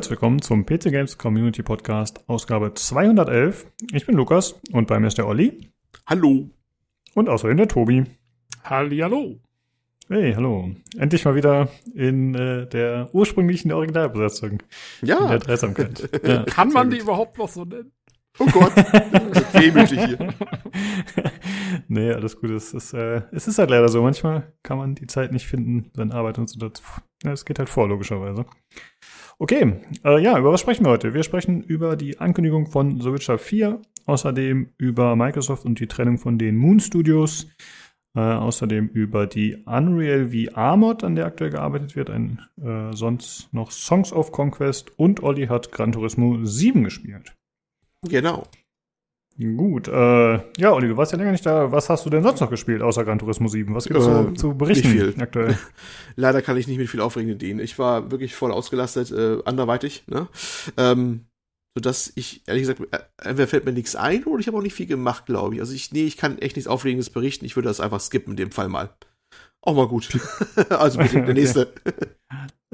Herzlich 0.00 0.12
willkommen 0.12 0.40
zum 0.40 0.64
PC 0.64 0.84
Games 0.84 1.18
Community 1.18 1.62
Podcast, 1.62 2.26
Ausgabe 2.26 2.72
211. 2.72 3.66
Ich 3.92 4.06
bin 4.06 4.16
Lukas 4.16 4.58
und 4.72 4.86
bei 4.86 4.98
mir 4.98 5.08
ist 5.08 5.18
der 5.18 5.26
Olli. 5.26 5.70
Hallo. 6.06 6.48
Und 7.14 7.28
außerdem 7.28 7.58
der 7.58 7.68
Tobi. 7.68 8.04
Hallihallo. 8.64 9.40
Hey, 10.08 10.32
hallo. 10.32 10.70
Endlich 10.96 11.26
mal 11.26 11.34
wieder 11.34 11.68
in 11.94 12.34
äh, 12.34 12.66
der 12.66 13.10
ursprünglichen 13.12 13.72
Originalbesetzung. 13.72 14.62
Ja. 15.02 15.18
In 15.18 15.28
der 15.28 15.38
Dreisamkeit. 15.38 16.08
Ja, 16.26 16.44
Kann 16.44 16.72
man 16.72 16.88
die 16.88 17.00
überhaupt 17.00 17.36
noch 17.36 17.50
so 17.50 17.66
nennen? 17.66 17.92
Oh 18.38 18.46
Gott. 18.46 18.74
Wehmütig 19.52 20.00
hier. 20.02 20.34
nee, 21.88 22.10
alles 22.10 22.40
gut. 22.40 22.48
Es 22.52 22.72
ist, 22.72 22.94
äh, 22.94 23.20
es 23.32 23.48
ist 23.48 23.58
halt 23.58 23.68
leider 23.68 23.90
so. 23.90 24.00
Manchmal 24.00 24.50
kann 24.62 24.78
man 24.78 24.94
die 24.94 25.06
Zeit 25.06 25.30
nicht 25.30 25.46
finden, 25.46 25.90
wenn 25.94 26.10
Arbeit 26.10 26.38
und 26.38 26.48
so. 26.48 26.58
Das, 26.58 26.82
ja, 27.22 27.32
es 27.32 27.44
geht 27.44 27.58
halt 27.58 27.68
vor, 27.68 27.86
logischerweise. 27.86 28.46
Okay, 29.42 29.80
äh, 30.04 30.22
ja, 30.22 30.38
über 30.38 30.52
was 30.52 30.60
sprechen 30.60 30.84
wir 30.84 30.90
heute? 30.90 31.14
Wir 31.14 31.22
sprechen 31.22 31.62
über 31.62 31.96
die 31.96 32.18
Ankündigung 32.18 32.66
von 32.66 33.00
The 33.00 33.10
Witcher 33.10 33.38
4, 33.38 33.80
außerdem 34.04 34.74
über 34.76 35.16
Microsoft 35.16 35.64
und 35.64 35.80
die 35.80 35.86
Trennung 35.86 36.18
von 36.18 36.36
den 36.36 36.58
Moon 36.58 36.78
Studios, 36.78 37.46
äh, 38.14 38.20
außerdem 38.20 38.88
über 38.88 39.26
die 39.26 39.56
Unreal 39.64 40.28
VR 40.28 40.76
Mod, 40.76 41.04
an 41.04 41.14
der 41.14 41.24
aktuell 41.24 41.48
gearbeitet 41.48 41.96
wird, 41.96 42.10
ein 42.10 42.42
äh, 42.62 42.94
sonst 42.94 43.50
noch 43.54 43.70
Songs 43.70 44.12
of 44.12 44.30
Conquest 44.30 44.92
und 44.98 45.22
Olli 45.22 45.46
hat 45.46 45.72
Gran 45.72 45.92
Turismo 45.92 46.44
7 46.44 46.84
gespielt. 46.84 47.34
Genau. 48.06 48.46
Gut, 49.40 49.88
äh, 49.88 50.34
ja, 50.58 50.72
Olli, 50.72 50.88
du 50.88 50.98
warst 50.98 51.12
ja 51.12 51.18
länger 51.18 51.32
nicht 51.32 51.46
da. 51.46 51.72
Was 51.72 51.88
hast 51.88 52.04
du 52.04 52.10
denn 52.10 52.22
sonst 52.22 52.40
noch 52.40 52.50
gespielt, 52.50 52.82
außer 52.82 53.04
Gran 53.04 53.18
Turismo 53.18 53.48
7? 53.48 53.74
Was 53.74 53.84
gibt 53.86 53.98
es 53.98 54.04
so 54.04 54.28
Äh, 54.28 54.34
zu 54.34 54.54
berichten 54.54 54.92
nicht 54.92 55.14
viel. 55.14 55.22
aktuell? 55.22 55.56
Leider 56.16 56.42
kann 56.42 56.58
ich 56.58 56.68
nicht 56.68 56.76
mit 56.76 56.90
viel 56.90 57.00
Aufregenden 57.00 57.38
dienen. 57.38 57.58
Ich 57.58 57.78
war 57.78 58.10
wirklich 58.10 58.34
voll 58.34 58.52
ausgelastet, 58.52 59.10
äh, 59.12 59.38
anderweitig, 59.46 60.04
ne? 60.08 60.28
Ähm, 60.76 61.24
sodass 61.74 62.12
ich, 62.16 62.42
ehrlich 62.46 62.64
gesagt, 62.64 62.80
äh, 62.92 62.98
entweder 63.16 63.48
fällt 63.48 63.64
mir 63.64 63.72
nichts 63.72 63.96
ein 63.96 64.24
oder 64.24 64.40
ich 64.40 64.46
habe 64.46 64.58
auch 64.58 64.62
nicht 64.62 64.74
viel 64.74 64.86
gemacht, 64.86 65.24
glaube 65.24 65.54
ich. 65.54 65.60
Also 65.62 65.72
ich, 65.72 65.90
nee, 65.90 66.04
ich 66.04 66.18
kann 66.18 66.36
echt 66.38 66.56
nichts 66.56 66.68
Aufregendes 66.68 67.08
berichten. 67.08 67.46
Ich 67.46 67.56
würde 67.56 67.68
das 67.68 67.80
einfach 67.80 68.00
skippen 68.00 68.32
in 68.32 68.36
dem 68.36 68.50
Fall 68.50 68.68
mal. 68.68 68.90
Auch 69.62 69.74
mal 69.74 69.88
gut. 69.88 70.08
also 70.68 70.98
bitte, 70.98 71.14
der 71.14 71.22
Okay. 71.30 71.32
nächste. 71.32 71.72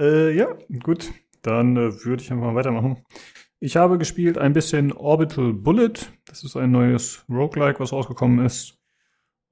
Äh, 0.01 0.37
ja, 0.37 0.49
gut. 0.83 1.13
Dann 1.43 1.77
äh, 1.77 2.05
würde 2.05 2.23
ich 2.25 2.33
einfach 2.33 2.47
mal 2.47 2.55
weitermachen. 2.57 3.05
Ich 3.59 3.77
habe 3.77 3.97
gespielt 3.97 4.37
ein 4.37 4.53
bisschen 4.53 4.93
Orbital 4.93 5.53
Bullet. 5.53 5.95
Das 6.27 6.45
ist 6.45 6.57
ein 6.57 6.71
neues 6.71 7.25
Roguelike, 7.29 7.81
was 7.81 7.93
rausgekommen 7.93 8.45
ist. 8.45 8.79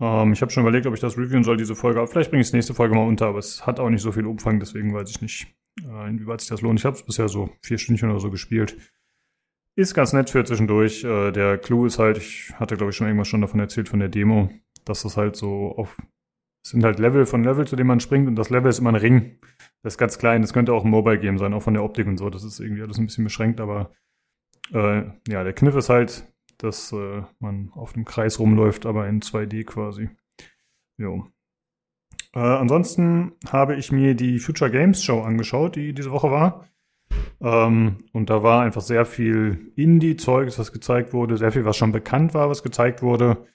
Ähm, 0.01 0.33
ich 0.33 0.43
habe 0.43 0.53
schon 0.53 0.63
überlegt, 0.63 0.87
ob 0.87 0.95
ich 0.95 1.01
das 1.01 1.17
reviewen 1.17 1.45
soll, 1.45 1.57
diese 1.57 1.75
Folge. 1.75 2.07
Vielleicht 2.07 2.31
bringe 2.31 2.43
ich 2.43 2.49
es 2.49 2.53
nächste 2.53 2.75
Folge 2.75 2.95
mal 2.95 3.07
unter. 3.07 3.27
Aber 3.27 3.39
es 3.39 3.67
hat 3.67 3.81
auch 3.81 3.89
nicht 3.89 4.03
so 4.03 4.13
viel 4.13 4.27
Umfang, 4.27 4.61
deswegen 4.61 4.93
weiß 4.93 5.09
ich 5.09 5.23
nicht, 5.23 5.47
äh, 5.83 6.09
inwieweit 6.09 6.41
sich 6.41 6.51
das 6.51 6.61
lohnt. 6.61 6.79
Ich 6.79 6.85
habe 6.85 6.97
es 6.97 7.03
bisher 7.03 7.29
so 7.29 7.51
vier 7.63 7.79
Stündchen 7.79 8.11
oder 8.11 8.21
so 8.21 8.31
gespielt. 8.31 8.77
Ist 9.77 9.95
ganz 9.95 10.13
nett 10.13 10.31
für 10.31 10.45
zwischendurch. 10.45 11.03
Äh, 11.03 11.33
der 11.33 11.59
Clou 11.59 11.87
ist 11.87 11.99
halt, 11.99 12.19
ich 12.19 12.53
hatte 12.57 12.77
glaube 12.77 12.91
ich 12.91 12.97
schon 12.97 13.07
irgendwas 13.07 13.29
schon 13.29 13.41
davon 13.41 13.61
erzählt 13.61 13.89
von 13.89 14.01
der 14.01 14.11
Demo, 14.11 14.51
dass 14.85 15.03
das 15.03 15.17
halt 15.17 15.35
so 15.35 15.75
auf, 15.77 15.97
es 16.65 16.71
sind 16.71 16.83
halt 16.83 16.99
Level 16.99 17.27
von 17.27 17.45
Level, 17.45 17.67
zu 17.67 17.77
dem 17.77 17.87
man 17.87 18.01
springt 18.01 18.27
und 18.27 18.37
das 18.37 18.49
Level 18.49 18.71
ist 18.71 18.79
immer 18.79 18.89
ein 18.89 18.97
Ring. 18.97 19.39
Das 19.83 19.95
ist 19.95 19.99
ganz 19.99 20.19
klein. 20.19 20.41
Das 20.41 20.55
könnte 20.55 20.73
auch 20.73 20.83
ein 20.85 20.91
Mobile 20.91 21.19
Game 21.19 21.37
sein, 21.37 21.53
auch 21.53 21.63
von 21.63 21.75
der 21.75 21.85
Optik 21.85 22.07
und 22.07 22.17
so. 22.17 22.31
Das 22.31 22.43
ist 22.43 22.59
irgendwie 22.59 22.83
alles 22.83 22.97
ein 22.97 23.05
bisschen 23.05 23.25
beschränkt, 23.25 23.61
aber 23.61 23.91
äh, 24.73 25.03
ja, 25.29 25.45
der 25.45 25.53
Kniff 25.53 25.77
ist 25.77 25.91
halt, 25.91 26.27
dass 26.57 26.91
äh, 26.93 27.23
man 27.39 27.71
auf 27.75 27.95
einem 27.95 28.07
Kreis 28.07 28.39
rumläuft, 28.39 28.87
aber 28.87 29.07
in 29.09 29.21
2D 29.21 29.65
quasi. 29.65 30.09
Jo. 30.97 31.27
Äh, 32.33 32.39
ansonsten 32.39 33.33
habe 33.51 33.77
ich 33.77 33.93
mir 33.93 34.15
die 34.15 34.39
Future 34.39 34.71
Games 34.71 35.05
Show 35.05 35.21
angeschaut, 35.21 35.77
die 35.77 35.93
diese 35.93 36.13
Woche 36.13 36.31
war. 36.31 36.67
Ähm, 37.43 38.05
und 38.15 38.31
da 38.31 38.43
war 38.43 38.63
einfach 38.63 38.81
sehr 38.81 39.05
viel 39.05 39.71
Indie-Zeugs, 39.77 40.59
was 40.59 40.73
gezeigt 40.73 41.13
wurde, 41.13 41.37
sehr 41.37 41.53
viel, 41.53 41.67
was 41.67 41.77
schon 41.77 41.93
bekannt 41.93 42.33
war, 42.33 42.49
was 42.49 42.63
gezeigt 42.63 43.03
wurde. 43.03 43.47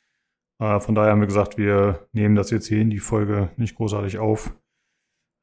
Äh, 0.59 0.79
von 0.79 0.95
daher 0.95 1.11
haben 1.11 1.21
wir 1.21 1.27
gesagt, 1.27 1.57
wir 1.57 2.07
nehmen 2.11 2.35
das 2.35 2.51
jetzt 2.51 2.67
hier 2.67 2.79
in 2.81 2.89
die 2.89 2.99
Folge 2.99 3.49
nicht 3.57 3.75
großartig 3.75 4.19
auf. 4.19 4.53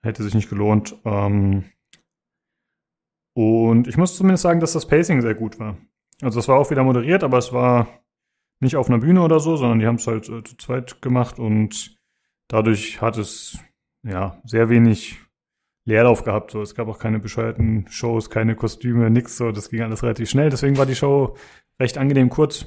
Hätte 0.02 0.22
sich 0.22 0.34
nicht 0.34 0.48
gelohnt. 0.48 0.96
Ähm, 1.04 1.64
und 3.34 3.88
ich 3.88 3.96
muss 3.96 4.16
zumindest 4.16 4.42
sagen, 4.42 4.60
dass 4.60 4.72
das 4.72 4.86
Pacing 4.86 5.20
sehr 5.20 5.34
gut 5.34 5.58
war. 5.58 5.76
Also 6.22 6.38
es 6.38 6.48
war 6.48 6.58
auch 6.58 6.70
wieder 6.70 6.84
moderiert, 6.84 7.24
aber 7.24 7.38
es 7.38 7.52
war 7.52 7.88
nicht 8.60 8.76
auf 8.76 8.88
einer 8.88 8.98
Bühne 8.98 9.22
oder 9.22 9.40
so, 9.40 9.56
sondern 9.56 9.78
die 9.80 9.86
haben 9.86 9.96
es 9.96 10.06
halt 10.06 10.28
äh, 10.28 10.42
zu 10.42 10.56
zweit 10.56 11.02
gemacht 11.02 11.38
und 11.38 11.98
dadurch 12.48 13.02
hat 13.02 13.18
es 13.18 13.58
ja 14.02 14.40
sehr 14.44 14.70
wenig 14.70 15.18
Leerlauf 15.84 16.24
gehabt. 16.24 16.50
So, 16.50 16.62
es 16.62 16.74
gab 16.74 16.88
auch 16.88 16.98
keine 16.98 17.18
bescheuerten 17.18 17.86
Shows, 17.88 18.30
keine 18.30 18.56
Kostüme, 18.56 19.10
nix. 19.10 19.36
So, 19.36 19.52
das 19.52 19.70
ging 19.70 19.82
alles 19.82 20.02
relativ 20.02 20.30
schnell. 20.30 20.50
Deswegen 20.50 20.78
war 20.78 20.86
die 20.86 20.94
Show 20.94 21.36
recht 21.78 21.98
angenehm 21.98 22.28
kurz. 22.30 22.66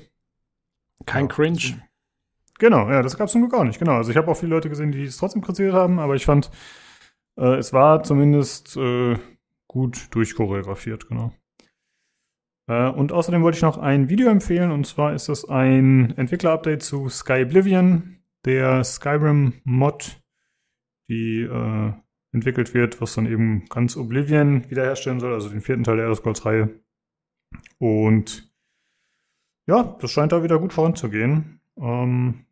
Kein 1.05 1.25
Ja. 1.25 1.33
Cringe. 1.33 1.81
Genau, 2.59 2.89
ja, 2.89 3.01
das 3.01 3.17
gab 3.17 3.27
es 3.27 3.31
zum 3.31 3.41
Glück 3.41 3.53
auch 3.53 3.63
nicht. 3.63 3.79
Genau. 3.79 3.93
Also 3.93 4.11
ich 4.11 4.17
habe 4.17 4.29
auch 4.29 4.37
viele 4.37 4.51
Leute 4.51 4.69
gesehen, 4.69 4.91
die 4.91 5.03
es 5.03 5.17
trotzdem 5.17 5.41
interessiert 5.41 5.73
haben, 5.73 5.97
aber 5.97 6.15
ich 6.15 6.25
fand, 6.25 6.51
äh, 7.37 7.55
es 7.55 7.73
war 7.73 8.03
zumindest 8.03 8.75
äh, 8.77 9.17
gut 9.67 10.13
durchchoreografiert, 10.13 11.07
genau. 11.07 11.31
Äh, 12.67 12.89
und 12.89 13.13
außerdem 13.13 13.41
wollte 13.41 13.57
ich 13.57 13.61
noch 13.63 13.77
ein 13.77 14.09
Video 14.09 14.29
empfehlen, 14.29 14.71
und 14.71 14.85
zwar 14.85 15.13
ist 15.13 15.29
das 15.29 15.47
ein 15.47 16.13
Entwickler-Update 16.17 16.83
zu 16.83 17.07
Sky 17.07 17.43
Oblivion, 17.43 18.19
der 18.45 18.83
Skyrim-Mod, 18.83 20.21
die 21.09 21.41
äh, 21.41 21.93
entwickelt 22.31 22.73
wird, 22.73 22.99
was 23.01 23.15
dann 23.15 23.25
eben 23.25 23.65
ganz 23.69 23.95
Oblivion 23.95 24.69
wiederherstellen 24.69 25.19
soll, 25.19 25.33
also 25.33 25.49
den 25.49 25.61
vierten 25.61 25.83
Teil 25.83 25.95
der 25.95 26.05
Elder 26.05 26.15
Scrolls-Reihe. 26.15 26.69
Und 27.79 28.51
ja, 29.65 29.97
das 30.01 30.11
scheint 30.11 30.31
da 30.31 30.43
wieder 30.43 30.59
gut 30.59 30.73
voranzugehen. 30.73 31.61
Ähm, 31.77 32.45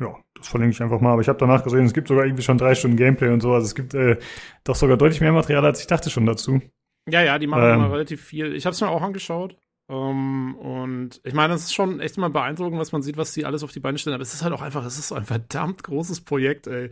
ja, 0.00 0.16
das 0.34 0.48
verlinke 0.48 0.74
ich 0.74 0.82
einfach 0.82 1.00
mal. 1.00 1.12
Aber 1.12 1.22
ich 1.22 1.28
habe 1.28 1.38
danach 1.38 1.62
gesehen, 1.62 1.84
es 1.84 1.92
gibt 1.92 2.08
sogar 2.08 2.24
irgendwie 2.24 2.42
schon 2.42 2.58
drei 2.58 2.74
Stunden 2.74 2.96
Gameplay 2.96 3.28
und 3.32 3.40
so. 3.40 3.52
Also 3.52 3.66
es 3.66 3.74
gibt 3.74 3.94
äh, 3.94 4.18
doch 4.64 4.74
sogar 4.76 4.96
deutlich 4.96 5.20
mehr 5.20 5.32
Material, 5.32 5.64
als 5.64 5.80
ich 5.80 5.86
dachte 5.86 6.10
schon 6.10 6.26
dazu. 6.26 6.60
Ja, 7.08 7.22
ja, 7.22 7.38
die 7.38 7.46
machen 7.46 7.62
Ähm. 7.64 7.74
immer 7.74 7.92
relativ 7.92 8.22
viel. 8.22 8.54
Ich 8.54 8.66
habe 8.66 8.72
es 8.74 8.80
mir 8.80 8.88
auch 8.88 9.02
angeschaut. 9.02 9.56
Ähm, 9.90 10.54
und 10.56 11.20
ich 11.24 11.34
meine, 11.34 11.54
es 11.54 11.62
ist 11.64 11.74
schon 11.74 11.98
echt 12.00 12.16
immer 12.16 12.30
beeindruckend, 12.30 12.78
was 12.80 12.92
man 12.92 13.02
sieht, 13.02 13.16
was 13.16 13.32
die 13.32 13.44
alles 13.44 13.62
auf 13.64 13.72
die 13.72 13.80
Beine 13.80 13.98
stellen. 13.98 14.14
Aber 14.14 14.22
es 14.22 14.32
ist 14.34 14.42
halt 14.44 14.52
auch 14.54 14.62
einfach, 14.62 14.84
es 14.86 14.98
ist 14.98 15.08
so 15.08 15.14
ein 15.16 15.24
verdammt 15.24 15.82
großes 15.82 16.20
Projekt, 16.22 16.66
ey. 16.66 16.90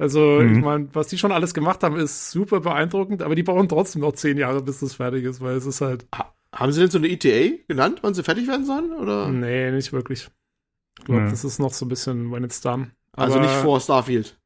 Also, 0.00 0.20
Mhm. 0.40 0.54
ich 0.54 0.60
meine, 0.64 0.88
was 0.92 1.08
die 1.08 1.18
schon 1.18 1.32
alles 1.32 1.54
gemacht 1.54 1.82
haben, 1.82 1.96
ist 1.96 2.30
super 2.30 2.60
beeindruckend, 2.60 3.20
aber 3.22 3.34
die 3.34 3.42
brauchen 3.42 3.68
trotzdem 3.68 4.02
noch 4.02 4.12
zehn 4.12 4.38
Jahre, 4.38 4.62
bis 4.62 4.78
das 4.78 4.94
fertig 4.94 5.24
ist, 5.24 5.40
weil 5.40 5.56
es 5.56 5.66
ist 5.66 5.80
halt. 5.80 6.06
Ha 6.14 6.32
haben 6.54 6.72
sie 6.72 6.80
denn 6.80 6.90
so 6.90 6.96
eine 6.98 7.08
ETA 7.08 7.56
genannt, 7.68 7.98
wann 8.02 8.14
sie 8.14 8.22
fertig 8.22 8.46
werden 8.48 8.64
sollen? 8.64 8.92
Oder? 8.92 9.28
Nee, 9.28 9.70
nicht 9.72 9.92
wirklich. 9.92 10.30
Ich 10.98 11.04
glaube, 11.04 11.22
Nee. 11.22 11.30
das 11.30 11.44
ist 11.44 11.58
noch 11.58 11.72
so 11.72 11.84
ein 11.86 11.88
bisschen 11.88 12.30
when 12.32 12.44
it's 12.44 12.60
done. 12.60 12.90
Also 13.12 13.36
Aber 13.38 13.42
nicht 13.46 13.54
vor 13.56 13.80
Starfield. 13.80 14.36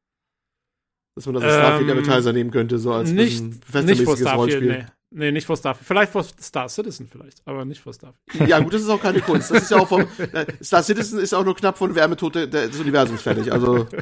Dass 1.15 1.25
man 1.27 1.35
das 1.35 1.43
als 1.43 1.53
Ähm, 1.53 1.59
Starfield 1.59 1.89
Advertiser 1.91 2.33
nehmen 2.33 2.51
könnte, 2.51 2.79
so 2.79 2.91
als 2.93 3.11
nicht, 3.11 3.43
nicht 3.43 4.01
vor 4.03 4.17
Starfield, 4.17 4.35
Rollenspiel. 4.37 4.71
nee. 4.79 4.85
Nee, 5.15 5.31
nicht 5.31 5.45
vor 5.45 5.57
Starfield. 5.57 5.85
Vielleicht 5.85 6.11
vor 6.11 6.23
Star 6.23 6.67
Citizen 6.69 7.07
vielleicht, 7.07 7.43
aber 7.45 7.65
nicht 7.65 7.81
vor 7.81 7.93
Starfield. 7.93 8.49
Ja, 8.49 8.59
gut, 8.61 8.73
das 8.73 8.81
ist 8.81 8.89
auch 8.89 8.99
keine 9.01 9.21
Kunst. 9.21 9.51
Das 9.51 9.61
ist 9.63 9.69
ja 9.71 9.77
auch 9.77 9.87
vom. 9.87 10.01
äh, 10.17 10.45
Star 10.63 10.81
Citizen 10.81 11.19
ist 11.19 11.35
auch 11.35 11.45
nur 11.45 11.55
knapp 11.55 11.77
von 11.77 11.93
Wärmetod 11.93 12.33
der- 12.33 12.47
des 12.47 12.79
Universums 12.79 13.21
fertig. 13.21 13.51
Also, 13.53 13.87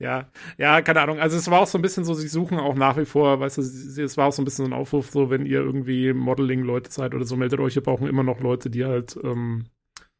Ja, 0.00 0.28
ja, 0.58 0.82
keine 0.82 1.00
Ahnung. 1.00 1.18
Also 1.20 1.36
es 1.36 1.48
war 1.50 1.60
auch 1.60 1.66
so 1.68 1.78
ein 1.78 1.82
bisschen 1.82 2.04
so, 2.04 2.14
sie 2.14 2.26
suchen 2.28 2.58
auch 2.58 2.74
nach 2.74 2.96
wie 2.96 3.04
vor, 3.04 3.38
weißt 3.40 3.58
du, 3.58 3.62
es 4.02 4.16
war 4.16 4.26
auch 4.26 4.32
so 4.32 4.42
ein 4.42 4.44
bisschen 4.44 4.64
so 4.66 4.70
ein 4.70 4.72
Aufruf, 4.78 5.10
so 5.10 5.30
wenn 5.30 5.46
ihr 5.46 5.60
irgendwie 5.60 6.12
Modeling-Leute 6.12 6.90
seid 6.90 7.14
oder 7.14 7.24
so, 7.24 7.36
meldet 7.36 7.60
euch, 7.60 7.76
wir 7.76 7.82
brauchen 7.82 8.08
immer 8.08 8.24
noch 8.24 8.40
Leute, 8.40 8.70
die 8.70 8.84
halt 8.84 9.16
ähm, 9.22 9.66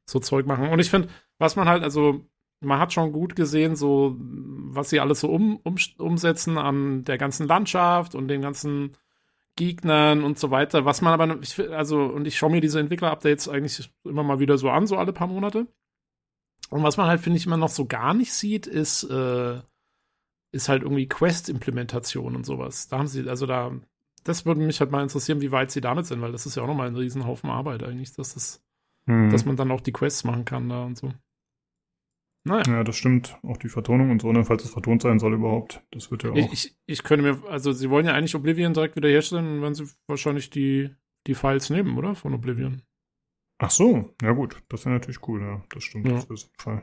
so 0.08 0.20
Zeug 0.20 0.46
machen. 0.46 0.68
Und 0.68 0.78
ich 0.78 0.90
finde, 0.90 1.08
was 1.38 1.56
man 1.56 1.68
halt, 1.68 1.82
also 1.82 2.24
man 2.60 2.78
hat 2.78 2.92
schon 2.92 3.12
gut 3.12 3.36
gesehen, 3.36 3.76
so 3.76 4.16
was 4.18 4.90
sie 4.90 5.00
alles 5.00 5.20
so 5.20 5.28
um, 5.28 5.58
um, 5.62 5.76
umsetzen 5.98 6.58
an 6.58 7.04
der 7.04 7.18
ganzen 7.18 7.46
Landschaft 7.46 8.14
und 8.14 8.28
den 8.28 8.42
ganzen 8.42 8.96
Gegnern 9.56 10.24
und 10.24 10.38
so 10.38 10.50
weiter. 10.50 10.84
Was 10.84 11.00
man 11.00 11.12
aber, 11.12 11.40
ich, 11.40 11.58
also, 11.70 12.02
und 12.02 12.26
ich 12.26 12.36
schaue 12.36 12.50
mir 12.50 12.60
diese 12.60 12.80
Entwickler-Updates 12.80 13.48
eigentlich 13.48 13.90
immer 14.04 14.24
mal 14.24 14.40
wieder 14.40 14.58
so 14.58 14.70
an, 14.70 14.86
so 14.86 14.96
alle 14.96 15.12
paar 15.12 15.28
Monate. 15.28 15.66
Und 16.70 16.82
was 16.82 16.96
man 16.96 17.06
halt, 17.06 17.20
finde 17.20 17.38
ich, 17.38 17.46
immer 17.46 17.56
noch 17.56 17.68
so 17.68 17.86
gar 17.86 18.14
nicht 18.14 18.32
sieht, 18.32 18.66
ist, 18.66 19.04
äh, 19.04 19.60
ist 20.50 20.68
halt 20.68 20.82
irgendwie 20.82 21.06
Quest-Implementation 21.06 22.34
und 22.34 22.46
sowas. 22.46 22.88
Da 22.88 22.98
haben 22.98 23.06
sie, 23.06 23.28
also 23.28 23.46
da, 23.46 23.72
das 24.24 24.46
würde 24.46 24.60
mich 24.60 24.80
halt 24.80 24.90
mal 24.90 25.02
interessieren, 25.02 25.40
wie 25.40 25.52
weit 25.52 25.70
sie 25.70 25.80
damit 25.80 26.06
sind, 26.06 26.20
weil 26.20 26.32
das 26.32 26.46
ist 26.46 26.56
ja 26.56 26.62
auch 26.62 26.66
nochmal 26.66 26.88
ein 26.88 26.96
Riesenhaufen 26.96 27.50
Arbeit 27.50 27.82
eigentlich, 27.84 28.12
dass 28.12 28.34
das, 28.34 28.62
Hm. 29.06 29.30
dass 29.30 29.44
man 29.44 29.56
dann 29.56 29.70
auch 29.70 29.80
die 29.80 29.92
Quests 29.92 30.24
machen 30.24 30.44
kann 30.44 30.68
da 30.68 30.84
und 30.84 30.96
so. 30.96 31.12
Naja. 32.46 32.62
ja, 32.66 32.84
das 32.84 32.96
stimmt. 32.96 33.38
Auch 33.42 33.56
die 33.56 33.70
Vertonung 33.70 34.10
und 34.10 34.20
so, 34.20 34.30
ne, 34.30 34.44
falls 34.44 34.64
es 34.64 34.70
vertont 34.70 35.00
sein 35.00 35.18
soll 35.18 35.32
überhaupt. 35.32 35.82
Das 35.90 36.10
wird 36.10 36.24
ja 36.24 36.30
auch. 36.30 36.36
Ich, 36.36 36.52
ich, 36.52 36.76
ich 36.86 37.02
könnte 37.02 37.24
mir, 37.24 37.48
also 37.50 37.72
sie 37.72 37.88
wollen 37.88 38.04
ja 38.04 38.12
eigentlich 38.12 38.34
Oblivion 38.34 38.74
direkt 38.74 38.96
wieder 38.96 39.08
herstellen, 39.08 39.46
dann 39.46 39.62
werden 39.62 39.74
sie 39.74 39.88
wahrscheinlich 40.06 40.50
die, 40.50 40.90
die 41.26 41.34
Files 41.34 41.70
nehmen, 41.70 41.96
oder? 41.96 42.14
Von 42.14 42.34
Oblivion. 42.34 42.82
Ach 43.58 43.70
so, 43.70 44.14
ja 44.20 44.32
gut, 44.32 44.62
das 44.68 44.84
wäre 44.84 44.94
natürlich 44.94 45.26
cool, 45.26 45.40
ja, 45.40 45.64
das 45.70 45.84
stimmt, 45.84 46.06
Ja. 46.06 46.14
das 46.14 46.28
ist 46.28 46.50
der 46.50 46.62
Fall. 46.62 46.82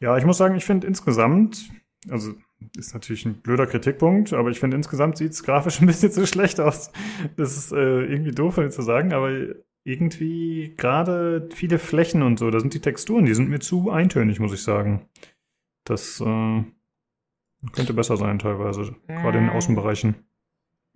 Ja, 0.00 0.18
ich 0.18 0.26
muss 0.26 0.36
sagen, 0.36 0.56
ich 0.56 0.64
finde 0.64 0.86
insgesamt, 0.86 1.70
also 2.10 2.34
ist 2.76 2.92
natürlich 2.92 3.24
ein 3.24 3.40
blöder 3.40 3.66
Kritikpunkt, 3.66 4.32
aber 4.32 4.50
ich 4.50 4.60
finde 4.60 4.76
insgesamt 4.76 5.16
sieht 5.16 5.32
es 5.32 5.42
grafisch 5.42 5.80
ein 5.80 5.86
bisschen 5.86 6.12
zu 6.12 6.26
schlecht 6.26 6.60
aus. 6.60 6.90
Das 7.36 7.56
ist 7.56 7.72
äh, 7.72 8.02
irgendwie 8.04 8.32
doof 8.32 8.56
von 8.56 8.64
mir 8.64 8.70
zu 8.70 8.82
sagen, 8.82 9.14
aber 9.14 9.30
irgendwie 9.84 10.74
gerade 10.76 11.48
viele 11.54 11.78
Flächen 11.78 12.22
und 12.22 12.38
so, 12.38 12.50
da 12.50 12.58
sind 12.58 12.74
die 12.74 12.80
Texturen, 12.80 13.26
die 13.26 13.34
sind 13.34 13.50
mir 13.50 13.60
zu 13.60 13.90
eintönig, 13.90 14.40
muss 14.40 14.54
ich 14.54 14.62
sagen. 14.62 15.08
Das 15.84 16.20
äh, 16.20 16.64
könnte 17.72 17.94
besser 17.94 18.16
sein 18.16 18.38
teilweise, 18.38 18.96
gerade 19.06 19.38
in 19.38 19.44
den 19.44 19.54
Außenbereichen. 19.54 20.16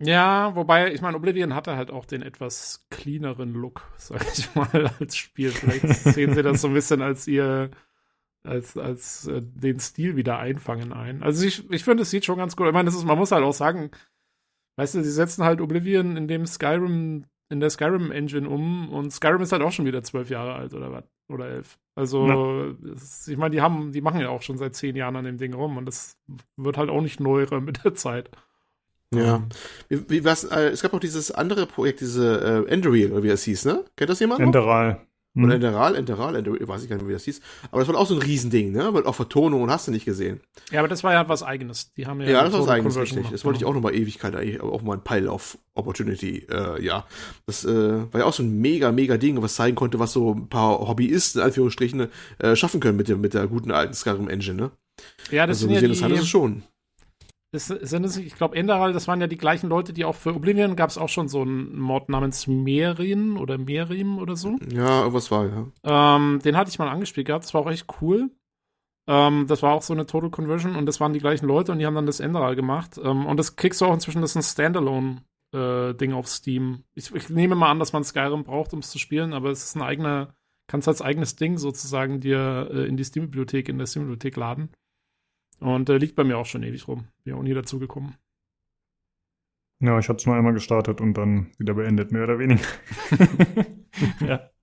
Ja, 0.01 0.55
wobei, 0.55 0.93
ich 0.93 1.01
meine, 1.01 1.17
Oblivion 1.17 1.53
hatte 1.53 1.75
halt 1.75 1.91
auch 1.91 2.05
den 2.05 2.21
etwas 2.21 2.87
cleaneren 2.89 3.53
Look, 3.53 3.83
sag 3.97 4.25
ich 4.37 4.53
mal, 4.55 4.91
als 4.99 5.17
Spiel. 5.17 5.51
Vielleicht 5.51 5.87
sehen 5.87 6.33
sie 6.33 6.41
das 6.41 6.61
so 6.61 6.69
ein 6.69 6.73
bisschen 6.73 7.01
als 7.01 7.27
ihr, 7.27 7.69
als, 8.43 8.77
als 8.77 9.27
äh, 9.27 9.41
den 9.43 9.79
Stil 9.79 10.15
wieder 10.15 10.39
einfangen 10.39 10.93
ein. 10.93 11.21
Also 11.21 11.45
ich, 11.45 11.69
ich 11.69 11.83
finde, 11.83 12.03
es 12.03 12.09
sieht 12.09 12.25
schon 12.25 12.37
ganz 12.37 12.55
gut. 12.55 12.67
Ich 12.67 12.73
meine, 12.73 12.85
das 12.85 12.95
ist, 12.95 13.03
man 13.03 13.17
muss 13.17 13.31
halt 13.31 13.43
auch 13.43 13.53
sagen, 13.53 13.91
weißt 14.77 14.95
du, 14.95 15.03
sie 15.03 15.11
setzen 15.11 15.43
halt 15.43 15.59
Oblivion 15.59 16.15
in 16.15 16.29
dem 16.29 16.45
Skyrim, 16.45 17.25
in 17.49 17.59
der 17.59 17.69
Skyrim-Engine 17.69 18.47
um 18.47 18.89
und 18.89 19.11
Skyrim 19.11 19.41
ist 19.41 19.51
halt 19.51 19.61
auch 19.61 19.71
schon 19.71 19.85
wieder 19.85 20.03
zwölf 20.03 20.29
Jahre 20.29 20.53
alt 20.53 20.73
oder 20.73 20.91
was, 20.91 21.03
oder 21.27 21.47
elf. 21.49 21.79
Also, 21.95 22.75
ist, 22.95 23.27
ich 23.27 23.37
meine, 23.37 23.51
die 23.51 23.61
haben, 23.61 23.91
die 23.91 24.01
machen 24.01 24.21
ja 24.21 24.29
auch 24.29 24.41
schon 24.41 24.57
seit 24.57 24.75
zehn 24.75 24.95
Jahren 24.95 25.15
an 25.15 25.25
dem 25.25 25.37
Ding 25.37 25.53
rum 25.53 25.77
und 25.77 25.85
das 25.85 26.17
wird 26.57 26.77
halt 26.77 26.89
auch 26.89 27.01
nicht 27.01 27.19
neuer 27.19 27.59
mit 27.59 27.83
der 27.83 27.95
Zeit. 27.95 28.29
Ja. 29.13 29.43
Wie, 29.87 30.09
wie 30.09 30.23
was, 30.23 30.43
äh, 30.43 30.69
es 30.69 30.83
gab 30.83 30.93
auch 30.93 30.99
dieses 30.99 31.31
andere 31.31 31.65
Projekt, 31.65 32.01
diese 32.01 32.65
äh, 32.67 32.71
Endereal, 32.71 33.11
oder 33.11 33.23
wie 33.23 33.29
das 33.29 33.43
hieß, 33.43 33.65
ne? 33.65 33.83
Kennt 33.95 34.11
das 34.11 34.19
jemand? 34.19 34.39
Enderal. 34.39 35.01
Hm. 35.35 35.43
Oder 35.43 35.55
Enderal, 35.55 35.95
Enderal, 35.95 36.35
Enderal, 36.35 36.67
weiß 36.67 36.83
ich 36.83 36.89
gar 36.89 36.95
nicht 36.95 37.03
mehr, 37.03 37.09
wie 37.09 37.13
das 37.13 37.23
hieß. 37.25 37.39
Aber 37.71 37.81
das 37.81 37.87
war 37.87 37.97
auch 37.97 38.07
so 38.07 38.15
ein 38.15 38.21
Riesending, 38.21 38.71
ne? 38.71 38.91
Mit 38.91 39.05
auch 39.05 39.13
Vertonung 39.13 39.61
und 39.61 39.69
hast 39.69 39.87
du 39.87 39.91
nicht 39.91 40.05
gesehen. 40.05 40.39
Ja, 40.71 40.79
aber 40.79 40.87
das 40.87 41.03
war 41.03 41.13
ja 41.13 41.29
was 41.29 41.43
Eigenes. 41.43 41.93
Die 41.93 42.07
haben 42.07 42.19
ja. 42.21 42.29
Ja, 42.29 42.43
das 42.43 42.53
war 42.53 42.61
was 42.61 42.69
Eigenes, 42.69 42.97
richtig. 42.97 43.17
Gemacht, 43.17 43.33
das 43.33 43.45
wollte 43.45 43.57
ich 43.57 43.59
genau. 43.59 43.71
auch 43.71 43.75
noch 43.75 43.81
mal 43.81 43.93
Ewigkeit 43.93 44.35
eigentlich, 44.35 44.59
auch 44.61 44.81
mal 44.81 44.93
ein 44.93 45.03
Pile 45.03 45.31
of 45.31 45.57
Opportunity, 45.75 46.47
äh, 46.49 46.83
ja. 46.83 47.05
Das 47.45 47.63
äh, 47.63 48.11
war 48.11 48.21
ja 48.21 48.25
auch 48.25 48.33
so 48.33 48.43
ein 48.43 48.59
mega, 48.59 48.91
mega 48.91 49.17
Ding, 49.17 49.41
was 49.41 49.55
zeigen 49.55 49.75
konnte, 49.75 49.99
was 49.99 50.13
so 50.13 50.33
ein 50.33 50.49
paar 50.49 50.79
Hobbyisten, 50.79 51.41
in 51.41 51.45
Anführungsstrichen, 51.45 52.07
äh, 52.39 52.55
schaffen 52.55 52.79
können 52.79 52.97
mit 52.97 53.07
der, 53.07 53.17
mit 53.17 53.33
der 53.33 53.47
guten 53.47 53.71
alten 53.71 53.93
Skyrim 53.93 54.29
Engine, 54.29 54.55
ne? 54.55 54.71
Ja, 55.31 55.47
das 55.47 55.57
also, 55.57 55.67
sind 55.67 55.75
ja 55.75 55.81
die, 55.81 55.87
das 55.87 56.01
hat 56.01 56.11
es 56.11 56.27
schon. 56.27 56.63
Es 57.51 57.67
sind 57.67 58.05
es, 58.05 58.17
ich 58.17 58.35
glaube, 58.35 58.55
Enderal, 58.55 58.93
das 58.93 59.07
waren 59.07 59.21
ja 59.21 59.27
die 59.27 59.37
gleichen 59.37 59.69
Leute, 59.69 59.91
die 59.91 60.05
auch 60.05 60.15
für 60.15 60.35
Oblivion 60.35 60.75
gab 60.75 60.91
es 60.91 60.99
auch 60.99 61.09
schon 61.09 61.27
so 61.27 61.41
einen 61.41 61.79
Mod 61.79 62.07
namens 62.07 62.45
Merin 62.45 63.37
oder 63.37 63.57
Merim 63.57 64.19
oder 64.19 64.35
so. 64.35 64.57
Ja, 64.71 64.99
irgendwas 64.99 65.31
war, 65.31 65.47
ja. 65.47 66.15
Ähm, 66.15 66.39
den 66.43 66.55
hatte 66.55 66.69
ich 66.69 66.77
mal 66.77 66.89
angespielt 66.89 67.25
gehabt, 67.25 67.45
das 67.45 67.53
war 67.55 67.61
auch 67.61 67.71
echt 67.71 67.87
cool. 68.01 68.29
Ähm, 69.09 69.47
das 69.47 69.63
war 69.63 69.73
auch 69.73 69.81
so 69.81 69.93
eine 69.93 70.05
Total 70.05 70.29
Conversion 70.29 70.75
und 70.75 70.85
das 70.85 70.99
waren 70.99 71.13
die 71.13 71.19
gleichen 71.19 71.47
Leute 71.47 71.71
und 71.71 71.79
die 71.79 71.87
haben 71.87 71.95
dann 71.95 72.05
das 72.05 72.19
Enderal 72.19 72.55
gemacht. 72.55 72.99
Ähm, 73.03 73.25
und 73.25 73.37
das 73.37 73.55
kriegst 73.55 73.81
du 73.81 73.85
auch 73.85 73.93
inzwischen, 73.93 74.21
das 74.21 74.31
ist 74.31 74.35
ein 74.35 74.43
Standalone-Ding 74.43 76.11
äh, 76.11 76.13
auf 76.13 76.27
Steam. 76.27 76.83
Ich, 76.93 77.13
ich, 77.15 77.29
nehme 77.29 77.55
mal 77.55 77.71
an, 77.71 77.79
dass 77.79 77.91
man 77.91 78.03
Skyrim 78.03 78.43
braucht, 78.43 78.71
um 78.73 78.79
es 78.79 78.91
zu 78.91 78.99
spielen, 78.99 79.33
aber 79.33 79.49
es 79.49 79.63
ist 79.63 79.75
ein 79.75 79.81
eigener, 79.81 80.35
kannst 80.67 80.87
als 80.87 81.01
eigenes 81.01 81.35
Ding 81.35 81.57
sozusagen 81.57 82.19
dir 82.19 82.69
äh, 82.71 82.85
in 82.87 82.97
die 82.97 83.03
Steam-Bibliothek, 83.03 83.67
in 83.69 83.79
der 83.79 83.87
Steam-Bibliothek 83.87 84.35
laden. 84.35 84.69
Und 85.59 85.89
äh, 85.89 85.97
liegt 85.97 86.15
bei 86.15 86.23
mir 86.23 86.37
auch 86.37 86.45
schon 86.45 86.63
ewig 86.63 86.87
rum. 86.87 87.07
Bin 87.23 87.33
auch 87.33 87.43
nie 87.43 87.53
dazu 87.53 87.79
gekommen. 87.79 88.15
Ja, 89.81 89.97
ich 89.97 90.09
hatte 90.09 90.17
es 90.17 90.25
nur 90.25 90.35
einmal 90.35 90.53
gestartet 90.53 90.99
und 90.99 91.13
dann 91.13 91.51
wieder 91.57 91.73
beendet, 91.73 92.11
mehr 92.11 92.23
oder 92.23 92.39
weniger. 92.39 92.65
ja. 94.25 94.49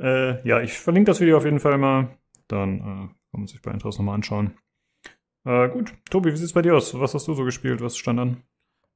Äh, 0.00 0.46
ja, 0.46 0.60
ich 0.60 0.72
verlinke 0.72 1.12
das 1.12 1.20
Video 1.20 1.36
auf 1.36 1.44
jeden 1.44 1.60
Fall 1.60 1.78
mal. 1.78 2.18
Dann 2.48 2.78
äh, 2.78 2.82
kann 2.82 3.40
man 3.40 3.46
sich 3.46 3.62
bei 3.62 3.70
Interesse 3.70 3.98
nochmal 3.98 4.16
anschauen. 4.16 4.58
Äh, 5.44 5.68
gut, 5.68 5.94
Tobi, 6.10 6.32
wie 6.32 6.36
sieht's 6.36 6.52
bei 6.52 6.62
dir 6.62 6.76
aus? 6.76 6.98
Was 6.98 7.14
hast 7.14 7.28
du 7.28 7.34
so 7.34 7.44
gespielt? 7.44 7.80
Was 7.80 7.96
stand 7.96 8.18
an? 8.18 8.42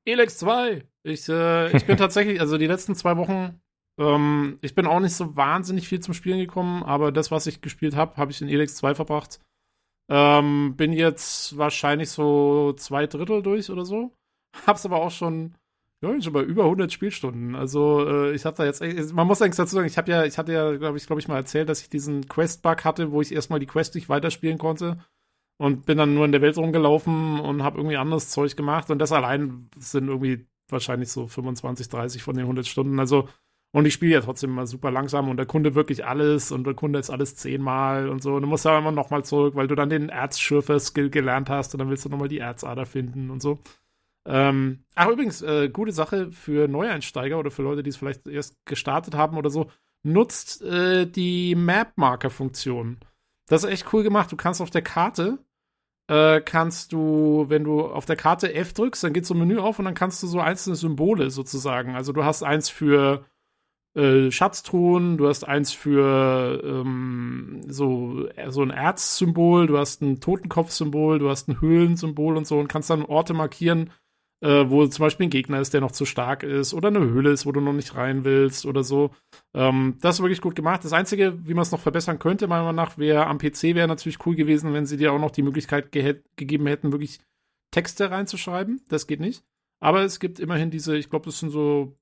Elex 0.05 0.39
2. 0.39 0.85
Ich, 1.05 1.29
äh, 1.29 1.77
ich 1.77 1.87
bin 1.87 1.97
tatsächlich, 1.99 2.41
also 2.41 2.59
die 2.59 2.67
letzten 2.67 2.94
zwei 2.94 3.17
Wochen, 3.17 3.61
ähm, 3.99 4.59
ich 4.61 4.75
bin 4.75 4.87
auch 4.87 5.01
nicht 5.01 5.15
so 5.15 5.37
wahnsinnig 5.37 5.89
viel 5.89 6.01
zum 6.01 6.15
Spielen 6.15 6.39
gekommen, 6.39 6.83
aber 6.83 7.12
das, 7.12 7.31
was 7.31 7.47
ich 7.47 7.61
gespielt 7.61 7.97
habe, 7.97 8.17
habe 8.17 8.31
ich 8.31 8.41
in 8.41 8.49
Elex 8.49 8.77
2 8.77 8.94
verbracht. 8.94 9.41
Ähm, 10.10 10.75
bin 10.76 10.93
jetzt 10.93 11.56
wahrscheinlich 11.58 12.10
so 12.10 12.72
zwei 12.75 13.06
Drittel 13.06 13.43
durch 13.43 13.70
oder 13.70 13.84
so. 13.84 14.12
Hab's 14.66 14.87
aber 14.87 14.96
auch 14.96 15.10
schon, 15.10 15.55
ja, 16.00 16.20
schon 16.20 16.32
bei 16.32 16.43
über 16.43 16.64
100 16.64 16.93
Spielstunden. 16.93 17.55
Also 17.55 18.06
äh, 18.06 18.32
ich 18.34 18.44
habe 18.44 18.56
da 18.56 18.64
jetzt, 18.64 18.82
man 19.12 19.26
muss 19.26 19.43
eigentlich 19.43 19.56
dazu 19.56 19.75
sagen, 19.75 19.87
ich 19.87 19.99
habe 19.99 20.10
ja, 20.10 20.25
ich 20.25 20.38
hatte 20.38 20.52
ja, 20.52 20.76
glaube 20.76 20.96
ich, 20.96 21.06
glaube 21.06 21.20
ich 21.20 21.28
mal 21.28 21.37
erzählt, 21.37 21.69
dass 21.69 21.82
ich 21.82 21.90
diesen 21.90 22.26
Quest-Bug 22.28 22.84
hatte, 22.84 23.12
wo 23.12 23.20
ich 23.20 23.32
erstmal 23.32 23.60
die 23.60 23.66
Quest 23.66 23.94
nicht 23.94 24.08
weiterspielen 24.08 24.58
konnte 24.58 24.99
und 25.58 25.87
bin 25.87 25.99
dann 25.99 26.14
nur 26.14 26.25
in 26.25 26.32
der 26.32 26.40
Welt 26.40 26.56
rumgelaufen 26.56 27.40
und 27.40 27.62
habe 27.62 27.78
irgendwie 27.78 27.96
anderes 27.96 28.31
Zeug 28.31 28.56
gemacht 28.56 28.90
und 28.90 28.99
das 29.00 29.12
allein 29.12 29.69
sind 29.78 30.08
irgendwie 30.08 30.46
wahrscheinlich 30.70 31.10
so 31.10 31.26
25, 31.26 31.88
30 31.88 32.22
von 32.22 32.34
den 32.34 32.44
100 32.44 32.66
Stunden. 32.66 32.99
Also 33.00 33.28
und 33.79 33.87
ich 33.87 33.95
spiele 33.95 34.15
ja 34.15 34.21
trotzdem 34.21 34.51
immer 34.51 34.67
super 34.67 34.91
langsam 34.91 35.29
und 35.29 35.37
der 35.37 35.47
Kunde 35.47 35.77
wirklich 35.77 36.05
alles 36.05 36.51
und 36.51 36.67
der 36.67 36.75
Kunde 36.75 36.99
ist 36.99 37.11
alles 37.11 37.37
zehnmal 37.37 38.09
und 38.09 38.21
so. 38.21 38.35
Und 38.35 38.43
du 38.43 38.49
musst 38.49 38.65
ja 38.65 38.77
immer 38.77 38.91
nochmal 38.91 39.25
zurück, 39.25 39.55
weil 39.55 39.69
du 39.69 39.77
dann 39.77 39.89
den 39.89 40.09
Erzschürfer-Skill 40.09 41.11
gelernt 41.11 41.49
hast 41.49 41.75
und 41.75 41.79
dann 41.79 41.89
willst 41.89 42.05
du 42.05 42.09
nochmal 42.09 42.27
die 42.27 42.41
Erzader 42.41 42.87
finden 42.87 43.31
und 43.31 43.41
so. 43.41 43.61
Ähm, 44.27 44.81
ach, 44.97 45.09
übrigens, 45.09 45.43
äh, 45.43 45.69
gute 45.69 45.93
Sache 45.93 46.33
für 46.33 46.67
Neueinsteiger 46.67 47.39
oder 47.39 47.53
für 47.53 47.63
Leute, 47.63 47.85
die 47.85 47.91
es 47.91 47.97
vielleicht 47.97 48.27
erst 48.27 48.57
gestartet 48.67 49.15
haben 49.15 49.37
oder 49.39 49.49
so, 49.49 49.71
nutzt 50.03 50.61
äh, 50.63 51.07
die 51.07 51.55
Map-Marker-Funktion. 51.55 52.99
Das 53.47 53.63
ist 53.63 53.71
echt 53.71 53.93
cool 53.93 54.03
gemacht. 54.03 54.33
Du 54.33 54.37
kannst 54.37 54.61
auf 54.61 54.71
der 54.71 54.83
Karte 54.83 55.39
äh, 56.09 56.41
kannst 56.41 56.93
du, 56.93 57.45
wenn 57.49 57.65
du 57.65 57.83
auf 57.83 58.07
der 58.07 58.17
Karte 58.17 58.55
F 58.55 58.73
drückst, 58.73 59.05
dann 59.05 59.13
geht 59.13 59.27
so 59.27 59.35
ein 59.35 59.39
Menü 59.39 59.59
auf 59.59 59.79
und 59.79 59.85
dann 59.85 59.95
kannst 59.95 60.23
du 60.23 60.27
so 60.27 60.41
einzelne 60.41 60.75
Symbole 60.75 61.31
sozusagen. 61.31 61.95
Also 61.95 62.13
du 62.13 62.25
hast 62.25 62.43
eins 62.43 62.71
für 62.71 63.25
äh, 63.99 64.31
Schatztruhen, 64.31 65.19
du 65.19 65.27
hast 65.27 65.47
eins 65.47 65.73
für 65.73 66.62
ähm, 66.65 67.62
so, 67.67 68.29
so 68.49 68.62
ein 68.62 68.71
Erzsymbol, 68.71 69.67
du 69.67 69.77
hast 69.77 70.03
ein 70.03 70.21
Totenkopfsymbol, 70.21 71.19
du 71.19 71.29
hast 71.29 71.49
ein 71.49 71.61
Höhlensymbol 71.61 72.37
und 72.37 72.47
so 72.47 72.59
und 72.61 72.69
kannst 72.69 72.91
dann 72.91 73.05
Orte 73.05 73.35
markieren, 73.35 73.91
äh, 74.41 74.67
wo 74.69 74.87
zum 74.87 75.03
Beispiel 75.03 75.27
ein 75.27 75.31
Gegner 75.31 75.61
ist, 75.61 75.75
der 75.75 75.81
noch 75.81 75.91
zu 75.91 76.05
stark 76.05 76.44
ist 76.44 76.75
oder 76.75 76.89
eine 76.89 77.01
Höhle 77.01 77.31
ist, 77.31 77.44
wo 77.44 77.51
du 77.51 77.61
noch 77.61 77.72
nicht 77.72 77.96
rein 77.96 78.25
willst 78.25 78.67
oder 78.67 78.84
so. 78.84 79.11
Ähm, 79.53 79.96
das 80.01 80.17
ist 80.17 80.22
wirklich 80.22 80.41
gut 80.41 80.55
gemacht. 80.55 80.84
Das 80.84 80.93
Einzige, 80.93 81.37
wie 81.49 81.55
man 81.55 81.63
es 81.63 81.72
noch 81.72 81.81
verbessern 81.81 82.20
könnte, 82.20 82.46
meiner 82.46 82.63
Meinung 82.63 82.77
nach, 82.77 82.99
wäre 82.99 83.27
am 83.27 83.39
PC 83.39 83.75
wäre 83.75 83.89
natürlich 83.89 84.25
cool 84.27 84.37
gewesen, 84.37 84.72
wenn 84.75 84.87
sie 84.87 84.96
dir 84.96 85.13
auch 85.13 85.19
noch 85.19 85.32
die 85.32 85.43
Möglichkeit 85.43 85.91
ge 85.91 86.22
gegeben 86.37 86.69
hätten, 86.69 86.93
wirklich 86.93 87.19
Texte 87.72 88.13
reinzuschreiben. 88.13 88.81
Das 88.89 89.08
geht 89.08 89.19
nicht. 89.19 89.43
Aber 89.81 90.03
es 90.03 90.20
gibt 90.20 90.39
immerhin 90.39 90.70
diese, 90.70 90.96
ich 90.96 91.11
glaube, 91.11 91.27
das 91.27 91.41
sind 91.41 91.51
so 91.51 91.96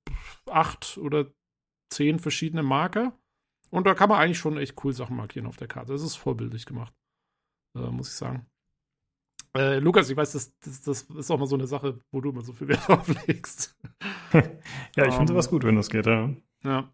acht 0.46 0.98
oder 0.98 1.26
zehn 1.90 2.18
verschiedene 2.18 2.62
Marker. 2.62 3.18
Und 3.70 3.86
da 3.86 3.94
kann 3.94 4.08
man 4.08 4.20
eigentlich 4.20 4.38
schon 4.38 4.58
echt 4.58 4.82
cool 4.84 4.92
Sachen 4.92 5.16
markieren 5.16 5.46
auf 5.46 5.56
der 5.56 5.68
Karte. 5.68 5.92
Das 5.92 6.02
ist 6.02 6.16
vorbildlich 6.16 6.66
gemacht, 6.66 6.94
äh, 7.74 7.90
muss 7.90 8.08
ich 8.08 8.14
sagen. 8.14 8.46
Äh, 9.56 9.78
Lukas, 9.78 10.10
ich 10.10 10.16
weiß, 10.16 10.32
das, 10.32 10.58
das, 10.60 10.82
das, 10.82 11.02
ist 11.02 11.30
auch 11.30 11.38
mal 11.38 11.46
so 11.46 11.56
eine 11.56 11.66
Sache, 11.66 11.98
wo 12.10 12.20
du 12.20 12.30
immer 12.30 12.42
so 12.42 12.52
viel 12.52 12.68
Wert 12.68 12.80
drauf 12.88 13.08
legst. 13.26 13.76
ja, 14.32 15.06
ich 15.06 15.14
finde 15.14 15.32
sowas 15.32 15.48
gut, 15.48 15.64
wenn 15.64 15.76
das 15.76 15.88
geht, 15.88 16.06
ja. 16.06 16.30
Ja. 16.62 16.92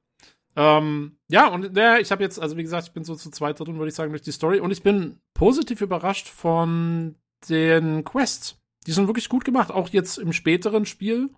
Ähm, 0.55 1.19
ja, 1.29 1.49
und 1.49 1.77
ja, 1.77 1.99
ich 1.99 2.13
habe 2.13 2.23
jetzt, 2.23 2.39
also 2.39 2.57
wie 2.57 2.63
gesagt, 2.63 2.87
ich 2.87 2.93
bin 2.93 3.05
so 3.05 3.15
zu 3.15 3.31
zweit 3.31 3.59
drin, 3.59 3.79
würde 3.79 3.89
ich 3.89 3.95
sagen, 3.95 4.13
durch 4.13 4.23
die 4.23 4.33
Story. 4.33 4.61
Und 4.61 4.71
ich 4.71 4.83
bin 4.83 5.21
positiv 5.35 5.81
überrascht 5.81 6.29
von 6.29 7.17
den 7.49 8.05
Quests. 8.05 8.61
Die 8.87 8.93
sind 8.93 9.07
wirklich 9.07 9.29
gut 9.29 9.45
gemacht, 9.45 9.71
auch 9.71 9.89
jetzt 9.89 10.19
im 10.19 10.33
späteren 10.33 10.87
Spiel 10.87 11.31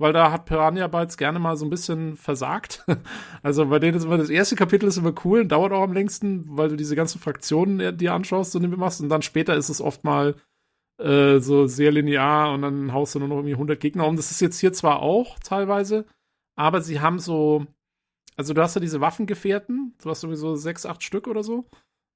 weil 0.00 0.12
da 0.12 0.32
hat 0.32 0.46
Piranha 0.46 0.86
Bytes 0.86 1.16
gerne 1.18 1.38
mal 1.38 1.56
so 1.56 1.66
ein 1.66 1.70
bisschen 1.70 2.16
versagt. 2.16 2.84
also 3.42 3.66
bei 3.66 3.78
denen 3.78 3.96
ist 3.96 4.04
immer 4.04 4.18
das 4.18 4.30
erste 4.30 4.56
Kapitel 4.56 4.88
ist 4.88 4.96
immer 4.96 5.14
cool 5.24 5.40
und 5.40 5.48
dauert 5.48 5.72
auch 5.72 5.82
am 5.82 5.92
längsten, 5.92 6.44
weil 6.46 6.70
du 6.70 6.76
diese 6.76 6.96
ganzen 6.96 7.20
Fraktionen 7.20 7.96
dir 7.96 8.14
anschaust 8.14 8.56
und 8.56 8.76
machst 8.78 9.00
und 9.00 9.10
dann 9.10 9.22
später 9.22 9.54
ist 9.54 9.68
es 9.68 9.80
oft 9.80 10.02
mal 10.04 10.34
äh, 10.98 11.38
so 11.40 11.66
sehr 11.66 11.92
linear 11.92 12.52
und 12.52 12.62
dann 12.62 12.92
haust 12.92 13.14
du 13.14 13.18
nur 13.18 13.28
noch 13.28 13.36
irgendwie 13.36 13.54
100 13.54 13.78
Gegner 13.78 14.06
um. 14.06 14.16
Das 14.16 14.30
ist 14.30 14.40
jetzt 14.40 14.58
hier 14.58 14.72
zwar 14.72 15.00
auch 15.02 15.38
teilweise, 15.38 16.06
aber 16.56 16.80
sie 16.80 17.00
haben 17.00 17.18
so, 17.18 17.66
also 18.36 18.54
du 18.54 18.62
hast 18.62 18.74
ja 18.74 18.80
diese 18.80 19.00
Waffengefährten, 19.00 19.94
du 20.02 20.10
hast 20.10 20.24
irgendwie 20.24 20.40
so 20.40 20.56
sechs, 20.56 20.86
acht 20.86 21.02
Stück 21.02 21.28
oder 21.28 21.42
so. 21.42 21.66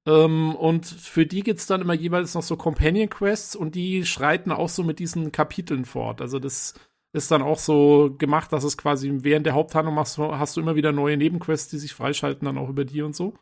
Ähm, 0.07 0.55
und 0.55 0.87
für 0.87 1.27
die 1.27 1.43
gibt's 1.43 1.67
dann 1.67 1.81
immer 1.81 1.95
jeweils 1.95 2.35
noch 2.35 2.43
so 2.43 2.57
Companion 2.57 3.09
Quests 3.09 3.57
und 3.57 3.75
die 3.75 4.05
schreiten 4.05 4.53
auch 4.53 4.69
so 4.69 4.83
mit 4.83 4.99
diesen 4.99 5.33
Kapiteln 5.33 5.85
fort. 5.85 6.21
Also 6.21 6.39
das 6.39 6.75
ist 7.15 7.31
dann 7.31 7.43
auch 7.43 7.59
so 7.59 8.15
gemacht, 8.19 8.53
dass 8.53 8.65
es 8.65 8.77
quasi 8.77 9.11
während 9.23 9.47
der 9.47 9.55
Haupthandlung 9.55 9.95
machst, 9.95 10.19
hast 10.19 10.57
du 10.57 10.61
immer 10.61 10.75
wieder 10.75 10.93
neue 10.93 11.17
Nebenquests, 11.17 11.71
die 11.71 11.79
sich 11.79 11.95
freischalten, 11.95 12.45
dann 12.45 12.59
auch 12.59 12.69
über 12.69 12.85
die 12.85 13.03
und 13.03 13.15
so. 13.15 13.35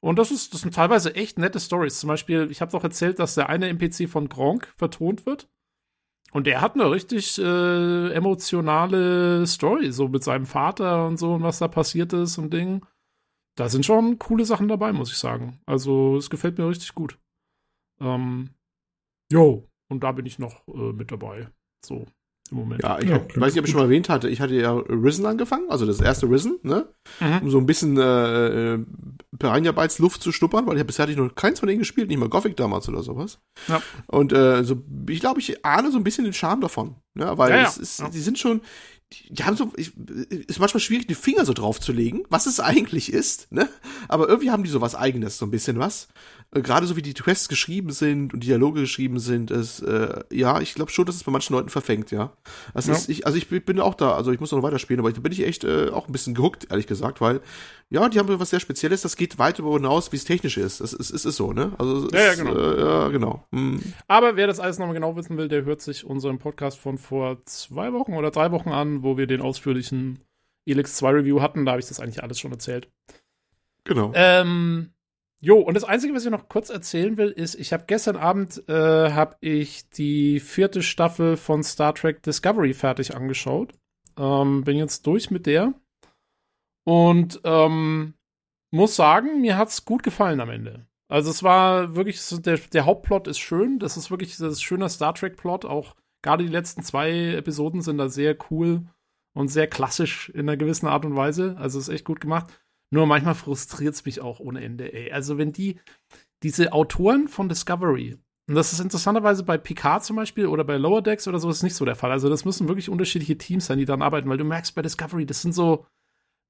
Und 0.00 0.18
das 0.18 0.30
ist, 0.30 0.54
das 0.54 0.60
sind 0.60 0.74
teilweise 0.74 1.14
echt 1.16 1.38
nette 1.38 1.58
Stories. 1.58 1.98
Zum 1.98 2.08
Beispiel, 2.08 2.48
ich 2.50 2.60
habe 2.60 2.70
doch 2.70 2.84
erzählt, 2.84 3.18
dass 3.18 3.34
der 3.34 3.48
eine 3.48 3.68
NPC 3.68 4.08
von 4.08 4.28
Gronk 4.28 4.72
vertont 4.76 5.26
wird. 5.26 5.48
Und 6.30 6.46
der 6.46 6.60
hat 6.60 6.74
eine 6.74 6.90
richtig 6.90 7.38
äh, 7.38 8.12
emotionale 8.12 9.46
Story, 9.46 9.90
so 9.90 10.08
mit 10.08 10.22
seinem 10.22 10.46
Vater 10.46 11.06
und 11.06 11.18
so 11.18 11.34
und 11.34 11.42
was 11.42 11.58
da 11.58 11.66
passiert 11.66 12.12
ist 12.12 12.38
und 12.38 12.52
Ding. 12.52 12.86
Da 13.56 13.68
sind 13.68 13.84
schon 13.84 14.18
coole 14.18 14.44
Sachen 14.44 14.68
dabei, 14.68 14.92
muss 14.92 15.10
ich 15.10 15.18
sagen. 15.18 15.60
Also, 15.66 16.16
es 16.16 16.30
gefällt 16.30 16.58
mir 16.58 16.68
richtig 16.68 16.94
gut. 16.94 17.18
Ähm, 18.00 18.50
Jo, 19.30 19.68
und 19.88 20.04
da 20.04 20.12
bin 20.12 20.26
ich 20.26 20.38
noch 20.38 20.66
äh, 20.68 20.92
mit 20.92 21.10
dabei. 21.10 21.50
So, 21.84 22.06
im 22.52 22.58
Moment. 22.58 22.82
Ja, 22.82 22.98
ich 22.98 23.08
Ja, 23.08 23.14
hab, 23.16 23.36
weiß 23.36 23.52
nicht, 23.54 23.60
ob 23.60 23.66
ich 23.66 23.70
schon 23.72 23.80
mal 23.80 23.84
erwähnt 23.84 24.08
hatte, 24.08 24.28
ich 24.28 24.40
hatte 24.40 24.54
ja 24.54 24.72
Risen 24.72 25.26
angefangen, 25.26 25.68
also 25.70 25.86
das 25.86 26.00
erste 26.00 26.28
Risen, 26.30 26.58
ne? 26.62 26.88
Mhm. 27.20 27.38
Um 27.42 27.50
so 27.50 27.58
ein 27.58 27.66
bisschen 27.66 27.96
äh, 27.96 28.74
äh, 28.74 28.84
Piranha 29.38 29.72
Luft 29.98 30.22
zu 30.22 30.32
schnuppern, 30.32 30.66
weil 30.66 30.74
ich 30.74 30.80
hab, 30.80 30.86
bisher 30.86 31.04
hatte 31.04 31.12
ich 31.12 31.18
noch 31.18 31.34
keins 31.34 31.60
von 31.60 31.66
denen 31.68 31.78
gespielt, 31.78 32.08
nicht 32.08 32.18
mal 32.18 32.28
Gothic 32.28 32.56
damals 32.56 32.88
oder 32.88 33.02
sowas. 33.02 33.38
Ja. 33.68 33.80
Und 34.06 34.32
äh, 34.32 34.64
so, 34.64 34.82
ich 35.08 35.20
glaube, 35.20 35.40
ich 35.40 35.64
ahne 35.64 35.90
so 35.90 35.98
ein 35.98 36.04
bisschen 36.04 36.24
den 36.24 36.32
Charme 36.32 36.60
davon, 36.60 36.96
ne? 37.14 37.36
Weil 37.36 37.50
Ja, 37.50 37.56
ja. 37.58 37.68
es 37.68 37.78
ist, 37.78 38.00
Ja. 38.00 38.08
die 38.08 38.20
sind 38.20 38.38
schon, 38.38 38.60
die, 39.12 39.42
haben 39.44 39.56
so, 39.56 39.72
ich, 39.76 39.92
ist 40.48 40.58
manchmal 40.60 40.80
schwierig, 40.80 41.06
die 41.06 41.14
Finger 41.14 41.44
so 41.44 41.52
drauf 41.54 41.80
zu 41.80 41.92
legen, 41.92 42.24
was 42.28 42.46
es 42.46 42.60
eigentlich 42.60 43.12
ist, 43.12 43.50
ne? 43.50 43.68
Aber 44.08 44.28
irgendwie 44.28 44.50
haben 44.50 44.64
die 44.64 44.70
so 44.70 44.80
was 44.80 44.94
Eigenes, 44.94 45.38
so 45.38 45.46
ein 45.46 45.50
bisschen 45.50 45.78
was. 45.78 46.08
Äh, 46.54 46.60
Gerade 46.60 46.86
so 46.86 46.96
wie 46.96 47.02
die 47.02 47.14
Quests 47.14 47.48
geschrieben 47.48 47.90
sind 47.90 48.34
und 48.34 48.44
Dialoge 48.44 48.80
geschrieben 48.80 49.18
sind, 49.18 49.50
ist, 49.50 49.80
äh, 49.80 50.20
ja, 50.30 50.60
ich 50.60 50.74
glaube 50.74 50.90
schon, 50.90 51.06
dass 51.06 51.14
es 51.16 51.24
bei 51.24 51.32
manchen 51.32 51.54
Leuten 51.54 51.68
verfängt, 51.70 52.10
ja. 52.10 52.32
Das 52.74 52.86
Ja. 52.86 52.94
ist, 52.94 53.08
ich, 53.08 53.26
also 53.26 53.38
ich 53.38 53.48
bin 53.48 53.80
auch 53.80 53.94
da, 53.94 54.14
also 54.14 54.30
ich 54.30 54.40
muss 54.40 54.52
noch 54.52 54.62
weiterspielen, 54.62 55.00
aber 55.00 55.12
da 55.12 55.20
bin 55.20 55.32
ich 55.32 55.42
echt 55.44 55.64
äh, 55.64 55.88
auch 55.88 56.06
ein 56.06 56.12
bisschen 56.12 56.34
gehuckt, 56.34 56.66
ehrlich 56.70 56.86
gesagt, 56.86 57.20
weil, 57.20 57.40
ja, 57.90 58.06
die 58.10 58.18
haben 58.18 58.28
was 58.38 58.50
sehr 58.50 58.60
Spezielles, 58.60 59.00
das 59.00 59.16
geht 59.16 59.38
weit 59.38 59.58
über 59.58 59.72
hinaus, 59.72 60.12
wie 60.12 60.16
es 60.16 60.24
technisch 60.24 60.58
ist. 60.58 60.82
Das 60.82 60.92
ist, 60.92 61.08
ist, 61.10 61.24
ist 61.24 61.36
so, 61.36 61.54
ne? 61.54 61.72
Also, 61.78 62.08
Ja, 62.12 62.20
ja, 62.20 62.34
genau. 62.34 62.54
Äh, 62.54 62.80
ja, 62.80 63.08
genau. 63.08 63.46
Hm. 63.52 63.80
Aber 64.06 64.36
wer 64.36 64.46
das 64.46 64.60
alles 64.60 64.78
nochmal 64.78 64.94
genau 64.94 65.16
wissen 65.16 65.38
will, 65.38 65.48
der 65.48 65.64
hört 65.64 65.80
sich 65.80 66.04
unseren 66.04 66.38
Podcast 66.38 66.78
von 66.78 66.98
vor 66.98 67.38
zwei 67.46 67.94
Wochen 67.94 68.12
oder 68.12 68.30
drei 68.30 68.52
Wochen 68.52 68.68
an, 68.68 68.97
wo 69.02 69.16
wir 69.16 69.26
den 69.26 69.40
ausführlichen 69.40 70.20
Elix 70.66 70.94
2 70.96 71.10
Review 71.10 71.40
hatten. 71.40 71.64
Da 71.64 71.72
habe 71.72 71.80
ich 71.80 71.88
das 71.88 72.00
eigentlich 72.00 72.22
alles 72.22 72.38
schon 72.38 72.52
erzählt. 72.52 72.88
Genau. 73.84 74.12
Ähm, 74.14 74.92
jo, 75.40 75.58
und 75.58 75.74
das 75.74 75.84
Einzige, 75.84 76.14
was 76.14 76.24
ich 76.24 76.30
noch 76.30 76.48
kurz 76.48 76.70
erzählen 76.70 77.16
will, 77.16 77.30
ist, 77.30 77.54
ich 77.54 77.72
habe 77.72 77.84
gestern 77.86 78.16
Abend 78.16 78.62
äh, 78.68 79.12
habe 79.12 79.36
ich 79.40 79.88
die 79.90 80.40
vierte 80.40 80.82
Staffel 80.82 81.36
von 81.36 81.62
Star 81.62 81.94
Trek 81.94 82.22
Discovery 82.22 82.74
fertig 82.74 83.16
angeschaut. 83.16 83.72
Ähm, 84.18 84.64
bin 84.64 84.76
jetzt 84.76 85.06
durch 85.06 85.30
mit 85.30 85.46
der. 85.46 85.74
Und 86.84 87.40
ähm, 87.44 88.14
muss 88.70 88.96
sagen, 88.96 89.40
mir 89.40 89.56
hat's 89.56 89.84
gut 89.84 90.02
gefallen 90.02 90.40
am 90.40 90.50
Ende. 90.50 90.86
Also 91.08 91.30
es 91.30 91.42
war 91.42 91.94
wirklich, 91.94 92.20
der, 92.28 92.58
der 92.58 92.84
Hauptplot 92.84 93.28
ist 93.28 93.38
schön. 93.38 93.78
Das 93.78 93.96
ist 93.96 94.10
wirklich 94.10 94.36
das 94.36 94.52
ist 94.52 94.62
schöner 94.62 94.88
Star 94.88 95.14
Trek-Plot. 95.14 95.64
Auch 95.64 95.94
gerade 96.22 96.44
die 96.44 96.52
letzten 96.52 96.82
zwei 96.82 97.34
Episoden 97.34 97.82
sind 97.82 97.98
da 97.98 98.08
sehr 98.08 98.36
cool 98.50 98.86
und 99.34 99.48
sehr 99.48 99.66
klassisch 99.66 100.30
in 100.30 100.40
einer 100.40 100.56
gewissen 100.56 100.86
Art 100.86 101.04
und 101.04 101.16
Weise. 101.16 101.56
Also 101.58 101.78
ist 101.78 101.88
echt 101.88 102.04
gut 102.04 102.20
gemacht. 102.20 102.46
Nur 102.90 103.06
manchmal 103.06 103.34
frustriert 103.34 103.94
es 103.94 104.04
mich 104.04 104.20
auch 104.20 104.40
ohne 104.40 104.62
Ende, 104.62 104.92
ey. 104.92 105.12
Also 105.12 105.38
wenn 105.38 105.52
die, 105.52 105.78
diese 106.42 106.72
Autoren 106.72 107.28
von 107.28 107.48
Discovery, 107.48 108.18
und 108.48 108.54
das 108.54 108.72
ist 108.72 108.80
interessanterweise 108.80 109.42
bei 109.44 109.58
Picard 109.58 110.04
zum 110.04 110.16
Beispiel 110.16 110.46
oder 110.46 110.64
bei 110.64 110.78
Lower 110.78 111.02
Decks 111.02 111.28
oder 111.28 111.38
so, 111.38 111.50
ist 111.50 111.62
nicht 111.62 111.74
so 111.74 111.84
der 111.84 111.96
Fall. 111.96 112.10
Also 112.10 112.30
das 112.30 112.46
müssen 112.46 112.66
wirklich 112.66 112.88
unterschiedliche 112.88 113.36
Teams 113.36 113.66
sein, 113.66 113.78
die 113.78 113.84
daran 113.84 114.00
arbeiten, 114.00 114.28
weil 114.28 114.38
du 114.38 114.44
merkst 114.44 114.74
bei 114.74 114.80
Discovery, 114.80 115.26
das 115.26 115.42
sind 115.42 115.52
so, 115.52 115.86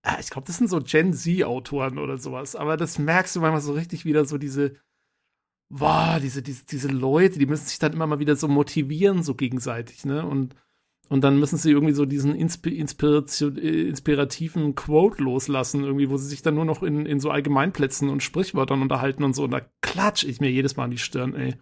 ah, 0.04 0.16
ich 0.20 0.30
glaube, 0.30 0.46
das 0.46 0.58
sind 0.58 0.70
so 0.70 0.80
Gen 0.80 1.12
Z-Autoren 1.12 1.98
oder 1.98 2.16
sowas. 2.16 2.54
Aber 2.54 2.76
das 2.76 3.00
merkst 3.00 3.34
du 3.34 3.40
manchmal 3.40 3.60
so 3.60 3.72
richtig 3.72 4.04
wieder 4.04 4.24
so 4.24 4.38
diese, 4.38 4.76
boah, 5.70 6.18
diese, 6.20 6.42
diese, 6.42 6.64
diese 6.64 6.88
Leute, 6.88 7.38
die 7.38 7.46
müssen 7.46 7.66
sich 7.66 7.78
dann 7.78 7.92
immer 7.92 8.06
mal 8.06 8.18
wieder 8.18 8.36
so 8.36 8.48
motivieren, 8.48 9.22
so 9.22 9.34
gegenseitig, 9.34 10.04
ne? 10.04 10.24
Und, 10.26 10.54
und 11.08 11.24
dann 11.24 11.38
müssen 11.38 11.56
sie 11.56 11.70
irgendwie 11.70 11.94
so 11.94 12.04
diesen 12.04 12.34
Inspi 12.34 12.76
Inspiration, 12.76 13.56
äh, 13.58 13.88
inspirativen 13.88 14.74
Quote 14.74 15.22
loslassen, 15.22 15.84
irgendwie, 15.84 16.10
wo 16.10 16.16
sie 16.16 16.28
sich 16.28 16.42
dann 16.42 16.54
nur 16.54 16.64
noch 16.64 16.82
in, 16.82 17.06
in 17.06 17.20
so 17.20 17.30
Allgemeinplätzen 17.30 18.08
und 18.08 18.22
Sprichwörtern 18.22 18.82
unterhalten 18.82 19.24
und 19.24 19.34
so. 19.34 19.44
Und 19.44 19.50
da 19.50 19.62
klatsch 19.80 20.24
ich 20.24 20.40
mir 20.40 20.50
jedes 20.50 20.76
Mal 20.76 20.84
an 20.84 20.90
die 20.90 20.98
Stirn, 20.98 21.34
ey. 21.34 21.56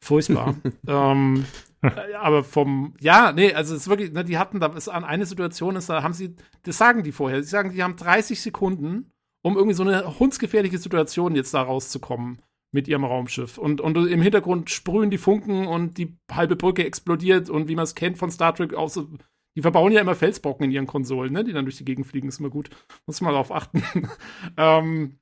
Furchtbar. 0.00 0.56
ähm, 0.86 1.44
äh, 1.82 2.14
aber 2.14 2.42
vom, 2.42 2.94
ja, 3.00 3.32
nee, 3.32 3.52
also 3.52 3.74
es 3.74 3.82
ist 3.82 3.88
wirklich, 3.88 4.12
ne, 4.12 4.24
die 4.24 4.38
hatten, 4.38 4.60
da 4.60 4.68
ist 4.68 4.88
an 4.88 5.04
eine 5.04 5.26
Situation 5.26 5.76
ist, 5.76 5.90
da 5.90 6.02
haben 6.02 6.14
sie, 6.14 6.36
das 6.62 6.78
sagen 6.78 7.02
die 7.02 7.12
vorher, 7.12 7.42
sie 7.42 7.50
sagen, 7.50 7.72
die 7.72 7.82
haben 7.82 7.96
30 7.96 8.40
Sekunden, 8.40 9.10
um 9.42 9.56
irgendwie 9.56 9.74
so 9.74 9.82
eine 9.82 10.18
hundsgefährliche 10.18 10.78
Situation 10.78 11.36
jetzt 11.36 11.52
da 11.54 11.62
rauszukommen 11.62 12.40
mit 12.72 12.88
ihrem 12.88 13.04
Raumschiff. 13.04 13.58
Und, 13.58 13.80
und 13.80 13.96
im 13.96 14.22
Hintergrund 14.22 14.70
sprühen 14.70 15.10
die 15.10 15.18
Funken 15.18 15.66
und 15.66 15.98
die 15.98 16.16
halbe 16.30 16.56
Brücke 16.56 16.84
explodiert 16.84 17.50
und 17.50 17.68
wie 17.68 17.74
man 17.74 17.84
es 17.84 17.94
kennt 17.94 18.18
von 18.18 18.30
Star 18.30 18.54
Trek, 18.54 18.74
auch 18.74 18.88
so, 18.88 19.08
die 19.56 19.62
verbauen 19.62 19.92
ja 19.92 20.00
immer 20.00 20.14
Felsbrocken 20.14 20.64
in 20.64 20.70
ihren 20.70 20.86
Konsolen, 20.86 21.32
ne, 21.32 21.44
die 21.44 21.52
dann 21.52 21.64
durch 21.64 21.78
die 21.78 21.84
Gegend 21.84 22.06
fliegen, 22.06 22.28
ist 22.28 22.40
immer 22.40 22.50
gut. 22.50 22.70
Muss 23.06 23.20
man 23.20 23.32
darauf 23.32 23.50
achten. 23.50 23.82
ähm, 24.56 25.18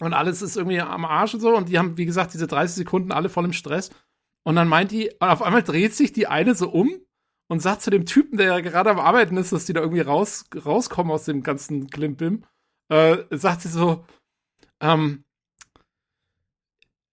und 0.00 0.12
alles 0.12 0.42
ist 0.42 0.56
irgendwie 0.56 0.80
am 0.80 1.04
Arsch 1.04 1.34
und 1.34 1.40
so. 1.40 1.56
Und 1.56 1.68
die 1.68 1.78
haben, 1.78 1.96
wie 1.96 2.06
gesagt, 2.06 2.34
diese 2.34 2.46
30 2.46 2.76
Sekunden 2.76 3.12
alle 3.12 3.28
voll 3.28 3.44
im 3.44 3.52
Stress. 3.52 3.90
Und 4.44 4.56
dann 4.56 4.68
meint 4.68 4.92
die, 4.92 5.10
und 5.18 5.28
auf 5.28 5.42
einmal 5.42 5.62
dreht 5.62 5.94
sich 5.94 6.12
die 6.12 6.26
eine 6.26 6.54
so 6.54 6.68
um 6.68 6.90
und 7.48 7.60
sagt 7.60 7.82
zu 7.82 7.90
dem 7.90 8.06
Typen, 8.06 8.38
der 8.38 8.46
ja 8.46 8.60
gerade 8.60 8.90
am 8.90 9.00
Arbeiten 9.00 9.36
ist, 9.36 9.52
dass 9.52 9.64
die 9.64 9.72
da 9.72 9.80
irgendwie 9.80 10.02
raus, 10.02 10.44
rauskommen 10.54 11.12
aus 11.12 11.24
dem 11.24 11.42
ganzen 11.42 11.88
Klimbim, 11.88 12.44
äh, 12.90 13.24
sagt 13.30 13.62
sie 13.62 13.68
so, 13.68 14.04
ähm, 14.80 15.24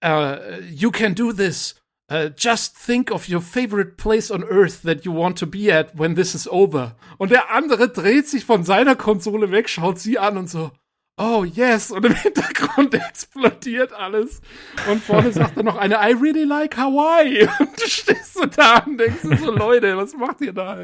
uh, 0.05 0.61
you 0.69 0.91
can 0.91 1.13
do 1.13 1.33
this. 1.33 1.75
Uh, 2.07 2.29
just 2.29 2.77
think 2.77 3.09
of 3.09 3.27
your 3.27 3.41
favorite 3.41 3.97
place 3.97 4.29
on 4.29 4.43
earth 4.43 4.83
that 4.83 5.05
you 5.05 5.11
want 5.11 5.37
to 5.37 5.47
be 5.47 5.71
at 5.71 5.95
when 5.95 6.13
this 6.13 6.35
is 6.35 6.47
over. 6.51 6.95
Und 7.17 7.31
der 7.31 7.49
andere 7.49 7.89
dreht 7.89 8.27
sich 8.27 8.45
von 8.45 8.63
seiner 8.63 8.95
Konsole 8.95 9.49
weg, 9.49 9.67
schaut 9.67 9.97
sie 9.97 10.19
an 10.19 10.37
und 10.37 10.47
so, 10.47 10.71
oh 11.17 11.43
yes. 11.43 11.89
Und 11.89 12.05
im 12.05 12.13
Hintergrund 12.15 12.93
explodiert 12.93 13.91
alles. 13.93 14.41
Und 14.87 15.01
vorne 15.01 15.31
sagt 15.31 15.57
er 15.57 15.63
noch 15.63 15.77
eine, 15.77 15.95
I 15.95 16.13
really 16.13 16.43
like 16.43 16.77
Hawaii. 16.77 17.47
Und 17.59 17.81
du 17.81 17.87
stehst 17.87 18.35
so 18.35 18.45
da 18.45 18.83
und 18.85 18.97
denkst 18.99 19.39
so, 19.39 19.51
Leute, 19.51 19.97
was 19.97 20.15
macht 20.15 20.41
ihr 20.41 20.53
da? 20.53 20.77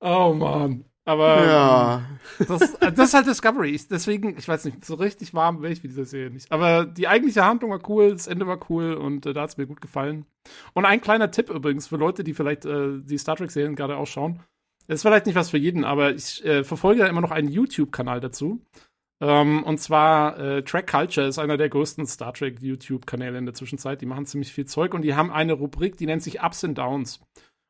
Oh 0.00 0.34
man. 0.34 0.84
Aber 1.06 1.44
ja. 1.44 2.02
das, 2.48 2.78
das 2.78 3.08
ist 3.08 3.14
halt 3.14 3.26
Discovery. 3.26 3.70
Ich, 3.70 3.88
deswegen, 3.88 4.38
ich 4.38 4.48
weiß 4.48 4.64
nicht, 4.64 4.84
so 4.84 4.94
richtig 4.94 5.34
warm 5.34 5.60
wäre 5.60 5.72
ich 5.72 5.82
wie 5.82 5.88
diese 5.88 6.06
Serie 6.06 6.30
nicht. 6.30 6.50
Aber 6.50 6.86
die 6.86 7.08
eigentliche 7.08 7.44
Handlung 7.44 7.70
war 7.70 7.90
cool, 7.90 8.12
das 8.12 8.26
Ende 8.26 8.46
war 8.46 8.58
cool 8.70 8.94
und 8.94 9.26
äh, 9.26 9.34
da 9.34 9.42
hat 9.42 9.50
es 9.50 9.56
mir 9.58 9.66
gut 9.66 9.82
gefallen. 9.82 10.24
Und 10.72 10.86
ein 10.86 11.02
kleiner 11.02 11.30
Tipp 11.30 11.50
übrigens 11.50 11.86
für 11.86 11.96
Leute, 11.96 12.24
die 12.24 12.32
vielleicht 12.32 12.64
äh, 12.64 13.00
die 13.02 13.18
Star 13.18 13.36
Trek-Serien 13.36 13.76
gerade 13.76 13.96
auch 13.96 14.06
schauen. 14.06 14.40
Ist 14.86 15.02
vielleicht 15.02 15.26
nicht 15.26 15.34
was 15.34 15.50
für 15.50 15.58
jeden, 15.58 15.84
aber 15.84 16.14
ich 16.14 16.44
äh, 16.44 16.64
verfolge 16.64 17.00
ja 17.00 17.06
immer 17.06 17.22
noch 17.22 17.30
einen 17.30 17.48
YouTube-Kanal 17.48 18.20
dazu. 18.20 18.60
Ähm, 19.20 19.62
und 19.62 19.78
zwar 19.78 20.38
äh, 20.38 20.62
Track 20.62 20.90
Culture 20.90 21.26
ist 21.26 21.38
einer 21.38 21.56
der 21.56 21.68
größten 21.68 22.06
Star 22.06 22.34
Trek 22.34 22.60
YouTube-Kanäle 22.60 23.38
in 23.38 23.46
der 23.46 23.54
Zwischenzeit. 23.54 24.00
Die 24.00 24.06
machen 24.06 24.26
ziemlich 24.26 24.52
viel 24.52 24.66
Zeug 24.66 24.94
und 24.94 25.02
die 25.02 25.14
haben 25.14 25.30
eine 25.30 25.54
Rubrik, 25.54 25.96
die 25.96 26.06
nennt 26.06 26.22
sich 26.22 26.42
Ups 26.42 26.64
and 26.64 26.76
Downs. 26.76 27.20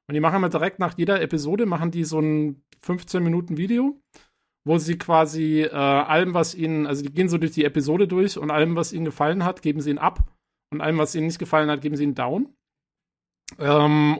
Und 0.08 0.14
die 0.14 0.20
machen 0.20 0.37
immer 0.37 0.49
direkt 0.49 0.78
nach 0.78 0.99
jeder 0.99 1.20
Episode, 1.23 1.66
machen 1.66 1.90
die 1.90 2.04
so 2.04 2.20
ein 2.20 2.62
15 2.82 3.23
Minuten 3.23 3.56
Video, 3.56 4.00
wo 4.66 4.78
sie 4.78 4.99
quasi 4.99 5.62
äh, 5.62 5.70
allem, 5.70 6.34
was 6.34 6.54
ihnen, 6.54 6.87
also 6.87 7.02
die 7.02 7.12
gehen 7.12 7.28
so 7.28 7.38
durch 7.38 7.52
die 7.52 7.64
Episode 7.64 8.06
durch 8.06 8.38
und 8.38 8.50
allem, 8.50 8.76
was 8.76 8.92
ihnen 8.92 9.04
gefallen 9.04 9.44
hat, 9.44 9.62
geben 9.62 9.80
sie 9.80 9.90
ihn 9.90 9.99
ab. 9.99 10.30
Und 10.73 10.80
allem, 10.80 10.99
was 10.99 11.14
ihnen 11.14 11.26
nicht 11.26 11.38
gefallen 11.38 11.70
hat, 11.70 11.80
geben 11.80 11.96
sie 11.96 12.04
ihn 12.04 12.14
down. 12.14 12.54
Ähm, 13.58 14.18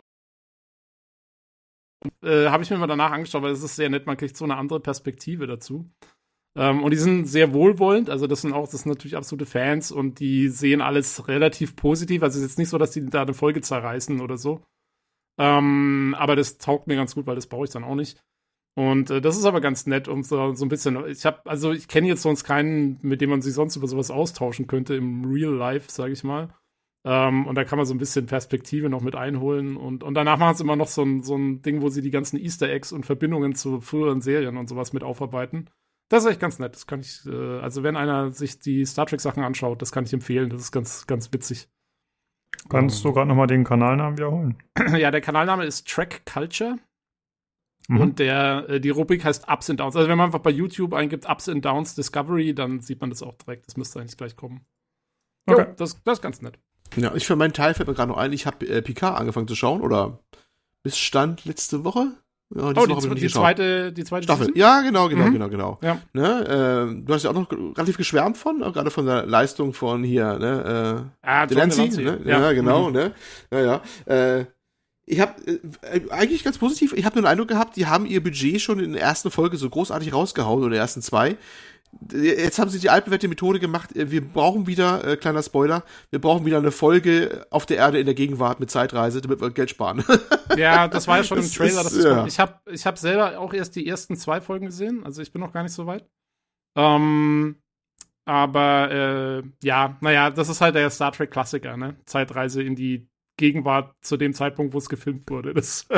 äh, 2.23 2.47
Habe 2.49 2.63
ich 2.63 2.71
mir 2.71 2.79
mal 2.79 2.87
danach 2.87 3.13
angeschaut, 3.13 3.43
weil 3.43 3.53
es 3.53 3.63
ist 3.63 3.77
sehr 3.77 3.91
nett, 3.91 4.07
man 4.07 4.17
kriegt 4.17 4.37
so 4.37 4.45
eine 4.45 4.57
andere 4.57 4.81
Perspektive 4.81 5.47
dazu. 5.47 5.91
Ähm, 6.57 6.85
und 6.85 6.93
die 6.93 6.97
sind 6.97 7.27
sehr 7.27 7.53
wohlwollend, 7.53 8.11
also 8.11 8.27
das 8.27 8.43
sind 8.43 8.53
auch, 8.53 8.69
das 8.69 8.83
sind 8.83 8.93
natürlich 8.93 9.17
absolute 9.17 9.47
Fans 9.47 9.91
und 9.91 10.21
die 10.21 10.49
sehen 10.49 10.81
alles 10.81 11.27
relativ 11.27 11.75
positiv. 11.75 12.23
Also 12.23 12.39
es 12.39 12.45
ist 12.45 12.51
jetzt 12.53 12.59
nicht 12.59 12.69
so, 12.69 12.79
dass 12.79 12.93
die 12.93 13.05
da 13.07 13.23
eine 13.23 13.35
Folge 13.35 13.61
zerreißen 13.61 14.21
oder 14.21 14.37
so. 14.37 14.63
Ähm, 15.39 16.15
aber 16.19 16.37
das 16.37 16.59
taugt 16.59 16.87
mir 16.87 16.97
ganz 16.97 17.15
gut, 17.15 17.27
weil 17.27 17.35
das 17.35 17.47
brauche 17.47 17.65
ich 17.65 17.71
dann 17.71 17.85
auch 17.85 17.95
nicht. 17.95 18.23
Und 18.77 19.11
äh, 19.11 19.21
das 19.21 19.37
ist 19.37 19.45
aber 19.45 19.61
ganz 19.61 19.87
nett, 19.87 20.09
um 20.09 20.23
so, 20.23 20.55
so 20.55 20.65
ein 20.65 20.69
bisschen. 20.69 21.07
Ich 21.07 21.25
habe, 21.25 21.41
also 21.45 21.73
ich 21.73 21.89
kenne 21.89 22.09
jetzt 22.09 22.23
sonst 22.23 22.45
keinen, 22.45 22.99
mit 23.03 23.21
dem 23.21 23.31
man 23.31 23.43
sich 23.43 23.55
sonst 23.55 23.77
über 23.77 23.87
sowas 23.87 24.11
austauschen 24.11 24.67
könnte 24.67 24.95
im 24.95 25.25
Real 25.25 25.55
Life, 25.55 25.91
sage 25.91 26.13
ich 26.13 26.25
mal. 26.25 26.49
Ähm, 27.05 27.47
und 27.47 27.55
da 27.55 27.65
kann 27.65 27.77
man 27.77 27.87
so 27.87 27.95
ein 27.95 27.99
bisschen 27.99 28.27
Perspektive 28.27 28.89
noch 28.89 29.03
mit 29.03 29.15
einholen. 29.15 29.77
Und, 29.77 30.03
und 30.03 30.15
danach 30.15 30.39
machen 30.39 30.57
sie 30.57 30.65
immer 30.65 30.77
noch 30.77 30.89
so 30.89 31.03
ein, 31.03 31.23
so 31.23 31.37
ein 31.37 31.63
Ding, 31.63 31.83
wo 31.83 31.89
sie 31.89 32.03
die 32.03 32.11
ganzen 32.11 32.39
Easter 32.39 32.69
Eggs 32.69 32.93
und 32.93 33.07
Verbindungen 33.07 33.55
zu 33.55 33.81
früheren 33.81 34.21
Serien 34.21 34.57
und 34.57 34.69
sowas 34.69 34.93
mit 34.93 35.05
aufarbeiten. 35.05 35.71
Das 36.09 36.25
ist 36.25 36.31
echt 36.31 36.41
ganz 36.41 36.59
nett. 36.59 36.75
Das 36.75 36.87
kann 36.87 37.01
ich, 37.01 37.25
äh, 37.27 37.59
also 37.61 37.83
wenn 37.83 37.97
einer 37.97 38.33
sich 38.33 38.59
die 38.59 38.85
Star 38.87 39.07
Trek 39.07 39.21
Sachen 39.21 39.45
anschaut, 39.45 39.83
das 39.83 39.93
kann 39.93 40.05
ich 40.05 40.13
empfehlen. 40.13 40.49
Das 40.51 40.61
ist 40.61 40.73
ganz, 40.73 41.07
ganz 41.07 41.33
witzig. 41.33 41.69
Kannst 42.69 43.05
du 43.05 43.13
gerade 43.13 43.29
nochmal 43.29 43.47
den 43.47 43.65
Kanalnamen 43.65 44.17
wiederholen? 44.17 44.57
ja, 44.97 45.11
der 45.11 45.21
Kanalname 45.21 45.65
ist 45.65 45.89
Track 45.89 46.23
Culture. 46.27 46.79
Mhm. 47.89 48.01
Und 48.01 48.19
der, 48.19 48.67
äh, 48.69 48.81
die 48.81 48.91
Rubrik 48.91 49.25
heißt 49.25 49.49
Ups 49.49 49.69
and 49.69 49.81
Downs. 49.81 49.97
Also 49.97 50.09
wenn 50.09 50.17
man 50.17 50.27
einfach 50.27 50.39
bei 50.41 50.51
YouTube 50.51 50.95
eingibt 50.95 51.29
Ups 51.29 51.49
and 51.49 51.65
Downs 51.65 51.95
Discovery, 51.95 52.55
dann 52.55 52.81
sieht 52.81 53.01
man 53.01 53.11
das 53.11 53.23
auch 53.23 53.35
direkt. 53.35 53.67
Das 53.67 53.77
müsste 53.77 54.01
eigentlich 54.01 54.17
gleich 54.17 54.37
kommen. 54.37 54.65
Jo, 55.49 55.55
Okay. 55.57 55.75
das, 55.77 56.03
das 56.03 56.19
ist 56.19 56.23
ganz 56.23 56.41
nett. 56.41 56.59
Ja, 56.97 57.15
ich 57.15 57.27
für 57.27 57.37
meinen 57.37 57.53
Teil 57.53 57.75
fällt 57.75 57.89
mir 57.89 57.95
gerade 57.95 58.11
noch 58.11 58.19
ein, 58.19 58.33
ich 58.33 58.47
habe 58.47 58.67
äh, 58.67 58.81
Picard 58.81 59.19
angefangen 59.19 59.49
zu 59.49 59.55
schauen 59.57 59.81
oder 59.83 60.21
bis 60.83 60.97
Stand 60.99 61.45
letzte 61.45 61.85
Woche. 61.85 62.13
Ja, 62.55 62.73
oh, 62.77 62.87
die, 62.87 63.15
die 63.21 63.29
zweite, 63.29 63.93
die 63.93 64.05
zweite 64.05 64.25
Staffel. 64.25 64.47
Season? 64.47 64.59
Ja, 64.61 64.81
genau, 64.83 65.09
genau, 65.09 65.27
Mhm. 65.27 65.33
genau, 65.33 65.49
genau. 65.49 65.79
Ja. 65.83 65.99
Ne, 66.13 66.93
äh, 66.99 67.05
du 67.05 67.15
hast 67.15 67.25
ja 67.25 67.31
auch 67.31 67.35
noch 67.35 67.51
relativ 67.51 67.97
geschwärmt 67.97 68.37
von, 68.37 68.63
auch 68.63 68.73
gerade 68.73 68.91
von 68.91 69.07
der 69.07 69.27
Leistung 69.27 69.73
von 69.73 70.05
hier, 70.05 70.39
ne, 70.39 71.09
äh, 71.23 71.27
Ah, 71.27 71.47
Delancey, 71.47 71.89
ne? 72.03 72.21
Ja, 72.25 72.53
genau, 72.53 72.89
Mhm. 72.89 72.93
ne? 72.93 73.13
Ja, 73.51 73.61
ja. 73.61 73.83
Äh, 74.07 74.45
ich 75.07 75.21
habe 75.21 75.35
äh, 75.47 76.01
eigentlich 76.11 76.45
ganz 76.45 76.59
positiv, 76.59 76.93
ich 76.95 77.05
habe 77.05 77.17
nur 77.17 77.23
den 77.23 77.31
Eindruck 77.31 77.49
gehabt, 77.49 77.77
die 77.77 77.87
haben 77.87 78.07
ihr 78.07 78.23
Budget 78.23 78.61
schon 78.61 78.79
in 78.79 78.93
der 78.93 79.03
ersten 79.03 79.31
Folge 79.31 79.57
so 79.57 79.69
großartig 79.69 80.13
rausgehauen 80.13 80.59
oder 80.59 80.67
in 80.69 80.73
der 80.73 80.81
ersten 80.81 81.03
zwei. 81.03 81.37
Jetzt 82.13 82.59
haben 82.59 82.71
sie 82.71 82.79
die 82.79 82.91
altbewährte 82.91 83.29
Methode 83.29 83.61
gemacht, 83.61 83.95
äh, 83.97 84.11
wir 84.11 84.21
brauchen 84.21 84.67
wieder, 84.67 85.05
äh, 85.07 85.17
kleiner 85.17 85.43
Spoiler, 85.43 85.83
wir 86.11 86.21
brauchen 86.21 86.45
wieder 86.45 86.59
eine 86.59 86.71
Folge 86.71 87.47
auf 87.51 87.67
der 87.67 87.79
Erde 87.79 87.99
in 87.99 88.07
der 88.07 88.15
Gegenwart 88.15 88.61
mit 88.61 88.71
Zeitreise, 88.71 89.21
damit 89.21 89.41
wir 89.41 89.51
Geld 89.51 89.71
sparen. 89.71 90.05
Ja, 90.57 90.87
das 90.87 91.09
war 91.09 91.17
ja 91.17 91.25
schon 91.25 91.39
im 91.39 91.51
Trailer. 91.51 91.81
ist, 91.81 91.93
es 91.93 92.05
ja. 92.05 92.27
Ich 92.27 92.39
habe 92.39 92.61
ich 92.71 92.87
hab 92.87 92.97
selber 92.97 93.41
auch 93.41 93.53
erst 93.53 93.75
die 93.75 93.89
ersten 93.89 94.17
zwei 94.17 94.41
Folgen 94.41 94.67
gesehen. 94.67 95.03
Also 95.05 95.21
ich 95.21 95.33
bin 95.33 95.41
noch 95.41 95.53
gar 95.53 95.65
nicht 95.65 95.73
so 95.73 95.87
weit. 95.87 96.07
Ähm, 96.77 97.57
aber 98.25 98.91
äh, 98.91 99.43
ja, 99.63 99.97
naja, 100.01 100.31
das 100.31 100.49
ist 100.49 100.61
halt 100.61 100.77
der 100.77 100.91
Star 100.91 101.11
Trek-Klassiker, 101.11 101.77
ne? 101.77 101.97
Zeitreise 102.05 102.63
in 102.63 102.77
die 102.77 103.09
Gegenwart 103.37 103.95
zu 104.01 104.17
dem 104.17 104.33
Zeitpunkt, 104.33 104.75
wo 104.75 104.79
es 104.79 104.89
gefilmt 104.89 105.29
wurde. 105.29 105.55
Das 105.55 105.89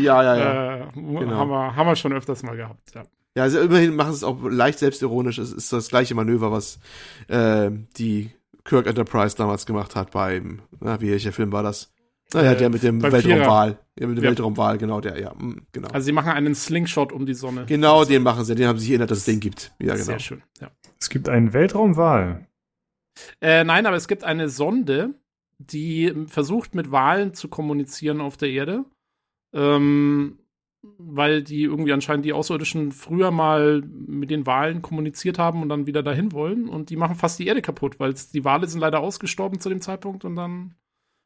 ja, 0.00 0.22
ja, 0.22 0.36
ja. 0.36 0.76
äh, 0.76 0.86
haben, 0.92 1.50
wir, 1.50 1.76
haben 1.76 1.86
wir 1.86 1.96
schon 1.96 2.12
öfters 2.12 2.42
mal 2.42 2.56
gehabt. 2.56 2.94
Ja. 2.94 3.04
Ja, 3.38 3.44
also 3.44 3.60
immerhin 3.60 3.94
machen 3.94 4.10
sie 4.14 4.16
es 4.16 4.24
auch 4.24 4.42
leicht 4.42 4.80
selbstironisch. 4.80 5.38
Es 5.38 5.52
ist 5.52 5.72
das 5.72 5.88
gleiche 5.90 6.16
Manöver, 6.16 6.50
was 6.50 6.80
äh, 7.28 7.70
die 7.96 8.32
Kirk 8.64 8.88
Enterprise 8.88 9.36
damals 9.36 9.64
gemacht 9.64 9.94
hat 9.94 10.10
beim, 10.10 10.60
na, 10.80 11.00
wie 11.00 11.12
welcher 11.12 11.30
Film 11.30 11.52
war 11.52 11.62
das? 11.62 11.92
Naja, 12.34 12.50
Äh, 12.52 12.56
der 12.56 12.68
mit 12.68 12.82
dem 12.82 13.00
Weltraumwahl. 13.00 13.78
Ja, 13.96 14.08
mit 14.08 14.16
dem 14.18 14.24
Ja. 14.24 14.30
Weltraumwahl, 14.30 14.76
genau, 14.76 15.00
der, 15.00 15.20
ja, 15.20 15.32
mm, 15.34 15.66
genau. 15.70 15.86
Also 15.90 16.06
sie 16.06 16.10
machen 16.12 16.32
einen 16.32 16.56
Slingshot 16.56 17.12
um 17.12 17.26
die 17.26 17.34
Sonne. 17.34 17.64
genau, 17.66 18.04
den 18.04 18.24
machen 18.24 18.44
sie, 18.44 18.56
den 18.56 18.66
haben 18.66 18.76
sie 18.78 18.86
sich 18.86 18.90
erinnert, 18.90 19.12
dass 19.12 19.18
es 19.18 19.24
den 19.24 19.38
gibt. 19.38 19.72
Ja, 19.78 19.92
genau. 19.92 20.04
Sehr 20.04 20.18
schön, 20.18 20.42
ja. 20.60 20.72
Es 20.98 21.08
gibt 21.08 21.28
einen 21.28 21.52
Weltraumwahl. 21.52 22.48
Äh, 23.40 23.62
nein, 23.62 23.86
aber 23.86 23.96
es 23.96 24.08
gibt 24.08 24.24
eine 24.24 24.48
Sonde, 24.48 25.14
die 25.58 26.12
versucht, 26.26 26.74
mit 26.74 26.90
Wahlen 26.90 27.34
zu 27.34 27.46
kommunizieren 27.46 28.20
auf 28.20 28.36
der 28.36 28.50
Erde. 28.50 28.84
Ähm, 29.52 30.40
weil 30.98 31.42
die 31.42 31.64
irgendwie 31.64 31.92
anscheinend 31.92 32.24
die 32.24 32.32
Außerirdischen 32.32 32.92
früher 32.92 33.30
mal 33.30 33.82
mit 33.82 34.30
den 34.30 34.46
Wahlen 34.46 34.82
kommuniziert 34.82 35.38
haben 35.38 35.62
und 35.62 35.68
dann 35.68 35.86
wieder 35.86 36.02
dahin 36.02 36.32
wollen. 36.32 36.68
Und 36.68 36.90
die 36.90 36.96
machen 36.96 37.16
fast 37.16 37.38
die 37.38 37.46
Erde 37.46 37.62
kaputt, 37.62 38.00
weil 38.00 38.14
die 38.32 38.44
Wale 38.44 38.66
sind 38.66 38.80
leider 38.80 39.00
ausgestorben 39.00 39.60
zu 39.60 39.68
dem 39.68 39.80
Zeitpunkt 39.80 40.24
und 40.24 40.36
dann 40.36 40.74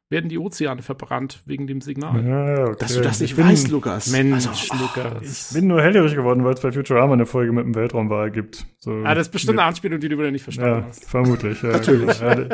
werden 0.09 0.29
die 0.29 0.37
Ozeane 0.37 0.83
verbrannt 0.83 1.41
wegen 1.45 1.65
dem 1.65 1.81
Signal. 1.81 2.23
Ja, 2.23 2.65
okay. 2.67 2.75
Dass 2.79 2.93
du 2.93 3.01
das 3.01 3.19
nicht 3.19 3.31
ich 3.31 3.35
bin, 3.35 3.47
weißt, 3.47 3.69
Lukas. 3.71 4.11
Mensch, 4.11 4.45
Also, 4.47 4.75
Lukas. 4.75 5.49
Ich 5.49 5.55
bin 5.59 5.67
nur 5.67 5.81
hellhörig 5.81 6.13
geworden, 6.13 6.43
weil 6.43 6.53
es 6.53 6.61
bei 6.61 6.71
Futurama 6.71 7.13
eine 7.13 7.25
Folge 7.25 7.51
mit 7.51 7.65
dem 7.65 7.73
Weltraumwahl 7.73 8.29
gibt. 8.29 8.67
So 8.77 8.91
ah, 9.03 9.15
das 9.15 9.27
ist 9.27 9.31
bestimmt 9.33 9.57
eine 9.59 9.67
Anspielung, 9.67 9.99
die 9.99 10.09
du 10.09 10.17
wieder 10.17 10.29
nicht 10.29 10.43
verstanden 10.43 10.81
Ja, 10.81 10.87
hast. 10.87 11.09
vermutlich. 11.09 11.61
Ja, 11.63 11.69
Natürlich. 11.71 12.19
Ja, 12.19 12.47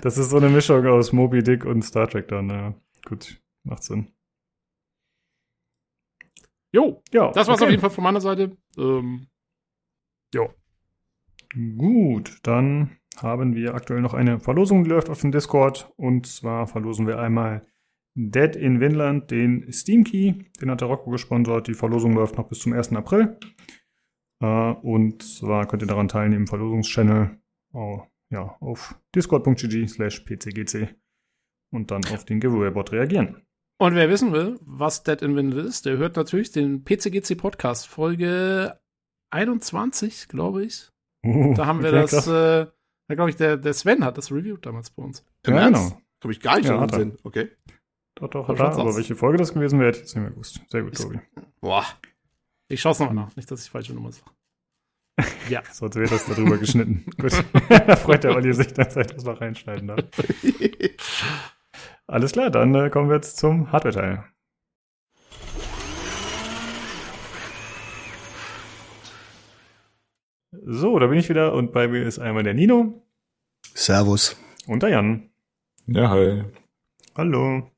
das 0.00 0.16
ist 0.16 0.30
so 0.30 0.38
eine 0.38 0.48
Mischung 0.48 0.86
aus 0.86 1.12
Moby 1.12 1.42
Dick 1.42 1.66
und 1.66 1.82
Star 1.82 2.08
Trek 2.08 2.28
dann. 2.28 2.48
Ja. 2.48 2.74
Gut, 3.06 3.36
macht 3.64 3.82
Sinn. 3.82 4.06
Jo, 6.72 7.02
Ja, 7.12 7.30
das 7.32 7.48
war's 7.48 7.58
okay. 7.58 7.64
auf 7.64 7.70
jeden 7.70 7.80
Fall 7.80 7.90
von 7.90 8.04
meiner 8.04 8.20
Seite. 8.20 8.56
Ähm, 8.78 9.26
jo. 10.34 10.48
Gut, 11.76 12.38
dann 12.42 12.96
haben 13.16 13.54
wir 13.54 13.74
aktuell 13.74 14.00
noch 14.00 14.14
eine 14.14 14.40
Verlosung, 14.40 14.84
die 14.84 14.90
läuft 14.90 15.10
auf 15.10 15.20
dem 15.20 15.32
Discord. 15.32 15.92
Und 15.96 16.26
zwar 16.26 16.66
verlosen 16.66 17.06
wir 17.06 17.18
einmal 17.18 17.66
Dead 18.14 18.56
in 18.56 18.80
Vinland, 18.80 19.30
den 19.30 19.70
Steam 19.72 20.04
Key. 20.04 20.34
Den 20.60 20.70
hat 20.70 20.80
der 20.80 20.88
Rocco 20.88 21.10
gesponsert. 21.10 21.68
Die 21.68 21.74
Verlosung 21.74 22.14
läuft 22.14 22.38
noch 22.38 22.48
bis 22.48 22.60
zum 22.60 22.72
1. 22.72 22.92
April. 22.94 23.38
Äh, 24.40 24.46
und 24.46 25.22
zwar 25.22 25.66
könnt 25.66 25.82
ihr 25.82 25.88
daran 25.88 26.08
teilnehmen 26.08 26.42
im 26.42 26.46
Verlosungschannel 26.46 27.38
oh, 27.72 28.02
ja, 28.30 28.56
auf 28.60 28.98
discord.gg 29.14 29.88
slash 29.88 30.20
pcgc 30.20 30.94
und 31.70 31.90
dann 31.90 32.04
auf 32.06 32.24
den 32.24 32.40
Giveaway-Bot 32.40 32.92
reagieren. 32.92 33.42
Und 33.82 33.96
wer 33.96 34.08
wissen 34.08 34.30
will, 34.32 34.60
was 34.64 35.02
Dead 35.02 35.20
in 35.22 35.34
Windows 35.34 35.64
ist, 35.66 35.86
der 35.86 35.96
hört 35.96 36.14
natürlich 36.14 36.52
den 36.52 36.84
PCGC 36.84 37.34
Podcast, 37.36 37.88
Folge 37.88 38.78
21, 39.30 40.28
glaube 40.28 40.64
ich. 40.64 40.88
Uh, 41.26 41.52
Da 41.54 41.66
haben 41.66 41.82
wir 41.82 41.90
das, 41.90 42.10
krass. 42.12 42.26
äh, 42.28 42.66
da 43.08 43.14
glaube 43.16 43.30
ich, 43.30 43.36
der, 43.36 43.56
der 43.56 43.74
Sven 43.74 44.04
hat 44.04 44.18
das 44.18 44.30
reviewed 44.30 44.64
damals 44.64 44.90
bei 44.90 45.02
uns. 45.02 45.24
Im 45.46 45.54
Ja, 45.54 45.62
Ernst? 45.62 45.90
genau. 45.90 46.02
Komm 46.20 46.30
ich 46.30 46.40
gar 46.40 46.58
nicht 46.58 46.68
Ja. 46.68 46.88
Sinn. 46.90 47.16
Okay. 47.24 47.50
Doch, 48.14 48.28
doch, 48.30 48.46
hat 48.46 48.60
er. 48.60 48.66
Aber 48.66 48.84
aus. 48.84 48.96
welche 48.96 49.16
Folge 49.16 49.38
das 49.38 49.52
gewesen 49.52 49.80
wäre, 49.80 49.88
hätte 49.88 49.98
ich 49.98 50.04
jetzt 50.04 50.14
nicht 50.14 50.22
mehr 50.22 50.30
gewusst. 50.30 50.60
Sehr 50.68 50.82
gut, 50.82 50.96
Tobi. 50.96 51.18
Boah. 51.60 51.84
Ich 52.68 52.80
schaue 52.80 52.92
es 52.92 53.00
nochmal 53.00 53.16
nach, 53.26 53.34
nicht, 53.34 53.50
dass 53.50 53.64
ich 53.64 53.70
falsche 53.70 53.94
Nummer 53.94 54.12
sage. 54.12 54.30
Ja. 55.48 55.60
Sonst 55.72 55.96
wird 55.96 56.12
das 56.12 56.26
darüber 56.26 56.56
geschnitten. 56.58 57.04
Gut. 57.20 57.32
da 57.68 57.96
freut 57.96 58.22
der 58.22 58.36
Olli 58.36 58.54
sich, 58.54 58.72
dass 58.74 58.94
er 58.94 59.06
das 59.06 59.24
noch 59.24 59.40
reinschneiden 59.40 59.88
darf. 59.88 60.04
Alles 62.12 62.32
klar, 62.32 62.50
dann 62.50 62.74
äh, 62.74 62.90
kommen 62.90 63.08
wir 63.08 63.16
jetzt 63.16 63.38
zum 63.38 63.72
Hardware-Teil. 63.72 64.22
So, 70.66 70.98
da 70.98 71.06
bin 71.06 71.18
ich 71.18 71.30
wieder 71.30 71.54
und 71.54 71.72
bei 71.72 71.88
mir 71.88 72.02
ist 72.02 72.18
einmal 72.18 72.42
der 72.42 72.52
Nino 72.52 73.02
Servus. 73.72 74.36
und 74.66 74.82
der 74.82 74.90
Jan. 74.90 75.30
Ja, 75.86 76.10
hi. 76.10 76.44
Hallo. 77.16 77.70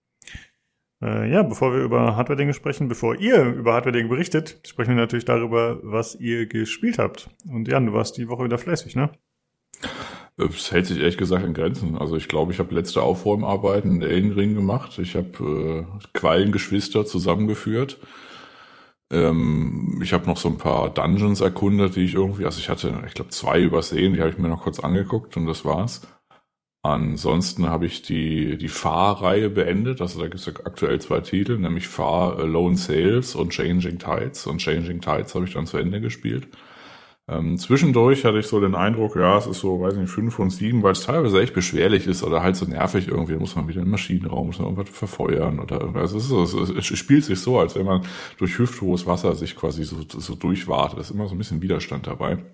Äh, 1.00 1.30
ja, 1.30 1.44
bevor 1.44 1.72
wir 1.72 1.84
über 1.84 2.16
Hardware-Dinge 2.16 2.54
sprechen, 2.54 2.88
bevor 2.88 3.14
ihr 3.14 3.40
über 3.44 3.74
Hardware-Dinge 3.74 4.08
berichtet, 4.08 4.58
sprechen 4.66 4.96
wir 4.96 5.02
natürlich 5.02 5.26
darüber, 5.26 5.78
was 5.84 6.16
ihr 6.16 6.46
gespielt 6.46 6.98
habt. 6.98 7.30
Und 7.48 7.68
Jan, 7.68 7.86
du 7.86 7.92
warst 7.92 8.16
die 8.16 8.28
Woche 8.28 8.42
wieder 8.42 8.58
fleißig, 8.58 8.96
ne? 8.96 9.12
Es 10.36 10.72
hält 10.72 10.86
sich 10.86 10.98
ehrlich 10.98 11.16
gesagt 11.16 11.44
in 11.44 11.54
Grenzen. 11.54 11.96
Also 11.96 12.16
ich 12.16 12.26
glaube, 12.26 12.52
ich 12.52 12.58
habe 12.58 12.74
letzte 12.74 13.02
Aufräumarbeiten 13.02 13.96
in 13.96 14.02
Elden 14.02 14.32
Ring 14.32 14.54
gemacht. 14.54 14.98
Ich 14.98 15.14
habe 15.14 15.86
äh, 15.86 16.08
Quallengeschwister 16.12 17.06
zusammengeführt. 17.06 17.98
Ähm, 19.12 20.00
ich 20.02 20.12
habe 20.12 20.26
noch 20.26 20.36
so 20.36 20.48
ein 20.48 20.58
paar 20.58 20.90
Dungeons 20.90 21.40
erkundet, 21.40 21.94
die 21.96 22.04
ich 22.04 22.14
irgendwie, 22.14 22.46
also 22.46 22.58
ich 22.58 22.68
hatte, 22.68 23.02
ich 23.06 23.14
glaube, 23.14 23.30
zwei 23.30 23.60
übersehen, 23.60 24.14
die 24.14 24.20
habe 24.20 24.30
ich 24.30 24.38
mir 24.38 24.48
noch 24.48 24.62
kurz 24.64 24.80
angeguckt 24.80 25.36
und 25.36 25.46
das 25.46 25.64
war's. 25.64 26.02
Ansonsten 26.82 27.70
habe 27.70 27.86
ich 27.86 28.02
die, 28.02 28.58
die 28.58 28.68
Fahr-Reihe 28.68 29.50
beendet. 29.50 30.00
Also 30.02 30.20
da 30.20 30.26
gibt 30.26 30.40
es 30.40 30.48
aktuell 30.48 31.00
zwei 31.00 31.20
Titel, 31.20 31.58
nämlich 31.58 31.88
Fahr 31.88 32.44
Lone 32.44 32.76
Sales 32.76 33.34
und 33.36 33.52
Changing 33.54 33.98
Tides. 33.98 34.46
Und 34.46 34.58
Changing 34.60 35.00
Tides 35.00 35.34
habe 35.34 35.46
ich 35.46 35.54
dann 35.54 35.66
zu 35.66 35.78
Ende 35.78 36.00
gespielt. 36.00 36.48
Ähm, 37.26 37.56
zwischendurch 37.56 38.26
hatte 38.26 38.38
ich 38.38 38.46
so 38.46 38.60
den 38.60 38.74
Eindruck, 38.74 39.16
ja, 39.16 39.38
es 39.38 39.46
ist 39.46 39.60
so, 39.60 39.80
weiß 39.80 39.96
nicht, 39.96 40.10
fünf 40.10 40.34
von 40.34 40.50
sieben, 40.50 40.82
weil 40.82 40.92
es 40.92 41.04
teilweise 41.04 41.40
echt 41.40 41.54
beschwerlich 41.54 42.06
ist 42.06 42.22
oder 42.22 42.42
halt 42.42 42.54
so 42.54 42.66
nervig 42.66 43.08
irgendwie. 43.08 43.32
Da 43.32 43.38
muss 43.38 43.56
man 43.56 43.66
wieder 43.66 43.80
im 43.80 43.90
Maschinenraum, 43.90 44.48
muss 44.48 44.58
man 44.58 44.68
irgendwas 44.68 44.94
verfeuern 44.94 45.58
oder 45.58 45.80
irgendwas. 45.80 46.12
Es, 46.12 46.24
ist 46.24 46.28
so, 46.28 46.42
es, 46.42 46.52
es 46.52 46.98
spielt 46.98 47.24
sich 47.24 47.40
so, 47.40 47.58
als 47.58 47.76
wenn 47.76 47.86
man 47.86 48.02
durch 48.36 48.58
hüfthohes 48.58 49.06
Wasser 49.06 49.34
sich 49.36 49.56
quasi 49.56 49.84
so, 49.84 50.02
so 50.06 50.34
durchwartet. 50.34 50.98
Da 50.98 51.00
ist 51.00 51.12
immer 51.12 51.26
so 51.26 51.34
ein 51.34 51.38
bisschen 51.38 51.62
Widerstand 51.62 52.06
dabei. 52.06 52.44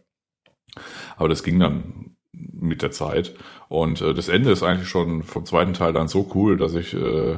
Aber 1.16 1.28
das 1.28 1.42
ging 1.42 1.58
dann 1.58 2.16
mit 2.32 2.82
der 2.82 2.90
Zeit. 2.90 3.34
Und 3.68 4.00
äh, 4.00 4.14
das 4.14 4.28
Ende 4.28 4.50
ist 4.50 4.62
eigentlich 4.62 4.88
schon 4.88 5.22
vom 5.22 5.44
zweiten 5.44 5.74
Teil 5.74 5.92
dann 5.92 6.08
so 6.08 6.30
cool, 6.34 6.56
dass 6.56 6.74
ich 6.74 6.94
äh, 6.94 7.36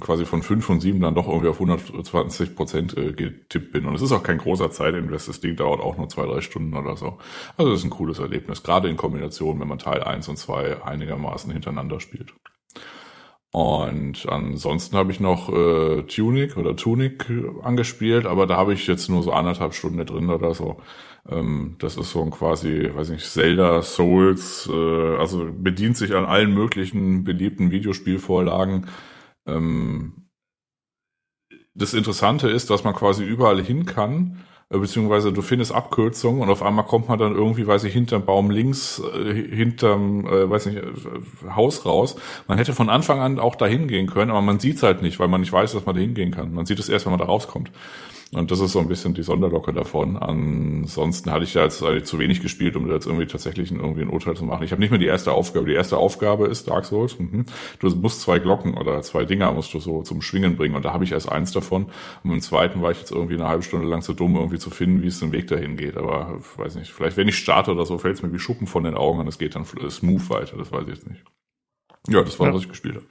quasi 0.00 0.24
von 0.24 0.42
5 0.42 0.64
von 0.64 0.80
7 0.80 1.00
dann 1.00 1.14
doch 1.14 1.28
irgendwie 1.28 1.48
auf 1.48 1.60
120 1.60 2.56
Prozent 2.56 2.96
äh, 2.96 3.12
getippt 3.12 3.72
bin. 3.72 3.86
Und 3.86 3.94
es 3.94 4.02
ist 4.02 4.12
auch 4.12 4.22
kein 4.22 4.38
großer 4.38 4.70
Zeitinvest. 4.70 5.28
Das 5.28 5.40
Ding 5.40 5.56
dauert 5.56 5.80
auch 5.80 5.96
nur 5.96 6.08
zwei, 6.08 6.26
drei 6.26 6.40
Stunden 6.40 6.76
oder 6.76 6.96
so. 6.96 7.18
Also 7.56 7.70
das 7.70 7.80
ist 7.80 7.84
ein 7.84 7.90
cooles 7.90 8.18
Erlebnis. 8.18 8.62
Gerade 8.62 8.88
in 8.88 8.96
Kombination, 8.96 9.60
wenn 9.60 9.68
man 9.68 9.78
Teil 9.78 10.02
1 10.02 10.28
und 10.28 10.38
2 10.38 10.82
einigermaßen 10.82 11.52
hintereinander 11.52 12.00
spielt. 12.00 12.32
Und 13.52 14.26
ansonsten 14.30 14.96
habe 14.96 15.12
ich 15.12 15.20
noch 15.20 15.52
äh, 15.52 16.04
Tunic 16.04 16.56
oder 16.56 16.74
Tunic 16.74 17.26
angespielt, 17.62 18.24
aber 18.24 18.46
da 18.46 18.56
habe 18.56 18.72
ich 18.72 18.86
jetzt 18.86 19.10
nur 19.10 19.22
so 19.22 19.30
anderthalb 19.30 19.74
Stunden 19.74 20.04
drin 20.06 20.30
oder 20.30 20.54
so. 20.54 20.80
Ähm, 21.28 21.76
das 21.78 21.96
ist 21.96 22.10
so 22.10 22.22
ein 22.22 22.30
quasi, 22.30 22.90
weiß 22.92 23.10
nicht, 23.10 23.24
Zelda, 23.24 23.82
Souls, 23.82 24.68
äh, 24.72 25.16
also 25.16 25.48
bedient 25.52 25.96
sich 25.96 26.14
an 26.14 26.24
allen 26.24 26.52
möglichen 26.52 27.24
beliebten 27.24 27.70
Videospielvorlagen. 27.70 28.86
Ähm, 29.46 30.28
das 31.74 31.94
Interessante 31.94 32.48
ist, 32.50 32.70
dass 32.70 32.84
man 32.84 32.94
quasi 32.94 33.24
überall 33.24 33.62
hin 33.62 33.86
kann, 33.86 34.44
äh, 34.68 34.78
beziehungsweise 34.78 35.32
du 35.32 35.42
findest 35.42 35.72
Abkürzungen 35.72 36.42
und 36.42 36.50
auf 36.50 36.62
einmal 36.62 36.84
kommt 36.86 37.08
man 37.08 37.18
dann 37.18 37.34
irgendwie, 37.34 37.66
weiß 37.66 37.84
ich, 37.84 37.92
hinterm 37.92 38.24
Baum 38.24 38.50
links, 38.50 39.00
äh, 39.00 39.32
hinterm, 39.32 40.26
äh, 40.26 40.50
weiß 40.50 40.66
nicht, 40.66 40.78
äh, 40.78 41.50
Haus 41.54 41.86
raus. 41.86 42.16
Man 42.48 42.58
hätte 42.58 42.72
von 42.74 42.90
Anfang 42.90 43.20
an 43.20 43.38
auch 43.38 43.54
dahin 43.54 43.86
gehen 43.86 44.06
können, 44.08 44.30
aber 44.30 44.42
man 44.42 44.58
sieht 44.60 44.76
es 44.76 44.82
halt 44.82 45.02
nicht, 45.02 45.18
weil 45.20 45.28
man 45.28 45.40
nicht 45.40 45.52
weiß, 45.52 45.72
dass 45.72 45.86
man 45.86 45.94
dahin 45.94 46.14
gehen 46.14 46.32
kann. 46.32 46.52
Man 46.52 46.66
sieht 46.66 46.78
es 46.78 46.88
erst, 46.88 47.06
wenn 47.06 47.12
man 47.12 47.20
da 47.20 47.26
rauskommt. 47.26 47.70
Und 48.34 48.50
das 48.50 48.60
ist 48.60 48.72
so 48.72 48.78
ein 48.78 48.88
bisschen 48.88 49.12
die 49.12 49.22
Sonderlocke 49.22 49.74
davon. 49.74 50.16
Ansonsten 50.16 51.30
hatte 51.30 51.44
ich 51.44 51.52
ja 51.52 51.64
jetzt 51.64 51.82
eigentlich 51.82 52.04
zu 52.04 52.18
wenig 52.18 52.40
gespielt, 52.40 52.76
um 52.76 52.90
jetzt 52.90 53.06
irgendwie 53.06 53.26
tatsächlich 53.26 53.70
irgendwie 53.70 54.00
ein 54.00 54.08
Urteil 54.08 54.34
zu 54.34 54.44
machen. 54.44 54.64
Ich 54.64 54.72
habe 54.72 54.80
nicht 54.80 54.88
mehr 54.88 54.98
die 54.98 55.06
erste 55.06 55.32
Aufgabe. 55.32 55.66
Die 55.66 55.74
erste 55.74 55.98
Aufgabe 55.98 56.46
ist 56.46 56.66
Dark 56.66 56.86
Souls. 56.86 57.18
Mhm. 57.18 57.44
Du 57.78 57.90
musst 57.96 58.22
zwei 58.22 58.38
Glocken 58.38 58.72
oder 58.72 59.02
zwei 59.02 59.26
Dinger 59.26 59.52
musst 59.52 59.74
du 59.74 59.80
so 59.80 60.02
zum 60.02 60.22
Schwingen 60.22 60.56
bringen. 60.56 60.74
Und 60.74 60.86
da 60.86 60.94
habe 60.94 61.04
ich 61.04 61.12
erst 61.12 61.30
eins 61.30 61.52
davon. 61.52 61.90
Und 62.24 62.30
im 62.30 62.40
zweiten 62.40 62.80
war 62.80 62.90
ich 62.90 63.00
jetzt 63.00 63.10
irgendwie 63.10 63.34
eine 63.34 63.48
halbe 63.48 63.64
Stunde 63.64 63.86
lang 63.86 64.00
zu 64.00 64.14
dumm, 64.14 64.36
irgendwie 64.36 64.58
zu 64.58 64.70
finden, 64.70 65.02
wie 65.02 65.08
es 65.08 65.20
den 65.20 65.32
Weg 65.32 65.48
dahin 65.48 65.76
geht. 65.76 65.98
Aber 65.98 66.40
weiß 66.56 66.76
nicht, 66.76 66.90
vielleicht 66.90 67.18
wenn 67.18 67.28
ich 67.28 67.36
starte 67.36 67.72
oder 67.72 67.84
so, 67.84 67.98
fällt 67.98 68.16
es 68.16 68.22
mir 68.22 68.32
wie 68.32 68.38
Schuppen 68.38 68.66
von 68.66 68.84
den 68.84 68.94
Augen 68.94 69.20
und 69.20 69.28
es 69.28 69.36
geht 69.36 69.56
dann 69.56 69.66
smooth 69.66 70.30
weiter. 70.30 70.56
Das 70.56 70.72
weiß 70.72 70.84
ich 70.84 70.94
jetzt 70.94 71.06
nicht. 71.06 71.22
Ja, 72.08 72.22
das 72.22 72.40
war, 72.40 72.46
ja. 72.46 72.54
was 72.54 72.62
ich 72.62 72.68
gespielt 72.70 72.94
habe. 72.94 73.06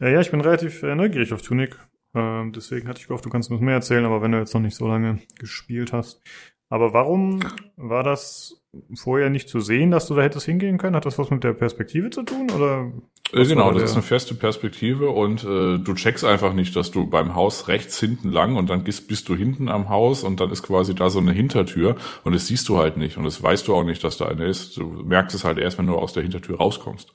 Ja, 0.00 0.08
ja, 0.08 0.20
ich 0.20 0.32
bin 0.32 0.40
relativ 0.40 0.82
äh, 0.82 0.96
neugierig 0.96 1.32
auf 1.32 1.42
Tunic. 1.42 1.76
Ähm, 2.16 2.52
deswegen 2.52 2.88
hatte 2.88 3.00
ich 3.00 3.06
gehofft, 3.06 3.26
du 3.26 3.30
kannst 3.30 3.50
uns 3.50 3.60
mehr 3.60 3.74
erzählen, 3.74 4.06
aber 4.06 4.22
wenn 4.22 4.32
du 4.32 4.38
jetzt 4.38 4.54
noch 4.54 4.60
nicht 4.60 4.76
so 4.76 4.88
lange 4.88 5.18
gespielt 5.38 5.92
hast. 5.92 6.22
Aber 6.68 6.92
warum 6.92 7.40
war 7.76 8.02
das 8.02 8.62
vorher 8.94 9.30
nicht 9.30 9.48
zu 9.48 9.60
sehen, 9.60 9.90
dass 9.90 10.06
du 10.06 10.14
da 10.14 10.22
hättest 10.22 10.46
hingehen 10.46 10.78
können? 10.78 10.96
Hat 10.96 11.06
das 11.06 11.18
was 11.18 11.30
mit 11.30 11.44
der 11.44 11.52
Perspektive 11.52 12.10
zu 12.10 12.22
tun? 12.22 12.50
Oder 12.50 12.90
äh, 13.32 13.44
genau, 13.44 13.70
das 13.70 13.82
ist 13.82 13.92
eine 13.92 14.02
feste 14.02 14.34
Perspektive 14.34 15.10
und 15.10 15.44
äh, 15.44 15.78
du 15.78 15.94
checkst 15.94 16.24
einfach 16.24 16.54
nicht, 16.54 16.74
dass 16.74 16.90
du 16.90 17.06
beim 17.06 17.34
Haus 17.34 17.68
rechts 17.68 18.00
hinten 18.00 18.30
lang 18.30 18.56
und 18.56 18.70
dann 18.70 18.82
bist, 18.82 19.08
bist 19.08 19.28
du 19.28 19.36
hinten 19.36 19.68
am 19.68 19.88
Haus 19.88 20.24
und 20.24 20.40
dann 20.40 20.50
ist 20.50 20.62
quasi 20.62 20.94
da 20.94 21.10
so 21.10 21.20
eine 21.20 21.32
Hintertür 21.32 21.96
und 22.24 22.34
das 22.34 22.46
siehst 22.46 22.68
du 22.68 22.78
halt 22.78 22.96
nicht 22.96 23.16
und 23.16 23.24
das 23.24 23.42
weißt 23.42 23.68
du 23.68 23.74
auch 23.74 23.84
nicht, 23.84 24.02
dass 24.02 24.16
da 24.16 24.26
eine 24.26 24.46
ist. 24.46 24.76
Du 24.76 24.84
merkst 24.84 25.36
es 25.36 25.44
halt 25.44 25.58
erst, 25.58 25.78
wenn 25.78 25.86
du 25.86 25.94
aus 25.94 26.14
der 26.14 26.22
Hintertür 26.22 26.56
rauskommst. 26.56 27.12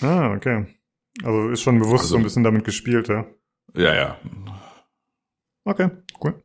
Ah, 0.00 0.32
okay. 0.32 0.66
Also 1.24 1.48
ist 1.48 1.62
schon 1.62 1.78
bewusst 1.78 2.04
also, 2.04 2.14
so 2.14 2.16
ein 2.18 2.22
bisschen 2.22 2.44
damit 2.44 2.64
gespielt, 2.64 3.08
ja. 3.08 3.26
Ja, 3.74 3.94
ja. 3.94 4.18
Okay, 5.64 5.90
cool. 6.22 6.42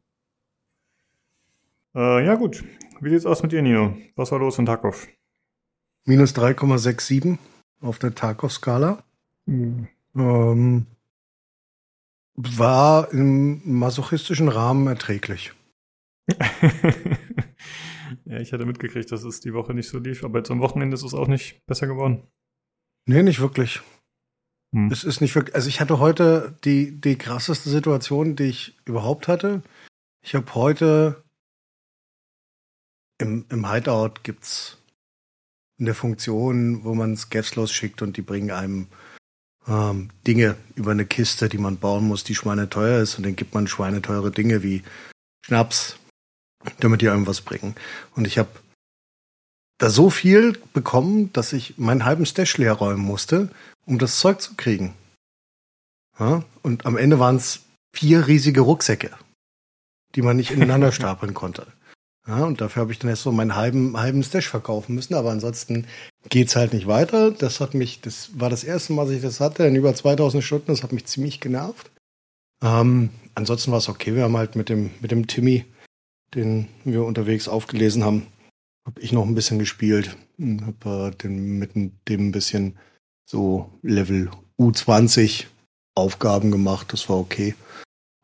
Äh, 1.96 2.26
ja, 2.26 2.36
gut. 2.36 2.64
Wie 3.00 3.10
sieht's 3.10 3.26
aus 3.26 3.44
mit 3.44 3.52
dir, 3.52 3.62
Nino? 3.62 3.98
Was 4.16 4.32
war 4.32 4.40
los 4.40 4.58
in 4.60 4.66
Tarkov? 4.66 5.08
Minus 6.06 6.36
3,67 6.36 7.38
auf 7.82 8.00
der 8.00 8.16
Tarkov-Skala. 8.16 9.04
Mhm. 9.46 9.88
Ähm, 10.16 10.88
war 12.36 13.12
im 13.12 13.62
masochistischen 13.66 14.50
Rahmen 14.50 14.88
erträglich. 14.88 15.54
ja, 18.26 18.40
ich 18.40 18.54
hatte 18.54 18.66
mitgekriegt, 18.66 19.12
dass 19.12 19.24
es 19.24 19.40
die 19.40 19.54
Woche 19.54 19.74
nicht 19.74 19.90
so 19.90 20.00
lief, 20.00 20.24
aber 20.24 20.40
jetzt 20.40 20.52
am 20.52 20.62
Wochenende 20.62 20.96
ist 20.96 21.04
es 21.04 21.14
auch 21.14 21.28
nicht 21.28 21.66
besser 21.66 21.88
geworden. 21.88 22.24
Nee, 23.06 23.24
nicht 23.24 23.40
wirklich. 23.42 23.82
Hm. 24.74 24.92
Es 24.92 25.04
ist 25.04 25.22
nicht 25.22 25.36
wirklich, 25.36 25.56
also 25.56 25.70
ich 25.70 25.80
hatte 25.80 26.00
heute 26.00 26.58
die, 26.66 27.00
die 27.00 27.16
krasseste 27.16 27.70
Situation, 27.70 28.36
die 28.36 28.46
ich 28.46 28.76
überhaupt 28.86 29.28
hatte. 29.28 29.62
Ich 30.22 30.36
habe 30.36 30.54
heute 30.56 31.24
im, 33.20 33.46
im 33.50 33.72
Hideout 33.72 34.16
gibt's 34.24 34.80
eine 35.80 35.94
Funktion, 35.94 36.84
wo 36.84 36.96
man 36.96 37.16
Scavs 37.16 37.56
losschickt 37.56 38.02
und 38.02 38.18
die 38.18 38.22
bringen 38.22 38.52
einem 38.52 38.88
ähm, 39.68 40.10
Dinge 40.26 40.56
über 40.76 40.92
eine 40.92 41.06
Kiste, 41.06 41.50
die 41.50 41.58
man 41.58 41.78
bauen 41.78 42.08
muss, 42.08 42.24
die 42.24 42.36
schweineteuer 42.36 43.02
ist 43.02 43.18
und 43.18 43.26
dann 43.26 43.36
gibt 43.36 43.54
man 43.54 43.68
schweineteure 43.68 44.32
Dinge 44.32 44.64
wie 44.64 44.84
Schnaps, 45.46 45.98
damit 46.80 47.02
die 47.02 47.10
einem 47.10 47.28
was 47.28 47.42
bringen. 47.42 47.76
Und 48.16 48.26
ich 48.26 48.38
habe 48.38 48.50
da 49.84 49.90
so 49.90 50.10
viel 50.10 50.58
bekommen, 50.72 51.34
dass 51.34 51.52
ich 51.52 51.78
meinen 51.78 52.06
halben 52.06 52.26
Stash 52.26 52.58
leer 52.58 52.72
räumen 52.72 53.04
musste, 53.04 53.50
um 53.86 54.00
das 54.00 54.18
Zeug 54.18 54.42
zu 54.42 54.54
kriegen. 54.56 54.94
Ja? 56.18 56.44
Und 56.62 56.86
am 56.86 56.96
Ende 56.96 57.20
waren 57.20 57.36
es 57.36 57.64
vier 57.94 58.28
riesige 58.28 58.62
Rucksäcke, 58.62 59.12
die 60.16 60.22
man 60.22 60.38
nicht 60.38 60.52
ineinander 60.52 60.92
stapeln 60.94 61.34
konnte. 61.34 61.68
Ja, 62.26 62.46
und 62.46 62.62
dafür 62.62 62.84
habe 62.84 62.94
ich 62.94 63.00
dann 63.00 63.10
erst 63.10 63.24
so 63.24 63.34
meinen 63.34 63.58
halben, 63.58 63.98
halben 63.98 64.24
Stash 64.24 64.48
verkaufen 64.48 64.96
müssen. 64.96 65.16
Aber 65.16 65.32
ansonsten 65.32 65.86
geht's 66.30 66.56
halt 66.56 66.72
nicht 66.72 66.88
weiter. 66.88 67.32
Das 67.32 67.60
hat 67.60 67.74
mich, 67.74 68.00
das 68.00 68.40
war 68.40 68.50
das 68.50 68.64
erste 68.64 68.94
Mal, 68.94 69.06
dass 69.06 69.16
ich 69.16 69.22
das 69.22 69.42
hatte, 69.42 69.66
in 69.66 69.76
über 69.76 69.94
2000 69.94 70.42
Stunden. 70.42 70.68
Das 70.68 70.84
hat 70.84 70.94
mich 70.94 71.06
ziemlich 71.08 71.42
genervt. 71.42 71.92
Ähm, 72.64 73.10
ansonsten 73.36 73.72
war 73.72 73.80
es 73.80 73.90
okay. 73.90 74.16
Wir 74.16 74.24
haben 74.24 74.38
halt 74.38 74.56
mit 74.56 74.70
dem, 74.70 74.92
mit 75.02 75.12
dem 75.12 75.28
Timmy, 75.28 75.66
den 76.34 76.70
wir 76.86 77.04
unterwegs 77.04 77.50
aufgelesen 77.50 78.06
haben, 78.06 78.28
habe 78.86 79.02
ich 79.02 79.12
noch 79.12 79.26
ein 79.26 79.36
bisschen 79.36 79.60
gespielt. 79.60 80.18
Habe 80.40 81.12
äh, 81.14 81.18
den, 81.18 81.60
mit 81.60 81.76
dem 81.76 81.92
ein 82.10 82.32
bisschen 82.32 82.78
so 83.26 83.72
Level 83.82 84.30
U20 84.60 85.46
Aufgaben 85.96 86.52
gemacht. 86.52 86.92
Das 86.94 87.10
war 87.10 87.18
okay. 87.18 87.56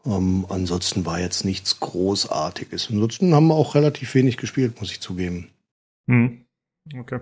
Ähm, 0.06 0.46
ansonsten 0.50 1.06
war 1.06 1.20
jetzt 1.20 1.46
nichts 1.46 1.80
Großartiges. 1.80 2.90
Ansonsten 2.90 3.34
haben 3.34 3.48
wir 3.48 3.56
auch 3.56 3.76
relativ 3.76 4.14
wenig 4.16 4.38
gespielt, 4.38 4.80
muss 4.80 4.92
ich 4.92 5.02
zugeben. 5.02 5.50
Hm. 6.08 6.46
Okay. 6.98 7.20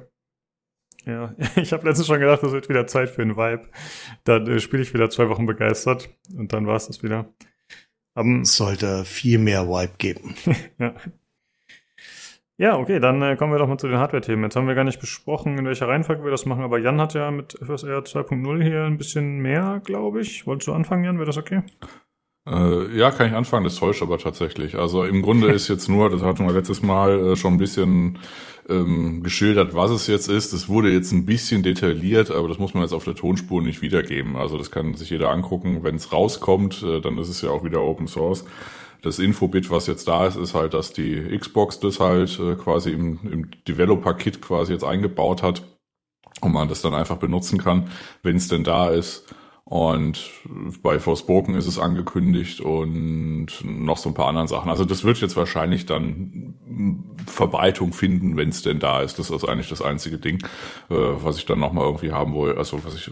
Ja, 1.06 1.34
ich 1.56 1.72
habe 1.74 1.88
letztens 1.88 2.08
schon 2.08 2.20
gedacht, 2.20 2.44
es 2.44 2.52
wird 2.52 2.70
wieder 2.70 2.88
Zeit 2.88 3.10
für 3.10 3.22
einen 3.22 3.38
Vibe. 3.38 3.70
Dann 4.24 4.48
äh, 4.48 4.60
spiele 4.60 4.84
ich 4.84 4.94
wieder 4.94 5.10
zwei 5.10 5.30
Wochen 5.30 5.46
begeistert 5.46 6.10
und 6.36 6.54
dann 6.54 6.68
war 6.68 6.76
es 6.76 6.88
das 6.88 7.04
wieder. 7.04 7.34
Um, 8.14 8.42
es 8.42 8.56
sollte 8.56 9.06
viel 9.06 9.38
mehr 9.38 9.68
Vibe 9.68 9.94
geben. 9.98 10.36
ja. 10.80 10.96
Ja, 12.60 12.76
okay, 12.78 13.00
dann 13.00 13.22
äh, 13.22 13.36
kommen 13.36 13.54
wir 13.54 13.60
doch 13.60 13.68
mal 13.68 13.78
zu 13.78 13.88
den 13.88 14.00
Hardware-Themen. 14.00 14.44
Jetzt 14.46 14.56
haben 14.56 14.68
wir 14.68 14.74
gar 14.74 14.84
nicht 14.84 15.00
besprochen, 15.00 15.60
in 15.60 15.66
welcher 15.66 15.88
Reihenfolge 15.88 16.24
wir 16.24 16.32
das 16.32 16.48
machen, 16.48 16.64
aber 16.64 16.80
Jan 16.80 17.00
hat 17.00 17.14
ja 17.14 17.30
mit 17.30 17.54
FSR 17.54 18.00
2.0 18.00 18.64
hier 18.64 18.84
ein 18.84 18.98
bisschen 18.98 19.38
mehr, 19.38 19.80
glaube 19.84 20.22
ich. 20.22 20.48
Wolltest 20.48 20.68
du 20.68 20.74
anfangen, 20.74 21.04
Jan? 21.04 21.18
Wäre 21.18 21.28
das 21.28 21.38
okay? 21.38 21.62
Äh, 22.48 22.98
ja, 22.98 23.12
kann 23.12 23.28
ich 23.28 23.34
anfangen, 23.34 23.64
das 23.64 23.76
täuscht 23.76 24.02
aber 24.02 24.18
tatsächlich. 24.18 24.76
Also 24.76 25.04
im 25.04 25.22
Grunde 25.22 25.52
ist 25.52 25.68
jetzt 25.68 25.88
nur, 25.88 26.10
das 26.10 26.24
hatten 26.24 26.48
wir 26.48 26.54
letztes 26.54 26.82
Mal 26.82 27.20
äh, 27.20 27.36
schon 27.36 27.54
ein 27.54 27.58
bisschen 27.60 28.18
ähm, 28.68 29.22
geschildert, 29.22 29.76
was 29.76 29.92
es 29.92 30.08
jetzt 30.08 30.28
ist. 30.28 30.52
Es 30.52 30.68
wurde 30.68 30.90
jetzt 30.90 31.12
ein 31.12 31.28
bisschen 31.28 31.62
detailliert, 31.62 32.32
aber 32.32 32.48
das 32.48 32.58
muss 32.58 32.74
man 32.74 32.82
jetzt 32.82 32.94
auf 32.94 33.04
der 33.04 33.16
Tonspur 33.16 33.62
nicht 33.62 33.84
wiedergeben. 33.84 34.36
Also 34.36 34.58
das 34.58 34.72
kann 34.72 34.96
sich 34.96 35.12
jeder 35.12 35.30
angucken. 35.30 35.84
Wenn 35.84 35.96
es 35.96 36.12
rauskommt, 36.12 36.82
äh, 36.82 37.02
dann 37.02 37.20
ist 37.20 37.30
es 37.30 37.44
ja 37.44 37.52
auch 37.52 37.64
wieder 37.64 37.84
Open 37.84 38.08
Source 38.08 38.46
das 39.02 39.20
Infobit, 39.20 39.70
was 39.70 39.88
jetzt 39.88 40.08
da 40.08 40.26
ist, 40.26 40.36
ist 40.36 40.54
halt, 40.54 40.74
dass 40.74 40.94
die 40.94 41.38
Xbox 41.38 41.80
das 41.80 42.00
halt 42.00 42.40
äh, 42.40 42.56
quasi 42.56 42.92
im, 42.92 43.20
im 43.32 43.52
Developer-Kit 43.68 44.42
quasi 44.42 44.74
jetzt 44.74 44.84
eingebaut 44.84 45.44
hat 45.44 45.64
und 46.42 46.52
man 46.52 46.68
das 46.68 46.82
dann 46.82 46.94
einfach 46.94 47.18
benutzen 47.18 47.58
kann, 47.58 47.90
wenn 48.24 48.36
es 48.36 48.48
denn 48.48 48.64
da 48.64 48.90
ist. 48.90 49.34
Und 49.70 50.32
bei 50.82 50.98
Forspoken 50.98 51.56
ist 51.56 51.68
es 51.68 51.78
angekündigt 51.78 52.62
und 52.62 53.48
noch 53.66 53.98
so 53.98 54.10
ein 54.10 54.14
paar 54.14 54.28
anderen 54.28 54.48
Sachen. 54.48 54.70
Also 54.70 54.86
das 54.86 55.04
wird 55.04 55.20
jetzt 55.20 55.36
wahrscheinlich 55.36 55.86
dann 55.86 56.56
Verbreitung 57.26 57.92
finden, 57.92 58.38
wenn 58.38 58.48
es 58.48 58.62
denn 58.62 58.80
da 58.80 59.02
ist. 59.02 59.20
Das 59.20 59.30
ist 59.30 59.44
eigentlich 59.44 59.68
das 59.68 59.82
einzige 59.82 60.20
Ding, 60.20 60.38
äh, 60.90 60.96
was 60.96 61.38
ich 61.38 61.46
dann 61.46 61.60
nochmal 61.60 61.84
irgendwie 61.84 62.14
haben 62.14 62.34
wollte, 62.34 62.58
also 62.58 62.80
was 62.86 62.96
ich, 62.96 63.12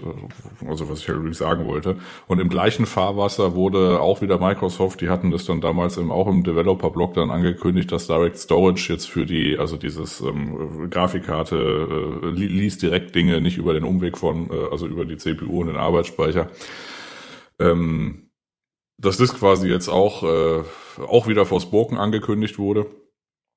also 0.65 0.89
was 0.89 0.99
ich 0.99 1.09
halt 1.09 1.35
sagen 1.35 1.65
wollte. 1.65 1.97
Und 2.27 2.39
im 2.39 2.47
gleichen 2.47 2.85
Fahrwasser 2.85 3.53
wurde 3.53 3.99
auch 3.99 4.21
wieder 4.21 4.39
Microsoft, 4.39 5.01
die 5.01 5.09
hatten 5.09 5.31
das 5.31 5.43
dann 5.43 5.59
damals 5.59 5.97
im, 5.97 6.09
auch 6.09 6.27
im 6.27 6.43
Developer-Blog 6.43 7.15
dann 7.15 7.31
angekündigt, 7.31 7.91
dass 7.91 8.07
Direct 8.07 8.37
Storage 8.37 8.93
jetzt 8.93 9.09
für 9.09 9.25
die, 9.25 9.57
also 9.57 9.75
dieses 9.75 10.21
ähm, 10.21 10.89
Grafikkarte 10.89 12.21
äh, 12.23 12.29
liest 12.29 12.81
direkt 12.81 13.13
Dinge 13.13 13.41
nicht 13.41 13.57
über 13.57 13.73
den 13.73 13.83
Umweg 13.83 14.17
von, 14.17 14.49
äh, 14.49 14.71
also 14.71 14.87
über 14.87 15.03
die 15.03 15.17
CPU 15.17 15.59
und 15.59 15.67
den 15.67 15.77
Arbeitsspeicher 15.77 16.44
ähm, 17.59 18.29
dass 18.97 19.17
das 19.17 19.33
quasi 19.33 19.67
jetzt 19.67 19.89
auch, 19.89 20.23
äh, 20.23 20.63
auch 21.01 21.27
wieder 21.27 21.45
vor 21.45 21.61
Spoken 21.61 21.97
angekündigt 21.97 22.57
wurde. 22.57 22.87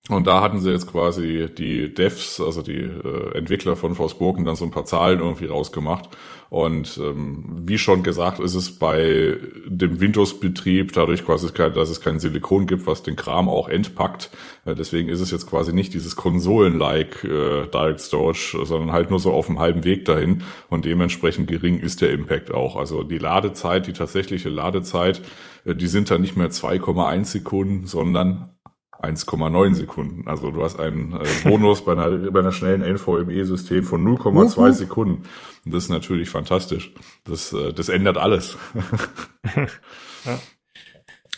Und 0.08 0.26
da 0.26 0.40
hatten 0.40 0.60
sie 0.60 0.70
jetzt 0.70 0.90
quasi 0.90 1.48
die 1.56 1.92
Devs, 1.92 2.40
also 2.40 2.62
die 2.62 2.80
äh, 2.80 3.36
Entwickler 3.36 3.76
von 3.76 3.94
Forspoken, 3.94 4.44
dann 4.44 4.56
so 4.56 4.64
ein 4.64 4.70
paar 4.70 4.86
Zahlen 4.86 5.20
irgendwie 5.20 5.46
rausgemacht. 5.46 6.08
Und 6.50 6.98
ähm, 7.02 7.44
wie 7.66 7.76
schon 7.76 8.02
gesagt, 8.02 8.40
ist 8.40 8.54
es 8.54 8.78
bei 8.78 9.36
dem 9.66 10.00
Windows-Betrieb 10.00 10.92
dadurch 10.92 11.24
quasi, 11.26 11.52
dass 11.52 11.90
es 11.90 12.00
kein 12.00 12.20
Silikon 12.20 12.66
gibt, 12.66 12.86
was 12.86 13.02
den 13.02 13.16
Kram 13.16 13.48
auch 13.50 13.68
entpackt. 13.68 14.30
Äh, 14.64 14.74
deswegen 14.74 15.10
ist 15.10 15.20
es 15.20 15.30
jetzt 15.30 15.46
quasi 15.46 15.74
nicht 15.74 15.92
dieses 15.92 16.16
Konsolen-like 16.16 17.22
äh, 17.24 17.66
Direct 17.66 18.00
Storage, 18.00 18.58
sondern 18.64 18.92
halt 18.92 19.10
nur 19.10 19.20
so 19.20 19.32
auf 19.32 19.46
dem 19.46 19.58
halben 19.58 19.84
Weg 19.84 20.06
dahin. 20.06 20.42
Und 20.70 20.86
dementsprechend 20.86 21.48
gering 21.48 21.78
ist 21.78 22.00
der 22.00 22.12
Impact 22.12 22.50
auch. 22.50 22.76
Also 22.76 23.02
die 23.02 23.18
Ladezeit, 23.18 23.86
die 23.86 23.92
tatsächliche 23.92 24.48
Ladezeit, 24.48 25.20
äh, 25.66 25.74
die 25.74 25.86
sind 25.86 26.10
dann 26.10 26.22
nicht 26.22 26.36
mehr 26.36 26.50
2,1 26.50 27.24
Sekunden, 27.24 27.86
sondern 27.86 28.54
1,9 29.00 29.74
Sekunden. 29.74 30.28
Also 30.28 30.50
du 30.50 30.62
hast 30.62 30.78
einen 30.78 31.12
äh, 31.12 31.24
Bonus 31.44 31.84
bei, 31.84 31.92
einer, 31.92 32.30
bei 32.30 32.40
einer 32.40 32.52
schnellen 32.52 32.82
NVMe-System 32.82 33.84
von 33.84 34.04
0,2 34.04 34.72
Sekunden. 34.72 35.24
Und 35.64 35.74
das 35.74 35.84
ist 35.84 35.90
natürlich 35.90 36.28
fantastisch. 36.28 36.92
Das, 37.24 37.52
äh, 37.52 37.72
das 37.72 37.88
ändert 37.88 38.16
alles. 38.16 38.56
ja. 40.24 40.38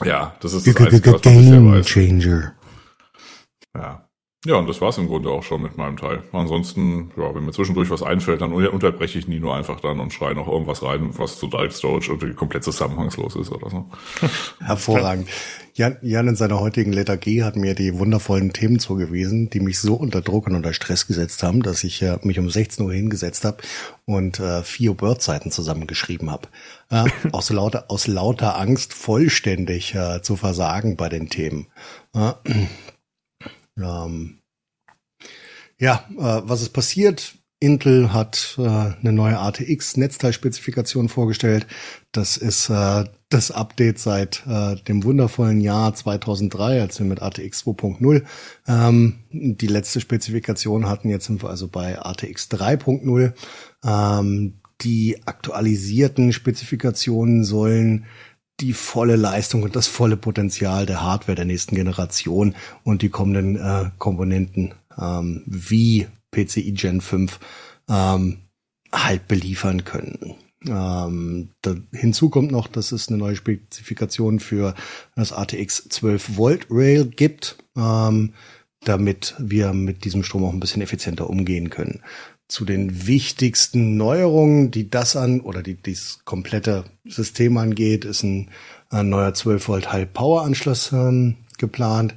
ja, 0.05 0.37
das 0.41 0.55
ist 0.55 0.67
das 0.67 0.77
Einzige, 0.77 1.13
was 1.13 1.25
man 1.25 1.35
bisher 1.35 1.65
weiß. 1.65 1.87
Changer. 1.87 2.55
Ja. 3.75 4.10
Ja, 4.47 4.55
und 4.55 4.67
das 4.67 4.81
war's 4.81 4.97
im 4.97 5.07
Grunde 5.07 5.29
auch 5.29 5.43
schon 5.43 5.61
mit 5.61 5.77
meinem 5.77 5.99
Teil. 5.99 6.23
Ansonsten, 6.33 7.11
ja, 7.15 7.35
wenn 7.35 7.45
mir 7.45 7.53
zwischendurch 7.53 7.91
was 7.91 8.03
einfällt, 8.03 8.41
dann 8.41 8.55
unterbreche 8.55 9.19
ich 9.19 9.29
nie 9.29 9.39
nur 9.39 9.55
einfach 9.55 9.81
dann 9.81 10.01
und 10.01 10.15
schreie 10.15 10.35
noch 10.35 10.49
irgendwas 10.49 10.83
rein, 10.83 11.11
was 11.19 11.39
zu 11.39 11.47
Direct 11.47 11.75
Storage 11.75 12.11
irgendwie 12.11 12.33
komplett 12.33 12.65
zusammenhangslos 12.65 13.37
ist 13.37 13.53
oder 13.53 13.69
so. 13.69 13.85
Hervorragend. 14.65 15.29
Jan, 15.75 15.99
Jan 16.01 16.29
in 16.29 16.37
seiner 16.37 16.59
heutigen 16.59 16.91
Letter 16.91 17.19
G 17.19 17.43
hat 17.43 17.57
mir 17.57 17.75
die 17.75 17.99
wundervollen 17.99 18.55
Themen 18.55 18.79
zugewiesen, 18.79 19.51
die 19.51 19.61
mich 19.61 19.79
so 19.79 19.95
unter 19.95 20.23
Druck 20.23 20.47
und 20.47 20.55
unter 20.55 20.73
Stress 20.73 21.07
gesetzt 21.07 21.43
haben, 21.43 21.63
dass 21.63 21.85
ich 21.85 22.01
äh, 22.01 22.19
mich 22.23 22.39
um 22.39 22.49
16 22.49 22.87
Uhr 22.87 22.95
hingesetzt 22.95 23.45
habe 23.45 23.59
und 24.07 24.41
äh, 24.41 24.63
vier 24.63 24.99
Word-Seiten 25.03 25.51
zusammengeschrieben 25.51 26.31
habe. 26.31 26.49
Äh, 26.89 27.05
aus, 27.33 27.51
lauter, 27.51 27.85
aus 27.89 28.07
lauter 28.07 28.59
Angst 28.59 28.95
vollständig 28.95 29.95
äh, 29.95 30.23
zu 30.23 30.37
versagen 30.37 30.97
bei 30.97 31.11
den 31.11 31.29
Themen. 31.29 31.67
Äh, 33.83 33.87
ähm, 33.87 34.39
ja, 35.79 36.05
äh, 36.11 36.43
was 36.45 36.63
ist 36.63 36.71
passiert? 36.71 37.35
Intel 37.63 38.15
hat 38.15 38.57
äh, 38.59 38.63
eine 38.63 39.13
neue 39.13 39.39
ATX-Netzteilspezifikation 39.39 41.11
vorgestellt. 41.11 41.67
Das 42.11 42.39
ist 42.39 42.71
äh, 42.71 43.05
das 43.29 43.51
Update 43.51 43.99
seit 43.99 44.43
äh, 44.47 44.77
dem 44.77 45.05
wundervollen 45.05 45.61
Jahr 45.61 45.95
2003, 45.95 46.81
als 46.81 46.99
wir 46.99 47.07
mit 47.07 47.21
ATX 47.21 47.65
2.0 47.65 48.23
ähm, 48.67 49.19
die 49.31 49.67
letzte 49.67 50.01
Spezifikation 50.01 50.89
hatten. 50.89 51.11
Jetzt 51.11 51.27
sind 51.27 51.43
wir 51.43 51.51
also 51.51 51.69
bei 51.69 52.01
ATX 52.01 52.49
3.0. 52.51 53.35
Ähm, 53.85 54.55
die 54.81 55.21
aktualisierten 55.27 56.33
Spezifikationen 56.33 57.45
sollen 57.45 58.07
die 58.61 58.73
volle 58.73 59.17
Leistung 59.17 59.63
und 59.63 59.77
das 59.77 59.87
volle 59.87 60.17
Potenzial 60.17 60.87
der 60.87 61.03
Hardware 61.03 61.37
der 61.37 61.45
nächsten 61.45 61.75
Generation 61.75 62.55
und 62.85 63.03
die 63.03 63.09
kommenden 63.09 63.57
äh, 63.57 63.91
Komponenten 63.99 64.75
ähm, 64.99 65.43
wie 65.47 66.07
PCI 66.31 66.73
Gen 66.73 67.01
5 67.01 67.41
ähm, 67.89 68.39
halt 68.93 69.29
beliefern 69.29 69.85
können. 69.85 70.35
Ähm, 70.67 71.51
da, 71.63 71.75
hinzu 71.93 72.29
kommt 72.29 72.53
noch, 72.53 72.69
dass 72.69 72.93
es 72.93 73.09
eine 73.09 73.17
neue 73.17 73.37
Spezifikation 73.37 74.41
für 74.41 74.75
das 75.17 75.33
ATX 75.33 75.89
12 75.89 76.37
Volt 76.37 76.67
Rail 76.71 77.07
gibt, 77.07 77.57
ähm, 77.77 78.35
damit 78.85 79.35
wir 79.39 79.73
mit 79.73 80.05
diesem 80.05 80.23
Strom 80.23 80.45
auch 80.45 80.53
ein 80.53 80.61
bisschen 80.61 80.83
effizienter 80.83 81.31
umgehen 81.31 81.71
können 81.71 82.03
zu 82.51 82.65
den 82.65 83.07
wichtigsten 83.07 83.97
Neuerungen, 83.97 84.71
die 84.71 84.91
das 84.91 85.17
an 85.17 85.41
oder 85.41 85.63
die 85.63 85.75
dieses 85.75 86.25
komplette 86.25 86.85
System 87.05 87.57
angeht, 87.57 88.05
ist 88.05 88.23
ein, 88.23 88.51
ein 88.91 89.09
neuer 89.09 89.35
12 89.35 89.69
Volt 89.69 89.93
High 89.93 90.13
Power 90.13 90.43
Anschluss 90.43 90.93
ähm, 90.93 91.37
geplant, 91.59 92.15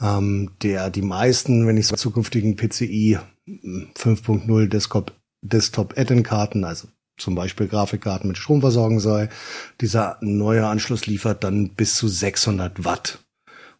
ähm, 0.00 0.52
der 0.62 0.90
die 0.90 1.02
meisten, 1.02 1.66
wenn 1.66 1.76
ich 1.76 1.88
so 1.88 1.96
zukünftigen 1.96 2.56
PCI 2.56 3.18
5.0 3.46 4.68
Desktop 4.68 5.12
Desktop 5.44 5.98
Add-in 5.98 6.22
Karten, 6.22 6.64
also 6.64 6.86
zum 7.18 7.34
Beispiel 7.34 7.66
Grafikkarten 7.66 8.28
mit 8.28 8.38
Strom 8.38 8.60
versorgen 8.60 9.00
soll. 9.00 9.28
Dieser 9.80 10.18
neue 10.20 10.66
Anschluss 10.66 11.06
liefert 11.06 11.42
dann 11.42 11.70
bis 11.70 11.96
zu 11.96 12.06
600 12.06 12.84
Watt. 12.84 13.18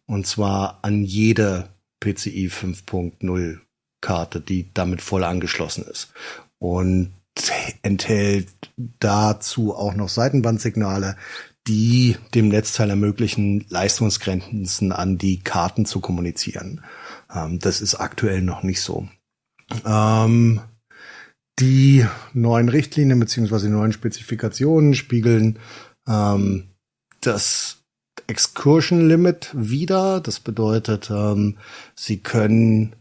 Und 0.05 0.27
zwar 0.27 0.79
an 0.81 1.03
jede 1.03 1.69
PCI 2.01 2.49
5.0 2.49 3.59
Karte, 4.03 4.39
die 4.39 4.69
damit 4.75 5.01
voll 5.01 5.23
angeschlossen 5.23 5.85
ist. 5.85 6.13
Und 6.59 7.13
enthält 7.81 8.49
dazu 8.99 9.73
auch 9.73 9.95
noch 9.95 10.09
Seitenbandsignale, 10.09 11.17
die 11.67 12.17
dem 12.35 12.49
Netzteil 12.49 12.89
ermöglichen, 12.89 13.65
Leistungsgrenzen 13.69 14.91
an 14.91 15.17
die 15.17 15.39
Karten 15.39 15.85
zu 15.85 15.99
kommunizieren. 15.99 16.83
Ähm, 17.33 17.59
das 17.59 17.81
ist 17.81 17.95
aktuell 17.95 18.41
noch 18.41 18.63
nicht 18.63 18.81
so. 18.81 19.07
Ähm, 19.85 20.61
die 21.59 22.05
neuen 22.33 22.69
Richtlinien 22.69 23.19
beziehungsweise 23.19 23.67
die 23.67 23.73
neuen 23.73 23.93
Spezifikationen 23.93 24.93
spiegeln 24.93 25.59
ähm, 26.07 26.69
das 27.21 27.77
Excursion 28.27 29.07
Limit 29.07 29.51
wieder. 29.53 30.19
Das 30.19 30.39
bedeutet, 30.39 31.09
ähm, 31.09 31.57
sie 31.95 32.17
können 32.17 32.95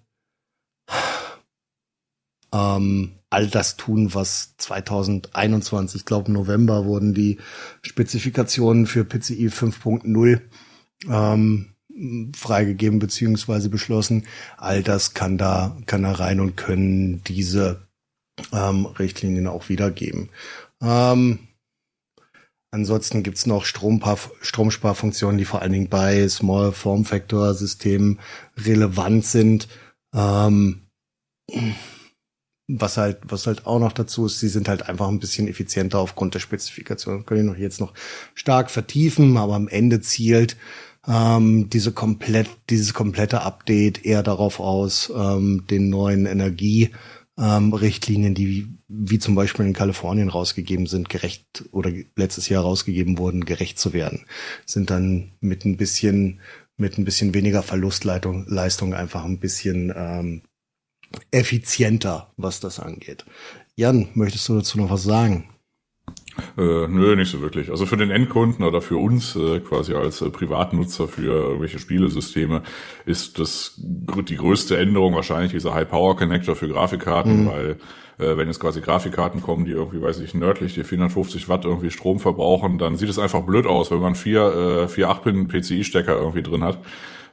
ähm, 2.52 3.12
all 3.30 3.46
das 3.48 3.76
tun, 3.76 4.14
was 4.14 4.54
2021, 4.58 6.02
ich 6.02 6.06
glaube 6.06 6.30
November, 6.30 6.84
wurden 6.84 7.14
die 7.14 7.38
Spezifikationen 7.82 8.86
für 8.86 9.04
PCI 9.04 9.48
5.0 9.48 10.40
ähm, 11.08 11.72
freigegeben 12.36 12.98
beziehungsweise 12.98 13.68
beschlossen. 13.68 14.26
All 14.56 14.82
das 14.82 15.14
kann 15.14 15.38
da, 15.38 15.76
kann 15.86 16.02
da 16.02 16.12
rein 16.12 16.40
und 16.40 16.56
können 16.56 17.22
diese 17.24 17.86
ähm, 18.52 18.86
Richtlinien 18.86 19.46
auch 19.46 19.68
wiedergeben. 19.68 20.30
Ähm, 20.82 21.40
ansonsten 22.70 23.22
gibt's 23.22 23.46
noch 23.46 23.64
Strompar 23.64 24.18
Stromsparfunktionen, 24.40 25.38
die 25.38 25.44
vor 25.44 25.62
allen 25.62 25.72
Dingen 25.72 25.88
bei 25.88 26.28
Small 26.28 26.72
Form 26.72 27.04
Factor 27.04 27.54
Systemen 27.54 28.20
relevant 28.56 29.24
sind. 29.24 29.68
Ähm, 30.14 30.82
was 32.68 32.96
halt, 32.96 33.18
was 33.24 33.46
halt 33.46 33.66
auch 33.66 33.78
noch 33.78 33.92
dazu 33.92 34.26
ist, 34.26 34.40
sie 34.40 34.48
sind 34.48 34.68
halt 34.68 34.88
einfach 34.88 35.08
ein 35.08 35.20
bisschen 35.20 35.48
effizienter 35.48 35.98
aufgrund 35.98 36.34
der 36.34 36.40
Spezifikation. 36.40 37.26
Können 37.26 37.40
ich 37.40 37.46
noch 37.46 37.58
jetzt 37.58 37.80
noch 37.80 37.92
stark 38.34 38.70
vertiefen, 38.70 39.36
aber 39.36 39.54
am 39.54 39.68
Ende 39.68 40.00
zielt 40.00 40.56
ähm, 41.06 41.68
diese 41.70 41.92
komplett, 41.92 42.48
dieses 42.70 42.94
komplette 42.94 43.42
Update 43.42 44.04
eher 44.04 44.22
darauf 44.22 44.60
aus, 44.60 45.12
ähm, 45.14 45.64
den 45.68 45.90
neuen 45.90 46.26
Energierichtlinien, 46.26 48.30
ähm, 48.30 48.34
die 48.34 48.68
wie 48.88 49.18
zum 49.18 49.34
Beispiel 49.34 49.66
in 49.66 49.72
Kalifornien 49.72 50.28
rausgegeben 50.28 50.86
sind, 50.86 51.08
gerecht 51.08 51.64
oder 51.72 51.90
letztes 52.14 52.48
Jahr 52.48 52.62
rausgegeben 52.62 53.18
wurden, 53.18 53.44
gerecht 53.44 53.78
zu 53.78 53.92
werden. 53.92 54.26
Sind 54.66 54.90
dann 54.90 55.32
mit 55.40 55.64
ein 55.64 55.78
bisschen 55.78 56.40
mit 56.76 56.98
ein 56.98 57.04
bisschen 57.04 57.34
weniger 57.34 57.62
Verlustleistung 57.62 58.46
Leistung 58.48 58.94
einfach 58.94 59.24
ein 59.24 59.38
bisschen 59.38 59.92
ähm, 59.94 60.42
effizienter, 61.30 62.32
was 62.36 62.60
das 62.60 62.80
angeht. 62.80 63.24
Jan, 63.74 64.08
möchtest 64.14 64.48
du 64.48 64.56
dazu 64.56 64.78
noch 64.78 64.90
was 64.90 65.02
sagen? 65.02 65.48
Äh, 66.56 66.88
nö, 66.88 67.14
nicht 67.14 67.30
so 67.30 67.40
wirklich. 67.40 67.70
Also 67.70 67.84
für 67.86 67.96
den 67.96 68.10
Endkunden 68.10 68.64
oder 68.64 68.80
für 68.80 68.96
uns 68.96 69.36
äh, 69.36 69.60
quasi 69.60 69.94
als 69.94 70.22
äh, 70.22 70.30
Privatnutzer 70.30 71.06
für 71.06 71.22
irgendwelche 71.22 71.78
Spielesysteme 71.78 72.62
ist 73.04 73.38
das 73.38 73.74
die 73.76 74.36
größte 74.36 74.78
Änderung 74.78 75.14
wahrscheinlich 75.14 75.52
dieser 75.52 75.74
High 75.74 75.88
Power 75.88 76.16
Connector 76.16 76.56
für 76.56 76.68
Grafikkarten, 76.68 77.44
mhm. 77.44 77.48
weil 77.48 77.78
äh, 78.22 78.36
wenn 78.36 78.48
jetzt 78.48 78.60
quasi 78.60 78.80
Grafikkarten 78.80 79.42
kommen, 79.42 79.64
die 79.64 79.72
irgendwie, 79.72 80.00
weiß 80.00 80.20
ich, 80.20 80.34
nördlich 80.34 80.74
die 80.74 80.84
450 80.84 81.48
Watt 81.48 81.64
irgendwie 81.64 81.90
Strom 81.90 82.20
verbrauchen, 82.20 82.78
dann 82.78 82.96
sieht 82.96 83.08
es 83.08 83.18
einfach 83.18 83.42
blöd 83.42 83.66
aus, 83.66 83.90
wenn 83.90 84.00
man 84.00 84.14
vier, 84.14 84.42
äh, 84.84 84.88
vier 84.88 85.10
8-Pin 85.10 85.48
PCI-Stecker 85.48 86.16
irgendwie 86.16 86.42
drin 86.42 86.64
hat. 86.64 86.78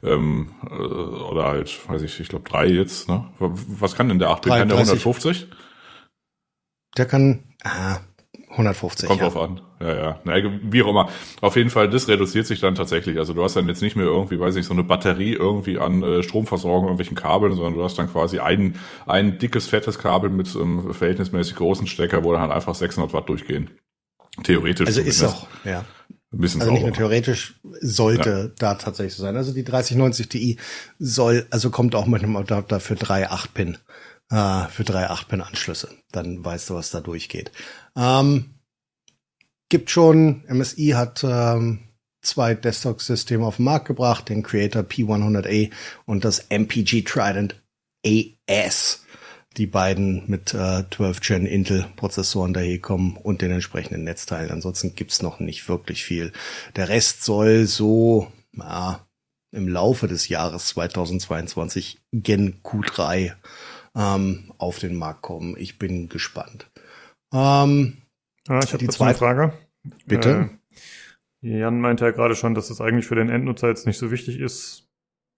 Ähm, 0.02 0.52
äh, 0.70 0.74
oder 0.74 1.46
halt, 1.46 1.90
weiß 1.90 2.02
ich, 2.02 2.20
ich 2.20 2.30
glaube 2.30 2.50
drei 2.50 2.68
jetzt. 2.68 3.10
Ne? 3.10 3.26
Was 3.40 3.96
kann 3.96 4.10
denn 4.10 4.20
der 4.20 4.30
8 4.30 4.46
Kann 4.46 4.68
der 4.68 4.78
150? 4.78 5.48
Der 6.98 7.06
kann 7.06 7.44
ah, 7.64 8.00
150. 8.50 9.08
Kommt 9.08 9.22
ja. 9.22 9.30
drauf 9.30 9.42
an. 9.42 9.62
Ja, 9.80 9.96
ja. 9.96 10.20
Na, 10.24 10.34
wie 10.64 10.82
auch 10.82 10.90
immer. 10.90 11.10
Auf 11.42 11.56
jeden 11.56 11.70
Fall, 11.70 11.90
das 11.90 12.08
reduziert 12.08 12.48
sich 12.48 12.60
dann 12.60 12.76
tatsächlich. 12.76 13.18
Also 13.18 13.34
du 13.34 13.44
hast 13.44 13.56
dann 13.56 13.68
jetzt 13.68 13.82
nicht 13.82 13.96
mehr 13.96 14.06
irgendwie, 14.06 14.40
weiß 14.40 14.56
ich, 14.56 14.66
so 14.66 14.74
eine 14.74 14.84
Batterie 14.84 15.34
irgendwie 15.34 15.78
an 15.78 16.02
äh, 16.02 16.24
Stromversorgung, 16.24 16.86
irgendwelchen 16.86 17.16
Kabeln, 17.16 17.54
sondern 17.54 17.76
du 17.76 17.84
hast 17.84 17.98
dann 18.00 18.12
quasi 18.12 18.40
ein, 18.40 18.76
ein 19.06 19.38
dickes, 19.38 19.68
fettes 19.68 20.00
Kabel 20.00 20.30
mit 20.30 20.54
einem 20.56 20.94
verhältnismäßig 20.94 21.56
großen 21.56 21.88
Stecker, 21.88 22.24
wo 22.24 22.32
dann 22.32 22.42
halt 22.42 22.52
einfach 22.52 22.76
600 22.76 23.14
Watt 23.14 23.30
durchgehen. 23.30 23.70
Theoretisch. 24.44 24.88
Also 24.88 25.02
ist 25.02 25.24
auch, 25.24 25.48
ja. 25.64 25.86
Ein 26.32 26.42
bisschen 26.42 26.62
also 26.62 26.74
nicht 26.74 26.84
nur 26.84 26.94
theoretisch 26.94 27.60
sollte 27.82 28.30
ja. 28.30 28.56
da 28.60 28.76
tatsächlich 28.76 29.16
so 29.16 29.24
sein. 29.24 29.36
Also 29.36 29.52
die 29.52 29.64
3090 29.64 30.30
Ti 30.30 30.58
soll, 31.00 31.48
also 31.50 31.72
kommt 31.72 31.96
auch 31.96 32.06
mit 32.06 32.22
einem 32.22 32.36
Adapter 32.36 32.80
für 32.80 32.96
drei 32.96 33.30
8-Pin, 33.30 33.78
äh, 34.30 34.68
für 34.68 34.84
drei 34.84 35.10
8-Pin-Anschlüsse. 35.10 35.90
Dann 36.12 36.44
weißt 36.44 36.70
du, 36.70 36.76
was 36.76 36.92
da 36.92 37.02
durchgeht. 37.02 37.52
Ähm, 37.96 38.56
gibt 39.70 39.90
schon, 39.90 40.44
MSI 40.48 40.90
hat 40.96 41.24
ähm, 41.24 41.80
zwei 42.22 42.56
Desktop-Systeme 42.56 43.46
auf 43.46 43.58
den 43.58 43.66
Markt 43.66 43.88
gebracht, 43.88 44.30
den 44.30 44.44
Creator 44.44 44.84
P100A 44.84 45.72
und 46.06 46.26
das 46.26 46.40
MPG 46.50 47.04
Trident 47.04 47.62
AS 48.06 49.04
die 49.58 49.68
beiden 49.68 50.24
mit 50.28 50.54
äh, 50.54 50.84
12 50.90 51.20
Gen 51.22 51.46
Intel 51.46 51.86
Prozessoren 51.96 52.54
daherkommen 52.54 53.18
und 53.18 53.42
den 53.42 53.52
entsprechenden 53.52 54.04
Netzteilen. 54.04 54.52
Ansonsten 54.52 54.96
gibt's 54.96 55.22
noch 55.22 55.40
nicht 55.40 55.68
wirklich 55.68 56.04
viel. 56.04 56.32
Der 56.76 56.90
Rest 56.90 57.24
soll 57.24 57.66
so 57.66 58.32
ja, 58.56 59.06
im 59.52 59.68
Laufe 59.68 60.08
des 60.08 60.30
Jahres 60.30 60.68
2022 60.68 62.00
Gen 62.14 62.62
Q3 62.64 63.34
ähm, 63.96 64.52
auf 64.58 64.80
den 64.80 64.96
Markt 64.96 65.22
kommen. 65.22 65.56
Ich 65.58 65.80
bin 65.80 66.10
gespannt. 66.10 66.70
Ähm, 67.34 67.98
ah, 68.48 68.60
ich 68.64 68.74
habe 68.74 68.80
die 68.80 68.88
zweite 68.88 69.20
Frage. 69.20 69.54
Bitte. 70.06 70.50
Äh, 71.42 71.60
Jan 71.60 71.80
meinte 71.80 72.06
ja 72.06 72.12
gerade 72.12 72.36
schon, 72.36 72.54
dass 72.54 72.70
es 72.70 72.82
eigentlich 72.82 73.06
für 73.08 73.16
den 73.16 73.30
Endnutzer 73.30 73.70
jetzt 73.70 73.88
nicht 73.88 73.98
so 73.98 74.12
wichtig 74.12 74.40
ist, 74.40 74.90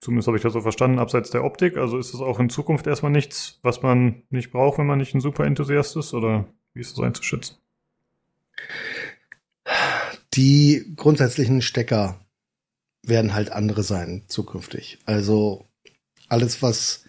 Zumindest 0.02 0.26
habe 0.26 0.36
ich 0.36 0.42
das 0.42 0.52
so 0.52 0.60
verstanden, 0.60 0.98
abseits 0.98 1.30
der 1.30 1.44
Optik. 1.44 1.76
Also 1.76 1.96
ist 1.96 2.12
es 2.12 2.20
auch 2.20 2.40
in 2.40 2.50
Zukunft 2.50 2.88
erstmal 2.88 3.12
nichts, 3.12 3.60
was 3.62 3.82
man 3.82 4.24
nicht 4.30 4.50
braucht, 4.50 4.78
wenn 4.78 4.86
man 4.86 4.98
nicht 4.98 5.14
ein 5.14 5.20
super 5.20 5.44
Enthusiast 5.46 5.96
ist? 5.96 6.12
Oder 6.12 6.44
wie 6.74 6.80
ist 6.80 6.98
das 6.98 7.04
einzuschätzen? 7.04 7.58
Die 10.34 10.92
grundsätzlichen 10.96 11.62
Stecker 11.62 12.18
werden 13.04 13.32
halt 13.32 13.52
andere 13.52 13.84
sein 13.84 14.24
zukünftig. 14.26 14.98
Also 15.04 15.68
alles, 16.28 16.62
was 16.62 17.04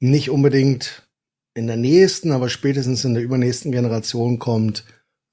nicht 0.00 0.30
unbedingt 0.30 1.08
in 1.54 1.66
der 1.66 1.76
nächsten, 1.76 2.32
aber 2.32 2.48
spätestens 2.48 3.04
in 3.04 3.14
der 3.14 3.22
übernächsten 3.22 3.72
Generation 3.72 4.38
kommt, 4.38 4.84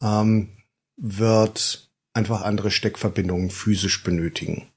ähm, 0.01 0.49
wird 0.97 1.91
einfach 2.13 2.43
andere 2.43 2.71
Steckverbindungen 2.71 3.49
physisch 3.49 4.03
benötigen. 4.03 4.67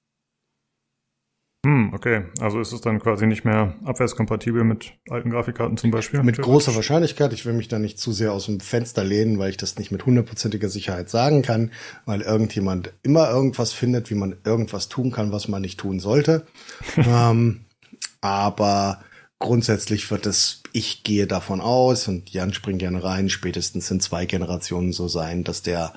Hm, 1.67 1.93
okay. 1.95 2.23
Also 2.39 2.61
ist 2.61 2.73
es 2.73 2.81
dann 2.81 3.01
quasi 3.01 3.27
nicht 3.27 3.45
mehr 3.45 3.75
abwärtskompatibel 3.85 4.63
mit 4.63 4.93
alten 5.11 5.31
Grafikkarten 5.31 5.77
zum 5.77 5.91
Beispiel? 5.91 6.23
Mit 6.23 6.41
großer 6.41 6.77
Wahrscheinlichkeit. 6.77 7.33
Ich 7.33 7.45
will 7.45 7.55
mich 7.55 7.67
da 7.67 7.81
nicht 7.81 7.99
zu 7.99 8.13
sehr 8.13 8.33
aus 8.33 8.47
dem 8.47 8.61
Fenster 8.61 9.03
lehnen, 9.03 9.41
weil 9.41 9.51
ich 9.51 9.57
das 9.57 9.77
nicht 9.77 9.91
mit 9.91 10.07
hundertprozentiger 10.07 10.69
Sicherheit 10.69 11.11
sagen 11.11 11.43
kann, 11.43 11.73
weil 12.05 12.21
irgendjemand 12.21 12.93
immer 13.03 13.29
irgendwas 13.31 13.73
findet, 13.73 14.11
wie 14.11 14.15
man 14.15 14.37
irgendwas 14.45 14.89
tun 14.89 15.11
kann, 15.11 15.33
was 15.33 15.49
man 15.49 15.61
nicht 15.61 15.81
tun 15.81 15.99
sollte. 15.99 16.47
ähm, 16.97 17.65
aber 18.21 19.01
grundsätzlich 19.39 20.11
wird 20.11 20.27
es, 20.27 20.63
ich 20.73 21.03
gehe 21.03 21.27
davon 21.27 21.61
aus, 21.61 22.09
und 22.09 22.31
Jan 22.31 22.55
springt 22.55 22.79
gerne 22.79 23.03
rein, 23.03 23.29
spätestens 23.29 23.91
in 23.91 24.01
zwei 24.01 24.27
Generationen 24.27 24.93
so 24.93 25.09
sein, 25.09 25.45
dass 25.45 25.63
der 25.63 25.93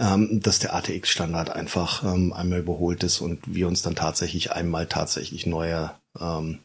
ähm, 0.00 0.40
dass 0.42 0.58
der 0.58 0.74
ATX-Standard 0.74 1.50
einfach 1.50 2.02
ähm, 2.02 2.32
einmal 2.32 2.60
überholt 2.60 3.02
ist 3.02 3.20
und 3.20 3.40
wir 3.46 3.68
uns 3.68 3.82
dann 3.82 3.94
tatsächlich 3.94 4.50
einmal 4.52 4.86
tatsächlich 4.86 5.46
neue 5.46 5.92
ähm, 6.18 6.60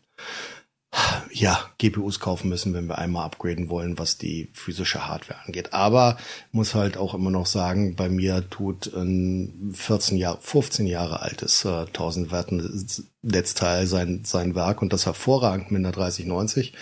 ja, 1.31 1.59
GPUs 1.77 2.19
kaufen 2.19 2.49
müssen, 2.49 2.73
wenn 2.73 2.87
wir 2.87 2.97
einmal 2.97 3.25
upgraden 3.25 3.69
wollen, 3.69 3.97
was 3.99 4.17
die 4.17 4.49
physische 4.53 5.07
Hardware 5.07 5.39
angeht. 5.45 5.73
Aber 5.73 6.17
muss 6.51 6.75
halt 6.75 6.97
auch 6.97 7.13
immer 7.13 7.31
noch 7.31 7.45
sagen, 7.45 7.95
bei 7.95 8.09
mir 8.09 8.49
tut 8.49 8.93
ein 8.93 9.73
14 9.73 10.17
Jahre, 10.17 10.39
15 10.41 10.87
Jahre 10.87 11.21
altes 11.21 11.65
äh, 11.65 11.85
1000 11.87 12.31
Werten 12.31 12.87
Netzteil 13.21 13.87
sein, 13.87 14.23
sein 14.23 14.55
Werk 14.55 14.81
und 14.81 14.93
das 14.93 15.05
hervorragend 15.05 15.71
mit 15.71 15.79
einer 15.79 15.91
3090. 15.91 16.73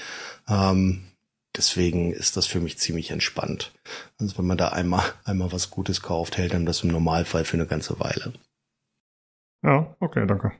Ähm, 0.47 1.05
deswegen 1.55 2.13
ist 2.13 2.37
das 2.37 2.45
für 2.45 2.59
mich 2.59 2.77
ziemlich 2.77 3.11
entspannt. 3.11 3.73
Also 4.19 4.37
wenn 4.37 4.45
man 4.45 4.57
da 4.57 4.69
einmal, 4.69 5.03
einmal 5.23 5.51
was 5.51 5.71
Gutes 5.71 6.01
kauft, 6.01 6.37
hält 6.37 6.53
dann 6.53 6.65
das 6.65 6.83
im 6.83 6.89
Normalfall 6.89 7.45
für 7.45 7.57
eine 7.57 7.67
ganze 7.67 7.99
Weile. 7.99 8.33
Ja, 9.63 9.95
okay, 9.99 10.27
danke. 10.27 10.51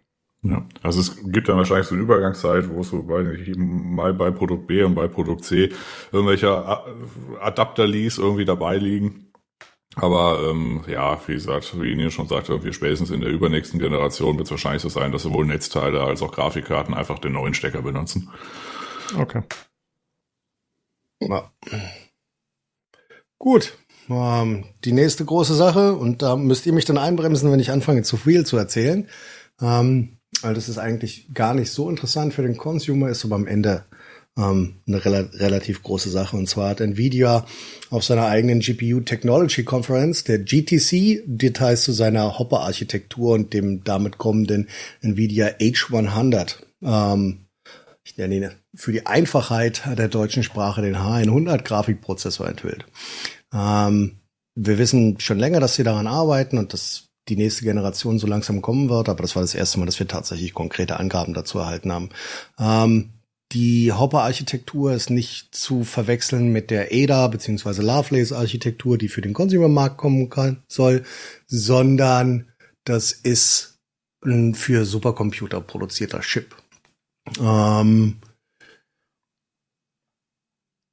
Ja, 0.46 0.66
also 0.82 1.00
es 1.00 1.16
gibt 1.32 1.48
dann 1.48 1.56
wahrscheinlich 1.56 1.88
so 1.88 1.96
eine 1.96 2.04
Übergangszeit, 2.04 2.70
wo 2.70 2.82
es 2.82 2.90
so, 2.90 3.08
weiß 3.08 3.26
nicht, 3.28 3.56
mal 3.58 4.14
bei 4.14 4.30
Produkt 4.30 4.68
B 4.68 4.84
und 4.84 4.94
bei 4.94 5.08
Produkt 5.08 5.46
C 5.46 5.72
irgendwelche 6.12 6.50
Adapter 7.40 7.88
ließ 7.88 8.18
irgendwie 8.18 8.44
dabei 8.44 8.78
liegen. 8.78 9.32
Aber 9.96 10.40
ähm, 10.50 10.84
ja, 10.88 11.20
wie 11.28 11.34
gesagt, 11.34 11.80
wie 11.80 11.92
Ihnen 11.92 12.12
schon 12.12 12.28
sagte, 12.28 12.62
wir 12.64 12.74
spätestens 12.74 13.12
in 13.12 13.22
der 13.22 13.30
übernächsten 13.30 13.80
Generation 13.80 14.36
wird 14.38 14.48
es 14.48 14.52
wahrscheinlich 14.52 14.82
so 14.82 14.90
sein, 14.90 15.12
dass 15.12 15.22
sowohl 15.22 15.46
Netzteile 15.46 16.02
als 16.02 16.22
auch 16.22 16.32
Grafikkarten 16.32 16.94
einfach 16.94 17.20
den 17.20 17.34
neuen 17.34 17.54
Stecker 17.54 17.84
benutzen. 17.84 18.30
Okay. 19.18 19.44
Ja. 21.22 21.52
Gut. 23.38 23.78
Ähm, 24.10 24.66
die 24.84 24.92
nächste 24.92 25.24
große 25.24 25.54
Sache, 25.54 25.94
und 25.94 26.22
da 26.22 26.36
müsst 26.36 26.66
ihr 26.66 26.74
mich 26.74 26.86
dann 26.86 26.98
einbremsen, 26.98 27.52
wenn 27.52 27.60
ich 27.60 27.72
anfange 27.72 28.02
zu 28.02 28.18
viel 28.18 28.46
zu 28.46 28.58
erzählen. 28.58 29.08
Ähm, 29.62 30.18
weil 30.42 30.54
das 30.54 30.70
ist 30.70 30.78
eigentlich 30.78 31.34
gar 31.34 31.54
nicht 31.54 31.72
so 31.72 31.90
interessant 31.90 32.34
für 32.34 32.42
den 32.42 32.58
Consumer, 32.58 33.10
ist 33.10 33.26
aber 33.26 33.36
am 33.36 33.48
Ende 33.48 33.86
ähm, 34.38 34.76
eine 34.88 35.04
rel 35.04 35.30
relativ 35.34 35.84
große 35.84 36.10
Sache. 36.10 36.36
Und 36.36 36.50
zwar 36.50 36.70
hat 36.70 36.82
Nvidia 36.82 37.46
auf 37.90 38.04
seiner 38.04 38.28
eigenen 38.28 38.60
GPU 38.60 39.02
Technology 39.02 39.64
Conference, 39.64 40.24
der 40.24 40.40
GTC, 40.40 41.24
Details 41.26 41.84
zu 41.84 41.92
seiner 41.92 42.40
Hopper-Architektur 42.40 43.34
und 43.34 43.54
dem 43.54 43.84
damit 43.84 44.18
kommenden 44.18 44.68
Nvidia 45.02 45.48
H100 45.60 46.56
ähm, 46.84 47.44
ich 48.06 48.18
nenne 48.18 48.36
ihn 48.36 48.52
für 48.76 48.92
die 48.92 49.06
Einfachheit 49.06 49.84
der 49.98 50.10
deutschen 50.10 50.44
Sprache 50.44 50.82
den 50.82 50.98
H100 50.98 51.64
Grafikprozessor 51.64 52.48
enthüllt. 52.48 52.86
Ähm, 53.54 54.20
wir 54.56 54.78
wissen 54.78 55.20
schon 55.20 55.40
länger, 55.40 55.60
dass 55.60 55.76
sie 55.76 55.84
daran 55.84 56.08
arbeiten 56.08 56.58
und 56.58 56.74
dass 56.74 57.10
die 57.30 57.36
nächste 57.36 57.64
Generation 57.64 58.20
so 58.20 58.28
langsam 58.28 58.62
kommen 58.62 58.90
wird, 58.90 59.10
aber 59.10 59.22
das 59.22 59.36
war 59.36 59.42
das 59.42 59.56
erste 59.56 59.80
Mal, 59.80 59.86
dass 59.86 60.00
wir 60.00 60.08
tatsächlich 60.08 60.54
konkrete 60.54 61.00
Angaben 61.00 61.34
dazu 61.34 61.60
erhalten 61.60 61.92
haben. 61.92 62.10
Ähm, 62.60 63.12
die 63.52 63.92
Hopper-Architektur 63.92 64.94
ist 64.94 65.10
nicht 65.10 65.54
zu 65.56 65.84
verwechseln 65.84 66.52
mit 66.52 66.72
der 66.72 66.90
ADA 66.92 67.28
bzw. 67.28 67.82
Lovelace-Architektur, 67.82 68.98
die 68.98 69.10
für 69.10 69.22
den 69.22 69.34
Consumer-Markt 69.34 69.98
kommen 69.98 70.30
kann, 70.30 70.64
soll, 70.68 71.04
sondern 71.48 72.52
das 72.84 73.12
ist 73.12 73.80
ein 74.26 74.56
für 74.56 74.86
Supercomputer 74.86 75.62
produzierter 75.62 76.22
Chip. 76.22 76.56
Ähm, 77.40 78.18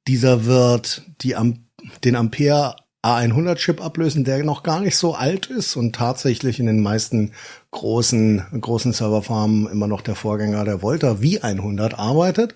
dieser 0.07 0.45
wird 0.45 1.03
die 1.21 1.35
Am 1.35 1.65
den 2.03 2.15
Ampere 2.15 2.75
A100 3.03 3.55
Chip 3.55 3.83
ablösen, 3.83 4.23
der 4.23 4.43
noch 4.43 4.63
gar 4.63 4.79
nicht 4.79 4.95
so 4.95 5.15
alt 5.15 5.47
ist 5.47 5.75
und 5.75 5.95
tatsächlich 5.95 6.59
in 6.59 6.67
den 6.67 6.81
meisten 6.81 7.31
großen, 7.71 8.45
großen 8.59 8.93
Serverfarmen 8.93 9.67
immer 9.71 9.87
noch 9.87 10.01
der 10.01 10.15
Vorgänger 10.15 10.65
der 10.65 10.81
Volta 10.81 11.13
V100 11.13 11.95
arbeitet. 11.95 12.55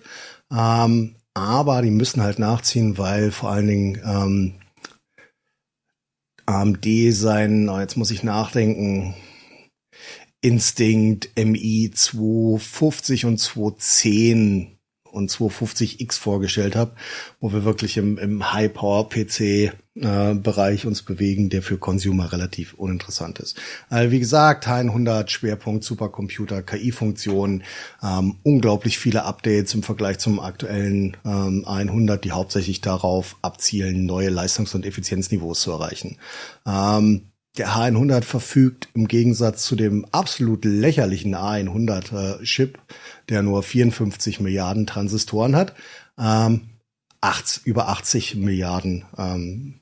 Ähm, 0.52 1.16
aber 1.34 1.82
die 1.82 1.90
müssen 1.90 2.22
halt 2.22 2.38
nachziehen, 2.38 2.96
weil 2.96 3.32
vor 3.32 3.50
allen 3.50 3.66
Dingen 3.66 4.00
ähm, 4.04 4.54
AMD 6.46 6.86
sein, 7.10 7.68
oh, 7.68 7.80
jetzt 7.80 7.96
muss 7.96 8.12
ich 8.12 8.22
nachdenken, 8.22 9.14
Instinct 10.40 11.30
MI 11.36 11.90
250 11.92 13.24
und 13.24 13.38
210 13.38 14.75
und 15.16 15.30
250X 15.30 16.18
vorgestellt 16.18 16.76
habe, 16.76 16.92
wo 17.40 17.50
wir 17.52 17.64
wirklich 17.64 17.96
im, 17.96 18.18
im 18.18 18.52
High-Power-PC-Bereich 18.52 20.84
äh, 20.84 20.86
uns 20.86 21.02
bewegen, 21.02 21.48
der 21.48 21.62
für 21.62 21.78
Consumer 21.78 22.30
relativ 22.32 22.74
uninteressant 22.74 23.38
ist. 23.38 23.56
Also 23.88 24.12
wie 24.12 24.20
gesagt, 24.20 24.68
100 24.68 25.30
Schwerpunkt 25.30 25.84
Supercomputer, 25.84 26.62
KI-Funktionen, 26.62 27.64
ähm, 28.02 28.36
unglaublich 28.42 28.98
viele 28.98 29.24
Updates 29.24 29.72
im 29.74 29.82
Vergleich 29.82 30.18
zum 30.18 30.38
aktuellen 30.38 31.16
ähm, 31.24 31.64
100, 31.66 32.22
die 32.22 32.32
hauptsächlich 32.32 32.82
darauf 32.82 33.38
abzielen, 33.40 34.04
neue 34.04 34.28
Leistungs- 34.28 34.74
und 34.74 34.84
Effizienzniveaus 34.84 35.62
zu 35.62 35.70
erreichen. 35.70 36.18
Ähm, 36.66 37.30
der 37.58 37.70
H100 37.70 38.22
verfügt 38.22 38.88
im 38.94 39.08
Gegensatz 39.08 39.64
zu 39.64 39.76
dem 39.76 40.04
absolut 40.12 40.64
lächerlichen 40.64 41.34
A100 41.34 42.40
äh, 42.42 42.68
der 43.28 43.42
nur 43.42 43.62
54 43.62 44.40
Milliarden 44.40 44.86
Transistoren 44.86 45.56
hat, 45.56 45.74
ähm, 46.18 46.68
acht, 47.20 47.60
über 47.64 47.88
80 47.88 48.36
Milliarden 48.36 49.04
ähm, 49.18 49.80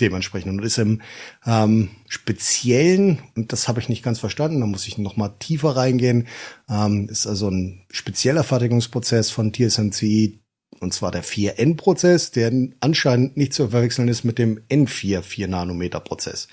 dementsprechend. 0.00 0.52
Und 0.52 0.64
ist 0.64 0.78
im 0.78 1.02
ähm, 1.46 1.90
speziellen 2.08 3.18
und 3.36 3.52
das 3.52 3.68
habe 3.68 3.80
ich 3.80 3.88
nicht 3.88 4.02
ganz 4.02 4.18
verstanden, 4.18 4.60
da 4.60 4.66
muss 4.66 4.86
ich 4.86 4.98
noch 4.98 5.16
mal 5.16 5.30
tiefer 5.38 5.76
reingehen, 5.76 6.26
ähm, 6.68 7.08
ist 7.08 7.26
also 7.26 7.48
ein 7.50 7.86
spezieller 7.90 8.44
Fertigungsprozess 8.44 9.30
von 9.30 9.52
TSMC 9.52 10.41
und 10.80 10.92
zwar 10.92 11.10
der 11.10 11.24
4N-Prozess, 11.24 12.30
der 12.30 12.52
anscheinend 12.80 13.36
nicht 13.36 13.54
zu 13.54 13.68
verwechseln 13.68 14.08
ist 14.08 14.24
mit 14.24 14.38
dem 14.38 14.60
N4 14.70 15.20
4-Nanometer-Prozess. 15.20 16.48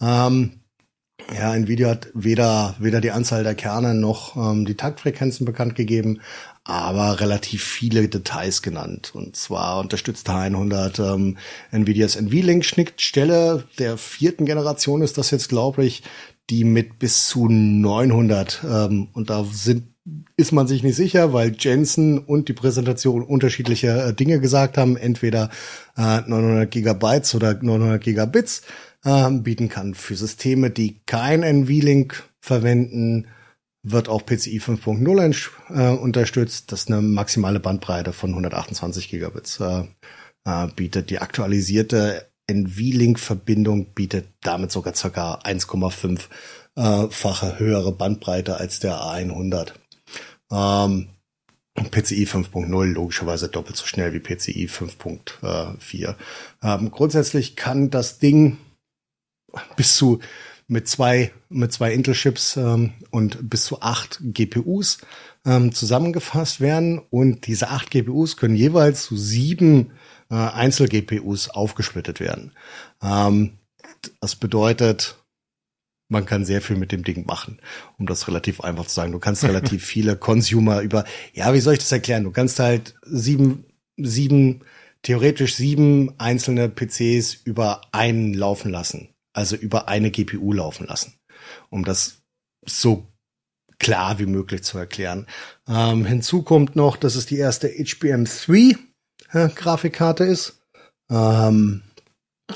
Ähm, 0.00 0.62
ja, 1.34 1.54
Nvidia 1.54 1.90
hat 1.90 2.08
weder, 2.14 2.74
weder 2.78 3.00
die 3.00 3.10
Anzahl 3.10 3.44
der 3.44 3.54
Kerne 3.54 3.94
noch 3.94 4.36
ähm, 4.36 4.64
die 4.64 4.76
Taktfrequenzen 4.76 5.46
bekannt 5.46 5.74
gegeben, 5.76 6.20
aber 6.64 7.20
relativ 7.20 7.64
viele 7.64 8.08
Details 8.08 8.62
genannt. 8.62 9.12
Und 9.14 9.36
zwar 9.36 9.80
unterstützt 9.80 10.28
H100 10.28 11.14
ähm, 11.14 11.38
Nvidias 11.70 12.16
NVLink-Schnittstelle 12.16 13.64
der 13.78 13.98
vierten 13.98 14.46
Generation 14.46 15.02
ist 15.02 15.18
das 15.18 15.30
jetzt, 15.30 15.48
glaube 15.48 15.84
ich, 15.84 16.02
die 16.50 16.64
mit 16.64 16.98
bis 16.98 17.26
zu 17.26 17.48
900 17.48 18.62
ähm, 18.64 19.08
und 19.12 19.30
da 19.30 19.44
sind 19.44 19.91
ist 20.36 20.52
man 20.52 20.66
sich 20.66 20.82
nicht 20.82 20.96
sicher, 20.96 21.32
weil 21.32 21.54
Jensen 21.58 22.18
und 22.18 22.48
die 22.48 22.54
Präsentation 22.54 23.22
unterschiedliche 23.22 23.88
äh, 23.88 24.14
Dinge 24.14 24.40
gesagt 24.40 24.76
haben, 24.76 24.96
entweder 24.96 25.50
äh, 25.96 26.20
900 26.20 26.70
Gigabytes 26.70 27.34
oder 27.34 27.54
900 27.54 28.02
Gigabits 28.02 28.62
äh, 29.04 29.30
bieten 29.30 29.68
kann. 29.68 29.94
Für 29.94 30.16
Systeme, 30.16 30.70
die 30.70 31.00
kein 31.06 31.42
NVLink 31.42 32.28
verwenden, 32.40 33.28
wird 33.84 34.08
auch 34.08 34.24
PCI 34.24 34.60
5.0 34.60 35.50
äh, 35.70 35.96
unterstützt, 35.96 36.72
das 36.72 36.86
eine 36.86 37.00
maximale 37.00 37.60
Bandbreite 37.60 38.12
von 38.12 38.30
128 38.30 39.08
Gigabits 39.08 39.60
äh, 39.60 39.84
äh, 40.44 40.66
bietet. 40.74 41.10
Die 41.10 41.18
aktualisierte 41.18 42.28
NVLink-Verbindung 42.48 43.94
bietet 43.94 44.26
damit 44.42 44.72
sogar 44.72 44.92
ca. 44.94 45.34
1,5 45.44 46.20
äh, 46.76 47.58
höhere 47.58 47.92
Bandbreite 47.92 48.56
als 48.56 48.80
der 48.80 48.96
A100. 48.96 49.72
Ähm, 50.52 51.08
PCI 51.74 52.26
5.0 52.26 52.84
logischerweise 52.84 53.48
doppelt 53.48 53.76
so 53.76 53.86
schnell 53.86 54.12
wie 54.12 54.20
PCI 54.20 54.68
5.4. 54.68 56.14
Ähm, 56.62 56.90
grundsätzlich 56.90 57.56
kann 57.56 57.90
das 57.90 58.18
Ding 58.18 58.58
bis 59.76 59.96
zu 59.96 60.20
mit 60.68 60.88
zwei 60.88 61.32
mit 61.48 61.72
zwei 61.72 61.92
Intel-Chips 61.92 62.56
ähm, 62.56 62.94
und 63.10 63.50
bis 63.50 63.64
zu 63.64 63.80
acht 63.82 64.20
GPUs 64.22 64.98
ähm, 65.44 65.74
zusammengefasst 65.74 66.60
werden 66.60 66.98
und 66.98 67.46
diese 67.46 67.68
acht 67.68 67.90
GPUs 67.90 68.36
können 68.36 68.56
jeweils 68.56 69.04
zu 69.04 69.16
sieben 69.16 69.92
äh, 70.30 70.34
Einzel-GPUs 70.34 71.50
aufgesplittet 71.50 72.20
werden. 72.20 72.52
Ähm, 73.02 73.58
das 74.20 74.36
bedeutet, 74.36 75.21
man 76.12 76.26
kann 76.26 76.44
sehr 76.44 76.60
viel 76.60 76.76
mit 76.76 76.92
dem 76.92 77.02
Ding 77.02 77.26
machen, 77.26 77.58
um 77.98 78.06
das 78.06 78.28
relativ 78.28 78.60
einfach 78.60 78.86
zu 78.86 78.94
sagen. 78.94 79.12
Du 79.12 79.18
kannst 79.18 79.42
relativ 79.44 79.84
viele 79.84 80.16
Consumer 80.16 80.80
über, 80.80 81.04
ja, 81.32 81.52
wie 81.54 81.60
soll 81.60 81.72
ich 81.72 81.80
das 81.80 81.90
erklären? 81.90 82.24
Du 82.24 82.30
kannst 82.30 82.58
halt 82.60 82.94
sieben, 83.04 83.64
sieben, 83.96 84.60
theoretisch 85.02 85.56
sieben 85.56 86.14
einzelne 86.20 86.68
PCs 86.68 87.34
über 87.34 87.80
einen 87.92 88.34
laufen 88.34 88.70
lassen. 88.70 89.08
Also 89.32 89.56
über 89.56 89.88
eine 89.88 90.10
GPU 90.10 90.52
laufen 90.52 90.86
lassen. 90.86 91.14
Um 91.70 91.84
das 91.84 92.22
so 92.66 93.08
klar 93.78 94.18
wie 94.18 94.26
möglich 94.26 94.62
zu 94.62 94.78
erklären. 94.78 95.26
Ähm, 95.66 96.04
hinzu 96.04 96.42
kommt 96.42 96.76
noch, 96.76 96.96
dass 96.96 97.16
es 97.16 97.26
die 97.26 97.38
erste 97.38 97.68
HBM3 97.68 98.76
äh, 99.32 99.48
Grafikkarte 99.48 100.24
ist. 100.24 100.60
Ähm, 101.10 101.82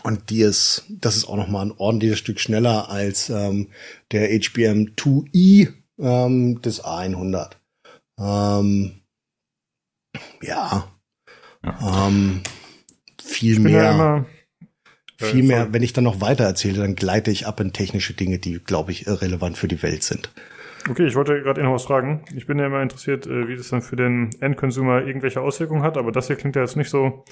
und 0.03 0.31
die 0.31 0.43
ist, 0.43 0.85
das 0.89 1.17
ist 1.17 1.27
auch 1.27 1.37
noch 1.37 1.49
mal 1.49 1.65
ein 1.65 1.75
ordentliches 1.77 2.19
Stück 2.19 2.41
schneller 2.41 2.91
als 2.91 3.31
ähm, 3.31 3.69
der 4.13 4.29
HBM 4.29 4.95
2i 4.97 5.73
ähm, 5.99 6.61
des 6.63 6.85
A100. 6.85 7.53
Ähm, 8.19 9.01
ja, 10.43 10.89
ja. 11.65 12.07
Ähm, 12.09 12.43
viel 13.23 13.59
mehr. 13.61 13.83
Ja 13.83 13.91
immer, 13.93 14.27
viel 15.19 15.45
äh, 15.45 15.49
mehr, 15.49 15.73
wenn 15.73 15.83
ich 15.83 15.93
dann 15.93 16.05
noch 16.05 16.21
weiter 16.21 16.45
erzähle, 16.45 16.81
dann 16.81 16.95
gleite 16.95 17.31
ich 17.31 17.47
ab 17.47 17.61
in 17.61 17.73
technische 17.73 18.15
Dinge, 18.15 18.39
die, 18.39 18.59
glaube 18.59 18.93
ich, 18.93 19.07
relevant 19.07 19.57
für 19.57 19.69
die 19.69 19.83
Welt 19.83 20.03
sind. 20.03 20.31
Okay, 20.89 21.07
ich 21.07 21.17
wollte 21.17 21.43
gerade 21.43 21.63
noch 21.65 21.73
was 21.73 21.85
fragen. 21.85 22.25
Ich 22.35 22.47
bin 22.47 22.59
ja 22.59 22.67
immer 22.67 22.81
interessiert, 22.81 23.27
äh, 23.27 23.49
wie 23.49 23.57
das 23.57 23.71
dann 23.71 23.83
für 23.83 23.97
den 23.97 24.31
Endconsumer 24.41 25.05
irgendwelche 25.05 25.41
Auswirkungen 25.41 25.83
hat, 25.83 25.97
aber 25.97 26.13
das 26.13 26.29
hier 26.29 26.37
klingt 26.37 26.55
ja 26.55 26.63
jetzt 26.63 26.77
nicht 26.77 26.91
so, 26.91 27.25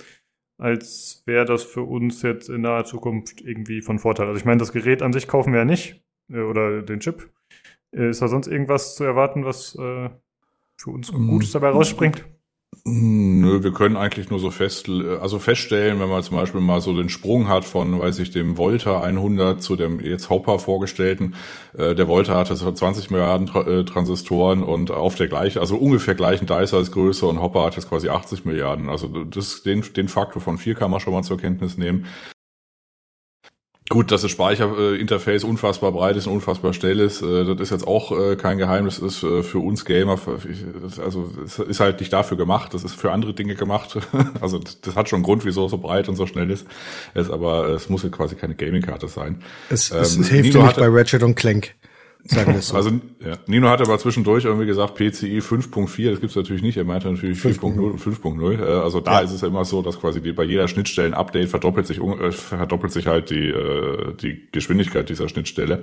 als 0.59 1.23
wäre 1.27 1.45
das 1.45 1.63
für 1.63 1.83
uns 1.83 2.23
jetzt 2.23 2.49
in 2.49 2.63
naher 2.63 2.85
Zukunft 2.85 3.41
irgendwie 3.41 3.83
von 3.83 3.99
Vorteil. 3.99 4.29
Also 4.29 4.39
ich 4.39 4.45
meine, 4.45 4.59
das 4.59 4.73
Gerät 4.73 5.03
an 5.03 5.13
sich 5.13 5.27
kaufen 5.27 5.53
wir 5.53 5.61
ja 5.61 5.65
nicht, 5.65 6.03
äh, 6.31 6.41
oder 6.41 6.83
den 6.83 7.01
Chip. 7.01 7.31
Äh, 7.93 8.11
ist 8.11 8.23
da 8.23 8.29
sonst 8.29 8.47
irgendwas 8.47 8.97
zu 8.97 9.05
erwarten, 9.05 9.45
was 9.45 9.75
äh, 9.77 10.11
für 10.77 10.91
uns 10.91 11.13
mm. 11.13 11.29
Gutes 11.29 11.53
dabei 11.53 11.71
rausspringt? 11.71 12.25
Nö, 12.87 13.63
wir 13.63 13.73
können 13.73 13.97
eigentlich 13.97 14.29
nur 14.29 14.39
so 14.39 14.51
fest, 14.51 14.91
also 14.91 15.39
feststellen, 15.39 16.01
wenn 16.01 16.11
man 16.11 16.23
zum 16.23 16.37
Beispiel 16.37 16.61
mal 16.61 16.83
so 16.83 16.95
den 16.95 17.09
Sprung 17.09 17.49
hat 17.49 17.65
von, 17.65 17.99
weiß 17.99 18.19
ich, 18.19 18.31
dem 18.31 18.59
Volta 18.59 19.01
100 19.01 19.63
zu 19.63 19.75
dem 19.75 20.01
jetzt 20.01 20.29
Hopper 20.29 20.59
vorgestellten. 20.59 21.35
Äh, 21.73 21.95
der 21.95 22.09
Volta 22.09 22.35
hatte 22.35 22.55
20 22.55 23.11
Milliarden 23.11 23.49
äh, 23.55 23.85
Transistoren 23.87 24.63
und 24.63 24.91
auf 24.91 25.15
der 25.15 25.29
gleichen, 25.29 25.61
also 25.61 25.77
ungefähr 25.77 26.15
gleichen 26.15 26.45
Dice-Größe 26.45 27.25
und 27.25 27.41
Hopper 27.41 27.65
hat 27.65 27.77
jetzt 27.77 27.89
quasi 27.89 28.11
80 28.11 28.45
Milliarden. 28.45 28.91
Also 28.91 29.09
das, 29.09 29.63
den, 29.63 29.83
den 29.97 30.09
Faktor 30.09 30.43
von 30.43 30.59
4 30.59 30.75
kann 30.75 30.91
man 30.91 31.01
schon 31.01 31.15
mal 31.15 31.23
zur 31.23 31.39
Kenntnis 31.39 31.79
nehmen. 31.79 32.05
Gut, 33.91 34.11
dass 34.11 34.23
das 34.23 34.31
Speicherinterface 34.31 35.45
unfassbar 35.45 35.93
breit 35.93 36.17
ist 36.17 36.27
und 36.27 36.33
unfassbar 36.33 36.73
schnell 36.73 37.01
ist, 37.01 37.21
äh, 37.21 37.45
das 37.45 37.61
ist 37.61 37.71
jetzt 37.71 37.87
auch 37.87 38.19
äh, 38.19 38.35
kein 38.35 38.57
Geheimnis, 38.57 39.01
das 39.01 39.17
ist 39.17 39.23
äh, 39.25 39.43
für 39.43 39.59
uns 39.59 39.85
Gamer, 39.85 40.19
also 41.05 41.31
es 41.45 41.59
ist 41.59 41.81
halt 41.81 42.01
nicht 42.01 42.11
dafür 42.11 42.39
gemacht, 42.39 42.73
das 42.73 42.83
ist 42.83 42.95
für 42.95 43.13
andere 43.13 43.35
Dinge 43.35 43.55
gemacht. 43.55 43.99
Also 44.41 44.59
das 44.59 44.97
hat 44.97 45.09
schon 45.09 45.19
einen 45.19 45.25
Grund, 45.25 45.45
wieso 45.45 45.67
es 45.67 45.71
so 45.71 45.79
breit 45.79 46.09
und 46.09 46.17
so 46.17 46.27
schnell 46.27 46.51
ist. 46.51 46.67
Es 47.15 47.31
aber 47.31 47.69
es 47.69 47.89
muss 47.89 48.03
ja 48.03 48.09
quasi 48.09 48.35
keine 48.35 48.55
Gaming-Karte 48.55 49.09
sein. 49.09 49.43
Es, 49.71 49.91
es, 49.91 50.17
ähm, 50.17 50.25
hilft 50.25 50.55
dir 50.55 50.63
nicht 50.63 50.77
bei 50.77 50.89
Ratchet 50.89 51.23
und 51.23 51.35
Clank. 51.35 51.75
Sagen 52.25 52.55
wir 52.55 52.63
so. 52.63 52.77
Also 52.77 52.91
ja. 53.25 53.37
Nino 53.47 53.69
hat 53.69 53.81
aber 53.81 53.99
zwischendurch 53.99 54.45
irgendwie 54.45 54.67
gesagt, 54.67 54.95
PCI 54.95 55.41
5.4, 55.41 56.11
das 56.11 56.21
gibt's 56.21 56.37
natürlich 56.37 56.63
nicht, 56.63 56.77
er 56.77 56.85
meinte 56.85 57.11
natürlich 57.11 57.39
4.0 57.39 57.79
und 57.79 58.01
5.0. 58.01 58.63
Also 58.63 59.01
da 59.01 59.15
ja. 59.15 59.21
ist 59.21 59.33
es 59.33 59.43
ja 59.43 59.49
immer 59.49 59.65
so, 59.65 59.83
dass 59.83 60.01
quasi 60.01 60.21
die, 60.21 60.33
bei 60.33 60.45
jeder 60.45 60.69
Schnittstellen-Update 60.69 61.49
verdoppelt 61.49 61.87
sich, 61.87 62.01
äh, 62.01 62.33
verdoppelt 62.33 62.93
sich 62.93 63.07
halt 63.07 63.31
die, 63.31 63.49
äh, 63.49 64.15
die 64.15 64.49
Geschwindigkeit 64.53 65.09
dieser 65.09 65.29
Schnittstelle. 65.29 65.83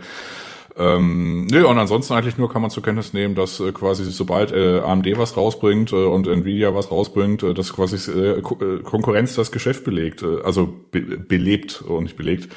Ähm, 0.78 1.48
nee, 1.48 1.62
und 1.62 1.78
ansonsten 1.78 2.14
eigentlich 2.14 2.38
nur 2.38 2.50
kann 2.50 2.62
man 2.62 2.72
zur 2.72 2.84
Kenntnis 2.84 3.14
nehmen, 3.14 3.36
dass 3.36 3.60
äh, 3.60 3.72
quasi 3.72 4.06
sobald 4.06 4.54
äh, 4.54 4.80
AMD 4.80 5.18
was 5.18 5.36
rausbringt 5.36 5.92
äh, 5.92 5.96
und 5.96 6.28
Nvidia 6.28 6.74
was 6.74 6.92
rausbringt, 6.92 7.44
äh, 7.44 7.54
dass 7.54 7.74
quasi 7.74 7.98
äh, 8.12 8.42
Konkurrenz 8.42 9.36
das 9.36 9.52
Geschäft 9.52 9.84
belegt, 9.84 10.24
äh, 10.24 10.42
also 10.44 10.74
be 10.92 11.02
belebt 11.02 11.82
und 11.82 12.04
nicht 12.04 12.16
belegt. 12.16 12.50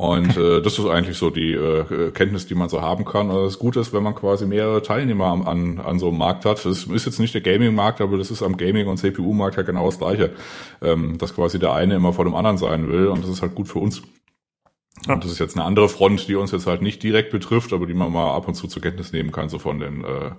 Und 0.00 0.34
äh, 0.38 0.62
das 0.62 0.78
ist 0.78 0.86
eigentlich 0.86 1.18
so 1.18 1.28
die 1.28 1.52
äh, 1.52 2.10
Kenntnis, 2.12 2.46
die 2.46 2.54
man 2.54 2.70
so 2.70 2.80
haben 2.80 3.04
kann. 3.04 3.28
Also 3.28 3.44
das 3.44 3.58
Gute 3.58 3.80
ist, 3.80 3.92
wenn 3.92 4.02
man 4.02 4.14
quasi 4.14 4.46
mehrere 4.46 4.80
Teilnehmer 4.80 5.26
an, 5.26 5.42
an, 5.42 5.78
an 5.78 5.98
so 5.98 6.08
einem 6.08 6.16
Markt 6.16 6.46
hat. 6.46 6.64
Das 6.64 6.86
ist 6.86 7.04
jetzt 7.04 7.20
nicht 7.20 7.34
der 7.34 7.42
Gaming-Markt, 7.42 8.00
aber 8.00 8.16
das 8.16 8.30
ist 8.30 8.42
am 8.42 8.56
Gaming- 8.56 8.88
und 8.88 8.96
CPU-Markt 8.96 9.58
ja 9.58 9.62
genau 9.62 9.84
das 9.84 9.98
Gleiche. 9.98 10.30
Ähm, 10.80 11.18
dass 11.18 11.34
quasi 11.34 11.58
der 11.58 11.74
eine 11.74 11.96
immer 11.96 12.14
vor 12.14 12.24
dem 12.24 12.34
anderen 12.34 12.56
sein 12.56 12.88
will 12.88 13.08
und 13.08 13.22
das 13.22 13.28
ist 13.28 13.42
halt 13.42 13.54
gut 13.54 13.68
für 13.68 13.78
uns. 13.78 14.00
Ja. 15.06 15.12
Und 15.12 15.22
das 15.22 15.32
ist 15.32 15.38
jetzt 15.38 15.58
eine 15.58 15.66
andere 15.66 15.90
Front, 15.90 16.28
die 16.28 16.34
uns 16.34 16.50
jetzt 16.50 16.66
halt 16.66 16.80
nicht 16.80 17.02
direkt 17.02 17.30
betrifft, 17.30 17.74
aber 17.74 17.86
die 17.86 17.92
man 17.92 18.10
mal 18.10 18.34
ab 18.34 18.48
und 18.48 18.54
zu 18.54 18.68
zur 18.68 18.80
Kenntnis 18.80 19.12
nehmen 19.12 19.32
kann, 19.32 19.50
so 19.50 19.58
von 19.58 19.80
den 19.80 20.02
äh, 20.02 20.30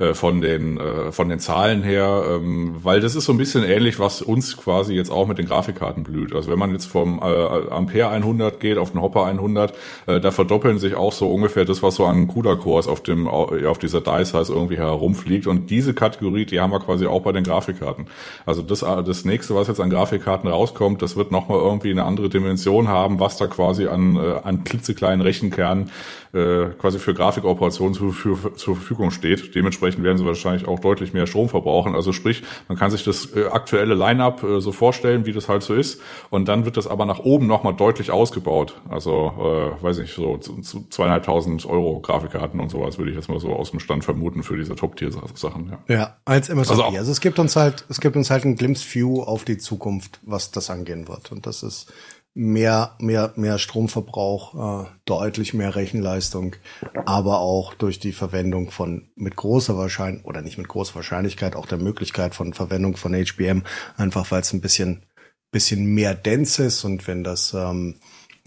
äh, 0.00 0.14
von 0.14 0.40
den 0.40 0.78
äh, 0.78 1.12
von 1.12 1.28
den 1.28 1.40
Zahlen 1.40 1.82
her, 1.82 2.24
ähm, 2.26 2.76
weil 2.82 3.00
das 3.00 3.14
ist 3.14 3.26
so 3.26 3.32
ein 3.32 3.36
bisschen 3.38 3.64
ähnlich, 3.64 3.98
was 4.00 4.22
uns 4.22 4.56
quasi 4.56 4.94
jetzt 4.94 5.10
auch 5.10 5.26
mit 5.26 5.36
den 5.36 5.44
Grafikkarten 5.44 6.04
blüht. 6.04 6.34
Also 6.34 6.50
wenn 6.50 6.58
man 6.58 6.72
jetzt 6.72 6.86
vom 6.86 7.18
äh, 7.18 7.70
Ampere 7.70 8.08
100 8.08 8.60
geht 8.60 8.78
auf 8.78 8.92
den 8.92 9.02
Hopper 9.02 9.26
100, 9.26 9.74
äh, 10.06 10.18
da 10.18 10.30
verdoppeln 10.30 10.78
sich 10.78 10.94
auch 10.94 11.12
so 11.12 11.30
ungefähr 11.30 11.66
das, 11.66 11.82
was 11.82 11.96
so 11.96 12.06
an 12.06 12.28
CUDA-Cores 12.28 12.88
auf 12.88 13.02
dem 13.02 13.28
auf 13.28 13.78
dieser 13.78 14.00
Dice 14.00 14.32
heißt 14.32 14.48
irgendwie 14.48 14.78
herumfliegt. 14.78 15.46
Und 15.46 15.68
diese 15.68 15.92
Kategorie, 15.92 16.46
die 16.46 16.60
haben 16.60 16.72
wir 16.72 16.80
quasi 16.80 17.06
auch 17.06 17.20
bei 17.20 17.32
den 17.32 17.44
Grafikkarten. 17.44 18.06
Also 18.46 18.62
das 18.62 18.80
das 18.80 19.24
nächste, 19.26 19.54
was 19.54 19.68
jetzt 19.68 19.80
an 19.80 19.90
Grafikkarten 19.90 20.48
rauskommt, 20.48 21.02
das 21.02 21.16
wird 21.16 21.30
nochmal 21.30 21.58
irgendwie 21.58 21.90
eine 21.90 22.04
andere 22.04 22.30
Dimension 22.30 22.88
haben, 22.88 23.20
was 23.20 23.36
da 23.36 23.46
quasi 23.48 23.86
an 23.86 24.16
äh, 24.16 24.40
an 24.42 24.64
klitzekleinen 24.64 25.20
Rechenkernen 25.20 25.90
äh, 26.32 26.66
quasi 26.78 26.98
für 26.98 27.14
Grafikoperationen 27.14 27.94
zu, 27.94 28.12
für, 28.12 28.54
zur 28.54 28.76
Verfügung 28.76 29.10
steht. 29.10 29.54
Dementsprechend 29.54 30.04
werden 30.04 30.18
sie 30.18 30.24
wahrscheinlich 30.24 30.68
auch 30.68 30.78
deutlich 30.78 31.12
mehr 31.12 31.26
Strom 31.26 31.48
verbrauchen. 31.48 31.94
Also 31.94 32.12
sprich, 32.12 32.42
man 32.68 32.78
kann 32.78 32.90
sich 32.90 33.04
das 33.04 33.34
äh, 33.34 33.46
aktuelle 33.46 33.94
Line-up 33.94 34.42
äh, 34.42 34.60
so 34.60 34.72
vorstellen, 34.72 35.26
wie 35.26 35.32
das 35.32 35.48
halt 35.48 35.62
so 35.62 35.74
ist. 35.74 36.00
Und 36.30 36.48
dann 36.48 36.64
wird 36.64 36.76
das 36.76 36.86
aber 36.86 37.04
nach 37.04 37.18
oben 37.18 37.46
nochmal 37.46 37.74
deutlich 37.74 38.10
ausgebaut. 38.10 38.80
Also, 38.88 39.32
äh, 39.80 39.82
weiß 39.82 39.98
nicht, 39.98 40.14
so 40.14 40.38
zweieinhalbtausend 40.38 41.66
Euro 41.66 42.00
Grafikkarten 42.00 42.60
und 42.60 42.70
sowas 42.70 42.98
würde 42.98 43.10
ich 43.10 43.16
jetzt 43.16 43.28
mal 43.28 43.40
so 43.40 43.54
aus 43.54 43.70
dem 43.70 43.80
Stand 43.80 44.04
vermuten 44.04 44.42
für 44.42 44.56
diese 44.56 44.76
Top-Tier-Sachen. 44.76 45.72
Ja. 45.88 45.94
ja, 45.94 46.16
als 46.24 46.48
MSRP. 46.48 46.70
Also, 46.70 46.98
also 46.98 47.12
es 47.12 47.20
gibt 47.20 47.38
uns 47.38 47.56
halt, 47.56 47.84
es 47.88 48.00
gibt 48.00 48.16
uns 48.16 48.30
halt 48.30 48.44
ein 48.44 48.56
Glimpse 48.56 48.84
View 48.94 49.22
auf 49.22 49.44
die 49.44 49.58
Zukunft, 49.58 50.20
was 50.22 50.50
das 50.50 50.70
angehen 50.70 51.08
wird. 51.08 51.32
Und 51.32 51.46
das 51.46 51.62
ist 51.62 51.92
mehr, 52.34 52.96
mehr, 53.00 53.32
mehr 53.36 53.58
Stromverbrauch, 53.58 54.84
äh, 54.84 54.88
deutlich 55.04 55.52
mehr 55.52 55.74
Rechenleistung, 55.74 56.56
aber 57.04 57.40
auch 57.40 57.74
durch 57.74 57.98
die 57.98 58.12
Verwendung 58.12 58.70
von 58.70 59.10
mit 59.16 59.36
großer 59.36 59.76
Wahrscheinlichkeit 59.76 60.28
oder 60.28 60.42
nicht 60.42 60.58
mit 60.58 60.68
großer 60.68 60.94
Wahrscheinlichkeit 60.94 61.56
auch 61.56 61.66
der 61.66 61.78
Möglichkeit 61.78 62.34
von 62.34 62.54
Verwendung 62.54 62.96
von 62.96 63.14
HBM, 63.14 63.64
einfach 63.96 64.30
weil 64.30 64.42
es 64.42 64.52
ein 64.52 64.60
bisschen, 64.60 65.04
bisschen 65.50 65.86
mehr 65.86 66.14
dense 66.14 66.64
ist 66.64 66.84
und 66.84 67.06
wenn 67.08 67.24
das 67.24 67.52
ähm, 67.52 67.96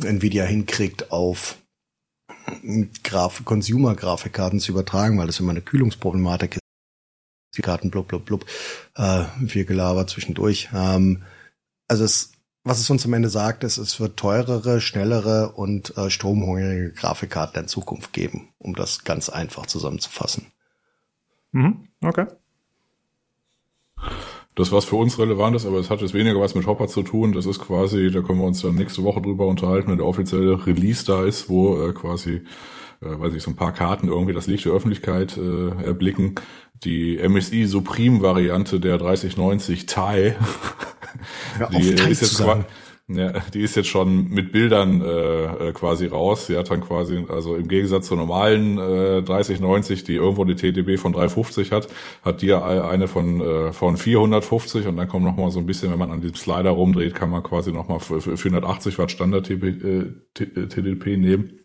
Nvidia 0.02 0.46
hinkriegt 0.46 1.12
auf 1.12 1.58
Graf 3.04 3.44
Consumer-Grafikkarten 3.46 4.60
zu 4.60 4.72
übertragen, 4.72 5.18
weil 5.18 5.28
das 5.28 5.40
immer 5.40 5.52
eine 5.52 5.62
Kühlungsproblematik 5.62 6.56
ist. 6.56 6.60
Die 7.56 7.62
Karten 7.62 7.92
blub 7.92 8.08
blub 8.08 8.26
blub, 8.26 8.46
äh, 8.96 9.26
viel 9.48 9.66
gelabert 9.66 10.10
zwischendurch. 10.10 10.70
Ähm, 10.74 11.24
also 11.88 12.04
es 12.04 12.33
was 12.64 12.80
es 12.80 12.90
uns 12.90 13.06
am 13.06 13.14
Ende 13.14 13.30
sagt, 13.30 13.64
ist, 13.64 13.78
es 13.78 14.00
wird 14.00 14.18
teurere, 14.18 14.80
schnellere 14.80 15.52
und 15.56 15.98
äh, 15.98 16.10
stromhungrige 16.10 16.92
Grafikkarten 16.92 17.64
in 17.64 17.68
Zukunft 17.68 18.14
geben, 18.14 18.50
um 18.58 18.74
das 18.74 19.04
ganz 19.04 19.30
einfach 19.30 19.66
zusammenzufassen. 19.66 20.48
Mhm, 21.52 21.88
okay. 22.02 22.28
Das, 24.56 24.72
was 24.72 24.86
für 24.86 24.98
uns 24.98 25.18
relevant 25.18 25.56
ist, 25.56 25.66
aber 25.66 25.80
es 25.80 25.90
hat 25.90 26.02
jetzt 26.02 26.14
weniger 26.14 26.40
was 26.40 26.54
mit 26.54 26.68
Hopper 26.68 26.88
zu 26.88 27.02
tun. 27.02 27.34
Das 27.34 27.46
ist 27.46 27.60
quasi, 27.60 28.12
da 28.12 28.22
können 28.22 28.40
wir 28.40 28.46
uns 28.46 28.62
dann 28.62 28.76
nächste 28.76 29.04
Woche 29.04 29.22
drüber 29.22 29.48
unterhalten, 29.48 29.90
wenn 29.90 29.98
der 29.98 30.06
offizielle 30.06 30.66
Release 30.66 31.06
da 31.06 31.26
ist, 31.26 31.50
wo 31.50 31.82
äh, 31.82 31.92
quasi, 31.92 32.44
äh, 33.02 33.20
weiß 33.20 33.34
ich, 33.34 33.42
so 33.42 33.52
ein 33.52 33.56
paar 33.56 33.74
Karten 33.74 34.08
irgendwie 34.08 34.34
das 34.34 34.46
Licht 34.48 34.66
der 34.66 34.74
Öffentlichkeit 34.74 35.38
äh, 35.38 35.70
erblicken. 35.84 36.36
Die 36.84 37.18
MSI 37.18 37.66
Supreme 37.66 38.22
Variante 38.22 38.80
der 38.80 39.00
3090 39.00 39.88
Ti 39.88 40.34
Auf, 41.60 41.70
die 41.70 41.90
ist 41.90 42.22
jetzt 42.22 42.38
quasi, 42.38 42.64
Ja, 43.08 43.34
die 43.54 43.60
ist 43.60 43.76
jetzt 43.76 43.90
schon 43.90 44.30
mit 44.30 44.54
Bildern 44.54 45.02
äh, 45.02 45.70
äh 45.70 45.74
quasi 45.74 46.08
raus. 46.08 46.48
Sie 46.48 46.58
hat 46.58 46.72
dann 46.72 46.80
quasi, 46.80 47.26
also 47.28 47.56
im 47.56 47.68
Gegensatz 47.68 48.08
zur 48.08 48.16
normalen 48.16 48.78
äh, 48.78 49.22
3090, 49.22 50.06
die 50.06 50.16
irgendwo 50.16 50.44
eine 50.44 50.56
TDB 50.56 50.98
von 50.98 51.12
350 51.12 51.74
hat, 51.74 51.90
hat 52.24 52.42
die 52.42 52.54
eine 52.54 53.10
von 53.10 53.42
äh, 53.42 53.74
von 53.74 53.98
450 53.98 54.88
und 54.88 54.96
dann 54.96 55.10
kommt 55.10 55.26
noch 55.26 55.36
mal 55.36 55.52
so 55.52 55.60
ein 55.60 55.66
bisschen, 55.66 55.92
wenn 55.92 56.00
man 56.00 56.12
an 56.12 56.22
diesem 56.22 56.36
Slider 56.36 56.72
rumdreht, 56.72 57.14
kann 57.14 57.30
man 57.30 57.44
quasi 57.44 57.74
noch 57.74 57.90
mal 57.90 58.00
für, 58.00 58.22
für 58.22 58.38
480 58.38 58.98
Watt 58.98 59.12
Standard 59.12 59.46
TDP 59.48 61.14
äh, 61.14 61.18
nehmen. 61.18 61.60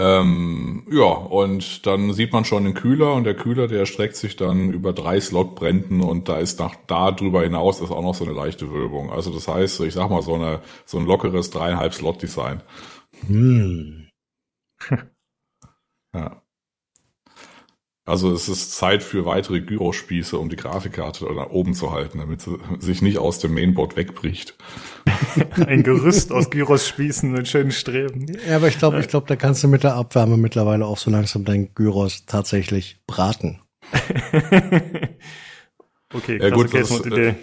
Ähm, 0.00 0.86
ja, 0.88 1.06
und 1.06 1.84
dann 1.84 2.12
sieht 2.12 2.32
man 2.32 2.44
schon 2.44 2.62
den 2.62 2.74
Kühler 2.74 3.14
und 3.14 3.24
der 3.24 3.34
Kühler, 3.34 3.66
der 3.66 3.84
streckt 3.84 4.14
sich 4.14 4.36
dann 4.36 4.72
über 4.72 4.92
drei 4.92 5.20
Slotbränden 5.20 6.02
und 6.02 6.28
da 6.28 6.38
ist 6.38 6.60
nach 6.60 6.76
da 6.86 7.10
drüber 7.10 7.42
hinaus 7.42 7.80
ist 7.80 7.90
auch 7.90 8.02
noch 8.02 8.14
so 8.14 8.24
eine 8.24 8.32
leichte 8.32 8.70
Wölbung. 8.72 9.10
Also 9.10 9.32
das 9.32 9.48
heißt, 9.48 9.80
ich 9.80 9.94
sag 9.94 10.08
mal 10.08 10.22
so 10.22 10.34
eine 10.34 10.60
so 10.84 10.98
ein 10.98 11.06
lockeres 11.06 11.50
dreieinhalb 11.50 11.94
Slot 11.94 12.22
Design. 12.22 12.62
Hm. 13.26 14.08
ja. 16.14 16.42
Also 18.08 18.32
es 18.32 18.48
ist 18.48 18.74
Zeit 18.74 19.02
für 19.02 19.26
weitere 19.26 19.60
Gyrospieße, 19.60 20.38
um 20.38 20.48
die 20.48 20.56
Grafikkarte 20.56 21.26
da 21.26 21.50
oben 21.50 21.74
zu 21.74 21.92
halten, 21.92 22.18
damit 22.18 22.40
sie 22.40 22.56
sich 22.78 23.02
nicht 23.02 23.18
aus 23.18 23.38
dem 23.40 23.52
Mainboard 23.52 23.96
wegbricht. 23.96 24.56
Ein 25.66 25.82
Gerüst 25.82 26.32
aus 26.32 26.50
Gyros-Spießen 26.50 27.30
mit 27.30 27.48
schönen 27.48 27.72
Streben. 27.72 28.26
Ja, 28.46 28.56
aber 28.56 28.68
ich 28.68 28.78
glaube, 28.78 29.00
ich 29.00 29.08
glaube, 29.08 29.26
da 29.26 29.36
kannst 29.36 29.62
du 29.62 29.68
mit 29.68 29.82
der 29.82 29.94
Abwärme 29.94 30.36
mittlerweile 30.36 30.86
auch 30.86 30.98
so 30.98 31.10
langsam 31.10 31.44
dein 31.44 31.74
Gyros 31.74 32.26
tatsächlich 32.26 33.00
braten. 33.06 33.60
okay, 36.14 36.38
ja, 36.40 36.50
gut, 36.50 36.74
das, 36.74 37.04
Idee. 37.06 37.28
Äh, 37.28 37.34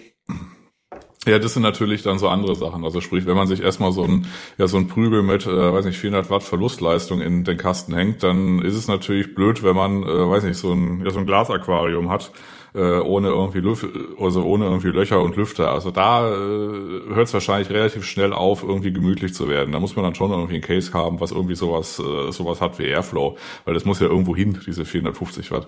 ja, 1.27 1.39
das 1.39 1.53
sind 1.53 1.63
natürlich 1.63 2.03
dann 2.03 2.19
so 2.19 2.27
andere 2.27 2.55
Sachen. 2.55 2.83
Also 2.83 3.01
sprich, 3.01 3.25
wenn 3.25 3.35
man 3.35 3.47
sich 3.47 3.61
erstmal 3.61 3.91
so 3.91 4.03
ein, 4.03 4.27
ja, 4.57 4.67
so 4.67 4.77
ein 4.77 4.87
Prügel 4.87 5.23
mit, 5.23 5.47
äh, 5.47 5.73
weiß 5.73 5.85
nicht, 5.85 5.97
400 5.97 6.29
Watt 6.29 6.43
Verlustleistung 6.43 7.21
in 7.21 7.43
den 7.43 7.57
Kasten 7.57 7.95
hängt, 7.95 8.21
dann 8.21 8.61
ist 8.61 8.75
es 8.75 8.87
natürlich 8.87 9.33
blöd, 9.33 9.63
wenn 9.63 9.75
man, 9.75 10.03
äh, 10.03 10.29
weiß 10.29 10.43
nicht, 10.43 10.57
so 10.57 10.71
ein, 10.71 11.03
ja, 11.03 11.09
so 11.09 11.19
ein 11.19 11.25
Glasaquarium 11.25 12.09
hat, 12.11 12.31
äh, 12.75 12.99
ohne 12.99 13.29
irgendwie 13.29 13.59
Lüf 13.59 13.87
also 14.19 14.43
ohne 14.43 14.65
irgendwie 14.65 14.89
Löcher 14.89 15.21
und 15.21 15.35
Lüfter. 15.35 15.71
Also 15.71 15.91
da 15.91 16.29
äh, 16.29 16.33
hört 16.35 17.27
es 17.27 17.33
wahrscheinlich 17.33 17.69
relativ 17.69 18.03
schnell 18.05 18.33
auf, 18.33 18.63
irgendwie 18.63 18.91
gemütlich 18.91 19.33
zu 19.33 19.47
werden. 19.47 19.71
Da 19.71 19.79
muss 19.79 19.95
man 19.95 20.03
dann 20.03 20.15
schon 20.15 20.31
irgendwie 20.31 20.55
ein 20.55 20.61
Case 20.61 20.93
haben, 20.93 21.19
was 21.19 21.31
irgendwie 21.31 21.55
sowas, 21.55 21.99
äh, 21.99 22.31
sowas 22.31 22.61
hat 22.61 22.77
wie 22.79 22.85
Airflow, 22.85 23.37
weil 23.65 23.73
das 23.73 23.85
muss 23.85 23.99
ja 23.99 24.07
irgendwo 24.07 24.35
hin, 24.35 24.59
diese 24.65 24.85
450 24.85 25.51
Watt. 25.51 25.67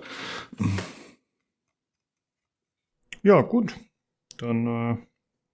Ja, 3.24 3.42
gut. 3.42 3.76
Dann 4.38 4.68
äh 4.68 4.98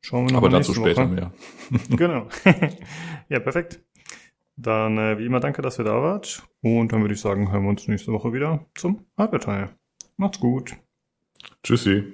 Schauen 0.06 0.28
wir 0.28 0.34
noch 0.34 0.40
Aber 0.40 0.50
dazu 0.50 0.74
später 0.74 1.06
Woche. 1.06 1.14
mehr. 1.14 1.34
genau. 1.90 2.28
ja, 3.30 3.40
perfekt. 3.40 3.82
Dann 4.58 4.98
äh, 4.98 5.18
wie 5.18 5.26
immer 5.26 5.40
danke, 5.40 5.62
dass 5.62 5.80
ihr 5.80 5.86
da 5.86 6.02
wart. 6.02 6.44
Und 6.62 6.92
dann 6.92 7.02
würde 7.02 7.14
ich 7.14 7.22
sagen, 7.22 7.52
hören 7.52 7.64
wir 7.64 7.70
uns 7.70 7.88
nächste 7.88 8.12
Woche 8.12 8.34
wieder 8.34 8.66
zum 8.76 9.06
Hardware-Teil. 9.18 9.70
Macht's 10.18 10.40
gut. 10.40 10.76
Tschüssi. 11.64 12.14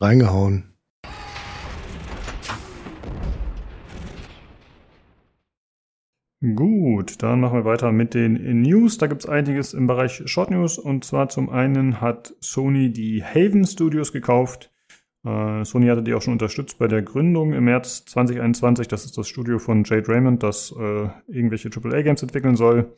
Reingehauen. 0.00 0.72
Gut, 6.56 7.22
dann 7.22 7.38
machen 7.38 7.58
wir 7.58 7.64
weiter 7.64 7.92
mit 7.92 8.14
den 8.14 8.62
News. 8.62 8.98
Da 8.98 9.06
gibt 9.06 9.22
es 9.22 9.28
einiges 9.28 9.74
im 9.74 9.86
Bereich 9.86 10.22
Short 10.24 10.50
News. 10.50 10.76
Und 10.76 11.04
zwar 11.04 11.28
zum 11.28 11.48
einen 11.50 12.00
hat 12.00 12.34
Sony 12.40 12.92
die 12.92 13.22
Haven 13.22 13.64
Studios 13.64 14.12
gekauft. 14.12 14.72
Äh, 15.24 15.64
Sony 15.64 15.86
hatte 15.86 16.02
die 16.02 16.14
auch 16.14 16.22
schon 16.22 16.32
unterstützt 16.32 16.78
bei 16.80 16.88
der 16.88 17.02
Gründung 17.02 17.52
im 17.52 17.64
März 17.64 18.06
2021. 18.06 18.88
Das 18.88 19.04
ist 19.04 19.16
das 19.16 19.28
Studio 19.28 19.60
von 19.60 19.84
Jade 19.84 20.08
Raymond, 20.08 20.42
das 20.42 20.74
äh, 20.76 21.08
irgendwelche 21.28 21.70
AAA-Games 21.70 22.24
entwickeln 22.24 22.56
soll. 22.56 22.96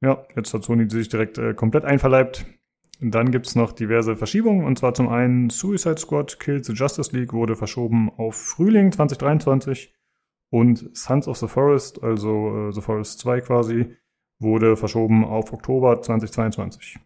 Ja, 0.00 0.24
jetzt 0.34 0.54
hat 0.54 0.64
Sony 0.64 0.88
sich 0.88 1.10
direkt 1.10 1.36
äh, 1.36 1.52
komplett 1.52 1.84
einverleibt. 1.84 2.46
Dann 3.02 3.30
gibt's 3.30 3.54
noch 3.54 3.72
diverse 3.72 4.14
Verschiebungen, 4.14 4.64
und 4.64 4.78
zwar 4.78 4.92
zum 4.92 5.08
einen 5.08 5.48
Suicide 5.48 5.96
Squad 5.96 6.38
Kills 6.38 6.66
the 6.66 6.74
Justice 6.74 7.16
League 7.16 7.32
wurde 7.32 7.56
verschoben 7.56 8.10
auf 8.10 8.36
Frühling 8.36 8.92
2023 8.92 9.94
und 10.50 10.94
Sons 10.94 11.26
of 11.26 11.38
the 11.38 11.48
Forest, 11.48 12.02
also 12.02 12.68
äh, 12.68 12.72
The 12.72 12.82
Forest 12.82 13.20
2 13.20 13.40
quasi, 13.40 13.96
wurde 14.38 14.76
verschoben 14.76 15.24
auf 15.24 15.52
Oktober 15.52 16.02
2022. 16.02 16.98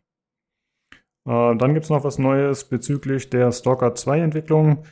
Äh, 1.27 1.57
dann 1.57 1.75
gibt 1.75 1.85
es 1.85 1.91
noch 1.91 2.05
was 2.05 2.19
Neues 2.19 2.65
bezüglich 2.65 3.31
der 3.31 3.53
Stalker 3.53 3.95
2 3.95 4.21
Entwicklung. 4.21 4.85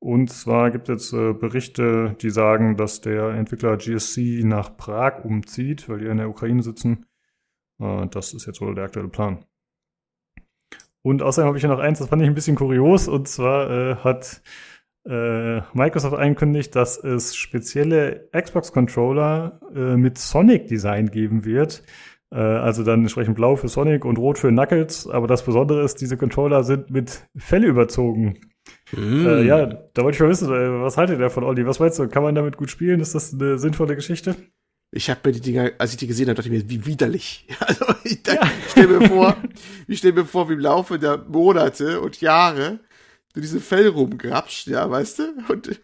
Und 0.00 0.30
zwar 0.30 0.70
gibt 0.70 0.88
es 0.88 1.10
jetzt 1.10 1.20
äh, 1.20 1.32
Berichte, 1.34 2.16
die 2.20 2.30
sagen, 2.30 2.76
dass 2.76 3.00
der 3.00 3.30
Entwickler 3.30 3.76
GSC 3.76 4.42
nach 4.44 4.76
Prag 4.76 5.24
umzieht, 5.24 5.88
weil 5.88 5.98
die 5.98 6.06
in 6.06 6.18
der 6.18 6.28
Ukraine 6.28 6.62
sitzen. 6.62 7.06
Äh, 7.80 8.06
das 8.08 8.32
ist 8.32 8.46
jetzt 8.46 8.60
wohl 8.60 8.74
der 8.74 8.84
aktuelle 8.84 9.08
Plan. 9.08 9.44
Und 11.08 11.22
außerdem 11.22 11.48
habe 11.48 11.56
ich 11.56 11.64
noch 11.64 11.78
eins, 11.78 12.00
das 12.00 12.08
fand 12.08 12.20
ich 12.20 12.28
ein 12.28 12.34
bisschen 12.34 12.54
kurios. 12.54 13.08
Und 13.08 13.28
zwar 13.28 13.70
äh, 13.70 13.94
hat 13.96 14.42
äh, 15.08 15.62
Microsoft 15.72 16.14
angekündigt, 16.14 16.76
dass 16.76 17.02
es 17.02 17.34
spezielle 17.34 18.28
Xbox-Controller 18.38 19.58
äh, 19.74 19.96
mit 19.96 20.18
Sonic-Design 20.18 21.10
geben 21.10 21.46
wird. 21.46 21.82
Äh, 22.30 22.36
also 22.36 22.84
dann 22.84 23.00
entsprechend 23.00 23.36
blau 23.36 23.56
für 23.56 23.68
Sonic 23.68 24.04
und 24.04 24.18
rot 24.18 24.36
für 24.36 24.50
Knuckles. 24.50 25.08
Aber 25.08 25.26
das 25.26 25.42
Besondere 25.46 25.82
ist, 25.82 26.02
diese 26.02 26.18
Controller 26.18 26.62
sind 26.62 26.90
mit 26.90 27.26
Felle 27.38 27.68
überzogen. 27.68 28.38
Mm. 28.92 29.46
Ja, 29.46 29.64
da 29.64 30.02
wollte 30.02 30.16
ich 30.16 30.20
mal 30.20 30.28
wissen, 30.28 30.52
äh, 30.52 30.82
was 30.82 30.98
haltet 30.98 31.20
ihr 31.20 31.30
von 31.30 31.42
Olli? 31.42 31.66
Was 31.66 31.80
meinst 31.80 31.98
du? 31.98 32.06
Kann 32.08 32.22
man 32.22 32.34
damit 32.34 32.58
gut 32.58 32.68
spielen? 32.68 33.00
Ist 33.00 33.14
das 33.14 33.32
eine 33.32 33.58
sinnvolle 33.58 33.96
Geschichte? 33.96 34.36
Ich 34.90 35.10
habe 35.10 35.20
mir 35.24 35.32
die 35.32 35.40
Dinger, 35.40 35.72
als 35.78 35.92
ich 35.92 35.98
die 35.98 36.06
gesehen 36.06 36.28
habe, 36.28 36.36
dachte 36.36 36.48
ich 36.48 36.64
mir, 36.64 36.70
wie 36.70 36.86
widerlich. 36.86 37.46
Also 37.60 37.84
ich, 38.04 38.26
ja. 38.26 38.40
ich 38.64 38.70
stelle 38.70 38.98
mir 38.98 39.08
vor, 39.08 39.36
ich 39.86 39.98
stelle 39.98 40.14
mir 40.14 40.24
vor, 40.24 40.48
wie 40.48 40.54
im 40.54 40.60
Laufe 40.60 40.98
der 40.98 41.18
Monate 41.18 42.00
und 42.00 42.20
Jahre 42.20 42.80
du 43.38 43.40
diese 43.40 43.60
Fell 43.60 43.88
rumgrapscht, 43.88 44.66
ja, 44.66 44.90
weißt 44.90 45.18
du? 45.20 45.44
Und 45.48 45.80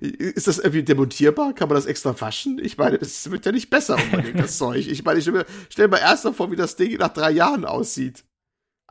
ist 0.00 0.46
das 0.46 0.58
irgendwie 0.58 0.82
demontierbar? 0.82 1.52
Kann 1.54 1.68
man 1.68 1.76
das 1.76 1.86
extra 1.86 2.18
waschen? 2.20 2.58
Ich 2.62 2.78
meine, 2.78 2.98
das 2.98 3.30
wird 3.30 3.46
ja 3.46 3.52
nicht 3.52 3.70
besser 3.70 3.96
unbedingt, 3.96 4.38
das 4.38 4.58
Zeug. 4.58 4.86
Ich 4.86 5.04
meine, 5.04 5.18
ich 5.18 5.24
stelle 5.24 5.38
mir, 5.38 5.46
stell 5.68 5.88
mir 5.88 6.00
erst 6.00 6.24
noch 6.24 6.34
vor, 6.34 6.50
wie 6.50 6.56
das 6.56 6.76
Ding 6.76 6.96
nach 6.98 7.12
drei 7.12 7.30
Jahren 7.30 7.64
aussieht. 7.64 8.24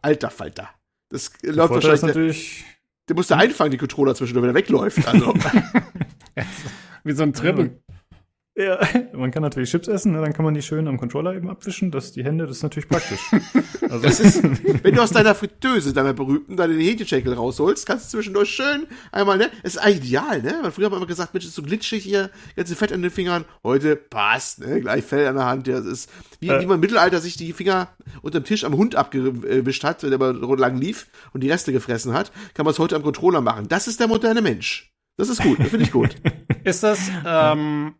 Alter 0.01 0.29
Falter. 0.29 0.69
Das 1.09 1.31
der 1.43 1.53
läuft 1.53 1.73
wahrscheinlich. 1.73 2.01
Natürlich 2.01 2.65
der, 2.65 2.75
der 3.09 3.15
musste 3.15 3.37
einfangen, 3.37 3.71
die 3.71 3.77
Controller 3.77 4.15
zwischendurch, 4.15 4.43
wenn 4.43 4.51
er 4.51 4.55
wegläuft. 4.55 5.07
Also. 5.07 5.33
wie 7.03 7.13
so 7.13 7.23
ein 7.23 7.33
Tribbel. 7.33 7.81
Ja, 8.57 8.79
man 9.13 9.31
kann 9.31 9.43
natürlich 9.43 9.69
Chips 9.69 9.87
essen, 9.89 10.13
ne? 10.13 10.21
dann 10.21 10.31
kann 10.31 10.45
man 10.45 10.53
die 10.53 10.61
schön 10.61 10.87
am 10.87 10.97
Controller 10.97 11.35
eben 11.35 11.49
abwischen. 11.49 11.91
Das, 11.91 12.13
die 12.13 12.23
Hände, 12.23 12.47
das 12.47 12.57
ist 12.57 12.63
natürlich 12.63 12.87
praktisch. 12.87 13.19
Also 13.85 13.99
das 13.99 14.19
ist, 14.19 14.41
wenn 14.83 14.95
du 14.95 15.01
aus 15.01 15.11
deiner 15.11 15.35
Fritteuse, 15.35 15.93
deiner 15.93 16.13
berühmten, 16.13 16.57
deine 16.57 16.73
Hähnchenschenkel 16.73 17.33
rausholst, 17.33 17.85
kannst 17.85 18.05
du 18.05 18.17
zwischendurch 18.17 18.49
schön 18.49 18.87
einmal, 19.11 19.37
ne? 19.37 19.51
Das 19.61 19.75
ist 19.75 19.77
eigentlich 19.77 20.07
ideal, 20.07 20.41
ne? 20.41 20.57
Weil 20.63 20.71
früher 20.71 20.85
hat 20.85 20.91
man 20.91 21.01
immer 21.01 21.07
gesagt, 21.07 21.33
Mensch, 21.33 21.45
ist 21.45 21.53
so 21.53 21.61
glitschig 21.61 22.03
hier, 22.03 22.31
ganze 22.55 22.75
Fett 22.75 22.91
an 22.91 23.03
den 23.03 23.11
Fingern. 23.11 23.45
Heute 23.63 23.95
passt, 23.95 24.59
ne? 24.59 24.81
Gleich 24.81 25.05
Fell 25.05 25.27
an 25.27 25.35
der 25.35 25.45
Hand. 25.45 25.67
Ja, 25.67 25.77
das 25.77 25.85
ist, 25.85 26.09
wie, 26.39 26.49
äh. 26.49 26.59
wie 26.61 26.65
man 26.65 26.75
im 26.75 26.81
Mittelalter 26.81 27.21
sich 27.21 27.37
die 27.37 27.53
Finger 27.53 27.89
unterm 28.23 28.43
Tisch 28.43 28.63
am 28.63 28.75
Hund 28.75 28.95
abgewischt 28.95 29.83
hat, 29.83 30.01
wenn 30.03 30.11
er 30.11 30.17
mal 30.17 30.59
lang 30.59 30.75
lief 30.77 31.07
und 31.31 31.41
die 31.41 31.51
Reste 31.51 31.71
gefressen 31.71 32.13
hat, 32.13 32.31
kann 32.55 32.65
man 32.65 32.73
es 32.73 32.79
heute 32.79 32.95
am 32.95 33.03
Controller 33.03 33.41
machen. 33.41 33.67
Das 33.67 33.87
ist 33.87 33.99
der 33.99 34.07
moderne 34.07 34.41
Mensch. 34.41 34.91
Das 35.15 35.29
ist 35.29 35.43
gut, 35.43 35.59
das 35.59 35.69
finde 35.69 35.85
ich 35.85 35.91
gut. 35.91 36.15
ist 36.63 36.81
das, 36.83 36.99
ähm, 37.23 37.93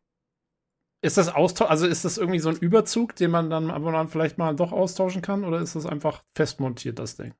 ist 1.05 1.17
das 1.17 1.33
Austausch, 1.33 1.69
also 1.69 1.85
ist 1.85 2.03
das 2.03 2.17
irgendwie 2.17 2.39
so 2.39 2.49
ein 2.49 2.57
Überzug, 2.57 3.15
den 3.15 3.31
man 3.31 3.49
dann 3.49 3.69
aber 3.69 3.91
dann 3.91 4.07
vielleicht 4.07 4.37
mal 4.37 4.55
doch 4.55 4.71
austauschen 4.71 5.21
kann 5.21 5.43
oder 5.43 5.59
ist 5.59 5.75
das 5.75 5.85
einfach 5.85 6.23
festmontiert, 6.33 6.99
das 6.99 7.15
Ding? 7.15 7.33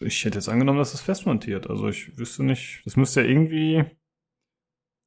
Ich 0.00 0.24
hätte 0.24 0.38
jetzt 0.38 0.48
angenommen, 0.48 0.78
dass 0.78 0.94
es 0.94 1.00
festmontiert. 1.00 1.68
Also 1.68 1.88
ich 1.88 2.16
wüsste 2.16 2.44
nicht, 2.44 2.82
das 2.84 2.96
müsste 2.96 3.22
ja 3.22 3.28
irgendwie. 3.28 3.84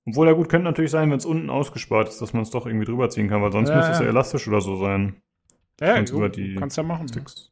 Obwohl 0.05 0.27
ja 0.27 0.33
gut, 0.33 0.49
könnte 0.49 0.65
natürlich 0.65 0.91
sein, 0.91 1.09
wenn 1.11 1.17
es 1.17 1.25
unten 1.25 1.49
ausgespart 1.49 2.09
ist, 2.09 2.21
dass 2.21 2.33
man 2.33 2.43
es 2.43 2.49
doch 2.49 2.65
irgendwie 2.65 2.85
drüber 2.85 3.09
ziehen 3.09 3.29
kann, 3.29 3.41
weil 3.41 3.51
sonst 3.51 3.69
ja, 3.69 3.77
müsste 3.77 3.91
es 3.93 3.99
ja 3.99 4.05
elastisch 4.05 4.47
oder 4.47 4.59
so 4.59 4.75
sein. 4.77 5.21
Ja, 5.79 5.95
ja 5.95 6.01
über 6.01 6.27
die 6.27 6.55
kannst 6.55 6.75
ja 6.75 6.83
machen. 6.83 7.07
Sticks. 7.07 7.51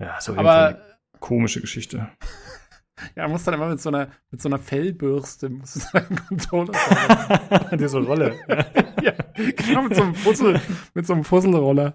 Ja, 0.00 0.20
so 0.20 0.34
aber 0.34 0.80
komische 1.20 1.60
Geschichte. 1.60 2.08
Ja, 3.16 3.28
muss 3.28 3.44
dann 3.44 3.54
immer 3.54 3.68
mit 3.68 3.80
so 3.80 3.88
einer, 3.88 4.08
mit 4.30 4.40
so 4.40 4.48
einer 4.48 4.58
Fellbürste, 4.58 5.48
muss 5.48 5.76
es 5.76 5.90
seinen 5.90 6.16
Controller 6.28 6.72
Diese 7.78 7.98
Rolle. 7.98 8.36
ja, 9.02 9.12
genau, 9.34 9.82
mit 9.82 9.94
so 9.94 10.02
einem 10.02 10.14
Fussel, 10.14 10.60
mit 10.94 11.06
so 11.06 11.12
einem 11.14 11.24
Fusselroller. 11.24 11.94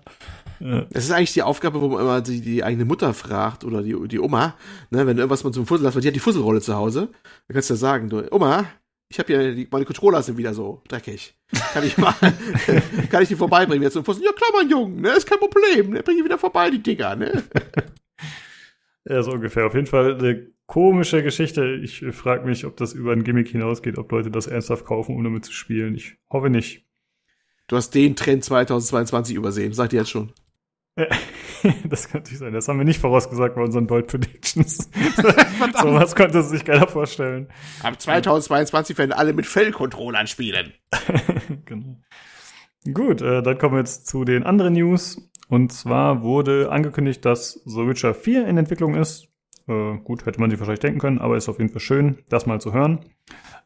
Das 0.60 1.04
ist 1.04 1.12
eigentlich 1.12 1.34
die 1.34 1.44
Aufgabe, 1.44 1.82
wo 1.82 1.90
man 1.90 2.02
immer 2.02 2.22
die, 2.22 2.40
die 2.40 2.64
eigene 2.64 2.86
Mutter 2.86 3.14
fragt 3.14 3.66
oder 3.66 3.82
die, 3.82 3.96
die 4.08 4.20
Oma, 4.20 4.56
ne, 4.92 5.06
wenn 5.06 5.18
irgendwas 5.18 5.44
mal 5.44 5.52
zum 5.52 5.66
Fussel 5.66 5.86
hast, 5.86 5.96
weil 5.96 6.02
die 6.02 6.08
hat 6.08 6.16
die 6.16 6.20
Fusselrolle 6.20 6.62
zu 6.62 6.76
Hause. 6.76 7.10
Dann 7.48 7.54
kannst 7.54 7.70
du 7.70 7.74
ja 7.74 7.78
sagen, 7.78 8.10
du, 8.10 8.32
Oma, 8.32 8.66
ich 9.10 9.20
habe 9.20 9.34
ja, 9.34 9.52
die, 9.52 9.68
meine 9.70 9.86
Controller 9.86 10.24
sind 10.24 10.38
wieder 10.38 10.54
so 10.54 10.82
dreckig. 10.88 11.36
Kann 11.74 11.86
ich 11.86 11.98
mal, 11.98 12.14
kann 13.10 13.24
ich 13.24 13.28
die 13.28 13.36
vorbeibringen 13.36 13.84
jetzt 13.84 13.94
zum 13.94 14.06
Fussel? 14.06 14.24
Ja 14.24 14.32
klar, 14.32 14.52
mein 14.54 14.70
Junge, 14.70 15.02
ne, 15.02 15.10
ist 15.10 15.28
kein 15.28 15.40
Problem, 15.40 15.92
ne, 15.92 16.02
bring 16.02 16.18
die 16.18 16.24
wieder 16.24 16.38
vorbei, 16.38 16.70
die 16.70 16.82
Dinger, 16.82 17.16
ne. 17.16 17.44
Ja, 19.06 19.22
so 19.22 19.32
ungefähr. 19.32 19.68
Auf 19.68 19.76
jeden 19.76 19.88
Fall 19.88 20.24
äh, 20.24 20.53
komische 20.68 21.24
Geschichte. 21.24 21.76
Ich 21.84 22.06
frage 22.12 22.46
mich, 22.46 22.66
ob 22.66 22.78
das 22.78 22.94
über 22.94 23.12
ein 23.12 23.24
Gimmick 23.24 23.50
hinausgeht, 23.50 23.98
ob 23.98 24.12
Leute 24.12 24.32
das 24.32 24.48
ernsthaft 24.48 24.86
kaufen, 24.86 25.16
um 25.16 25.24
damit 25.24 25.46
zu 25.46 25.54
spielen. 25.54 25.96
Ich 25.96 26.18
hoffe 26.30 26.50
nicht. 26.50 26.86
Du 27.68 27.76
hast 27.76 27.92
den 27.92 28.16
Trend 28.16 28.44
2022 28.44 29.36
übersehen, 29.36 29.74
sagt 29.74 29.94
ihr 29.94 30.00
jetzt 30.00 30.12
schon. 30.12 30.34
das 31.86 32.08
kann 32.08 32.22
natürlich 32.22 32.40
sein. 32.40 32.54
Das 32.54 32.68
haben 32.68 32.78
wir 32.78 32.86
nicht 32.86 33.00
vorausgesagt 33.00 33.56
bei 33.56 33.62
unseren 33.62 33.88
Bold 33.88 34.08
Predictions. 34.08 34.78
so 35.82 35.94
was 35.94 36.16
konnte 36.16 36.44
sich 36.44 36.66
keiner 36.66 36.88
vorstellen. 36.88 37.48
Ab 37.82 38.00
2022 38.00 38.98
werden 38.98 39.14
alle 39.14 39.34
mit 39.34 39.46
Fellcontrollern 39.46 40.28
spielen. 40.28 40.74
genau. 41.66 41.98
Gut, 42.94 43.22
äh, 43.22 43.42
dann 43.42 43.58
kommen 43.58 43.76
wir 43.76 43.80
jetzt 43.80 44.08
zu 44.08 44.26
den 44.26 44.44
anderen 44.44 44.74
News. 44.74 45.30
Und 45.48 45.72
zwar 45.72 46.22
wurde 46.22 46.72
angekündigt, 46.72 47.26
dass 47.26 47.62
The 47.66 47.88
Witcher 47.88 48.14
4 48.14 48.48
in 48.48 48.58
Entwicklung 48.58 48.96
ist. 48.96 49.33
Äh, 49.68 49.98
gut, 50.04 50.26
hätte 50.26 50.40
man 50.40 50.50
sich 50.50 50.60
wahrscheinlich 50.60 50.82
denken 50.82 51.00
können, 51.00 51.20
aber 51.20 51.38
ist 51.38 51.50
auf 51.50 51.60
jeden 51.60 51.72
Fall 51.72 51.80
schön, 51.80 52.18
das 52.30 52.46
mal 52.46 52.60
zu 52.60 52.74
hören. 52.74 53.00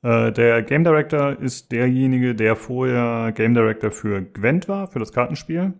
Äh, 0.03 0.31
der 0.31 0.61
Game 0.61 0.83
Director 0.83 1.39
ist 1.39 1.71
derjenige, 1.71 2.35
der 2.35 2.55
vorher 2.55 3.31
Game 3.31 3.53
Director 3.53 3.91
für 3.91 4.21
Gwent 4.21 4.69
war, 4.69 4.87
für 4.87 4.99
das 4.99 5.11
Kartenspiel. 5.11 5.73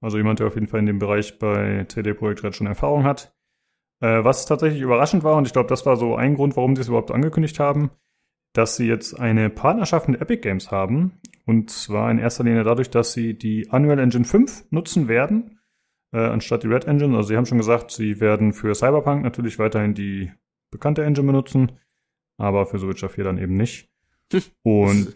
Also 0.00 0.18
jemand, 0.18 0.40
der 0.40 0.48
auf 0.48 0.54
jeden 0.54 0.68
Fall 0.68 0.80
in 0.80 0.86
dem 0.86 0.98
Bereich 0.98 1.38
bei 1.38 1.84
CD 1.88 2.12
Projekt 2.12 2.44
Red 2.44 2.54
schon 2.54 2.66
Erfahrung 2.66 3.04
hat. 3.04 3.34
Äh, 4.00 4.24
was 4.24 4.44
tatsächlich 4.44 4.82
überraschend 4.82 5.24
war, 5.24 5.36
und 5.36 5.46
ich 5.46 5.54
glaube, 5.54 5.68
das 5.68 5.86
war 5.86 5.96
so 5.96 6.16
ein 6.16 6.34
Grund, 6.34 6.56
warum 6.56 6.76
sie 6.76 6.82
es 6.82 6.88
überhaupt 6.88 7.10
angekündigt 7.10 7.58
haben, 7.58 7.90
dass 8.52 8.76
sie 8.76 8.86
jetzt 8.86 9.18
eine 9.18 9.48
Partnerschaft 9.48 10.08
mit 10.08 10.20
Epic 10.20 10.42
Games 10.42 10.70
haben. 10.70 11.18
Und 11.46 11.70
zwar 11.70 12.10
in 12.10 12.18
erster 12.18 12.44
Linie 12.44 12.64
dadurch, 12.64 12.90
dass 12.90 13.12
sie 13.12 13.34
die 13.34 13.68
Unreal 13.70 13.98
Engine 13.98 14.24
5 14.24 14.66
nutzen 14.70 15.08
werden, 15.08 15.55
äh, 16.16 16.30
anstatt 16.30 16.62
die 16.62 16.68
Red 16.68 16.86
Engine. 16.86 17.14
Also 17.14 17.28
sie 17.28 17.36
haben 17.36 17.44
schon 17.44 17.58
gesagt, 17.58 17.90
sie 17.90 18.20
werden 18.20 18.54
für 18.54 18.74
Cyberpunk 18.74 19.22
natürlich 19.22 19.58
weiterhin 19.58 19.92
die 19.92 20.32
bekannte 20.70 21.04
Engine 21.04 21.26
benutzen, 21.26 21.72
aber 22.38 22.64
für 22.64 22.78
The 22.78 22.88
Witcher 22.88 23.10
4 23.10 23.24
dann 23.24 23.38
eben 23.38 23.56
nicht. 23.56 23.90
Und 24.62 25.14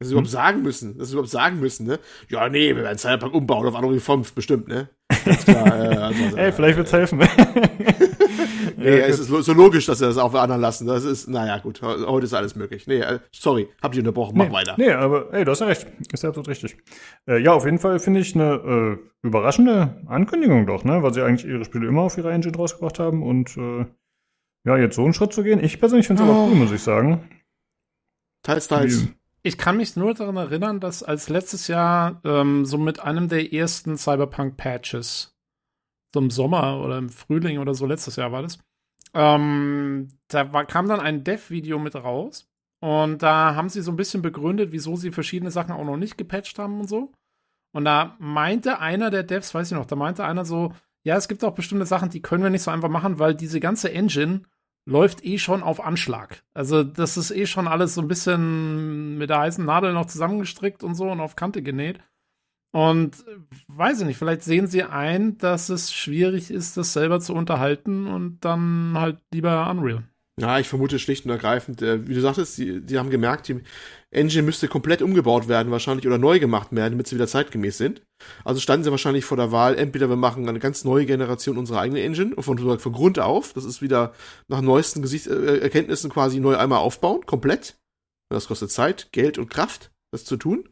dass 0.00 0.08
sie 0.08 0.12
überhaupt 0.12 0.30
sagen 0.30 0.62
müssen, 0.62 0.98
dass 0.98 1.08
sie 1.08 1.14
überhaupt 1.14 1.30
sagen 1.30 1.60
müssen, 1.60 1.86
ne? 1.86 2.00
Ja, 2.28 2.48
nee, 2.48 2.74
wir 2.74 2.82
werden 2.82 2.98
Cyberpunk 2.98 3.32
umbauen 3.34 3.66
auf 3.66 3.78
Unreal 3.78 4.00
5, 4.00 4.34
bestimmt, 4.34 4.66
ne? 4.66 4.90
Klar, 5.08 5.66
äh, 5.92 5.96
also, 5.96 6.36
Ey, 6.36 6.52
vielleicht 6.52 6.76
wird's 6.76 6.92
helfen. 6.92 7.18
nee, 8.76 8.98
ja, 8.98 9.06
es 9.06 9.18
ist 9.18 9.28
so 9.28 9.52
logisch, 9.52 9.86
dass 9.86 9.98
sie 9.98 10.06
das 10.06 10.16
auch 10.16 10.30
für 10.30 10.40
anderen 10.40 10.60
lassen. 10.60 10.86
Das 10.86 11.04
ist, 11.04 11.28
naja, 11.28 11.58
gut, 11.58 11.82
heute 11.82 12.24
ist 12.24 12.34
alles 12.34 12.56
möglich. 12.56 12.86
Nee, 12.86 13.00
äh, 13.00 13.20
sorry, 13.32 13.68
hab 13.82 13.92
dich 13.92 14.00
unterbrochen, 14.00 14.36
mach 14.36 14.46
nee, 14.46 14.52
weiter. 14.52 14.74
Nee, 14.78 14.90
aber 14.90 15.32
ey, 15.32 15.44
du 15.44 15.50
hast 15.50 15.60
ja 15.60 15.66
recht. 15.66 15.86
Ist 16.12 16.22
ja 16.22 16.30
absolut 16.30 16.48
richtig. 16.48 16.76
Äh, 17.28 17.42
ja, 17.42 17.52
auf 17.52 17.64
jeden 17.64 17.78
Fall 17.78 17.98
finde 17.98 18.20
ich 18.20 18.34
eine 18.34 18.98
äh, 19.02 19.26
überraschende 19.26 20.02
Ankündigung 20.06 20.66
doch, 20.66 20.84
ne? 20.84 21.02
Weil 21.02 21.14
sie 21.14 21.22
eigentlich 21.22 21.50
ihre 21.50 21.64
Spiele 21.64 21.86
immer 21.86 22.02
auf 22.02 22.16
ihrer 22.16 22.32
Engine 22.32 22.56
rausgebracht 22.56 22.98
haben 22.98 23.22
und 23.22 23.56
äh, 23.56 23.86
ja, 24.66 24.78
jetzt 24.78 24.96
so 24.96 25.04
einen 25.04 25.14
Schritt 25.14 25.32
zu 25.32 25.42
gehen. 25.42 25.62
Ich 25.62 25.78
persönlich 25.78 26.06
finde 26.06 26.22
es 26.22 26.28
oh. 26.28 26.32
aber 26.32 26.42
cool, 26.44 26.54
muss 26.54 26.72
ich 26.72 26.82
sagen. 26.82 27.28
Teils, 28.42 28.68
teils. 28.68 29.04
Wie, 29.04 29.14
ich 29.44 29.58
kann 29.58 29.76
mich 29.76 29.94
nur 29.94 30.14
daran 30.14 30.36
erinnern, 30.36 30.80
dass 30.80 31.02
als 31.02 31.28
letztes 31.28 31.68
Jahr 31.68 32.20
ähm, 32.24 32.64
so 32.64 32.78
mit 32.78 32.98
einem 33.00 33.28
der 33.28 33.52
ersten 33.52 33.98
Cyberpunk-Patches, 33.98 35.36
so 36.14 36.20
im 36.20 36.30
Sommer 36.30 36.80
oder 36.80 36.96
im 36.96 37.10
Frühling 37.10 37.58
oder 37.58 37.74
so, 37.74 37.84
letztes 37.84 38.16
Jahr 38.16 38.32
war 38.32 38.42
das, 38.42 38.58
ähm, 39.12 40.08
da 40.28 40.52
war, 40.52 40.64
kam 40.64 40.88
dann 40.88 41.00
ein 41.00 41.24
Dev-Video 41.24 41.78
mit 41.78 41.94
raus. 41.94 42.50
Und 42.80 43.22
da 43.22 43.54
haben 43.54 43.68
sie 43.68 43.82
so 43.82 43.92
ein 43.92 43.96
bisschen 43.96 44.22
begründet, 44.22 44.72
wieso 44.72 44.96
sie 44.96 45.10
verschiedene 45.10 45.50
Sachen 45.50 45.72
auch 45.72 45.84
noch 45.84 45.96
nicht 45.96 46.18
gepatcht 46.18 46.58
haben 46.58 46.80
und 46.80 46.88
so. 46.88 47.12
Und 47.72 47.84
da 47.84 48.16
meinte 48.18 48.78
einer 48.78 49.10
der 49.10 49.22
Devs, 49.24 49.54
weiß 49.54 49.72
ich 49.72 49.76
noch, 49.76 49.86
da 49.86 49.96
meinte 49.96 50.24
einer 50.24 50.44
so, 50.44 50.72
ja, 51.02 51.16
es 51.16 51.28
gibt 51.28 51.44
auch 51.44 51.54
bestimmte 51.54 51.86
Sachen, 51.86 52.10
die 52.10 52.22
können 52.22 52.42
wir 52.42 52.50
nicht 52.50 52.62
so 52.62 52.70
einfach 52.70 52.88
machen, 52.88 53.18
weil 53.18 53.34
diese 53.34 53.60
ganze 53.60 53.92
Engine 53.92 54.42
läuft 54.86 55.24
eh 55.24 55.38
schon 55.38 55.62
auf 55.62 55.84
Anschlag. 55.84 56.42
Also 56.52 56.82
das 56.82 57.16
ist 57.16 57.30
eh 57.30 57.46
schon 57.46 57.68
alles 57.68 57.94
so 57.94 58.00
ein 58.00 58.08
bisschen 58.08 59.16
mit 59.16 59.30
der 59.30 59.40
heißen 59.40 59.64
Nadel 59.64 59.92
noch 59.92 60.06
zusammengestrickt 60.06 60.82
und 60.82 60.94
so 60.94 61.10
und 61.10 61.20
auf 61.20 61.36
Kante 61.36 61.62
genäht. 61.62 62.00
Und 62.72 63.24
weiß 63.68 64.00
ich 64.00 64.06
nicht, 64.06 64.18
vielleicht 64.18 64.42
sehen 64.42 64.66
sie 64.66 64.82
ein, 64.82 65.38
dass 65.38 65.68
es 65.68 65.92
schwierig 65.92 66.50
ist, 66.50 66.76
das 66.76 66.92
selber 66.92 67.20
zu 67.20 67.32
unterhalten 67.32 68.08
und 68.08 68.44
dann 68.44 68.94
halt 68.98 69.20
lieber 69.32 69.70
Unreal. 69.70 70.02
Ja, 70.40 70.58
ich 70.58 70.66
vermute 70.66 70.98
schlicht 70.98 71.24
und 71.24 71.30
ergreifend, 71.30 71.80
äh, 71.80 72.08
wie 72.08 72.14
du 72.14 72.20
sagtest, 72.20 72.58
die, 72.58 72.80
die 72.84 72.98
haben 72.98 73.10
gemerkt, 73.10 73.46
die 73.46 73.62
Engine 74.14 74.42
müsste 74.42 74.68
komplett 74.68 75.02
umgebaut 75.02 75.48
werden 75.48 75.70
wahrscheinlich 75.72 76.06
oder 76.06 76.18
neu 76.18 76.38
gemacht 76.38 76.68
werden, 76.72 76.92
damit 76.92 77.06
sie 77.06 77.16
wieder 77.16 77.26
zeitgemäß 77.26 77.78
sind. 77.78 78.02
Also 78.44 78.60
standen 78.60 78.84
sie 78.84 78.90
wahrscheinlich 78.90 79.24
vor 79.24 79.36
der 79.36 79.52
Wahl, 79.52 79.76
entweder 79.76 80.08
wir 80.08 80.16
machen 80.16 80.48
eine 80.48 80.58
ganz 80.58 80.84
neue 80.84 81.06
Generation 81.06 81.58
unserer 81.58 81.80
eigenen 81.80 82.02
Engine 82.02 82.34
von, 82.38 82.78
von 82.78 82.92
Grund 82.92 83.18
auf, 83.18 83.52
das 83.52 83.64
ist 83.64 83.82
wieder 83.82 84.12
nach 84.48 84.60
neuesten 84.60 85.02
Gesicht, 85.02 85.26
äh, 85.26 85.58
Erkenntnissen 85.58 86.10
quasi 86.10 86.40
neu 86.40 86.56
einmal 86.56 86.78
aufbauen, 86.78 87.26
komplett. 87.26 87.76
Das 88.30 88.48
kostet 88.48 88.70
Zeit, 88.70 89.08
Geld 89.12 89.38
und 89.38 89.50
Kraft, 89.50 89.90
das 90.12 90.24
zu 90.24 90.36
tun. 90.36 90.68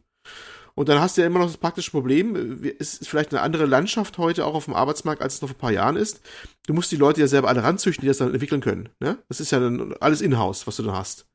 Und 0.75 0.89
dann 0.89 0.99
hast 0.99 1.17
du 1.17 1.21
ja 1.21 1.27
immer 1.27 1.39
noch 1.39 1.45
das 1.45 1.57
praktische 1.57 1.91
Problem, 1.91 2.63
es 2.79 2.95
ist 2.95 3.07
vielleicht 3.07 3.31
eine 3.31 3.41
andere 3.41 3.65
Landschaft 3.65 4.17
heute 4.17 4.45
auch 4.45 4.55
auf 4.55 4.65
dem 4.65 4.73
Arbeitsmarkt, 4.73 5.21
als 5.21 5.35
es 5.35 5.41
noch 5.41 5.49
vor 5.49 5.57
ein 5.57 5.61
paar 5.61 5.71
Jahren 5.71 5.95
ist. 5.95 6.21
Du 6.65 6.73
musst 6.73 6.91
die 6.91 6.95
Leute 6.95 7.21
ja 7.21 7.27
selber 7.27 7.49
alle 7.49 7.63
ranzüchten, 7.63 8.01
die 8.01 8.07
das 8.07 8.17
dann 8.17 8.31
entwickeln 8.31 8.61
können. 8.61 8.89
Ne? 8.99 9.19
Das 9.27 9.39
ist 9.39 9.51
ja 9.51 9.59
dann 9.59 9.93
alles 9.99 10.21
in-house, 10.21 10.65
was 10.65 10.77
du 10.77 10.83
dann 10.83 10.95
hast. 10.95 11.27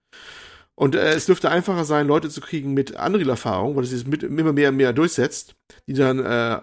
Und 0.78 0.94
äh, 0.94 1.12
es 1.12 1.26
dürfte 1.26 1.50
einfacher 1.50 1.84
sein, 1.84 2.06
Leute 2.06 2.28
zu 2.28 2.40
kriegen 2.40 2.72
mit 2.72 2.92
Unreal-Erfahrung, 2.92 3.74
weil 3.74 3.82
es 3.82 3.90
sich 3.90 4.06
mit, 4.06 4.22
immer 4.22 4.52
mehr 4.52 4.68
und 4.68 4.76
mehr 4.76 4.92
durchsetzt, 4.92 5.56
die 5.88 5.92
dann 5.92 6.20
äh, 6.20 6.60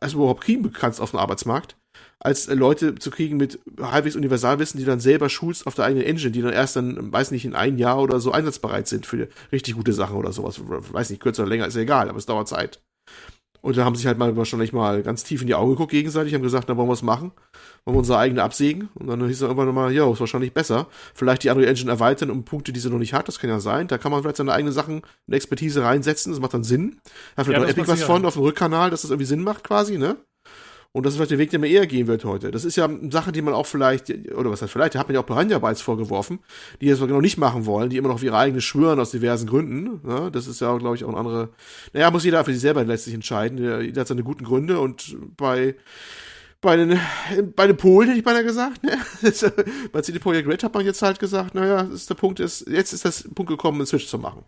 erstmal 0.00 0.22
überhaupt 0.22 0.42
kriegen 0.42 0.72
kannst 0.72 1.02
auf 1.02 1.10
dem 1.10 1.20
Arbeitsmarkt, 1.20 1.76
als 2.18 2.48
äh, 2.48 2.54
Leute 2.54 2.94
zu 2.94 3.10
kriegen 3.10 3.36
mit 3.36 3.60
halbwegs 3.78 4.16
Universalwissen, 4.16 4.80
die 4.80 4.86
dann 4.86 5.00
selber 5.00 5.28
schulst 5.28 5.66
auf 5.66 5.74
der 5.74 5.84
eigenen 5.84 6.06
Engine, 6.06 6.30
die 6.30 6.40
dann 6.40 6.54
erst 6.54 6.76
dann, 6.76 7.12
weiß 7.12 7.30
nicht, 7.30 7.44
in 7.44 7.54
ein 7.54 7.76
Jahr 7.76 8.00
oder 8.00 8.20
so 8.20 8.32
einsatzbereit 8.32 8.88
sind 8.88 9.04
für 9.04 9.28
richtig 9.52 9.74
gute 9.74 9.92
Sachen 9.92 10.16
oder 10.16 10.32
sowas. 10.32 10.58
Weiß 10.64 11.10
nicht, 11.10 11.20
kürzer 11.20 11.42
oder 11.42 11.50
länger, 11.50 11.66
ist 11.66 11.76
ja 11.76 11.82
egal, 11.82 12.08
aber 12.08 12.16
es 12.16 12.24
dauert 12.24 12.48
Zeit. 12.48 12.80
Und 13.66 13.76
da 13.76 13.84
haben 13.84 13.96
sich 13.96 14.06
halt 14.06 14.16
mal 14.16 14.36
wahrscheinlich 14.36 14.72
mal 14.72 15.02
ganz 15.02 15.24
tief 15.24 15.40
in 15.40 15.48
die 15.48 15.56
Augen 15.56 15.72
geguckt 15.72 15.90
gegenseitig, 15.90 16.34
haben 16.34 16.42
gesagt, 16.42 16.68
na 16.68 16.76
wollen 16.76 16.88
wir 16.88 16.92
es 16.92 17.02
machen, 17.02 17.32
wollen 17.84 17.96
wir 17.96 17.98
unsere 17.98 18.16
eigene 18.16 18.44
absägen. 18.44 18.90
Und 18.94 19.08
dann 19.08 19.18
hieß 19.26 19.38
es 19.38 19.42
irgendwann 19.42 19.66
nochmal, 19.66 19.92
ja, 19.92 20.08
ist 20.08 20.20
wahrscheinlich 20.20 20.54
besser. 20.54 20.86
Vielleicht 21.14 21.42
die 21.42 21.50
andere 21.50 21.66
Engine 21.66 21.90
erweitern 21.90 22.30
um 22.30 22.44
Punkte, 22.44 22.72
die 22.72 22.78
sie 22.78 22.90
noch 22.90 23.00
nicht 23.00 23.12
hat, 23.12 23.26
das 23.26 23.40
kann 23.40 23.50
ja 23.50 23.58
sein. 23.58 23.88
Da 23.88 23.98
kann 23.98 24.12
man 24.12 24.22
vielleicht 24.22 24.36
seine 24.36 24.52
eigenen 24.52 24.72
Sachen, 24.72 25.02
eine 25.26 25.34
Expertise 25.36 25.82
reinsetzen, 25.82 26.30
das 26.30 26.40
macht 26.40 26.54
dann 26.54 26.62
Sinn. 26.62 27.00
Da 27.34 27.40
hat 27.40 27.46
vielleicht 27.46 27.62
ja, 27.64 27.68
Epic 27.70 27.88
was 27.88 28.04
von 28.04 28.24
auf 28.24 28.34
dem 28.34 28.42
Rückkanal, 28.42 28.90
dass 28.90 29.02
das 29.02 29.10
irgendwie 29.10 29.26
Sinn 29.26 29.42
macht 29.42 29.64
quasi, 29.64 29.98
ne? 29.98 30.16
Und 30.96 31.04
das 31.04 31.12
ist 31.12 31.18
vielleicht 31.18 31.32
der 31.32 31.38
Weg, 31.38 31.50
den 31.50 31.60
man 31.60 31.68
eher 31.68 31.86
gehen 31.86 32.06
wird 32.06 32.24
heute. 32.24 32.50
Das 32.50 32.64
ist 32.64 32.74
ja 32.76 32.86
eine 32.86 33.12
Sache, 33.12 33.30
die 33.30 33.42
man 33.42 33.52
auch 33.52 33.66
vielleicht, 33.66 34.08
oder 34.34 34.50
was 34.50 34.62
heißt 34.62 34.72
vielleicht, 34.72 34.94
da 34.94 34.98
hat 34.98 35.08
man 35.08 35.14
ja 35.14 35.20
auch 35.20 35.26
Piranha 35.26 35.58
Bytes 35.58 35.82
vorgeworfen, 35.82 36.38
die 36.80 36.88
das 36.88 37.00
genau 37.00 37.20
nicht 37.20 37.36
machen 37.36 37.66
wollen, 37.66 37.90
die 37.90 37.98
immer 37.98 38.08
noch 38.08 38.14
auf 38.14 38.22
ihre 38.22 38.38
eigene 38.38 38.62
schwören 38.62 38.98
aus 38.98 39.10
diversen 39.10 39.46
Gründen. 39.46 40.00
Ja, 40.08 40.30
das 40.30 40.46
ist 40.46 40.62
ja, 40.62 40.74
glaube 40.78 40.96
ich, 40.96 41.04
auch 41.04 41.10
ein 41.10 41.14
andere. 41.14 41.50
Naja, 41.92 42.10
muss 42.10 42.24
jeder 42.24 42.42
für 42.46 42.52
sich 42.54 42.62
selber 42.62 42.82
letztlich 42.82 43.14
entscheiden. 43.14 43.58
Jeder 43.58 44.00
hat 44.00 44.08
seine 44.08 44.22
guten 44.22 44.44
Gründe 44.44 44.80
und 44.80 45.18
bei 45.36 45.74
bei 46.62 46.76
den, 46.76 46.98
bei 47.54 47.66
den 47.66 47.76
Polen 47.76 48.08
hätte 48.08 48.18
ich 48.18 48.24
beinahe 48.24 48.44
gesagt, 48.44 48.82
ne? 48.82 48.96
bei 49.92 50.00
CD 50.00 50.18
Projekt 50.18 50.48
Red 50.48 50.64
hat 50.64 50.72
man 50.72 50.86
jetzt 50.86 51.02
halt 51.02 51.18
gesagt, 51.18 51.54
naja, 51.54 51.82
ist 51.82 52.08
der 52.08 52.14
Punkt 52.14 52.40
ist, 52.40 52.66
jetzt 52.70 52.94
ist 52.94 53.04
das 53.04 53.28
Punkt 53.34 53.50
gekommen, 53.50 53.80
einen 53.80 53.86
Switch 53.86 54.06
zu 54.06 54.18
machen. 54.18 54.46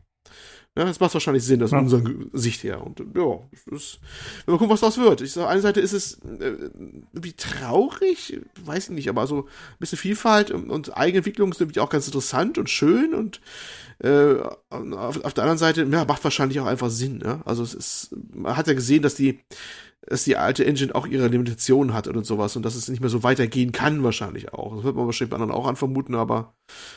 Ja, 0.79 0.85
das 0.85 1.01
macht 1.01 1.12
wahrscheinlich 1.12 1.43
Sinn, 1.43 1.59
das 1.59 1.72
ja. 1.72 1.81
unserer 1.81 2.05
Sicht 2.33 2.62
her. 2.62 2.87
Und 2.87 3.01
ja, 3.01 3.41
ist, 3.74 3.99
wenn 4.47 4.55
wir 4.55 4.59
gucken, 4.59 4.70
was 4.70 4.79
daraus 4.79 4.97
wird. 4.97 5.22
Ich 5.22 5.33
sage, 5.33 5.49
eine 5.49 5.61
Seite 5.61 5.81
ist 5.81 5.93
es 5.93 6.20
äh, 6.22 6.70
wie 7.12 7.33
traurig, 7.33 8.39
weiß 8.64 8.85
ich 8.85 8.95
nicht, 8.95 9.09
aber 9.09 9.26
so 9.26 9.39
ein 9.39 9.79
bisschen 9.81 9.99
Vielfalt 9.99 10.53
und, 10.53 10.70
und 10.70 10.97
Eigenentwicklung 10.97 11.51
ist 11.51 11.59
natürlich 11.59 11.81
auch 11.81 11.91
ganz 11.91 12.07
interessant 12.07 12.59
und 12.59 12.70
schön 12.70 13.12
und 13.12 13.41
äh, 13.99 14.37
auf, 14.70 15.24
auf 15.24 15.35
der 15.35 15.43
anderen 15.43 15.59
Seite, 15.59 15.83
ja, 15.83 16.05
macht 16.05 16.22
wahrscheinlich 16.22 16.61
auch 16.61 16.66
einfach 16.66 16.91
Sinn. 16.91 17.18
Ne? 17.18 17.41
Also 17.45 17.64
es 17.64 17.74
ist, 17.74 18.14
man 18.33 18.57
hat 18.57 18.68
ja 18.68 18.74
gesehen, 18.74 19.03
dass 19.03 19.16
die 19.16 19.41
dass 20.07 20.25
die 20.25 20.37
alte 20.37 20.65
Engine 20.65 20.95
auch 20.95 21.07
ihre 21.07 21.29
Limitationen 21.29 21.93
hat 21.93 22.09
und 22.09 22.25
sowas 22.25 22.57
und 22.57 22.65
dass 22.65 22.75
es 22.75 22.89
nicht 22.89 23.01
mehr 23.01 23.11
so 23.11 23.23
weitergehen 23.23 23.73
kann 23.73 24.03
wahrscheinlich 24.03 24.53
auch. 24.53 24.75
Das 24.75 24.85
wird 24.85 24.97
man 24.97 25.07
wahrscheinlich 25.07 25.31
bei 25.31 25.37
anderen 25.37 25.53
auch 25.53 25.67
anvermuten, 25.67 26.15
aber 26.15 26.55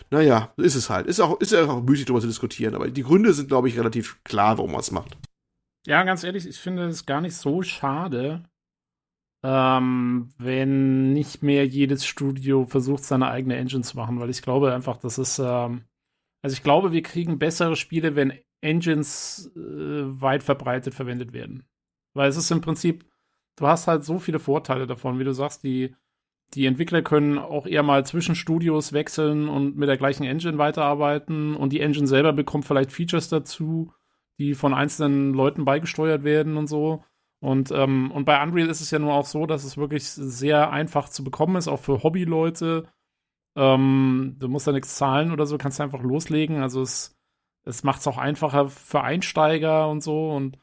naja, 0.10 0.54
ist 0.58 0.76
es 0.76 0.90
halt. 0.90 1.08
Ist 1.08 1.20
auch, 1.20 1.40
ist 1.40 1.52
ja 1.52 1.66
auch 1.66 1.84
müßig 1.84 2.06
darüber 2.06 2.22
zu 2.22 2.28
diskutieren, 2.28 2.76
aber 2.76 2.90
die 2.90 3.04
Gründe 3.04 3.34
sind, 3.34 3.48
glaube 3.48 3.68
ich, 3.68 3.78
relativ 3.78 4.24
klar, 4.24 4.58
warum 4.58 4.72
man 4.72 4.82
es 4.82 4.92
macht. 4.92 5.18
Ja, 5.88 6.04
ganz 6.04 6.24
ehrlich, 6.24 6.48
ich 6.48 6.60
finde 6.60 6.86
es 6.86 7.06
gar 7.06 7.22
nicht 7.22 7.36
so 7.36 7.64
schade, 7.64 8.44
ähm, 9.44 10.32
wenn 10.38 11.14
nicht 11.14 11.42
mehr 11.42 11.66
jedes 11.66 12.06
Studio 12.06 12.66
versucht, 12.66 13.04
seine 13.04 13.30
eigene 13.30 13.56
Engine 13.58 13.84
zu 13.84 13.98
machen, 13.98 14.20
weil 14.20 14.30
ich 14.30 14.44
glaube 14.44 14.74
einfach, 14.74 14.98
das 14.98 15.18
ist, 15.18 15.40
ähm, 15.40 15.86
also 16.44 16.54
ich 16.54 16.64
glaube, 16.64 16.92
wir 16.92 17.02
kriegen 17.02 17.40
bessere 17.40 17.76
Spiele, 17.76 18.16
wenn 18.16 18.34
Engines 18.62 19.52
äh, 19.56 19.60
weit 19.60 20.44
verbreitet 20.44 20.94
verwendet 20.94 21.34
werden. 21.34 21.64
Weil 22.14 22.30
es 22.30 22.38
ist 22.38 22.52
im 22.52 22.62
Prinzip, 22.62 23.06
du 23.56 23.68
hast 23.68 23.88
halt 23.88 24.04
so 24.04 24.20
viele 24.20 24.40
Vorteile 24.40 24.88
davon, 24.88 25.20
wie 25.20 25.24
du 25.24 25.34
sagst, 25.34 25.64
die, 25.64 25.96
die 26.54 26.66
Entwickler 26.66 27.02
können 27.02 27.38
auch 27.38 27.66
eher 27.66 27.84
mal 27.84 28.06
zwischen 28.06 28.36
Studios 28.36 28.94
wechseln 28.94 29.48
und 29.48 29.78
mit 29.78 29.88
der 29.88 29.98
gleichen 29.98 30.24
Engine 30.26 30.58
weiterarbeiten 30.58 31.56
und 31.56 31.72
die 31.72 31.80
Engine 31.80 32.08
selber 32.08 32.34
bekommt 32.34 32.66
vielleicht 32.66 32.92
Features 32.92 33.30
dazu, 33.30 33.94
die 34.40 34.54
von 34.54 34.74
einzelnen 34.74 35.34
Leuten 35.34 35.66
beigesteuert 35.66 36.24
werden 36.24 36.58
und 36.58 36.68
so. 36.68 37.04
Und, 37.40 37.72
ähm, 37.72 38.12
und 38.12 38.26
bei 38.26 38.42
Unreal 38.42 38.70
ist 38.70 38.82
es 38.82 38.92
ja 38.92 39.00
nur 39.00 39.14
auch 39.14 39.26
so, 39.26 39.48
dass 39.48 39.64
es 39.64 39.76
wirklich 39.76 40.08
sehr 40.08 40.72
einfach 40.72 41.10
zu 41.10 41.24
bekommen 41.24 41.56
ist, 41.56 41.68
auch 41.68 41.80
für 41.80 42.04
Hobbyleute. 42.04 42.88
Ähm, 43.56 44.36
du 44.40 44.48
musst 44.48 44.68
da 44.68 44.72
nichts 44.72 44.96
zahlen 44.96 45.32
oder 45.32 45.46
so, 45.48 45.58
kannst 45.58 45.82
einfach 45.82 46.04
loslegen. 46.04 46.62
Also 46.62 46.84
es, 46.84 47.18
es 47.64 47.84
macht 47.84 48.02
es 48.02 48.08
auch 48.08 48.20
einfacher 48.20 48.70
für 48.70 49.02
Einsteiger 49.02 49.90
und 49.90 50.02
so. 50.02 50.32
Und 50.32 50.60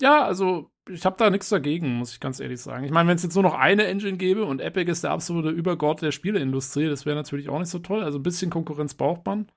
ja, 0.00 0.24
also 0.24 0.70
ich 0.88 1.04
habe 1.04 1.16
da 1.18 1.30
nichts 1.30 1.48
dagegen, 1.48 1.94
muss 1.94 2.12
ich 2.12 2.20
ganz 2.20 2.40
ehrlich 2.40 2.60
sagen. 2.60 2.84
Ich 2.84 2.90
meine, 2.90 3.08
wenn 3.08 3.16
es 3.16 3.22
jetzt 3.22 3.34
nur 3.34 3.42
noch 3.42 3.54
eine 3.54 3.86
Engine 3.86 4.16
gäbe 4.16 4.44
und 4.44 4.60
Epic 4.60 4.90
ist 4.90 5.04
der 5.04 5.12
absolute 5.12 5.50
Übergott 5.50 6.02
der 6.02 6.12
Spieleindustrie, 6.12 6.88
das 6.88 7.06
wäre 7.06 7.16
natürlich 7.16 7.48
auch 7.48 7.58
nicht 7.58 7.68
so 7.68 7.78
toll. 7.78 8.02
Also 8.02 8.18
ein 8.18 8.22
bisschen 8.22 8.50
Konkurrenz 8.50 8.94
braucht 8.94 9.26
man. 9.26 9.50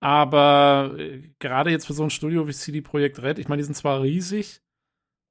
Aber 0.00 0.94
äh, 0.98 1.30
gerade 1.38 1.70
jetzt 1.70 1.86
für 1.86 1.94
so 1.94 2.02
ein 2.02 2.10
Studio 2.10 2.46
wie 2.46 2.52
CD 2.52 2.82
Projekt 2.82 3.22
Red, 3.22 3.38
ich 3.38 3.48
meine, 3.48 3.60
die 3.60 3.64
sind 3.64 3.74
zwar 3.74 4.02
riesig, 4.02 4.60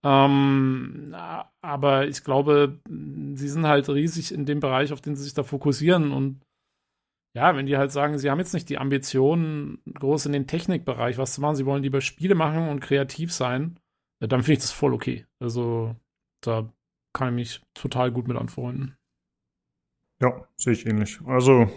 ähm, 0.04 1.16
aber 1.62 2.08
ich 2.08 2.24
glaube, 2.24 2.80
sie 2.88 3.48
sind 3.48 3.66
halt 3.66 3.90
riesig 3.90 4.32
in 4.32 4.46
dem 4.46 4.60
Bereich, 4.60 4.94
auf 4.94 5.02
den 5.02 5.16
sie 5.16 5.24
sich 5.24 5.34
da 5.34 5.44
fokussieren. 5.44 6.12
Und 6.12 6.42
ja, 7.36 7.56
wenn 7.56 7.66
die 7.66 7.78
halt 7.78 7.92
sagen, 7.92 8.18
sie 8.18 8.30
haben 8.30 8.40
jetzt 8.40 8.54
nicht 8.54 8.70
die 8.70 8.78
Ambitionen, 8.78 9.82
groß 9.94 10.28
in 10.28 10.34
den 10.34 10.48
Technikbereich 10.48 11.18
was 11.18 11.34
zu 11.34 11.42
machen, 11.42 11.56
sie 11.56 11.66
wollen 11.66 11.84
lieber 11.84 12.02
Spiele 12.02 12.36
machen 12.36 12.70
und 12.70 12.80
kreativ 12.80 13.34
sein, 13.34 13.80
dann 14.28 14.44
finde 14.44 14.54
ich 14.54 14.60
das 14.60 14.72
voll 14.72 14.94
okay. 14.94 15.26
Also 15.40 15.96
da 16.42 16.70
kann 17.14 17.30
ich 17.30 17.34
mich 17.36 17.62
total 17.74 18.12
gut 18.12 18.28
mit 18.28 18.38
anfreunden. 18.38 18.98
Ja, 20.22 20.48
sehe 20.58 20.74
ich 20.74 20.86
ähnlich. 20.86 21.20
Also, 21.26 21.70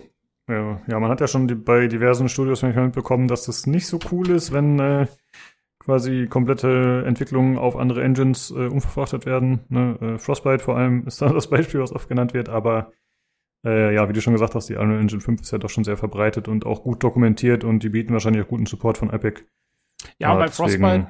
ja, 0.48 0.80
ja, 0.86 1.00
man 1.00 1.10
hat 1.10 1.20
ja 1.20 1.26
schon 1.26 1.48
die, 1.48 1.54
bei 1.54 1.88
diversen 1.88 2.28
Studios 2.28 2.62
manchmal 2.62 2.86
mitbekommen, 2.86 3.28
dass 3.28 3.44
das 3.46 3.66
nicht 3.66 3.86
so 3.86 3.98
cool 4.12 4.30
ist, 4.30 4.52
wenn 4.52 4.78
äh, 4.78 5.06
quasi 5.78 6.26
komplette 6.28 7.04
Entwicklungen 7.06 7.58
auf 7.58 7.76
andere 7.76 8.02
Engines 8.02 8.50
äh, 8.50 8.66
umverfrachtet 8.66 9.26
werden. 9.26 9.60
Ne? 9.68 9.98
Äh, 10.00 10.18
Frostbite 10.18 10.62
vor 10.62 10.76
allem 10.76 11.06
ist 11.06 11.20
da 11.20 11.32
das 11.32 11.48
Beispiel, 11.50 11.80
was 11.80 11.92
oft 11.92 12.08
genannt 12.08 12.34
wird, 12.34 12.48
aber 12.48 12.92
äh, 13.64 13.94
ja, 13.94 14.08
wie 14.08 14.12
du 14.12 14.20
schon 14.20 14.34
gesagt 14.34 14.54
hast, 14.54 14.68
die 14.68 14.76
Unreal 14.76 15.00
Engine 15.00 15.20
5 15.20 15.40
ist 15.40 15.50
ja 15.50 15.58
doch 15.58 15.70
schon 15.70 15.84
sehr 15.84 15.96
verbreitet 15.96 16.46
und 16.46 16.64
auch 16.64 16.82
gut 16.82 17.02
dokumentiert 17.02 17.64
und 17.64 17.82
die 17.82 17.88
bieten 17.88 18.12
wahrscheinlich 18.12 18.44
auch 18.44 18.48
guten 18.48 18.66
Support 18.66 18.98
von 18.98 19.10
Epic. 19.10 19.42
Ja, 20.18 20.32
und 20.32 20.38
bei 20.38 20.48
Frostbite, 20.48 21.08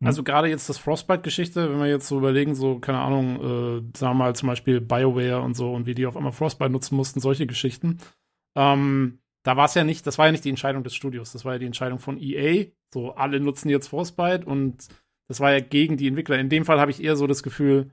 hm? 0.00 0.06
also 0.06 0.22
gerade 0.22 0.48
jetzt 0.48 0.68
das 0.68 0.78
Frostbite-Geschichte, 0.78 1.70
wenn 1.70 1.78
wir 1.78 1.86
jetzt 1.86 2.08
so 2.08 2.18
überlegen, 2.18 2.54
so, 2.54 2.78
keine 2.78 2.98
Ahnung, 2.98 3.36
äh, 3.36 3.98
sagen 3.98 4.12
wir 4.12 4.24
mal 4.24 4.36
zum 4.36 4.48
Beispiel 4.48 4.80
BioWare 4.80 5.40
und 5.40 5.54
so 5.54 5.72
und 5.72 5.86
wie 5.86 5.94
die 5.94 6.06
auf 6.06 6.16
einmal 6.16 6.32
Frostbite 6.32 6.70
nutzen 6.70 6.96
mussten, 6.96 7.20
solche 7.20 7.46
Geschichten. 7.46 7.98
Ähm, 8.56 9.20
da 9.42 9.56
war 9.56 9.66
es 9.66 9.74
ja 9.74 9.84
nicht, 9.84 10.06
das 10.06 10.18
war 10.18 10.26
ja 10.26 10.32
nicht 10.32 10.44
die 10.44 10.50
Entscheidung 10.50 10.82
des 10.82 10.94
Studios, 10.94 11.32
das 11.32 11.44
war 11.44 11.54
ja 11.54 11.58
die 11.58 11.66
Entscheidung 11.66 11.98
von 11.98 12.18
EA. 12.20 12.66
So, 12.92 13.12
alle 13.12 13.40
nutzen 13.40 13.68
jetzt 13.68 13.88
Frostbite 13.88 14.44
und 14.44 14.88
das 15.28 15.40
war 15.40 15.52
ja 15.52 15.60
gegen 15.60 15.96
die 15.96 16.08
Entwickler. 16.08 16.38
In 16.38 16.48
dem 16.48 16.64
Fall 16.64 16.80
habe 16.80 16.90
ich 16.90 17.02
eher 17.02 17.16
so 17.16 17.26
das 17.26 17.42
Gefühl, 17.42 17.90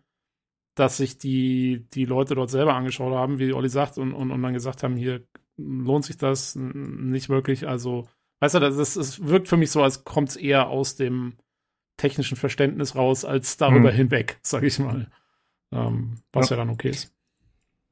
dass 0.75 0.97
sich 0.97 1.17
die, 1.17 1.87
die 1.93 2.05
Leute 2.05 2.35
dort 2.35 2.49
selber 2.49 2.73
angeschaut 2.73 3.13
haben, 3.13 3.39
wie 3.39 3.53
Olli 3.53 3.69
sagt, 3.69 3.97
und, 3.97 4.13
und, 4.13 4.31
und 4.31 4.41
dann 4.41 4.53
gesagt 4.53 4.83
haben, 4.83 4.95
hier 4.95 5.27
lohnt 5.57 6.05
sich 6.05 6.17
das 6.17 6.55
nicht 6.55 7.29
wirklich. 7.29 7.67
Also, 7.67 8.07
weißt 8.39 8.55
du, 8.55 8.59
das, 8.59 8.75
das 8.75 9.27
wirkt 9.27 9.47
für 9.47 9.57
mich 9.57 9.71
so, 9.71 9.83
als 9.83 10.03
kommt 10.03 10.29
es 10.29 10.35
eher 10.35 10.69
aus 10.69 10.95
dem 10.95 11.33
technischen 11.97 12.37
Verständnis 12.37 12.95
raus, 12.95 13.25
als 13.25 13.57
darüber 13.57 13.89
hm. 13.89 13.97
hinweg, 13.97 14.39
sag 14.41 14.63
ich 14.63 14.79
mal. 14.79 15.07
Ähm, 15.71 16.15
was 16.31 16.49
ja. 16.49 16.57
ja. 16.57 16.63
dann 16.63 16.73
okay 16.73 16.89
ist. 16.89 17.13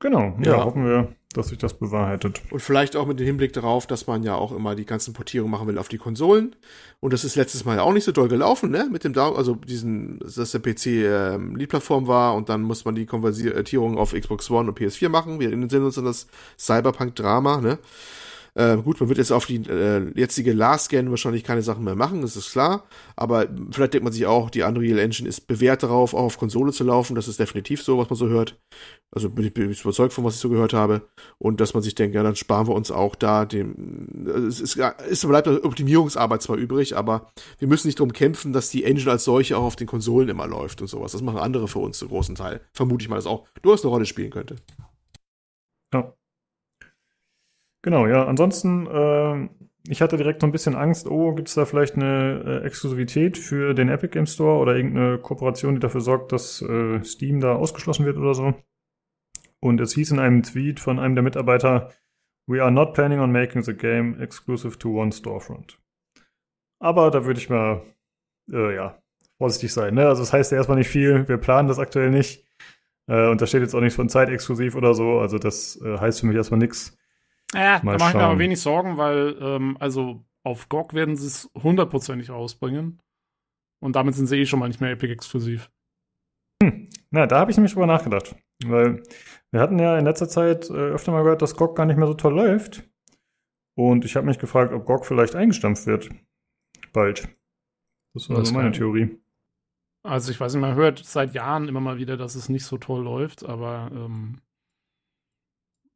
Genau, 0.01 0.35
ja, 0.39 0.57
ja, 0.57 0.63
hoffen 0.65 0.83
wir, 0.83 1.15
dass 1.33 1.49
sich 1.49 1.59
das 1.59 1.75
bewahrheitet. 1.75 2.41
Und 2.49 2.59
vielleicht 2.59 2.95
auch 2.95 3.05
mit 3.05 3.19
dem 3.19 3.27
Hinblick 3.27 3.53
darauf, 3.53 3.85
dass 3.85 4.07
man 4.07 4.23
ja 4.23 4.33
auch 4.33 4.51
immer 4.51 4.73
die 4.73 4.87
ganzen 4.87 5.13
Portierungen 5.13 5.51
machen 5.51 5.67
will 5.67 5.77
auf 5.77 5.89
die 5.89 5.99
Konsolen. 5.99 6.55
Und 6.99 7.13
das 7.13 7.23
ist 7.23 7.35
letztes 7.35 7.65
Mal 7.65 7.77
ja 7.77 7.83
auch 7.83 7.93
nicht 7.93 8.05
so 8.05 8.11
doll 8.11 8.27
gelaufen, 8.27 8.71
ne? 8.71 8.89
Mit 8.91 9.03
dem 9.03 9.13
Down, 9.13 9.35
also 9.35 9.53
diesen, 9.53 10.17
dass 10.19 10.51
der 10.51 10.59
PC 10.59 10.87
ähm, 10.87 11.55
Lead-Plattform 11.55 12.07
war 12.07 12.33
und 12.33 12.49
dann 12.49 12.63
muss 12.63 12.83
man 12.83 12.95
die 12.95 13.05
Konvertierung 13.05 13.99
auf 13.99 14.13
Xbox 14.13 14.49
One 14.49 14.69
und 14.69 14.79
PS4 14.79 15.09
machen. 15.09 15.39
Wir 15.39 15.49
erinnern 15.49 15.85
uns 15.85 15.97
an 15.99 16.05
das 16.05 16.25
Cyberpunk-Drama, 16.57 17.61
ne? 17.61 17.77
Äh, 18.53 18.77
gut, 18.77 18.99
man 18.99 19.07
wird 19.07 19.17
jetzt 19.17 19.31
auf 19.31 19.45
die 19.45 19.57
äh, 19.67 20.11
jetzige 20.13 20.51
Last-Scan 20.51 21.09
wahrscheinlich 21.09 21.45
keine 21.45 21.61
Sachen 21.61 21.85
mehr 21.85 21.95
machen, 21.95 22.21
das 22.21 22.35
ist 22.35 22.51
klar. 22.51 22.83
Aber 23.15 23.47
vielleicht 23.71 23.93
denkt 23.93 24.03
man 24.03 24.11
sich 24.11 24.25
auch, 24.25 24.49
die 24.49 24.63
Unreal 24.63 24.99
Engine 24.99 25.29
ist 25.29 25.47
bewährt 25.47 25.83
darauf, 25.83 26.13
auch 26.13 26.23
auf 26.23 26.37
Konsole 26.37 26.73
zu 26.73 26.83
laufen. 26.83 27.15
Das 27.15 27.29
ist 27.29 27.39
definitiv 27.39 27.81
so, 27.81 27.97
was 27.97 28.09
man 28.09 28.17
so 28.17 28.27
hört. 28.27 28.59
Also 29.11 29.29
bin 29.29 29.45
ich, 29.45 29.53
bin 29.53 29.71
ich 29.71 29.81
überzeugt 29.81 30.13
von, 30.13 30.25
was 30.25 30.35
ich 30.35 30.41
so 30.41 30.49
gehört 30.49 30.73
habe. 30.73 31.07
Und 31.37 31.61
dass 31.61 31.73
man 31.73 31.81
sich 31.81 31.95
denkt, 31.95 32.13
ja, 32.13 32.23
dann 32.23 32.35
sparen 32.35 32.67
wir 32.67 32.75
uns 32.75 32.91
auch 32.91 33.15
da 33.15 33.45
dem. 33.45 34.25
Es 34.47 34.59
ist, 34.59 34.77
es 34.77 35.25
bleibt 35.25 35.47
Optimierungsarbeit 35.47 36.41
zwar 36.41 36.57
übrig, 36.57 36.97
aber 36.97 37.31
wir 37.59 37.69
müssen 37.69 37.87
nicht 37.87 37.99
darum 37.99 38.11
kämpfen, 38.11 38.51
dass 38.51 38.69
die 38.69 38.83
Engine 38.83 39.11
als 39.11 39.23
solche 39.23 39.57
auch 39.57 39.63
auf 39.63 39.75
den 39.77 39.87
Konsolen 39.87 40.27
immer 40.27 40.47
läuft 40.47 40.81
und 40.81 40.87
sowas. 40.87 41.13
Das 41.13 41.21
machen 41.21 41.39
andere 41.39 41.69
für 41.69 41.79
uns 41.79 41.97
zu 41.97 42.07
großen 42.09 42.35
Teil. 42.35 42.61
Vermute 42.73 43.03
ich 43.03 43.09
mal, 43.09 43.15
dass 43.15 43.27
auch 43.27 43.47
durchaus 43.61 43.83
eine 43.83 43.91
Rolle 43.91 44.05
spielen 44.05 44.31
könnte. 44.31 44.57
Ja. 45.93 46.13
Genau, 47.81 48.07
ja. 48.07 48.25
Ansonsten, 48.25 48.87
äh, 48.87 49.49
ich 49.87 50.01
hatte 50.01 50.17
direkt 50.17 50.41
so 50.41 50.47
ein 50.47 50.51
bisschen 50.51 50.75
Angst, 50.75 51.07
oh, 51.07 51.33
gibt 51.33 51.47
es 51.47 51.55
da 51.55 51.65
vielleicht 51.65 51.95
eine 51.95 52.61
äh, 52.63 52.65
Exklusivität 52.65 53.37
für 53.37 53.73
den 53.73 53.89
Epic 53.89 54.13
Game 54.13 54.27
Store 54.27 54.59
oder 54.59 54.75
irgendeine 54.75 55.17
Kooperation, 55.17 55.75
die 55.75 55.79
dafür 55.79 56.01
sorgt, 56.01 56.31
dass 56.31 56.61
äh, 56.61 57.03
Steam 57.03 57.39
da 57.39 57.55
ausgeschlossen 57.55 58.05
wird 58.05 58.17
oder 58.17 58.33
so. 58.33 58.53
Und 59.59 59.79
es 59.81 59.93
hieß 59.93 60.11
in 60.11 60.19
einem 60.19 60.43
Tweet 60.43 60.79
von 60.79 60.99
einem 60.99 61.15
der 61.15 61.23
Mitarbeiter, 61.23 61.91
We 62.47 62.61
are 62.61 62.71
not 62.71 62.93
planning 62.93 63.19
on 63.19 63.31
making 63.31 63.61
the 63.61 63.73
game 63.73 64.19
exclusive 64.19 64.77
to 64.79 64.99
one 64.99 65.11
storefront. 65.11 65.79
Aber 66.79 67.11
da 67.11 67.25
würde 67.25 67.39
ich 67.39 67.49
mal, 67.49 67.83
äh, 68.51 68.75
ja, 68.75 69.01
vorsichtig 69.37 69.71
sein. 69.71 69.93
Ne? 69.93 70.07
Also 70.07 70.21
das 70.21 70.33
heißt 70.33 70.51
ja 70.51 70.57
erstmal 70.57 70.77
nicht 70.77 70.89
viel. 70.89 71.27
Wir 71.27 71.37
planen 71.37 71.67
das 71.67 71.79
aktuell 71.79 72.09
nicht. 72.09 72.45
Äh, 73.07 73.29
und 73.29 73.41
da 73.41 73.47
steht 73.47 73.61
jetzt 73.61 73.73
auch 73.73 73.79
nichts 73.79 73.95
von 73.95 74.09
zeitexklusiv 74.09 74.75
oder 74.75 74.93
so. 74.93 75.19
Also 75.19 75.37
das 75.37 75.79
äh, 75.81 75.97
heißt 75.97 76.19
für 76.19 76.27
mich 76.27 76.35
erstmal 76.35 76.59
nichts. 76.59 76.97
Ja, 77.53 77.81
Mal 77.83 77.97
da 77.97 77.97
mache 77.97 78.09
ich 78.11 78.15
mir 78.15 78.23
aber 78.23 78.39
wenig 78.39 78.61
Sorgen, 78.61 78.97
weil, 78.97 79.37
ähm, 79.41 79.77
also 79.79 80.23
auf 80.43 80.69
GOG 80.69 80.93
werden 80.93 81.15
sie 81.15 81.27
es 81.27 81.51
hundertprozentig 81.61 82.29
rausbringen. 82.29 82.99
Und 83.83 83.95
damit 83.95 84.15
sind 84.15 84.27
sie 84.27 84.37
eh 84.37 84.45
schon 84.45 84.59
mal 84.59 84.67
nicht 84.67 84.81
mehr 84.81 84.91
Epic 84.91 85.11
exklusiv. 85.11 85.71
Hm. 86.63 86.89
Na, 87.09 87.27
da 87.27 87.39
habe 87.39 87.51
ich 87.51 87.57
nämlich 87.57 87.73
drüber 87.73 87.87
nachgedacht. 87.87 88.35
Weil 88.63 89.03
wir 89.51 89.59
hatten 89.59 89.79
ja 89.79 89.97
in 89.97 90.05
letzter 90.05 90.29
Zeit 90.29 90.69
äh, 90.69 90.73
öfter 90.73 91.11
mal 91.11 91.23
gehört, 91.23 91.41
dass 91.41 91.55
GOG 91.55 91.75
gar 91.75 91.85
nicht 91.85 91.97
mehr 91.97 92.07
so 92.07 92.13
toll 92.13 92.35
läuft. 92.35 92.83
Und 93.75 94.05
ich 94.05 94.15
habe 94.15 94.27
mich 94.27 94.39
gefragt, 94.39 94.73
ob 94.73 94.85
GOG 94.85 95.05
vielleicht 95.05 95.35
eingestampft 95.35 95.87
wird. 95.87 96.09
Bald. 96.93 97.27
Das 98.13 98.29
war 98.29 98.37
also 98.37 98.53
meine 98.53 98.71
Theorie. 98.71 99.17
Also 100.03 100.31
ich 100.31 100.39
weiß 100.39 100.53
nicht, 100.53 100.61
man 100.61 100.75
hört 100.75 100.99
seit 100.99 101.33
Jahren 101.33 101.67
immer 101.67 101.79
mal 101.79 101.97
wieder, 101.97 102.17
dass 102.17 102.35
es 102.35 102.49
nicht 102.49 102.65
so 102.65 102.77
toll 102.77 103.03
läuft, 103.03 103.45
aber 103.45 103.89
ähm, 103.93 104.41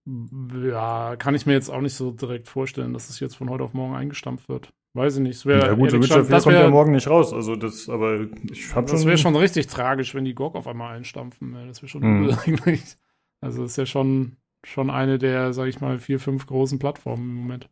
ja, 0.05 1.15
kann 1.17 1.35
ich 1.35 1.45
mir 1.45 1.53
jetzt 1.53 1.69
auch 1.69 1.81
nicht 1.81 1.95
so 1.95 2.11
direkt 2.11 2.47
vorstellen, 2.47 2.93
dass 2.93 3.09
es 3.09 3.19
jetzt 3.19 3.35
von 3.35 3.49
heute 3.49 3.63
auf 3.63 3.73
morgen 3.73 3.95
eingestampft 3.95 4.49
wird. 4.49 4.71
Weiß 4.93 5.17
ich 5.17 5.21
nicht. 5.21 5.35
Es 5.35 5.45
wär, 5.45 5.59
ja 5.59 5.73
gut, 5.73 5.91
The 5.91 6.01
Witcher 6.01 6.23
4 6.23 6.39
kommt 6.39 6.55
ja 6.55 6.69
morgen 6.69 6.93
nicht 6.93 7.09
raus. 7.09 7.33
Also 7.33 7.55
das, 7.55 7.89
aber 7.89 8.27
ich 8.49 8.73
hab 8.73 8.87
Das 8.87 9.05
wäre 9.05 9.17
schon 9.17 9.35
richtig 9.35 9.67
tragisch, 9.67 10.15
wenn 10.15 10.23
die 10.23 10.35
GOG 10.35 10.55
auf 10.55 10.67
einmal 10.67 10.95
einstampfen. 10.95 11.53
Das 11.67 11.81
wäre 11.81 11.89
schon 11.89 12.03
mhm. 12.03 12.23
übel 12.23 12.37
eigentlich. 12.45 12.95
Also 13.41 13.63
das 13.63 13.71
ist 13.71 13.77
ja 13.77 13.85
schon, 13.85 14.37
schon 14.63 14.89
eine 14.89 15.17
der, 15.17 15.53
sag 15.53 15.67
ich 15.67 15.81
mal, 15.81 15.99
vier, 15.99 16.19
fünf 16.19 16.47
großen 16.47 16.79
Plattformen 16.79 17.29
im 17.29 17.35
Moment. 17.35 17.69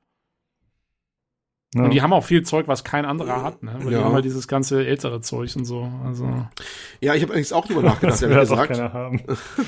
Ja. 1.74 1.84
Und 1.84 1.92
die 1.92 2.02
haben 2.02 2.14
auch 2.14 2.24
viel 2.24 2.44
Zeug, 2.44 2.68
was 2.68 2.84
kein 2.84 3.06
anderer 3.06 3.42
hat, 3.42 3.64
ne? 3.64 3.74
Weil 3.80 3.94
ja. 3.94 4.00
die 4.00 4.06
haben 4.06 4.14
halt 4.14 4.26
dieses 4.26 4.48
ganze 4.48 4.86
ältere 4.86 5.22
Zeug 5.22 5.56
und 5.56 5.66
so. 5.66 5.92
Also. 6.06 6.26
Ja, 7.02 7.16
ich 7.16 7.24
habe 7.24 7.34
eigentlich 7.34 7.54
auch 7.54 7.66
drüber 7.66 7.82
nachgedacht, 7.82 8.14
das 8.14 8.22
ehrlich 8.22 8.40
gesagt. 8.40 8.74
Keiner 8.74 8.94
haben. 8.94 9.22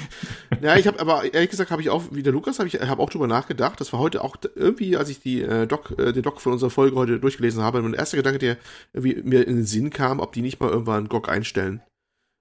ja, 0.62 0.76
ich 0.76 0.88
habe 0.88 1.00
aber 1.00 1.34
ehrlich 1.34 1.50
gesagt 1.50 1.72
habe 1.72 1.82
ich 1.82 1.90
auch, 1.90 2.04
wie 2.12 2.24
der 2.24 2.34
Lukas, 2.34 2.60
habe 2.60 2.68
ich 2.68 2.76
hab 2.76 3.00
auch 3.00 3.10
drüber 3.10 3.28
nachgedacht. 3.28 3.80
Das 3.82 3.92
war 3.92 4.00
heute 4.00 4.24
auch 4.24 4.36
irgendwie, 4.56 4.98
als 4.98 5.10
ich 5.10 5.20
die 5.20 5.42
äh, 5.42 5.68
Doc, 5.68 5.98
äh, 5.98 6.14
den 6.14 6.24
Doc 6.24 6.42
von 6.42 6.54
unserer 6.54 6.70
Folge 6.70 6.96
heute 6.96 7.20
durchgelesen 7.20 7.64
habe, 7.64 7.82
mein 7.82 7.94
erster 7.94 8.18
Gedanke, 8.18 8.40
der 8.40 8.58
irgendwie 8.94 9.22
mir 9.24 9.48
in 9.48 9.58
den 9.58 9.66
Sinn 9.66 9.90
kam, 9.90 10.20
ob 10.20 10.34
die 10.34 10.42
nicht 10.42 10.60
mal 10.60 10.70
irgendwann 10.70 11.10
GOG 11.10 11.30
einstellen. 11.30 11.82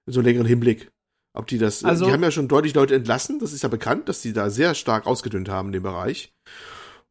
In 0.07 0.13
so 0.13 0.19
einen 0.19 0.25
längeren 0.25 0.47
Hinblick. 0.47 0.91
Ob 1.35 1.47
die 1.47 1.57
das, 1.57 1.83
also, 1.83 2.05
die 2.05 2.13
haben 2.13 2.23
ja 2.23 2.31
schon 2.31 2.47
deutlich 2.47 2.73
Leute 2.75 2.95
entlassen, 2.95 3.39
das 3.39 3.51
ist 3.51 3.63
ja 3.63 3.67
bekannt, 3.67 4.07
dass 4.07 4.21
die 4.21 4.31
da 4.31 4.49
sehr 4.49 4.73
stark 4.73 5.05
ausgedünnt 5.05 5.49
haben 5.49 5.67
in 5.67 5.73
dem 5.73 5.83
Bereich. 5.83 6.33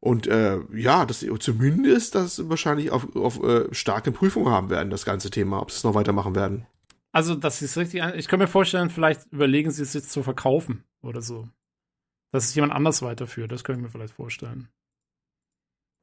Und 0.05 0.27
äh, 0.27 0.59
ja, 0.75 1.07
dass 1.07 1.25
zumindest 1.41 2.15
das 2.15 2.51
wahrscheinlich 2.51 2.91
auf, 2.91 3.17
auf 3.17 3.43
äh, 3.43 3.73
starke 3.73 4.13
Prüfung 4.13 4.51
haben 4.51 4.69
werden, 4.69 4.91
das 4.91 5.07
ganze 5.07 5.31
Thema, 5.31 5.63
ob 5.63 5.71
sie 5.71 5.79
es 5.79 5.85
noch 5.85 5.95
weitermachen 5.95 6.35
werden. 6.35 6.67
Also, 7.11 7.35
das 7.35 7.63
ist 7.63 7.79
richtig. 7.79 8.03
Ich 8.15 8.29
kann 8.29 8.39
mir 8.39 8.47
vorstellen, 8.47 8.91
vielleicht 8.91 9.33
überlegen 9.33 9.71
sie 9.71 9.81
es 9.81 9.95
jetzt 9.95 10.13
zu 10.13 10.23
verkaufen 10.23 10.85
oder 11.01 11.23
so. 11.23 11.49
Dass 12.33 12.45
es 12.45 12.55
jemand 12.55 12.75
anders 12.75 13.01
weiterführt, 13.01 13.51
das 13.51 13.65
könnte 13.65 13.81
ich 13.81 13.85
mir 13.85 13.91
vielleicht 13.91 14.13
vorstellen. 14.13 14.69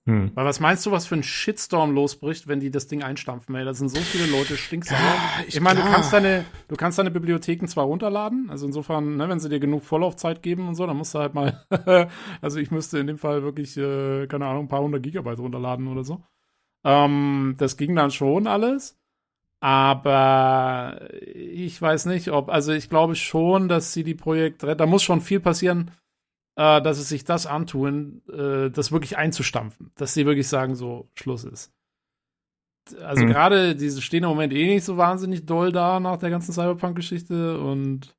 Hm. 0.08 0.32
Weil 0.34 0.46
was 0.46 0.60
meinst 0.60 0.84
du, 0.86 0.92
was 0.92 1.06
für 1.06 1.16
ein 1.16 1.22
Shitstorm 1.22 1.94
losbricht, 1.94 2.48
wenn 2.48 2.60
die 2.60 2.72
das 2.72 2.88
Ding 2.88 3.04
einstampfen? 3.04 3.54
Ey, 3.54 3.64
da 3.66 3.74
sind 3.74 3.90
so 3.90 4.02
viele 4.02 4.26
Leute 4.26 4.58
stinksauer. 4.58 4.98
Ja, 4.98 5.44
ich, 5.48 5.56
ich 5.56 5.62
meine, 5.62 5.82
du 5.82 5.86
kannst 5.86 6.12
deine, 6.12 6.44
du 6.70 6.76
kannst 6.76 6.98
deine 6.98 7.12
Bibliotheken 7.12 7.68
zwar 7.68 7.86
runterladen, 7.86 8.50
also 8.50 8.66
insofern, 8.66 9.18
ne, 9.18 9.30
wenn 9.30 9.40
sie 9.40 9.50
dir 9.50 9.60
genug 9.60 9.84
Vorlaufzeit 9.84 10.42
geben 10.42 10.68
und 10.68 10.74
so, 10.74 10.88
dann 10.88 10.98
musst 10.98 11.14
du 11.14 11.20
halt 11.20 11.36
mal, 11.36 11.66
also 12.42 12.60
ich 12.60 12.72
müsste 12.72 12.98
in 12.98 13.06
dem 13.06 13.20
Fall 13.20 13.44
wirklich, 13.44 13.78
äh, 13.78 14.26
keine 14.26 14.48
Ahnung, 14.48 14.66
ein 14.66 14.70
paar 14.70 14.82
hundert 14.82 15.04
Gigabyte 15.04 15.40
runterladen 15.40 15.88
oder 15.88 16.04
so. 16.04 16.24
Ähm, 16.84 17.56
das 17.60 17.78
ging 17.78 17.96
dann 17.96 18.10
schon 18.10 18.48
alles. 18.48 18.98
Aber 19.64 21.08
ich 21.36 21.80
weiß 21.80 22.08
nicht, 22.08 22.32
ob, 22.32 22.50
also 22.50 22.72
ich 22.72 22.90
glaube 22.90 23.14
schon, 23.14 23.70
dass 23.70 23.94
sie 23.94 24.04
die 24.04 24.16
Projekt, 24.16 24.64
da 24.64 24.86
muss 24.88 25.04
schon 25.04 25.22
viel 25.22 25.40
passieren, 25.40 25.92
äh, 26.56 26.82
dass 26.82 26.98
sie 26.98 27.04
sich 27.04 27.24
das 27.24 27.46
antun, 27.46 28.22
äh, 28.32 28.70
das 28.70 28.92
wirklich 28.92 29.18
einzustampfen. 29.18 29.92
Dass 29.96 30.14
sie 30.14 30.26
wirklich 30.26 30.48
sagen, 30.48 30.76
so, 30.76 31.10
Schluss 31.16 31.44
ist. 31.44 31.72
Also 33.02 33.24
Mhm. 33.24 33.28
gerade 33.30 33.76
diese 33.76 34.02
stehen 34.02 34.24
im 34.24 34.30
Moment 34.30 34.54
eh 34.54 34.68
nicht 34.68 34.84
so 34.84 34.98
wahnsinnig 34.98 35.46
doll 35.46 35.72
da 35.72 36.00
nach 36.00 36.18
der 36.18 36.30
ganzen 36.32 36.52
Cyberpunk-Geschichte 36.52 37.60
und 37.60 38.16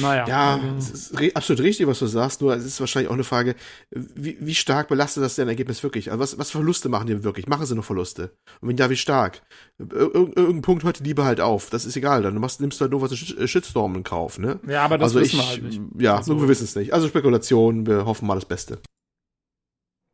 naja. 0.00 0.26
Ja, 0.28 0.60
es 0.78 0.90
ist 0.90 1.36
absolut 1.36 1.62
richtig, 1.62 1.86
was 1.86 1.98
du 1.98 2.06
sagst, 2.06 2.40
nur 2.42 2.54
es 2.54 2.64
ist 2.64 2.80
wahrscheinlich 2.80 3.08
auch 3.08 3.14
eine 3.14 3.24
Frage, 3.24 3.54
wie, 3.90 4.36
wie 4.40 4.54
stark 4.54 4.88
belastet 4.88 5.22
das 5.22 5.36
dein 5.36 5.48
Ergebnis 5.48 5.82
wirklich? 5.82 6.10
Also 6.10 6.20
was, 6.22 6.38
was 6.38 6.50
für 6.50 6.58
Verluste 6.58 6.88
machen 6.88 7.06
die 7.06 7.24
wirklich? 7.24 7.46
Machen 7.48 7.66
sie 7.66 7.74
noch 7.74 7.84
Verluste? 7.84 8.32
Und 8.60 8.68
wenn 8.68 8.76
ja, 8.76 8.90
wie 8.90 8.96
stark? 8.96 9.42
Ir 9.78 9.86
ir 9.92 10.14
irgendein 10.14 10.62
Punkt 10.62 10.84
hört 10.84 10.98
die 11.00 11.04
Liebe 11.04 11.24
halt 11.24 11.40
auf. 11.40 11.70
Das 11.70 11.84
ist 11.86 11.96
egal, 11.96 12.22
dann 12.22 12.34
machst, 12.38 12.60
nimmst 12.60 12.78
du 12.80 12.82
halt 12.82 12.92
nur 12.92 13.00
was 13.02 13.12
Sh- 13.12 13.46
Shitstorm 13.46 13.94
in 13.96 14.04
Kauf, 14.04 14.38
ne? 14.38 14.60
ja, 14.68 14.84
aber 14.84 14.98
das 14.98 15.06
also 15.16 15.20
wissen 15.20 15.36
ich, 15.40 15.42
wir 15.42 15.48
halt 15.48 15.62
nicht. 15.62 15.80
ja, 15.98 16.16
Also- 16.18 16.40
wir 16.40 16.48
wissen 16.48 16.64
es 16.64 16.76
nicht. 16.76 16.92
Also 16.92 17.08
Spekulation, 17.08 17.86
wir 17.86 18.04
hoffen 18.04 18.26
mal 18.26 18.34
das 18.34 18.44
Beste. 18.44 18.78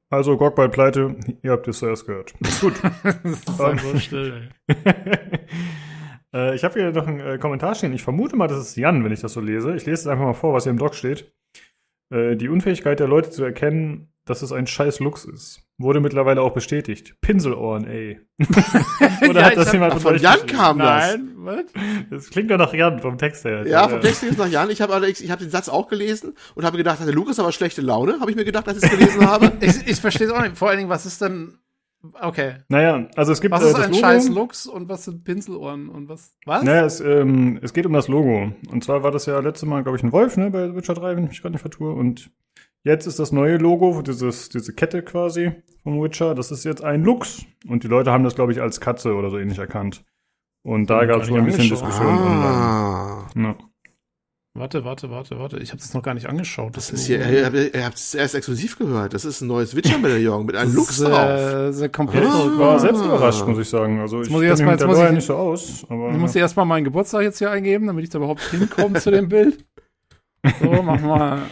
Also 0.09 0.37
GOG 0.37 0.55
bei 0.55 0.69
Pleite, 0.69 1.17
ihr 1.43 1.51
habt 1.51 1.67
es 1.67 1.81
zuerst 1.81 2.07
gehört. 2.07 2.33
Gut. 2.61 2.75
das 3.03 3.17
ist 3.25 3.59
halt 3.59 3.81
so 3.81 3.99
still, 3.99 4.49
ey. 4.69 4.77
äh, 6.37 6.55
ich 6.55 6.65
habe 6.65 6.75
hier 6.81 6.93
noch 6.93 7.07
einen 7.07 7.21
äh, 7.21 7.39
Kommentar 7.39 7.75
stehen. 7.75 7.93
Ich 7.93 8.03
vermute 8.03 8.37
mal, 8.37 8.47
das 8.49 8.59
ist 8.59 8.77
Jan, 8.77 9.03
wenn 9.05 9.13
ich 9.13 9.21
das 9.21 9.33
so 9.33 9.41
lese. 9.41 9.75
Ich 9.75 9.87
lese 9.87 10.03
es 10.03 10.07
einfach 10.07 10.25
mal 10.25 10.35
vor, 10.35 10.53
was 10.53 10.65
hier 10.65 10.71
im 10.73 10.79
Doc 10.79 10.95
steht. 10.95 11.33
Äh, 12.13 12.37
die 12.37 12.49
Unfähigkeit 12.49 13.01
der 13.01 13.09
Leute 13.09 13.31
zu 13.31 13.43
erkennen, 13.43 14.13
dass 14.25 14.43
es 14.43 14.51
ein 14.53 14.67
scheiß 14.67 14.99
Lux 15.01 15.25
ist, 15.25 15.63
wurde 15.79 16.01
mittlerweile 16.01 16.43
auch 16.43 16.53
bestätigt. 16.53 17.15
Pinselohren, 17.21 17.87
ey. 17.87 18.21
Oder 19.29 19.41
Ja, 19.41 19.45
hat 19.47 19.53
ich 19.53 19.59
das 19.59 19.67
hab- 19.69 19.73
jemand 19.75 19.93
Ach, 19.95 20.01
von 20.01 20.17
Jan 20.19 20.33
geschrieben? 20.35 20.53
kam 20.57 20.79
das. 20.81 21.13
Nein, 21.17 21.33
was? 21.37 21.65
Das 22.11 22.31
klingt 22.31 22.51
doch 22.51 22.59
nach 22.59 22.75
Jan 22.75 22.99
vom 23.01 23.19
Text 23.19 23.45
her. 23.45 23.65
Ja, 23.67 23.89
vom 23.89 24.01
Text 24.01 24.25
ist 24.25 24.37
nach 24.39 24.49
Jan. 24.49 24.69
Ich 24.71 24.81
habe 24.81 24.95
allerdings, 24.95 25.21
ich 25.21 25.31
habe 25.31 25.45
den 25.45 25.51
Satz 25.51 25.69
auch 25.69 25.87
gelesen 25.89 26.35
und 26.57 26.65
habe 26.65 26.77
gedacht, 26.77 26.99
der 27.05 27.13
Lukas 27.15 27.39
aber 27.39 27.53
schlechte 27.53 27.83
Laune, 27.83 28.19
habe 28.21 28.31
ich 28.31 28.37
mir 28.37 28.45
gedacht, 28.45 28.67
als 28.67 28.79
ich 28.79 28.85
es 28.85 28.91
gelesen 28.99 29.25
habe. 29.29 29.53
Ich, 29.61 29.87
ich 29.87 30.01
verstehe 30.01 30.27
es 30.27 30.33
auch 30.33 30.43
nicht. 30.43 30.57
Vor 30.59 30.69
allen 30.69 30.79
Dingen, 30.79 30.91
was 30.91 31.07
ist 31.07 31.21
denn. 31.23 31.59
Okay. 32.21 32.57
Naja, 32.69 33.09
also 33.17 33.33
es 33.33 33.41
gibt 33.41 33.53
Was 33.53 33.63
äh, 33.65 33.69
ist 33.69 33.79
das 33.79 33.85
ein 33.87 33.91
Logo. 33.91 34.01
scheiß 34.01 34.29
Lux 34.29 34.67
und 34.67 34.89
was 34.89 35.05
sind 35.05 35.25
Pinselohren 35.25 35.89
und 35.89 36.09
was? 36.09 36.37
Was? 36.45 36.63
Naja, 36.63 36.85
es, 36.85 37.01
ähm, 37.01 37.59
es 37.63 37.73
geht 37.73 37.87
um 37.87 37.93
das 37.93 38.09
Logo. 38.09 38.53
Und 38.71 38.85
zwar 38.85 39.03
war 39.03 39.11
das 39.11 39.27
ja 39.27 39.39
letztes 39.41 39.69
Mal, 39.69 39.83
glaube 39.83 39.99
ich, 39.99 40.05
ein 40.05 40.13
Wolf, 40.13 40.37
ne, 40.37 40.51
bei 40.51 40.75
Witcher 40.75 40.95
3, 40.95 41.17
wenn 41.17 41.25
ich 41.25 41.31
mich 41.31 41.43
gerade 41.43 41.53
nicht 41.53 41.63
vertue. 41.63 41.93
Und 41.93 42.31
jetzt 42.85 43.07
ist 43.07 43.19
das 43.19 43.33
neue 43.33 43.57
Logo, 43.57 44.03
dieses, 44.03 44.49
diese 44.49 44.73
Kette 44.75 45.03
quasi 45.03 45.53
vom 45.83 46.03
Witcher, 46.03 46.35
das 46.35 46.51
ist 46.51 46.65
jetzt 46.65 46.83
ein 46.83 47.05
Luchs. 47.05 47.45
Und 47.69 47.85
die 47.85 47.89
Leute 47.89 48.11
haben 48.13 48.25
das, 48.25 48.35
glaube 48.35 48.53
ich, 48.53 48.61
als 48.61 48.81
Katze 48.81 49.15
oder 49.15 49.31
so 49.31 49.39
ähnlich 49.39 49.59
erkannt. 49.59 50.05
Und 50.63 50.91
da 50.91 51.03
ich 51.03 51.09
gab 51.09 51.23
es 51.23 51.31
wohl 51.31 51.39
ein 51.39 51.45
bisschen 51.47 51.63
angeschaut. 51.63 51.89
Diskussion 51.89 52.19
online. 52.19 52.45
Ah. 52.45 53.29
Ja. 53.37 53.57
Warte, 54.59 54.85
warte, 54.85 55.11
warte, 55.11 55.39
warte. 55.39 55.59
Ich 55.59 55.71
habe 55.71 55.81
das 55.81 55.93
noch 55.95 56.03
gar 56.03 56.15
nicht 56.15 56.29
angeschaut. 56.29 56.77
Das 56.77 56.91
ist 56.91 57.07
hier, 57.07 57.19
ihr 57.31 57.45
habt 57.47 57.55
ihr 57.75 57.85
habt 57.85 57.97
es 57.97 58.15
erst 58.15 58.35
exklusiv 58.35 58.79
gehört. 58.79 59.13
Das 59.15 59.25
ist 59.25 59.41
ein 59.43 59.49
neues 59.49 59.77
Witcher-Medaillon 59.77 60.47
mit 60.47 60.57
einem 60.57 60.75
Lux 60.75 60.89
Das 60.89 60.99
ist, 60.99 61.05
drauf. 61.07 61.29
äh, 61.31 61.73
sehr 61.73 61.89
komplett 61.91 62.25
Ah. 62.25 62.49
Ich 62.53 62.59
war 62.59 62.75
Ah. 62.77 62.79
selbst 62.79 63.05
überrascht, 63.05 63.47
muss 63.47 63.59
ich 63.59 63.69
sagen. 63.69 64.01
Also 64.01 64.23
ich 64.23 64.31
muss 64.31 64.43
ich 64.43 64.49
erst 64.49 64.63
mal- 64.63 64.73
mit 64.73 64.73
jetzt 64.73 64.81
der 64.81 64.89
muss 64.89 64.97
Lore 64.97 65.09
ich- 65.09 65.15
nicht 65.15 65.27
so 65.27 65.35
aus. 65.37 65.87
Aber, 65.89 66.11
Ich 66.11 66.17
muss 66.17 66.33
dir 66.33 66.39
erstmal 66.41 66.67
meinen 66.67 66.85
Geburtstag 66.85 67.23
jetzt 67.23 67.39
hier 67.39 67.51
eingeben, 67.51 67.87
damit 67.87 68.05
ich 68.05 68.11
da 68.11 68.19
überhaupt 68.19 68.41
hinkomme 68.51 68.99
zu 69.01 69.11
dem 69.11 69.29
Bild. 69.29 69.65
So, 70.61 70.83
machen 70.83 71.07
wir 71.07 71.43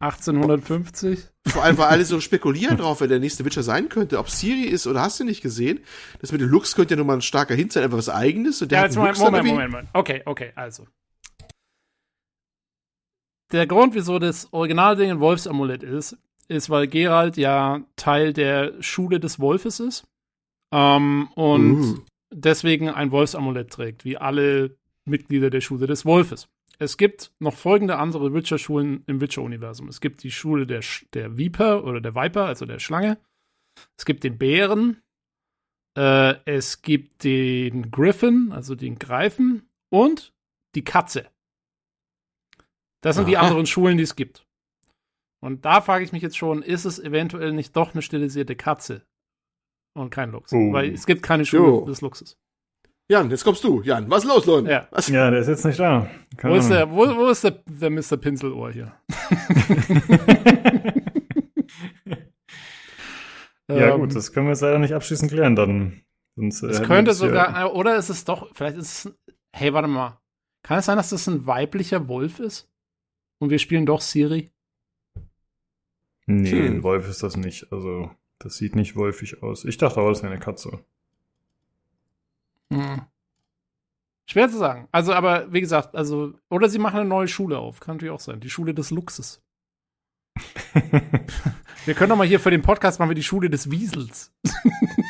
1850. 0.00 1.20
Vor 1.48 1.62
allem, 1.62 1.78
weil 1.78 1.86
alle 1.86 2.04
so 2.04 2.20
spekulieren 2.20 2.76
drauf, 2.76 3.00
wer 3.00 3.08
der 3.08 3.18
nächste 3.20 3.44
Witcher 3.44 3.62
sein 3.62 3.88
könnte. 3.88 4.18
Ob 4.18 4.28
Siri 4.30 4.64
ist 4.68 4.86
oder 4.86 5.00
hast 5.00 5.18
du 5.20 5.24
nicht 5.24 5.42
gesehen. 5.42 5.80
Das 6.20 6.32
mit 6.32 6.40
dem 6.40 6.48
Lux 6.48 6.74
könnte 6.74 6.94
ja 6.94 6.98
nun 6.98 7.06
mal 7.06 7.14
ein 7.14 7.22
starker 7.22 7.54
Hint 7.54 7.72
sein, 7.72 7.84
einfach 7.84 7.98
was 7.98 8.08
eigenes. 8.08 8.60
Und 8.62 8.70
der 8.72 8.78
Ja, 8.78 8.82
hat 8.84 8.90
jetzt 8.90 8.98
einen 8.98 9.04
Moment, 9.06 9.18
Lux 9.18 9.24
Moment, 9.30 9.46
Moment, 9.46 9.70
Moment. 9.72 9.88
Okay, 9.94 10.22
okay, 10.26 10.52
also. 10.54 10.86
Der 13.52 13.66
Grund, 13.66 13.94
wieso 13.94 14.18
das 14.18 14.52
Originalding 14.52 15.10
ein 15.10 15.20
Wolfsamulett 15.20 15.82
ist, 15.82 16.18
ist, 16.48 16.70
weil 16.70 16.88
Geralt 16.88 17.36
ja 17.36 17.82
Teil 17.96 18.32
der 18.32 18.80
Schule 18.82 19.20
des 19.20 19.38
Wolfes 19.40 19.80
ist. 19.80 20.06
Ähm, 20.72 21.28
und 21.34 21.80
Uh. 21.80 21.98
deswegen 22.32 22.88
ein 22.88 23.10
Wolfsamulett 23.10 23.70
trägt, 23.70 24.04
wie 24.04 24.16
alle 24.16 24.76
Mitglieder 25.04 25.50
der 25.50 25.60
Schule 25.60 25.86
des 25.86 26.04
Wolfes. 26.04 26.48
Es 26.78 26.96
gibt 26.96 27.32
noch 27.38 27.54
folgende 27.54 27.96
andere 27.98 28.34
Witcher-Schulen 28.34 29.02
im 29.06 29.20
Witcher-Universum. 29.20 29.88
Es 29.88 30.00
gibt 30.00 30.22
die 30.22 30.30
Schule 30.30 30.66
der, 30.66 30.82
Sch 30.82 31.06
der 31.14 31.38
Viper 31.38 31.84
oder 31.84 32.00
der 32.00 32.14
Viper, 32.14 32.44
also 32.44 32.66
der 32.66 32.80
Schlange. 32.80 33.18
Es 33.96 34.04
gibt 34.04 34.24
den 34.24 34.36
Bären. 34.38 35.00
Äh, 35.96 36.34
es 36.44 36.82
gibt 36.82 37.24
den 37.24 37.90
Griffin, 37.90 38.52
also 38.52 38.74
den 38.74 38.98
Greifen. 38.98 39.68
Und 39.88 40.34
die 40.74 40.84
Katze. 40.84 41.26
Das 43.06 43.14
sind 43.14 43.28
die 43.28 43.36
Aha. 43.36 43.46
anderen 43.46 43.66
Schulen, 43.66 43.98
die 43.98 44.02
es 44.02 44.16
gibt. 44.16 44.44
Und 45.40 45.64
da 45.64 45.80
frage 45.80 46.02
ich 46.04 46.10
mich 46.10 46.22
jetzt 46.22 46.36
schon, 46.36 46.60
ist 46.62 46.84
es 46.84 46.98
eventuell 46.98 47.52
nicht 47.52 47.76
doch 47.76 47.92
eine 47.92 48.02
stilisierte 48.02 48.56
Katze 48.56 49.06
und 49.94 50.10
kein 50.10 50.32
Lux? 50.32 50.52
Oh. 50.52 50.72
Weil 50.72 50.92
es 50.92 51.06
gibt 51.06 51.22
keine 51.22 51.44
Schule 51.44 51.62
Jo. 51.62 51.84
des 51.84 52.00
Luxus. 52.00 52.36
Jan, 53.08 53.30
jetzt 53.30 53.44
kommst 53.44 53.62
du. 53.62 53.80
Jan, 53.82 54.10
was 54.10 54.24
ist 54.24 54.28
los, 54.28 54.44
Lon? 54.46 54.66
Ja. 54.66 54.88
Was? 54.90 55.06
Ja, 55.06 55.30
der 55.30 55.38
ist 55.38 55.46
jetzt 55.46 55.64
nicht 55.64 55.78
da. 55.78 56.10
Keine 56.36 56.54
Wo 56.54 56.58
ist, 56.58 56.68
der, 56.68 56.90
wo, 56.90 57.06
wo 57.16 57.28
ist 57.28 57.44
der, 57.44 57.62
der 57.64 57.90
Mr. 57.90 58.16
Pinselohr 58.16 58.72
hier? 58.72 58.92
ja, 63.68 63.94
Ähm, 63.94 64.00
gut, 64.00 64.16
das 64.16 64.32
können 64.32 64.46
wir 64.46 64.50
jetzt 64.50 64.62
leider 64.62 64.80
nicht 64.80 64.94
abschließend 64.94 65.30
klären 65.30 65.54
dann. 65.54 66.00
Sonst, 66.34 66.64
äh, 66.64 66.70
Es 66.70 66.82
könnte 66.82 67.14
sogar, 67.14 67.72
oder 67.72 67.94
ist 67.94 68.08
es 68.08 68.24
doch, 68.24 68.52
vielleicht 68.52 68.78
ist 68.78 69.06
es, 69.06 69.14
hey, 69.54 69.72
warte 69.72 69.86
mal. 69.86 70.18
Kann 70.64 70.80
es 70.80 70.86
sein, 70.86 70.96
dass 70.96 71.10
das 71.10 71.28
ein 71.28 71.46
weiblicher 71.46 72.08
Wolf 72.08 72.40
ist? 72.40 72.68
Und 73.38 73.50
wir 73.50 73.58
spielen 73.58 73.86
doch 73.86 74.00
Siri? 74.00 74.50
Nee, 76.26 76.50
Hm. 76.50 76.66
ein 76.78 76.82
Wolf 76.82 77.08
ist 77.08 77.22
das 77.22 77.36
nicht. 77.36 77.72
Also, 77.72 78.10
das 78.38 78.56
sieht 78.56 78.74
nicht 78.76 78.96
wolfig 78.96 79.42
aus. 79.42 79.64
Ich 79.64 79.76
dachte 79.76 80.00
auch, 80.00 80.08
das 80.08 80.22
wäre 80.22 80.32
eine 80.32 80.40
Katze. 80.40 80.80
Hm. 82.72 83.02
Schwer 84.28 84.48
zu 84.48 84.58
sagen. 84.58 84.88
Also, 84.90 85.12
aber 85.12 85.52
wie 85.52 85.60
gesagt, 85.60 85.94
also, 85.94 86.34
oder 86.48 86.68
sie 86.68 86.78
machen 86.78 86.98
eine 87.00 87.08
neue 87.08 87.28
Schule 87.28 87.58
auf. 87.58 87.78
Kann 87.80 87.96
natürlich 87.96 88.12
auch 88.12 88.20
sein. 88.20 88.40
Die 88.40 88.50
Schule 88.50 88.74
des 88.74 88.90
Luxus. 88.90 89.40
Wir 91.86 91.94
können 91.94 92.10
doch 92.10 92.16
mal 92.16 92.26
hier 92.26 92.40
für 92.40 92.50
den 92.50 92.62
Podcast 92.62 92.98
machen 92.98 93.10
wir 93.10 93.14
die 93.14 93.22
Schule 93.22 93.48
des 93.48 93.70
Wiesels. 93.70 94.34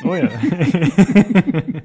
oh 0.04 0.14
ja. 0.14 0.28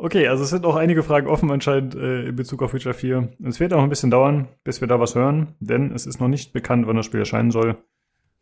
okay, 0.00 0.26
also 0.28 0.44
es 0.44 0.50
sind 0.50 0.64
auch 0.64 0.76
einige 0.76 1.02
Fragen 1.02 1.26
offen 1.28 1.50
anscheinend 1.50 1.94
äh, 1.94 2.28
in 2.28 2.36
Bezug 2.36 2.62
auf 2.62 2.72
Witcher 2.74 2.94
4. 2.94 3.32
Es 3.44 3.60
wird 3.60 3.72
auch 3.72 3.82
ein 3.82 3.88
bisschen 3.88 4.10
dauern, 4.10 4.48
bis 4.64 4.80
wir 4.80 4.88
da 4.88 4.98
was 5.00 5.14
hören, 5.14 5.54
denn 5.60 5.92
es 5.92 6.06
ist 6.06 6.20
noch 6.20 6.28
nicht 6.28 6.52
bekannt, 6.52 6.86
wann 6.86 6.96
das 6.96 7.06
Spiel 7.06 7.20
erscheinen 7.20 7.50
soll. 7.50 7.76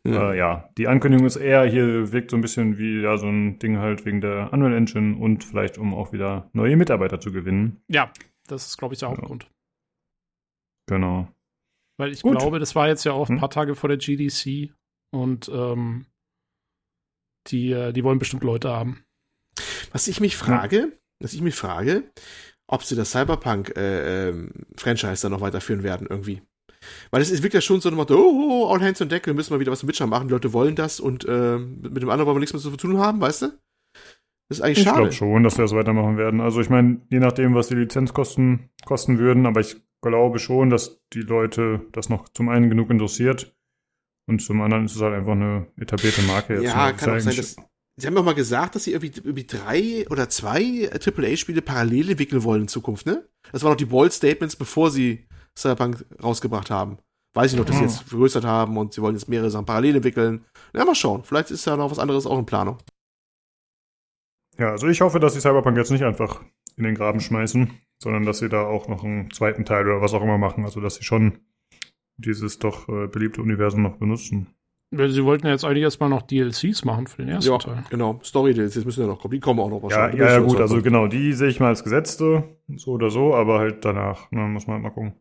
Ja. 0.05 0.31
Äh, 0.31 0.37
ja, 0.37 0.69
die 0.77 0.87
Ankündigung 0.87 1.27
ist 1.27 1.35
eher, 1.35 1.63
hier 1.65 2.11
wirkt 2.13 2.31
so 2.31 2.37
ein 2.37 2.41
bisschen 2.41 2.77
wie 2.77 3.01
ja 3.01 3.17
so 3.17 3.27
ein 3.27 3.59
Ding 3.59 3.77
halt 3.77 4.05
wegen 4.05 4.21
der 4.21 4.51
Unreal 4.53 4.73
Engine 4.73 5.17
und 5.17 5.43
vielleicht 5.43 5.77
um 5.77 5.93
auch 5.93 6.13
wieder 6.13 6.49
neue 6.53 6.77
Mitarbeiter 6.77 7.19
zu 7.19 7.31
gewinnen. 7.33 7.81
Ja, 7.89 8.11
das 8.47 8.65
ist, 8.67 8.77
glaube 8.77 8.93
ich, 8.93 8.99
der 8.99 9.09
Hauptgrund. 9.09 9.49
Genau. 10.87 11.27
Weil 11.97 12.11
ich 12.13 12.21
Gut. 12.21 12.37
glaube, 12.37 12.59
das 12.59 12.75
war 12.75 12.87
jetzt 12.87 13.03
ja 13.03 13.11
auch 13.11 13.29
ein 13.29 13.33
Hm. 13.33 13.39
paar 13.39 13.49
Tage 13.49 13.75
vor 13.75 13.89
der 13.89 13.97
GDC 13.97 14.73
und 15.11 15.49
ähm, 15.53 16.05
die, 17.47 17.71
äh, 17.73 17.91
die 17.91 18.03
wollen 18.03 18.19
bestimmt 18.19 18.43
Leute 18.43 18.69
haben. 18.69 19.03
Was 19.91 20.07
ich 20.07 20.21
mich 20.21 20.37
frage, 20.37 20.97
was 21.19 21.33
ich 21.33 21.41
mich 21.41 21.55
frage, 21.55 22.03
ob 22.67 22.83
sie 22.83 22.95
das 22.95 23.11
Cyberpunk-Franchise 23.11 25.21
dann 25.21 25.31
noch 25.31 25.41
weiterführen 25.41 25.83
werden 25.83 26.07
irgendwie. 26.09 26.41
Weil 27.11 27.21
es 27.21 27.29
ist 27.29 27.43
wirklich 27.43 27.55
ja 27.55 27.61
schon 27.61 27.81
so 27.81 27.91
Motto, 27.91 28.15
oh, 28.15 28.71
all 28.71 28.81
hands 28.81 29.01
on 29.01 29.09
deck, 29.09 29.25
wir 29.25 29.33
müssen 29.33 29.53
mal 29.53 29.59
wieder 29.59 29.71
was 29.71 29.83
mit 29.83 29.89
Witcher 29.89 30.07
machen, 30.07 30.29
die 30.29 30.33
Leute 30.33 30.53
wollen 30.53 30.75
das 30.75 30.99
und 30.99 31.25
äh, 31.25 31.57
mit 31.57 32.01
dem 32.01 32.09
anderen 32.09 32.25
wollen 32.25 32.37
wir 32.37 32.39
nichts 32.39 32.53
mehr 32.53 32.61
zu 32.61 32.75
tun 32.77 32.97
haben, 32.99 33.19
weißt 33.19 33.41
du? 33.43 33.47
Das 34.47 34.57
ist 34.57 34.61
eigentlich 34.61 34.79
Ich 34.79 34.83
schade. 34.85 34.97
glaube 34.97 35.11
schon, 35.11 35.43
dass 35.43 35.57
wir 35.57 35.63
das 35.63 35.73
weitermachen 35.73 36.17
werden. 36.17 36.41
Also 36.41 36.61
ich 36.61 36.69
meine, 36.69 37.01
je 37.11 37.19
nachdem, 37.19 37.53
was 37.53 37.67
die 37.67 37.75
Lizenzkosten 37.75 38.69
kosten 38.85 39.19
würden, 39.19 39.45
aber 39.45 39.61
ich 39.61 39.77
glaube 40.01 40.39
schon, 40.39 40.69
dass 40.69 41.01
die 41.13 41.21
Leute 41.21 41.81
das 41.91 42.09
noch 42.09 42.29
zum 42.29 42.49
einen 42.49 42.69
genug 42.69 42.89
interessiert 42.89 43.55
und 44.27 44.41
zum 44.41 44.61
anderen 44.61 44.85
ist 44.85 44.95
es 44.95 45.01
halt 45.01 45.13
einfach 45.13 45.33
eine 45.33 45.67
etablierte 45.77 46.21
Marke 46.23 46.55
jetzt. 46.55 46.63
Ja, 46.63 46.87
ne? 46.87 46.93
kann 46.95 47.15
auch 47.15 47.19
sein, 47.19 47.35
dass. 47.35 47.57
Sie 47.99 48.07
haben 48.07 48.15
doch 48.15 48.23
mal 48.23 48.33
gesagt, 48.35 48.75
dass 48.75 48.85
sie 48.85 48.93
irgendwie, 48.93 49.11
irgendwie 49.17 49.45
drei 49.45 50.07
oder 50.09 50.29
zwei 50.29 50.89
AAA-Spiele 50.91 51.61
parallel 51.61 52.11
entwickeln 52.11 52.43
wollen 52.43 52.63
in 52.63 52.67
Zukunft, 52.67 53.05
ne? 53.05 53.27
Das 53.51 53.63
waren 53.63 53.71
noch 53.71 53.77
die 53.77 53.85
Bold 53.85 54.13
Statements, 54.13 54.55
bevor 54.55 54.89
sie 54.91 55.27
Cyberpunk 55.57 56.05
rausgebracht 56.23 56.69
haben. 56.69 56.97
Weiß 57.33 57.51
ich 57.51 57.57
noch, 57.59 57.65
dass 57.65 57.75
sie 57.75 57.81
Hm. 57.81 57.87
jetzt 57.89 58.01
vergrößert 58.03 58.45
haben 58.45 58.77
und 58.77 58.93
sie 58.93 59.01
wollen 59.01 59.15
jetzt 59.15 59.27
mehrere 59.29 59.49
Sachen 59.51 59.65
parallel 59.65 59.97
entwickeln. 59.97 60.45
Ja, 60.73 60.85
mal 60.85 60.95
schauen. 60.95 61.23
Vielleicht 61.23 61.51
ist 61.51 61.65
ja 61.65 61.75
noch 61.77 61.91
was 61.91 61.99
anderes 61.99 62.25
auch 62.25 62.39
in 62.39 62.45
Planung. 62.45 62.77
Ja, 64.57 64.71
also 64.71 64.87
ich 64.87 65.01
hoffe, 65.01 65.19
dass 65.19 65.33
sie 65.33 65.41
Cyberpunk 65.41 65.77
jetzt 65.77 65.91
nicht 65.91 66.03
einfach 66.03 66.41
in 66.75 66.83
den 66.83 66.95
Graben 66.95 67.19
schmeißen, 67.19 67.71
sondern 68.01 68.25
dass 68.25 68.39
sie 68.39 68.49
da 68.49 68.63
auch 68.65 68.87
noch 68.87 69.03
einen 69.03 69.31
zweiten 69.31 69.65
Teil 69.65 69.85
oder 69.87 70.01
was 70.01 70.13
auch 70.13 70.21
immer 70.23 70.37
machen. 70.37 70.65
Also 70.65 70.79
dass 70.81 70.95
sie 70.95 71.03
schon 71.03 71.39
dieses 72.17 72.59
doch 72.59 72.89
äh, 72.89 73.07
beliebte 73.07 73.41
Universum 73.41 73.81
noch 73.81 73.97
benutzen. 73.97 74.47
Sie 74.91 75.23
wollten 75.23 75.45
ja 75.45 75.51
jetzt 75.53 75.65
eigentlich 75.65 75.83
erstmal 75.83 76.09
noch 76.09 76.23
DLCs 76.23 76.83
machen 76.83 77.05
für 77.05 77.21
den 77.21 77.29
ersten 77.29 77.51
Ja, 77.51 77.57
Teil. 77.59 77.83
genau. 77.91 78.19
Story 78.23 78.55
Deals, 78.55 78.73
jetzt 78.73 78.85
müssen 78.85 79.01
ja 79.01 79.07
noch 79.07 79.19
kommen. 79.19 79.33
Die 79.33 79.39
kommen 79.39 79.59
auch 79.59 79.69
noch 79.69 79.77
Ja, 79.77 79.83
wahrscheinlich. 79.83 80.19
ja, 80.19 80.27
ja, 80.31 80.39
Müssen 80.39 80.49
gut, 80.49 80.61
also 80.61 80.81
genau, 80.81 81.05
die 81.07 81.33
sehe 81.33 81.47
ich 81.49 81.59
mal 81.59 81.67
als 81.67 81.83
Gesetzte, 81.83 82.57
so 82.75 82.91
oder 82.93 83.11
so, 83.11 83.35
aber 83.35 83.59
halt 83.59 83.85
danach, 83.85 84.31
ne, 84.31 84.41
muss 84.47 84.65
man 84.65 84.75
halt 84.75 84.83
mal 84.83 84.89
gucken. 84.89 85.13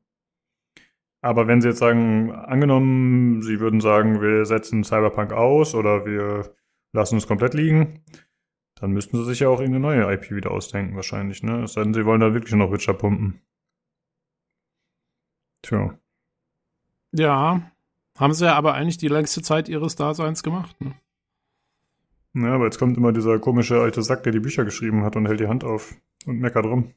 Aber 1.21 1.49
wenn 1.49 1.61
Sie 1.61 1.69
jetzt 1.69 1.81
sagen, 1.81 2.31
angenommen, 2.33 3.43
Sie 3.43 3.61
würden 3.61 3.81
sagen, 3.81 4.23
wir 4.23 4.47
setzen 4.47 4.85
Cyberpunk 4.85 5.33
aus 5.33 5.75
oder 5.75 6.07
wir 6.07 6.55
lassen 6.95 7.19
es 7.19 7.27
komplett 7.27 7.53
liegen, 7.53 8.03
dann 8.77 8.93
müssten 8.93 9.19
Sie 9.19 9.25
sich 9.25 9.41
ja 9.41 9.49
auch 9.49 9.61
irgendeine 9.61 9.81
neue 10.05 10.15
IP 10.15 10.31
wieder 10.31 10.51
ausdenken, 10.51 10.95
wahrscheinlich, 10.97 11.43
ne? 11.43 11.65
Es 11.65 11.75
sei 11.75 11.83
denn, 11.83 11.93
Sie 11.93 12.07
wollen 12.07 12.21
da 12.21 12.33
wirklich 12.33 12.55
noch 12.55 12.73
Witcher 12.73 12.95
pumpen. 12.95 13.43
Tja. 15.63 15.99
Ja, 17.13 17.71
haben 18.19 18.35
sie 18.35 18.47
ja 18.47 18.55
aber 18.55 18.75
eigentlich 18.75 18.99
die 18.99 19.09
längste 19.09 19.43
Zeit 19.43 19.69
ihres 19.69 19.97
Daseins 19.97 20.43
gemacht. 20.43 20.77
Ne? 20.81 20.95
Ja, 22.35 22.55
aber 22.55 22.65
jetzt 22.65 22.79
kommt 22.79 22.97
immer 22.97 23.13
dieser 23.13 23.39
komische 23.39 23.81
alte 23.81 24.03
Sack, 24.03 24.23
der 24.23 24.33
die 24.33 24.41
Bücher 24.41 24.65
geschrieben 24.65 25.05
hat 25.05 25.17
und 25.17 25.27
hält 25.27 25.41
die 25.41 25.49
Hand 25.49 25.65
auf 25.65 25.95
und 26.27 26.41
meckert 26.41 26.67
rum. 26.67 26.93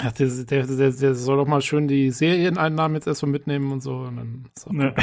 Ja, 0.00 0.10
der, 0.10 0.28
der, 0.28 0.66
der, 0.66 0.90
der 0.90 1.14
soll 1.14 1.36
doch 1.36 1.46
mal 1.46 1.62
schön 1.62 1.86
die 1.88 2.10
Serieneinnahmen 2.10 2.96
jetzt 2.96 3.06
erstmal 3.06 3.32
mitnehmen 3.32 3.70
und 3.72 3.80
so. 3.82 3.96
Und 3.98 4.50
Ja. 4.72 4.94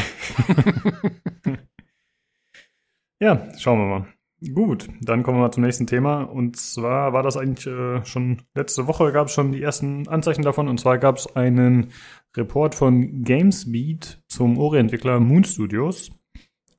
ja, 3.19 3.57
schauen 3.57 3.79
wir 3.79 3.87
mal. 3.87 4.20
Gut, 4.49 4.89
dann 5.01 5.21
kommen 5.21 5.37
wir 5.37 5.43
mal 5.43 5.51
zum 5.51 5.61
nächsten 5.61 5.85
Thema. 5.85 6.23
Und 6.23 6.57
zwar 6.57 7.13
war 7.13 7.21
das 7.21 7.37
eigentlich 7.37 7.67
äh, 7.67 8.03
schon 8.05 8.41
letzte 8.55 8.87
Woche 8.87 9.11
gab 9.11 9.27
es 9.27 9.33
schon 9.33 9.51
die 9.51 9.61
ersten 9.61 10.07
Anzeichen 10.07 10.41
davon. 10.41 10.67
Und 10.67 10.79
zwar 10.79 10.97
gab 10.97 11.17
es 11.17 11.35
einen 11.35 11.91
Report 12.35 12.73
von 12.73 13.23
GamesBeat 13.23 14.23
zum 14.27 14.57
Ori-Entwickler 14.57 15.19
Moon 15.19 15.43
Studios. 15.43 16.09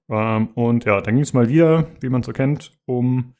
Ähm, 0.09 0.49
und 0.55 0.85
ja, 0.87 1.01
dann 1.01 1.15
ging 1.15 1.23
es 1.23 1.35
mal 1.35 1.49
wieder, 1.49 1.87
wie 2.01 2.09
man 2.09 2.25
so 2.25 2.33
kennt, 2.33 2.77
um 2.85 3.35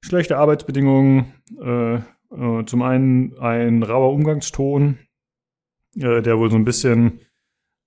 schlechte 0.00 0.38
Arbeitsbedingungen. 0.38 1.32
Äh, 1.62 1.94
äh, 1.96 2.64
zum 2.66 2.82
einen 2.82 3.38
ein 3.38 3.84
rauer 3.84 4.12
Umgangston, 4.12 4.98
äh, 5.96 6.20
der 6.20 6.36
wohl 6.38 6.50
so 6.50 6.56
ein 6.56 6.64
bisschen 6.64 7.20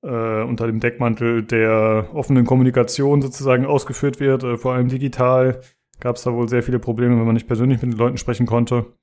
äh, 0.06 0.44
unter 0.44 0.68
dem 0.68 0.80
Deckmantel 0.80 1.44
der 1.44 2.10
offenen 2.14 2.46
Kommunikation 2.46 3.22
sozusagen 3.22 3.66
ausgeführt 3.66 4.20
wird, 4.20 4.44
äh, 4.44 4.58
vor 4.58 4.74
allem 4.74 4.88
digital, 4.88 5.62
gab 6.00 6.18
es 6.18 6.24
da 6.24 6.34
wohl 6.34 6.48
sehr 6.48 6.64
viele 6.64 6.80
Probleme, 6.80 7.18
wenn 7.18 7.26
man 7.26 7.34
nicht 7.34 7.48
persönlich 7.48 7.82
mit 7.82 7.92
den 7.92 7.98
Leuten 7.98 8.18
sprechen 8.18 8.46
konnte. 8.46 8.94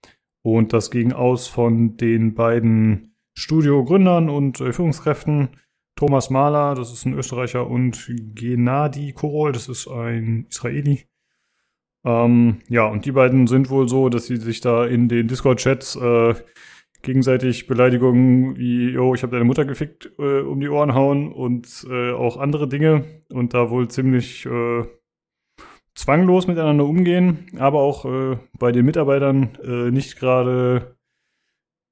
Und 0.43 0.73
das 0.73 0.91
ging 0.91 1.13
aus 1.13 1.49
von 1.49 1.97
den 1.97 2.35
beiden 2.35 3.15
Studio-Gründern 3.35 4.29
und 4.29 4.61
äh, 4.61 4.73
Führungskräften. 4.73 5.51
Thomas 5.97 6.31
Mahler, 6.31 6.75
das 6.75 6.93
ist 6.93 7.05
ein 7.05 7.15
Österreicher, 7.15 7.67
und 7.67 8.11
Gennady 8.35 9.13
Korol, 9.13 9.53
das 9.53 9.69
ist 9.69 9.89
ein 9.89 10.47
Israeli. 10.49 11.07
Ähm, 12.05 12.61
ja, 12.69 12.87
und 12.87 13.05
die 13.05 13.13
beiden 13.13 13.47
sind 13.47 13.71
wohl 13.71 13.89
so, 13.89 14.09
dass 14.09 14.27
sie 14.27 14.37
sich 14.37 14.61
da 14.61 14.87
in 14.87 15.09
den 15.09 15.29
Discord-Chats 15.29 15.97
äh, 15.97 16.35
gegenseitig 17.03 17.67
Beleidigungen 17.67 18.57
wie, 18.57 18.91
yo, 18.91 19.15
ich 19.15 19.23
habe 19.23 19.33
deine 19.33 19.45
Mutter 19.45 19.65
gefickt, 19.65 20.13
äh, 20.19 20.41
um 20.41 20.61
die 20.61 20.69
Ohren 20.69 20.95
hauen 20.95 21.33
und 21.33 21.87
äh, 21.91 22.13
auch 22.13 22.37
andere 22.37 22.69
Dinge 22.69 23.05
und 23.31 23.55
da 23.55 23.71
wohl 23.71 23.89
ziemlich 23.89 24.47
äh, 24.47 24.85
zwanglos 25.95 26.47
miteinander 26.47 26.85
umgehen, 26.85 27.47
aber 27.59 27.81
auch 27.81 28.05
äh, 28.05 28.39
bei 28.59 28.73
den 28.73 28.87
Mitarbeitern 28.87 29.59
äh, 29.63 29.91
nicht 29.91 30.19
gerade 30.19 30.97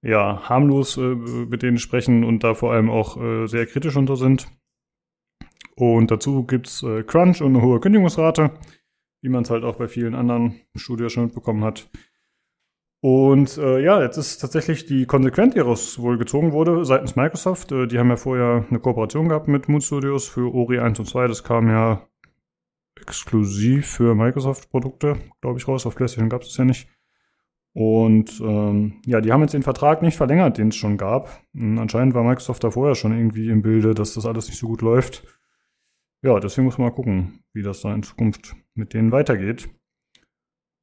ja, 0.02 0.48
harmlos 0.48 0.96
äh, 0.96 1.14
mit 1.14 1.62
denen 1.62 1.78
sprechen 1.78 2.24
und 2.24 2.42
da 2.42 2.54
vor 2.54 2.72
allem 2.72 2.88
auch 2.88 3.18
sehr 3.46 3.66
kritisch 3.66 3.96
unter 3.96 4.16
sind. 4.16 4.48
Und 5.80 6.11
dazu 6.11 6.44
gibt's 6.44 6.82
äh, 6.82 7.02
Crunch 7.04 7.40
und 7.40 7.56
eine 7.56 7.64
hohe 7.64 7.80
Kündigungsrate, 7.80 8.50
wie 9.22 9.30
man 9.30 9.44
es 9.44 9.50
halt 9.50 9.64
auch 9.64 9.76
bei 9.76 9.88
vielen 9.88 10.14
anderen 10.14 10.61
Studios 10.76 11.12
schon 11.12 11.24
mitbekommen 11.24 11.64
hat. 11.64 11.88
Und 13.03 13.57
äh, 13.57 13.82
ja, 13.82 14.03
jetzt 14.03 14.18
ist 14.18 14.38
tatsächlich 14.38 14.84
die 14.84 15.07
Konsequenz 15.07 15.55
ihres 15.57 15.98
wohl 15.98 16.18
gezogen 16.18 16.53
wurde 16.53 16.84
seitens 16.84 17.16
Microsoft. 17.16 17.72
Äh, 17.72 17.86
die 17.86 17.98
haben 17.98 18.11
ja 18.11 18.16
vorher 18.16 18.66
eine 18.68 18.78
Kooperation 18.78 19.28
gehabt 19.28 19.48
mit 19.48 19.68
Moon 19.68 19.80
Studios 19.80 20.28
für 20.28 20.53
Ori 20.53 20.78
1 20.78 20.98
und 20.98 21.07
2. 21.07 21.26
Das 21.28 21.42
kam 21.42 21.68
ja 21.68 22.07
exklusiv 23.01 23.86
für 23.86 24.14
Microsoft-Produkte, 24.14 25.16
glaube 25.40 25.59
ich, 25.59 25.66
raus. 25.66 25.86
Auf 25.86 25.94
PlayStation 25.94 26.28
gab 26.28 26.42
es 26.42 26.57
ja 26.57 26.64
nicht. 26.64 26.88
Und 27.72 28.40
ähm, 28.40 29.01
ja, 29.07 29.22
die 29.22 29.32
haben 29.32 29.42
jetzt 29.42 29.55
den 29.55 29.62
Vertrag 29.62 30.03
nicht 30.03 30.16
verlängert, 30.16 30.59
den 30.59 30.68
es 30.68 30.76
schon 30.76 30.98
gab. 30.98 31.40
Und 31.55 31.78
anscheinend 31.78 32.14
war 32.14 32.24
Microsoft 32.24 32.64
da 32.64 32.70
vorher 32.70 32.96
schon 32.96 33.16
irgendwie 33.16 33.48
im 33.48 33.62
Bilde, 33.62 33.94
dass 33.94 34.14
das 34.14 34.26
alles 34.26 34.48
nicht 34.48 34.59
so 34.59 34.66
gut 34.66 34.82
läuft. 34.82 35.24
Ja, 36.22 36.38
deswegen 36.38 36.66
muss 36.66 36.76
man 36.76 36.88
mal 36.88 36.94
gucken, 36.94 37.44
wie 37.55 37.62
das 37.62 37.80
da 37.80 37.94
in 37.94 38.03
Zukunft 38.03 38.57
mit 38.74 38.92
denen 38.92 39.12
weitergeht. 39.12 39.70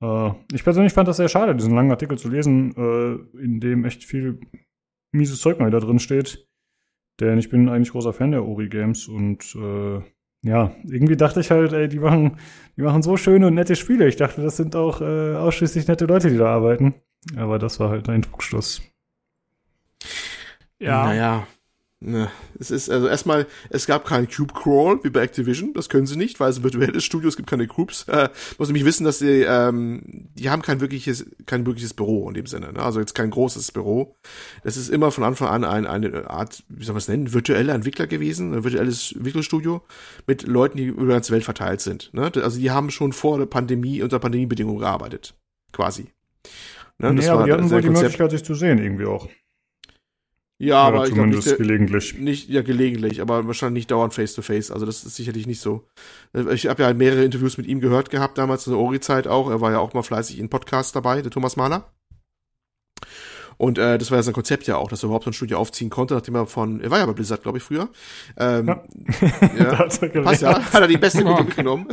Äh, 0.02 0.32
ich 0.54 0.64
persönlich 0.64 0.93
fand 0.93 1.08
das 1.08 1.18
sehr 1.18 1.30
schade, 1.30 1.56
diesen 1.56 1.76
langen 1.76 1.91
Artikel 1.91 2.18
zu 2.18 2.30
lesen, 2.30 2.76
äh, 2.76 3.41
in 3.41 3.60
dem 3.60 3.86
echt 3.86 4.04
viel 4.04 4.39
mieses 5.12 5.39
Zeug 5.39 5.60
mal 5.60 5.68
wieder 5.68 5.80
drin 5.80 6.00
steht. 6.00 6.48
Denn 7.20 7.39
ich 7.39 7.50
bin 7.50 7.68
eigentlich 7.70 7.91
großer 7.91 8.14
Fan 8.14 8.32
der 8.32 8.45
Ori-Games 8.45 9.08
und 9.08 9.56
äh, 9.56 10.02
ja, 10.43 10.76
irgendwie 10.84 11.18
dachte 11.18 11.39
ich 11.39 11.50
halt, 11.50 11.74
ey, 11.74 11.88
die 11.88 12.00
machen, 12.00 12.38
die 12.76 12.84
machen 12.84 13.02
so 13.02 13.18
schöne 13.18 13.48
und 13.48 13.56
nette 13.56 13.76
Spiele. 13.76 14.08
Ich 14.08 14.18
dachte, 14.18 14.41
das 14.41 14.58
sind 14.58 14.76
auch 14.76 15.02
äh, 15.02 15.36
ausschließlich 15.36 15.88
nette 15.88 16.06
Leute, 16.06 16.30
die 16.30 16.38
da 16.38 16.48
arbeiten. 16.48 16.93
Aber 17.36 17.58
das 17.58 17.80
war 17.80 17.89
halt 17.89 18.08
ein 18.08 18.22
Trugschluss. 18.22 18.82
Ja, 20.80 21.06
Naja. 21.06 21.48
Ne, 22.00 22.30
es 22.60 22.70
ist 22.70 22.91
also 22.91 23.08
erstmal, 23.08 23.48
es 23.72 23.88
gab 23.88 24.06
keinen 24.06 24.30
Cube 24.30 24.54
Crawl 24.54 25.04
wie 25.04 25.10
bei 25.10 25.22
Activision, 25.22 25.74
das 25.74 25.89
können 25.89 26.06
sie 26.06 26.16
nicht, 26.16 26.39
weil 26.39 26.52
es 26.52 26.60
ein 26.60 26.64
virtuelles 26.64 27.04
Studio, 27.04 27.28
es 27.28 27.36
gibt 27.36 27.50
keine 27.50 27.66
Cubes. 27.66 28.04
Äh, 28.08 28.30
muss 28.60 28.68
nämlich 28.68 28.86
wissen, 28.86 29.04
dass 29.04 29.18
sie, 29.18 29.41
ähm, 29.41 30.04
die 30.36 30.52
haben 30.52 30.62
kein 30.62 30.80
wirkliches, 30.80 31.26
kein 31.48 31.66
wirkliches 31.66 31.95
Büro 31.95 32.28
in 32.28 32.36
dem 32.36 32.45
Sinne, 32.45 32.72
ne? 32.72 32.84
also 32.84 33.00
jetzt 33.00 33.16
kein 33.16 33.32
großes 33.32 33.72
Büro. 33.72 34.16
Das 34.64 34.78
ist 34.78 34.89
immer 34.89 35.10
von 35.12 35.24
Anfang 35.24 35.48
an 35.48 35.64
ein, 35.64 35.88
eine 35.88 36.30
Art, 36.30 36.64
wie 36.70 36.86
soll 36.86 36.93
man 36.93 37.00
es 37.00 37.08
nennen, 37.08 37.34
virtueller 37.34 37.74
Entwickler 37.74 38.06
gewesen, 38.06 38.54
ein 38.54 38.64
virtuelles 38.64 39.14
Entwicklungsstudio 39.14 39.82
mit 40.28 40.43
Leuten, 40.43 40.78
die 40.78 40.86
über 40.86 41.02
die 41.02 41.08
ganze 41.08 41.34
Welt 41.34 41.45
verteilt 41.45 41.82
sind. 41.82 42.14
Ne? 42.14 42.32
Also 42.36 42.60
die 42.60 42.70
haben 42.70 42.91
schon 42.91 43.12
vor 43.12 43.39
der 43.39 43.48
Pandemie, 43.48 44.04
unter 44.04 44.20
Pandemiebedingungen 44.20 44.82
gearbeitet, 44.82 45.34
quasi. 45.74 46.06
Ne? 47.00 47.12
nee, 47.16 47.28
aber 47.28 47.45
die 47.45 47.54
hatten 47.54 47.72
wohl 47.72 47.82
die 47.82 47.88
Konzept. 47.88 48.04
Möglichkeit, 48.04 48.32
sich 48.32 48.43
zu 48.43 48.54
sehen, 48.54 48.78
irgendwie 48.78 49.06
auch. 49.06 49.28
Ja, 50.60 50.82
aber 50.82 51.08
ich 51.08 51.14
glaube 51.14 51.30
nicht, 51.30 51.58
gelegentlich. 51.58 52.18
nicht, 52.18 52.49
ja, 52.49 52.64
gelegentlich, 52.64 53.22
aber 53.22 53.45
wahrscheinlich 53.45 53.82
nicht 53.82 53.91
dauernd 53.91 54.16
face 54.16 54.34
to 54.34 54.41
face. 54.41 54.72
Also 54.72 54.88
das 54.88 55.03
ist 55.03 55.16
sicherlich 55.16 55.45
nicht 55.45 55.62
so. 55.62 55.88
Ich 56.51 56.66
habe 56.66 56.82
ja 56.82 56.93
mehrere 56.93 57.24
Interviews 57.24 57.58
mit 57.58 57.68
ihm 57.68 57.80
gehört 57.80 58.10
gehabt, 58.10 58.39
damals 58.39 58.66
in 58.66 58.74
der 58.74 58.80
Ori-Zeit 58.80 59.28
auch. 59.28 59.51
Er 59.51 59.62
war 59.62 59.72
ja 59.72 59.80
auch 59.80 59.93
mal 59.93 60.01
fleißig 60.01 60.39
in 60.39 60.49
Podcasts 60.49 60.91
dabei, 60.91 61.22
der 61.22 61.32
Thomas 61.32 61.58
Mahler. 61.58 61.91
Und 63.58 63.78
äh, 63.78 63.97
das 63.97 64.12
war 64.12 64.18
ja 64.18 64.24
sein 64.24 64.34
Konzept 64.34 64.68
ja 64.68 64.78
auch, 64.78 64.89
dass 64.89 65.03
er 65.03 65.08
überhaupt 65.08 65.26
so 65.26 65.32
ein 65.32 65.34
Studio 65.34 65.58
aufziehen 65.58 65.89
konnte, 65.89 66.14
nachdem 66.14 66.36
er 66.36 66.45
von, 66.45 66.80
er 66.80 66.91
war 66.91 66.99
ja 66.99 67.05
bei 67.05 67.14
Blizzard, 67.14 67.41
glaube 67.41 67.58
ich, 67.58 67.64
früher. 67.64 67.89
Ähm, 68.38 68.68
Ja. 68.68 68.84
ja. 69.58 69.88
Er 70.18 70.22
Passt 70.22 70.41
ja, 70.41 70.62
hat 70.62 70.82
er 70.82 70.88
die 70.88 70.97
beste 70.97 71.24
Gute 71.24 71.43
mitgenommen. 71.43 71.88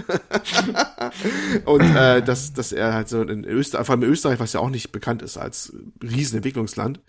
und 1.65 1.81
äh, 1.81 2.23
dass, 2.23 2.53
dass 2.53 2.73
er 2.73 2.93
halt 2.93 3.09
so 3.09 3.23
in 3.23 3.45
Österreich, 3.45 3.87
vor 3.87 3.95
allem 3.95 4.03
in 4.03 4.11
Österreich, 4.11 4.41
was 4.41 4.53
ja 4.53 4.61
auch 4.61 4.71
nicht 4.71 4.93
bekannt 4.93 5.23
ist 5.23 5.37
als 5.37 5.73
Riesenentwicklungsland, 6.03 7.01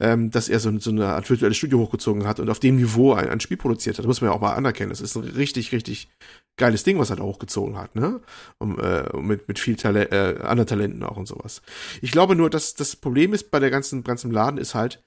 ähm, 0.00 0.30
dass 0.30 0.48
er 0.48 0.60
so, 0.60 0.76
so 0.78 0.90
eine 0.90 1.06
Art 1.06 1.28
virtuelles 1.28 1.56
Studio 1.56 1.78
hochgezogen 1.78 2.26
hat 2.26 2.40
und 2.40 2.50
auf 2.50 2.58
dem 2.58 2.76
Niveau 2.76 3.12
ein, 3.14 3.28
ein 3.28 3.40
Spiel 3.40 3.56
produziert 3.56 3.96
hat. 3.98 4.04
Das 4.04 4.08
muss 4.08 4.20
man 4.20 4.30
ja 4.30 4.36
auch 4.36 4.40
mal 4.40 4.54
anerkennen. 4.54 4.90
Das 4.90 5.00
ist 5.00 5.16
ein 5.16 5.24
richtig, 5.24 5.72
richtig 5.72 6.08
geiles 6.56 6.84
Ding, 6.84 6.98
was 6.98 7.10
er 7.10 7.16
da 7.16 7.22
hochgezogen 7.22 7.78
hat, 7.78 7.94
ne? 7.94 8.20
Um, 8.58 8.78
äh, 8.78 9.16
mit, 9.16 9.48
mit 9.48 9.58
viel 9.58 9.76
Talent, 9.76 10.12
äh, 10.12 10.38
anderen 10.42 10.66
Talenten 10.68 11.02
auch 11.02 11.16
und 11.16 11.26
sowas. 11.26 11.62
Ich 12.02 12.12
glaube 12.12 12.36
nur, 12.36 12.50
dass 12.50 12.74
das 12.74 12.96
Problem 12.96 13.32
ist 13.32 13.50
bei 13.50 13.60
der 13.60 13.70
ganzen, 13.70 14.04
ganzen 14.04 14.30
Laden 14.30 14.58
ist 14.58 14.74
halt, 14.74 15.02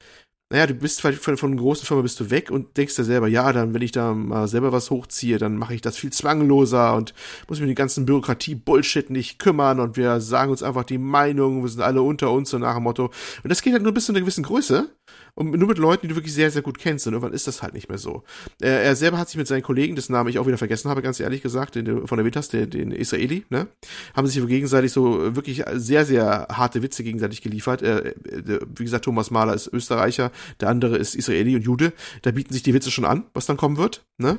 naja, 0.54 0.68
du 0.68 0.76
bist 0.76 1.02
von, 1.02 1.14
von 1.14 1.52
einer 1.52 1.60
großen 1.60 1.88
Firma 1.88 2.04
bist 2.04 2.20
du 2.20 2.30
weg 2.30 2.52
und 2.52 2.78
denkst 2.78 2.96
dir 2.96 3.04
selber, 3.04 3.28
ja, 3.28 3.52
dann, 3.52 3.74
wenn 3.74 3.82
ich 3.82 3.92
da 3.92 4.14
mal 4.14 4.48
selber 4.48 4.72
was 4.72 4.92
hochziehe, 4.92 5.40
dann 5.40 5.58
mache 5.58 5.74
ich 5.74 5.82
das 5.82 5.98
viel 5.98 6.14
zwangloser 6.14 6.96
und 6.96 7.16
muss 7.48 7.60
um 7.60 7.66
die 7.66 7.74
ganzen 7.74 8.06
Bürokratie-Bullshit 8.06 9.10
nicht 9.10 9.40
kümmern 9.40 9.80
und 9.80 9.98
wir 9.98 10.22
sagen 10.22 10.52
uns 10.52 10.62
einfach 10.62 10.84
die 10.84 11.00
Meinung, 11.00 11.64
wir 11.64 11.70
sind 11.70 11.82
alle 11.82 12.04
unter 12.04 12.32
uns, 12.32 12.52
so 12.52 12.60
nach 12.60 12.76
dem 12.76 12.84
Motto. 12.84 13.06
Und 13.44 13.50
das 13.50 13.64
geht 13.64 13.74
halt 13.74 13.82
nur 13.82 13.94
bis 13.94 14.06
zu 14.06 14.12
einer 14.12 14.22
gewissen 14.22 14.44
Größe 14.44 14.90
und 15.36 15.52
nur 15.52 15.68
mit 15.68 15.80
Leuten, 15.80 16.04
die 16.04 16.08
du 16.10 16.16
wirklich 16.16 16.34
sehr, 16.34 16.52
sehr 16.52 16.62
gut 16.62 16.78
kennst. 16.78 17.08
Und 17.08 17.14
irgendwann 17.14 17.34
ist 17.34 17.48
das 17.48 17.64
halt 17.64 17.74
nicht 17.74 17.90
mehr 17.90 17.98
so. 17.98 18.24
Er, 18.62 18.82
er 18.82 18.96
selber 18.96 19.18
hat 19.18 19.30
sich 19.30 19.38
mit 19.38 19.48
seinen 19.48 19.64
Kollegen, 19.64 19.96
dessen 19.96 20.12
Namen 20.12 20.30
ich 20.30 20.38
auch 20.38 20.46
wieder 20.46 20.58
vergessen 20.58 20.90
habe, 20.90 21.02
ganz 21.02 21.20
ehrlich 21.20 21.42
gesagt, 21.42 21.76
den 21.76 21.86
du 21.86 22.08
von 22.08 22.20
erwähnt 22.20 22.36
hast, 22.36 22.54
den, 22.54 22.70
den 22.70 22.92
Israeli, 22.92 23.46
ne, 23.50 23.68
haben 24.16 24.28
sich 24.28 24.46
gegenseitig 24.46 24.92
so 24.92 25.36
wirklich 25.36 25.64
sehr, 25.74 26.06
sehr 26.06 26.48
harte 26.52 26.84
Witze 26.84 27.04
gegenseitig 27.04 27.42
geliefert. 27.42 27.82
Äh, 27.82 28.14
wie 28.24 28.84
gesagt, 28.84 29.06
Thomas 29.06 29.32
Mahler 29.32 29.56
ist 29.56 29.68
Österreicher, 29.68 30.32
der 30.60 30.70
andere 30.70 30.98
ist 30.98 31.16
Israeli 31.16 31.56
und 31.56 31.64
Jude. 31.64 31.94
Da 32.22 32.32
bieten 32.32 32.54
sich 32.54 32.64
die 32.64 32.74
Witze 32.74 32.92
schon 32.92 33.06
an, 33.06 33.26
was 33.34 33.46
dann 33.46 33.58
kommen 33.58 33.78
wird. 33.78 34.06
Ne? 34.18 34.38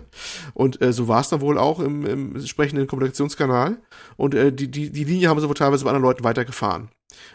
Und 0.53 0.81
äh, 0.81 0.93
so 0.93 1.09
war 1.09 1.21
es 1.21 1.29
dann 1.29 1.41
wohl 1.41 1.59
auch 1.59 1.81
im, 1.81 2.07
im 2.07 2.37
entsprechenden 2.37 2.87
Kommunikationskanal. 2.87 3.79
Und 4.17 4.35
äh, 4.35 4.53
die, 4.53 4.71
die, 4.71 4.91
die 4.91 5.05
Linie 5.05 5.29
haben 5.29 5.41
sie 5.41 5.49
wohl 5.49 5.55
teilweise 5.55 5.85
bei 5.85 5.91
anderen 5.91 6.05
Leuten 6.05 6.25
weitergefahren. 6.25 6.89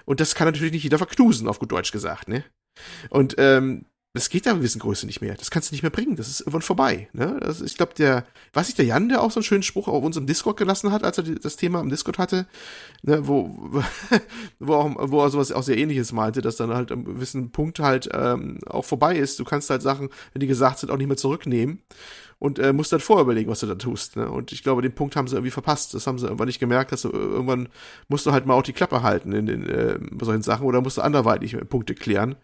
Und 0.05 0.19
das 0.19 0.35
kann 0.35 0.47
natürlich 0.47 0.71
nicht 0.71 0.83
jeder 0.83 0.97
verknusen, 0.97 1.47
auf 1.47 1.59
gut 1.59 1.71
Deutsch 1.71 1.91
gesagt, 1.91 2.27
ne? 2.27 2.43
Und 3.09 3.35
ähm, 3.37 3.85
das 4.13 4.29
geht 4.29 4.47
da 4.47 4.51
eine 4.51 4.59
gewissen 4.59 4.79
Größe 4.79 5.05
nicht 5.05 5.21
mehr. 5.21 5.35
Das 5.35 5.51
kannst 5.51 5.69
du 5.69 5.75
nicht 5.75 5.83
mehr 5.83 5.91
bringen. 5.91 6.15
Das 6.15 6.27
ist 6.27 6.41
irgendwann 6.41 6.63
vorbei. 6.63 7.09
Ne? 7.13 7.37
Das, 7.41 7.61
ich 7.61 7.77
glaube, 7.77 7.93
der, 7.93 8.25
weiß 8.53 8.69
ich, 8.69 8.75
der 8.75 8.85
Jan, 8.85 9.07
der 9.07 9.21
auch 9.21 9.29
so 9.29 9.39
einen 9.39 9.43
schönen 9.43 9.61
Spruch 9.61 9.87
auf 9.87 10.03
unserem 10.03 10.25
Discord 10.25 10.57
gelassen 10.57 10.91
hat, 10.91 11.03
als 11.03 11.19
er 11.19 11.23
das 11.23 11.57
Thema 11.57 11.79
im 11.79 11.89
Discord 11.89 12.17
hatte, 12.17 12.47
ne, 13.03 13.27
wo, 13.27 13.83
wo, 14.59 14.73
auch, 14.73 15.11
wo 15.11 15.21
er 15.21 15.29
sowas 15.29 15.51
auch 15.51 15.61
sehr 15.61 15.77
ähnliches 15.77 16.11
meinte, 16.11 16.41
dass 16.41 16.55
dann 16.55 16.73
halt 16.73 16.91
am 16.91 17.05
gewissen 17.05 17.51
Punkt 17.51 17.79
halt 17.79 18.09
ähm, 18.11 18.57
auch 18.65 18.85
vorbei 18.85 19.15
ist. 19.15 19.39
Du 19.39 19.43
kannst 19.43 19.69
halt 19.69 19.83
Sachen, 19.83 20.09
wenn 20.33 20.39
die 20.39 20.47
gesagt 20.47 20.79
sind, 20.79 20.89
auch 20.89 20.97
nicht 20.97 21.07
mehr 21.07 21.17
zurücknehmen 21.17 21.83
und 22.39 22.57
äh, 22.57 22.71
musst 22.71 22.91
dann 22.93 23.01
vorher 23.01 23.23
überlegen, 23.23 23.51
was 23.51 23.59
du 23.59 23.67
da 23.67 23.75
tust. 23.75 24.15
Ne? 24.15 24.29
Und 24.31 24.53
ich 24.53 24.63
glaube, 24.63 24.81
den 24.81 24.95
Punkt 24.95 25.17
haben 25.17 25.27
sie 25.27 25.35
irgendwie 25.35 25.51
verpasst. 25.51 25.93
Das 25.93 26.07
haben 26.07 26.17
sie 26.17 26.25
irgendwann 26.25 26.47
nicht 26.47 26.59
gemerkt, 26.59 26.93
dass 26.93 27.01
du, 27.01 27.09
irgendwann 27.09 27.67
musst 28.07 28.25
du 28.25 28.31
halt 28.31 28.45
mal 28.45 28.53
auch 28.53 28.63
die 28.63 28.73
Klappe 28.73 29.03
halten 29.03 29.33
in 29.33 29.45
den 29.45 29.69
äh, 29.69 29.99
solchen 30.21 30.41
Sachen 30.41 30.65
oder 30.65 30.81
musst 30.81 30.97
du 30.97 31.01
anderweitig 31.01 31.57
Punkte 31.69 31.95
klären. 31.95 32.37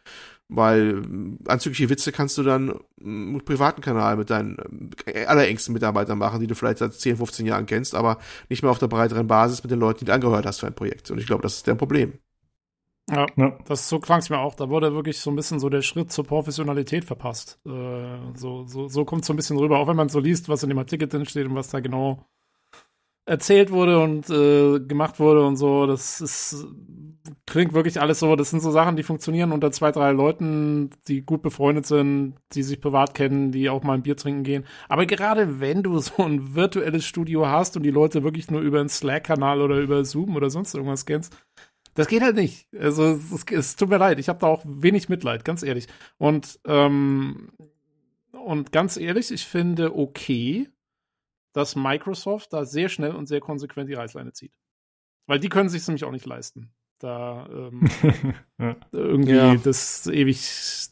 Weil 0.48 1.02
äh, 1.04 1.50
anzügliche 1.50 1.90
Witze 1.90 2.12
kannst 2.12 2.38
du 2.38 2.44
dann 2.44 2.80
im 2.98 3.42
privaten 3.44 3.82
Kanal 3.82 4.16
mit 4.16 4.30
deinen 4.30 4.92
äh, 5.06 5.26
allerengsten 5.26 5.74
Mitarbeitern 5.74 6.20
machen, 6.20 6.40
die 6.40 6.48
du 6.48 6.56
vielleicht 6.56 6.78
seit 6.78 6.94
10, 6.94 7.18
15 7.18 7.46
Jahren 7.46 7.66
kennst, 7.66 7.96
aber 7.96 8.20
nicht 8.50 8.62
mehr 8.62 8.72
auf 8.72 8.80
der 8.80 8.88
breiteren 8.88 9.28
Basis 9.28 9.64
mit 9.64 9.72
den 9.72 9.80
Leuten, 9.80 10.00
die 10.00 10.06
du 10.06 10.14
angehört 10.14 10.46
hast 10.46 10.60
für 10.60 10.68
ein 10.68 10.76
Projekt. 10.76 11.10
Und 11.10 11.18
ich 11.18 11.26
glaube, 11.26 11.42
das 11.42 11.56
ist 11.56 11.68
deren 11.68 11.78
Problem. 11.78 12.14
Ja, 13.10 13.28
ja. 13.36 13.58
das 13.68 13.88
so 13.88 14.00
klang 14.00 14.20
es 14.20 14.30
mir 14.30 14.40
auch. 14.40 14.56
Da 14.56 14.70
wurde 14.70 14.94
wirklich 14.94 15.20
so 15.20 15.30
ein 15.30 15.36
bisschen 15.36 15.60
so 15.60 15.70
der 15.70 15.84
Schritt 15.84 16.12
zur 16.12 16.26
Professionalität 16.26 17.06
verpasst. 17.06 17.60
Äh, 17.66 17.70
so 18.36 18.66
so, 18.66 18.88
so 18.88 19.06
kommt 19.06 19.22
es 19.22 19.28
so 19.28 19.34
ein 19.34 19.36
bisschen 19.36 19.58
rüber, 19.58 19.80
auch 19.80 19.88
wenn 19.88 19.96
man 19.96 20.10
so 20.10 20.20
liest, 20.20 20.50
was 20.50 20.64
in 20.64 20.70
dem 20.70 20.80
Artikel 20.80 21.08
drin 21.08 21.26
steht 21.26 21.46
und 21.46 21.56
was 21.56 21.70
da 21.70 21.80
genau 21.80 22.26
erzählt 23.26 23.72
wurde 23.72 24.02
und 24.02 24.30
äh, 24.30 24.80
gemacht 24.80 25.20
wurde 25.20 25.46
und 25.46 25.58
so. 25.58 25.86
Das 25.86 26.22
ist, 26.22 26.66
klingt 27.46 27.74
wirklich 27.74 28.02
alles 28.02 28.20
so. 28.20 28.36
Das 28.36 28.50
sind 28.50 28.62
so 28.62 28.72
Sachen, 28.72 28.96
die 28.96 29.04
funktionieren 29.04 29.52
unter 29.52 29.72
zwei, 29.72 29.92
drei 29.92 30.12
Leuten, 30.12 30.90
die 31.08 31.22
gut 31.22 31.42
befreundet 31.42 31.86
sind, 31.86 32.36
die 32.54 32.64
sich 32.64 32.82
privat 32.82 33.14
kennen, 33.14 33.52
die 33.52 33.70
auch 33.70 33.84
mal 33.84 33.94
ein 33.94 34.04
Bier 34.04 34.18
trinken 34.18 34.44
gehen. 34.44 34.66
Aber 34.90 35.06
gerade 35.06 35.60
wenn 35.60 35.84
du 35.84 36.00
so 36.00 36.24
ein 36.24 36.56
virtuelles 36.56 37.06
Studio 37.06 37.48
hast 37.48 37.78
und 37.78 37.84
die 37.84 37.92
Leute 37.92 38.24
wirklich 38.24 38.50
nur 38.52 38.62
über 38.62 38.80
einen 38.80 38.90
Slack-Kanal 38.90 39.62
oder 39.62 39.80
über 39.80 40.06
Zoom 40.06 40.36
oder 40.36 40.50
sonst 40.50 40.74
irgendwas 40.74 41.06
kennst, 41.06 41.36
das 41.94 42.08
geht 42.08 42.22
halt 42.22 42.36
nicht. 42.36 42.68
Also 42.78 43.04
es, 43.34 43.46
es 43.50 43.76
tut 43.76 43.90
mir 43.90 43.98
leid, 43.98 44.20
ich 44.20 44.30
habe 44.30 44.40
da 44.40 44.48
auch 44.48 44.64
wenig 44.66 45.10
Mitleid, 45.10 45.46
ganz 45.46 45.64
ehrlich. 45.64 45.88
Und 46.18 46.60
ähm, 46.66 47.50
und 48.32 48.72
ganz 48.72 48.98
ehrlich, 48.98 49.32
ich 49.32 49.46
finde 49.46 49.96
okay, 49.98 50.70
dass 51.54 51.76
Microsoft 51.76 52.54
da 52.54 52.66
sehr 52.66 52.90
schnell 52.90 53.16
und 53.16 53.28
sehr 53.28 53.40
konsequent 53.40 53.90
die 53.90 53.96
Reißleine 53.96 54.34
zieht. 54.34 54.54
Weil 55.26 55.40
die 55.40 55.50
können 55.50 55.70
sich 55.70 55.88
nämlich 55.88 56.04
auch 56.04 56.12
nicht 56.12 56.26
leisten. 56.26 56.72
Da 57.06 57.46
ähm, 57.52 57.88
ja. 58.58 58.76
irgendwie 58.92 59.36
ja. 59.36 59.56
das 59.58 60.08
ewig 60.08 60.40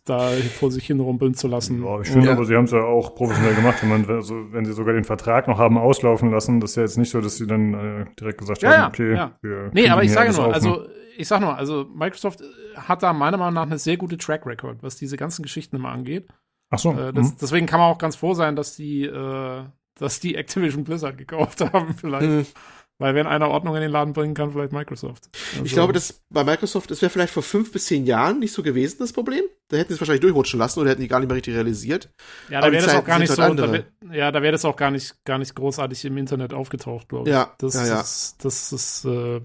da 0.05 0.29
vor 0.29 0.69
sich 0.69 0.85
hin 0.85 0.99
rumpeln 0.99 1.33
zu 1.33 1.47
lassen. 1.47 1.83
Ja, 1.83 2.01
ich 2.01 2.09
finde 2.09 2.31
aber, 2.31 2.45
sie 2.45 2.55
haben 2.55 2.65
es 2.65 2.71
ja 2.71 2.83
auch 2.83 3.15
professionell 3.15 3.55
gemacht. 3.55 3.81
Wenn, 3.81 3.89
man, 3.89 4.07
also, 4.07 4.35
wenn 4.51 4.63
sie 4.63 4.73
sogar 4.73 4.93
den 4.93 5.05
Vertrag 5.05 5.47
noch 5.47 5.57
haben 5.57 5.75
auslaufen 5.79 6.29
lassen, 6.29 6.59
das 6.59 6.71
ist 6.71 6.75
ja 6.75 6.83
jetzt 6.83 6.97
nicht 6.99 7.09
so, 7.09 7.19
dass 7.19 7.37
sie 7.37 7.47
dann 7.47 7.73
äh, 7.73 8.05
direkt 8.19 8.37
gesagt 8.37 8.63
haben, 8.63 8.89
okay, 8.89 9.15
ja. 9.15 9.35
wir 9.41 9.71
Nee, 9.73 9.89
aber 9.89 10.03
ich 10.03 10.11
sage 10.11 10.31
nur, 10.33 10.49
auf, 10.49 10.53
also 10.53 10.85
ich 11.17 11.27
sag 11.27 11.41
nur, 11.41 11.57
also 11.57 11.87
Microsoft 11.91 12.43
hat 12.75 13.01
da 13.01 13.11
meiner 13.11 13.37
Meinung 13.37 13.55
nach 13.55 13.63
eine 13.65 13.79
sehr 13.79 13.97
gute 13.97 14.19
Track 14.19 14.45
Record, 14.45 14.83
was 14.83 14.95
diese 14.95 15.17
ganzen 15.17 15.41
Geschichten 15.41 15.77
immer 15.77 15.89
angeht. 15.89 16.27
Ach 16.69 16.77
so. 16.77 16.91
Äh, 16.91 17.11
das, 17.11 17.31
mhm. 17.31 17.37
Deswegen 17.41 17.65
kann 17.65 17.79
man 17.79 17.89
auch 17.89 17.97
ganz 17.97 18.17
froh 18.17 18.35
sein, 18.35 18.55
dass 18.55 18.75
die 18.75 19.05
äh, 19.05 19.63
dass 19.95 20.19
die 20.19 20.35
Activision 20.35 20.83
Blizzard 20.83 21.17
gekauft 21.17 21.61
haben, 21.73 21.95
vielleicht. 21.95 22.55
Weil 22.99 23.15
wenn 23.15 23.25
einer 23.25 23.49
Ordnung 23.49 23.75
in 23.75 23.81
den 23.81 23.91
Laden 23.91 24.13
bringen 24.13 24.33
kann, 24.33 24.51
vielleicht 24.51 24.71
Microsoft. 24.71 25.29
Also. 25.53 25.65
Ich 25.65 25.73
glaube, 25.73 25.93
dass 25.93 26.21
bei 26.29 26.43
Microsoft, 26.43 26.91
das 26.91 27.01
wäre 27.01 27.09
vielleicht 27.09 27.33
vor 27.33 27.43
fünf 27.43 27.71
bis 27.71 27.87
zehn 27.87 28.05
Jahren 28.05 28.39
nicht 28.39 28.53
so 28.53 28.61
gewesen, 28.61 28.97
das 28.99 29.13
Problem. 29.13 29.43
Da 29.69 29.77
hätten 29.77 29.89
sie 29.89 29.95
es 29.95 30.01
wahrscheinlich 30.01 30.21
durchrutschen 30.21 30.59
lassen 30.59 30.79
oder 30.79 30.91
hätten 30.91 31.01
die 31.01 31.07
gar 31.07 31.19
nicht 31.19 31.27
mehr 31.27 31.35
richtig 31.35 31.55
realisiert. 31.55 32.09
Ja, 32.49 32.61
da 32.61 32.71
wäre 32.71 32.85
das 32.85 32.95
auch 32.95 33.03
gar 33.03 33.19
nicht 33.19 33.35
halt 33.37 33.57
so, 33.57 33.65
da 33.65 33.71
wär, 33.71 33.85
ja, 34.11 34.31
da 34.31 34.41
wäre 34.41 34.51
das 34.51 34.63
auch 34.63 34.75
gar 34.75 34.91
nicht, 34.91 35.15
gar 35.25 35.39
nicht 35.39 35.55
großartig 35.55 36.05
im 36.05 36.17
Internet 36.17 36.53
aufgetaucht, 36.53 37.09
glaube 37.09 37.29
ich. 37.29 37.33
Ja, 37.33 37.53
das 37.57 37.73
ja, 37.73 37.87
ja. 37.87 38.01
ist, 38.01 38.35
das 38.45 38.71
ist, 38.71 39.05
äh, 39.05 39.41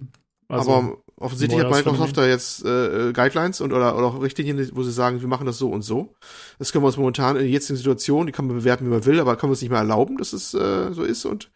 also 0.49 0.71
Aber 0.71 0.97
offensichtlich 1.17 1.61
hat 1.61 1.71
Microsoft 1.71 2.17
da 2.17 2.27
jetzt 2.27 2.65
äh, 2.65 3.13
Guidelines 3.13 3.61
und 3.61 3.73
oder, 3.73 3.97
oder 3.97 4.07
auch 4.07 4.23
Richtlinien, 4.23 4.71
wo 4.73 4.83
sie 4.83 4.93
sagen, 4.93 5.21
wir 5.21 5.29
machen 5.29 5.47
das 5.47 5.59
so 5.59 5.71
und 5.71 5.83
so. 5.83 6.15
Das 6.59 6.73
können 6.73 6.85
wir 6.85 6.87
uns 6.87 6.97
momentan 6.97 7.37
in 7.37 7.43
der 7.43 7.51
jetzigen 7.51 7.77
Situation, 7.77 8.27
die 8.27 8.33
kann 8.33 8.47
man 8.47 8.57
bewerten, 8.57 8.87
wie 8.87 8.91
man 8.91 9.05
will, 9.05 9.21
aber 9.21 9.37
können 9.37 9.51
wir 9.51 9.55
uns 9.55 9.63
nicht 9.63 9.71
mehr 9.71 9.81
erlauben, 9.81 10.17
dass 10.17 10.33
es 10.33 10.55
äh, 10.55 10.93
so 10.93 11.03
ist. 11.03 11.27
Und 11.27 11.51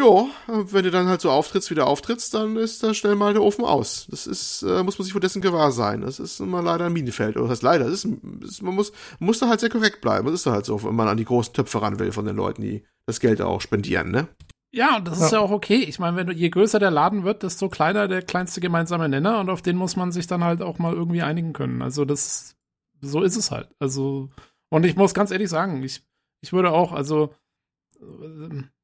ja, 0.00 0.26
wenn 0.46 0.84
du 0.84 0.90
dann 0.90 1.06
halt 1.06 1.20
so 1.20 1.30
auftrittst, 1.30 1.70
wieder 1.70 1.86
auftrittst, 1.86 2.34
dann 2.34 2.56
ist 2.56 2.82
da 2.82 2.94
schnell 2.94 3.14
mal 3.14 3.32
der 3.32 3.42
Ofen 3.42 3.64
aus. 3.64 4.06
Das 4.10 4.26
ist, 4.26 4.62
äh, 4.62 4.82
muss 4.82 4.98
man 4.98 5.04
sich 5.04 5.12
vor 5.12 5.20
dessen 5.20 5.42
gewahr 5.42 5.72
sein. 5.72 6.00
Das 6.00 6.18
ist 6.18 6.40
immer 6.40 6.62
leider 6.62 6.86
ein 6.86 6.92
Minenfeld. 6.92 7.36
Oder 7.36 7.44
das 7.44 7.52
heißt 7.52 7.62
leider, 7.62 7.84
das 7.84 8.04
ist, 8.04 8.12
ist, 8.42 8.62
man 8.62 8.74
muss, 8.74 8.92
muss 9.18 9.38
da 9.38 9.48
halt 9.48 9.60
sehr 9.60 9.70
korrekt 9.70 10.00
bleiben. 10.00 10.26
Das 10.26 10.34
ist 10.34 10.46
da 10.46 10.52
halt 10.52 10.64
so, 10.64 10.82
wenn 10.82 10.94
man 10.94 11.08
an 11.08 11.16
die 11.16 11.24
großen 11.24 11.54
Töpfe 11.54 11.82
ran 11.82 11.98
will 11.98 12.12
von 12.12 12.24
den 12.24 12.36
Leuten, 12.36 12.62
die 12.62 12.84
das 13.06 13.20
Geld 13.20 13.40
auch 13.40 13.60
spendieren, 13.60 14.10
ne? 14.10 14.28
Ja, 14.72 14.96
und 14.96 15.08
das 15.08 15.20
ist 15.20 15.32
ja 15.32 15.40
auch 15.40 15.50
okay. 15.50 15.78
Ich 15.78 15.98
meine, 15.98 16.16
wenn 16.16 16.28
du, 16.28 16.32
je 16.32 16.48
größer 16.48 16.78
der 16.78 16.92
Laden 16.92 17.24
wird, 17.24 17.42
desto 17.42 17.68
kleiner 17.68 18.06
der 18.06 18.22
kleinste 18.22 18.60
gemeinsame 18.60 19.08
Nenner 19.08 19.40
und 19.40 19.50
auf 19.50 19.62
den 19.62 19.76
muss 19.76 19.96
man 19.96 20.12
sich 20.12 20.28
dann 20.28 20.44
halt 20.44 20.62
auch 20.62 20.78
mal 20.78 20.94
irgendwie 20.94 21.22
einigen 21.22 21.52
können. 21.52 21.82
Also 21.82 22.04
das, 22.04 22.56
so 23.00 23.22
ist 23.22 23.36
es 23.36 23.50
halt. 23.50 23.68
Also, 23.80 24.30
und 24.68 24.86
ich 24.86 24.94
muss 24.94 25.12
ganz 25.12 25.32
ehrlich 25.32 25.48
sagen, 25.48 25.82
ich, 25.82 26.02
ich 26.40 26.52
würde 26.52 26.70
auch, 26.70 26.92
also, 26.92 27.34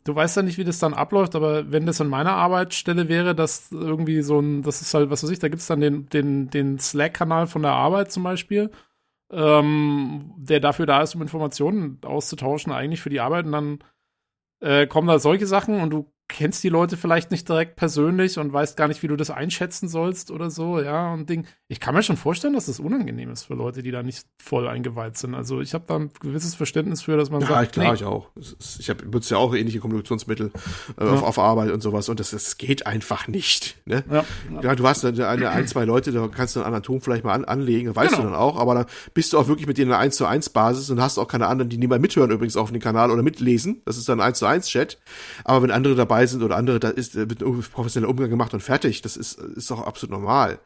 du 0.06 0.14
weißt 0.14 0.36
ja 0.36 0.42
nicht, 0.42 0.58
wie 0.58 0.64
das 0.64 0.78
dann 0.78 0.94
abläuft, 0.94 1.34
aber 1.34 1.70
wenn 1.70 1.86
das 1.86 2.00
in 2.00 2.08
meiner 2.08 2.32
Arbeitsstelle 2.32 3.08
wäre, 3.08 3.34
dass 3.34 3.70
irgendwie 3.72 4.22
so 4.22 4.40
ein, 4.40 4.62
das 4.62 4.80
ist 4.80 4.94
halt, 4.94 5.10
was 5.10 5.22
weiß 5.22 5.30
ich, 5.30 5.38
da 5.38 5.48
gibt's 5.48 5.66
dann 5.66 5.80
den, 5.80 6.08
den, 6.08 6.50
den 6.50 6.78
Slack-Kanal 6.78 7.46
von 7.46 7.62
der 7.62 7.72
Arbeit 7.72 8.12
zum 8.12 8.22
Beispiel, 8.22 8.70
ähm, 9.30 10.32
der 10.36 10.60
dafür 10.60 10.86
da 10.86 11.02
ist, 11.02 11.14
um 11.14 11.22
Informationen 11.22 11.98
auszutauschen, 12.02 12.72
eigentlich 12.72 13.00
für 13.00 13.10
die 13.10 13.20
Arbeit 13.20 13.46
und 13.46 13.52
dann 13.52 13.78
äh, 14.60 14.86
kommen 14.86 15.08
da 15.08 15.18
solche 15.18 15.46
Sachen 15.46 15.80
und 15.80 15.90
du 15.90 16.12
kennst 16.28 16.64
die 16.64 16.68
Leute 16.68 16.96
vielleicht 16.96 17.30
nicht 17.30 17.48
direkt 17.48 17.76
persönlich 17.76 18.38
und 18.38 18.52
weißt 18.52 18.76
gar 18.76 18.88
nicht, 18.88 19.02
wie 19.02 19.08
du 19.08 19.16
das 19.16 19.30
einschätzen 19.30 19.88
sollst 19.88 20.30
oder 20.30 20.50
so, 20.50 20.80
ja, 20.80 21.12
und 21.12 21.28
Ding. 21.30 21.46
Ich 21.68 21.80
kann 21.80 21.94
mir 21.94 22.02
schon 22.04 22.16
vorstellen, 22.16 22.54
dass 22.54 22.66
das 22.66 22.78
unangenehm 22.78 23.30
ist 23.30 23.42
für 23.42 23.54
Leute, 23.54 23.82
die 23.82 23.90
da 23.90 24.04
nicht 24.04 24.24
voll 24.40 24.68
eingeweiht 24.68 25.18
sind. 25.18 25.34
Also 25.34 25.60
ich 25.60 25.74
habe 25.74 25.84
da 25.88 25.96
ein 25.96 26.10
gewisses 26.20 26.54
Verständnis 26.54 27.02
für, 27.02 27.16
dass 27.16 27.28
man 27.28 27.40
ja, 27.40 27.48
sagt, 27.48 27.72
klar, 27.72 27.88
nee. 27.88 27.94
ich 27.94 28.04
auch. 28.04 28.30
Ich 28.78 28.88
habe 28.88 29.04
benutze 29.04 29.34
ja 29.34 29.38
auch 29.38 29.52
ähnliche 29.52 29.80
Kommunikationsmittel 29.80 30.52
äh, 30.96 31.04
ja. 31.04 31.10
auf, 31.10 31.24
auf, 31.24 31.38
Arbeit 31.40 31.72
und 31.72 31.80
sowas 31.80 32.08
und 32.08 32.20
das, 32.20 32.30
das 32.30 32.56
geht 32.56 32.86
einfach 32.86 33.26
nicht. 33.26 33.78
Ne? 33.84 34.04
Ja, 34.08 34.24
ja. 34.62 34.74
du 34.76 34.86
hast 34.86 35.04
eine, 35.04 35.26
eine, 35.26 35.50
ein, 35.50 35.66
zwei 35.66 35.84
Leute, 35.84 36.12
da 36.12 36.28
kannst 36.28 36.54
du 36.54 36.60
einen 36.60 36.66
anderen 36.66 36.84
Ton 36.84 37.00
vielleicht 37.00 37.24
mal 37.24 37.32
an, 37.32 37.44
anlegen, 37.44 37.96
weißt 37.96 38.10
genau. 38.10 38.22
du 38.22 38.30
dann 38.30 38.38
auch, 38.38 38.60
aber 38.60 38.74
dann 38.74 38.86
bist 39.12 39.32
du 39.32 39.38
auch 39.38 39.48
wirklich 39.48 39.66
mit 39.66 39.76
denen 39.76 39.90
in 39.90 39.94
einer 39.94 40.02
1 40.02 40.14
zu 40.14 40.26
1 40.26 40.50
Basis 40.50 40.88
und 40.90 41.00
hast 41.00 41.18
auch 41.18 41.26
keine 41.26 41.48
anderen, 41.48 41.68
die 41.68 41.78
nebenbei 41.78 41.98
mithören 41.98 42.30
übrigens 42.30 42.56
auf 42.56 42.70
den 42.70 42.80
Kanal 42.80 43.10
oder 43.10 43.22
mitlesen. 43.22 43.82
Das 43.84 43.96
ist 43.96 44.08
dann 44.08 44.20
ein 44.20 44.28
1 44.28 44.38
zu 44.38 44.46
1 44.46 44.68
Chat. 44.68 44.98
Aber 45.42 45.62
wenn 45.62 45.72
andere 45.72 45.96
dabei 45.96 46.26
sind 46.26 46.44
oder 46.44 46.56
andere, 46.56 46.78
da 46.78 46.90
ist, 46.90 47.16
wird 47.16 47.40
professioneller 47.72 48.10
Umgang 48.10 48.30
gemacht 48.30 48.54
und 48.54 48.60
fertig. 48.60 49.02
Das 49.02 49.16
ist, 49.16 49.40
ist 49.40 49.70
doch 49.70 49.84
absolut 49.84 50.12
normal. 50.12 50.60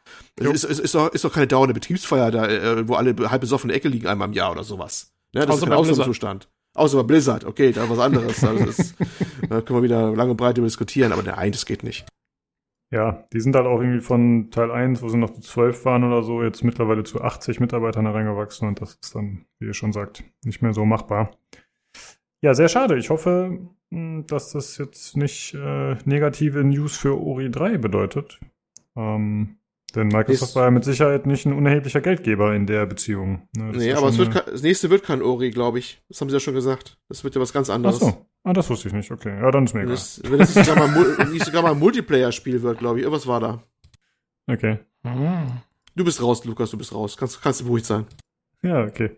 Ist, 0.91 0.97
doch, 0.97 1.09
ist 1.13 1.25
doch 1.25 1.33
keine 1.33 1.47
dauernde 1.47 1.73
Betriebsfeier 1.73 2.33
da, 2.33 2.49
äh, 2.49 2.89
wo 2.89 2.95
alle 2.95 3.15
halb 3.31 3.41
besoffen 3.41 3.69
in 3.71 3.75
der 3.75 3.77
Ecke 3.77 3.89
liegen 3.89 4.09
einmal 4.09 4.27
im 4.27 4.35
Jahr 4.35 4.51
oder 4.51 4.65
sowas. 4.65 5.15
Ja, 5.33 5.47
das 5.47 5.51
Außer 5.51 5.63
ist 5.63 5.69
kein 5.69 5.79
Ausnahmezustand. 5.79 6.49
Außer 6.75 6.97
bei 6.97 7.03
Blizzard, 7.05 7.45
okay, 7.45 7.71
da 7.71 7.89
was 7.89 8.01
anderes. 8.01 8.43
Also 8.43 8.65
ist, 8.65 8.97
da 9.49 9.61
können 9.61 9.79
wir 9.79 9.83
wieder 9.85 10.11
lange 10.17 10.33
und 10.33 10.37
breit 10.37 10.57
diskutieren, 10.57 11.13
aber 11.13 11.23
nein, 11.23 11.53
das 11.53 11.65
geht 11.65 11.85
nicht. 11.85 12.09
Ja, 12.93 13.25
die 13.33 13.39
sind 13.39 13.55
halt 13.55 13.67
auch 13.67 13.81
irgendwie 13.81 14.01
von 14.01 14.51
Teil 14.51 14.73
1, 14.73 15.01
wo 15.01 15.09
sie 15.09 15.17
noch 15.17 15.31
zu 15.31 15.41
12 15.43 15.85
waren 15.85 16.03
oder 16.03 16.25
so, 16.25 16.43
jetzt 16.43 16.65
mittlerweile 16.65 17.05
zu 17.05 17.21
80 17.21 17.61
Mitarbeitern 17.61 18.07
hereingewachsen 18.07 18.67
und 18.67 18.81
das 18.81 18.99
ist 19.01 19.15
dann, 19.15 19.47
wie 19.61 19.67
ihr 19.67 19.75
schon 19.75 19.93
sagt, 19.93 20.25
nicht 20.45 20.61
mehr 20.61 20.73
so 20.73 20.85
machbar. 20.85 21.31
Ja, 22.43 22.55
sehr 22.55 22.69
schade. 22.69 22.99
Ich 22.99 23.11
hoffe, 23.11 23.61
hm, 23.93 24.27
dass 24.27 24.51
das 24.51 24.77
jetzt 24.77 25.17
nicht 25.17 25.55
äh, 25.55 25.99
negative 26.05 26.65
News 26.65 26.97
für 26.97 27.17
Ori 27.17 27.49
3 27.49 27.79
bedeutet. 27.79 28.41
Ähm, 28.97 29.60
denn 29.93 30.09
Microsoft 30.09 30.51
ist, 30.51 30.57
war 30.57 30.65
ja 30.65 30.71
mit 30.71 30.85
Sicherheit 30.85 31.27
nicht 31.27 31.47
ein 31.47 31.53
unerheblicher 31.53 32.01
Geldgeber 32.01 32.55
in 32.55 32.67
der 32.67 32.87
Beziehung. 32.87 33.49
Ne, 33.57 33.73
nee, 33.73 33.93
aber 33.93 34.09
es 34.09 34.19
wird 34.19 34.33
kein, 34.33 34.43
das 34.47 34.63
nächste 34.63 34.91
wird 34.91 35.03
kein 35.03 35.23
Ori, 35.23 35.51
glaube 35.51 35.79
ich. 35.79 36.03
Das 36.09 36.21
haben 36.21 36.29
sie 36.29 36.37
ja 36.37 36.41
schon 36.41 36.55
gesagt. 36.55 36.99
Das 37.09 37.25
wird 37.25 37.35
ja 37.35 37.41
was 37.41 37.53
ganz 37.53 37.71
anderes. 37.71 37.97
Ach 38.03 38.13
so. 38.13 38.27
Ah, 38.45 38.53
das 38.53 38.71
wusste 38.71 38.89
ich 38.89 38.95
nicht. 38.95 39.11
Okay. 39.11 39.39
Ja, 39.41 39.51
dann 39.51 39.65
ist 39.65 39.75
mir 39.75 39.83
egal. 39.83 39.95
Das, 39.95 40.23
wenn 40.25 40.39
das 40.39 40.55
sogar 40.55 40.89
mal, 40.89 41.27
nicht 41.27 41.45
sogar 41.45 41.63
mal 41.63 41.73
ein 41.73 41.79
Multiplayer-Spiel 41.79 42.63
wird, 42.63 42.79
glaube 42.79 42.99
ich. 42.99 43.05
Irgendwas 43.05 43.27
war 43.27 43.41
da. 43.41 43.63
Okay. 44.47 44.79
Du 45.95 46.05
bist 46.05 46.23
raus, 46.23 46.45
Lukas, 46.45 46.71
du 46.71 46.79
bist 46.79 46.95
raus. 46.95 47.17
Kannst, 47.17 47.43
kannst 47.43 47.61
du 47.61 47.65
beruhigt 47.65 47.87
sein. 47.87 48.07
Ja, 48.63 48.85
okay. 48.85 49.17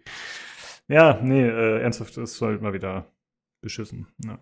Ja, 0.89 1.21
nee, 1.23 1.47
äh, 1.47 1.81
ernsthaft, 1.83 2.17
das 2.17 2.33
ist 2.33 2.43
halt 2.43 2.63
mal 2.63 2.73
wieder 2.73 3.07
beschissen. 3.61 4.09
Ja. 4.25 4.39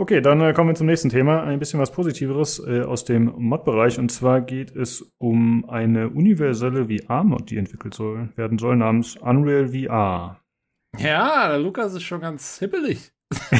Okay, 0.00 0.20
dann 0.20 0.40
äh, 0.40 0.52
kommen 0.52 0.70
wir 0.70 0.76
zum 0.76 0.86
nächsten 0.86 1.08
Thema. 1.08 1.42
Ein 1.42 1.58
bisschen 1.58 1.80
was 1.80 1.90
Positiveres 1.90 2.62
äh, 2.64 2.82
aus 2.82 3.04
dem 3.04 3.32
Mod-Bereich. 3.36 3.98
Und 3.98 4.12
zwar 4.12 4.40
geht 4.40 4.70
es 4.76 5.12
um 5.18 5.68
eine 5.68 6.08
universelle 6.10 6.86
VR-Mod, 6.86 7.50
die 7.50 7.56
entwickelt 7.56 7.94
soll, 7.94 8.28
werden 8.36 8.58
soll, 8.58 8.76
namens 8.76 9.16
Unreal 9.16 9.66
VR. 9.66 10.40
Ja, 10.96 11.48
der 11.48 11.58
Lukas 11.58 11.94
ist 11.94 12.04
schon 12.04 12.20
ganz 12.20 12.60
hippelig. 12.60 13.10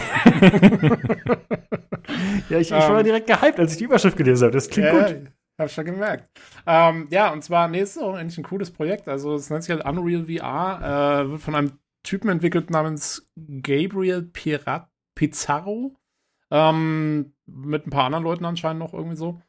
ja, 2.48 2.59
ich, 2.59 2.69
ich 2.69 2.70
war 2.70 2.90
um, 2.93 2.98
ähm. 2.98 3.05
direkt 3.05 3.27
gehypt, 3.27 3.59
als 3.59 3.73
ich 3.73 3.78
die 3.78 3.85
Überschrift 3.85 4.16
gelesen 4.16 4.44
habe. 4.44 4.55
Das 4.55 4.70
klingt 4.70 4.86
ja, 4.86 5.09
gut. 5.09 5.32
Hab 5.60 5.70
schon 5.70 5.86
gemerkt. 5.86 6.31
Ähm, 6.69 7.09
ja, 7.10 7.32
und 7.32 7.43
zwar, 7.43 7.66
nee, 7.66 7.81
ist 7.81 7.98
auch 7.98 8.15
eigentlich 8.15 8.39
ein 8.39 8.44
cooles 8.44 8.70
Projekt. 8.70 9.09
Also, 9.09 9.35
es 9.35 9.51
nennt 9.51 9.65
sich 9.65 9.74
halt 9.74 9.85
Unreal 9.85 10.27
VR, 10.27 11.24
äh, 11.24 11.31
wird 11.32 11.40
von 11.40 11.56
einem 11.56 11.73
Typen 12.05 12.31
entwickelt 12.31 12.70
namens 12.70 13.28
Gabriel 13.35 14.23
Pirat 14.23 14.89
Pizarro. 15.16 15.98
Ähm, 16.51 17.33
mit 17.47 17.87
ein 17.87 17.91
paar 17.91 18.05
anderen 18.05 18.25
Leuten 18.25 18.45
anscheinend 18.45 18.81
noch 18.81 18.95
irgendwie 18.95 19.16
so. 19.16 19.41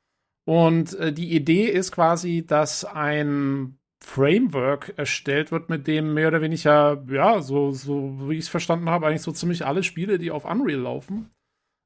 Und 0.46 0.96
äh, 0.96 1.14
die 1.14 1.36
Idee 1.36 1.66
ist 1.66 1.92
quasi, 1.92 2.46
dass 2.46 2.84
ein 2.84 3.78
Framework 4.00 4.94
erstellt 4.98 5.52
wird, 5.52 5.70
mit 5.70 5.88
dem 5.88 6.14
mehr 6.14 6.30
oder 6.30 6.42
weniger, 6.42 7.04
ja, 7.10 7.42
so, 7.42 7.72
so 7.72 8.30
wie 8.30 8.36
ich 8.36 8.46
es 8.46 8.50
verstanden 8.50 8.90
habe, 8.90 9.08
eigentlich 9.08 9.22
so 9.22 9.32
ziemlich 9.32 9.66
alle 9.66 9.84
Spiele, 9.84 10.18
die 10.18 10.32
auf 10.32 10.46
Unreal 10.46 10.80
laufen, 10.80 11.30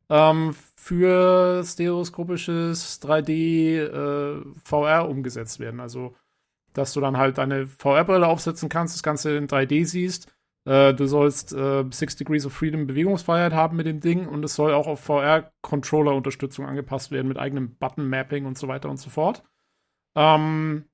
ähm, 0.09 0.55
für 0.75 1.63
stereoskopisches 1.65 3.01
3D 3.01 3.79
äh, 3.79 4.43
VR 4.63 5.09
umgesetzt 5.09 5.59
werden. 5.59 5.79
Also, 5.79 6.15
dass 6.73 6.93
du 6.93 7.01
dann 7.01 7.17
halt 7.17 7.37
deine 7.37 7.67
VR-Brille 7.67 8.27
aufsetzen 8.27 8.69
kannst, 8.69 8.95
das 8.95 9.03
Ganze 9.03 9.35
in 9.35 9.47
3D 9.47 9.85
siehst. 9.85 10.33
Äh, 10.65 10.93
du 10.93 11.05
sollst 11.07 11.53
äh, 11.53 11.83
Six 11.91 12.15
Degrees 12.15 12.45
of 12.45 12.53
Freedom 12.53 12.87
Bewegungsfreiheit 12.87 13.53
haben 13.53 13.77
mit 13.77 13.85
dem 13.85 13.99
Ding 13.99 14.27
und 14.27 14.43
es 14.45 14.55
soll 14.55 14.73
auch 14.73 14.87
auf 14.87 15.01
VR-Controller-Unterstützung 15.01 16.65
angepasst 16.65 17.11
werden 17.11 17.27
mit 17.27 17.37
eigenem 17.37 17.75
Button-Mapping 17.75 18.45
und 18.45 18.57
so 18.57 18.67
weiter 18.67 18.89
und 18.89 18.97
so 18.97 19.09
fort. 19.09 19.43
Ähm, 20.15 20.85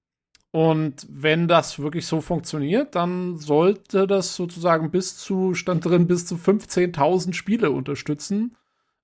und 0.51 1.05
wenn 1.09 1.47
das 1.47 1.77
wirklich 1.77 2.07
so 2.07 2.21
funktioniert, 2.21 2.95
dann 2.95 3.37
sollte 3.37 4.07
das 4.07 4.35
sozusagen 4.35 4.89
bis 4.89 5.17
zu, 5.17 5.53
stand 5.53 5.85
drin, 5.85 6.07
bis 6.07 6.25
zu 6.25 6.35
15.000 6.35 7.33
Spiele 7.33 7.69
unterstützen. 7.69 8.57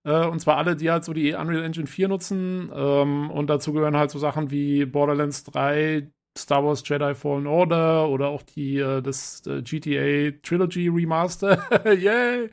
Äh, 0.04 0.26
und 0.26 0.40
zwar 0.40 0.58
alle, 0.58 0.76
die 0.76 0.90
halt 0.90 1.04
so 1.06 1.14
die 1.14 1.34
Unreal 1.34 1.64
Engine 1.64 1.86
4 1.86 2.08
nutzen. 2.08 2.72
Ähm, 2.74 3.30
und 3.30 3.48
dazu 3.48 3.74
gehören 3.74 3.98
halt 3.98 4.10
so 4.10 4.18
Sachen 4.18 4.50
wie 4.50 4.86
Borderlands 4.86 5.44
3, 5.44 6.12
Star 6.38 6.64
Wars 6.64 6.84
Jedi 6.86 7.16
Fallen 7.16 7.48
Order 7.48 8.10
oder 8.10 8.28
auch 8.28 8.42
die, 8.44 8.78
äh, 8.78 9.02
das 9.02 9.46
äh, 9.48 9.62
GTA 9.62 10.38
Trilogy 10.44 10.90
Remaster. 10.90 11.64
Yay! 11.86 12.50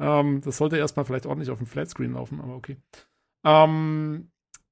Ähm, 0.00 0.40
das 0.44 0.56
sollte 0.56 0.76
erstmal 0.76 1.04
vielleicht 1.04 1.26
ordentlich 1.26 1.50
auf 1.50 1.58
dem 1.58 1.66
Flatscreen 1.66 2.14
laufen, 2.14 2.40
aber 2.40 2.54
okay. 2.54 2.76
Ähm, 3.44 4.30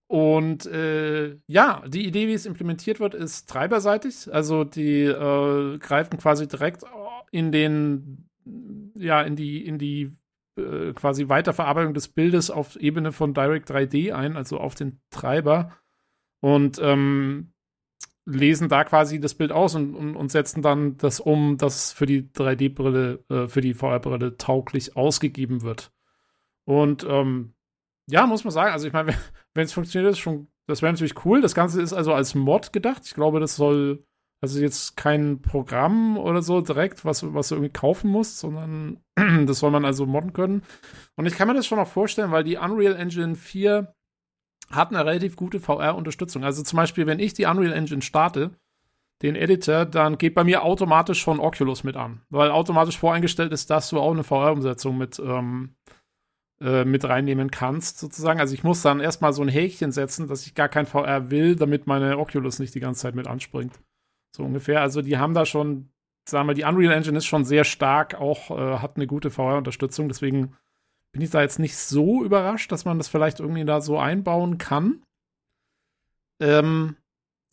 und 0.09 0.67
äh, 0.67 1.37
ja, 1.47 1.85
die 1.87 2.05
Idee, 2.05 2.27
wie 2.27 2.33
es 2.33 2.47
implementiert 2.47 2.99
wird, 2.99 3.15
ist 3.15 3.49
treiberseitig. 3.49 4.33
Also 4.33 4.65
die 4.65 5.05
äh, 5.05 5.79
greifen 5.79 6.19
quasi 6.19 6.49
direkt 6.49 6.83
in 7.31 7.53
den, 7.53 8.29
ja, 8.97 9.23
in 9.23 9.37
die, 9.37 9.65
in 9.65 9.79
die 9.79 10.17
äh, 10.59 10.93
quasi 10.95 11.29
Weiterverarbeitung 11.29 11.95
des 11.95 12.09
Bildes 12.09 12.51
auf 12.51 12.75
Ebene 12.75 13.13
von 13.13 13.35
Direct 13.35 13.71
3D 13.71 14.13
ein, 14.13 14.37
also 14.37 14.59
auf 14.59 14.75
den 14.75 15.01
Treiber. 15.11 15.77
Und 16.41 16.81
ähm, 16.83 17.53
lesen 18.27 18.69
da 18.69 18.85
quasi 18.85 19.21
das 19.21 19.35
Bild 19.35 19.53
aus 19.53 19.75
und, 19.75 19.95
und, 19.95 20.17
und 20.17 20.31
setzen 20.31 20.63
dann 20.63 20.97
das 20.97 21.21
um, 21.21 21.57
das 21.57 21.93
für 21.93 22.07
die 22.07 22.23
3D-Brille, 22.23 23.25
äh, 23.29 23.49
für 23.49 23.61
die 23.61 23.75
VR-Brille 23.75 24.37
tauglich 24.37 24.97
ausgegeben 24.97 25.63
wird. 25.63 25.93
Und 26.65 27.05
ähm, 27.09 27.55
ja, 28.09 28.27
muss 28.27 28.45
man 28.45 28.53
sagen, 28.53 28.73
also 28.73 28.87
ich 28.87 28.93
meine, 28.93 29.15
wenn 29.55 29.65
es 29.65 29.73
funktioniert, 29.73 30.13
ist 30.13 30.19
schon, 30.19 30.49
das 30.67 30.83
wäre 30.83 30.93
natürlich 30.93 31.25
cool. 31.25 31.41
Das 31.41 31.55
Ganze 31.55 31.81
ist 31.81 31.93
also 31.93 32.13
als 32.13 32.35
Mod 32.35 32.73
gedacht. 32.73 33.03
Ich 33.05 33.15
glaube, 33.15 33.41
das 33.41 33.57
soll, 33.57 34.05
also 34.41 34.61
jetzt 34.61 34.97
kein 34.97 35.43
Programm 35.43 36.19
oder 36.19 36.43
so 36.43 36.61
direkt, 36.61 37.05
was, 37.05 37.35
was 37.35 37.49
du 37.49 37.57
irgendwie 37.57 37.73
kaufen 37.73 38.11
musst, 38.11 38.39
sondern 38.39 39.01
das 39.47 39.59
soll 39.59 39.71
man 39.71 39.85
also 39.85 40.07
modden 40.07 40.33
können. 40.33 40.63
Und 41.17 41.27
ich 41.27 41.35
kann 41.35 41.49
mir 41.49 41.55
das 41.55 41.67
schon 41.67 41.79
auch 41.79 41.89
vorstellen, 41.89 42.31
weil 42.31 42.45
die 42.45 42.57
Unreal 42.57 42.97
Engine 42.97 43.35
4 43.35 43.95
hat 44.71 44.91
eine 44.91 45.05
relativ 45.05 45.37
gute 45.37 45.61
VR-Unterstützung. 45.61 46.45
Also 46.45 46.63
zum 46.63 46.77
Beispiel, 46.77 47.07
wenn 47.07 47.19
ich 47.19 47.35
die 47.35 47.47
Unreal 47.47 47.73
Engine 47.73 48.03
starte, 48.03 48.53
den 49.23 49.37
Editor, 49.37 49.85
dann 49.85 50.17
geht 50.17 50.35
bei 50.35 50.45
mir 50.45 50.63
automatisch 50.63 51.21
schon 51.21 51.41
Oculus 51.41 51.85
mit 51.85 51.97
an. 51.97 52.23
Weil 52.31 52.51
automatisch 52.51 52.99
voreingestellt 52.99 53.53
ist, 53.53 53.69
dass 53.69 53.91
du 53.91 54.01
auch 54.01 54.13
eine 54.13 54.25
VR-Umsetzung 54.25 54.97
mit, 54.97 55.19
ähm, 55.19 55.75
äh, 56.63 56.85
mit 56.85 57.05
reinnehmen 57.05 57.51
kannst, 57.51 57.99
sozusagen. 57.99 58.41
Also 58.41 58.55
ich 58.55 58.65
muss 58.65 58.81
dann 58.81 59.01
erstmal 59.01 59.33
so 59.33 59.43
ein 59.43 59.49
Häkchen 59.49 59.93
setzen, 59.93 60.27
dass 60.27 60.47
ich 60.47 60.55
gar 60.55 60.69
kein 60.69 60.87
VR 60.87 61.31
will, 61.31 61.57
damit 61.57 61.87
meine 61.87 62.19
Oculus 62.19 62.59
nicht 62.61 62.75
die 62.75 62.81
ganze 62.81 63.03
Zeit 63.03 63.15
mit 63.15 63.27
anspringt. 63.27 63.79
So 64.35 64.45
ungefähr. 64.45 64.81
Also 64.81 65.03
die 65.03 65.19
haben 65.19 65.35
da 65.35 65.45
schon, 65.45 65.91
sagen 66.27 66.49
wir, 66.49 66.55
die 66.55 66.65
Unreal 66.65 66.95
Engine 66.95 67.19
ist 67.19 67.27
schon 67.27 67.45
sehr 67.45 67.65
stark, 67.65 68.15
auch 68.15 68.51
äh, 68.51 68.79
hat 68.79 68.97
eine 68.97 69.07
gute 69.07 69.31
VR-Unterstützung. 69.31 70.09
Deswegen 70.09 70.57
bin 71.13 71.23
ich 71.23 71.31
da 71.31 71.41
jetzt 71.43 71.59
nicht 71.59 71.77
so 71.77 72.25
überrascht, 72.25 72.71
dass 72.73 72.85
man 72.85 72.99
das 72.99 73.09
vielleicht 73.09 73.41
irgendwie 73.41 73.65
da 73.65 73.81
so 73.81 73.99
einbauen 73.99 74.59
kann. 74.59 75.03
Ähm, 76.41 76.97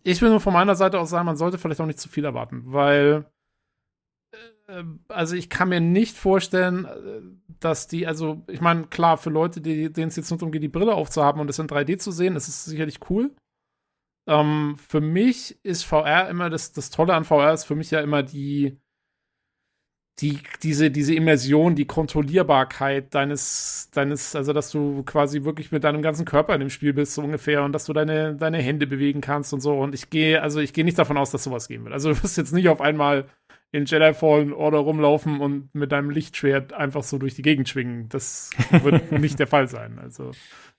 ich 0.04 0.22
will 0.22 0.30
nur 0.30 0.40
von 0.40 0.54
meiner 0.54 0.76
Seite 0.76 1.00
aus 1.00 1.10
sagen, 1.10 1.26
man 1.26 1.38
sollte 1.38 1.58
vielleicht 1.58 1.82
auch 1.82 1.86
nicht 1.86 2.00
zu 2.00 2.10
viel 2.10 2.26
erwarten, 2.26 2.64
weil 2.66 3.26
äh, 4.68 4.84
also 5.08 5.36
ich 5.36 5.50
kann 5.50 5.70
mir 5.70 5.82
nicht 5.82 6.18
vorstellen, 6.18 6.86
äh, 6.86 7.22
dass 7.60 7.88
die, 7.88 8.06
also 8.08 8.44
ich 8.48 8.62
meine, 8.62 8.88
klar, 8.88 9.18
für 9.18 9.30
Leute, 9.30 9.62
denen 9.62 10.08
es 10.08 10.16
jetzt 10.16 10.30
nur 10.30 10.38
darum 10.38 10.52
geht, 10.52 10.64
die 10.64 10.68
Brille 10.68 10.94
aufzuhaben 10.94 11.42
und 11.42 11.50
es 11.50 11.60
in 11.60 11.68
3D 11.68 11.98
zu 11.98 12.12
sehen, 12.12 12.36
ist 12.36 12.48
es 12.48 12.66
sicherlich 12.66 13.00
cool. 13.10 13.36
Ähm, 14.28 14.78
für 14.78 15.02
mich 15.02 15.58
ist 15.64 15.84
VR 15.84 16.30
immer, 16.30 16.50
das, 16.50 16.74
das 16.74 16.90
Tolle 16.90 17.16
an 17.16 17.24
VR 17.26 17.54
ist 17.54 17.64
für 17.64 17.76
mich 17.76 17.92
ja 17.92 18.02
immer 18.02 18.24
die, 18.24 18.78
die, 20.19 20.39
diese, 20.64 20.89
diese 20.89 21.14
Immersion, 21.14 21.76
die 21.76 21.85
Kontrollierbarkeit 21.85 23.14
deines, 23.14 23.89
deines, 23.94 24.35
also 24.35 24.52
dass 24.52 24.72
du 24.72 25.03
quasi 25.03 25.44
wirklich 25.44 25.72
mit 25.72 25.84
deinem 25.84 26.02
ganzen 26.02 26.26
Körper 26.26 26.56
in 26.56 26.60
dem 26.60 26.72
Spiel 26.72 26.94
bist, 26.94 27.14
so 27.14 27.22
ungefähr, 27.22 27.64
und 27.64 27.72
dass 27.72 27.85
du 27.85 27.94
deine, 27.94 28.35
deine 28.35 28.57
Hände 28.57 28.88
bewegen 28.88 29.22
kannst 29.22 29.53
und 29.53 29.61
so. 29.61 29.77
Und 29.77 29.94
ich 29.94 30.10
gehe, 30.10 30.41
also 30.41 30.60
ich 30.60 30.73
gehe 30.73 30.84
nicht 30.84 30.98
davon 30.98 31.18
aus, 31.18 31.30
dass 31.30 31.44
sowas 31.44 31.68
gehen 31.68 31.84
wird. 31.84 31.94
Also 31.94 32.14
du 32.14 32.23
wirst 32.23 32.38
jetzt 32.38 32.53
nicht 32.53 32.68
auf 32.68 32.81
einmal 32.81 33.26
in 33.72 33.85
Jedi 33.85 34.14
Fallen 34.14 34.53
Order 34.53 34.80
rumlaufen 34.80 35.39
und 35.39 35.73
mit 35.76 35.91
deinem 35.91 36.10
Lichtschwert 36.10 36.73
einfach 36.73 37.03
so 37.03 37.18
durch 37.18 37.35
die 37.35 37.41
Gegend 37.41 37.69
schwingen. 37.69 38.10
Das 38.10 38.49
wird 38.84 39.11
nicht 39.11 39.38
der 39.39 39.48
Fall 39.48 39.68
sein. 39.68 39.99
Also 40.02 40.31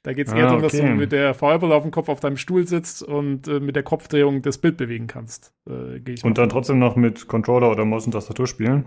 da 0.02 0.15
geht 0.15 0.27
es 0.27 0.32
eher 0.32 0.47
ah, 0.47 0.48
darum, 0.48 0.62
dass 0.62 0.73
du 0.73 0.82
mit 0.82 1.12
der 1.12 1.35
Feuerbrille 1.35 1.74
auf 1.74 1.82
dem 1.82 1.93
Kopf 1.93 2.09
auf 2.09 2.19
deinem 2.19 2.39
Stuhl 2.39 2.66
sitzt 2.66 3.02
und 3.02 3.47
äh, 3.47 3.60
mit 3.60 3.77
der 3.77 3.82
Kopfdrehung 3.82 4.43
das 4.43 4.59
Bild 4.59 4.78
bewegen 4.78 5.06
kannst. 5.06 5.55
Äh, 5.69 6.01
und 6.23 6.39
dann 6.39 6.48
trotzdem 6.48 6.78
noch 6.78 6.97
mit 6.97 7.28
Controller 7.28 7.70
oder 7.70 7.85
Maus 7.85 8.06
und 8.06 8.12
Tastatur 8.12 8.47
spielen? 8.47 8.86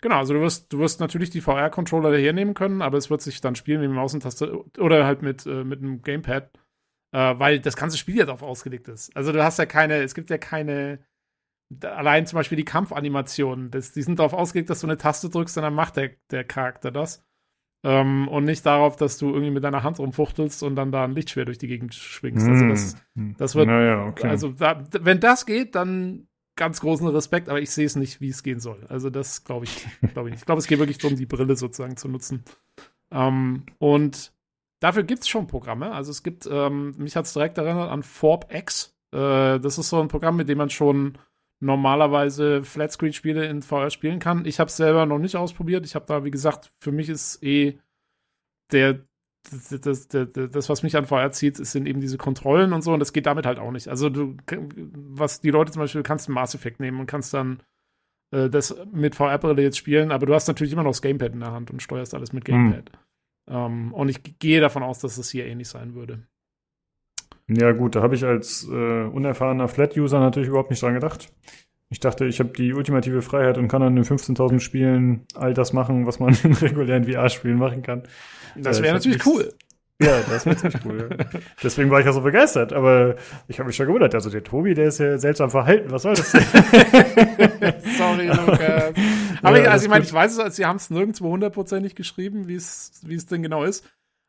Genau, 0.00 0.18
also 0.18 0.34
du 0.34 0.40
wirst, 0.40 0.72
du 0.72 0.78
wirst 0.78 1.00
natürlich 1.00 1.30
die 1.30 1.40
VR-Controller 1.40 2.16
hernehmen 2.16 2.54
können, 2.54 2.82
aber 2.82 2.98
es 2.98 3.10
wird 3.10 3.22
sich 3.22 3.40
dann 3.40 3.54
spielen 3.54 3.80
mit 3.80 4.14
und 4.14 4.22
Tastatur 4.22 4.66
oder 4.78 5.04
halt 5.04 5.22
mit, 5.22 5.46
äh, 5.46 5.64
mit 5.64 5.80
einem 5.80 6.02
Gamepad, 6.02 6.50
äh, 7.12 7.34
weil 7.38 7.60
das 7.60 7.76
ganze 7.76 7.98
Spiel 7.98 8.16
ja 8.16 8.24
darauf 8.24 8.42
ausgelegt 8.42 8.88
ist. 8.88 9.14
Also 9.16 9.32
du 9.32 9.42
hast 9.42 9.58
ja 9.58 9.66
keine, 9.66 9.96
es 10.02 10.14
gibt 10.14 10.30
ja 10.30 10.38
keine 10.38 11.00
allein 11.82 12.26
zum 12.26 12.36
Beispiel 12.36 12.56
die 12.56 12.64
Kampfanimationen, 12.64 13.70
das, 13.70 13.92
die 13.92 14.02
sind 14.02 14.18
darauf 14.18 14.32
ausgelegt, 14.32 14.70
dass 14.70 14.80
du 14.80 14.86
eine 14.86 14.96
Taste 14.96 15.28
drückst 15.28 15.56
und 15.56 15.62
dann 15.62 15.74
macht 15.74 15.96
der, 15.96 16.10
der 16.30 16.44
Charakter 16.44 16.90
das. 16.90 17.24
Ähm, 17.82 18.28
und 18.28 18.44
nicht 18.44 18.66
darauf, 18.66 18.96
dass 18.96 19.16
du 19.16 19.28
irgendwie 19.28 19.52
mit 19.52 19.64
deiner 19.64 19.82
Hand 19.82 19.98
rumfuchtelst 19.98 20.62
und 20.62 20.76
dann 20.76 20.92
da 20.92 21.04
ein 21.04 21.12
Lichtschwert 21.12 21.48
durch 21.48 21.58
die 21.58 21.68
Gegend 21.68 21.94
schwingst. 21.94 22.46
Also 22.46 22.68
das, 22.68 22.96
hm. 23.14 23.36
das 23.38 23.54
wird, 23.54 23.68
naja, 23.68 24.04
okay. 24.06 24.28
also 24.28 24.50
da, 24.50 24.84
wenn 25.00 25.20
das 25.20 25.46
geht, 25.46 25.74
dann 25.76 26.26
ganz 26.60 26.82
großen 26.82 27.08
Respekt, 27.08 27.48
aber 27.48 27.62
ich 27.62 27.70
sehe 27.70 27.86
es 27.86 27.96
nicht, 27.96 28.20
wie 28.20 28.28
es 28.28 28.42
gehen 28.42 28.60
soll. 28.60 28.84
Also 28.90 29.08
das 29.08 29.44
glaube 29.44 29.64
ich, 29.64 29.86
glaube 30.12 30.28
ich 30.28 30.32
nicht. 30.32 30.42
Ich 30.42 30.46
glaube, 30.46 30.58
es 30.58 30.66
geht 30.66 30.78
wirklich 30.78 30.98
darum, 30.98 31.16
die 31.16 31.24
Brille 31.24 31.56
sozusagen 31.56 31.96
zu 31.96 32.06
nutzen. 32.06 32.44
Ähm, 33.10 33.64
und 33.78 34.34
dafür 34.78 35.02
gibt 35.02 35.22
es 35.22 35.28
schon 35.28 35.46
Programme. 35.46 35.92
Also 35.92 36.10
es 36.10 36.22
gibt, 36.22 36.46
ähm, 36.52 36.94
mich 36.98 37.16
hat 37.16 37.24
es 37.24 37.32
direkt 37.32 37.56
erinnert 37.56 37.90
an 37.90 38.02
ForbX. 38.02 38.94
Äh, 39.10 39.58
das 39.58 39.78
ist 39.78 39.88
so 39.88 40.02
ein 40.02 40.08
Programm, 40.08 40.36
mit 40.36 40.50
dem 40.50 40.58
man 40.58 40.68
schon 40.68 41.16
normalerweise 41.60 42.62
Flatscreen-Spiele 42.62 43.46
in 43.46 43.62
VR 43.62 43.88
spielen 43.88 44.18
kann. 44.18 44.44
Ich 44.44 44.60
habe 44.60 44.68
es 44.68 44.76
selber 44.76 45.06
noch 45.06 45.18
nicht 45.18 45.36
ausprobiert. 45.36 45.86
Ich 45.86 45.94
habe 45.94 46.04
da, 46.04 46.24
wie 46.24 46.30
gesagt, 46.30 46.70
für 46.78 46.92
mich 46.92 47.08
ist 47.08 47.42
eh 47.42 47.78
der 48.70 49.00
das, 49.50 49.80
das, 49.80 50.08
das, 50.08 50.50
das, 50.50 50.68
was 50.68 50.82
mich 50.82 50.96
an 50.96 51.06
VR 51.06 51.32
zieht, 51.32 51.56
sind 51.56 51.86
eben 51.86 52.00
diese 52.00 52.18
Kontrollen 52.18 52.72
und 52.72 52.82
so, 52.82 52.92
und 52.92 53.00
das 53.00 53.12
geht 53.12 53.26
damit 53.26 53.46
halt 53.46 53.58
auch 53.58 53.72
nicht. 53.72 53.88
Also, 53.88 54.08
du, 54.08 54.36
was 54.94 55.40
die 55.40 55.50
Leute 55.50 55.72
zum 55.72 55.80
Beispiel, 55.80 56.02
kannst 56.02 56.28
ein 56.28 56.32
Mass 56.32 56.54
Effect 56.54 56.80
nehmen 56.80 57.00
und 57.00 57.06
kannst 57.06 57.34
dann 57.34 57.62
äh, 58.32 58.48
das 58.48 58.76
mit 58.92 59.14
VR-Brille 59.14 59.62
jetzt 59.62 59.78
spielen, 59.78 60.12
aber 60.12 60.26
du 60.26 60.34
hast 60.34 60.48
natürlich 60.48 60.72
immer 60.72 60.82
noch 60.82 60.90
das 60.90 61.02
Gamepad 61.02 61.32
in 61.32 61.40
der 61.40 61.52
Hand 61.52 61.70
und 61.70 61.82
steuerst 61.82 62.14
alles 62.14 62.32
mit 62.32 62.44
Gamepad. 62.44 62.90
Hm. 63.48 63.56
Ähm, 63.56 63.94
und 63.94 64.08
ich 64.08 64.38
gehe 64.38 64.60
davon 64.60 64.82
aus, 64.82 65.00
dass 65.00 65.18
es 65.18 65.30
hier 65.30 65.46
ähnlich 65.46 65.68
sein 65.68 65.94
würde. 65.94 66.22
Ja, 67.48 67.72
gut, 67.72 67.96
da 67.96 68.02
habe 68.02 68.14
ich 68.14 68.24
als 68.24 68.68
äh, 68.70 69.02
unerfahrener 69.04 69.66
Flat-User 69.66 70.20
natürlich 70.20 70.48
überhaupt 70.48 70.70
nicht 70.70 70.82
dran 70.82 70.94
gedacht. 70.94 71.32
Ich 71.88 71.98
dachte, 71.98 72.24
ich 72.26 72.38
habe 72.38 72.50
die 72.50 72.72
ultimative 72.72 73.22
Freiheit 73.22 73.58
und 73.58 73.66
kann 73.66 73.82
dann 73.82 73.96
in 73.96 74.04
15.000 74.04 74.60
Spielen 74.60 75.26
all 75.34 75.52
das 75.52 75.72
machen, 75.72 76.06
was 76.06 76.20
man 76.20 76.36
in 76.44 76.52
regulären 76.52 77.04
VR-Spielen 77.04 77.58
machen 77.58 77.82
kann. 77.82 78.04
Das 78.56 78.82
wäre 78.82 78.94
natürlich 78.94 79.24
cool. 79.26 79.52
Ja, 80.02 80.22
das 80.22 80.46
wäre 80.46 80.56
ziemlich 80.56 80.84
cool. 80.86 81.08
Deswegen 81.62 81.90
war 81.90 82.00
ich 82.00 82.06
ja 82.06 82.12
so 82.12 82.22
begeistert. 82.22 82.72
Aber 82.72 83.16
ich 83.48 83.58
habe 83.58 83.66
mich 83.66 83.76
schon 83.76 83.86
gewundert. 83.86 84.14
Also 84.14 84.30
der 84.30 84.42
Tobi, 84.42 84.72
der 84.74 84.86
ist 84.86 84.98
ja 84.98 85.18
seltsam 85.18 85.50
verhalten. 85.50 85.90
Was 85.90 86.02
soll 86.02 86.14
das 86.14 86.32
denn? 86.32 86.42
Sorry, 87.98 88.28
Lukas. 88.28 88.94
Aber 89.42 89.58
ja, 89.58 89.64
ich, 89.64 89.70
also 89.70 89.84
ich 89.84 89.90
meine, 89.90 90.04
ich 90.04 90.12
weiß 90.12 90.38
es, 90.38 90.56
sie 90.56 90.64
haben 90.64 90.76
es 90.76 90.88
nirgendwo 90.88 91.28
hundertprozentig 91.28 91.94
geschrieben, 91.94 92.48
wie 92.48 92.54
es 92.54 93.00
wie 93.02 93.14
es 93.14 93.26
denn 93.26 93.42
genau 93.42 93.64
ist. 93.64 93.86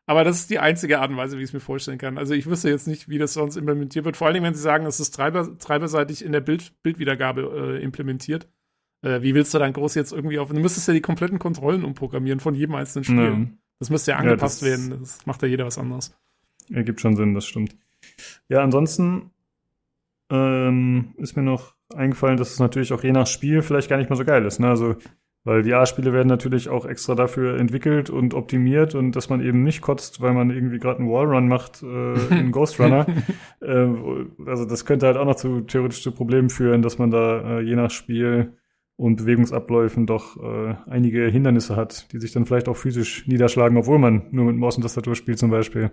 Aber 0.07 0.25
das 0.25 0.39
ist 0.39 0.49
die 0.49 0.59
einzige 0.59 0.99
Art 0.99 1.09
und 1.09 1.17
Weise, 1.17 1.37
wie 1.37 1.41
ich 1.41 1.49
es 1.49 1.53
mir 1.53 1.61
vorstellen 1.61 1.97
kann. 1.97 2.17
Also 2.17 2.33
ich 2.33 2.47
wüsste 2.47 2.69
jetzt 2.69 2.87
nicht, 2.87 3.07
wie 3.07 3.17
das 3.17 3.33
sonst 3.33 3.55
implementiert 3.55 4.03
wird. 4.03 4.17
Vor 4.17 4.27
allen 4.27 4.33
Dingen, 4.33 4.45
wenn 4.45 4.55
Sie 4.55 4.61
sagen, 4.61 4.85
es 4.85 4.99
ist 4.99 5.11
treiber, 5.11 5.57
treiberseitig 5.57 6.25
in 6.25 6.33
der 6.33 6.41
Bild, 6.41 6.73
Bildwiedergabe 6.83 7.77
äh, 7.77 7.83
implementiert. 7.83 8.49
Äh, 9.05 9.21
wie 9.21 9.35
willst 9.35 9.53
du 9.53 9.59
dann 9.59 9.71
groß 9.71 9.95
jetzt 9.95 10.11
irgendwie 10.11 10.39
auf? 10.39 10.49
Du 10.49 10.59
müsstest 10.59 10.87
ja 10.89 10.93
die 10.93 11.01
kompletten 11.01 11.39
Kontrollen 11.39 11.85
umprogrammieren 11.85 12.41
von 12.41 12.55
jedem 12.55 12.75
einzelnen 12.75 13.05
Spiel. 13.05 13.23
Ja. 13.23 13.45
Das 13.81 13.89
müsste 13.89 14.11
ja 14.11 14.17
Ja, 14.17 14.23
angepasst 14.29 14.61
das- 14.61 14.69
werden. 14.69 14.99
Das 15.01 15.25
macht 15.25 15.41
ja 15.41 15.47
jeder 15.47 15.65
was 15.65 15.77
anderes. 15.77 16.15
Ergibt 16.71 17.01
schon 17.01 17.15
Sinn, 17.15 17.33
das 17.33 17.45
stimmt. 17.45 17.75
Ja, 18.47 18.61
ansonsten 18.63 19.31
ähm, 20.29 21.13
ist 21.17 21.35
mir 21.35 21.43
noch 21.43 21.73
eingefallen, 21.93 22.37
dass 22.37 22.51
es 22.53 22.59
natürlich 22.59 22.93
auch 22.93 23.03
je 23.03 23.11
nach 23.11 23.27
Spiel 23.27 23.61
vielleicht 23.61 23.89
gar 23.89 23.97
nicht 23.97 24.09
mehr 24.09 24.17
so 24.17 24.23
geil 24.23 24.45
ist. 24.45 24.59
Ne? 24.59 24.69
Also, 24.69 24.95
weil 25.43 25.63
die 25.63 25.73
A-Spiele 25.73 26.13
werden 26.13 26.27
natürlich 26.27 26.69
auch 26.69 26.85
extra 26.85 27.15
dafür 27.15 27.57
entwickelt 27.59 28.09
und 28.11 28.33
optimiert 28.35 28.93
und 28.95 29.15
dass 29.15 29.29
man 29.29 29.41
eben 29.41 29.63
nicht 29.63 29.81
kotzt, 29.81 30.21
weil 30.21 30.33
man 30.33 30.51
irgendwie 30.51 30.77
gerade 30.77 30.99
einen 30.99 31.09
Wallrun 31.09 31.47
macht 31.47 31.81
äh, 31.83 32.39
in 32.39 32.51
Ghost 32.53 32.79
Runner. 32.79 33.05
äh, 33.61 33.87
also 34.45 34.65
das 34.65 34.85
könnte 34.85 35.07
halt 35.07 35.17
auch 35.17 35.25
noch 35.25 35.35
zu 35.35 35.61
theoretisch 35.61 36.03
zu 36.03 36.11
Problemen 36.13 36.49
führen, 36.49 36.81
dass 36.83 36.99
man 36.99 37.09
da 37.11 37.57
äh, 37.57 37.61
je 37.61 37.75
nach 37.75 37.89
Spiel 37.91 38.53
und 39.01 39.15
Bewegungsabläufen 39.15 40.05
doch 40.05 40.37
äh, 40.37 40.75
einige 40.87 41.25
Hindernisse 41.27 41.75
hat, 41.75 42.11
die 42.13 42.19
sich 42.19 42.33
dann 42.33 42.45
vielleicht 42.45 42.69
auch 42.69 42.77
physisch 42.77 43.25
niederschlagen, 43.25 43.75
obwohl 43.77 43.97
man 43.97 44.27
nur 44.29 44.45
mit 44.45 44.55
Maus 44.55 44.75
und 44.75 44.83
Tastatur 44.83 45.15
spielt 45.15 45.39
zum 45.39 45.49
Beispiel. 45.49 45.89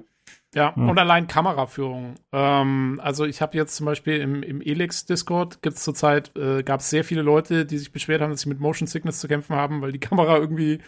Ja, 0.55 0.74
Ja. 0.76 0.89
und 0.90 0.98
allein 0.98 1.26
Kameraführung. 1.26 2.16
Ähm, 2.32 3.01
also 3.02 3.24
ich 3.24 3.40
habe 3.40 3.56
jetzt 3.56 3.76
zum 3.76 3.86
Beispiel 3.86 4.18
im, 4.20 4.43
im 4.43 4.60
Elix-Discord 4.60 5.62
gibt 5.62 5.76
es 5.78 5.85
zurzeit, 5.85 6.36
äh, 6.36 6.62
gab 6.62 6.80
es 6.80 6.90
sehr 6.90 7.02
viele 7.02 7.22
Leute, 7.22 7.64
die 7.64 7.78
sich 7.78 7.93
beschwert 7.93 8.20
haben, 8.20 8.30
dass 8.30 8.43
sie 8.43 8.48
mit 8.51 8.60
Motion 8.60 8.86
Sickness 8.86 9.20
zu 9.20 9.28
kämpfen 9.28 9.56
haben, 9.56 9.80
weil 9.80 9.93
die 9.93 10.01
Kamera 10.09 10.36
irgendwie 10.36 10.78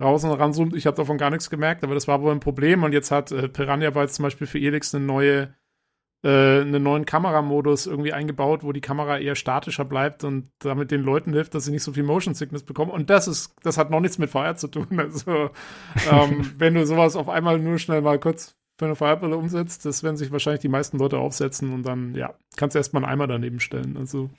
raus 0.00 0.22
und 0.22 0.30
ranzoomt. 0.30 0.76
Ich 0.76 0.86
habe 0.86 0.96
davon 0.96 1.18
gar 1.18 1.30
nichts 1.30 1.50
gemerkt, 1.50 1.82
aber 1.82 1.94
das 1.94 2.06
war 2.06 2.22
wohl 2.22 2.30
ein 2.30 2.40
Problem. 2.40 2.84
Und 2.84 2.92
jetzt 2.92 3.10
hat 3.10 3.32
äh, 3.32 3.48
Piranha 3.48 3.90
Bytes 3.90 4.14
zum 4.14 4.22
Beispiel 4.22 4.46
für 4.46 4.60
Elix 4.60 4.94
eine 4.94 5.04
neue, 5.04 5.54
äh, 6.24 6.62
einen 6.62 6.82
neuen 6.82 7.04
Kameramodus 7.04 7.86
irgendwie 7.86 8.14
eingebaut, 8.14 8.64
wo 8.64 8.72
die 8.72 8.80
Kamera 8.80 9.18
eher 9.18 9.34
statischer 9.34 9.84
bleibt 9.84 10.24
und 10.24 10.50
damit 10.60 10.90
den 10.90 11.02
Leuten 11.02 11.34
hilft, 11.34 11.54
dass 11.54 11.66
sie 11.66 11.70
nicht 11.70 11.82
so 11.82 11.92
viel 11.92 12.02
Motion 12.02 12.34
Sickness 12.34 12.62
bekommen. 12.62 12.90
Und 12.90 13.10
das 13.10 13.28
ist, 13.28 13.54
das 13.62 13.76
hat 13.76 13.90
noch 13.90 14.00
nichts 14.00 14.16
mit 14.16 14.30
VR 14.30 14.56
zu 14.56 14.68
tun. 14.68 14.86
Also 15.04 15.50
ähm, 16.10 16.52
wenn 16.58 16.74
du 16.74 16.86
sowas 16.86 17.14
auf 17.14 17.28
einmal 17.28 17.58
nur 17.58 17.78
schnell 17.78 18.00
mal 18.00 18.18
kurz 18.18 18.56
für 18.78 18.86
eine 18.86 18.94
Feuerbrille 18.94 19.36
umsetzt, 19.36 19.84
das 19.84 20.02
werden 20.02 20.16
sich 20.16 20.32
wahrscheinlich 20.32 20.62
die 20.62 20.68
meisten 20.68 20.98
Leute 20.98 21.18
aufsetzen 21.18 21.72
und 21.74 21.84
dann, 21.84 22.14
ja, 22.14 22.34
kannst 22.56 22.74
du 22.74 22.78
erstmal 22.78 23.04
einen 23.04 23.12
Eimer 23.12 23.26
daneben 23.26 23.60
stellen. 23.60 23.96
Also 23.98 24.30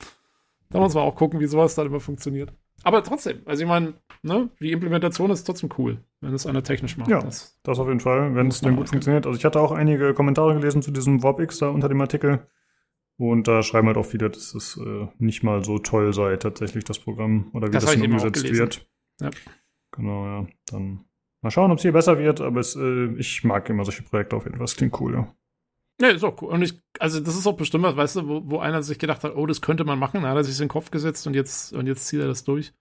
da 0.72 0.80
muss 0.80 0.96
man 0.96 1.04
auch 1.04 1.16
gucken, 1.16 1.40
wie 1.40 1.46
sowas 1.46 1.76
dann 1.76 1.88
immer 1.88 2.00
funktioniert. 2.00 2.52
Aber 2.84 3.04
trotzdem, 3.04 3.42
also 3.46 3.64
ich 3.64 3.70
meine, 3.70 3.94
ne, 4.24 4.50
die 4.60 4.72
Implementation 4.72 5.30
ist 5.30 5.44
trotzdem 5.44 5.70
cool, 5.78 6.00
wenn 6.26 6.34
es 6.34 6.46
einer 6.48 6.64
technisch 6.64 6.98
macht. 6.98 7.10
Ja. 7.10 7.22
Das, 7.22 7.60
Das 7.64 7.80
auf 7.80 7.88
jeden 7.88 8.00
Fall, 8.00 8.36
wenn 8.36 8.48
es 8.48 8.62
denn 8.62 8.76
gut 8.76 8.90
funktioniert. 8.90 9.28
Also 9.28 9.38
ich 9.38 9.46
hatte 9.46 9.60
auch 9.60 9.72
einige 9.72 10.14
Kommentare 10.14 10.56
gelesen 10.56 10.82
zu 10.82 10.92
diesem 10.92 11.22
WobX 11.24 11.60
da 11.60 11.70
unter 11.70 11.88
dem 11.88 12.02
Artikel. 12.02 12.48
Und 13.18 13.48
da 13.48 13.64
schreiben 13.64 13.88
halt 13.88 13.98
auch 13.98 14.06
viele, 14.06 14.30
dass 14.30 14.54
es 14.56 14.78
äh, 14.78 15.08
nicht 15.20 15.44
mal 15.44 15.64
so 15.64 15.78
toll 15.78 16.14
sei, 16.14 16.36
tatsächlich 16.36 16.84
das 16.84 17.00
Programm 17.00 17.50
oder 17.54 17.68
wie 17.68 17.72
Das 17.72 17.86
das, 17.86 17.94
dann 17.94 18.04
umgesetzt 18.04 18.52
wird. 18.52 18.88
Ja. 19.22 19.30
Genau, 19.92 20.26
ja. 20.26 20.48
Dann 20.66 21.06
mal 21.42 21.52
schauen, 21.52 21.72
ob 21.72 21.78
es 21.78 21.84
hier 21.84 21.94
besser 21.94 22.18
wird, 22.18 22.42
aber 22.42 22.60
es, 22.60 22.76
äh, 22.76 23.14
ich 23.18 23.44
mag 23.44 23.70
immer 23.70 23.86
solche 23.86 24.04
Projekte 24.04 24.36
auf 24.36 24.44
jeden 24.44 24.58
Fall. 24.58 24.66
Das 24.66 24.76
klingt 24.76 25.00
cool, 25.00 25.14
ja. 25.14 25.36
ja, 26.02 26.10
ist 26.10 26.24
auch 26.24 26.42
cool. 26.42 26.50
Und 26.50 26.64
ich, 26.64 26.82
also 27.00 27.20
das 27.20 27.38
ist 27.38 27.48
auch 27.48 27.56
bestimmt 27.56 27.86
was, 27.86 27.96
weißt 27.96 28.16
du, 28.18 28.28
wo, 28.28 28.42
wo 28.46 28.60
einer 28.60 28.84
sich 28.84 29.00
gedacht 29.00 29.24
hat, 29.24 29.36
oh, 29.36 29.46
das 29.46 29.62
könnte 29.62 29.86
man 29.86 30.00
machen, 30.00 30.22
dann 30.22 30.32
hat 30.32 30.38
er 30.38 30.44
sich 30.44 30.58
in 30.58 30.66
den 30.66 30.70
Kopf 30.70 30.92
gesetzt 30.92 31.26
und 31.28 31.36
jetzt, 31.36 31.72
und 31.72 31.88
jetzt 31.88 32.08
zieht 32.08 32.20
er 32.20 32.28
das 32.28 32.44
durch. 32.44 32.74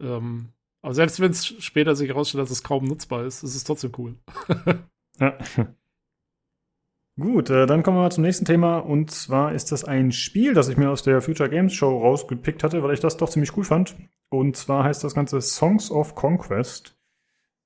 Ähm, 0.00 0.48
aber 0.88 0.94
selbst 0.94 1.20
wenn 1.20 1.32
es 1.32 1.46
später 1.46 1.94
sich 1.94 2.08
herausstellt, 2.08 2.40
dass 2.40 2.50
es 2.50 2.62
kaum 2.62 2.84
nutzbar 2.84 3.26
ist, 3.26 3.42
ist 3.42 3.54
es 3.54 3.64
trotzdem 3.64 3.92
cool. 3.98 4.14
Ja. 5.20 5.36
Gut, 7.20 7.50
äh, 7.50 7.66
dann 7.66 7.82
kommen 7.82 7.98
wir 7.98 8.04
mal 8.04 8.12
zum 8.12 8.22
nächsten 8.22 8.46
Thema. 8.46 8.78
Und 8.78 9.10
zwar 9.10 9.52
ist 9.52 9.70
das 9.70 9.84
ein 9.84 10.12
Spiel, 10.12 10.54
das 10.54 10.68
ich 10.68 10.78
mir 10.78 10.88
aus 10.90 11.02
der 11.02 11.20
Future 11.20 11.50
Games 11.50 11.74
Show 11.74 11.98
rausgepickt 11.98 12.62
hatte, 12.62 12.82
weil 12.82 12.94
ich 12.94 13.00
das 13.00 13.18
doch 13.18 13.28
ziemlich 13.28 13.54
cool 13.56 13.64
fand. 13.64 13.96
Und 14.30 14.56
zwar 14.56 14.84
heißt 14.84 15.04
das 15.04 15.14
Ganze 15.14 15.42
Songs 15.42 15.90
of 15.90 16.14
Conquest. 16.14 16.96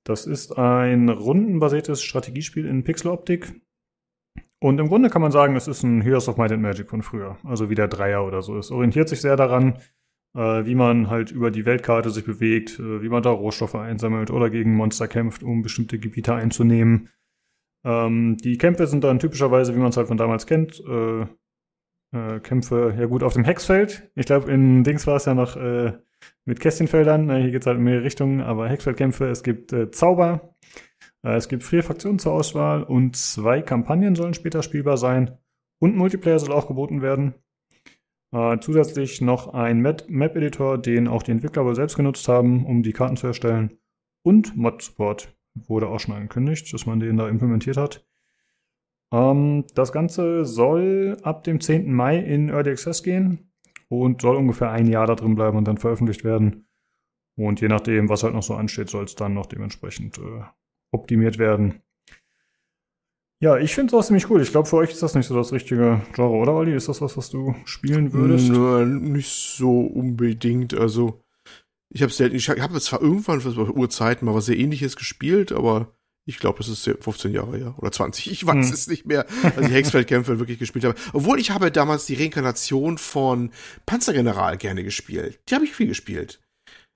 Das 0.03 0.25
ist 0.25 0.57
ein 0.57 1.07
rundenbasiertes 1.07 2.03
Strategiespiel 2.03 2.65
in 2.65 2.83
Pixeloptik. 2.83 3.53
Und 4.59 4.79
im 4.79 4.89
Grunde 4.89 5.09
kann 5.09 5.21
man 5.21 5.31
sagen, 5.31 5.55
es 5.55 5.69
ist 5.69 5.83
ein 5.83 6.01
Heroes 6.01 6.27
of 6.27 6.35
Might 6.35 6.51
and 6.51 6.61
Magic 6.61 6.89
von 6.89 7.03
früher. 7.03 7.37
Also 7.45 7.69
wie 7.69 7.75
der 7.75 7.87
Dreier 7.87 8.25
oder 8.25 8.41
so. 8.41 8.57
Es 8.57 8.69
orientiert 8.71 9.07
sich 9.07 9.21
sehr 9.21 9.37
daran, 9.37 9.79
äh, 10.35 10.65
wie 10.65 10.75
man 10.75 11.09
halt 11.09 11.31
über 11.31 11.51
die 11.51 11.65
Weltkarte 11.65 12.09
sich 12.09 12.25
bewegt, 12.25 12.79
äh, 12.79 13.01
wie 13.01 13.09
man 13.09 13.23
da 13.23 13.29
Rohstoffe 13.29 13.75
einsammelt 13.75 14.31
oder 14.31 14.49
gegen 14.49 14.75
Monster 14.75 15.07
kämpft, 15.07 15.43
um 15.43 15.61
bestimmte 15.61 15.99
Gebiete 15.99 16.33
einzunehmen. 16.33 17.09
Ähm, 17.83 18.37
die 18.37 18.57
Kämpfe 18.57 18.87
sind 18.87 19.03
dann 19.03 19.19
typischerweise, 19.19 19.75
wie 19.75 19.79
man 19.79 19.89
es 19.89 19.97
halt 19.97 20.07
von 20.07 20.17
damals 20.17 20.47
kennt, 20.47 20.81
äh, 20.87 21.21
äh, 22.13 22.39
Kämpfe 22.39 22.95
ja 22.97 23.05
gut 23.05 23.23
auf 23.23 23.33
dem 23.33 23.43
Hexfeld. 23.43 24.09
Ich 24.15 24.25
glaube, 24.25 24.51
in 24.51 24.83
Dings 24.83 25.05
war 25.07 25.17
es 25.17 25.25
ja 25.25 25.33
noch 25.33 25.55
äh, 25.57 25.93
mit 26.45 26.59
Kästchenfeldern. 26.59 27.29
Äh, 27.29 27.41
hier 27.41 27.51
geht's 27.51 27.65
halt 27.65 27.77
in 27.77 27.83
mehrere 27.83 28.03
Richtungen, 28.03 28.41
aber 28.41 28.69
Hexfeldkämpfe, 28.69 29.27
es 29.27 29.43
gibt 29.43 29.73
äh, 29.73 29.91
Zauber, 29.91 30.55
es 31.25 31.47
gibt 31.47 31.63
vier 31.63 31.83
Fraktionen 31.83 32.19
zur 32.19 32.33
Auswahl 32.33 32.83
und 32.83 33.15
zwei 33.15 33.61
Kampagnen 33.61 34.13
sollen 34.13 34.33
später 34.33 34.61
spielbar 34.61 34.97
sein. 34.97 35.37
Und 35.79 35.95
Multiplayer 35.95 36.37
soll 36.37 36.51
auch 36.51 36.67
geboten 36.67 37.01
werden. 37.01 37.35
Äh, 38.33 38.59
zusätzlich 38.59 39.21
noch 39.21 39.53
ein 39.53 39.79
Map- 39.79 40.09
Map-Editor, 40.09 40.79
den 40.79 41.07
auch 41.07 41.21
die 41.21 41.31
Entwickler 41.31 41.65
wohl 41.65 41.75
selbst 41.75 41.95
genutzt 41.95 42.27
haben, 42.27 42.65
um 42.65 42.81
die 42.81 42.91
Karten 42.91 43.15
zu 43.15 43.27
erstellen. 43.27 43.77
Und 44.23 44.57
Mod-Support 44.57 45.35
wurde 45.53 45.87
auch 45.87 45.99
schon 45.99 46.15
angekündigt, 46.15 46.73
dass 46.73 46.87
man 46.87 46.99
den 46.99 47.17
da 47.17 47.27
implementiert 47.27 47.77
hat. 47.77 48.07
Ähm, 49.11 49.65
das 49.75 49.91
Ganze 49.91 50.45
soll 50.45 51.17
ab 51.21 51.43
dem 51.43 51.61
10. 51.61 51.93
Mai 51.93 52.17
in 52.17 52.49
Early 52.49 52.71
Access 52.71 53.03
gehen 53.03 53.51
und 53.87 54.21
soll 54.21 54.35
ungefähr 54.35 54.71
ein 54.71 54.87
Jahr 54.87 55.05
da 55.05 55.13
drin 55.13 55.35
bleiben 55.35 55.57
und 55.57 55.67
dann 55.67 55.77
veröffentlicht 55.77 56.23
werden. 56.23 56.65
Und 57.35 57.61
je 57.61 57.67
nachdem, 57.67 58.09
was 58.09 58.23
halt 58.23 58.33
noch 58.33 58.41
so 58.41 58.55
ansteht, 58.55 58.89
soll 58.89 59.03
es 59.03 59.13
dann 59.13 59.35
noch 59.35 59.45
dementsprechend 59.45 60.17
äh, 60.17 60.41
optimiert 60.91 61.37
werden. 61.37 61.83
Ja, 63.43 63.57
ich 63.57 63.75
finde 63.75 63.93
es 63.93 63.99
auch 64.01 64.07
ziemlich 64.07 64.29
cool. 64.29 64.41
Ich 64.41 64.51
glaube, 64.51 64.69
für 64.69 64.77
euch 64.77 64.91
ist 64.91 65.03
das 65.03 65.15
nicht 65.15 65.27
so 65.27 65.35
das 65.35 65.51
richtige 65.51 66.01
Genre, 66.13 66.37
oder 66.37 66.53
Olli? 66.53 66.73
Ist 66.73 66.87
das 66.87 67.01
was, 67.01 67.17
was 67.17 67.29
du 67.29 67.53
spielen 67.65 68.13
würdest? 68.13 68.47
Nö, 68.49 68.85
nicht 68.85 69.27
so 69.57 69.81
unbedingt. 69.81 70.73
Also, 70.73 71.21
ich 71.89 72.01
habe 72.03 72.13
selten, 72.13 72.37
ich 72.37 72.47
habe 72.49 72.79
zwar 72.79 73.01
irgendwann 73.01 73.41
vor 73.41 73.75
Urzeiten 73.75 74.25
mal 74.25 74.33
was 74.33 74.45
sehr 74.45 74.57
ähnliches 74.57 74.95
gespielt, 74.95 75.51
aber 75.51 75.93
ich 76.25 76.39
glaube, 76.39 76.59
das 76.59 76.69
ist 76.69 76.85
15 76.85 77.33
Jahre 77.33 77.57
her 77.57 77.75
oder 77.79 77.91
20. 77.91 78.31
Ich 78.31 78.45
weiß 78.47 78.67
Hm. 78.67 78.73
es 78.73 78.87
nicht 78.87 79.05
mehr, 79.05 79.25
als 79.43 79.67
ich 79.67 79.73
Hexfeldkämpfe 79.73 80.39
wirklich 80.39 80.59
gespielt 80.59 80.85
habe. 80.85 80.95
Obwohl 81.11 81.37
ich 81.37 81.51
habe 81.51 81.69
damals 81.69 82.05
die 82.05 82.15
Reinkarnation 82.15 82.97
von 82.97 83.51
Panzergeneral 83.85 84.55
gerne 84.55 84.85
gespielt. 84.85 85.41
Die 85.49 85.55
habe 85.55 85.65
ich 85.65 85.73
viel 85.73 85.87
gespielt. 85.87 86.39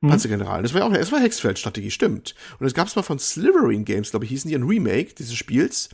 Hm. 0.04 0.10
Panzergeneral. 0.12 0.62
Das 0.62 0.74
war 0.74 0.82
ja 0.82 0.88
auch, 0.88 0.94
das 0.94 1.12
war 1.12 1.20
Hexfeld-Strategie, 1.20 1.90
stimmt. 1.90 2.36
Und 2.60 2.68
es 2.68 2.76
gab 2.76 2.88
es 2.88 2.96
mal 2.96 3.02
von 3.02 3.18
Slivering 3.18 3.84
Games, 3.84 4.12
glaube 4.12 4.26
ich, 4.26 4.32
hießen 4.32 4.48
die 4.48 4.56
ein 4.56 4.64
Remake 4.64 5.16
dieses 5.16 5.34
Spiels. 5.34 5.90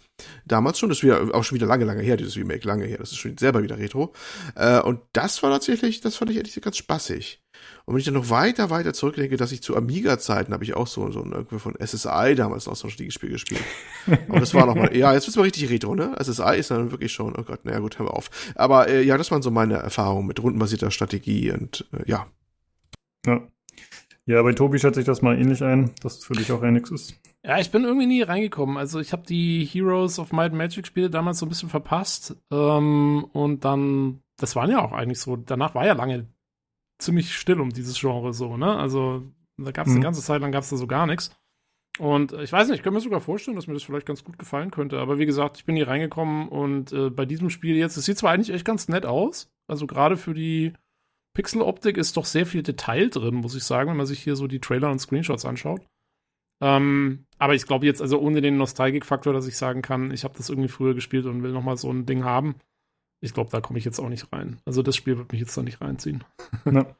Damals 0.45 0.77
schon, 0.77 0.89
das 0.89 0.97
ist 0.97 1.03
wieder, 1.03 1.33
auch 1.33 1.43
schon 1.43 1.55
wieder 1.55 1.67
lange, 1.67 1.85
lange 1.85 2.01
her, 2.01 2.17
dieses 2.17 2.35
Remake, 2.35 2.67
lange 2.67 2.85
her. 2.85 2.97
Das 2.97 3.11
ist 3.11 3.17
schon 3.17 3.37
selber 3.37 3.63
wieder 3.63 3.77
Retro. 3.77 4.13
Äh, 4.55 4.81
und 4.81 4.99
das 5.13 5.41
war 5.41 5.51
tatsächlich, 5.51 6.01
das 6.01 6.17
fand 6.17 6.31
ich 6.31 6.37
ehrlich 6.37 6.59
ganz 6.61 6.77
spaßig. 6.77 7.41
Und 7.85 7.93
wenn 7.93 7.99
ich 7.99 8.05
dann 8.05 8.13
noch 8.13 8.29
weiter, 8.29 8.69
weiter 8.69 8.93
zurückdenke, 8.93 9.37
dass 9.37 9.53
ich 9.53 9.63
zu 9.63 9.77
Amiga-Zeiten 9.77 10.53
habe 10.53 10.65
ich 10.65 10.73
auch 10.73 10.87
so, 10.87 11.09
so 11.11 11.21
ein, 11.21 11.31
irgendwie 11.31 11.59
von 11.59 11.75
SSI 11.81 12.35
damals 12.35 12.65
noch 12.65 12.75
so 12.75 12.87
ein 12.87 12.91
Strategiespiel 12.91 13.29
gespielt. 13.29 13.63
Und 14.27 14.41
das 14.41 14.53
war 14.53 14.65
noch 14.65 14.75
mal, 14.75 14.93
ja, 14.97 15.13
jetzt 15.13 15.27
wird's 15.27 15.37
mal 15.37 15.43
richtig 15.43 15.69
Retro, 15.69 15.95
ne? 15.95 16.13
SSI 16.21 16.57
ist 16.57 16.71
dann 16.71 16.91
wirklich 16.91 17.13
schon, 17.13 17.35
oh 17.37 17.43
Gott, 17.43 17.63
naja, 17.63 17.79
gut, 17.79 17.99
hör 17.99 18.05
mal 18.07 18.11
auf. 18.11 18.29
Aber 18.55 18.89
äh, 18.89 19.01
ja, 19.01 19.17
das 19.17 19.31
waren 19.31 19.41
so 19.41 19.49
meine 19.49 19.75
Erfahrungen 19.75 20.27
mit 20.27 20.43
rundenbasierter 20.43 20.91
Strategie 20.91 21.51
und 21.51 21.87
äh, 21.93 22.09
ja. 22.09 22.27
Ja. 23.25 23.47
Ja, 24.25 24.41
bei 24.41 24.53
Tobi 24.53 24.79
schätze 24.79 25.01
ich 25.01 25.05
das 25.05 25.21
mal 25.21 25.37
ähnlich 25.37 25.61
ein, 25.63 25.91
dass 26.01 26.19
es 26.19 26.25
für 26.25 26.33
dich 26.33 26.51
auch 26.51 26.61
ein 26.61 26.73
nix 26.73 26.91
ist. 26.91 27.19
Ja, 27.45 27.59
ich 27.59 27.71
bin 27.71 27.83
irgendwie 27.83 28.05
nie 28.05 28.21
reingekommen. 28.21 28.77
Also 28.77 28.99
ich 29.01 29.11
habe 29.11 29.23
die 29.25 29.65
Heroes 29.65 30.17
of 30.17 30.31
Might 30.31 30.51
and 30.51 30.57
Magic 30.57 30.87
Spiele 30.87 31.09
damals 31.09 31.39
so 31.39 31.45
ein 31.45 31.49
bisschen 31.49 31.67
verpasst. 31.69 32.37
Ähm, 32.51 33.25
und 33.33 33.65
dann, 33.65 34.21
das 34.37 34.55
waren 34.55 34.71
ja 34.71 34.81
auch 34.81 34.93
eigentlich 34.93 35.19
so, 35.19 35.35
danach 35.35 35.75
war 35.75 35.85
ja 35.85 35.93
lange 35.93 36.27
ziemlich 36.99 37.35
still 37.35 37.59
um 37.59 37.71
dieses 37.71 37.99
Genre 37.99 38.33
so, 38.33 38.55
ne? 38.55 38.77
Also 38.77 39.23
da 39.57 39.71
gab 39.71 39.87
es 39.87 39.91
Mhm. 39.91 39.97
eine 39.97 40.03
ganze 40.05 40.21
Zeit 40.21 40.39
lang 40.41 40.53
gab 40.53 40.63
es 40.63 40.69
da 40.69 40.77
so 40.77 40.87
gar 40.87 41.05
nichts. 41.05 41.35
Und 41.99 42.31
äh, 42.31 42.43
ich 42.43 42.51
weiß 42.53 42.69
nicht, 42.69 42.77
ich 42.77 42.83
könnte 42.83 42.95
mir 42.95 43.01
sogar 43.01 43.19
vorstellen, 43.19 43.55
dass 43.57 43.67
mir 43.67 43.73
das 43.73 43.83
vielleicht 43.83 44.05
ganz 44.07 44.23
gut 44.23 44.39
gefallen 44.39 44.71
könnte. 44.71 44.99
Aber 44.99 45.19
wie 45.19 45.25
gesagt, 45.25 45.57
ich 45.57 45.65
bin 45.65 45.75
hier 45.75 45.89
reingekommen 45.89 46.47
und 46.47 46.93
äh, 46.93 47.09
bei 47.09 47.25
diesem 47.25 47.49
Spiel 47.49 47.75
jetzt, 47.75 47.97
es 47.97 48.05
sieht 48.05 48.17
zwar 48.17 48.31
eigentlich 48.31 48.55
echt 48.55 48.63
ganz 48.65 48.87
nett 48.87 49.05
aus, 49.05 49.51
also 49.67 49.85
gerade 49.85 50.15
für 50.15 50.33
die 50.33 50.71
Pixeloptik 51.33 51.97
ist 51.97 52.17
doch 52.17 52.25
sehr 52.25 52.45
viel 52.45 52.63
Detail 52.63 53.09
drin, 53.09 53.35
muss 53.35 53.55
ich 53.55 53.63
sagen, 53.63 53.89
wenn 53.89 53.97
man 53.97 54.05
sich 54.05 54.21
hier 54.21 54.35
so 54.35 54.47
die 54.47 54.59
Trailer 54.59 54.91
und 54.91 54.99
Screenshots 54.99 55.45
anschaut. 55.45 55.81
Ähm, 56.61 57.25
aber 57.39 57.55
ich 57.55 57.65
glaube 57.65 57.85
jetzt, 57.85 58.01
also 58.01 58.19
ohne 58.19 58.41
den 58.41 58.57
Nostalgik-Faktor, 58.57 59.33
dass 59.33 59.47
ich 59.47 59.57
sagen 59.57 59.81
kann, 59.81 60.11
ich 60.11 60.23
habe 60.23 60.35
das 60.37 60.49
irgendwie 60.49 60.69
früher 60.69 60.93
gespielt 60.93 61.25
und 61.25 61.43
will 61.43 61.51
noch 61.51 61.63
mal 61.63 61.77
so 61.77 61.91
ein 61.91 62.05
Ding 62.05 62.23
haben. 62.23 62.55
Ich 63.19 63.33
glaube, 63.33 63.49
da 63.51 63.61
komme 63.61 63.79
ich 63.79 63.85
jetzt 63.85 63.99
auch 63.99 64.09
nicht 64.09 64.31
rein. 64.31 64.59
Also 64.65 64.81
das 64.81 64.95
Spiel 64.95 65.17
wird 65.17 65.31
mich 65.31 65.41
jetzt 65.41 65.57
da 65.57 65.63
nicht 65.63 65.81
reinziehen. 65.81 66.23
Ja. 66.71 66.95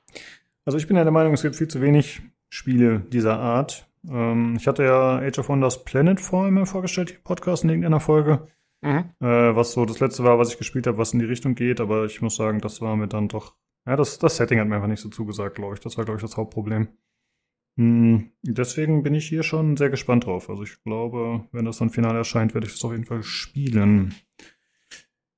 Also 0.65 0.77
ich 0.77 0.87
bin 0.87 0.95
ja 0.95 1.03
der 1.03 1.11
Meinung, 1.11 1.33
es 1.33 1.41
gibt 1.41 1.57
viel 1.57 1.67
zu 1.67 1.81
wenig 1.81 2.21
Spiele 2.49 3.01
dieser 3.01 3.37
Art. 3.37 3.87
Ähm, 4.09 4.55
ich 4.57 4.67
hatte 4.67 4.83
ja 4.83 5.17
Age 5.17 5.39
of 5.39 5.49
Wonders 5.49 5.83
Planetfall 5.83 6.51
mir 6.51 6.65
vorgestellt, 6.65 7.09
hier 7.09 7.17
im 7.17 7.23
Podcast 7.23 7.63
in 7.63 7.69
irgendeiner 7.69 7.99
Folge. 7.99 8.47
Mhm. 8.81 9.11
Äh, 9.19 9.55
was 9.55 9.73
so 9.73 9.85
das 9.85 9.99
letzte 9.99 10.23
war, 10.23 10.39
was 10.39 10.51
ich 10.51 10.57
gespielt 10.57 10.87
habe, 10.87 10.97
was 10.97 11.13
in 11.13 11.19
die 11.19 11.25
Richtung 11.25 11.55
geht, 11.55 11.81
aber 11.81 12.05
ich 12.05 12.21
muss 12.21 12.35
sagen, 12.35 12.59
das 12.59 12.81
war 12.81 12.95
mir 12.95 13.07
dann 13.07 13.27
doch. 13.27 13.55
Ja, 13.85 13.95
das, 13.95 14.17
das 14.19 14.37
Setting 14.37 14.59
hat 14.59 14.67
mir 14.67 14.75
einfach 14.75 14.87
nicht 14.87 15.01
so 15.01 15.09
zugesagt, 15.09 15.55
glaube 15.55 15.75
ich. 15.75 15.81
Das 15.81 15.97
war, 15.97 16.05
glaube 16.05 16.17
ich, 16.17 16.21
das 16.21 16.37
Hauptproblem. 16.37 16.87
Hm, 17.77 18.31
deswegen 18.43 19.03
bin 19.03 19.15
ich 19.15 19.27
hier 19.27 19.43
schon 19.43 19.77
sehr 19.77 19.89
gespannt 19.89 20.25
drauf. 20.25 20.49
Also 20.49 20.63
ich 20.63 20.81
glaube, 20.83 21.47
wenn 21.51 21.65
das 21.65 21.79
dann 21.79 21.89
final 21.89 22.15
erscheint, 22.15 22.53
werde 22.53 22.67
ich 22.67 22.73
das 22.73 22.85
auf 22.85 22.91
jeden 22.91 23.05
Fall 23.05 23.23
spielen. 23.23 24.13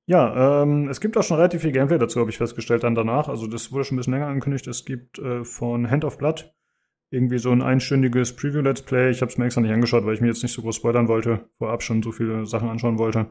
Ja, 0.08 0.62
ähm, 0.62 0.88
es 0.88 1.00
gibt 1.00 1.16
auch 1.16 1.24
schon 1.24 1.38
relativ 1.38 1.62
viel 1.62 1.72
Gameplay 1.72 1.98
dazu, 1.98 2.20
habe 2.20 2.30
ich 2.30 2.38
festgestellt 2.38 2.84
dann 2.84 2.94
danach. 2.94 3.28
Also 3.28 3.48
das 3.48 3.72
wurde 3.72 3.84
schon 3.84 3.96
ein 3.96 3.98
bisschen 3.98 4.12
länger 4.12 4.28
angekündigt. 4.28 4.66
Es 4.68 4.84
gibt 4.84 5.18
äh, 5.18 5.44
von 5.44 5.90
Hand 5.90 6.04
of 6.04 6.18
Blood 6.18 6.54
irgendwie 7.10 7.38
so 7.38 7.50
ein 7.50 7.62
einstündiges 7.62 8.36
Preview-Let's 8.36 8.82
Play. 8.82 9.10
Ich 9.10 9.22
habe 9.22 9.32
es 9.32 9.38
mir 9.38 9.46
extra 9.46 9.60
nicht 9.60 9.72
angeschaut, 9.72 10.04
weil 10.04 10.14
ich 10.14 10.20
mir 10.20 10.28
jetzt 10.28 10.42
nicht 10.42 10.52
so 10.52 10.62
groß 10.62 10.76
spoilern 10.76 11.08
wollte, 11.08 11.48
vorab 11.58 11.82
schon 11.82 12.02
so 12.02 12.12
viele 12.12 12.46
Sachen 12.46 12.68
anschauen 12.68 12.98
wollte. 12.98 13.30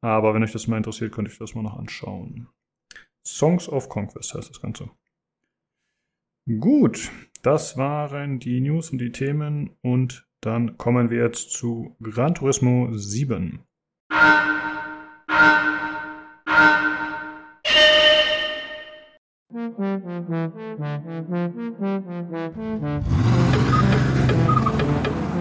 Aber 0.00 0.34
wenn 0.34 0.42
euch 0.42 0.52
das 0.52 0.66
mal 0.66 0.76
interessiert, 0.76 1.12
könnte 1.12 1.30
ich 1.30 1.38
das 1.38 1.54
mal 1.54 1.62
noch 1.62 1.78
anschauen. 1.78 2.48
Songs 3.24 3.68
of 3.68 3.88
Conquest 3.88 4.34
heißt 4.34 4.50
das 4.50 4.60
Ganze. 4.60 4.90
Gut, 6.46 7.10
das 7.42 7.76
waren 7.76 8.40
die 8.40 8.60
News 8.60 8.90
und 8.90 8.98
die 8.98 9.12
Themen 9.12 9.70
und 9.82 10.26
dann 10.40 10.76
kommen 10.76 11.10
wir 11.10 11.22
jetzt 11.24 11.50
zu 11.52 11.96
Gran 12.00 12.34
Turismo 12.34 12.88
7. 12.92 13.60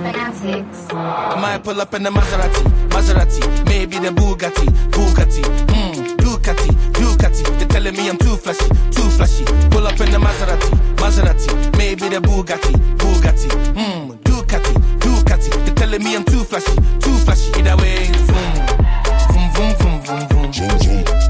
Fanatics. 0.04 0.88
I 0.92 1.40
might 1.42 1.64
pull 1.64 1.80
up 1.82 1.94
in 1.96 2.04
the 2.04 2.10
Maserati, 2.10 2.64
Maserati, 2.90 3.66
maybe 3.66 3.98
the 3.98 4.10
Bugatti, 4.10 4.68
Bugatti, 4.92 5.42
mm, 5.42 6.18
Ducati, 6.42 6.70
Ducati. 6.94 7.44
They're 7.60 7.68
telling 7.68 7.96
me 7.96 8.10
I'm 8.10 8.18
too 8.18 8.36
flashy, 8.36 8.68
too 8.90 9.10
flashy. 9.12 9.46
Pull 9.70 9.86
up 9.86 10.00
in 10.00 10.10
the 10.12 10.18
Maserati, 10.18 10.70
Maserati. 10.96 11.78
Maybe 11.78 12.10
the 12.10 12.20
Bugatti, 12.20 12.74
Bugatti. 12.98 13.48
Mmm, 13.76 14.18
Ducati, 14.24 14.74
Ducati. 15.00 15.50
They're 15.66 15.76
telling 15.76 16.04
me 16.04 16.16
I'm 16.16 16.24
too 16.24 16.44
flashy, 16.44 16.76
too 17.00 17.18
flashy. 17.26 17.52
Either 17.60 17.78
way, 17.78 18.08
vroom, 18.26 19.52
vroom, 19.54 19.76
vroom, 19.76 20.02
vroom, 20.02 20.28
vroom, 20.28 20.52
vroom. 20.52 21.06
vroom. 21.06 21.21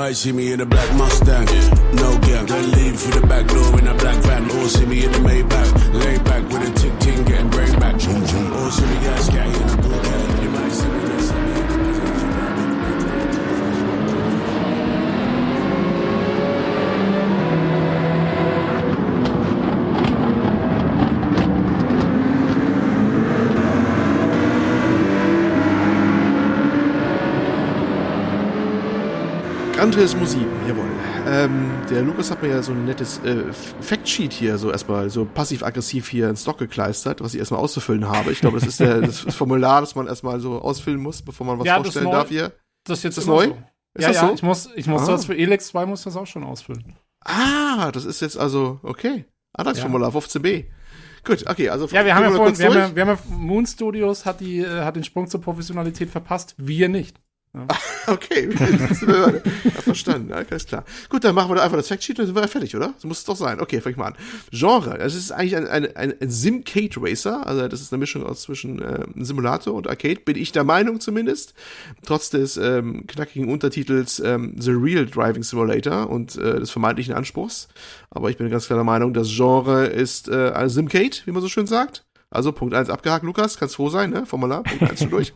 Might 0.00 0.16
see 0.16 0.32
me 0.32 0.50
in 0.50 0.60
a 0.62 0.64
black 0.64 0.90
Mustang, 0.96 1.44
no 1.92 2.18
gang. 2.20 2.46
Then 2.46 2.70
leave 2.72 2.98
through 2.98 3.20
the 3.20 3.26
back 3.26 3.46
door 3.46 3.78
in 3.78 3.86
a 3.86 3.94
black 3.94 4.16
van. 4.24 4.50
Or 4.50 4.66
see 4.66 4.86
me 4.86 5.04
in 5.04 5.12
the 5.12 5.18
Maybach, 5.18 5.70
lay 6.02 6.16
back 6.18 6.42
with 6.50 6.68
a 6.68 6.89
Gran 29.80 29.92
Turismo 29.92 30.26
7, 30.26 30.44
jawohl. 30.68 30.84
Ähm, 31.26 31.70
der 31.88 32.02
Lukas 32.02 32.30
hat 32.30 32.42
mir 32.42 32.50
ja 32.50 32.62
so 32.62 32.72
ein 32.72 32.84
nettes 32.84 33.18
äh, 33.24 33.50
Factsheet 33.80 34.30
hier 34.30 34.58
so 34.58 34.70
erstmal 34.70 35.08
so 35.08 35.24
passiv-aggressiv 35.24 36.06
hier 36.06 36.28
ins 36.28 36.42
Stock 36.42 36.58
gekleistert, 36.58 37.22
was 37.22 37.32
ich 37.32 37.40
erstmal 37.40 37.60
auszufüllen 37.60 38.06
habe. 38.06 38.30
Ich 38.30 38.40
glaube, 38.40 38.58
das 38.60 38.68
ist 38.68 38.78
der, 38.80 39.00
das 39.00 39.20
Formular, 39.34 39.80
das 39.80 39.94
man 39.94 40.06
erstmal 40.06 40.38
so 40.38 40.60
ausfüllen 40.60 41.00
muss, 41.00 41.22
bevor 41.22 41.46
man 41.46 41.58
was 41.58 41.66
Ja, 41.66 41.76
vorstellen 41.76 42.10
darf 42.10 42.28
hier. 42.28 42.52
Das 42.84 42.98
ist 42.98 43.04
jetzt 43.04 43.16
Ist 43.16 43.26
das 43.26 43.34
neu? 43.34 43.46
So. 43.46 43.52
Ist 43.52 44.02
ja, 44.02 44.08
das 44.08 44.16
ja, 44.16 44.28
so? 44.28 44.34
ich 44.34 44.42
muss, 44.42 44.68
ich 44.76 44.86
muss 44.86 45.02
Ah. 45.08 45.12
das 45.12 45.24
für 45.24 45.34
Elex 45.34 45.68
2 45.68 45.86
muss 45.86 46.02
das 46.02 46.14
auch 46.14 46.26
schon 46.26 46.44
ausfüllen. 46.44 46.98
Ah, 47.24 47.90
das 47.90 48.04
ist 48.04 48.20
jetzt 48.20 48.36
also, 48.36 48.80
okay. 48.82 49.24
Antragsformular 49.54 50.10
15b. 50.10 50.66
Gut, 51.24 51.46
okay, 51.48 51.70
also 51.70 51.86
Ja, 51.86 52.04
wir 52.04 52.14
haben 52.14 52.24
ja 52.24 52.30
vorhin, 52.32 52.58
wir 52.58 52.66
haben 52.66 52.76
ja, 52.76 52.96
wir 52.96 53.06
haben 53.06 53.18
ja 53.30 53.34
Moon 53.34 53.64
Studios 53.64 54.26
hat 54.26 54.40
die, 54.40 54.58
äh, 54.58 54.82
hat 54.82 54.96
den 54.96 55.04
Sprung 55.04 55.26
zur 55.26 55.40
Professionalität 55.40 56.10
verpasst, 56.10 56.54
wir 56.58 56.90
nicht. 56.90 57.18
Okay, 58.06 58.48
ja, 58.58 59.82
verstanden, 59.82 60.30
ja, 60.30 60.36
alles 60.36 60.66
klar. 60.66 60.84
Gut, 61.08 61.22
dann 61.22 61.34
machen 61.34 61.50
wir 61.50 61.56
da 61.56 61.62
einfach 61.62 61.76
das 61.76 61.88
Factsheet 61.88 62.18
und 62.18 62.26
sind 62.26 62.34
wir 62.34 62.42
ja 62.42 62.48
fertig, 62.48 62.74
oder? 62.74 62.94
So 62.98 63.06
muss 63.06 63.18
es 63.18 63.24
doch 63.24 63.36
sein. 63.36 63.60
Okay, 63.60 63.80
fang 63.80 63.92
ich 63.92 63.98
mal 63.98 64.06
an. 64.06 64.16
Genre, 64.50 64.98
das 64.98 65.14
ist 65.14 65.30
eigentlich 65.30 65.56
ein, 65.56 65.66
ein, 65.68 65.96
ein, 65.96 66.14
ein 66.20 66.30
Sim-Cade-Racer, 66.30 67.46
also 67.46 67.68
das 67.68 67.80
ist 67.80 67.92
eine 67.92 68.00
Mischung 68.00 68.24
aus 68.24 68.42
zwischen 68.42 68.80
äh, 68.80 69.04
Simulator 69.16 69.74
und 69.74 69.88
Arcade, 69.88 70.20
bin 70.24 70.36
ich 70.36 70.50
der 70.50 70.64
Meinung 70.64 71.00
zumindest. 71.00 71.54
Trotz 72.04 72.30
des 72.30 72.56
ähm, 72.56 73.06
knackigen 73.06 73.48
Untertitels 73.48 74.18
ähm, 74.20 74.54
The 74.58 74.72
Real 74.72 75.06
Driving 75.06 75.42
Simulator 75.42 76.08
und 76.08 76.36
äh, 76.36 76.58
des 76.58 76.70
vermeintlichen 76.70 77.14
Anspruchs. 77.14 77.68
Aber 78.10 78.30
ich 78.30 78.38
bin 78.38 78.50
ganz 78.50 78.66
klar 78.66 78.78
der 78.78 78.84
Meinung, 78.84 79.12
das 79.12 79.28
Genre 79.28 79.86
ist 79.86 80.28
äh, 80.28 80.50
ein 80.52 80.68
Simcade, 80.68 81.18
wie 81.26 81.32
man 81.32 81.42
so 81.42 81.48
schön 81.48 81.66
sagt. 81.66 82.04
Also 82.30 82.52
Punkt 82.52 82.74
1 82.74 82.90
abgehakt, 82.90 83.24
Lukas, 83.24 83.58
kannst 83.58 83.76
froh 83.76 83.90
sein, 83.90 84.10
ne? 84.10 84.24
Formular, 84.24 84.62
Punkt 84.62 84.82
1 84.82 85.00
schon 85.00 85.10
durch. 85.10 85.32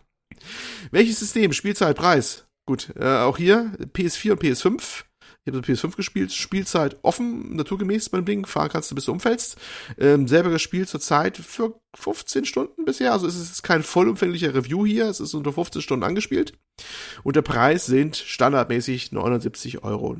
Welches 0.90 1.18
System? 1.18 1.52
Spielzeit, 1.52 1.96
Preis. 1.96 2.46
Gut, 2.66 2.92
äh, 2.98 3.04
auch 3.04 3.36
hier 3.36 3.72
PS4 3.92 4.32
und 4.32 4.42
PS5. 4.42 5.04
Ich 5.46 5.52
habe 5.52 5.62
PS5 5.62 5.96
gespielt. 5.96 6.32
Spielzeit 6.32 6.96
offen, 7.02 7.54
naturgemäß 7.54 8.08
beim 8.08 8.24
Ding. 8.24 8.46
Fahren 8.46 8.70
kannst 8.70 8.90
du, 8.90 8.94
bis 8.94 9.04
du 9.04 9.12
umfällst. 9.12 9.58
Ähm, 9.98 10.26
selber 10.26 10.48
gespielt 10.48 10.88
zurzeit 10.88 11.36
für 11.36 11.78
15 11.94 12.46
Stunden 12.46 12.86
bisher. 12.86 13.12
Also 13.12 13.26
es 13.26 13.36
ist 13.36 13.62
kein 13.62 13.82
vollumfänglicher 13.82 14.54
Review 14.54 14.86
hier. 14.86 15.06
Es 15.06 15.20
ist 15.20 15.34
unter 15.34 15.52
15 15.52 15.82
Stunden 15.82 16.02
angespielt. 16.02 16.54
Und 17.24 17.36
der 17.36 17.42
Preis 17.42 17.84
sind 17.84 18.16
standardmäßig 18.16 19.08
79,99 19.08 19.82
Euro. 19.82 20.16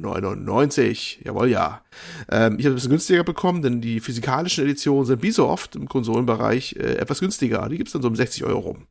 Jawohl, 1.25 1.49
ja. 1.49 1.83
Ähm, 2.31 2.59
ich 2.59 2.67
habe 2.67 2.75
ein 2.75 2.77
bisschen 2.77 2.91
günstiger 2.91 3.25
bekommen, 3.25 3.63
denn 3.63 3.81
die 3.81 4.01
physikalischen 4.01 4.65
Editionen 4.65 5.07
sind 5.07 5.23
wie 5.23 5.31
so 5.31 5.49
oft 5.49 5.75
im 5.75 5.89
Konsolenbereich 5.89 6.77
äh, 6.77 6.97
etwas 6.97 7.21
günstiger. 7.21 7.67
Die 7.71 7.79
gibt's 7.79 7.95
dann 7.95 8.03
so 8.03 8.09
um 8.09 8.17
60 8.17 8.45
Euro 8.45 8.59
rum. 8.59 8.87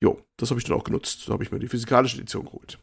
Jo, 0.00 0.20
das 0.36 0.50
habe 0.50 0.60
ich 0.60 0.64
dann 0.66 0.76
auch 0.78 0.84
genutzt. 0.84 1.28
Da 1.28 1.32
habe 1.32 1.42
ich 1.42 1.50
mir 1.50 1.58
die 1.58 1.68
physikalische 1.68 2.16
Edition 2.18 2.44
geholt. 2.44 2.78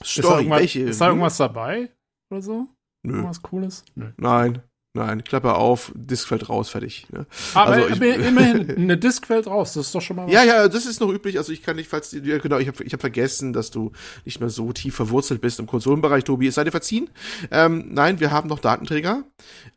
Ist 0.00 0.18
da, 0.18 0.22
Story, 0.22 0.36
irgendwas, 0.42 0.60
welche? 0.60 0.80
ist 0.80 1.00
da 1.00 1.08
irgendwas 1.08 1.36
dabei? 1.36 1.90
Oder 2.30 2.42
so? 2.42 2.66
Nö, 3.02 3.14
Irgendwas 3.16 3.42
Cooles? 3.42 3.84
Nö. 3.94 4.12
nein, 4.16 4.62
nein, 4.96 5.24
Klappe 5.24 5.54
auf, 5.54 5.92
Disk 5.94 6.28
fällt 6.28 6.48
raus, 6.48 6.70
fertig. 6.70 7.06
Ne? 7.10 7.26
Aber, 7.54 7.72
Also 7.72 7.88
ich- 8.04 8.16
immerhin, 8.26 8.70
eine 8.76 8.96
Disk 8.98 9.26
fällt 9.26 9.46
raus, 9.46 9.74
das 9.74 9.86
ist 9.86 9.94
doch 9.94 10.00
schon 10.00 10.16
mal 10.16 10.26
was. 10.26 10.32
Ja, 10.32 10.42
ja, 10.44 10.68
das 10.68 10.86
ist 10.86 11.00
noch 11.00 11.10
üblich. 11.10 11.36
Also 11.38 11.52
ich 11.52 11.62
kann 11.62 11.76
nicht, 11.76 11.88
falls 11.88 12.12
ja, 12.12 12.38
genau, 12.38 12.58
ich 12.58 12.68
habe 12.68 12.82
ich 12.84 12.92
hab 12.92 13.00
vergessen, 13.00 13.52
dass 13.52 13.70
du 13.70 13.92
nicht 14.24 14.40
mehr 14.40 14.48
so 14.50 14.72
tief 14.72 14.94
verwurzelt 14.94 15.40
bist 15.40 15.58
im 15.60 15.66
Konsolenbereich, 15.66 16.24
Tobi. 16.24 16.46
Es 16.48 16.54
sei 16.54 16.64
dir 16.64 16.70
verziehen. 16.70 17.10
Ähm, 17.50 17.92
nein, 17.92 18.20
wir 18.20 18.30
haben 18.30 18.48
noch 18.48 18.58
Datenträger. 18.60 19.24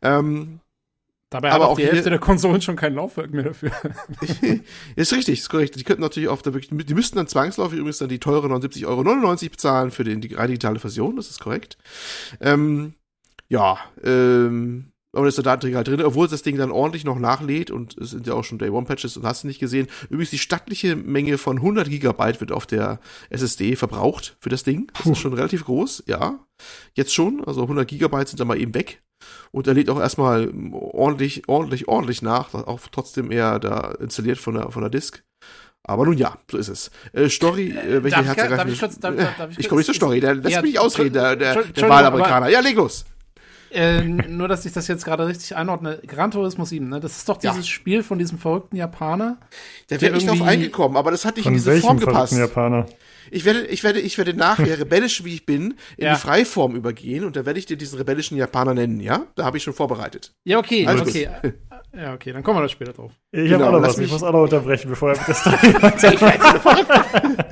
Ähm, 0.02 0.60
Dabei 1.30 1.50
aber 1.50 1.64
hat 1.64 1.70
auch 1.72 1.76
die 1.76 1.84
Hälfte 1.84 2.08
der 2.08 2.18
Konsolen 2.18 2.62
schon 2.62 2.76
kein 2.76 2.94
Laufwerk 2.94 3.32
mehr 3.32 3.44
dafür. 3.44 3.70
ist 4.96 5.12
richtig, 5.12 5.40
ist 5.40 5.50
korrekt. 5.50 5.76
Die 5.76 5.84
könnten 5.84 6.00
natürlich 6.00 6.28
auf 6.28 6.40
der 6.40 6.54
wirklich, 6.54 6.70
die 6.86 6.94
müssten 6.94 7.16
dann 7.16 7.26
zwangsläufig 7.26 7.78
übrigens 7.78 7.98
dann 7.98 8.08
die 8.08 8.18
teure 8.18 8.46
79,99 8.46 8.86
Euro 8.86 9.50
bezahlen 9.50 9.90
für 9.90 10.04
den, 10.04 10.22
die 10.22 10.34
rein 10.34 10.48
digitale 10.48 10.78
Version, 10.78 11.16
das 11.16 11.28
ist 11.28 11.40
korrekt. 11.40 11.76
Ähm, 12.40 12.94
ja, 13.48 13.78
ähm, 14.02 14.87
aber 15.14 15.24
da 15.24 15.28
ist 15.28 15.38
der 15.38 15.44
Datenträger 15.44 15.78
halt 15.78 15.88
drin, 15.88 16.02
obwohl 16.02 16.28
das 16.28 16.42
Ding 16.42 16.56
dann 16.58 16.70
ordentlich 16.70 17.04
noch 17.04 17.18
nachlädt 17.18 17.70
und 17.70 17.96
es 17.98 18.10
sind 18.10 18.26
ja 18.26 18.34
auch 18.34 18.44
schon 18.44 18.58
Day 18.58 18.68
One 18.70 18.86
Patches 18.86 19.16
und 19.16 19.24
hast 19.24 19.42
du 19.42 19.46
nicht 19.48 19.58
gesehen. 19.58 19.86
Übrigens 20.10 20.30
die 20.30 20.38
stattliche 20.38 20.96
Menge 20.96 21.38
von 21.38 21.56
100 21.56 21.88
Gigabyte 21.88 22.40
wird 22.40 22.52
auf 22.52 22.66
der 22.66 23.00
SSD 23.30 23.74
verbraucht 23.76 24.36
für 24.40 24.48
das 24.50 24.64
Ding. 24.64 24.90
Das 24.96 25.06
ist 25.06 25.18
schon 25.18 25.32
relativ 25.32 25.64
groß, 25.64 26.04
ja. 26.06 26.38
Jetzt 26.94 27.14
schon, 27.14 27.42
also 27.46 27.62
100 27.62 27.88
Gigabyte 27.88 28.28
sind 28.28 28.40
da 28.40 28.44
mal 28.44 28.60
eben 28.60 28.74
weg. 28.74 29.02
Und 29.50 29.66
er 29.66 29.74
lädt 29.74 29.90
auch 29.90 29.98
erstmal 29.98 30.52
ordentlich, 30.72 31.48
ordentlich, 31.48 31.88
ordentlich 31.88 32.22
nach, 32.22 32.54
auch 32.54 32.80
trotzdem 32.92 33.30
eher 33.32 33.58
da 33.58 33.92
installiert 34.00 34.38
von 34.38 34.54
der, 34.54 34.70
von 34.70 34.82
der 34.82 34.90
Disk. 34.90 35.24
Aber 35.84 36.04
nun 36.04 36.18
ja, 36.18 36.36
so 36.50 36.58
ist 36.58 36.68
es. 36.68 36.90
Äh, 37.14 37.28
Story, 37.30 37.70
äh, 37.70 38.02
welche 38.04 38.22
darf 38.22 38.36
ich- 38.36 38.36
darf 38.56 38.68
ich 38.68 38.78
kurz- 38.78 38.98
darf- 39.00 39.16
darf- 39.16 39.36
darf 39.38 39.50
ich 39.52 39.58
ich 39.60 39.68
komme 39.68 39.78
nicht 39.80 39.86
zur 39.86 39.94
Story, 39.94 40.20
der 40.20 40.34
lässt 40.34 40.50
Ja, 40.50 40.60
mich 40.60 40.72
nicht 40.72 40.78
ausreden, 40.80 41.14
der, 41.14 41.34
der, 41.34 41.62
der 41.64 41.88
Wahlamerikaner. 41.88 42.48
Ja, 42.50 42.60
leg 42.60 42.76
los. 42.76 43.06
Äh, 43.70 44.02
nur, 44.02 44.48
dass 44.48 44.64
ich 44.64 44.72
das 44.72 44.88
jetzt 44.88 45.04
gerade 45.04 45.26
richtig 45.26 45.54
einordne. 45.56 46.00
Gran 46.06 46.30
Turismo 46.30 46.64
7, 46.64 46.88
ne? 46.88 47.00
Das 47.00 47.16
ist 47.18 47.28
doch 47.28 47.42
Ja. 47.42 47.50
dieses 47.52 47.68
Spiel 47.68 48.02
von 48.02 48.18
diesem 48.18 48.38
verrückten 48.38 48.76
Japaner. 48.76 49.38
Der 49.90 49.98
Der 49.98 50.08
wäre 50.08 50.14
nicht 50.16 50.28
drauf 50.28 50.42
eingekommen, 50.42 50.96
aber 50.96 51.10
das 51.10 51.24
hat 51.24 51.36
nicht 51.36 51.46
in 51.46 51.52
diese 51.54 51.76
Form 51.80 51.98
gepasst. 51.98 52.32
verrückten 52.32 52.38
Japaner? 52.38 52.86
Ich 53.30 53.44
werde, 53.44 53.66
ich 53.66 53.84
werde, 53.84 54.00
ich 54.00 54.16
werde 54.16 54.32
nachher, 54.32 54.78
rebellisch 54.78 55.22
wie 55.24 55.34
ich 55.34 55.44
bin, 55.44 55.74
in 55.98 56.06
Ja. 56.06 56.14
die 56.14 56.20
Freiform 56.20 56.74
übergehen 56.76 57.24
und 57.24 57.36
da 57.36 57.44
werde 57.44 57.58
ich 57.58 57.66
dir 57.66 57.76
diesen 57.76 57.98
rebellischen 57.98 58.38
Japaner 58.38 58.72
nennen, 58.72 59.00
ja? 59.00 59.26
Da 59.34 59.44
habe 59.44 59.58
ich 59.58 59.62
schon 59.62 59.74
vorbereitet. 59.74 60.32
Ja, 60.44 60.58
okay, 60.58 60.86
Alles 60.86 61.02
okay. 61.02 61.28
Ja, 61.96 62.12
okay, 62.14 62.32
dann 62.32 62.42
kommen 62.42 62.58
wir 62.58 62.62
da 62.62 62.68
später 62.68 62.92
drauf. 62.92 63.12
Ich 63.32 63.48
Genau, 63.50 63.66
habe 63.66 63.76
auch 63.78 63.80
noch 63.80 63.88
was. 63.88 63.98
Ich 63.98 64.10
muss 64.12 64.22
auch 64.22 64.32
noch 64.32 64.42
unterbrechen, 64.42 64.90
bevor 64.90 65.10
er 65.12 65.18
das 65.26 65.44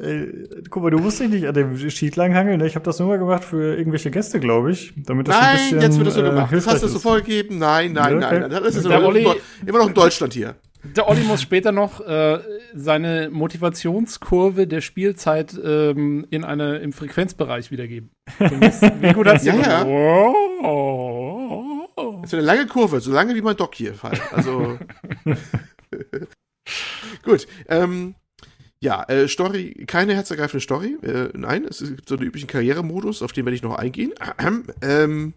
Ey, 0.00 0.28
Guck 0.68 0.82
mal, 0.82 0.90
du 0.90 0.98
musst 0.98 1.20
dich 1.20 1.28
nicht 1.28 1.46
an 1.46 1.54
dem 1.54 1.76
Sheet 1.90 2.16
langhangeln. 2.16 2.58
ne? 2.58 2.66
Ich 2.66 2.74
habe 2.74 2.84
das 2.84 2.98
nur 2.98 3.08
mal 3.08 3.18
gemacht 3.18 3.44
für 3.44 3.76
irgendwelche 3.76 4.10
Gäste, 4.10 4.40
glaube 4.40 4.72
ich. 4.72 4.92
Damit 4.96 5.28
das 5.28 5.36
ein 5.36 5.42
Nein, 5.42 5.56
bisschen, 5.56 5.80
jetzt 5.80 5.96
wird 5.96 6.06
das 6.08 6.14
so 6.14 6.20
äh, 6.20 6.24
gemacht. 6.24 6.42
Das 6.44 6.50
hilfreich 6.50 6.74
hast 6.74 6.82
du 6.82 6.88
so 6.88 6.98
vorgegeben. 6.98 7.58
Nein, 7.58 7.92
nein, 7.92 8.20
Ja, 8.20 8.26
okay. 8.28 8.40
nein. 8.40 8.50
Das 8.50 8.74
ist 8.74 8.84
Der 8.84 8.98
immer, 8.98 9.08
Olli- 9.08 9.26
immer 9.66 9.78
noch 9.78 9.88
in 9.88 9.94
Deutschland 9.94 10.34
hier. 10.34 10.56
Der 10.96 11.08
Olli 11.08 11.22
muss 11.22 11.42
später 11.42 11.72
noch 11.72 12.00
äh, 12.00 12.38
seine 12.74 13.28
Motivationskurve 13.32 14.66
der 14.68 14.80
Spielzeit 14.80 15.56
ähm, 15.64 16.26
in 16.30 16.44
eine, 16.44 16.76
im 16.78 16.92
Frequenzbereich 16.92 17.70
wiedergeben. 17.72 18.10
Wie 18.38 19.12
gut 19.12 19.26
hast 19.26 19.44
du 19.44 19.50
Ja, 19.50 19.56
ja. 19.56 19.84
Wow. 19.86 21.25
Ist 22.26 22.34
eine 22.34 22.42
lange 22.42 22.66
Kurve, 22.66 23.00
so 23.00 23.12
lange 23.12 23.34
wie 23.36 23.40
mein 23.40 23.56
Doc 23.56 23.74
hier 23.76 23.94
halt. 24.02 24.20
Also. 24.32 24.78
Gut. 27.22 27.46
Ähm, 27.68 28.16
ja, 28.80 29.04
äh, 29.04 29.28
Story, 29.28 29.84
keine 29.86 30.14
herzergreifende 30.14 30.60
Story. 30.60 30.96
Äh, 31.02 31.30
nein, 31.34 31.64
es 31.64 31.78
gibt 31.78 32.08
so 32.08 32.16
einen 32.16 32.26
üblichen 32.26 32.48
Karrieremodus, 32.48 33.22
auf 33.22 33.32
den 33.32 33.44
werde 33.44 33.54
ich 33.54 33.62
noch 33.62 33.76
eingehen. 33.76 34.12
ähm, 34.82 35.34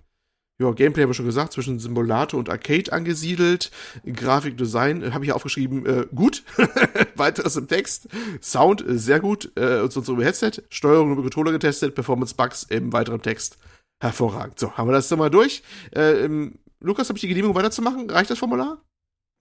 ja, 0.60 0.72
Gameplay 0.72 1.04
haben 1.04 1.12
wir 1.12 1.14
schon 1.14 1.28
gesagt, 1.28 1.54
zwischen 1.54 1.78
Simulator 1.78 2.40
und 2.40 2.50
Arcade 2.50 2.92
angesiedelt. 2.92 3.70
Grafikdesign 4.04 5.04
äh, 5.04 5.12
habe 5.12 5.26
ich 5.26 5.32
aufgeschrieben, 5.32 5.86
äh, 5.86 6.08
gut. 6.14 6.44
Weiteres 7.16 7.56
im 7.56 7.68
Text. 7.68 8.08
Sound 8.42 8.86
äh, 8.86 8.98
sehr 8.98 9.20
gut. 9.20 9.52
Äh, 9.56 9.82
und 9.82 9.94
sonst 9.94 10.10
über 10.10 10.24
Headset. 10.24 10.64
Steuerung 10.70 11.12
über 11.12 11.22
Controller 11.22 11.52
getestet. 11.52 11.94
Performance 11.94 12.34
Bugs 12.34 12.64
im 12.64 12.92
weiteren 12.92 13.22
Text. 13.22 13.60
Hervorragend. 14.02 14.60
So, 14.60 14.74
haben 14.74 14.90
wir 14.90 14.94
das 14.94 15.08
dann 15.08 15.20
mal 15.20 15.30
durch. 15.30 15.64
Äh, 15.92 16.50
Lukas, 16.82 17.10
habe 17.10 17.18
ich 17.18 17.22
die 17.22 17.28
Genehmigung 17.28 17.56
weiterzumachen? 17.56 18.10
Reicht 18.10 18.30
das 18.30 18.40
Formular? 18.40 18.84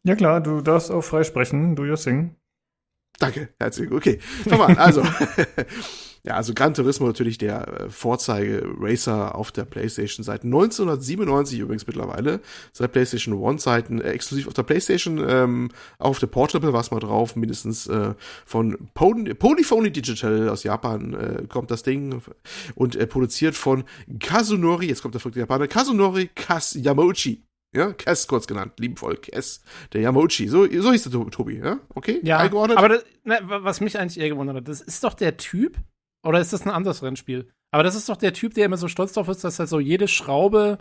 Ja 0.04 0.16
klar, 0.16 0.40
du 0.40 0.60
darfst 0.60 0.90
auch 0.90 1.02
frei 1.02 1.24
sprechen. 1.24 1.76
Do 1.76 1.84
your 1.84 1.96
thing. 1.96 2.36
Danke, 3.18 3.52
herzlich. 3.58 3.90
Okay, 3.90 4.20
an. 4.50 4.76
Also, 4.78 5.02
ja, 6.24 6.34
also 6.34 6.52
Gran 6.54 6.74
Turismo 6.74 7.06
natürlich 7.06 7.38
der 7.38 7.68
äh, 7.86 7.90
Vorzeige-Racer 7.90 9.34
auf 9.34 9.52
der 9.52 9.64
PlayStation 9.64 10.24
seit 10.24 10.44
1997 10.44 11.60
übrigens 11.60 11.86
mittlerweile. 11.86 12.40
Seit 12.72 12.92
PlayStation 12.92 13.34
One-Zeiten 13.34 14.00
äh, 14.00 14.10
exklusiv 14.10 14.46
auf 14.46 14.54
der 14.54 14.62
PlayStation, 14.62 15.24
ähm, 15.28 15.70
auch 15.98 16.10
auf 16.10 16.18
der 16.18 16.26
Portable 16.26 16.72
war 16.72 16.80
es 16.80 16.90
mal 16.90 17.00
drauf, 17.00 17.36
mindestens 17.36 17.86
äh, 17.86 18.14
von 18.46 18.76
Pon 18.94 19.34
Polyphony 19.38 19.90
Digital 19.90 20.48
aus 20.48 20.62
Japan 20.64 21.14
äh, 21.14 21.46
kommt 21.48 21.70
das 21.70 21.82
Ding 21.82 22.20
und 22.74 22.96
äh, 22.96 23.06
produziert 23.06 23.54
von 23.54 23.84
Kazunori, 24.20 24.86
jetzt 24.86 25.02
kommt 25.02 25.14
der 25.14 25.20
verrückte 25.20 25.40
Japaner, 25.40 25.68
Kazunori 25.68 26.28
Kas 26.34 26.74
Yamauchi. 26.74 27.42
Ja, 27.76 27.92
Kess 27.92 28.26
kurz 28.26 28.46
genannt, 28.46 28.72
liebevoll, 28.78 29.16
Kess, 29.18 29.60
der 29.92 30.00
Yamauchi. 30.00 30.48
So, 30.48 30.64
so 30.80 30.90
hieß 30.90 31.02
der 31.02 31.12
To- 31.12 31.24
Tobi, 31.28 31.58
ja? 31.58 31.78
Okay? 31.94 32.18
Ja, 32.22 32.38
aber 32.78 32.88
das, 32.88 33.04
ne, 33.24 33.40
wa- 33.42 33.62
was 33.62 33.82
mich 33.82 33.98
eigentlich 33.98 34.18
eher 34.18 34.30
gewundert 34.30 34.56
hat, 34.56 34.68
das 34.68 34.80
ist 34.80 35.04
doch 35.04 35.12
der 35.12 35.36
Typ, 35.36 35.76
oder 36.22 36.40
ist 36.40 36.52
das 36.52 36.66
ein 36.66 36.70
anderes 36.70 37.02
Rennspiel? 37.02 37.50
Aber 37.70 37.82
das 37.82 37.94
ist 37.94 38.08
doch 38.08 38.16
der 38.16 38.32
Typ, 38.32 38.54
der 38.54 38.66
immer 38.66 38.76
so 38.76 38.88
stolz 38.88 39.12
drauf 39.12 39.28
ist, 39.28 39.44
dass 39.44 39.58
er 39.58 39.66
so 39.66 39.78
jede 39.78 40.08
Schraube 40.08 40.78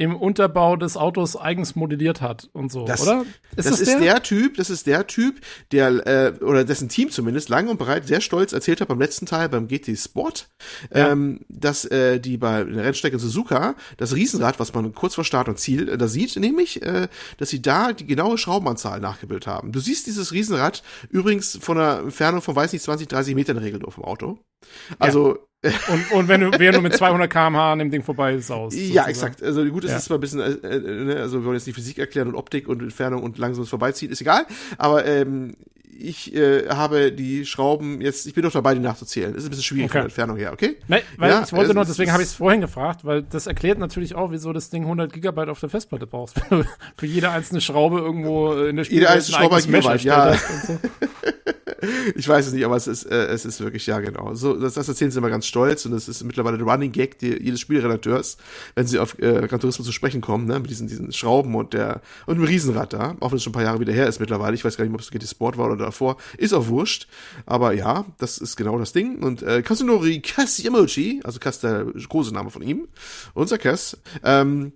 im 0.00 0.16
Unterbau 0.16 0.76
des 0.76 0.96
Autos 0.96 1.36
eigens 1.36 1.76
modelliert 1.76 2.22
hat 2.22 2.48
und 2.54 2.72
so, 2.72 2.86
Das- 2.86 3.02
oder? 3.02 3.26
das, 3.54 3.66
ist 3.66 3.86
der? 4.00 4.22
Typ, 4.22 4.56
das 4.56 4.70
ist 4.70 4.86
der 4.86 5.06
Typ, 5.06 5.42
der, 5.72 6.06
äh, 6.06 6.42
oder 6.42 6.64
dessen 6.64 6.88
Team 6.88 7.10
zumindest, 7.10 7.50
lang 7.50 7.68
und 7.68 7.76
breit, 7.78 8.06
sehr 8.06 8.22
stolz 8.22 8.54
erzählt 8.54 8.80
hat 8.80 8.88
beim 8.88 8.98
letzten 8.98 9.26
Teil, 9.26 9.50
beim 9.50 9.68
GT 9.68 9.94
Sport, 9.98 10.48
Ja. 10.94 11.10
ähm, 11.12 11.40
dass 11.50 11.84
äh, 11.84 12.18
die 12.18 12.38
bei 12.38 12.64
der 12.64 12.82
Rennstrecke 12.82 13.18
Suzuka, 13.18 13.74
das 13.98 14.14
Riesenrad, 14.14 14.58
was 14.58 14.72
man 14.72 14.94
kurz 14.94 15.16
vor 15.16 15.24
Start 15.24 15.50
und 15.50 15.58
Ziel 15.58 15.90
äh, 15.90 15.98
da 15.98 16.08
sieht, 16.08 16.34
nämlich, 16.36 16.80
äh, 16.80 17.08
dass 17.36 17.50
sie 17.50 17.60
da 17.60 17.92
die 17.92 18.06
genaue 18.06 18.38
Schraubenanzahl 18.38 19.00
nachgebildet 19.00 19.46
haben. 19.46 19.70
Du 19.70 19.80
siehst 19.80 20.06
dieses 20.06 20.32
Riesenrad 20.32 20.82
übrigens 21.10 21.58
von 21.60 21.76
einer 21.76 21.98
Entfernung 22.04 22.40
von, 22.40 22.56
weiß 22.56 22.72
nicht, 22.72 22.82
20, 22.84 23.06
30 23.06 23.34
Metern 23.34 23.58
in 23.58 23.62
der 23.62 23.66
Regel 23.66 23.80
nur 23.80 23.92
vom 23.92 24.04
Auto. 24.04 24.38
Also, 24.98 25.38
Und, 25.62 26.12
und 26.12 26.28
wenn 26.28 26.40
du, 26.40 26.50
während 26.58 26.78
du 26.78 26.80
mit 26.80 26.94
200 26.94 27.30
km/h 27.30 27.72
an 27.72 27.78
dem 27.80 27.90
Ding 27.90 28.02
vorbei 28.02 28.34
ist, 28.34 28.50
aus. 28.50 28.74
Ja, 28.74 28.80
sozusagen. 28.80 29.10
exakt. 29.10 29.42
Also 29.42 29.64
gut, 29.66 29.84
es 29.84 29.90
Ja. 29.90 29.96
ist 29.98 30.04
zwar 30.06 30.16
ein 30.16 30.20
bisschen, 30.20 30.40
äh, 30.40 30.52
äh, 30.66 31.04
ne, 31.04 31.16
also 31.16 31.40
wir 31.40 31.44
wollen 31.44 31.56
jetzt 31.56 31.66
die 31.66 31.74
Physik 31.74 31.98
erklären 31.98 32.28
und 32.28 32.34
Optik 32.34 32.66
und 32.66 32.80
Entfernung 32.82 33.22
und 33.22 33.36
langsames 33.36 33.68
Vorbeiziehen, 33.68 34.10
ist 34.10 34.22
egal. 34.22 34.46
Aber 34.78 35.04
ähm, 35.04 35.56
ich 36.02 36.34
äh, 36.34 36.66
habe 36.70 37.12
die 37.12 37.44
Schrauben 37.44 38.00
jetzt, 38.00 38.26
ich 38.26 38.32
bin 38.32 38.42
doch 38.42 38.52
dabei, 38.52 38.72
die 38.72 38.80
nachzuzählen. 38.80 39.34
Das 39.34 39.42
ist 39.42 39.48
ein 39.48 39.50
bisschen 39.50 39.64
schwierig 39.64 39.84
Okay. 39.84 39.92
von 39.92 39.98
der 39.98 40.04
Entfernung 40.06 40.36
her, 40.38 40.52
okay? 40.54 40.76
Nein, 40.88 41.02
weil 41.18 41.30
Ja, 41.30 41.42
ich 41.44 41.52
wollte 41.52 41.74
nur, 41.74 41.84
deswegen 41.84 42.10
habe 42.10 42.22
ich 42.22 42.30
es 42.30 42.34
vorhin 42.34 42.62
gefragt, 42.62 43.04
weil 43.04 43.22
das 43.22 43.46
erklärt 43.46 43.78
natürlich 43.78 44.14
auch, 44.14 44.30
wieso 44.30 44.54
das 44.54 44.70
Ding 44.70 44.84
100 44.84 45.12
Gigabyte 45.12 45.50
auf 45.50 45.60
der 45.60 45.68
Festplatte 45.68 46.06
brauchst. 46.06 46.40
Wenn 46.50 46.64
für 46.96 47.04
jede 47.04 47.28
einzelne 47.30 47.60
Schraube 47.60 47.98
irgendwo 47.98 48.54
in 48.54 48.76
der 48.76 48.86
Jede 48.86 49.10
einzelne 49.10 49.36
Schraube 49.36 49.56
Mesh 49.56 49.84
Gigabyte, 49.84 50.04
ja. 50.04 50.34
so. 50.66 50.78
Ich 52.14 52.28
weiß 52.28 52.48
es 52.48 52.52
nicht, 52.52 52.64
aber 52.64 52.76
es 52.76 52.86
ist, 52.86 53.04
äh, 53.04 53.26
es 53.26 53.44
ist 53.44 53.60
wirklich, 53.60 53.86
ja 53.86 54.00
genau. 54.00 54.34
So, 54.34 54.54
das, 54.56 54.74
das 54.74 54.88
erzählen 54.88 55.10
sie 55.10 55.18
immer 55.18 55.30
ganz 55.30 55.46
stolz 55.46 55.86
und 55.86 55.92
es 55.92 56.08
ist 56.08 56.22
mittlerweile 56.24 56.58
der 56.58 56.66
Running 56.66 56.92
Gag 56.92 57.18
die, 57.18 57.42
jedes 57.42 57.60
Spielredakteurs, 57.60 58.36
wenn 58.74 58.86
sie 58.86 58.98
auf 58.98 59.18
äh, 59.18 59.46
Gran 59.46 59.60
Turismo 59.60 59.84
zu 59.84 59.92
sprechen 59.92 60.20
kommen, 60.20 60.46
ne, 60.46 60.58
mit 60.58 60.70
diesen, 60.70 60.86
diesen 60.86 61.12
Schrauben 61.12 61.54
und 61.54 61.72
der 61.72 62.02
und 62.26 62.36
dem 62.36 62.44
Riesenrad 62.44 62.92
da, 62.92 63.16
auch 63.20 63.30
wenn 63.30 63.36
es 63.36 63.42
schon 63.42 63.52
ein 63.52 63.54
paar 63.54 63.62
Jahre 63.62 63.80
wieder 63.80 63.92
her 63.92 64.06
ist 64.06 64.20
mittlerweile. 64.20 64.54
Ich 64.54 64.64
weiß 64.64 64.76
gar 64.76 64.84
nicht, 64.84 64.94
ob 64.94 65.00
es 65.00 65.10
GT 65.10 65.28
Sport 65.28 65.58
war 65.58 65.66
oder 65.66 65.76
davor. 65.76 66.16
Ist 66.36 66.52
auch 66.52 66.68
wurscht. 66.68 67.08
Aber 67.46 67.72
ja, 67.72 68.04
das 68.18 68.38
ist 68.38 68.56
genau 68.56 68.78
das 68.78 68.92
Ding. 68.92 69.22
Und 69.22 69.42
äh, 69.42 69.62
Kazunori 69.62 70.20
Kasyamochi, 70.20 71.20
also 71.24 71.38
Kas 71.38 71.60
der 71.60 71.84
große 71.84 72.32
Name 72.32 72.50
von 72.50 72.62
ihm, 72.62 72.88
unser 73.34 73.58
Kas, 73.58 73.96
ähm, 74.24 74.72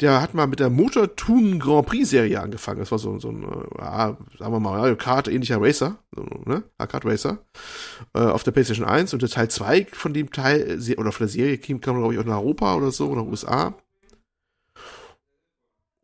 der 0.00 0.20
hat 0.20 0.34
mal 0.34 0.46
mit 0.46 0.60
der 0.60 0.70
Motor 0.70 1.16
Toon 1.16 1.58
Grand 1.58 1.86
Prix 1.86 2.10
Serie 2.10 2.40
angefangen. 2.40 2.80
Das 2.80 2.90
war 2.90 2.98
so, 2.98 3.18
so 3.18 3.30
ein, 3.30 3.42
äh, 3.42 3.78
sagen 3.78 4.18
wir 4.38 4.60
mal, 4.60 4.78
Mario 4.78 4.96
Kart 4.96 5.28
ähnlicher 5.28 5.60
Racer, 5.60 5.98
so, 6.14 6.26
ne? 6.46 6.64
Arcade 6.78 7.08
Racer, 7.08 7.38
äh, 8.14 8.20
auf 8.20 8.42
der 8.42 8.52
PlayStation 8.52 8.86
1 8.86 9.12
und 9.12 9.22
der 9.22 9.28
Teil 9.28 9.50
2 9.50 9.86
von 9.92 10.14
dem 10.14 10.30
Teil, 10.30 10.80
äh, 10.80 10.96
oder 10.96 11.12
von 11.12 11.26
der 11.26 11.32
Serie 11.32 11.58
kam, 11.58 11.80
glaube 11.80 12.14
ich, 12.14 12.20
auch 12.20 12.24
nach 12.24 12.38
Europa 12.38 12.76
oder 12.76 12.90
so, 12.90 13.08
oder 13.08 13.24
USA. 13.24 13.74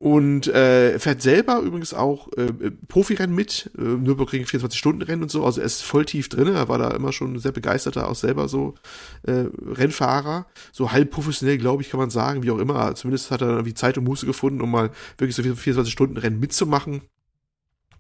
Und 0.05 0.49
äh, 0.49 0.99
fährt 0.99 1.23
selber 1.23 1.61
übrigens 1.61 1.95
auch 1.95 2.29
äh, 2.37 2.43
äh, 2.43 2.71
Profirennen 2.89 3.35
mit, 3.35 3.71
äh, 3.79 3.81
Nürburgring 3.81 4.45
24-Stunden-Rennen 4.45 5.23
und 5.23 5.31
so, 5.31 5.47
also 5.47 5.63
er 5.63 5.67
ist 5.67 5.81
voll 5.83 6.05
tief 6.05 6.29
drin, 6.29 6.49
er 6.49 6.69
war 6.69 6.77
da 6.77 6.91
immer 6.91 7.11
schon 7.11 7.39
sehr 7.39 7.53
begeisterter, 7.53 8.11
auch 8.11 8.15
selber 8.15 8.49
so 8.49 8.75
äh, 9.23 9.47
Rennfahrer, 9.67 10.47
so 10.73 10.93
halb 10.93 11.11
professionell, 11.11 11.57
glaube 11.57 11.83
ich, 11.83 11.89
kann 11.89 12.01
man 12.01 12.11
sagen, 12.11 12.43
wie 12.43 12.51
auch 12.51 12.59
immer, 12.59 12.95
zumindest 12.97 13.31
hat 13.31 13.41
er 13.41 13.49
irgendwie 13.49 13.73
Zeit 13.73 13.97
und 13.97 14.05
Muße 14.05 14.27
gefunden, 14.27 14.61
um 14.61 14.71
mal 14.71 14.91
wirklich 15.17 15.37
so 15.37 15.43
24-Stunden-Rennen 15.43 16.39
mitzumachen. 16.39 17.01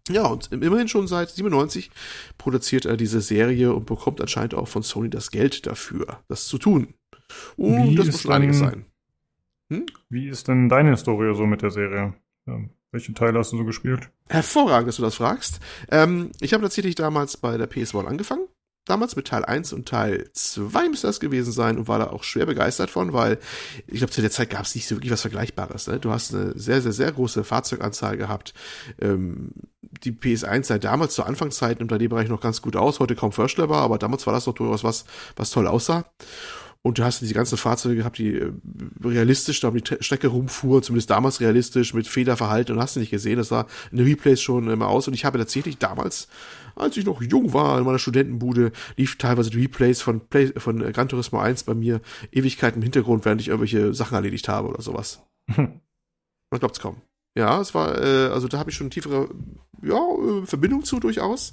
Ja, 0.08 0.26
und 0.26 0.52
immerhin 0.52 0.88
schon 0.88 1.06
seit 1.06 1.30
97 1.30 1.90
produziert 2.36 2.84
er 2.84 2.96
diese 2.96 3.20
Serie 3.20 3.72
und 3.72 3.86
bekommt 3.86 4.20
anscheinend 4.20 4.54
auch 4.54 4.68
von 4.68 4.82
Sony 4.82 5.08
das 5.08 5.30
Geld 5.30 5.66
dafür, 5.66 6.20
das 6.28 6.46
zu 6.46 6.58
tun. 6.58 6.94
Und 7.56 7.90
Wie 7.90 7.94
das 7.94 8.06
muss 8.06 8.22
schon 8.22 8.32
einiges 8.32 8.58
sein. 8.58 8.84
Wie 10.10 10.28
ist 10.28 10.48
denn 10.48 10.68
deine 10.68 10.90
Historie 10.90 11.34
so 11.34 11.46
mit 11.46 11.62
der 11.62 11.70
Serie? 11.70 12.14
Ja, 12.46 12.60
welche 12.92 13.14
Teile 13.14 13.38
hast 13.38 13.52
du 13.52 13.56
so 13.56 13.64
gespielt? 13.64 14.10
Hervorragend, 14.28 14.88
dass 14.88 14.96
du 14.96 15.02
das 15.02 15.16
fragst. 15.16 15.60
Ähm, 15.90 16.30
ich 16.40 16.52
habe 16.52 16.62
tatsächlich 16.62 16.94
damals 16.94 17.36
bei 17.36 17.56
der 17.56 17.68
PS1 17.68 18.04
angefangen. 18.04 18.46
Damals 18.84 19.16
mit 19.16 19.26
Teil 19.26 19.46
1 19.46 19.72
und 19.72 19.88
Teil 19.88 20.28
2 20.34 20.90
müsste 20.90 21.06
das 21.06 21.18
gewesen 21.18 21.52
sein 21.52 21.78
und 21.78 21.88
war 21.88 21.98
da 21.98 22.08
auch 22.08 22.22
schwer 22.22 22.44
begeistert 22.44 22.90
von, 22.90 23.14
weil 23.14 23.38
ich 23.86 23.98
glaube, 23.98 24.12
zu 24.12 24.20
der 24.20 24.30
Zeit 24.30 24.50
gab 24.50 24.66
es 24.66 24.74
nicht 24.74 24.86
so 24.86 24.96
wirklich 24.96 25.10
was 25.10 25.22
Vergleichbares. 25.22 25.86
Ne? 25.86 25.98
Du 25.98 26.10
hast 26.10 26.34
eine 26.34 26.52
sehr, 26.58 26.82
sehr, 26.82 26.92
sehr 26.92 27.10
große 27.10 27.44
Fahrzeuganzahl 27.44 28.18
gehabt. 28.18 28.52
Ähm, 29.00 29.52
die 30.02 30.12
PS1 30.12 30.64
sah 30.64 30.78
damals 30.78 31.14
zur 31.14 31.26
Anfangszeit 31.26 31.80
im 31.80 31.88
3D-Bereich 31.88 32.28
noch 32.28 32.40
ganz 32.40 32.62
gut 32.62 32.76
aus, 32.76 33.00
heute 33.00 33.14
kaum 33.14 33.32
vorstellbar, 33.32 33.82
aber 33.82 33.98
damals 33.98 34.26
war 34.26 34.32
das 34.32 34.44
doch 34.44 34.54
durchaus 34.54 34.84
was, 34.84 35.04
was 35.36 35.50
toll 35.50 35.66
aussah. 35.66 36.04
Und 36.86 36.98
du 36.98 37.04
hast 37.04 37.22
diese 37.22 37.32
ganzen 37.32 37.56
Fahrzeuge 37.56 37.96
gehabt, 37.96 38.18
die 38.18 38.34
äh, 38.36 38.52
realistisch 39.02 39.58
da 39.60 39.68
um 39.68 39.74
die 39.74 39.80
Tre- 39.80 40.02
Strecke 40.02 40.28
rumfuhren, 40.28 40.82
zumindest 40.82 41.08
damals 41.08 41.40
realistisch, 41.40 41.94
mit 41.94 42.06
Federverhalten 42.06 42.76
und 42.76 42.82
hast 42.82 42.96
du 42.96 43.00
nicht 43.00 43.08
gesehen. 43.08 43.38
Das 43.38 43.48
sah 43.48 43.66
in 43.90 43.96
den 43.96 44.06
Replays 44.06 44.42
schon 44.42 44.68
immer 44.68 44.88
aus. 44.88 45.08
Und 45.08 45.14
ich 45.14 45.24
habe 45.24 45.38
tatsächlich 45.38 45.78
damals, 45.78 46.28
als 46.76 46.98
ich 46.98 47.06
noch 47.06 47.22
jung 47.22 47.54
war, 47.54 47.78
in 47.78 47.86
meiner 47.86 47.98
Studentenbude, 47.98 48.70
lief 48.98 49.16
teilweise 49.16 49.48
die 49.48 49.62
Replays 49.62 50.02
von, 50.02 50.20
Play, 50.28 50.52
von 50.58 50.82
äh, 50.82 50.92
Gran 50.92 51.08
Turismo 51.08 51.38
1 51.38 51.62
bei 51.62 51.72
mir 51.72 52.02
Ewigkeiten 52.32 52.80
im 52.80 52.82
Hintergrund, 52.82 53.24
während 53.24 53.40
ich 53.40 53.48
irgendwelche 53.48 53.94
Sachen 53.94 54.16
erledigt 54.16 54.48
habe 54.48 54.68
oder 54.68 54.82
sowas. 54.82 55.22
Man 55.56 55.80
glaubt's 56.58 56.80
kaum. 56.80 57.00
Ja, 57.36 57.60
es 57.60 57.74
war, 57.74 58.00
äh, 58.00 58.28
also 58.28 58.46
da 58.46 58.58
habe 58.58 58.70
ich 58.70 58.76
schon 58.76 58.90
tiefere 58.90 59.28
ja, 59.82 59.98
äh, 59.98 60.46
Verbindung 60.46 60.84
zu 60.84 61.00
durchaus. 61.00 61.52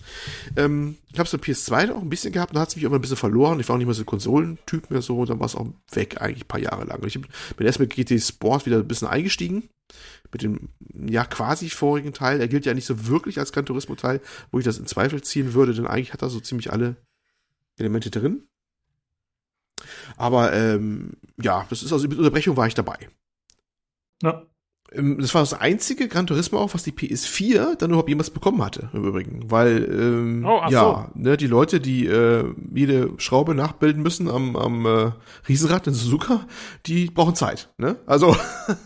Ähm, 0.55 0.97
ich 1.11 1.17
habe 1.17 1.27
es 1.27 1.33
auf 1.33 1.41
PS2 1.41 1.91
auch 1.91 2.01
ein 2.01 2.09
bisschen 2.09 2.31
gehabt, 2.31 2.53
dann 2.53 2.61
hat 2.61 2.69
es 2.69 2.75
mich 2.75 2.85
immer 2.85 2.95
ein 2.95 3.01
bisschen 3.01 3.17
verloren. 3.17 3.59
Ich 3.59 3.67
war 3.67 3.75
auch 3.75 3.77
nicht 3.77 3.87
mehr 3.87 3.95
so 3.95 4.03
Konsolentyp 4.03 4.91
mehr 4.91 5.01
so, 5.01 5.25
dann 5.25 5.39
war 5.39 5.47
es 5.47 5.55
auch 5.55 5.67
weg 5.91 6.21
eigentlich 6.21 6.45
ein 6.45 6.47
paar 6.47 6.59
Jahre 6.59 6.85
lang. 6.85 7.03
Ich 7.05 7.19
bin 7.19 7.65
erst 7.65 7.79
mit 7.79 7.93
GT 7.93 8.21
Sport 8.21 8.65
wieder 8.65 8.77
ein 8.77 8.87
bisschen 8.87 9.07
eingestiegen. 9.07 9.69
Mit 10.31 10.43
dem, 10.43 10.69
ja, 10.93 11.25
quasi 11.25 11.69
vorigen 11.69 12.13
Teil. 12.13 12.39
Er 12.39 12.47
gilt 12.47 12.65
ja 12.65 12.73
nicht 12.73 12.85
so 12.85 13.07
wirklich 13.07 13.39
als 13.39 13.51
Gran 13.51 13.65
Turismo 13.65 13.95
Teil, 13.95 14.21
wo 14.51 14.59
ich 14.59 14.65
das 14.65 14.77
in 14.77 14.85
Zweifel 14.85 15.21
ziehen 15.21 15.53
würde, 15.53 15.73
denn 15.73 15.87
eigentlich 15.87 16.13
hat 16.13 16.21
er 16.21 16.29
so 16.29 16.39
ziemlich 16.39 16.71
alle 16.71 16.95
Elemente 17.77 18.11
drin. 18.11 18.47
Aber 20.15 20.53
ähm, 20.53 21.13
ja, 21.41 21.65
das 21.69 21.83
ist 21.83 21.91
also 21.91 22.07
mit 22.07 22.17
Unterbrechung 22.17 22.55
war 22.55 22.67
ich 22.67 22.75
dabei. 22.75 23.09
Ja. 24.21 24.45
Ähm, 24.93 25.17
Das 25.19 25.33
war 25.33 25.41
das 25.41 25.53
einzige 25.53 26.07
Gran 26.07 26.27
Turismo 26.27 26.59
auch, 26.59 26.73
was 26.73 26.83
die 26.83 26.91
PS4 26.91 27.75
dann 27.75 27.91
überhaupt 27.91 28.09
jemals 28.09 28.29
bekommen 28.29 28.63
hatte, 28.63 28.89
im 28.93 29.05
Übrigen. 29.05 29.49
Weil, 29.49 29.83
ähm, 29.91 30.45
Oh, 30.45 30.61
ja, 30.69 31.11
ne, 31.15 31.37
die 31.37 31.47
Leute, 31.47 31.79
die 31.79 32.07
äh, 32.07 32.45
jede 32.73 33.11
Schraube 33.17 33.55
nachbilden 33.55 34.01
müssen 34.03 34.29
am, 34.29 34.55
am 34.55 34.85
äh, 34.85 35.11
Riesenrad 35.47 35.87
in 35.87 35.93
Suzuka, 35.93 36.45
die 36.85 37.05
brauchen 37.05 37.35
Zeit. 37.35 37.69
Ne? 37.77 37.97
Also, 38.05 38.35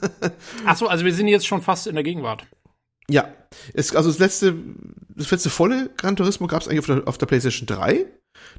Ach 0.65 0.77
so, 0.77 0.87
also 0.87 1.05
wir 1.05 1.13
sind 1.13 1.27
jetzt 1.27 1.47
schon 1.47 1.61
fast 1.61 1.87
in 1.87 1.95
der 1.95 2.03
Gegenwart. 2.03 2.45
ja. 3.09 3.27
Es, 3.73 3.95
also 3.95 4.09
das 4.09 4.19
letzte, 4.19 4.53
das 5.15 5.31
letzte 5.31 5.49
volle 5.49 5.89
Gran 5.95 6.17
Turismo 6.17 6.45
gab 6.47 6.61
es 6.61 6.67
eigentlich 6.67 6.79
auf 6.79 6.85
der, 6.87 7.07
auf 7.07 7.17
der 7.17 7.25
PlayStation 7.25 7.67
3. 7.67 8.05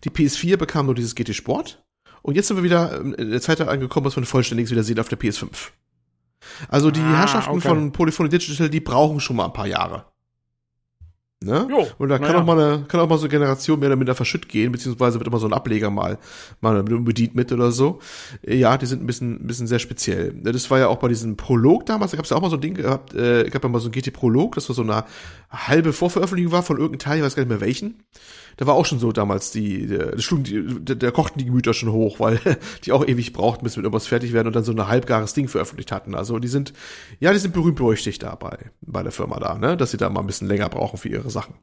Die 0.05 0.11
PS4 0.11 0.57
bekam 0.57 0.87
nur 0.87 0.95
dieses 0.95 1.15
GT 1.15 1.35
Sport. 1.35 1.85
Und 2.23 2.35
jetzt 2.35 2.49
sind 2.49 2.57
wir 2.57 2.65
wieder 2.65 2.99
ähm, 2.99 3.13
in 3.15 3.31
der 3.31 3.43
Zeit 3.43 3.61
angekommen, 3.61 4.07
was 4.07 4.17
wir 4.17 4.23
ein 4.23 4.27
vollständiges 4.27 4.71
wieder 4.71 4.83
sehen 4.83 4.99
auf 4.99 5.09
der 5.09 5.19
PS5. 5.19 5.49
Also 6.69 6.91
die 6.91 7.01
Ah, 7.01 7.19
Herrschaften 7.19 7.57
okay. 7.57 7.69
von 7.69 7.93
Polyphony 7.93 8.29
Digital, 8.29 8.69
die 8.69 8.81
brauchen 8.81 9.21
schon 9.21 9.37
mal 9.37 9.47
ein 9.47 9.53
paar 9.53 9.67
Jahre. 9.67 10.07
Ne? 11.45 11.69
Jo, 11.71 11.87
Und 11.99 12.09
da 12.09 12.19
kann 12.19 12.29
naja. 12.29 12.41
auch 12.41 12.47
mal 12.47 12.59
eine, 12.59 12.85
kann 12.89 12.99
auch 12.99 13.09
mal 13.11 13.19
so 13.19 13.25
eine 13.25 13.31
Generation 13.31 13.79
mehr 13.79 13.91
oder 13.91 13.97
minder 13.97 14.15
verschütt 14.15 14.49
gehen, 14.49 14.73
beziehungsweise 14.73 15.19
wird 15.21 15.29
immer 15.29 15.39
so 15.39 15.47
ein 15.47 15.53
Ableger 15.53 15.91
mal, 15.91 16.19
mal 16.63 16.83
bedient 16.83 17.35
mit 17.35 17.53
oder 17.53 17.73
so. 17.73 17.99
Ja, 18.43 18.79
die 18.79 18.87
sind 18.87 19.03
ein 19.03 19.07
bisschen, 19.07 19.35
ein 19.43 19.47
bisschen 19.47 19.67
sehr 19.67 19.79
speziell. 19.79 20.33
Das 20.33 20.71
war 20.71 20.79
ja 20.79 20.89
auch 20.89 20.97
bei 20.97 21.09
diesem 21.09 21.37
Prolog 21.37 21.85
damals, 21.85 22.13
da 22.13 22.17
gab 22.17 22.25
es 22.25 22.31
ja 22.31 22.39
auch 22.39 22.41
mal 22.41 22.49
so 22.49 22.57
ein 22.57 22.63
Ding 22.63 22.73
gehabt, 22.73 23.13
äh, 23.15 23.51
gab 23.51 23.63
ja 23.63 23.69
mal 23.69 23.81
so 23.81 23.89
ein 23.91 23.93
GT-Prolog, 23.93 24.55
das 24.55 24.67
war 24.71 24.75
so 24.75 24.81
eine 24.81 25.05
halbe 25.51 25.93
Vorveröffentlichung 25.93 26.53
war 26.53 26.63
von 26.63 26.79
irgendeinem 26.79 27.01
Teil, 27.01 27.19
ich 27.19 27.25
weiß 27.25 27.37
gar 27.37 27.43
nicht 27.43 27.51
mehr 27.51 27.61
welchen. 27.61 28.03
Da 28.57 28.67
war 28.67 28.75
auch 28.75 28.87
schon 28.87 28.99
so 28.99 29.13
damals 29.13 29.51
die, 29.51 29.87
der, 29.87 30.17
da, 30.17 30.95
da 30.95 31.11
kochten 31.11 31.39
die 31.39 31.45
Gemüter 31.45 31.75
schon 31.75 31.93
hoch, 31.93 32.21
weil 32.21 32.41
die 32.85 32.93
auch 32.93 33.07
ewig 33.07 33.35
brauchten, 33.35 33.65
bis 33.65 33.77
mit 33.77 33.85
irgendwas 33.85 34.07
fertig 34.07 34.33
werden 34.33 34.47
und 34.47 34.57
dann 34.57 34.65
so 34.65 34.73
ein 34.73 34.89
halbgares 34.89 35.35
Ding 35.35 35.49
veröffentlicht 35.49 35.93
hatten. 35.93 36.15
Also 36.15 36.39
die 36.39 36.49
sind, 36.49 36.73
ja, 37.21 37.33
die 37.33 37.39
sind 37.39 37.53
berühmt 37.53 37.77
berüchtigt 37.77 38.23
da 38.23 38.35
bei, 38.35 38.71
bei 38.81 39.03
der 39.03 39.13
Firma 39.13 39.39
da, 39.39 39.59
ne, 39.59 39.77
dass 39.77 39.91
sie 39.91 39.99
da 39.99 40.09
mal 40.09 40.21
ein 40.21 40.27
bisschen 40.27 40.49
länger 40.49 40.71
brauchen 40.71 40.97
für 40.97 41.11
ihre 41.11 41.26
Sachen. 41.31 41.55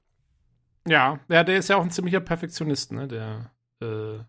Ja, 0.87 1.19
ja, 1.29 1.43
der 1.43 1.57
ist 1.57 1.69
ja 1.69 1.77
auch 1.77 1.83
ein 1.83 1.91
ziemlicher 1.91 2.19
Perfektionist, 2.19 2.91
ne? 2.91 3.07
Der 3.07 3.51
äh, 3.81 4.19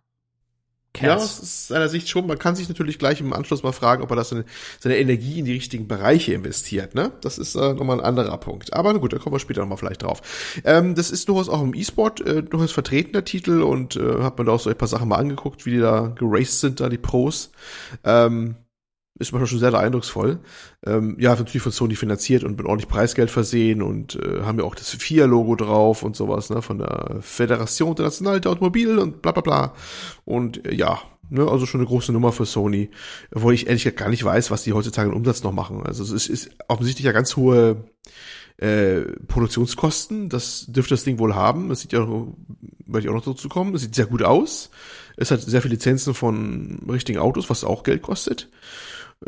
Ja, 0.96 1.16
es 1.16 1.40
ist 1.40 1.68
seiner 1.68 1.88
Sicht 1.88 2.08
schon. 2.08 2.28
Man 2.28 2.38
kann 2.38 2.54
sich 2.54 2.68
natürlich 2.68 3.00
gleich 3.00 3.20
im 3.20 3.32
Anschluss 3.32 3.64
mal 3.64 3.72
fragen, 3.72 4.02
ob 4.04 4.10
er 4.10 4.16
das 4.16 4.28
seine, 4.28 4.44
seine 4.78 4.96
Energie 4.96 5.40
in 5.40 5.44
die 5.44 5.52
richtigen 5.52 5.88
Bereiche 5.88 6.32
investiert. 6.34 6.94
Ne? 6.94 7.10
Das 7.20 7.36
ist 7.36 7.56
äh, 7.56 7.74
nochmal 7.74 7.98
ein 7.98 8.06
anderer 8.06 8.38
Punkt. 8.38 8.72
Aber 8.72 8.92
na 8.92 9.00
gut, 9.00 9.12
da 9.12 9.18
kommen 9.18 9.34
wir 9.34 9.40
später 9.40 9.60
nochmal 9.62 9.78
vielleicht 9.78 10.04
drauf. 10.04 10.22
Ähm, 10.64 10.94
das 10.94 11.10
ist 11.10 11.28
durchaus 11.28 11.48
auch 11.48 11.62
im 11.62 11.74
E-Sport 11.74 12.20
äh, 12.20 12.42
durchaus 12.44 12.70
vertreten, 12.70 13.12
der 13.12 13.24
Titel. 13.24 13.62
Und 13.62 13.96
äh, 13.96 14.22
hat 14.22 14.38
man 14.38 14.46
da 14.46 14.52
auch 14.52 14.60
so 14.60 14.70
ein 14.70 14.78
paar 14.78 14.86
Sachen 14.86 15.08
mal 15.08 15.16
angeguckt, 15.16 15.66
wie 15.66 15.72
die 15.72 15.80
da 15.80 16.12
geraced 16.16 16.60
sind, 16.60 16.78
da 16.78 16.88
die 16.88 16.98
Pros. 16.98 17.50
Ähm, 18.04 18.54
ist 19.18 19.32
manchmal 19.32 19.46
schon 19.46 19.60
sehr 19.60 19.74
eindrucksvoll. 19.74 20.40
Ähm, 20.84 21.16
ja, 21.20 21.34
natürlich 21.34 21.62
von 21.62 21.72
Sony 21.72 21.94
finanziert 21.94 22.42
und 22.42 22.56
mit 22.56 22.66
ordentlich 22.66 22.88
Preisgeld 22.88 23.30
versehen 23.30 23.80
und 23.80 24.16
äh, 24.16 24.42
haben 24.42 24.58
ja 24.58 24.64
auch 24.64 24.74
das 24.74 24.90
FIA-Logo 24.90 25.54
drauf 25.54 26.02
und 26.02 26.16
sowas, 26.16 26.50
ne, 26.50 26.62
von 26.62 26.78
der 26.78 27.20
Fédération 27.20 27.90
Internationale 27.90 28.40
der 28.40 28.50
Automobil 28.50 28.98
und 28.98 29.22
bla 29.22 29.32
bla 29.32 29.42
bla. 29.42 29.74
Und 30.24 30.66
äh, 30.66 30.74
ja, 30.74 30.98
ne, 31.30 31.46
also 31.48 31.64
schon 31.64 31.80
eine 31.80 31.88
große 31.88 32.12
Nummer 32.12 32.32
für 32.32 32.44
Sony, 32.44 32.90
wo 33.30 33.52
ich 33.52 33.68
ehrlich 33.68 33.84
gesagt 33.84 34.00
gar 34.00 34.08
nicht 34.08 34.24
weiß, 34.24 34.50
was 34.50 34.64
die 34.64 34.72
heutzutage 34.72 35.10
im 35.10 35.16
Umsatz 35.16 35.44
noch 35.44 35.52
machen. 35.52 35.84
Also 35.84 36.02
es 36.02 36.10
ist, 36.10 36.28
ist 36.28 36.50
offensichtlich 36.66 37.06
ja 37.06 37.12
ganz 37.12 37.36
hohe 37.36 37.84
äh, 38.56 39.02
Produktionskosten. 39.28 40.28
Das 40.28 40.66
dürfte 40.68 40.94
das 40.94 41.04
Ding 41.04 41.20
wohl 41.20 41.36
haben. 41.36 41.70
Es 41.70 41.80
sieht 41.80 41.92
ja, 41.92 42.00
werde 42.00 43.00
ich 43.00 43.08
auch 43.08 43.14
noch 43.14 43.24
dazu 43.24 43.48
kommen. 43.48 43.74
Es 43.74 43.82
sieht 43.82 43.94
sehr 43.94 44.06
gut 44.06 44.22
aus. 44.22 44.70
Es 45.16 45.30
hat 45.30 45.40
sehr 45.40 45.62
viele 45.62 45.74
Lizenzen 45.74 46.14
von 46.14 46.80
richtigen 46.88 47.18
Autos, 47.18 47.48
was 47.48 47.62
auch 47.62 47.84
Geld 47.84 48.02
kostet. 48.02 48.48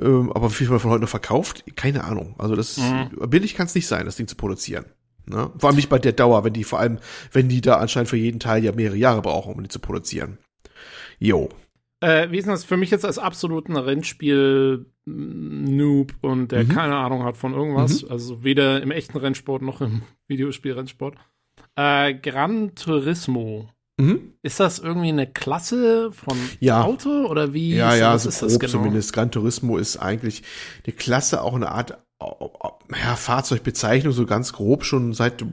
Ähm, 0.01 0.31
aber 0.33 0.51
wie 0.51 0.55
viel 0.55 0.69
man 0.69 0.81
von 0.81 0.91
heute 0.91 1.03
noch 1.03 1.09
verkauft, 1.09 1.65
keine 1.77 2.05
Ahnung. 2.05 2.35
Also 2.39 2.55
das 2.57 2.77
Mhm. 2.79 3.11
billig 3.31 3.55
kann 3.55 3.67
es 3.67 3.75
nicht 3.75 3.87
sein, 3.87 4.05
das 4.07 4.17
Ding 4.17 4.29
zu 4.29 4.37
produzieren. 4.37 4.85
Ne? 5.27 5.51
Vor 5.59 5.69
allem 5.69 5.77
nicht 5.77 5.89
bei 5.89 5.99
der 5.99 6.13
Dauer, 6.13 6.45
wenn 6.45 6.53
die 6.53 6.65
vor 6.65 6.79
allem, 6.79 6.99
wenn 7.33 7.49
die 7.49 7.61
da 7.61 7.77
anscheinend 7.79 8.09
für 8.11 8.17
jeden 8.17 8.39
Teil 8.41 8.63
ja 8.65 8.73
mehrere 8.73 8.97
Jahre 8.97 9.23
brauchen, 9.23 9.55
um 9.55 9.63
die 9.63 9.69
zu 9.69 9.81
produzieren. 9.81 10.39
Jo. 11.19 11.49
Äh, 12.01 12.31
wie 12.31 12.39
ist 12.39 12.47
das 12.47 12.65
für 12.65 12.77
mich 12.77 12.91
jetzt 12.91 13.05
als 13.07 13.19
absoluten 13.19 13.75
Rennspiel-Noob 15.07 16.15
und 16.21 16.53
der 16.53 16.65
Mhm. 16.65 16.69
keine 16.69 16.97
Ahnung 16.97 17.25
hat 17.25 17.37
von 17.37 17.55
irgendwas, 17.55 18.05
also 18.05 18.45
weder 18.45 18.83
im 18.83 18.91
echten 18.91 19.17
Rennsport 19.19 19.63
noch 19.63 19.81
im 19.81 20.03
Videospiel-Rennsport. 20.29 21.17
Äh, 21.77 22.15
Gran 22.15 22.75
Turismo. 22.75 23.71
Mhm. 23.99 24.35
Ist 24.43 24.61
das 24.61 24.79
irgendwie 24.79 25.09
eine 25.09 25.27
Klasse 25.27 26.13
von 26.13 26.37
Ja. 26.61 26.83
Auto 26.83 27.27
oder 27.27 27.55
wie? 27.55 27.75
Ja, 27.75 27.95
ist, 27.95 28.01
ja, 28.01 28.15
was 28.15 28.23
so 28.25 28.29
ist 28.29 28.41
grob 28.41 28.51
das 28.51 28.59
genau? 28.59 28.73
zumindest. 28.73 29.13
Gran 29.13 29.31
Turismo 29.31 29.79
ist 29.79 29.97
eigentlich 29.97 30.43
eine 30.85 30.95
Klasse, 30.95 31.43
auch 31.43 31.55
eine 31.55 31.71
Art 31.71 31.99
ja, 32.21 33.17
Fahrzeugbezeichnung, 33.17 34.13
so 34.13 34.27
ganz 34.27 34.53
grob 34.53 34.85
schon 34.85 35.13
seit, 35.13 35.45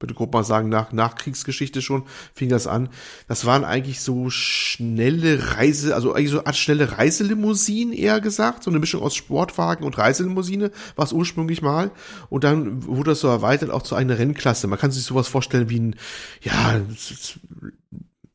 bitte 0.00 0.14
grob 0.14 0.32
mal 0.32 0.42
sagen, 0.42 0.68
nach 0.68 0.92
Nachkriegsgeschichte 0.92 1.82
schon 1.82 2.04
fing 2.34 2.48
das 2.48 2.66
an. 2.66 2.88
Das 3.28 3.44
waren 3.44 3.64
eigentlich 3.64 4.00
so 4.00 4.30
schnelle 4.30 5.56
Reise, 5.56 5.94
also 5.94 6.12
eigentlich 6.12 6.30
so 6.30 6.38
eine 6.38 6.46
Art 6.46 6.56
schnelle 6.56 6.98
Reiselimousinen 6.98 7.92
eher 7.94 8.20
gesagt, 8.20 8.64
so 8.64 8.70
eine 8.70 8.80
Mischung 8.80 9.02
aus 9.02 9.14
Sportwagen 9.14 9.84
und 9.84 9.98
Reiselimousine 9.98 10.72
war 10.96 11.04
es 11.04 11.12
ursprünglich 11.12 11.62
mal. 11.62 11.92
Und 12.30 12.42
dann 12.42 12.86
wurde 12.86 13.10
das 13.10 13.20
so 13.20 13.28
erweitert 13.28 13.70
auch 13.70 13.82
zu 13.82 13.94
einer 13.94 14.18
Rennklasse. 14.18 14.66
Man 14.66 14.78
kann 14.78 14.90
sich 14.90 15.04
sowas 15.04 15.28
vorstellen 15.28 15.70
wie 15.70 15.78
ein, 15.78 15.96
ja, 16.40 16.80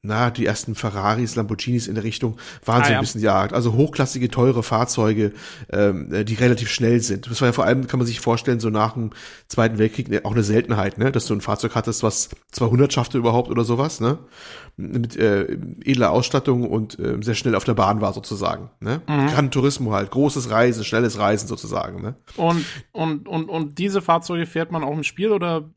na, 0.05 0.29
die 0.31 0.45
ersten 0.45 0.75
Ferraris, 0.75 1.35
Lamborghinis 1.35 1.87
in 1.87 1.95
der 1.95 2.03
Richtung 2.03 2.37
waren 2.65 2.81
Ah, 2.81 2.85
so 2.85 2.89
ein 2.89 2.93
ja. 2.95 2.99
bisschen 3.01 3.21
Jagd. 3.21 3.53
Also 3.53 3.73
hochklassige, 3.73 4.29
teure 4.29 4.63
Fahrzeuge, 4.63 5.33
ähm, 5.71 6.13
äh, 6.13 6.23
die 6.23 6.35
relativ 6.35 6.69
schnell 6.69 7.01
sind. 7.01 7.29
Das 7.29 7.41
war 7.41 7.47
ja 7.49 7.53
vor 7.53 7.65
allem, 7.65 7.87
kann 7.87 7.97
man 7.99 8.07
sich 8.07 8.19
vorstellen, 8.19 8.59
so 8.59 8.69
nach 8.69 8.93
dem 8.93 9.11
Zweiten 9.47 9.77
Weltkrieg 9.77 10.09
ne- 10.09 10.21
auch 10.23 10.31
eine 10.33 10.43
Seltenheit, 10.43 10.97
ne? 10.97 11.11
dass 11.11 11.25
du 11.25 11.33
ein 11.33 11.41
Fahrzeug 11.41 11.75
hattest, 11.75 12.03
was 12.03 12.29
200 12.51 12.91
schaffte 12.93 13.17
überhaupt 13.17 13.49
oder 13.49 13.63
sowas, 13.63 13.99
ne? 13.99 14.17
Mit 14.77 15.15
äh, 15.15 15.57
edler 15.83 16.11
Ausstattung 16.11 16.69
und 16.69 16.99
äh, 16.99 17.17
sehr 17.21 17.35
schnell 17.35 17.55
auf 17.55 17.63
der 17.63 17.75
Bahn 17.75 18.01
war 18.01 18.11
sozusagen. 18.11 18.69
Ne? 18.81 19.01
Mhm. 19.07 19.27
Gran 19.27 19.51
Turismo 19.51 19.93
halt, 19.93 20.11
großes 20.11 20.49
Reisen, 20.49 20.83
schnelles 20.83 21.17
Reisen 21.17 21.47
sozusagen. 21.47 22.01
Ne? 22.01 22.15
Und, 22.35 22.65
und, 22.91 23.27
und, 23.27 23.49
und 23.49 23.77
diese 23.77 24.01
Fahrzeuge 24.01 24.45
fährt 24.45 24.71
man 24.71 24.83
auch 24.83 24.93
im 24.93 25.03
Spiel 25.03 25.31
oder? 25.31 25.69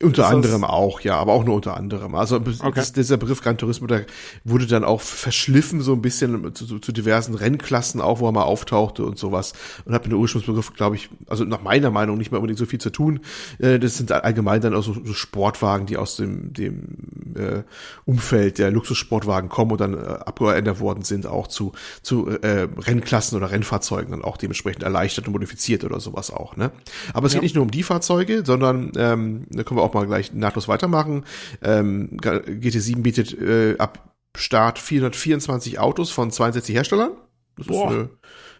Unter 0.00 0.28
anderem 0.28 0.62
auch, 0.62 1.00
ja, 1.00 1.16
aber 1.16 1.32
auch 1.32 1.44
nur 1.44 1.56
unter 1.56 1.76
anderem. 1.76 2.14
Also 2.14 2.38
das, 2.38 2.92
dieser 2.92 3.16
Begriff 3.16 3.42
Gran 3.42 3.58
Turismo, 3.58 3.88
der 3.88 4.06
wurde 4.44 4.66
dann 4.66 4.84
auch 4.84 5.00
verschliffen 5.00 5.80
so 5.80 5.92
ein 5.92 6.02
bisschen 6.02 6.54
zu, 6.54 6.66
zu, 6.66 6.78
zu 6.78 6.92
diversen 6.92 7.34
Rennklassen 7.34 8.00
auch, 8.00 8.20
wo 8.20 8.28
er 8.28 8.32
mal 8.32 8.42
auftauchte 8.42 9.04
und 9.04 9.18
sowas. 9.18 9.54
Und 9.84 9.94
hat 9.94 10.04
mit 10.04 10.12
dem 10.12 10.20
Ursprungsbegriff, 10.20 10.74
glaube 10.74 10.94
ich, 10.94 11.08
also 11.26 11.44
nach 11.44 11.62
meiner 11.62 11.90
Meinung 11.90 12.18
nicht 12.18 12.30
mehr 12.30 12.38
unbedingt 12.38 12.58
so 12.58 12.66
viel 12.66 12.80
zu 12.80 12.90
tun. 12.90 13.20
Äh, 13.58 13.80
das 13.80 13.96
sind 13.96 14.12
allgemein 14.12 14.60
dann 14.60 14.74
auch 14.74 14.82
so, 14.82 14.94
so 15.04 15.12
Sportwagen, 15.12 15.86
die 15.86 15.96
aus 15.96 16.16
dem, 16.16 16.52
dem 16.52 17.34
äh, 17.34 17.62
Umfeld 18.04 18.43
der 18.50 18.70
Luxussportwagen 18.70 19.48
kommen 19.48 19.72
und 19.72 19.80
dann 19.80 19.94
äh, 19.94 20.06
abgeändert 20.06 20.80
worden 20.80 21.02
sind, 21.02 21.26
auch 21.26 21.46
zu, 21.46 21.72
zu 22.02 22.28
äh, 22.28 22.68
Rennklassen 22.78 23.36
oder 23.36 23.50
Rennfahrzeugen 23.50 24.10
dann 24.12 24.22
auch 24.22 24.36
dementsprechend 24.36 24.82
erleichtert 24.82 25.26
und 25.26 25.32
modifiziert 25.32 25.84
oder 25.84 26.00
sowas 26.00 26.30
auch. 26.30 26.56
Ne? 26.56 26.70
Aber 27.12 27.26
es 27.26 27.32
Ja. 27.32 27.38
geht 27.38 27.44
nicht 27.44 27.54
nur 27.54 27.62
um 27.64 27.70
die 27.70 27.82
Fahrzeuge, 27.82 28.42
sondern 28.44 28.92
ähm, 28.96 29.46
da 29.50 29.62
können 29.62 29.78
wir 29.78 29.84
auch 29.84 29.94
mal 29.94 30.06
gleich 30.06 30.32
nahtlos 30.32 30.68
weitermachen. 30.68 31.24
Ähm, 31.62 32.10
GT7 32.20 33.02
bietet 33.02 33.32
äh, 33.40 33.76
ab 33.78 34.12
Start 34.36 34.78
424 34.78 35.78
Autos 35.78 36.10
von 36.10 36.30
62 36.30 36.74
Herstellern. 36.74 37.12
Das 37.56 37.66
Boah. 37.68 37.92
ist 37.92 37.96
äh, 37.98 38.08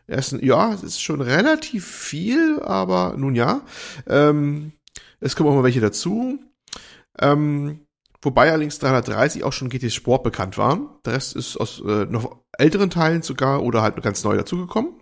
erst, 0.06 0.32
ja, 0.43 0.73
es 0.73 0.82
ist 0.82 1.01
schon 1.02 1.20
relativ 1.20 1.86
viel, 1.86 2.61
aber 2.62 3.15
nun 3.16 3.35
ja. 3.35 3.62
Ähm, 4.06 4.73
es 5.20 5.35
kommen 5.35 5.48
auch 5.51 5.55
mal 5.55 5.65
welche 5.65 5.81
dazu. 5.81 6.39
Ähm, 7.19 7.81
wobei 8.24 8.51
allerdings 8.51 8.78
330 8.78 9.44
auch 9.44 9.52
schon 9.52 9.68
GT 9.68 9.92
Sport 9.92 10.22
bekannt 10.22 10.59
waren. 10.59 10.88
Der 11.05 11.14
Rest 11.14 11.36
ist 11.36 11.56
aus 11.56 11.80
äh, 11.80 12.06
noch 12.06 12.38
älteren 12.59 12.90
Teilen 12.90 13.22
sogar 13.22 13.62
oder 13.62 13.82
halt 13.82 14.01
ganz 14.02 14.24
neu 14.24 14.36
dazugekommen. 14.36 14.94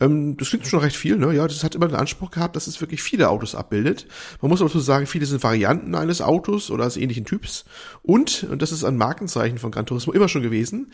Ähm, 0.00 0.36
das 0.36 0.48
klingt 0.48 0.66
schon 0.66 0.80
recht 0.80 0.96
viel, 0.96 1.16
ne? 1.16 1.32
Ja, 1.34 1.46
das 1.46 1.62
hat 1.64 1.74
immer 1.74 1.88
den 1.88 1.96
Anspruch 1.96 2.30
gehabt, 2.30 2.56
dass 2.56 2.66
es 2.66 2.80
wirklich 2.80 3.02
viele 3.02 3.28
Autos 3.28 3.54
abbildet. 3.54 4.06
Man 4.40 4.50
muss 4.50 4.60
aber 4.60 4.68
dazu 4.68 4.80
sagen, 4.80 5.06
viele 5.06 5.26
sind 5.26 5.42
Varianten 5.42 5.94
eines 5.94 6.20
Autos 6.20 6.70
oder 6.70 6.84
eines 6.84 6.96
ähnlichen 6.96 7.24
Typs. 7.24 7.64
Und, 8.02 8.44
und 8.44 8.62
das 8.62 8.72
ist 8.72 8.84
ein 8.84 8.96
Markenzeichen 8.96 9.58
von 9.58 9.70
Gran 9.70 9.86
Turismo 9.86 10.12
immer 10.12 10.28
schon 10.28 10.42
gewesen, 10.42 10.92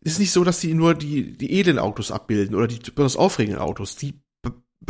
ist 0.00 0.18
nicht 0.18 0.32
so, 0.32 0.44
dass 0.44 0.60
die 0.60 0.74
nur 0.74 0.94
die, 0.94 1.36
die 1.36 1.58
edlen 1.58 1.78
Autos 1.78 2.10
abbilden 2.10 2.54
oder 2.54 2.66
die 2.66 2.78
besonders 2.78 3.16
aufregenden 3.16 3.62
Autos. 3.62 3.96
Die 3.96 4.20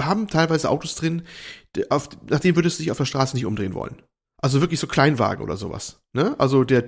haben 0.00 0.28
teilweise 0.28 0.70
Autos 0.70 0.94
drin, 0.94 1.22
auf, 1.90 2.08
nach 2.28 2.40
denen 2.40 2.56
würdest 2.56 2.78
du 2.78 2.82
dich 2.82 2.90
auf 2.90 2.96
der 2.96 3.04
Straße 3.04 3.36
nicht 3.36 3.44
umdrehen 3.44 3.74
wollen. 3.74 4.02
Also 4.42 4.60
wirklich 4.60 4.80
so 4.80 4.86
Kleinwagen 4.86 5.42
oder 5.42 5.56
sowas. 5.56 6.01
Ne? 6.14 6.34
Also 6.38 6.62
der 6.62 6.84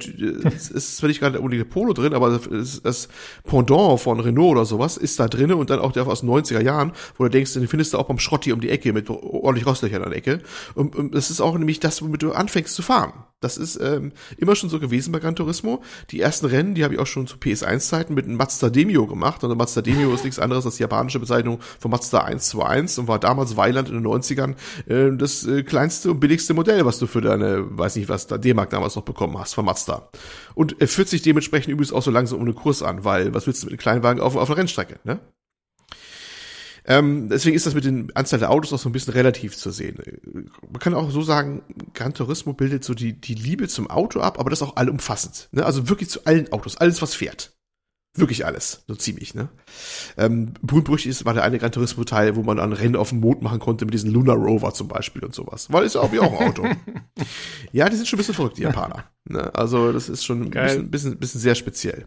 es 0.54 0.68
ist 0.68 0.98
zwar 0.98 1.08
nicht 1.08 1.20
gerade 1.20 1.40
unbedingt 1.40 1.70
Polo 1.70 1.94
drin, 1.94 2.12
aber 2.12 2.38
das, 2.38 2.82
das 2.82 3.08
Pendant 3.42 3.98
von 3.98 4.20
Renault 4.20 4.52
oder 4.52 4.66
sowas 4.66 4.98
ist 4.98 5.18
da 5.18 5.28
drin 5.28 5.50
und 5.54 5.70
dann 5.70 5.78
auch 5.78 5.92
der 5.92 6.06
aus 6.06 6.20
den 6.20 6.28
90er 6.28 6.60
Jahren, 6.60 6.92
wo 7.16 7.24
du 7.24 7.30
denkst, 7.30 7.54
den 7.54 7.66
findest 7.66 7.94
du 7.94 7.98
auch 7.98 8.04
beim 8.04 8.18
Schrotti 8.18 8.52
um 8.52 8.60
die 8.60 8.68
Ecke 8.68 8.92
mit 8.92 9.08
ordentlich 9.08 9.66
Rostlöchern 9.66 10.02
an 10.02 10.10
der 10.10 10.18
Ecke. 10.18 10.40
Und, 10.74 10.94
und 10.94 11.14
das 11.14 11.30
ist 11.30 11.40
auch 11.40 11.56
nämlich 11.56 11.80
das, 11.80 12.02
womit 12.02 12.22
du 12.22 12.32
anfängst 12.32 12.74
zu 12.74 12.82
fahren. 12.82 13.14
Das 13.44 13.58
ist 13.58 13.78
ähm, 13.78 14.12
immer 14.38 14.56
schon 14.56 14.70
so 14.70 14.80
gewesen 14.80 15.12
bei 15.12 15.18
Gran 15.18 15.36
Turismo. 15.36 15.82
Die 16.10 16.18
ersten 16.18 16.46
Rennen, 16.46 16.74
die 16.74 16.82
habe 16.82 16.94
ich 16.94 17.00
auch 17.00 17.06
schon 17.06 17.26
zu 17.26 17.36
PS1-Zeiten 17.36 18.14
mit 18.14 18.24
einem 18.24 18.38
Mazda 18.38 18.70
Demio 18.70 19.06
gemacht. 19.06 19.44
Und 19.44 19.50
ein 19.50 19.58
Mazda 19.58 19.82
Demio 19.82 20.14
ist 20.14 20.24
nichts 20.24 20.38
anderes 20.38 20.64
als 20.64 20.76
die 20.76 20.82
japanische 20.82 21.20
Bezeichnung 21.20 21.60
von 21.78 21.90
Mazda 21.90 22.20
121 22.20 23.00
und 23.00 23.08
war 23.08 23.18
damals 23.18 23.54
Weiland 23.58 23.90
in 23.90 23.96
den 23.96 24.06
90ern 24.06 24.54
äh, 24.86 25.14
das 25.14 25.46
äh, 25.46 25.62
kleinste 25.62 26.10
und 26.10 26.20
billigste 26.20 26.54
Modell, 26.54 26.86
was 26.86 26.98
du 26.98 27.06
für 27.06 27.20
deine, 27.20 27.66
weiß 27.68 27.96
nicht 27.96 28.08
was, 28.08 28.26
D-Mark 28.28 28.70
damals 28.70 28.96
noch 28.96 29.04
bekommen 29.14 29.38
hast 29.38 29.54
von 29.54 29.64
Mazda. 29.64 30.10
Und 30.54 30.80
er 30.80 30.88
fühlt 30.88 31.08
sich 31.08 31.22
dementsprechend 31.22 31.72
übrigens 31.72 31.92
auch 31.92 32.02
so 32.02 32.10
langsam 32.10 32.40
um 32.40 32.46
den 32.46 32.54
Kurs 32.54 32.82
an, 32.82 33.04
weil 33.04 33.32
was 33.32 33.46
willst 33.46 33.62
du 33.62 33.66
mit 33.66 33.72
einem 33.72 33.78
Kleinwagen 33.78 34.22
auf, 34.22 34.36
auf 34.36 34.50
einer 34.50 34.58
Rennstrecke, 34.58 34.98
ne? 35.04 35.20
Ähm, 36.86 37.30
deswegen 37.30 37.56
ist 37.56 37.64
das 37.64 37.74
mit 37.74 37.84
den 37.84 38.14
Anzahl 38.14 38.38
der 38.38 38.50
Autos 38.50 38.72
auch 38.72 38.78
so 38.78 38.90
ein 38.90 38.92
bisschen 38.92 39.14
relativ 39.14 39.56
zu 39.56 39.70
sehen. 39.70 39.96
Man 40.60 40.80
kann 40.80 40.92
auch 40.92 41.10
so 41.10 41.22
sagen, 41.22 41.62
Gran 41.94 42.12
Turismo 42.12 42.52
bildet 42.52 42.84
so 42.84 42.92
die, 42.92 43.18
die 43.18 43.34
Liebe 43.34 43.68
zum 43.68 43.88
Auto 43.88 44.20
ab, 44.20 44.38
aber 44.38 44.50
das 44.50 44.60
auch 44.60 44.76
allumfassend. 44.76 45.48
Ne? 45.52 45.64
Also 45.64 45.88
wirklich 45.88 46.10
zu 46.10 46.26
allen 46.26 46.52
Autos, 46.52 46.76
alles 46.76 47.00
was 47.00 47.14
fährt. 47.14 47.53
Wirklich 48.16 48.46
alles, 48.46 48.84
so 48.86 48.94
ziemlich, 48.94 49.34
ne? 49.34 49.48
Ähm, 50.16 50.54
berühmt 50.62 51.04
ist, 51.04 51.24
war 51.24 51.34
der 51.34 51.42
eine 51.42 51.58
Gran 51.58 51.72
Turismo-Teil, 51.72 52.36
wo 52.36 52.44
man 52.44 52.60
ein 52.60 52.72
Rennen 52.72 52.94
auf 52.94 53.08
dem 53.08 53.20
Mond 53.20 53.42
machen 53.42 53.58
konnte 53.58 53.84
mit 53.84 53.94
diesem 53.94 54.12
Lunar 54.12 54.36
Rover 54.36 54.72
zum 54.72 54.86
Beispiel 54.86 55.24
und 55.24 55.34
sowas. 55.34 55.66
Weil 55.72 55.84
ist 55.84 55.96
ja 55.96 56.00
auch 56.00 56.12
wie 56.12 56.20
auch 56.20 56.40
ein 56.40 56.48
Auto. 56.48 56.64
ja, 57.72 57.88
die 57.88 57.96
sind 57.96 58.06
schon 58.06 58.16
ein 58.16 58.18
bisschen 58.18 58.34
verrückt, 58.34 58.58
die 58.58 58.62
Japaner. 58.62 59.04
Ne? 59.24 59.52
Also 59.54 59.92
das 59.92 60.08
ist 60.08 60.24
schon 60.24 60.42
ein 60.42 60.50
bisschen, 60.50 60.90
bisschen, 60.90 61.18
bisschen 61.18 61.40
sehr 61.40 61.56
speziell. 61.56 62.06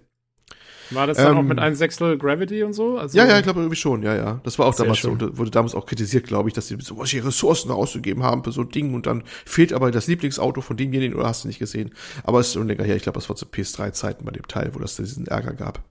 War 0.92 1.08
das 1.08 1.18
dann 1.18 1.34
Ähm, 1.34 1.38
auch 1.38 1.44
mit 1.44 1.60
einem 1.60 1.76
Sechstel 1.76 2.18
Gravity 2.18 2.64
und 2.64 2.74
so? 2.74 2.98
Also, 2.98 3.18
Ja, 3.18 3.26
ja, 3.26 3.38
ich 3.38 3.44
glaube 3.44 3.60
irgendwie 3.60 3.76
schon, 3.76 4.04
ja, 4.04 4.16
ja. 4.16 4.40
Das 4.44 4.58
war 4.58 4.68
auch 4.68 4.76
damals 4.76 5.02
so, 5.02 5.12
und 5.12 5.38
wurde 5.38 5.52
damals 5.52 5.76
auch 5.76 5.86
kritisiert, 5.86 6.26
glaube 6.26 6.50
ich, 6.50 6.54
dass 6.54 6.68
sie 6.68 6.78
so 6.80 6.98
was 6.98 7.14
ihre 7.14 7.28
Ressourcen 7.28 7.72
ausgegeben 7.72 8.24
haben 8.24 8.44
für 8.44 8.52
so 8.52 8.62
ein 8.62 8.70
Ding 8.70 8.94
und 8.94 9.06
dann 9.06 9.24
fehlt 9.46 9.74
aber 9.74 9.92
das 9.92 10.08
Lieblingsauto 10.08 10.62
von 10.62 10.78
demjenigen 10.78 11.16
oder 11.16 11.28
hast 11.28 11.44
du 11.44 11.48
nicht 11.48 11.60
gesehen. 11.60 11.92
Aber 12.24 12.40
es 12.40 12.48
ist 12.48 12.54
schon 12.54 12.68
länger 12.68 12.84
her, 12.84 12.96
ich 12.96 13.04
glaube, 13.04 13.18
das 13.20 13.30
war 13.30 13.36
zu 13.36 13.46
PS3-Zeiten 13.46 14.26
bei 14.26 14.32
dem 14.32 14.48
Teil, 14.48 14.72
wo 14.74 14.80
das 14.80 14.96
diesen 14.96 15.28
Ärger 15.28 15.54
gab. 15.54 15.84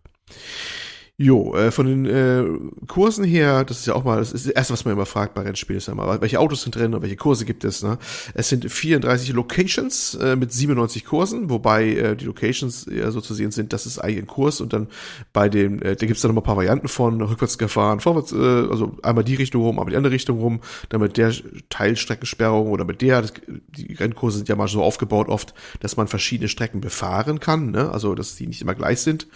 Jo, 1.19 1.55
äh, 1.55 1.71
von 1.71 1.87
den 1.87 2.05
äh, 2.05 2.45
Kursen 2.89 3.25
her, 3.25 3.65
das 3.65 3.79
ist 3.79 3.87
ja 3.87 3.95
auch 3.95 4.05
mal, 4.05 4.19
das 4.19 4.33
ist 4.33 4.45
das 4.45 4.53
erste, 4.53 4.75
was 4.75 4.85
man 4.85 4.93
immer 4.93 5.07
fragt 5.07 5.33
bei 5.33 5.41
Rennspielen, 5.41 5.79
ist 5.79 5.89
ja 5.89 5.95
mal, 5.95 6.21
welche 6.21 6.39
Autos 6.39 6.61
sind 6.61 6.75
drin 6.75 6.93
und 6.93 7.01
welche 7.01 7.17
Kurse 7.17 7.47
gibt 7.47 7.65
es, 7.65 7.83
ne? 7.83 7.97
Es 8.35 8.51
sind 8.51 8.71
34 8.71 9.33
Locations 9.33 10.15
äh, 10.17 10.37
mit 10.37 10.53
97 10.53 11.07
Kursen, 11.07 11.49
wobei 11.49 11.89
äh, 11.89 12.17
die 12.17 12.27
Locations 12.27 12.87
eher 12.87 13.11
so 13.13 13.23
zu 13.23 13.33
sehen 13.33 13.51
sind, 13.51 13.73
das 13.73 13.87
ist 13.87 13.99
eigentlich 13.99 14.19
ein 14.19 14.27
Kurs 14.27 14.61
und 14.61 14.75
dann 14.75 14.89
bei 15.33 15.49
dem, 15.49 15.81
äh, 15.81 15.97
da 15.97 16.05
gibt's 16.05 16.21
dann 16.21 16.33
noch 16.33 16.35
mal 16.35 16.43
ein 16.43 16.45
paar 16.45 16.57
Varianten 16.59 16.89
von, 16.89 17.23
rückwärts 17.23 17.57
gefahren, 17.57 18.01
vorwärts, 18.01 18.33
äh, 18.33 18.37
also 18.71 18.99
einmal 19.03 19.25
die 19.25 19.37
Richtung 19.37 19.63
rum, 19.63 19.79
einmal 19.79 19.93
die 19.93 19.97
andere 19.97 20.13
Richtung 20.13 20.39
rum, 20.39 20.61
dann 20.91 21.01
mit 21.01 21.17
der 21.17 21.33
Teilstreckensperrung 21.71 22.69
oder 22.69 22.85
mit 22.85 23.01
der, 23.01 23.23
das, 23.23 23.33
die 23.47 23.95
Rennkurse 23.95 24.37
sind 24.37 24.51
ja 24.51 24.57
mal 24.57 24.69
so 24.69 24.83
aufgebaut 24.83 25.29
oft, 25.31 25.55
dass 25.81 25.97
man 25.97 26.09
verschiedene 26.09 26.51
Strecken 26.51 26.83
befahren 26.83 27.41
kann, 27.41 27.71
ne? 27.71 27.91
also 27.91 28.15
dass 28.15 28.37
die 28.37 28.47
nicht 28.47 28.61
immer 28.61 28.75
gleich 28.75 29.01
sind, 29.01 29.29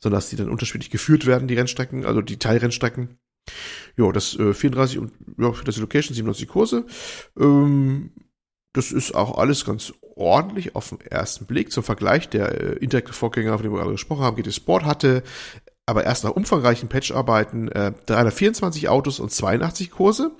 sondern 0.00 0.18
dass 0.18 0.30
die 0.30 0.36
dann 0.36 0.50
unterschiedlich 0.50 0.90
geführt 0.90 1.26
werden, 1.26 1.48
die 1.48 1.54
Rennstrecken, 1.54 2.04
also 2.04 2.22
die 2.22 2.38
Teilrennstrecken. 2.38 3.18
Ja, 3.96 4.10
das 4.12 4.36
äh, 4.36 4.52
34 4.52 4.98
und 4.98 5.12
ja, 5.38 5.52
für 5.52 5.64
das 5.64 5.76
Location 5.76 6.14
97 6.14 6.48
Kurse. 6.48 6.86
Ähm, 7.38 8.10
das 8.72 8.92
ist 8.92 9.14
auch 9.14 9.38
alles 9.38 9.64
ganz 9.64 9.94
ordentlich 10.16 10.74
auf 10.74 10.90
den 10.90 11.00
ersten 11.00 11.46
Blick. 11.46 11.72
Zum 11.72 11.82
Vergleich, 11.82 12.28
der 12.28 12.60
äh, 12.60 12.72
Interactive-Vorgänger, 12.78 13.54
von 13.54 13.62
dem 13.62 13.72
wir 13.72 13.78
gerade 13.78 13.92
gesprochen 13.92 14.22
haben, 14.22 14.36
GT 14.36 14.52
Sport 14.52 14.84
hatte 14.84 15.22
aber 15.86 16.04
erst 16.04 16.24
nach 16.24 16.32
umfangreichen 16.32 16.88
Patcharbeiten 16.88 17.68
äh, 17.68 17.92
324 18.06 18.88
Autos 18.88 19.20
und 19.20 19.30
82 19.30 19.92
Kurse. 19.92 20.32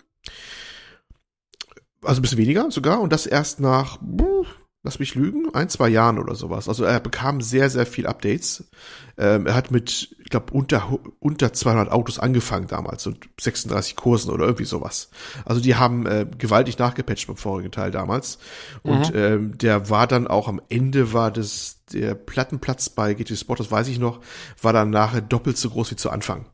Also 2.03 2.21
ein 2.21 2.23
bisschen 2.23 2.39
weniger 2.39 2.71
sogar. 2.71 3.01
Und 3.01 3.13
das 3.13 3.27
erst 3.27 3.61
nach, 3.61 3.99
buh, 4.01 4.45
lass 4.87 5.01
mich 5.01 5.17
lügen, 5.17 5.53
ein, 5.53 5.69
zwei 5.69 5.89
Jahren 5.89 6.21
oder 6.21 6.37
sowas. 6.37 6.69
Also 6.69 6.85
er 6.85 7.01
bekam 7.01 7.41
sehr, 7.41 7.69
sehr 7.71 7.87
viel 7.87 8.07
Updates. 8.07 8.71
Ähm, 9.19 9.47
er 9.47 9.57
hat 9.57 9.73
mit, 9.73 10.17
ich 10.23 10.31
glaube, 10.31 10.53
unter, 10.53 10.97
unter 11.19 11.53
200 11.53 11.91
Autos 11.91 12.21
angefangen 12.21 12.69
damals 12.69 13.05
und 13.09 13.29
36 13.41 13.97
Kursen 13.97 14.31
oder 14.31 14.45
irgendwie 14.45 14.65
sowas. 14.65 15.11
Also 15.45 15.61
die 15.61 15.75
haben 15.75 16.07
äh, 16.07 16.25
gewaltig 16.39 16.79
nachgepatcht 16.79 17.27
beim 17.27 17.37
vorigen 17.37 17.73
Teil 17.73 17.91
damals. 17.91 18.39
Und 18.85 19.13
ähm, 19.15 19.59
der 19.59 19.91
war 19.91 20.07
dann 20.07 20.29
auch 20.29 20.47
am 20.47 20.63
Ende 20.69 21.13
war 21.13 21.33
das, 21.33 21.81
der 21.93 22.15
Plattenplatz 22.15 22.89
bei 22.89 23.15
GT 23.15 23.37
Sport, 23.37 23.59
das 23.59 23.71
weiß 23.73 23.89
ich 23.89 23.99
noch, 23.99 24.21
war 24.63 24.73
dann 24.73 24.91
nachher 24.91 25.21
doppelt 25.21 25.59
so 25.59 25.69
groß 25.69 25.91
wie 25.91 25.97
zu 25.97 26.11
Anfang. 26.11 26.47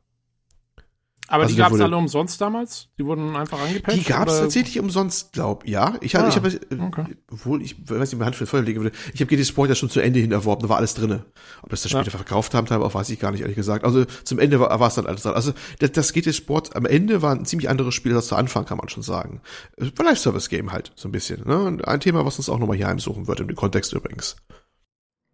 Aber 1.33 1.45
Also 1.45 1.55
die 1.55 1.61
gab 1.63 1.73
es 1.73 1.81
alle 1.81 1.97
umsonst 1.97 2.39
damals? 2.43 2.89
Die 2.99 3.07
wurden 3.07 3.35
einfach 3.37 3.59
angepatcht? 3.59 3.97
Die 3.97 4.05
gab 4.05 4.29
es 4.29 4.39
tatsächlich 4.39 4.79
umsonst, 4.79 5.33
glaub 5.33 5.67
ja. 5.67 5.95
Ich 6.03 6.15
habe, 6.15 6.27
Ah, 6.27 6.29
ich 6.29 6.37
habe, 6.37 6.49
äh, 6.51 6.79
okay. 6.87 7.07
obwohl 7.31 7.63
ich 7.63 7.75
weiß 7.89 8.01
nicht, 8.11 8.13
meine 8.19 8.27
Hand 8.27 8.37
für 8.37 8.45
Feuer 8.45 8.61
legen 8.61 8.83
würde. 8.83 8.95
Ich 9.15 9.21
habe 9.23 9.35
GT 9.35 9.47
Sport 9.47 9.71
ja 9.71 9.75
schon 9.75 9.89
zu 9.89 10.01
Ende 10.01 10.21
hin 10.21 10.31
erworben, 10.31 10.61
da 10.61 10.69
war 10.69 10.77
alles 10.77 10.93
drinne. 10.93 11.25
Ob 11.63 11.71
das 11.71 11.81
das 11.83 11.93
Ja. 11.93 12.03
später 12.03 12.19
verkauft 12.19 12.53
haben, 12.53 12.67
teilweise 12.67 12.87
auch 12.87 12.95
weiß 12.95 13.09
ich 13.09 13.19
gar 13.19 13.31
nicht, 13.31 13.41
ehrlich 13.41 13.57
gesagt. 13.57 13.87
Also 13.87 14.05
zum 14.25 14.39
Ende 14.39 14.61
war, 14.61 14.79
es 14.87 14.95
dann 14.95 15.07
alles 15.07 15.23
dran. 15.23 15.33
Also 15.33 15.55
das, 15.79 15.93
das 15.93 16.13
GT 16.13 16.35
Sport 16.35 16.77
am 16.77 16.85
Ende 16.85 17.23
war 17.23 17.35
ein 17.35 17.47
ziemlich 17.47 17.71
anderes 17.71 17.95
Spiel 17.95 18.15
als 18.15 18.27
zu 18.27 18.37
Anfang, 18.37 18.67
kann 18.67 18.77
man 18.77 18.91
schon 18.91 19.03
sagen. 19.03 19.41
War 19.79 20.05
Live-Service-Game 20.05 20.71
halt, 20.71 20.93
so 20.97 21.09
ein 21.09 21.13
bisschen. 21.13 21.49
Ne? 21.49 21.57
Und 21.59 21.89
ein 21.89 22.01
Thema, 22.01 22.27
was 22.27 22.37
uns 22.37 22.51
auch 22.51 22.59
nochmal 22.59 22.77
hier 22.77 22.89
heimsuchen 22.89 23.27
wird, 23.27 23.41
im 23.41 23.55
Kontext 23.55 23.95
übrigens. 23.95 24.37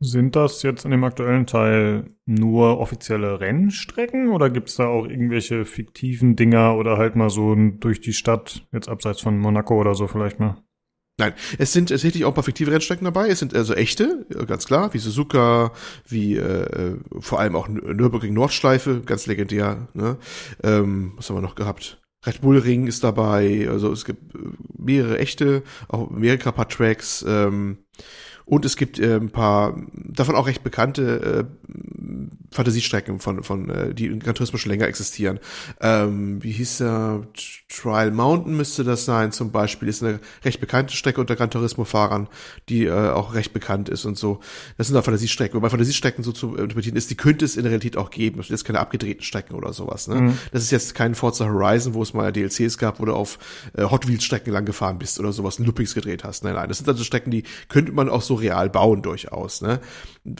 Sind 0.00 0.36
das 0.36 0.62
jetzt 0.62 0.84
in 0.84 0.92
dem 0.92 1.02
aktuellen 1.02 1.46
Teil 1.46 2.10
nur 2.24 2.78
offizielle 2.78 3.40
Rennstrecken 3.40 4.28
oder 4.28 4.48
gibt's 4.48 4.76
da 4.76 4.86
auch 4.86 5.06
irgendwelche 5.06 5.64
fiktiven 5.64 6.36
Dinger 6.36 6.76
oder 6.76 6.98
halt 6.98 7.16
mal 7.16 7.30
so 7.30 7.54
durch 7.56 8.00
die 8.00 8.12
Stadt, 8.12 8.64
jetzt 8.72 8.88
abseits 8.88 9.20
von 9.20 9.38
Monaco 9.38 9.78
oder 9.78 9.96
so 9.96 10.06
vielleicht 10.06 10.38
mal? 10.38 10.62
Nein, 11.20 11.32
es 11.58 11.72
sind 11.72 11.88
tatsächlich 11.88 12.24
auch 12.24 12.28
ein 12.28 12.34
paar 12.34 12.44
fiktive 12.44 12.70
Rennstrecken 12.70 13.04
dabei. 13.04 13.28
Es 13.28 13.40
sind 13.40 13.56
also 13.56 13.74
echte, 13.74 14.24
ganz 14.46 14.66
klar, 14.66 14.94
wie 14.94 14.98
Suzuka, 14.98 15.72
wie 16.06 16.36
äh, 16.36 16.92
äh, 16.92 16.96
vor 17.18 17.40
allem 17.40 17.56
auch 17.56 17.68
Nür- 17.68 17.92
Nürburgring 17.92 18.34
Nordschleife, 18.34 19.00
ganz 19.04 19.26
legendär. 19.26 19.88
Ne? 19.94 20.16
Ähm, 20.62 21.14
was 21.16 21.28
haben 21.28 21.36
wir 21.36 21.42
noch 21.42 21.56
gehabt? 21.56 22.00
Red 22.24 22.40
Bull 22.40 22.58
Ring 22.58 22.86
ist 22.86 23.02
dabei. 23.02 23.68
Also 23.68 23.90
es 23.90 24.04
gibt 24.04 24.32
äh, 24.36 24.38
mehrere 24.76 25.18
echte, 25.18 25.64
auch 25.88 26.08
Amerika 26.08 26.52
paar 26.52 26.68
Tracks. 26.68 27.24
Ähm, 27.26 27.78
und 28.48 28.64
es 28.64 28.76
gibt 28.76 28.98
äh, 28.98 29.16
ein 29.16 29.30
paar, 29.30 29.78
davon 29.92 30.34
auch 30.34 30.46
recht 30.46 30.64
bekannte 30.64 31.46
äh, 31.46 32.37
Fantasiestrecken 32.50 33.20
von, 33.20 33.42
von 33.42 33.68
äh, 33.68 33.94
die 33.94 34.06
in 34.06 34.20
Gran 34.20 34.34
Turismo 34.34 34.58
schon 34.58 34.70
länger 34.70 34.86
existieren. 34.86 35.38
Ähm, 35.80 36.42
wie 36.42 36.52
hieß 36.52 36.78
der? 36.78 37.22
Trial 37.68 38.10
Mountain 38.10 38.56
müsste 38.56 38.82
das 38.82 39.04
sein 39.04 39.30
zum 39.32 39.52
Beispiel. 39.52 39.88
Ist 39.88 40.02
eine 40.02 40.20
recht 40.44 40.60
bekannte 40.60 40.94
Strecke 40.94 41.20
unter 41.20 41.36
Gran 41.36 41.50
Turismo-Fahrern, 41.50 42.28
die 42.68 42.84
äh, 42.84 43.10
auch 43.10 43.34
recht 43.34 43.52
bekannt 43.52 43.88
ist 43.88 44.06
und 44.06 44.16
so. 44.16 44.40
Das 44.78 44.86
sind 44.86 44.96
auch 44.96 45.04
Fantasiestrecken. 45.04 45.56
Und 45.56 45.62
bei 45.62 45.68
Fantasiestrecken 45.68 46.24
so 46.24 46.32
zu 46.32 46.56
interpretieren 46.56 46.96
ist, 46.96 47.10
die 47.10 47.16
könnte 47.16 47.44
es 47.44 47.56
in 47.56 47.64
der 47.64 47.72
Realität 47.72 47.96
auch 47.96 48.10
geben. 48.10 48.38
Das 48.38 48.46
sind 48.46 48.54
jetzt 48.54 48.64
keine 48.64 48.80
abgedrehten 48.80 49.22
Strecken 49.22 49.54
oder 49.54 49.72
sowas. 49.72 50.08
Ne? 50.08 50.34
Das 50.52 50.62
ist 50.62 50.70
jetzt 50.70 50.94
kein 50.94 51.14
Forza 51.14 51.44
Horizon, 51.44 51.94
wo 51.94 52.02
es 52.02 52.14
mal 52.14 52.32
DLCs 52.32 52.78
gab, 52.78 53.00
wo 53.00 53.04
du 53.04 53.12
auf 53.12 53.38
äh, 53.76 53.84
Hot 53.84 54.08
Wheels 54.08 54.24
Strecken 54.24 54.52
lang 54.52 54.64
gefahren 54.64 54.98
bist 54.98 55.20
oder 55.20 55.32
sowas, 55.32 55.58
Loopings 55.58 55.94
gedreht 55.94 56.24
hast. 56.24 56.44
Nein, 56.44 56.54
nein. 56.54 56.68
Das 56.68 56.78
sind 56.78 56.88
also 56.88 57.04
Strecken, 57.04 57.30
die 57.30 57.44
könnte 57.68 57.92
man 57.92 58.08
auch 58.08 58.22
so 58.22 58.34
real 58.34 58.70
bauen 58.70 59.02
durchaus. 59.02 59.60
Ne? 59.60 59.80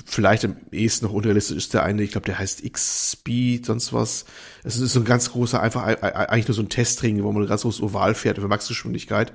Vielleicht 0.05 0.45
am 0.45 0.57
ehesten 0.73 1.07
noch 1.07 1.13
unrealistisch 1.13 1.57
ist 1.57 1.75
der 1.75 1.83
eine, 1.83 2.03
ich 2.03 2.13
glaube, 2.13 2.27
der 2.27 2.39
heißt 2.39 2.65
X-Speed, 2.65 3.67
sonst 3.67 3.93
was. 3.93 4.25
Es 4.65 4.79
ist 4.79 4.93
so 4.93 5.01
ein 5.01 5.05
ganz 5.05 5.31
großer, 5.33 5.61
einfach 5.61 5.83
eigentlich 5.83 6.49
nur 6.49 6.55
so 6.55 6.63
ein 6.63 6.69
Testring, 6.69 7.23
wo 7.23 7.33
man 7.33 7.43
ein 7.43 7.49
ganz 7.49 7.63
großes 7.63 7.83
Oval 7.83 8.15
fährt 8.15 8.39
für 8.39 8.49
Maxgeschwindigkeit. 8.49 9.33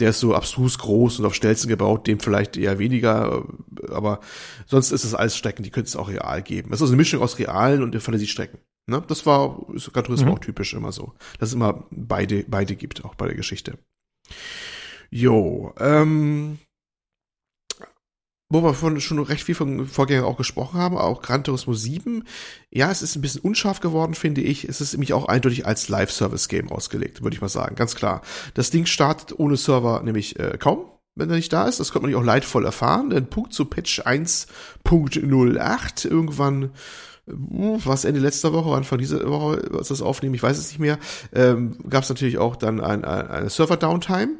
Der 0.00 0.10
ist 0.10 0.20
so 0.20 0.34
abstrus 0.34 0.78
groß 0.78 1.20
und 1.20 1.26
auf 1.26 1.34
Stelzen 1.34 1.68
gebaut, 1.68 2.06
dem 2.06 2.20
vielleicht 2.20 2.56
eher 2.56 2.78
weniger, 2.78 3.44
äh, 3.82 3.92
aber 3.92 4.20
sonst 4.66 4.90
ist 4.90 5.04
es 5.04 5.14
alles 5.14 5.36
Strecken, 5.36 5.62
die 5.62 5.70
könnte 5.70 5.88
es 5.88 5.96
auch 5.96 6.08
real 6.08 6.42
geben. 6.42 6.70
Es 6.70 6.78
ist 6.78 6.82
also 6.82 6.92
eine 6.92 6.98
Mischung 6.98 7.22
aus 7.22 7.38
realen 7.38 7.82
und 7.82 8.00
Fantasiestrecken. 8.00 8.58
Ne? 8.86 9.02
Das 9.06 9.24
war, 9.26 9.66
ist 9.74 9.92
Gran 9.92 10.04
Turismo 10.04 10.32
auch 10.32 10.38
typisch 10.38 10.74
immer 10.74 10.92
so. 10.92 11.14
Dass 11.38 11.50
es 11.50 11.54
immer 11.54 11.86
beide, 11.90 12.44
beide 12.48 12.76
gibt, 12.76 13.04
auch 13.04 13.14
bei 13.14 13.26
der 13.26 13.36
Geschichte. 13.36 13.78
Jo, 15.10 15.72
ähm, 15.78 16.58
wo 18.54 18.62
wir 18.62 18.72
von 18.72 18.98
schon 19.00 19.18
recht 19.18 19.42
viel 19.42 19.56
von 19.56 19.88
Vorgängern 19.88 20.24
auch 20.24 20.36
gesprochen 20.36 20.78
haben, 20.78 20.96
auch 20.96 21.22
Gran 21.22 21.42
Turismo 21.42 21.74
7. 21.74 22.22
Ja, 22.70 22.88
es 22.88 23.02
ist 23.02 23.16
ein 23.16 23.20
bisschen 23.20 23.40
unscharf 23.40 23.80
geworden, 23.80 24.14
finde 24.14 24.42
ich. 24.42 24.68
Es 24.68 24.80
ist 24.80 24.92
nämlich 24.92 25.12
auch 25.12 25.26
eindeutig 25.26 25.66
als 25.66 25.88
Live-Service-Game 25.88 26.70
ausgelegt, 26.70 27.24
würde 27.24 27.34
ich 27.34 27.40
mal 27.40 27.48
sagen. 27.48 27.74
Ganz 27.74 27.96
klar. 27.96 28.22
Das 28.54 28.70
Ding 28.70 28.86
startet 28.86 29.36
ohne 29.36 29.56
Server 29.56 30.04
nämlich 30.04 30.38
äh, 30.38 30.56
kaum, 30.56 30.84
wenn 31.16 31.30
er 31.30 31.36
nicht 31.36 31.52
da 31.52 31.66
ist. 31.66 31.80
Das 31.80 31.90
konnte 31.90 32.06
man 32.06 32.16
auch 32.16 32.22
leidvoll 32.22 32.64
erfahren. 32.64 33.12
Ein 33.12 33.28
Punkt 33.28 33.52
zu 33.52 33.64
Patch 33.64 34.02
1.08 34.02 36.08
irgendwann 36.08 36.70
was 37.26 38.04
Ende 38.04 38.20
letzter 38.20 38.52
Woche, 38.52 38.76
Anfang 38.76 38.98
dieser 38.98 39.28
Woche, 39.28 39.62
was 39.70 39.88
das 39.88 40.02
aufnehmen, 40.02 40.34
ich 40.34 40.42
weiß 40.42 40.58
es 40.58 40.68
nicht 40.68 40.78
mehr, 40.78 40.98
ähm, 41.32 41.78
gab 41.88 42.02
es 42.02 42.10
natürlich 42.10 42.36
auch 42.36 42.54
dann 42.54 42.82
ein, 42.82 43.02
ein, 43.04 43.28
eine 43.28 43.48
Server-Downtime. 43.48 44.32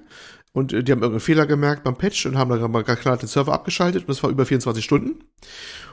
Und 0.54 0.72
äh, 0.72 0.82
die 0.82 0.92
haben 0.92 1.02
irgendeinen 1.02 1.20
Fehler 1.20 1.46
gemerkt 1.46 1.82
beim 1.84 1.98
Patch 1.98 2.24
und 2.24 2.38
haben 2.38 2.48
dann 2.58 2.70
mal 2.70 2.84
gerade 2.84 3.18
den 3.18 3.28
Server 3.28 3.52
abgeschaltet 3.52 4.02
und 4.02 4.08
das 4.08 4.22
war 4.22 4.30
über 4.30 4.46
24 4.46 4.82
Stunden. 4.82 5.24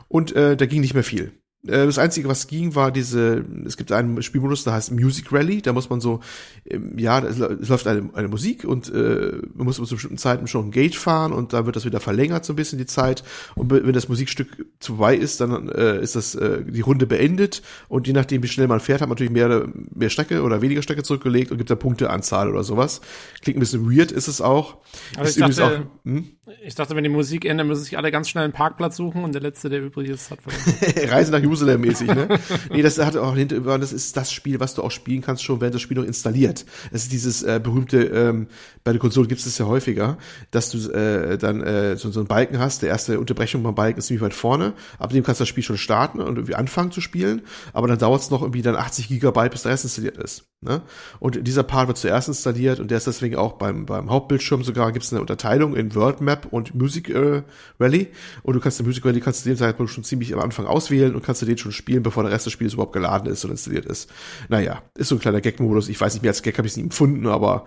Und 0.08 0.34
äh, 0.36 0.56
da 0.56 0.66
ging 0.68 0.82
nicht 0.82 0.94
mehr 0.94 1.04
viel. 1.04 1.41
Äh, 1.68 1.86
Das 1.86 1.98
Einzige, 2.00 2.28
was 2.28 2.48
ging, 2.48 2.74
war 2.76 2.92
diese, 2.92 3.46
es 3.66 3.78
gibt 3.78 3.92
einen 3.92 4.22
Spielmodus, 4.24 4.64
der 4.64 4.74
heißt 4.74 4.92
Music 4.92 5.32
Rally, 5.32 5.62
da 5.62 5.74
muss 5.74 5.90
man 5.90 6.02
so, 6.02 6.20
ähm, 6.66 6.98
ja, 6.98 7.20
es 7.20 7.38
lä- 7.38 7.62
es 7.62 7.70
läuft 7.70 7.86
eine, 7.88 8.10
eine 8.14 8.28
Musik 8.28 8.64
und 8.66 8.92
äh, 8.94 9.34
man 9.54 9.66
muss 9.66 9.76
zu 9.76 9.84
bestimmten 9.84 10.18
Zeiten 10.18 10.48
schon 10.48 10.68
ein 10.68 10.72
Gate 10.72 10.96
fahren 10.96 11.34
und 11.34 11.54
dann 11.54 11.66
wird 11.68 11.76
das 11.76 11.86
wieder 11.86 12.00
verlängert 12.00 12.46
so 12.46 12.54
ein 12.54 12.56
bisschen 12.56 12.80
die 12.80 12.86
Zeit 12.88 13.24
und 13.56 13.72
wenn 13.72 13.94
das 13.94 14.10
Musikstück 14.10 14.66
zu 14.80 14.96
vorbei 14.96 15.16
ist, 15.16 15.40
dann 15.40 15.70
äh, 15.70 16.02
ist 16.02 16.16
das 16.16 16.34
äh, 16.36 16.64
die 16.64 16.82
Runde 16.82 17.06
beendet 17.06 17.62
und 17.90 18.08
je 18.08 18.14
nachdem, 18.14 18.42
wie 18.42 18.48
schnell 18.48 18.68
man 18.68 18.80
fährt, 18.80 19.02
hat 19.02 19.08
man 19.10 19.16
natürlich 19.16 19.32
mehr, 19.32 19.68
mehr 19.94 20.10
Strecke 20.10 20.42
oder 20.42 20.62
weniger 20.62 20.82
Strecke 20.82 21.04
zurückgelegt 21.04 21.52
und 21.52 21.58
gibt 21.58 21.70
da 21.70 21.76
Punkteanzahl 21.76 22.50
oder 22.50 22.64
sowas. 22.64 23.02
Klingt 23.42 23.58
ein 23.58 23.60
bisschen 23.60 23.90
weird, 23.90 24.12
ist 24.12 24.28
es 24.28 24.42
auch. 24.42 24.78
Aber 25.16 25.26
ist 25.28 25.38
ich 25.38 25.56
dachte- 25.56 25.88
hm? 26.06 26.26
Ich 26.66 26.76
dachte, 26.76 26.96
wenn 26.98 27.04
die 27.04 27.10
Musik 27.10 27.46
endet, 27.46 27.66
müssen 27.66 27.84
sich 27.84 27.98
alle 27.98 28.12
ganz 28.12 28.28
schnell 28.28 28.44
einen 28.44 28.52
Parkplatz 28.52 28.98
suchen 28.98 29.24
und 29.24 29.34
der 29.34 29.42
Letzte, 29.42 29.70
der 29.70 29.82
übrig 29.82 30.10
ist, 30.10 30.32
hat 30.32 30.40
verloren. 30.42 31.10
Reise 31.10 31.32
nach 31.32 31.40
Jerusalem 31.52 31.82
mäßig, 31.82 32.08
ne? 32.08 32.28
nee, 32.72 32.82
das 32.82 32.98
hat 32.98 33.18
auch 33.18 33.36
hinter, 33.36 33.60
das 33.78 33.92
ist 33.92 34.16
das 34.16 34.32
Spiel, 34.32 34.60
was 34.60 34.74
du 34.74 34.82
auch 34.82 34.92
spielen 34.92 35.22
kannst, 35.22 35.44
schon 35.44 35.60
während 35.60 35.76
das 35.76 35.82
Spiel 35.82 35.98
noch 35.98 36.06
installiert. 36.06 36.66
Es 36.92 37.04
ist 37.04 37.12
dieses 37.12 37.44
äh, 37.44 37.60
berühmte, 37.62 38.04
ähm, 38.04 38.48
bei 38.84 38.92
der 38.92 39.00
Konsole 39.00 39.28
gibt 39.28 39.40
es 39.40 39.46
das 39.46 39.58
ja 39.58 39.66
häufiger, 39.66 40.18
dass 40.52 40.70
du 40.72 40.90
äh, 40.92 41.38
dann 41.38 41.62
äh, 41.62 41.98
so, 41.98 42.10
so 42.12 42.22
einen 42.22 42.28
Balken 42.28 42.60
hast, 42.60 42.82
der 42.82 42.90
erste 42.90 43.20
Unterbrechung 43.20 43.64
beim 43.64 43.76
Balken 43.76 44.00
ist 44.00 44.08
ziemlich 44.08 44.24
weit 44.24 44.34
vorne, 44.34 44.74
ab 44.98 45.12
dem 45.12 45.24
kannst 45.24 45.42
du 45.42 45.44
das 45.44 45.50
Spiel 45.50 45.64
schon 45.64 45.78
starten 45.78 46.20
und 46.20 46.38
irgendwie 46.38 46.56
anfangen 46.56 46.92
zu 46.92 47.02
spielen, 47.02 47.42
aber 47.74 47.88
dann 47.88 48.00
dauert 48.00 48.22
es 48.22 48.30
noch 48.30 48.42
irgendwie 48.42 48.62
dann 48.62 48.76
80 48.76 49.10
Gigabyte, 49.10 49.52
bis 49.52 49.64
der 49.64 49.74
Rest 49.74 49.84
installiert 49.84 50.18
ist. 50.18 50.46
Ne? 50.64 50.84
Und 51.20 51.48
dieser 51.48 51.64
Part 51.64 51.88
wird 51.88 51.98
zuerst 51.98 52.28
installiert 52.28 52.80
und 52.80 52.92
der 52.92 53.00
ist 53.00 53.08
deswegen 53.08 53.36
auch 53.36 53.54
beim, 53.54 53.88
beim 53.88 54.12
Hauptbildschirm 54.12 54.64
sogar 54.64 54.92
gibt 54.92 55.04
es 55.04 55.12
eine 55.12 55.20
Unterteilung 55.20 55.76
in 55.76 55.96
World 55.96 56.22
Map 56.22 56.48
und 56.52 56.76
Music 56.76 57.10
äh, 57.10 57.42
Rally 57.80 58.10
und 58.44 58.54
du 58.54 58.60
kannst 58.60 58.78
den 58.78 58.86
Music 58.86 59.04
Rally 59.04 59.22
kannst 59.22 59.44
du 59.44 59.50
den 59.50 59.58
Zeitpunkt 59.58 59.92
schon 59.92 60.04
ziemlich 60.04 60.36
am 60.36 60.40
Anfang 60.40 60.68
auswählen 60.68 61.16
und 61.16 61.24
kannst 61.24 61.41
den 61.46 61.58
schon 61.58 61.72
spielen, 61.72 62.04
bevor 62.04 62.24
der 62.24 62.32
Rest 62.32 62.46
des 62.46 62.54
Spiels 62.54 62.74
überhaupt 62.74 62.94
geladen 62.94 63.32
ist 63.32 63.44
und 63.46 63.52
installiert 63.52 63.86
ist. 63.86 64.10
Naja, 64.50 64.82
ist 64.96 65.10
so 65.10 65.16
ein 65.16 65.20
kleiner 65.20 65.42
Gag-Modus. 65.42 65.90
Ich 65.90 66.00
weiß 66.00 66.14
nicht, 66.14 66.24
mehr 66.24 66.32
als 66.32 66.42
Gag 66.42 66.58
habe 66.58 66.68
ich 66.68 66.74
es 66.74 66.78
nie 66.78 66.84
empfunden, 66.84 67.28
aber 67.28 67.66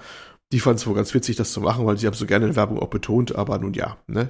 die 0.54 0.60
fanden 0.60 0.76
es 0.76 0.86
wohl 0.86 0.94
ganz 0.94 1.12
witzig, 1.14 1.34
das 1.34 1.52
zu 1.52 1.60
machen, 1.60 1.84
weil 1.84 1.98
sie 1.98 2.06
haben 2.06 2.14
so 2.14 2.26
gerne 2.26 2.44
in 2.44 2.52
der 2.52 2.56
Werbung 2.56 2.78
auch 2.78 2.86
betont, 2.86 3.34
aber 3.34 3.58
nun 3.58 3.74
ja, 3.74 3.96
ne? 4.06 4.28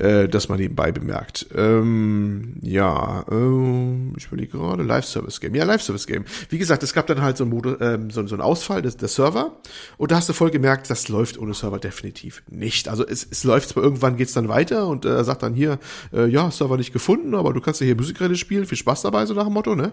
Äh, 0.00 0.28
das 0.28 0.48
mal 0.48 0.58
nebenbei 0.58 0.90
bemerkt. 0.90 1.46
Ähm, 1.54 2.56
ja, 2.60 3.24
ähm, 3.30 4.14
ich 4.16 4.26
überlege 4.26 4.58
gerade, 4.58 4.82
Live-Service-Game. 4.82 5.54
Ja, 5.54 5.62
Live-Service-Game. 5.62 6.24
Wie 6.48 6.58
gesagt, 6.58 6.82
es 6.82 6.92
gab 6.92 7.06
dann 7.06 7.22
halt 7.22 7.36
so 7.36 7.44
einen, 7.44 7.52
Modus, 7.52 7.76
ähm, 7.80 8.10
so, 8.10 8.26
so 8.26 8.34
einen 8.34 8.42
Ausfall 8.42 8.82
des, 8.82 8.96
des 8.96 9.14
Server 9.14 9.52
und 9.96 10.10
da 10.10 10.16
hast 10.16 10.28
du 10.28 10.32
voll 10.32 10.50
gemerkt, 10.50 10.90
das 10.90 11.06
läuft 11.06 11.38
ohne 11.38 11.54
Server 11.54 11.78
definitiv 11.78 12.42
nicht. 12.50 12.88
Also 12.88 13.06
es, 13.06 13.24
es 13.30 13.44
läuft 13.44 13.68
zwar 13.68 13.84
irgendwann 13.84 14.16
geht's 14.16 14.32
dann 14.32 14.48
weiter 14.48 14.88
und 14.88 15.04
äh, 15.04 15.22
sagt 15.22 15.44
dann 15.44 15.54
hier, 15.54 15.78
äh, 16.12 16.26
ja, 16.26 16.50
Server 16.50 16.76
nicht 16.76 16.92
gefunden, 16.92 17.36
aber 17.36 17.52
du 17.52 17.60
kannst 17.60 17.80
ja 17.80 17.84
hier 17.84 17.94
Musikräte 17.94 18.34
spielen, 18.34 18.66
viel 18.66 18.78
Spaß 18.78 19.02
dabei, 19.02 19.24
so 19.26 19.34
nach 19.34 19.44
dem 19.44 19.52
Motto, 19.52 19.76
ne? 19.76 19.92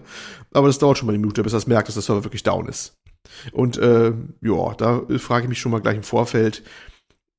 Aber 0.52 0.66
das 0.66 0.80
dauert 0.80 0.98
schon 0.98 1.06
mal 1.06 1.12
eine 1.12 1.20
Minute, 1.20 1.44
bis 1.44 1.52
das 1.52 1.68
merkt, 1.68 1.86
dass 1.86 1.94
der 1.94 2.02
Server 2.02 2.24
wirklich 2.24 2.42
down 2.42 2.66
ist. 2.66 2.96
Und 3.52 3.78
äh, 3.78 4.12
ja, 4.40 4.74
da 4.74 5.02
frage 5.18 5.44
ich 5.44 5.48
mich 5.48 5.60
schon 5.60 5.72
mal 5.72 5.80
gleich 5.80 5.96
im 5.96 6.02
Vorfeld, 6.02 6.62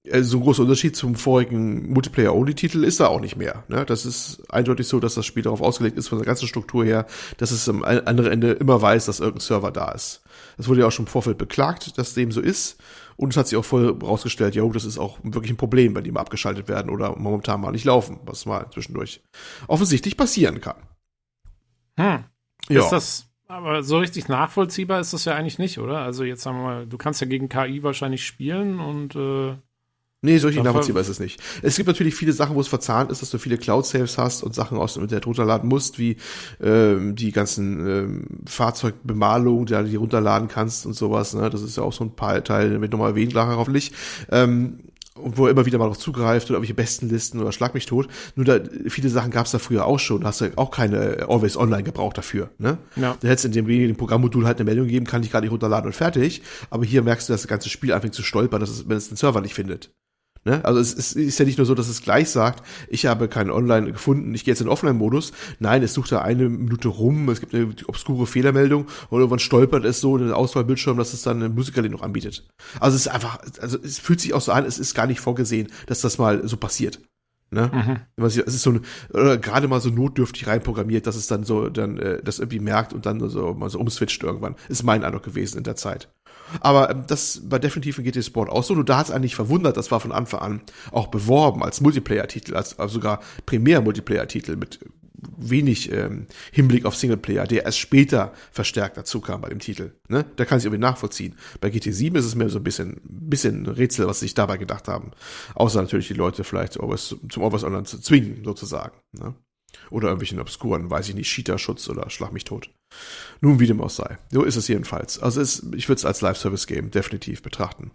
äh, 0.06 0.22
so 0.22 0.38
ein 0.38 0.44
großer 0.44 0.64
Unterschied 0.64 0.96
zum 0.96 1.16
vorigen 1.16 1.92
Multiplayer-Only-Titel 1.92 2.84
ist 2.84 3.00
da 3.00 3.08
auch 3.08 3.22
nicht 3.22 3.36
mehr. 3.36 3.64
Ne? 3.68 3.86
Das 3.86 4.06
ist 4.06 4.44
eindeutig 4.52 4.88
so, 4.88 5.00
dass 5.00 5.16
das 5.16 5.26
Spiel 5.26 5.44
darauf 5.44 5.62
ausgelegt 5.62 5.98
ist, 5.98 6.10
von 6.10 6.18
der 6.18 6.26
ganzen 6.26 6.48
Struktur 6.48 6.84
her, 6.84 7.08
dass 7.38 7.52
es 7.52 7.68
am 7.70 7.84
anderen 7.84 8.32
Ende 8.32 8.52
immer 8.52 8.82
weiß, 8.82 9.06
dass 9.06 9.20
irgendein 9.20 9.42
Server 9.42 9.72
da 9.72 9.92
ist. 9.92 10.22
Das 10.58 10.68
wurde 10.68 10.82
ja 10.82 10.88
auch 10.88 10.92
schon 10.92 11.06
im 11.06 11.12
Vorfeld 11.12 11.38
beklagt, 11.38 11.98
dass 11.98 12.14
dem 12.14 12.32
so 12.32 12.42
ist. 12.42 12.82
Und 13.16 13.32
es 13.32 13.38
hat 13.38 13.48
sich 13.48 13.58
auch 13.58 13.66
voll 13.66 13.90
rausgestellt, 13.90 14.56
ja, 14.56 14.68
das 14.68 14.86
ist 14.86 14.98
auch 14.98 15.20
wirklich 15.24 15.52
ein 15.52 15.58
Problem, 15.58 15.96
wenn 15.96 16.04
die 16.04 16.12
mal 16.12 16.22
abgeschaltet 16.22 16.68
werden 16.68 16.90
oder 16.90 17.16
momentan 17.16 17.62
mal 17.62 17.72
nicht 17.72 17.86
laufen, 17.86 18.20
was 18.26 18.46
mal 18.46 18.70
zwischendurch 18.74 19.22
offensichtlich 19.68 20.18
passieren 20.18 20.60
kann. 20.62 20.78
Hm. 21.98 22.26
Ja. 22.70 22.82
Ist 22.82 22.90
das, 22.90 23.26
aber 23.54 23.84
so 23.84 23.98
richtig 24.00 24.28
nachvollziehbar 24.28 25.00
ist 25.00 25.14
das 25.14 25.26
ja 25.26 25.36
eigentlich 25.36 25.60
nicht, 25.60 25.80
oder? 25.80 26.00
Also 26.00 26.24
jetzt 26.24 26.42
sagen 26.42 26.58
wir 26.58 26.64
mal, 26.64 26.88
du 26.88 26.98
kannst 26.98 27.22
ja 27.22 27.28
gegen 27.28 27.50
KI 27.50 27.84
wahrscheinlich 27.84 28.26
spielen 28.26 28.80
und 28.80 29.16
äh, 29.16 29.56
Nee, 30.26 30.38
so 30.38 30.48
richtig 30.48 30.64
nachvollziehbar 30.64 31.02
ist 31.02 31.10
es 31.10 31.20
nicht. 31.20 31.42
Es 31.64 31.76
gibt 31.76 31.88
natürlich 31.88 32.16
viele 32.16 32.32
Sachen, 32.32 32.56
wo 32.56 32.62
es 32.62 32.70
verzahnt 32.70 33.12
ist, 33.12 33.22
dass 33.22 33.30
du 33.30 33.38
viele 33.40 33.58
Cloud-Saves 33.58 34.18
hast 34.18 34.42
und 34.42 34.56
Sachen 34.56 34.78
aus 34.78 34.94
dem 34.94 35.04
Internet 35.04 35.28
runterladen 35.28 35.68
musst, 35.68 36.00
wie 36.00 36.16
ähm, 36.62 37.18
die 37.18 37.34
ganzen 37.34 37.86
ähm, 37.86 38.28
Fahrzeugbemalungen, 38.46 39.66
die 39.66 39.92
du 39.92 40.00
runterladen 40.00 40.48
kannst 40.48 40.86
und 40.86 40.94
sowas. 40.94 41.34
Ne? 41.34 41.50
Das 41.50 41.62
ist 41.62 41.76
ja 41.76 41.84
auch 41.84 41.92
so 41.92 42.06
ein 42.06 42.16
paar 42.16 42.42
Teil, 42.42 42.70
den 42.70 42.80
wird 42.80 42.94
nochmal 42.94 43.10
erwähnt, 43.10 43.34
nachher 43.34 43.58
hoffentlich. 43.58 43.92
Ähm, 44.32 44.80
und 45.16 45.38
wo 45.38 45.46
er 45.46 45.52
immer 45.52 45.66
wieder 45.66 45.78
mal 45.78 45.88
noch 45.88 45.98
zugreift 45.98 46.48
oder 46.48 46.58
irgendwelche 46.58 46.74
Bestenlisten 46.74 47.40
oder 47.40 47.52
Schlag 47.52 47.74
mich 47.74 47.86
tot. 47.86 48.08
Nur 48.36 48.46
da, 48.46 48.60
viele 48.88 49.10
Sachen 49.10 49.32
gab 49.32 49.46
es 49.46 49.52
da 49.52 49.60
früher 49.60 49.86
auch 49.86 50.00
schon. 50.00 50.22
Da 50.22 50.28
hast 50.28 50.42
du 50.42 50.52
auch 50.56 50.72
keine 50.72 51.18
äh, 51.18 51.22
Always 51.24 51.58
Online 51.58 51.84
gebraucht 51.84 52.18
dafür. 52.18 52.50
Ne? 52.58 52.78
Ja. 52.96 53.16
Da 53.20 53.28
hättest 53.28 53.46
du 53.46 53.60
in 53.60 53.66
dem, 53.66 53.68
dem 53.68 53.96
Programmmodul 53.96 54.46
halt 54.46 54.58
eine 54.58 54.66
Meldung 54.66 54.86
gegeben, 54.86 55.06
kann 55.06 55.24
ich 55.24 55.32
gar 55.32 55.42
nicht 55.42 55.52
runterladen 55.52 55.88
und 55.88 55.94
fertig. 55.94 56.42
Aber 56.70 56.86
hier 56.86 57.04
merkst 57.04 57.30
du, 57.30 57.34
dass 57.34 57.42
das 57.42 57.50
ganze 57.50 57.70
Spiel 57.70 57.94
anfängt 57.94 58.16
zu 58.16 58.24
stolpern, 58.24 58.60
dass 58.60 58.70
es, 58.70 58.90
wenn 58.90 58.98
es 58.98 59.10
den 59.10 59.18
Server 59.18 59.42
nicht 59.42 59.54
findet. 59.54 59.92
Ne? 60.46 60.64
Also 60.66 60.80
es 60.80 60.94
ist, 60.94 61.16
ist 61.16 61.40
ja 61.40 61.46
nicht 61.46 61.58
nur 61.58 61.66
so, 61.66 61.74
dass 61.74 61.88
es 61.88 62.02
gleich 62.02 62.30
sagt, 62.30 62.66
ich 62.90 63.06
habe 63.06 63.30
keinen 63.30 63.50
Online 63.50 63.92
gefunden, 63.94 64.34
ich 64.34 64.44
gehe 64.44 64.54
jetzt 64.54 64.62
in 64.62 64.68
Offline-Modus. 64.68 65.32
Nein, 65.60 65.84
es 65.84 65.94
sucht 65.94 66.12
da 66.12 66.22
eine 66.22 66.50
Minute 66.50 66.90
rum, 66.90 67.30
es 67.30 67.40
gibt 67.40 67.54
eine 67.54 67.74
obskure 67.88 68.28
Fehlermeldung 68.28 68.88
und 69.10 69.20
irgendwann 69.20 69.40
stolpert 69.40 69.86
es 69.86 70.02
so 70.02 70.18
in 70.18 70.24
den 70.24 70.34
Auswahlbildschirm, 70.34 70.98
dass 70.98 71.14
es 71.14 71.22
dann 71.22 71.38
eine 71.38 71.50
Musikerli 71.50 71.90
noch 71.90 72.02
anbietet. 72.02 72.46
Also 72.80 72.96
es 72.96 73.06
ist 73.06 73.12
einfach, 73.12 73.40
also 73.62 73.78
es 73.82 74.00
fühlt 74.00 74.20
sich 74.20 74.34
auch 74.34 74.42
so 74.42 74.52
an, 74.52 74.66
es 74.66 74.80
ist 74.80 74.94
gar 74.96 75.08
nicht 75.08 75.22
vorgesehen, 75.22 75.70
dass 75.88 76.02
das 76.02 76.18
mal 76.18 76.46
so 76.48 76.58
passiert. 76.58 77.00
Ne? 77.54 77.70
mhm. 78.18 78.26
Es 78.26 78.36
ist 78.36 78.64
so 78.64 78.72
ein, 78.72 78.82
gerade 79.42 79.68
mal 79.68 79.80
so 79.80 79.90
notdürftig 79.90 80.48
reinprogrammiert, 80.48 81.06
dass 81.06 81.16
es 81.16 81.28
dann 81.28 81.44
so 81.44 81.70
dann 81.70 81.98
äh, 81.98 82.22
das 82.24 82.40
irgendwie 82.40 82.60
merkt 82.60 82.94
und 82.94 83.06
dann 83.06 83.30
so 83.30 83.54
mal 83.54 83.70
so 83.70 83.80
umswitcht 83.80 84.24
irgendwann. 84.24 84.56
Ist 84.70 84.84
mein 84.84 85.04
Eindruck 85.04 85.24
gewesen 85.24 85.60
in 85.60 85.64
der 85.64 85.76
Zeit. 85.76 86.10
Aber 86.60 86.90
ähm, 86.90 87.04
das 87.08 87.42
war 87.50 87.60
definitiv 87.60 87.98
in 87.98 88.06
GT 88.06 88.24
Sport 88.24 88.50
auch 88.50 88.64
so. 88.64 88.74
Und 88.74 88.90
da 88.90 88.98
hat 88.98 89.08
es 89.08 89.12
eigentlich 89.12 89.36
verwundert, 89.36 89.78
das 89.78 89.92
war 89.92 90.00
von 90.00 90.12
Anfang 90.12 90.42
an 90.42 90.62
auch 90.92 91.08
beworben 91.08 91.64
als 91.64 91.82
Multiplayer-Titel, 91.82 92.56
als, 92.56 92.80
als 92.80 92.92
sogar 92.92 93.20
Primär-Multiplayer-Titel 93.46 94.56
mit 94.56 94.80
wenig 95.38 95.92
ähm, 95.92 96.28
Hinblick 96.52 96.86
auf 96.86 96.96
Singleplayer, 96.96 97.48
der 97.48 97.66
erst 97.66 97.80
später 97.80 98.34
verstärkt 98.52 98.98
dazu 98.98 99.22
kam 99.22 99.42
bei 99.42 99.50
dem 99.50 99.60
Titel. 99.60 99.94
Ne? 100.10 100.26
Da 100.36 100.46
kann 100.46 100.58
ich 100.58 100.66
irgendwie 100.66 100.82
nachvollziehen. 100.82 101.36
Bei 101.62 101.70
GT7 101.70 102.18
ist 102.18 102.26
es 102.26 102.36
mir 102.36 102.50
so 102.50 102.60
ein 102.60 102.64
bisschen, 102.64 103.00
bisschen 103.04 103.66
Rätsel, 103.66 104.08
was 104.08 104.20
sie 104.20 104.26
sich 104.26 104.34
dabei 104.34 104.58
gedacht 104.58 104.88
haben. 104.88 105.12
Außer 105.56 105.82
natürlich 105.82 106.08
die 106.08 106.14
Leute 106.14 106.44
vielleicht 106.44 106.74
zum 106.74 107.44
Always 107.44 107.64
Online 107.64 107.86
zu 107.86 108.00
zwingen, 108.00 108.44
sozusagen. 108.44 108.98
Ne? 109.14 109.36
Oder 109.90 110.08
irgendwelchen 110.08 110.40
obskuren, 110.40 110.90
weiß 110.90 111.10
ich 111.10 111.16
nicht, 111.16 111.30
Cheater-Schutz 111.30 111.90
oder 111.90 112.10
Schlag 112.10 112.32
mich 112.34 112.44
tot. 112.44 112.70
Nun, 113.42 113.60
wie 113.60 113.68
dem 113.68 113.82
auch 113.82 113.90
sei. 113.90 114.18
So 114.32 114.44
ist 114.44 114.56
es 114.56 114.68
jedenfalls. 114.68 115.20
Also 115.20 115.42
es, 115.42 115.66
ich 115.76 115.90
würde 115.90 116.00
es 116.00 116.06
als 116.06 116.22
Live-Service-Game 116.22 116.92
definitiv 116.92 117.42
betrachten. 117.42 117.92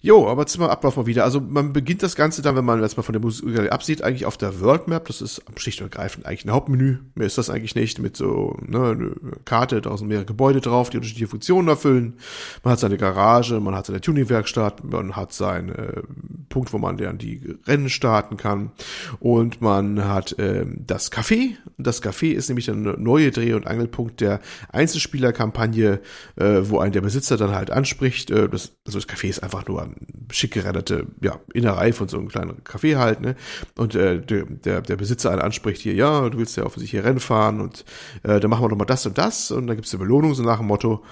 Jo, 0.00 0.28
aber 0.28 0.46
zum 0.46 0.62
Ablauf 0.62 0.96
mal 0.96 1.06
wieder. 1.06 1.24
Also 1.24 1.40
man 1.40 1.72
beginnt 1.72 2.04
das 2.04 2.14
Ganze 2.14 2.40
dann, 2.40 2.54
wenn 2.54 2.64
man 2.64 2.80
jetzt 2.80 2.96
mal 2.96 3.02
von 3.02 3.14
der 3.14 3.20
Musik 3.20 3.72
absieht, 3.72 4.00
eigentlich 4.00 4.26
auf 4.26 4.36
der 4.36 4.60
World 4.60 4.86
Map. 4.86 5.06
Das 5.06 5.20
ist 5.20 5.42
schlicht 5.56 5.80
und 5.80 5.86
ergreifend 5.86 6.24
eigentlich 6.24 6.44
ein 6.44 6.52
Hauptmenü. 6.52 6.98
Mehr 7.16 7.26
ist 7.26 7.36
das 7.36 7.50
eigentlich 7.50 7.74
nicht. 7.74 7.98
Mit 7.98 8.16
so 8.16 8.56
ne, 8.64 8.90
eine 8.90 9.12
Karte, 9.44 9.80
da 9.80 9.96
sind 9.96 10.06
mehrere 10.06 10.24
Gebäude 10.24 10.60
drauf, 10.60 10.90
die 10.90 10.98
unterschiedliche 10.98 11.26
Funktionen 11.26 11.66
erfüllen. 11.66 12.14
Man 12.62 12.70
hat 12.70 12.78
seine 12.78 12.96
Garage, 12.96 13.58
man 13.58 13.74
hat 13.74 13.86
seine 13.86 14.00
Tuningwerkstatt, 14.00 14.84
man 14.84 15.16
hat 15.16 15.32
seinen 15.32 15.70
äh, 15.70 16.02
Punkt, 16.48 16.72
wo 16.72 16.78
man 16.78 16.96
dann 16.96 17.18
die 17.18 17.58
Rennen 17.66 17.90
starten 17.90 18.36
kann. 18.36 18.70
Und 19.18 19.60
man 19.60 20.04
hat 20.04 20.36
ähm, 20.38 20.84
das 20.86 21.10
Café. 21.10 21.56
Das 21.76 22.04
Café 22.04 22.34
ist 22.34 22.48
nämlich 22.48 22.66
der 22.66 22.76
neue 22.76 23.32
Dreh- 23.32 23.54
und 23.54 23.66
Angelpunkt 23.66 24.20
der 24.20 24.38
Einzelspielerkampagne, 24.70 25.98
äh, 26.36 26.60
wo 26.62 26.78
einen 26.78 26.92
der 26.92 27.00
Besitzer 27.00 27.36
dann 27.36 27.50
halt 27.50 27.72
anspricht. 27.72 28.30
Äh, 28.30 28.48
das, 28.48 28.76
also 28.86 29.00
das 29.00 29.08
Café 29.08 29.26
ist 29.26 29.42
einfach 29.42 29.66
nur 29.66 29.87
eine 29.88 30.34
schick 30.34 30.52
gerettete 30.52 31.06
ja, 31.20 31.40
Innerei 31.52 31.92
von 31.92 32.08
so 32.08 32.18
einem 32.18 32.28
kleinen 32.28 32.62
Café 32.62 32.96
halt. 32.96 33.20
Ne? 33.20 33.36
Und 33.76 33.94
äh, 33.94 34.20
der, 34.20 34.44
der, 34.44 34.80
der 34.82 34.96
Besitzer 34.96 35.30
einen 35.30 35.40
anspricht 35.40 35.80
hier, 35.80 35.94
ja, 35.94 36.28
du 36.28 36.38
willst 36.38 36.56
ja 36.56 36.64
offensichtlich 36.64 37.00
hier 37.00 37.08
Rennen 37.08 37.20
fahren 37.20 37.60
und 37.60 37.84
äh, 38.22 38.40
dann 38.40 38.50
machen 38.50 38.64
wir 38.64 38.68
doch 38.68 38.76
mal 38.76 38.84
das 38.84 39.06
und 39.06 39.18
das 39.18 39.50
und 39.50 39.66
dann 39.66 39.76
gibt's 39.76 39.92
eine 39.92 40.02
Belohnung 40.02 40.34
so 40.34 40.42
nach 40.42 40.58
dem 40.58 40.66
Motto. 40.66 41.04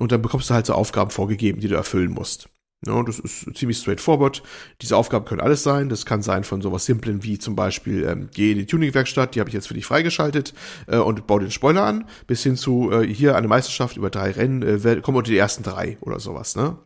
Und 0.00 0.10
dann 0.10 0.22
bekommst 0.22 0.50
du 0.50 0.54
halt 0.54 0.66
so 0.66 0.74
Aufgaben 0.74 1.10
vorgegeben, 1.10 1.60
die 1.60 1.68
du 1.68 1.76
erfüllen 1.76 2.10
musst. 2.10 2.48
Ja, 2.86 3.02
das 3.02 3.18
ist 3.18 3.56
ziemlich 3.56 3.78
straightforward. 3.78 4.42
Diese 4.82 4.96
Aufgaben 4.96 5.24
können 5.24 5.40
alles 5.40 5.62
sein. 5.62 5.88
Das 5.88 6.04
kann 6.04 6.22
sein 6.22 6.44
von 6.44 6.60
sowas 6.60 6.84
Simplen 6.84 7.22
wie 7.22 7.38
zum 7.38 7.56
Beispiel, 7.56 8.04
ähm, 8.04 8.28
geh 8.32 8.52
in 8.52 8.58
die 8.58 8.66
Tuningwerkstatt, 8.66 9.34
die 9.34 9.40
habe 9.40 9.48
ich 9.48 9.54
jetzt 9.54 9.68
für 9.68 9.74
dich 9.74 9.86
freigeschaltet 9.86 10.52
äh, 10.86 10.98
und 10.98 11.26
bau 11.26 11.38
den 11.38 11.50
Spoiler 11.50 11.84
an, 11.84 12.06
bis 12.26 12.42
hin 12.42 12.56
zu 12.56 12.90
äh, 12.92 13.06
hier 13.06 13.36
eine 13.36 13.48
Meisterschaft 13.48 13.96
über 13.96 14.10
drei 14.10 14.32
Rennen, 14.32 14.62
äh, 14.62 15.00
komm 15.02 15.16
unter 15.16 15.30
die 15.30 15.38
ersten 15.38 15.62
drei 15.62 15.96
oder 16.00 16.20
sowas. 16.20 16.56
Ne? 16.56 16.76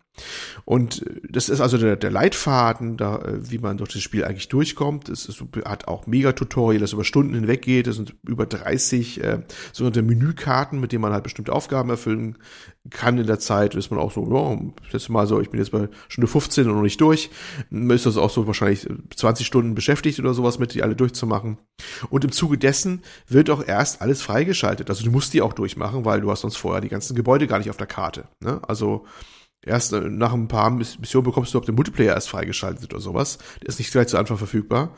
Und 0.64 1.06
äh, 1.06 1.20
das 1.28 1.48
ist 1.48 1.60
also 1.60 1.78
der, 1.78 1.96
der 1.96 2.10
Leitfaden, 2.10 2.96
da, 2.96 3.16
äh, 3.16 3.50
wie 3.50 3.58
man 3.58 3.78
durch 3.78 3.92
das 3.92 4.02
Spiel 4.02 4.24
eigentlich 4.24 4.48
durchkommt. 4.48 5.08
Es 5.08 5.26
ist, 5.26 5.42
hat 5.64 5.88
auch 5.88 6.06
Mega-Tutorial, 6.06 6.80
das 6.80 6.92
über 6.92 7.04
Stunden 7.04 7.34
hinweg 7.34 7.62
geht. 7.62 7.86
Es 7.86 7.96
sind 7.96 8.14
über 8.26 8.46
30 8.46 9.22
äh, 9.22 9.42
sogenannte 9.72 10.02
Menükarten, 10.02 10.80
mit 10.80 10.92
denen 10.92 11.02
man 11.02 11.12
halt 11.12 11.24
bestimmte 11.24 11.52
Aufgaben 11.52 11.90
erfüllen 11.90 12.38
kann 12.90 13.18
in 13.18 13.26
der 13.26 13.38
Zeit. 13.38 13.74
Ist 13.74 13.90
man 13.90 14.00
auch 14.00 14.12
so, 14.12 14.26
ja, 14.32 14.58
letztes 14.84 15.08
Mal 15.08 15.26
so, 15.26 15.40
ich 15.40 15.50
bin 15.50 15.60
jetzt 15.60 15.70
bei 15.70 15.88
Stunde 16.08 16.28
15 16.28 16.68
und 16.68 16.76
noch 16.76 16.82
nicht 16.82 17.00
durch. 17.00 17.30
Ist 17.70 18.06
das 18.06 18.16
auch 18.16 18.30
so 18.30 18.46
wahrscheinlich 18.46 18.88
20 19.14 19.46
Stunden 19.46 19.74
beschäftigt 19.74 20.18
oder 20.20 20.34
sowas 20.34 20.58
mit, 20.58 20.74
die 20.74 20.82
alle 20.82 20.96
durchzumachen. 20.96 21.58
Und 22.10 22.24
im 22.24 22.32
Zuge 22.32 22.58
dessen 22.58 23.02
wird 23.26 23.50
auch 23.50 23.66
erst 23.66 24.02
alles 24.02 24.22
freigeschaltet. 24.22 24.90
Also 24.90 25.04
du 25.04 25.10
musst 25.10 25.34
die 25.34 25.42
auch 25.42 25.52
durchmachen, 25.52 26.04
weil 26.04 26.20
du 26.20 26.30
hast 26.30 26.42
sonst 26.42 26.56
vorher 26.56 26.80
die 26.80 26.88
ganzen 26.88 27.14
Gebäude 27.14 27.46
gar 27.46 27.58
nicht 27.58 27.70
auf 27.70 27.76
der 27.76 27.86
Karte. 27.86 28.28
Ne? 28.40 28.60
Also 28.66 29.06
erst 29.64 29.92
äh, 29.92 30.00
nach 30.00 30.32
ein 30.32 30.48
paar 30.48 30.70
Missionen 30.70 31.24
bekommst 31.24 31.54
du 31.54 31.58
auch 31.58 31.64
den 31.64 31.74
Multiplayer 31.74 32.14
erst 32.14 32.28
freigeschaltet 32.28 32.92
oder 32.92 33.00
sowas. 33.00 33.38
Der 33.60 33.68
ist 33.68 33.78
nicht 33.78 33.90
gleich 33.90 34.08
zu 34.08 34.18
Anfang 34.18 34.38
verfügbar. 34.38 34.94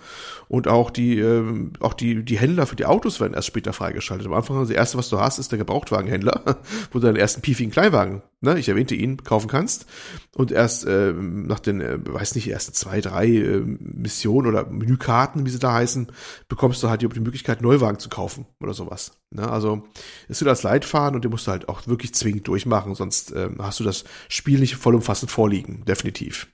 Und 0.48 0.68
auch 0.68 0.90
die, 0.90 1.18
ähm, 1.18 1.72
auch 1.80 1.94
die, 1.94 2.24
die 2.24 2.38
Händler 2.38 2.66
für 2.66 2.76
die 2.76 2.86
Autos 2.86 3.20
werden 3.20 3.34
erst 3.34 3.48
später 3.48 3.72
freigeschaltet. 3.72 4.26
Am 4.26 4.32
Anfang, 4.32 4.60
das 4.60 4.70
erste, 4.70 4.98
was 4.98 5.08
du 5.08 5.18
hast, 5.18 5.38
ist 5.38 5.52
der 5.52 5.58
Gebrauchtwagenhändler, 5.58 6.42
wo 6.92 6.98
du 6.98 7.06
deinen 7.06 7.16
ersten 7.16 7.40
piefigen 7.40 7.72
Kleinwagen, 7.72 8.22
ne, 8.40 8.58
ich 8.58 8.68
erwähnte 8.68 8.94
ihn, 8.94 9.22
kaufen 9.22 9.48
kannst. 9.48 9.86
Und 10.34 10.52
erst 10.52 10.86
äh, 10.86 11.12
nach 11.12 11.60
den, 11.60 11.80
äh, 11.80 11.98
weiß 12.00 12.34
nicht, 12.34 12.48
ersten 12.48 12.72
zwei, 12.72 13.00
drei 13.00 13.26
äh, 13.26 13.60
Missionen 13.60 14.48
oder 14.48 14.66
Menükarten, 14.66 15.46
wie 15.46 15.50
sie 15.50 15.58
da 15.58 15.74
heißen, 15.74 16.08
bekommst 16.48 16.82
du 16.82 16.88
halt 16.88 17.02
die, 17.02 17.20
Möglichkeit, 17.20 17.62
Neuwagen 17.62 17.98
zu 17.98 18.08
kaufen 18.08 18.46
oder 18.60 18.74
sowas. 18.74 19.12
Ne? 19.30 19.48
Also 19.48 19.84
es 20.28 20.40
wird 20.40 20.48
als 20.48 20.62
Leitfaden 20.62 21.16
und 21.16 21.24
den 21.24 21.30
musst 21.30 21.46
du 21.46 21.50
halt 21.50 21.68
auch 21.68 21.86
wirklich 21.86 22.14
zwingend 22.14 22.48
durchmachen, 22.48 22.94
sonst 22.94 23.32
äh, 23.32 23.50
hast 23.58 23.80
du 23.80 23.84
das 23.84 24.04
Spiel 24.28 24.60
nicht 24.60 24.76
vollumfassend 24.76 25.30
vorliegen, 25.30 25.84
definitiv. 25.84 26.48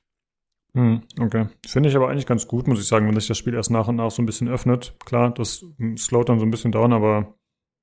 Hm, 0.74 1.02
okay. 1.18 1.48
Finde 1.66 1.88
ich 1.88 1.96
aber 1.96 2.10
eigentlich 2.10 2.26
ganz 2.26 2.46
gut, 2.46 2.68
muss 2.68 2.80
ich 2.80 2.86
sagen, 2.86 3.06
wenn 3.06 3.18
sich 3.18 3.28
das 3.28 3.38
Spiel 3.38 3.54
erst 3.54 3.70
nach 3.70 3.88
und 3.88 3.96
nach 3.96 4.10
so 4.10 4.20
ein 4.20 4.26
bisschen 4.26 4.48
öffnet. 4.48 4.94
Klar, 5.06 5.32
das 5.32 5.64
slowt 5.96 6.28
dann 6.28 6.38
so 6.38 6.44
ein 6.44 6.50
bisschen 6.50 6.70
down, 6.70 6.92
aber 6.92 7.34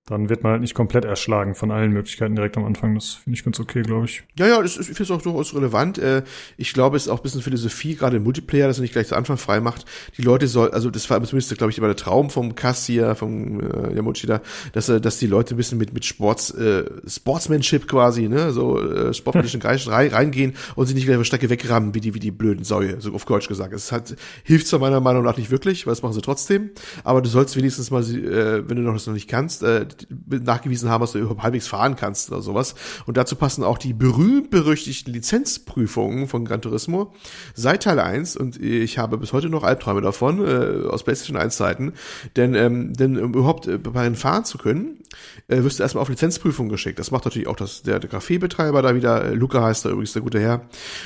dann 0.06 0.28
wird 0.28 0.44
man 0.44 0.52
halt 0.52 0.62
nicht 0.62 0.74
komplett 0.74 1.06
erschlagen 1.06 1.56
von 1.56 1.72
allen 1.72 1.94
Möglichkeiten 1.94 2.36
direkt 2.36 2.58
am 2.58 2.66
Anfang. 2.66 2.96
Das 2.96 3.14
finde 3.14 3.38
ich 3.38 3.46
ganz 3.46 3.58
okay, 3.62 3.84
glaube 3.84 4.06
ich. 4.06 4.24
Ja, 4.38 4.48
ja, 4.48 4.62
das 4.62 4.76
ist, 4.76 4.90
ich 4.90 4.98
finde 4.98 5.04
es 5.04 5.12
auch 5.12 5.22
durchaus 5.22 5.56
relevant. 5.56 5.98
Äh, 5.98 6.24
ich 6.58 6.74
glaube, 6.74 6.98
es 6.98 7.04
ist 7.04 7.10
auch 7.10 7.20
ein 7.20 7.24
bisschen 7.24 7.42
Philosophie, 7.42 7.96
gerade 7.96 8.18
im 8.18 8.24
Multiplayer, 8.24 8.68
dass 8.68 8.80
er 8.80 8.82
nicht 8.82 8.92
gleich 8.92 9.08
zu 9.08 9.16
Anfang 9.16 9.38
frei 9.38 9.62
macht. 9.62 9.86
Die 10.18 10.22
Leute 10.22 10.48
soll, 10.48 10.72
also 10.72 10.90
das 10.90 11.10
war 11.10 11.24
zumindest, 11.24 11.58
glaube 11.58 11.72
ich, 11.72 11.78
immer 11.78 11.88
der 11.88 11.96
Traum 11.96 12.30
vom 12.30 12.54
Kassier, 12.54 13.16
vom 13.16 13.62
äh, 13.62 13.96
Yamuchi 13.96 14.28
da, 14.28 14.42
dass, 14.74 14.88
dass 14.88 15.20
die 15.20 15.28
Leute 15.28 15.56
ein 15.56 15.58
bisschen 15.58 15.78
mit, 15.78 15.94
mit 15.94 16.04
Sports, 16.04 16.52
äh, 16.52 16.84
Sportsmanship 17.08 17.88
quasi, 17.88 18.28
ne, 18.28 18.52
so 18.52 18.82
äh, 18.82 19.14
sportlichen 19.14 19.62
Geist 19.62 19.88
rein, 19.90 20.10
reingehen 20.10 20.54
und 20.76 20.86
sie 20.86 20.96
nicht 20.96 21.06
gleich 21.06 21.16
auf 21.16 21.22
der 21.22 21.28
Strecke 21.28 21.50
wegrammen, 21.50 21.94
wie 21.94 22.02
die, 22.02 22.14
wie 22.14 22.20
die 22.20 22.32
blöden 22.32 22.66
Säue, 22.66 23.00
so 23.00 23.14
auf 23.14 23.24
Deutsch 23.24 23.48
gesagt. 23.48 23.74
Es 23.74 23.94
hat, 23.94 24.18
hilft 24.44 24.68
zwar 24.68 24.80
meiner 24.80 25.00
Meinung 25.00 25.24
nach 25.24 25.38
nicht 25.38 25.50
wirklich, 25.50 25.88
weil 25.88 25.92
das 25.92 26.02
machen 26.02 26.14
sie 26.14 26.22
trotzdem, 26.22 26.72
aber 27.06 27.22
du 27.22 27.30
sollst 27.30 27.56
wenigstens 27.56 27.90
mal, 27.90 28.04
äh, 28.04 28.68
wenn 28.68 28.76
du 28.76 28.84
noch 28.84 28.92
das 28.92 29.08
noch 29.08 29.14
nicht 29.14 29.30
kannst, 29.30 29.64
äh, 29.64 29.86
nachgewiesen 30.10 30.90
haben, 30.90 31.02
dass 31.02 31.14
du 31.14 31.20
überhaupt 31.20 31.44
halbwegs 31.44 31.68
fahren 31.68 31.96
kannst 31.96 32.32
oder 32.32 32.42
sowas. 32.42 32.76
Und 33.06 33.18
dazu 33.18 33.36
passen 33.36 33.64
auch 33.64 33.78
die 33.78 33.94
berühmt-berüchtigten 33.94 35.14
Lizenzprüfungen 35.14 36.28
von 36.28 36.46
Gran 36.46 36.62
Turismo 36.62 37.14
seit 37.54 37.84
Teil 37.84 38.00
1 38.00 38.38
und 38.38 38.62
ich 38.62 38.98
habe 38.98 39.18
bis 39.18 39.34
heute 39.34 39.50
noch 39.50 39.64
Albträume 39.64 40.02
davon, 40.02 40.46
äh, 40.46 40.88
aus 40.88 41.04
PlayStation 41.04 41.38
1 41.38 41.58
Zeiten, 41.58 41.94
denn, 42.36 42.56
ähm, 42.56 42.94
denn 42.94 43.18
um 43.20 43.34
überhaupt 43.34 43.68
äh, 43.68 43.78
bei 43.78 44.06
ihnen 44.06 44.16
fahren 44.16 44.46
zu 44.46 44.58
können, 44.58 45.00
äh, 45.48 45.64
wirst 45.64 45.80
du 45.80 45.84
erstmal 45.84 46.02
auf 46.02 46.10
Lizenzprüfung 46.10 46.70
geschickt. 46.70 47.00
Das 47.00 47.12
macht 47.12 47.26
natürlich 47.26 47.48
auch 47.48 47.56
das, 47.56 47.84
der, 47.84 48.00
der 48.00 48.10
Café-Betreiber 48.10 48.82
da 48.82 48.96
wieder, 48.96 49.26
äh, 49.26 49.34
Luca 49.34 49.62
heißt 49.64 49.86
da 49.86 49.90
übrigens 49.90 50.14
der 50.14 50.22
gute 50.22 50.40
Herr, 50.40 50.62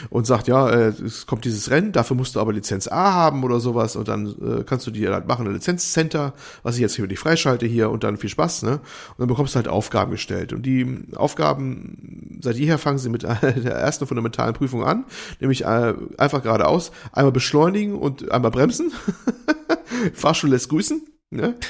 und 0.09 0.27
sagt, 0.27 0.47
ja, 0.47 0.69
äh, 0.69 0.87
es 1.05 1.25
kommt 1.25 1.45
dieses 1.45 1.69
Rennen, 1.69 1.91
dafür 1.91 2.15
musst 2.15 2.35
du 2.35 2.39
aber 2.39 2.53
Lizenz 2.53 2.87
A 2.87 3.13
haben 3.13 3.43
oder 3.43 3.59
sowas 3.59 3.95
und 3.95 4.07
dann 4.07 4.27
äh, 4.27 4.63
kannst 4.63 4.87
du 4.87 4.91
dir 4.91 5.13
halt 5.13 5.27
machen, 5.27 5.47
ein 5.47 5.53
Lizenzcenter, 5.53 6.33
was 6.63 6.75
ich 6.75 6.81
jetzt 6.81 6.95
hier 6.95 7.07
dich 7.07 7.19
freischalte 7.19 7.65
hier 7.65 7.89
und 7.89 8.03
dann 8.03 8.17
viel 8.17 8.29
Spaß, 8.29 8.63
ne? 8.63 8.76
Und 8.77 9.19
dann 9.19 9.27
bekommst 9.27 9.53
du 9.53 9.57
halt 9.57 9.67
Aufgaben 9.67 10.11
gestellt. 10.11 10.53
Und 10.53 10.65
die 10.65 11.05
Aufgaben, 11.15 12.39
seit 12.41 12.57
jeher 12.57 12.77
fangen 12.77 12.97
sie 12.97 13.09
mit 13.09 13.23
der 13.23 13.73
ersten 13.73 14.07
fundamentalen 14.07 14.53
Prüfung 14.53 14.83
an, 14.83 15.05
nämlich 15.39 15.65
äh, 15.65 15.93
einfach 16.17 16.43
geradeaus, 16.43 16.91
einmal 17.11 17.31
beschleunigen 17.31 17.95
und 17.95 18.31
einmal 18.31 18.51
bremsen. 18.51 18.91
Fahrstuhl 20.13 20.49
lässt 20.49 20.69
grüßen. 20.69 21.01
Ne? 21.29 21.55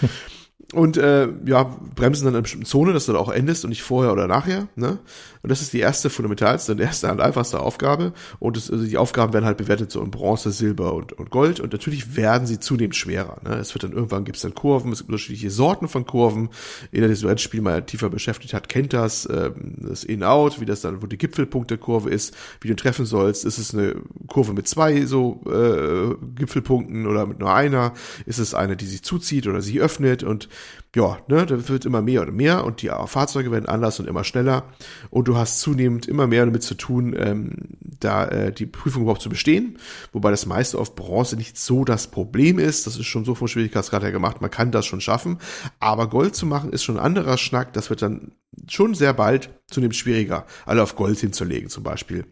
Und 0.73 0.97
äh, 0.97 1.29
ja, 1.45 1.63
bremsen 1.95 2.25
dann 2.25 2.33
in 2.33 2.35
einer 2.35 2.41
bestimmten 2.41 2.65
Zone, 2.65 2.91
dass 2.91 3.05
du 3.05 3.13
da 3.13 3.19
auch 3.19 3.29
endest 3.31 3.63
und 3.63 3.69
nicht 3.69 3.83
vorher 3.83 4.11
oder 4.11 4.27
nachher. 4.27 4.67
Ne? 4.75 4.99
Und 5.47 5.51
das 5.51 5.61
ist 5.61 5.71
die 5.71 5.79
erste 5.79 6.09
fundamentalste 6.09 6.73
und 6.73 6.81
erste 6.81 7.09
und 7.09 7.21
einfachste 7.21 7.61
Aufgabe. 7.61 8.11
Und 8.37 8.57
das, 8.57 8.69
also 8.69 8.83
die 8.83 8.97
Aufgaben 8.97 9.31
werden 9.31 9.45
halt 9.45 9.55
bewertet 9.55 9.93
so 9.93 10.01
in 10.01 10.11
Bronze, 10.11 10.51
Silber 10.51 10.93
und, 10.93 11.13
und 11.13 11.29
Gold. 11.29 11.61
Und 11.61 11.71
natürlich 11.71 12.17
werden 12.17 12.45
sie 12.45 12.59
zunehmend 12.59 12.97
schwerer. 12.97 13.39
Ne? 13.45 13.55
Es 13.55 13.73
wird 13.73 13.85
dann 13.85 13.93
irgendwann 13.93 14.25
gibt 14.25 14.35
es 14.35 14.41
dann 14.41 14.53
Kurven, 14.53 14.91
es 14.91 14.97
gibt 14.97 15.09
unterschiedliche 15.09 15.49
Sorten 15.49 15.87
von 15.87 16.05
Kurven. 16.05 16.49
Jeder, 16.91 17.07
der 17.07 17.15
so 17.15 17.29
ein 17.29 17.37
Spiel 17.37 17.61
mal 17.61 17.81
tiefer 17.85 18.09
beschäftigt 18.09 18.53
hat, 18.53 18.67
kennt 18.67 18.91
das. 18.91 19.25
Ähm, 19.31 19.75
das 19.77 20.03
In-Out, 20.03 20.59
wie 20.59 20.65
das 20.65 20.81
dann, 20.81 21.01
wo 21.01 21.05
die 21.05 21.17
Gipfelpunkt 21.17 21.71
der 21.71 21.77
Kurve 21.77 22.09
ist, 22.09 22.35
wie 22.59 22.67
du 22.67 22.75
treffen 22.75 23.05
sollst. 23.05 23.45
Ist 23.45 23.57
es 23.57 23.73
eine 23.73 23.95
Kurve 24.27 24.51
mit 24.51 24.67
zwei 24.67 25.05
so 25.05 25.39
äh, 25.45 26.13
Gipfelpunkten 26.35 27.07
oder 27.07 27.25
mit 27.25 27.39
nur 27.39 27.53
einer? 27.53 27.93
Ist 28.25 28.39
es 28.39 28.53
eine, 28.53 28.75
die 28.75 28.85
sich 28.85 29.01
zuzieht 29.01 29.47
oder 29.47 29.61
sich 29.61 29.79
öffnet? 29.79 30.23
Und 30.23 30.49
ja, 30.95 31.19
ne, 31.27 31.45
da 31.45 31.69
wird 31.69 31.85
immer 31.85 32.01
mehr 32.01 32.21
und 32.21 32.35
mehr 32.35 32.63
und 32.63 32.81
die 32.81 32.89
Fahrzeuge 33.05 33.51
werden 33.51 33.67
anders 33.67 33.99
und 33.99 34.07
immer 34.07 34.23
schneller. 34.23 34.63
Und 35.09 35.27
du 35.27 35.37
hast 35.37 35.59
zunehmend 35.59 36.07
immer 36.07 36.27
mehr 36.27 36.45
damit 36.45 36.63
zu 36.63 36.75
tun, 36.75 37.15
ähm, 37.17 37.77
da 37.81 38.25
äh, 38.25 38.51
die 38.51 38.65
Prüfung 38.65 39.03
überhaupt 39.03 39.21
zu 39.21 39.29
bestehen, 39.29 39.77
wobei 40.13 40.31
das 40.31 40.45
meiste 40.45 40.77
auf 40.77 40.95
Bronze 40.95 41.35
nicht 41.35 41.57
so 41.57 41.83
das 41.83 42.07
Problem 42.07 42.57
ist, 42.59 42.87
das 42.87 42.97
ist 42.97 43.05
schon 43.05 43.25
so 43.25 43.35
vom 43.35 43.47
Schwierigkeitsgrad 43.47 44.03
her 44.03 44.11
gemacht, 44.11 44.41
man 44.41 44.51
kann 44.51 44.71
das 44.71 44.85
schon 44.85 45.01
schaffen, 45.01 45.39
aber 45.79 46.09
Gold 46.09 46.35
zu 46.35 46.45
machen 46.45 46.71
ist 46.71 46.83
schon 46.83 46.97
ein 46.97 47.05
anderer 47.05 47.37
Schnack, 47.37 47.73
das 47.73 47.89
wird 47.89 48.01
dann 48.01 48.31
schon 48.69 48.93
sehr 48.93 49.13
bald 49.13 49.49
zunehmend 49.67 49.95
schwieriger, 49.95 50.45
alle 50.65 50.81
auf 50.81 50.95
Gold 50.95 51.19
hinzulegen 51.19 51.69
zum 51.69 51.83
Beispiel. 51.83 52.25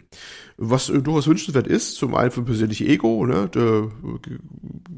Was 0.58 0.90
äh, 0.90 1.02
durchaus 1.02 1.28
wünschenswert 1.28 1.68
ist, 1.68 1.96
zum 1.96 2.16
einen 2.16 2.32
für 2.32 2.44
persönliche 2.44 2.86
Ego, 2.86 3.26
ne, 3.26 3.50
der 3.50 3.92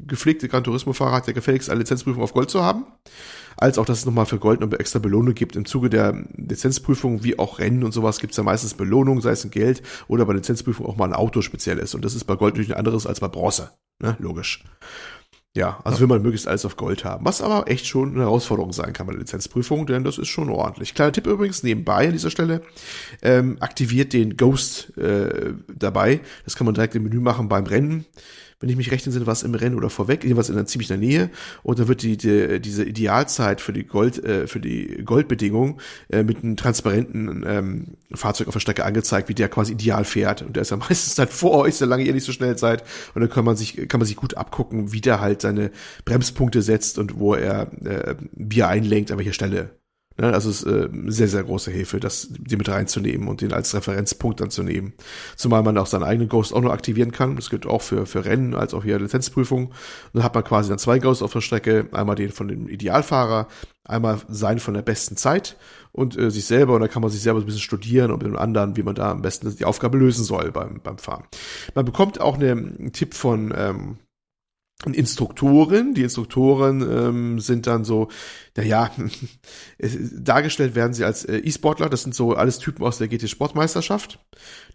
gepflegte 0.06 0.48
Gran 0.48 0.64
Turismo-Fahrer 0.64 1.16
hat 1.16 1.26
ja 1.26 1.32
gefälligst 1.32 1.68
eine 1.68 1.80
Lizenzprüfung 1.80 2.22
auf 2.22 2.32
Gold 2.32 2.50
zu 2.50 2.62
haben 2.62 2.86
als 3.58 3.76
auch, 3.78 3.84
dass 3.84 3.98
es 3.98 4.06
nochmal 4.06 4.26
für 4.26 4.38
Gold 4.38 4.60
noch 4.60 4.72
extra 4.72 5.00
Belohnung 5.00 5.34
gibt. 5.34 5.56
Im 5.56 5.64
Zuge 5.64 5.90
der 5.90 6.24
Lizenzprüfung, 6.36 7.24
wie 7.24 7.38
auch 7.38 7.58
Rennen 7.58 7.82
und 7.82 7.92
sowas, 7.92 8.20
gibt 8.20 8.30
es 8.32 8.36
ja 8.36 8.44
meistens 8.44 8.74
Belohnung, 8.74 9.20
sei 9.20 9.32
es 9.32 9.44
ein 9.44 9.50
Geld 9.50 9.82
oder 10.06 10.24
bei 10.24 10.32
Lizenzprüfung 10.32 10.86
auch 10.86 10.96
mal 10.96 11.06
ein 11.06 11.12
Auto 11.12 11.42
spezielles. 11.42 11.94
Und 11.94 12.04
das 12.04 12.14
ist 12.14 12.24
bei 12.24 12.36
Gold 12.36 12.54
natürlich 12.54 12.72
ein 12.72 12.78
anderes 12.78 13.06
als 13.06 13.20
bei 13.20 13.28
Bronze. 13.28 13.72
Ne? 14.00 14.16
Logisch. 14.20 14.62
Ja, 15.58 15.80
also 15.82 15.96
ja. 15.96 16.00
will 16.02 16.06
man 16.06 16.22
möglichst 16.22 16.46
alles 16.46 16.64
auf 16.64 16.76
Gold 16.76 17.04
haben. 17.04 17.24
Was 17.24 17.42
aber 17.42 17.68
echt 17.68 17.84
schon 17.84 18.12
eine 18.12 18.20
Herausforderung 18.20 18.72
sein 18.72 18.92
kann 18.92 19.08
bei 19.08 19.12
der 19.12 19.18
Lizenzprüfung, 19.18 19.86
denn 19.86 20.04
das 20.04 20.16
ist 20.16 20.28
schon 20.28 20.50
ordentlich. 20.50 20.94
Kleiner 20.94 21.10
Tipp 21.10 21.26
übrigens 21.26 21.64
nebenbei 21.64 22.06
an 22.06 22.12
dieser 22.12 22.30
Stelle. 22.30 22.62
Ähm, 23.22 23.56
aktiviert 23.58 24.12
den 24.12 24.36
Ghost 24.36 24.96
äh, 24.96 25.54
dabei. 25.66 26.20
Das 26.44 26.54
kann 26.54 26.64
man 26.64 26.74
direkt 26.74 26.94
im 26.94 27.02
Menü 27.02 27.18
machen 27.18 27.48
beim 27.48 27.66
Rennen 27.66 28.06
wenn 28.60 28.68
ich 28.68 28.76
mich 28.76 28.90
recht 28.90 29.06
entsinne, 29.06 29.26
war 29.26 29.32
es 29.32 29.44
im 29.44 29.54
Rennen 29.54 29.76
oder 29.76 29.88
vorweg, 29.88 30.24
jedenfalls 30.24 30.48
in 30.48 30.56
der 30.56 30.66
ziemlich 30.66 30.88
der 30.88 30.96
Nähe. 30.96 31.30
Und 31.62 31.78
da 31.78 31.86
wird 31.86 32.02
die, 32.02 32.16
die 32.16 32.60
diese 32.60 32.84
Idealzeit 32.84 33.60
für 33.60 33.72
die 33.72 33.84
Gold, 33.84 34.22
äh, 34.24 34.46
für 34.48 34.58
die 34.58 35.02
Goldbedingung 35.04 35.80
äh, 36.08 36.24
mit 36.24 36.42
einem 36.42 36.56
transparenten 36.56 37.44
ähm, 37.46 37.96
Fahrzeug 38.12 38.48
auf 38.48 38.54
der 38.54 38.60
Strecke 38.60 38.84
angezeigt, 38.84 39.28
wie 39.28 39.34
der 39.34 39.48
quasi 39.48 39.72
ideal 39.72 40.04
fährt. 40.04 40.42
Und 40.42 40.56
der 40.56 40.62
ist 40.62 40.70
ja 40.70 40.76
meistens 40.88 41.14
dann 41.14 41.28
vor 41.28 41.58
euch, 41.58 41.76
solange 41.76 42.02
ihr 42.02 42.12
nicht 42.12 42.24
so 42.24 42.32
schnell 42.32 42.58
seid. 42.58 42.82
Und 43.14 43.20
dann 43.20 43.30
kann 43.30 43.44
man 43.44 43.56
sich, 43.56 43.88
kann 43.88 44.00
man 44.00 44.06
sich 44.06 44.16
gut 44.16 44.36
abgucken, 44.36 44.92
wie 44.92 45.00
der 45.00 45.20
halt 45.20 45.42
seine 45.42 45.70
Bremspunkte 46.04 46.62
setzt 46.62 46.98
und 46.98 47.18
wo 47.18 47.34
er 47.34 47.70
äh, 47.84 48.16
Bier 48.32 48.68
einlenkt, 48.68 49.12
an 49.12 49.18
welcher 49.18 49.32
Stelle. 49.32 49.70
Ja, 50.20 50.30
also 50.30 50.50
es 50.50 50.62
ist 50.62 50.66
äh, 50.66 50.88
sehr, 51.06 51.28
sehr 51.28 51.44
große 51.44 51.70
Hilfe, 51.70 52.00
das 52.00 52.28
die 52.30 52.56
mit 52.56 52.68
reinzunehmen 52.68 53.28
und 53.28 53.40
den 53.40 53.52
als 53.52 53.72
Referenzpunkt 53.72 54.40
dann 54.40 54.50
zu 54.50 54.64
nehmen. 54.64 54.94
Zumal 55.36 55.62
man 55.62 55.78
auch 55.78 55.86
seinen 55.86 56.02
eigenen 56.02 56.28
Ghost 56.28 56.52
auch 56.52 56.60
noch 56.60 56.72
aktivieren 56.72 57.12
kann. 57.12 57.36
Das 57.36 57.50
gilt 57.50 57.66
auch 57.66 57.82
für, 57.82 58.04
für 58.04 58.24
Rennen 58.24 58.54
als 58.54 58.74
auch 58.74 58.82
hier 58.82 58.98
Lizenzprüfung. 58.98 59.72
dann 60.12 60.24
hat 60.24 60.34
man 60.34 60.42
quasi 60.42 60.70
dann 60.70 60.78
zwei 60.78 60.98
Ghosts 60.98 61.22
auf 61.22 61.32
der 61.32 61.40
Strecke. 61.40 61.86
Einmal 61.92 62.16
den 62.16 62.30
von 62.30 62.48
dem 62.48 62.68
Idealfahrer, 62.68 63.46
einmal 63.84 64.20
sein 64.28 64.58
von 64.58 64.74
der 64.74 64.82
besten 64.82 65.16
Zeit 65.16 65.56
und 65.92 66.18
äh, 66.18 66.32
sich 66.32 66.46
selber. 66.46 66.74
Und 66.74 66.80
dann 66.80 66.90
kann 66.90 67.02
man 67.02 67.12
sich 67.12 67.22
selber 67.22 67.38
ein 67.38 67.46
bisschen 67.46 67.60
studieren 67.60 68.10
und 68.10 68.20
mit 68.20 68.32
dem 68.32 68.38
anderen, 68.38 68.76
wie 68.76 68.82
man 68.82 68.96
da 68.96 69.12
am 69.12 69.22
besten 69.22 69.54
die 69.56 69.64
Aufgabe 69.64 69.98
lösen 69.98 70.24
soll 70.24 70.50
beim, 70.50 70.80
beim 70.82 70.98
Fahren. 70.98 71.24
Man 71.76 71.84
bekommt 71.84 72.20
auch 72.20 72.34
eine, 72.34 72.50
einen 72.50 72.92
Tipp 72.92 73.14
von 73.14 73.54
ähm, 73.56 73.98
Instruktoren. 74.84 75.94
Die 75.94 76.02
Instruktoren 76.02 76.82
ähm, 76.82 77.40
sind 77.40 77.66
dann 77.66 77.84
so 77.84 78.08
naja, 78.58 78.90
es- 79.78 79.96
dargestellt 80.24 80.74
werden 80.74 80.92
sie 80.92 81.04
als 81.04 81.24
äh, 81.24 81.38
E-Sportler. 81.38 81.88
Das 81.88 82.02
sind 82.02 82.14
so 82.14 82.34
alles 82.34 82.58
Typen 82.58 82.82
aus 82.84 82.98
der 82.98 83.06
GT-Sportmeisterschaft, 83.08 84.18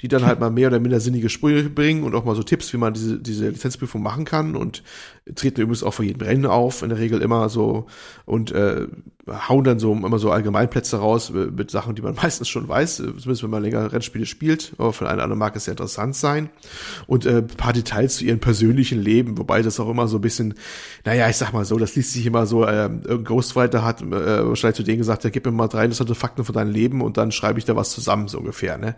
die 0.02 0.08
dann 0.08 0.26
halt 0.26 0.40
mal 0.40 0.50
mehr 0.50 0.70
oder 0.70 0.80
minder 0.80 1.00
sinnige 1.02 1.30
Sprüche 1.30 1.70
bringen 1.70 2.04
und 2.04 2.16
auch 2.16 2.24
mal 2.26 2.36
so 2.36 2.44
Tipps, 2.44 2.72
wie 2.74 2.78
man 2.78 2.94
diese, 2.94 3.20
diese 3.20 3.50
Lizenzprüfung 3.50 4.02
machen 4.02 4.26
kann 4.26 4.56
und 4.56 4.84
treten 5.36 5.62
übrigens 5.62 5.84
auch 5.84 5.94
vor 5.94 6.06
jedem 6.06 6.22
Rennen 6.26 6.46
auf, 6.46 6.82
in 6.82 6.90
der 6.90 6.98
Regel 6.98 7.22
immer 7.22 7.48
so 7.50 7.88
und 8.26 8.52
äh, 8.52 8.88
hauen 9.48 9.64
dann 9.64 9.80
so 9.80 9.94
immer 9.94 10.20
so 10.20 10.32
Allgemeinplätze 10.32 10.98
raus 10.98 11.30
äh, 11.30 11.34
mit 11.50 11.72
Sachen, 11.72 11.96
die 11.96 12.02
man 12.02 12.16
meistens 12.22 12.50
schon 12.50 12.68
weiß, 12.68 13.00
äh, 13.00 13.04
zumindest 13.04 13.44
wenn 13.44 13.50
man 13.50 13.64
länger 13.64 13.92
Rennspiele 13.94 14.26
spielt, 14.26 14.74
aber 14.78 14.92
von 14.92 15.08
einer 15.08 15.24
anderen 15.24 15.40
mag 15.40 15.56
es 15.56 15.66
sehr 15.66 15.74
interessant 15.74 16.16
sein. 16.16 16.50
Und 17.08 17.26
äh, 17.26 17.38
ein 17.38 17.48
paar 17.48 17.72
Details 17.74 18.18
zu 18.18 18.26
ihrem 18.26 18.40
persönlichen 18.40 19.02
Leben, 19.02 19.38
wobei 19.38 19.62
das 19.62 19.80
auch 19.80 19.90
immer 19.90 20.08
so 20.10 20.18
ein 20.18 20.22
bisschen, 20.22 20.56
naja, 21.06 21.30
ich 21.30 21.38
sag 21.38 21.54
mal 21.54 21.64
so, 21.64 21.78
das 21.78 21.96
liest 21.96 22.12
sich 22.14 22.26
immer 22.26 22.46
so, 22.46 22.66
äh, 22.66 22.84
irgendein 22.84 23.24
Ghostwriter 23.74 23.84
hat 23.84 24.02
äh, 24.02 24.48
wahrscheinlich 24.48 24.76
zu 24.76 24.84
denen 24.84 25.00
gesagt, 25.00 25.24
ja, 25.24 25.30
gib 25.30 25.46
mir 25.46 25.52
mal 25.52 25.68
drei 25.68 25.84
interessante 25.84 26.16
Fakten 26.16 26.44
von 26.44 26.54
deinem 26.54 26.72
Leben 26.72 27.02
und 27.02 27.18
dann 27.18 27.32
schreibe 27.32 27.60
ich 27.60 27.66
da 27.66 27.76
was 27.76 27.92
zusammen, 27.92 28.28
so 28.28 28.40
ungefähr, 28.40 28.78
ne? 28.78 28.96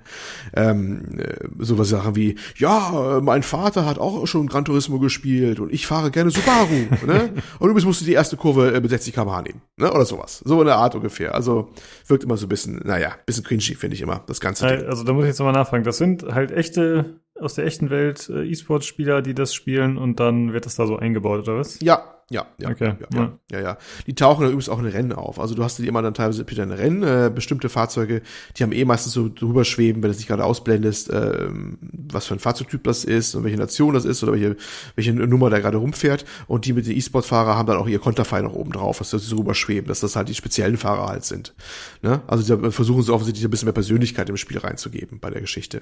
Ähm, 0.53 1.17
äh, 1.17 1.47
sowas 1.59 1.89
Sachen 1.89 2.15
wie, 2.15 2.35
ja, 2.57 3.17
äh, 3.17 3.21
mein 3.21 3.43
Vater 3.43 3.85
hat 3.85 3.99
auch 3.99 4.25
schon 4.27 4.47
Gran 4.47 4.65
Turismo 4.65 4.99
gespielt 4.99 5.59
und 5.59 5.73
ich 5.73 5.87
fahre 5.87 6.11
gerne 6.11 6.31
Subaru, 6.31 6.87
ne? 7.05 7.33
Und 7.59 7.69
übrigens 7.69 7.85
musst 7.85 8.01
du 8.01 8.05
die 8.05 8.13
erste 8.13 8.37
Kurve 8.37 8.73
äh, 8.73 8.81
mit 8.81 8.89
60 8.89 9.13
km/h 9.13 9.41
nehmen, 9.41 9.61
ne? 9.77 9.91
Oder 9.91 10.05
sowas. 10.05 10.41
So 10.45 10.59
in 10.61 10.67
der 10.67 10.77
Art 10.77 10.95
ungefähr. 10.95 11.33
Also 11.33 11.69
wirkt 12.07 12.23
immer 12.23 12.37
so 12.37 12.45
ein 12.45 12.49
bisschen, 12.49 12.81
naja, 12.83 13.13
bisschen 13.25 13.43
cringy, 13.43 13.75
finde 13.75 13.95
ich 13.95 14.01
immer, 14.01 14.23
das 14.27 14.39
Ganze. 14.39 14.67
Also 14.67 15.03
da 15.03 15.13
muss 15.13 15.23
ich 15.23 15.29
jetzt 15.29 15.39
nochmal 15.39 15.53
nachfragen. 15.53 15.83
Das 15.83 15.97
sind 15.97 16.23
halt 16.23 16.51
echte, 16.51 17.19
aus 17.39 17.55
der 17.55 17.65
echten 17.65 17.89
Welt 17.89 18.29
äh, 18.29 18.43
E-Sport-Spieler, 18.43 19.21
die 19.21 19.33
das 19.33 19.53
spielen 19.53 19.97
und 19.97 20.19
dann 20.19 20.53
wird 20.53 20.65
das 20.65 20.75
da 20.75 20.85
so 20.87 20.97
eingebaut, 20.97 21.47
oder 21.47 21.57
was? 21.57 21.79
Ja, 21.81 22.14
ja, 22.31 22.47
ja, 22.57 22.69
Okay, 22.71 22.95
ja, 22.99 23.07
ja, 23.13 23.39
ja, 23.51 23.59
ja. 23.61 23.77
Die 24.07 24.15
tauchen 24.15 24.41
dann 24.41 24.51
übrigens 24.51 24.69
auch 24.69 24.79
in 24.79 24.87
Rennen 24.87 25.13
auf. 25.13 25.39
Also 25.39 25.53
du 25.53 25.63
hast 25.63 25.77
die 25.77 25.87
immer 25.87 26.01
dann 26.01 26.15
teilweise 26.15 26.49
wieder 26.49 26.63
in 26.63 26.71
Rennen, 26.71 27.03
äh, 27.03 27.31
bestimmte 27.33 27.69
Fahrzeuge, 27.69 28.23
die 28.57 28.63
haben 28.63 28.71
eh 28.71 28.83
meistens 28.83 29.13
so 29.13 29.29
drüber 29.29 29.63
schweben, 29.63 30.01
wenn 30.01 30.09
du 30.09 30.13
es 30.13 30.17
nicht 30.17 30.27
gerade 30.27 30.43
ausblendest, 30.43 31.11
ähm, 31.13 31.77
was 32.11 32.25
für 32.25 32.33
ein 32.33 32.39
Fahrzeugtyp 32.39 32.83
das 32.83 33.03
ist 33.03 33.35
und 33.35 33.43
welche 33.43 33.57
Nation 33.57 33.93
das 33.93 34.05
ist 34.05 34.23
oder 34.23 34.33
welche, 34.33 34.57
welche 34.95 35.13
Nummer 35.13 35.51
da 35.51 35.59
gerade 35.59 35.77
rumfährt. 35.77 36.25
Und 36.47 36.65
die 36.65 36.73
mit 36.73 36.87
den 36.87 36.97
E-Sport-Fahrer 36.97 37.55
haben 37.55 37.67
dann 37.67 37.77
auch 37.77 37.87
ihr 37.87 37.99
Konterfei 37.99 38.41
noch 38.41 38.53
oben 38.53 38.71
drauf, 38.71 39.01
was 39.01 39.11
so 39.11 39.35
drüber 39.35 39.53
schweben, 39.53 39.87
dass 39.87 39.99
das 39.99 40.15
halt 40.15 40.27
die 40.27 40.35
speziellen 40.35 40.77
Fahrer 40.77 41.07
halt 41.07 41.25
sind. 41.25 41.53
Ne? 42.01 42.23
Also 42.25 42.55
da 42.55 42.71
versuchen 42.71 43.03
sie 43.03 43.13
offensichtlich 43.13 43.45
ein 43.45 43.51
bisschen 43.51 43.67
mehr 43.67 43.73
Persönlichkeit 43.73 44.29
im 44.29 44.37
Spiel 44.37 44.57
reinzugeben 44.57 45.19
bei 45.19 45.29
der 45.29 45.41
Geschichte. 45.41 45.81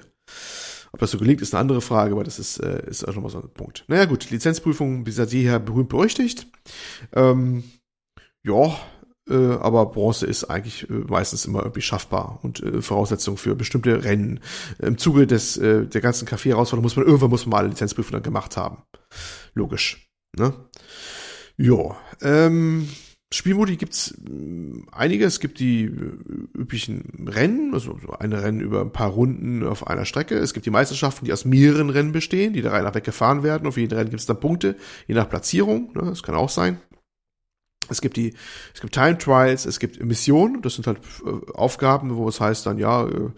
Ob 0.94 1.00
das 1.00 1.10
so 1.10 1.18
gelingt, 1.18 1.42
ist 1.42 1.52
eine 1.52 1.60
andere 1.60 1.80
Frage, 1.80 2.12
aber 2.12 2.22
das 2.22 2.38
ist, 2.38 2.58
äh, 2.58 2.88
ist 2.88 3.02
auch 3.02 3.16
nochmal 3.16 3.32
so 3.32 3.40
ein 3.40 3.50
Punkt. 3.52 3.84
Naja 3.88 4.04
gut, 4.04 4.30
Lizenzprüfung 4.30 5.02
bis 5.02 5.16
seit 5.16 5.32
jeher 5.32 5.58
berühmt 5.58 5.88
berüchtigt. 5.88 6.46
Ähm, 7.12 7.64
ja, 8.44 8.78
äh, 9.28 9.34
aber 9.34 9.86
Bronze 9.86 10.24
ist 10.24 10.44
eigentlich 10.44 10.88
äh, 10.88 10.92
meistens 10.92 11.46
immer 11.46 11.64
irgendwie 11.64 11.80
schaffbar 11.80 12.38
und 12.44 12.62
äh, 12.62 12.80
Voraussetzung 12.80 13.36
für 13.38 13.56
bestimmte 13.56 14.04
Rennen. 14.04 14.38
Im 14.78 14.96
Zuge 14.96 15.26
des 15.26 15.56
äh, 15.56 15.84
der 15.84 16.00
ganzen 16.00 16.26
Kaffee-Herausforderung 16.26 16.84
muss 16.84 16.94
man 16.94 17.06
irgendwann 17.06 17.30
muss 17.30 17.44
man 17.44 17.50
mal 17.50 17.58
eine 17.64 17.70
Lizenzprüfung 17.70 18.12
dann 18.12 18.22
gemacht 18.22 18.56
haben. 18.56 18.84
Logisch. 19.54 20.08
Ne? 20.36 20.54
Ja, 21.56 21.96
ähm, 22.22 22.88
Spielmodi 23.34 23.76
gibt's 23.76 24.14
mh, 24.28 24.82
einige. 24.92 25.24
Es 25.24 25.40
gibt 25.40 25.58
die 25.58 25.84
äh, 25.84 25.88
üblichen 26.54 27.26
Rennen, 27.28 27.74
also 27.74 27.98
so 28.00 28.12
eine 28.12 28.42
Rennen 28.42 28.60
über 28.60 28.80
ein 28.80 28.92
paar 28.92 29.10
Runden 29.10 29.66
auf 29.66 29.86
einer 29.86 30.04
Strecke. 30.04 30.36
Es 30.36 30.54
gibt 30.54 30.66
die 30.66 30.70
Meisterschaften, 30.70 31.24
die 31.24 31.32
aus 31.32 31.44
mehreren 31.44 31.90
Rennen 31.90 32.12
bestehen, 32.12 32.52
die 32.52 32.62
der 32.62 32.72
Reihe 32.72 32.82
nach 32.82 32.94
weggefahren 32.94 33.42
werden. 33.42 33.66
Auf 33.66 33.76
jeden 33.76 33.96
Rennen 33.96 34.10
gibt's 34.10 34.26
dann 34.26 34.40
Punkte, 34.40 34.76
je 35.06 35.14
nach 35.14 35.28
Platzierung. 35.28 35.92
Ne? 35.94 36.02
Das 36.06 36.22
kann 36.22 36.34
auch 36.34 36.48
sein. 36.48 36.80
Es 37.88 38.00
gibt 38.00 38.16
die, 38.16 38.34
es 38.72 38.80
gibt 38.80 38.94
Time 38.94 39.18
Trials, 39.18 39.66
es 39.66 39.78
gibt 39.78 40.02
Missionen, 40.02 40.62
das 40.62 40.74
sind 40.74 40.86
halt 40.86 41.00
äh, 41.24 41.52
Aufgaben, 41.52 42.16
wo 42.16 42.28
es 42.28 42.40
heißt 42.40 42.64
dann, 42.66 42.78
ja, 42.78 43.06
äh, 43.06 43.30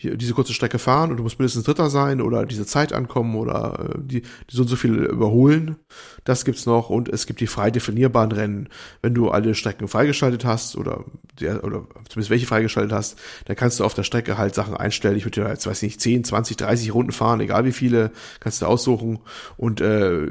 hier 0.00 0.16
diese 0.16 0.32
kurze 0.32 0.54
Strecke 0.54 0.78
fahren 0.78 1.10
und 1.10 1.18
du 1.18 1.22
musst 1.22 1.38
mindestens 1.38 1.64
Dritter 1.64 1.90
sein 1.90 2.20
oder 2.22 2.46
diese 2.46 2.64
Zeit 2.64 2.92
ankommen 2.92 3.36
oder 3.36 3.90
äh, 3.96 3.98
die, 4.02 4.22
die 4.22 4.26
so 4.56 4.62
und 4.62 4.68
so 4.68 4.76
viel 4.76 4.94
überholen. 4.94 5.76
Das 6.24 6.44
gibt's 6.44 6.64
noch 6.64 6.88
und 6.90 7.08
es 7.08 7.26
gibt 7.26 7.40
die 7.40 7.46
frei 7.46 7.70
definierbaren 7.70 8.32
Rennen. 8.32 8.68
Wenn 9.02 9.14
du 9.14 9.30
alle 9.30 9.54
Strecken 9.54 9.88
freigeschaltet 9.88 10.44
hast 10.44 10.76
oder 10.76 11.04
der, 11.38 11.64
oder 11.64 11.86
zumindest 12.08 12.30
welche 12.30 12.46
freigeschaltet 12.46 12.92
hast, 12.92 13.18
dann 13.44 13.56
kannst 13.56 13.78
du 13.78 13.84
auf 13.84 13.94
der 13.94 14.04
Strecke 14.04 14.38
halt 14.38 14.54
Sachen 14.54 14.74
einstellen. 14.76 15.16
Ich 15.16 15.26
würde 15.26 15.42
ja 15.42 15.48
jetzt, 15.50 15.66
weiß 15.66 15.82
nicht, 15.82 16.00
10, 16.00 16.24
20, 16.24 16.56
30 16.56 16.94
Runden 16.94 17.12
fahren, 17.12 17.40
egal 17.40 17.64
wie 17.66 17.72
viele, 17.72 18.10
kannst 18.40 18.62
du 18.62 18.66
aussuchen 18.66 19.18
und 19.58 19.80
äh, 19.80 20.26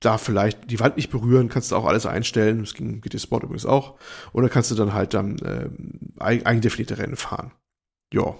da 0.00 0.18
vielleicht 0.18 0.70
die 0.70 0.80
Wand 0.80 0.96
nicht 0.96 1.10
berühren, 1.10 1.48
kannst 1.48 1.72
du 1.72 1.76
auch 1.76 1.84
alles 1.86 2.06
einstellen. 2.06 2.60
Das 2.60 2.74
ging 2.74 3.00
GT 3.00 3.20
Sport 3.20 3.42
übrigens 3.44 3.66
auch. 3.66 3.98
Oder 4.32 4.48
kannst 4.48 4.70
du 4.70 4.74
dann 4.74 4.94
halt 4.94 5.14
dann 5.14 5.38
äh, 5.38 5.68
eig- 6.22 6.44
eigendefinierte 6.46 6.98
Rennen 6.98 7.16
fahren. 7.16 7.52
Ja, 8.12 8.36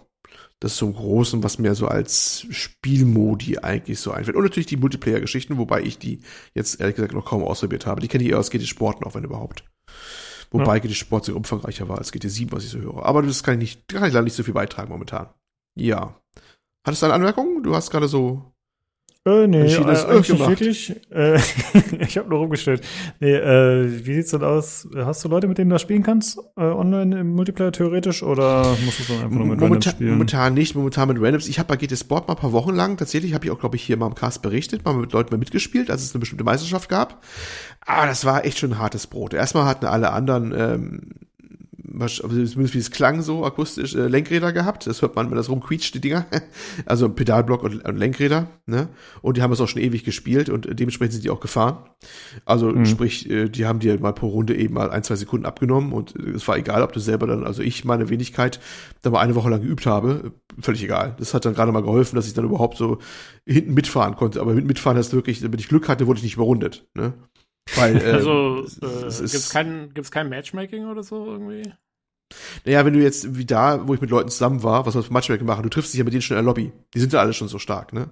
das 0.60 0.72
ist 0.72 0.78
so 0.78 0.86
im 0.86 0.94
Großen, 0.94 1.42
was 1.42 1.58
mir 1.58 1.74
so 1.74 1.86
als 1.86 2.46
Spielmodi 2.50 3.58
eigentlich 3.58 4.00
so 4.00 4.10
einfällt. 4.10 4.36
Und 4.36 4.42
natürlich 4.42 4.66
die 4.66 4.76
Multiplayer-Geschichten, 4.76 5.56
wobei 5.56 5.82
ich 5.82 5.98
die 5.98 6.20
jetzt 6.54 6.80
ehrlich 6.80 6.96
gesagt 6.96 7.14
noch 7.14 7.24
kaum 7.24 7.44
ausprobiert 7.44 7.86
habe. 7.86 8.00
Die 8.00 8.08
kenne 8.08 8.24
ich 8.24 8.30
eher 8.30 8.38
aus 8.38 8.50
GT 8.50 8.66
Sport 8.66 9.00
noch, 9.00 9.14
wenn 9.14 9.24
überhaupt. 9.24 9.64
Wobei 10.50 10.80
GT 10.80 10.94
Sport 10.94 11.26
sehr 11.26 11.36
umfangreicher 11.36 11.88
war 11.88 11.98
als 11.98 12.10
GT 12.10 12.30
7, 12.30 12.52
was 12.52 12.64
ich 12.64 12.70
so 12.70 12.78
höre. 12.78 13.04
Aber 13.04 13.22
das 13.22 13.42
kann 13.42 13.54
ich 13.54 13.76
nicht, 13.76 13.88
kann 13.88 14.08
ich 14.08 14.14
leider 14.14 14.24
nicht 14.24 14.34
so 14.34 14.42
viel 14.42 14.54
beitragen 14.54 14.90
momentan. 14.90 15.28
Ja. 15.76 16.18
Hattest 16.84 17.02
du 17.02 17.06
eine 17.06 17.14
Anmerkung? 17.14 17.62
Du 17.62 17.74
hast 17.74 17.90
gerade 17.90 18.08
so 18.08 18.52
Äh, 19.28 19.46
nee, 19.46 19.60
Entschieden, 19.60 19.88
äh, 19.88 19.92
das 19.92 20.06
eigentlich 20.06 20.30
nicht 20.30 20.48
wirklich. 20.48 20.96
Äh, 21.10 21.38
ich 22.00 22.16
habe 22.16 22.28
nur 22.30 22.38
rumgestellt. 22.38 22.82
Nee, 23.20 23.34
äh, 23.34 24.06
wie 24.06 24.14
sieht's 24.14 24.30
denn 24.30 24.42
aus? 24.42 24.88
Hast 24.96 25.24
du 25.24 25.28
Leute, 25.28 25.48
mit 25.48 25.58
denen 25.58 25.68
du 25.70 25.74
das 25.74 25.82
spielen 25.82 26.02
kannst? 26.02 26.38
Äh, 26.56 26.62
online 26.62 27.20
im 27.20 27.34
Multiplayer 27.34 27.72
theoretisch? 27.72 28.22
Oder 28.22 28.76
musst 28.84 28.98
du 28.98 29.02
es 29.02 29.08
dann 29.08 29.18
einfach 29.18 29.30
nur 29.30 29.46
mit 29.46 29.52
Randoms 29.52 29.60
momentan, 29.60 29.92
spielen? 29.92 30.10
momentan 30.10 30.54
nicht, 30.54 30.74
momentan 30.74 31.08
mit 31.08 31.20
Randoms. 31.20 31.48
Ich 31.48 31.58
habe 31.58 31.68
bei 31.68 31.76
GT 31.76 31.98
Sport 31.98 32.28
mal 32.28 32.34
ein 32.34 32.40
paar 32.40 32.52
Wochen 32.52 32.74
lang, 32.74 32.96
tatsächlich 32.96 33.34
habe 33.34 33.44
ich 33.44 33.50
auch, 33.50 33.58
glaube 33.58 33.76
ich, 33.76 33.82
hier 33.82 33.96
mal 33.96 34.06
im 34.06 34.14
Cast 34.14 34.40
berichtet, 34.40 34.84
mal 34.84 34.94
mit 34.94 35.12
Leuten 35.12 35.34
mal 35.34 35.38
mitgespielt, 35.38 35.90
als 35.90 36.02
es 36.02 36.14
eine 36.14 36.20
bestimmte 36.20 36.44
Meisterschaft 36.44 36.88
gab. 36.88 37.22
Aber 37.84 38.06
das 38.06 38.24
war 38.24 38.44
echt 38.44 38.58
schon 38.58 38.72
ein 38.72 38.78
hartes 38.78 39.06
Brot. 39.06 39.34
Erstmal 39.34 39.66
hatten 39.66 39.86
alle 39.86 40.12
anderen, 40.12 40.54
ähm, 40.56 41.00
zumindest 42.06 42.74
wie 42.74 42.78
es 42.78 42.90
klang 42.90 43.22
so 43.22 43.44
akustisch, 43.44 43.94
äh, 43.94 44.06
Lenkräder 44.08 44.52
gehabt. 44.52 44.86
Das 44.86 45.02
hört 45.02 45.16
man, 45.16 45.30
wenn 45.30 45.36
das 45.36 45.48
rumquietscht, 45.50 45.94
die 45.94 46.00
Dinger. 46.00 46.26
Also 46.86 47.08
Pedalblock 47.08 47.62
und, 47.64 47.84
und 47.84 47.96
Lenkräder. 47.96 48.46
Ne? 48.66 48.88
Und 49.22 49.36
die 49.36 49.42
haben 49.42 49.52
es 49.52 49.60
auch 49.60 49.68
schon 49.68 49.82
ewig 49.82 50.04
gespielt 50.04 50.48
und 50.48 50.66
dementsprechend 50.78 51.14
sind 51.14 51.24
die 51.24 51.30
auch 51.30 51.40
gefahren. 51.40 51.78
Also 52.44 52.68
Mhm. 52.70 52.86
sprich, 52.86 53.28
äh, 53.28 53.48
die 53.48 53.66
haben 53.66 53.80
dir 53.80 53.98
mal 54.00 54.12
pro 54.12 54.28
Runde 54.28 54.54
eben 54.56 54.74
mal 54.74 54.90
ein, 54.90 55.02
zwei 55.02 55.16
Sekunden 55.16 55.44
abgenommen 55.46 55.92
und 55.92 56.14
äh, 56.16 56.30
es 56.30 56.46
war 56.46 56.56
egal, 56.56 56.82
ob 56.82 56.92
du 56.92 57.00
selber 57.00 57.26
dann, 57.26 57.44
also 57.44 57.62
ich 57.62 57.84
meine 57.84 58.08
Wenigkeit, 58.08 58.60
da 59.02 59.10
mal 59.10 59.20
eine 59.20 59.34
Woche 59.34 59.50
lang 59.50 59.62
geübt 59.62 59.86
habe, 59.86 60.32
äh, 60.58 60.62
völlig 60.62 60.82
egal. 60.84 61.16
Das 61.18 61.34
hat 61.34 61.44
dann 61.44 61.54
gerade 61.54 61.72
mal 61.72 61.82
geholfen, 61.82 62.14
dass 62.16 62.26
ich 62.26 62.34
dann 62.34 62.44
überhaupt 62.44 62.76
so 62.78 62.98
hinten 63.46 63.74
mitfahren 63.74 64.14
konnte. 64.16 64.40
Aber 64.40 64.54
mit 64.54 64.66
mitfahren 64.66 64.96
heißt 64.98 65.12
wirklich, 65.14 65.42
wenn 65.42 65.58
ich 65.58 65.68
Glück 65.68 65.88
hatte, 65.88 66.06
wurde 66.06 66.18
ich 66.18 66.24
nicht 66.24 66.34
überrundet. 66.36 66.86
Ne? 66.94 67.14
Weil, 67.76 67.96
äh, 68.02 68.12
Also, 68.12 68.62
es 68.64 68.78
äh, 68.80 69.24
ist- 69.24 69.32
gibt's 69.32 69.50
kein, 69.50 69.92
gibt's 69.94 70.10
kein 70.10 70.28
Matchmaking 70.28 70.86
oder 70.86 71.02
so 71.02 71.26
irgendwie? 71.26 71.62
Naja, 72.64 72.84
wenn 72.84 72.92
du 72.92 73.00
jetzt 73.02 73.36
wie 73.36 73.46
da, 73.46 73.86
wo 73.88 73.94
ich 73.94 74.00
mit 74.00 74.10
Leuten 74.10 74.28
zusammen 74.28 74.62
war, 74.62 74.86
was 74.86 74.94
wir 74.94 75.02
für 75.02 75.12
Matchmaking 75.12 75.46
machen, 75.46 75.62
du 75.62 75.68
triffst 75.70 75.92
dich 75.92 75.98
ja 75.98 76.04
mit 76.04 76.12
denen 76.12 76.22
schon 76.22 76.36
in 76.36 76.44
der 76.44 76.46
Lobby. 76.48 76.72
Die 76.94 77.00
sind 77.00 77.12
ja 77.12 77.20
alle 77.20 77.32
schon 77.32 77.48
so 77.48 77.58
stark, 77.58 77.92
ne? 77.92 78.10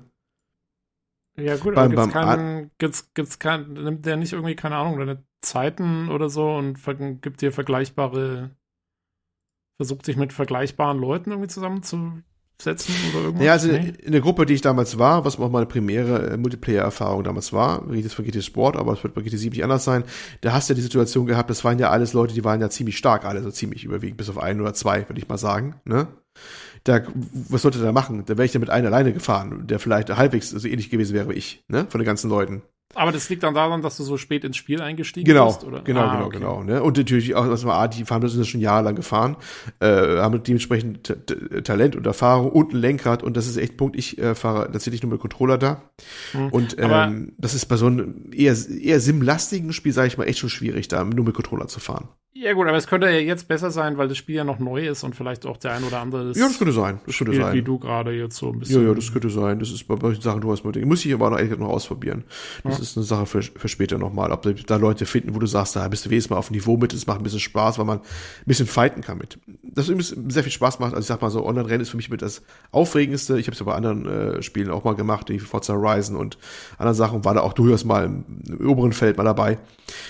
Ja, 1.39 1.57
gut, 1.57 1.75
Beim- 1.75 1.79
aber 1.79 1.89
gibt's 1.91 2.15
beim 2.15 2.25
keinen, 2.27 2.71
gibt's, 2.79 3.13
gibt's 3.13 3.39
kein, 3.39 3.73
nimmt 3.75 4.07
der 4.07 4.17
nicht 4.17 4.33
irgendwie, 4.33 4.57
keine 4.57 4.77
Ahnung, 4.77 4.99
deine 4.99 5.23
Zeiten 5.43 6.09
oder 6.09 6.31
so 6.31 6.51
und 6.57 6.79
gibt 7.21 7.43
dir 7.43 7.53
vergleichbare, 7.53 8.57
versucht 9.77 10.07
sich 10.07 10.17
mit 10.17 10.33
vergleichbaren 10.33 10.99
Leuten 10.99 11.31
irgendwie 11.31 11.49
zusammenzusetzen 12.59 12.95
oder 13.13 13.25
irgendwas? 13.25 13.45
Ja, 13.47 13.53
also 13.53 13.69
Nee? 13.69 13.93
in 14.03 14.13
der 14.13 14.21
Gruppe, 14.21 14.47
die 14.47 14.55
ich 14.55 14.61
damals 14.61 14.99
war, 14.99 15.25
was 15.25 15.39
auch 15.39 15.51
meine 15.51 15.67
primäre 15.67 16.31
äh, 16.31 16.37
Multiplayer-Erfahrung 16.37 17.25
damals 17.25 17.53
war, 17.53 17.91
jetzt 17.93 18.15
von 18.15 18.25
GT 18.25 18.43
Sport, 18.43 18.77
aber 18.77 18.93
es 18.93 19.03
wird 19.03 19.15
bei 19.15 19.23
GT 19.23 19.39
7 19.39 19.53
nicht 19.55 19.65
anders 19.65 19.85
sein, 19.85 20.05
da 20.41 20.53
hast 20.53 20.69
du 20.69 20.73
ja 20.73 20.77
die 20.77 20.83
Situation 20.83 21.27
gehabt, 21.27 21.51
das 21.51 21.65
waren 21.65 21.79
ja 21.79 21.91
alles 21.91 22.13
Leute, 22.13 22.35
die 22.35 22.45
waren 22.45 22.61
ja 22.61 22.71
ziemlich 22.71 22.97
stark, 22.97 23.25
alle 23.25 23.43
so 23.43 23.51
ziemlich 23.51 23.85
überwiegend, 23.85 24.17
bis 24.19 24.29
auf 24.31 24.39
einen 24.39 24.61
oder 24.61 24.75
zwei, 24.75 25.09
würde 25.09 25.21
ich 25.21 25.29
mal 25.29 25.39
sagen, 25.39 25.77
ne? 25.85 26.09
Da, 26.85 27.01
was 27.49 27.63
sollte 27.63 27.81
der 27.81 27.93
machen? 27.93 28.25
Da 28.27 28.37
wäre 28.37 28.45
ich 28.45 28.53
ja 28.55 28.61
mit 28.61 28.71
einem 28.71 28.87
alleine 28.87 29.13
gefahren, 29.13 29.67
der 29.67 29.79
vielleicht 29.81 30.15
halbwegs 30.17 30.51
so 30.51 30.69
ähnlich 30.69 30.91
gewesen 30.91 31.15
wäre 31.15 31.29
wie 31.31 31.35
ich, 31.35 31.65
ne? 31.69 31.87
Von 31.89 31.99
den 32.01 32.07
ganzen 32.07 32.31
Leuten. 32.31 32.63
Aber 32.95 33.13
das 33.13 33.29
liegt 33.29 33.43
dann 33.43 33.53
daran, 33.55 33.83
dass 33.83 33.97
du 33.99 34.05
so 34.05 34.17
spät 34.17 34.43
ins 34.45 34.57
Spiel 34.57 34.81
eingestiegen 34.81 35.27
Genau, 35.27 35.47
bist, 35.49 35.65
oder? 35.65 35.83
genau, 35.83 36.01
Ah, 36.01 36.15
genau, 36.15 36.27
okay. 36.27 36.39
genau. 36.39 36.63
Ne? 36.63 36.83
Und 36.83 36.97
natürlich 36.97 37.35
auch, 37.35 37.47
was 37.47 37.65
man, 37.65 37.75
ah, 37.77 37.89
die 37.89 38.05
fahren 38.05 38.23
das 38.23 38.49
schon 38.49 38.61
jahrelang 38.61 38.95
gefahren, 38.95 39.37
äh, 39.81 39.87
haben 40.19 40.43
dementsprechend 40.43 41.13
Talent 41.65 41.97
und 41.97 42.07
Erfahrung 42.07 42.51
und 42.51 42.73
ein 42.73 42.79
Lenkrad 42.81 43.23
und 43.23 43.37
das 43.37 43.47
ist 43.47 43.59
echt 43.59 43.75
ein 43.75 43.77
Punkt. 43.77 43.97
Ich 43.97 44.19
äh, 44.19 44.35
fahre 44.35 44.71
tatsächlich 44.73 45.03
nur 45.03 45.13
mit 45.13 45.21
Controller 45.21 45.59
da. 45.59 45.83
Hm. 46.33 46.49
Und 46.49 46.77
ähm, 46.79 47.33
das 47.37 47.55
ist 47.55 47.67
bei 47.67 47.77
so 47.77 47.87
einem 47.87 48.31
eher, 48.33 48.57
eher 48.81 49.01
sim-lastigen 49.01 49.73
Spiel, 49.75 49.93
sage 49.93 50.09
ich 50.09 50.17
mal, 50.17 50.25
echt 50.25 50.39
schon 50.39 50.49
schwierig, 50.51 50.89
da 50.89 51.05
nur 51.05 51.25
mit 51.25 51.35
Controller 51.35 51.67
zu 51.69 51.81
fahren. 51.81 52.09
Ja 52.39 52.53
gut, 52.53 52.67
aber 52.67 52.77
es 52.77 52.87
könnte 52.87 53.07
ja 53.09 53.19
jetzt 53.19 53.49
besser 53.49 53.71
sein, 53.71 53.97
weil 53.97 54.09
das 54.09 54.19
Spiel 54.19 54.35
ja 54.37 54.45
noch 54.45 54.59
neu 54.59 54.87
ist 54.87 55.05
und 55.05 55.17
vielleicht 55.17 55.47
auch 55.47 55.57
der 55.57 55.73
ein 55.73 55.85
oder 55.85 56.01
andere 56.01 56.29
das 56.29 56.37
Ja, 56.37 56.47
das 56.49 56.59
könnte 56.59 56.73
sein. 56.73 57.01
Das 57.07 57.17
könnte 57.17 57.35
sein. 57.35 57.55
wie 57.55 57.63
du 57.63 57.79
gerade 57.79 58.13
jetzt 58.13 58.37
so 58.37 58.51
ein 58.53 58.59
bisschen. 58.59 58.83
Ja, 58.83 58.89
ja, 58.89 58.95
das 58.95 59.11
könnte 59.13 59.31
sein. 59.31 59.59
Das 59.59 59.71
ist 59.71 59.89
bei 59.89 59.97
solchen 59.97 60.21
Sachen 60.21 60.41
durchaus 60.43 60.63
möglich. 60.63 60.85
Muss 60.85 61.05
ich 61.05 61.15
aber 61.15 61.31
noch, 61.31 61.39
gesagt 61.39 61.61
noch 61.61 61.69
ausprobieren. 61.69 62.25
Das 62.63 62.77
Ja. 62.77 62.83
ist 62.83 62.97
eine 62.97 63.05
Sache 63.07 63.25
für, 63.27 63.43
für 63.43 63.69
später 63.69 63.97
nochmal. 63.97 64.33
Ob 64.33 64.43
da, 64.67 64.77
Leute 64.77 65.07
finden, 65.07 65.35
wo 65.35 65.39
du 65.39 65.47
sagst, 65.47 65.77
da 65.77 65.89
bist 65.89 66.05
du 66.05 66.11
wenigstens 66.11 66.31
mal 66.31 66.37
auf 66.37 66.49
dem 66.49 66.55
Niveau 66.57 66.77
mit, 66.77 66.93
es 66.93 67.07
macht 67.07 67.21
ein 67.21 67.23
bisschen 67.25 67.41
Spaß, 67.41 67.79
weil 67.79 67.87
man 67.87 67.99
ein 68.01 68.05
bisschen 68.45 68.67
fighten 68.67 69.01
kann 69.01 69.17
mit. 69.19 69.39
Das 69.63 69.89
übrigens 69.89 70.15
sehr 70.29 70.43
viel 70.43 70.53
Spaß 70.53 70.79
macht. 70.79 70.93
Also 70.95 71.01
ich 71.01 71.07
sag 71.07 71.23
mal 71.23 71.31
so, 71.31 71.45
Online-Rennen 71.47 71.81
ist 71.81 71.91
für 71.91 71.97
mich 71.97 72.11
mit 72.11 72.21
das 72.23 72.43
Aufregendste. 72.71 73.39
Ich 73.39 73.47
habe 73.47 73.55
es 73.55 73.61
ja 73.61 73.65
bei 73.67 73.75
anderen 73.75 74.07
äh, 74.07 74.43
Spielen 74.43 74.71
auch 74.71 74.85
mal 74.85 74.95
gemacht, 74.95 75.31
wie 75.31 75.39
Forza 75.39 75.73
Horizon 75.75 76.17
und 76.17 76.37
anderen 76.77 76.97
Sachen, 76.97 77.25
war 77.25 77.33
da 77.35 77.41
auch 77.41 77.55
durchaus 77.55 77.85
mal 77.85 78.05
im, 78.05 78.25
im 78.47 78.69
oberen 78.69 78.93
Feld 78.93 79.17
mal 79.17 79.25
dabei. 79.25 79.59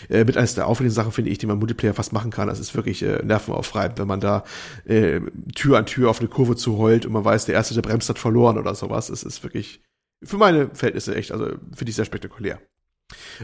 Äh, 0.09 0.25
mit 0.25 0.37
eines 0.37 0.55
der 0.55 0.67
aufregenden 0.67 0.95
Sachen, 0.95 1.13
finde 1.13 1.31
ich, 1.31 1.39
die 1.39 1.47
man 1.47 1.59
Multiplayer 1.59 1.95
fast 1.95 2.13
machen 2.17 2.31
kann. 2.31 2.49
Das 2.49 2.59
ist 2.61 2.75
wirklich 2.75 3.03
äh, 3.03 3.23
nervenaufreibend, 3.25 3.99
wenn 3.99 4.09
man 4.09 4.21
da 4.21 4.43
äh, 4.85 5.21
Tür 5.55 5.79
an 5.79 5.87
Tür 5.87 6.11
auf 6.11 6.21
eine 6.21 6.29
Kurve 6.29 6.57
zu 6.57 6.79
heult 6.79 7.07
und 7.07 7.13
man 7.13 7.25
weiß, 7.25 7.45
der 7.47 7.55
Erste, 7.55 7.75
der 7.75 7.83
bremst, 7.83 8.09
hat 8.09 8.19
verloren 8.19 8.59
oder 8.59 8.75
sowas. 8.75 9.09
Es 9.11 9.23
ist 9.23 9.43
wirklich 9.43 9.81
für 10.23 10.39
meine 10.39 10.71
Verhältnisse 10.75 11.15
echt, 11.15 11.31
also 11.33 11.47
finde 11.75 11.91
ich 11.91 11.97
sehr 11.97 12.05
spektakulär. 12.07 12.59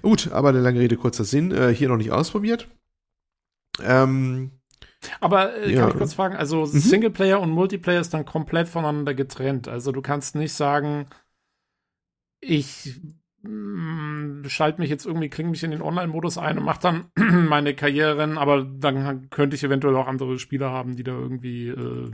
Gut, 0.02 0.32
aber 0.32 0.48
eine 0.48 0.60
lange 0.60 0.80
Rede, 0.80 0.96
kurzer 0.96 1.24
Sinn. 1.24 1.52
Äh, 1.52 1.74
hier 1.74 1.88
noch 1.88 1.96
nicht 1.98 2.10
ausprobiert. 2.10 2.68
Ähm, 3.82 4.50
Aber 5.20 5.54
äh, 5.56 5.72
Ja. 5.72 5.80
kann 5.80 5.90
ich 5.90 5.96
kurz 5.96 6.14
fragen, 6.14 6.36
also 6.36 6.64
Singleplayer 6.64 7.40
und 7.40 7.50
Multiplayer 7.50 8.00
ist 8.00 8.14
dann 8.14 8.24
komplett 8.24 8.68
voneinander 8.68 9.14
getrennt. 9.14 9.68
Also 9.68 9.92
du 9.92 10.02
kannst 10.02 10.34
nicht 10.34 10.52
sagen, 10.52 11.06
ich 12.40 13.00
schalte 14.46 14.80
mich 14.80 14.90
jetzt 14.90 15.06
irgendwie, 15.06 15.28
klinge 15.28 15.50
mich 15.50 15.62
in 15.64 15.72
den 15.72 15.82
Online-Modus 15.82 16.38
ein 16.38 16.58
und 16.58 16.64
mache 16.64 16.80
dann 16.80 17.04
meine 17.48 17.74
Karrieren, 17.74 18.38
aber 18.38 18.64
dann 18.64 19.30
könnte 19.30 19.56
ich 19.56 19.64
eventuell 19.64 19.96
auch 19.96 20.06
andere 20.06 20.38
Spieler 20.38 20.70
haben, 20.70 20.96
die 20.96 21.02
da 21.02 21.12
irgendwie 21.12 21.68
äh, 21.68 22.10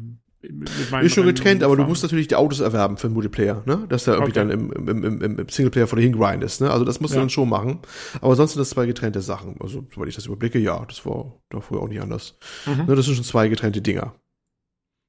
ist 1.02 1.14
schon 1.14 1.26
getrennt, 1.26 1.64
aber 1.64 1.76
du 1.76 1.82
musst 1.82 2.04
natürlich 2.04 2.28
die 2.28 2.36
Autos 2.36 2.60
erwerben 2.60 2.96
für 2.96 3.08
den 3.08 3.14
Multiplayer, 3.14 3.64
ne? 3.66 3.86
Dass 3.88 4.04
da 4.04 4.12
irgendwie 4.12 4.30
Okay. 4.38 4.48
dann 4.48 4.50
im, 4.50 4.88
im, 4.88 5.20
im, 5.20 5.38
im, 5.40 5.48
Singleplayer 5.48 5.88
vor 5.88 5.96
dir 5.96 6.04
hingrindest, 6.04 6.60
ne? 6.60 6.70
Also 6.70 6.84
das 6.84 7.00
musst 7.00 7.12
du 7.14 7.16
Ja. 7.18 7.22
dann 7.22 7.30
schon 7.30 7.48
machen. 7.48 7.80
Aber 8.20 8.36
sonst 8.36 8.52
sind 8.52 8.60
das 8.60 8.70
zwei 8.70 8.86
getrennte 8.86 9.20
Sachen. 9.20 9.56
Also, 9.60 9.84
soweit 9.92 10.06
ich 10.08 10.14
das 10.14 10.26
überblicke, 10.26 10.60
ja, 10.60 10.84
das 10.86 11.04
war 11.04 11.40
da 11.50 11.60
früher 11.60 11.80
auch 11.82 11.88
nicht 11.88 12.00
anders. 12.00 12.38
Mhm. 12.66 12.86
Ne, 12.86 12.94
das 12.94 13.06
sind 13.06 13.16
schon 13.16 13.24
zwei 13.24 13.48
getrennte 13.48 13.82
Dinger. 13.82 14.14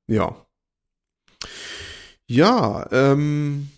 Ja. 0.07 0.35
Ja, 2.27 2.87
ähm. 2.91 3.69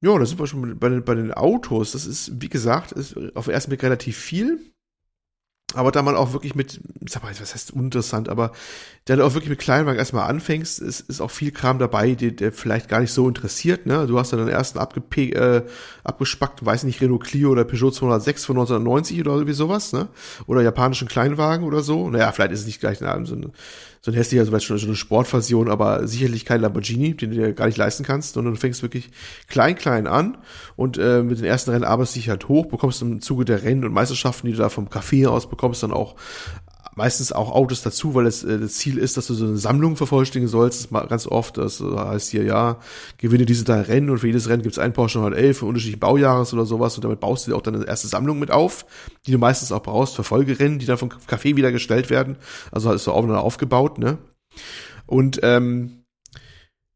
Ja, 0.00 0.16
da 0.16 0.24
sind 0.24 0.38
wir 0.38 0.46
schon 0.46 0.78
bei 0.78 0.88
den, 0.88 1.04
bei 1.04 1.14
den 1.14 1.32
Autos. 1.32 1.92
Das 1.92 2.06
ist, 2.06 2.40
wie 2.40 2.48
gesagt, 2.48 2.92
ist 2.92 3.16
auf 3.34 3.46
den 3.46 3.54
ersten 3.54 3.70
Blick 3.70 3.82
relativ 3.82 4.16
viel. 4.16 4.60
Aber 5.74 5.92
da 5.92 6.00
man 6.00 6.16
auch 6.16 6.32
wirklich 6.32 6.54
mit, 6.54 6.80
ich 7.04 7.12
sag 7.12 7.22
mal, 7.22 7.32
was 7.38 7.52
heißt 7.52 7.74
uninteressant, 7.74 8.30
aber 8.30 8.52
da 9.04 9.16
du 9.16 9.24
auch 9.24 9.34
wirklich 9.34 9.50
mit 9.50 9.58
Kleinwagen 9.58 9.98
erstmal 9.98 10.30
anfängst, 10.30 10.80
ist, 10.80 11.00
ist 11.00 11.20
auch 11.20 11.30
viel 11.30 11.50
Kram 11.50 11.78
dabei, 11.78 12.14
der, 12.14 12.30
der 12.30 12.52
vielleicht 12.52 12.88
gar 12.88 13.00
nicht 13.00 13.12
so 13.12 13.28
interessiert, 13.28 13.84
ne? 13.84 14.06
Du 14.06 14.18
hast 14.18 14.32
dann 14.32 14.38
den 14.38 14.48
ersten 14.48 14.78
abgepe 14.78 15.34
äh, 15.34 15.66
abgespackt, 16.04 16.64
weiß 16.64 16.84
nicht, 16.84 17.02
Renault 17.02 17.24
Clio 17.24 17.50
oder 17.50 17.64
Peugeot 17.64 17.90
206 17.90 18.46
von 18.46 18.56
1990 18.56 19.20
oder 19.20 19.32
irgendwie 19.32 19.52
sowas, 19.52 19.92
ne? 19.92 20.08
Oder 20.46 20.62
japanischen 20.62 21.06
Kleinwagen 21.06 21.66
oder 21.66 21.82
so. 21.82 22.08
Naja, 22.08 22.32
vielleicht 22.32 22.52
ist 22.52 22.60
es 22.60 22.66
nicht 22.66 22.80
gleich 22.80 23.02
na, 23.02 23.22
so 23.26 23.34
ein, 23.34 23.52
so 24.00 24.10
ein 24.10 24.14
hässlicher, 24.14 24.44
so 24.44 24.86
eine 24.86 24.96
Sportversion, 24.96 25.70
aber 25.70 26.06
sicherlich 26.06 26.44
kein 26.44 26.60
Lamborghini, 26.60 27.14
den 27.14 27.30
du 27.30 27.36
dir 27.36 27.52
gar 27.52 27.66
nicht 27.66 27.78
leisten 27.78 28.04
kannst, 28.04 28.34
sondern 28.34 28.54
du 28.54 28.60
fängst 28.60 28.82
wirklich 28.82 29.10
klein, 29.48 29.74
klein 29.76 30.06
an 30.06 30.38
und 30.76 30.98
äh, 30.98 31.22
mit 31.22 31.38
den 31.38 31.44
ersten 31.44 31.70
Rennen 31.70 31.84
arbeitest 31.84 32.16
dich 32.16 32.28
halt 32.28 32.48
hoch, 32.48 32.66
bekommst 32.66 33.02
im 33.02 33.20
Zuge 33.20 33.44
der 33.44 33.62
Rennen 33.62 33.84
und 33.84 33.92
Meisterschaften, 33.92 34.46
die 34.46 34.52
du 34.52 34.58
da 34.58 34.68
vom 34.68 34.88
Café 34.88 35.26
aus 35.26 35.48
bekommst, 35.48 35.82
dann 35.82 35.92
auch 35.92 36.16
meistens 36.98 37.32
auch 37.32 37.52
Autos 37.52 37.82
dazu, 37.82 38.14
weil 38.14 38.26
es 38.26 38.44
äh, 38.44 38.58
das 38.58 38.74
Ziel 38.74 38.98
ist, 38.98 39.16
dass 39.16 39.28
du 39.28 39.34
so 39.34 39.46
eine 39.46 39.56
Sammlung 39.56 39.96
vervollständigen 39.96 40.50
sollst. 40.50 40.92
Das 40.92 41.08
ganz 41.08 41.26
oft, 41.26 41.56
das 41.56 41.80
äh, 41.80 41.84
heißt 41.84 42.30
hier, 42.30 42.42
ja, 42.42 42.80
gewinne 43.16 43.46
diese 43.46 43.64
drei 43.64 43.80
Rennen 43.82 44.10
und 44.10 44.18
für 44.18 44.26
jedes 44.26 44.48
Rennen 44.48 44.62
gibt 44.62 44.74
es 44.74 44.78
einen 44.78 44.92
Porsche 44.92 45.18
911 45.18 45.58
von 45.58 45.68
unterschiedlichen 45.68 46.00
Baujahres 46.00 46.52
oder 46.52 46.66
sowas 46.66 46.96
und 46.96 47.04
damit 47.04 47.20
baust 47.20 47.46
du 47.46 47.52
dir 47.52 47.56
auch 47.56 47.62
deine 47.62 47.86
erste 47.86 48.08
Sammlung 48.08 48.38
mit 48.38 48.50
auf, 48.50 48.84
die 49.26 49.32
du 49.32 49.38
meistens 49.38 49.72
auch 49.72 49.82
brauchst 49.82 50.16
für 50.16 50.24
Folgerennen, 50.24 50.78
die 50.78 50.86
dann 50.86 50.98
vom 50.98 51.08
Café 51.08 51.56
wieder 51.56 51.72
gestellt 51.72 52.10
werden. 52.10 52.36
Also 52.72 52.92
ist 52.92 53.04
so 53.04 53.12
aufeinander 53.12 53.42
aufgebaut, 53.42 53.98
ne? 53.98 54.18
Und 55.06 55.40
ähm, 55.42 56.04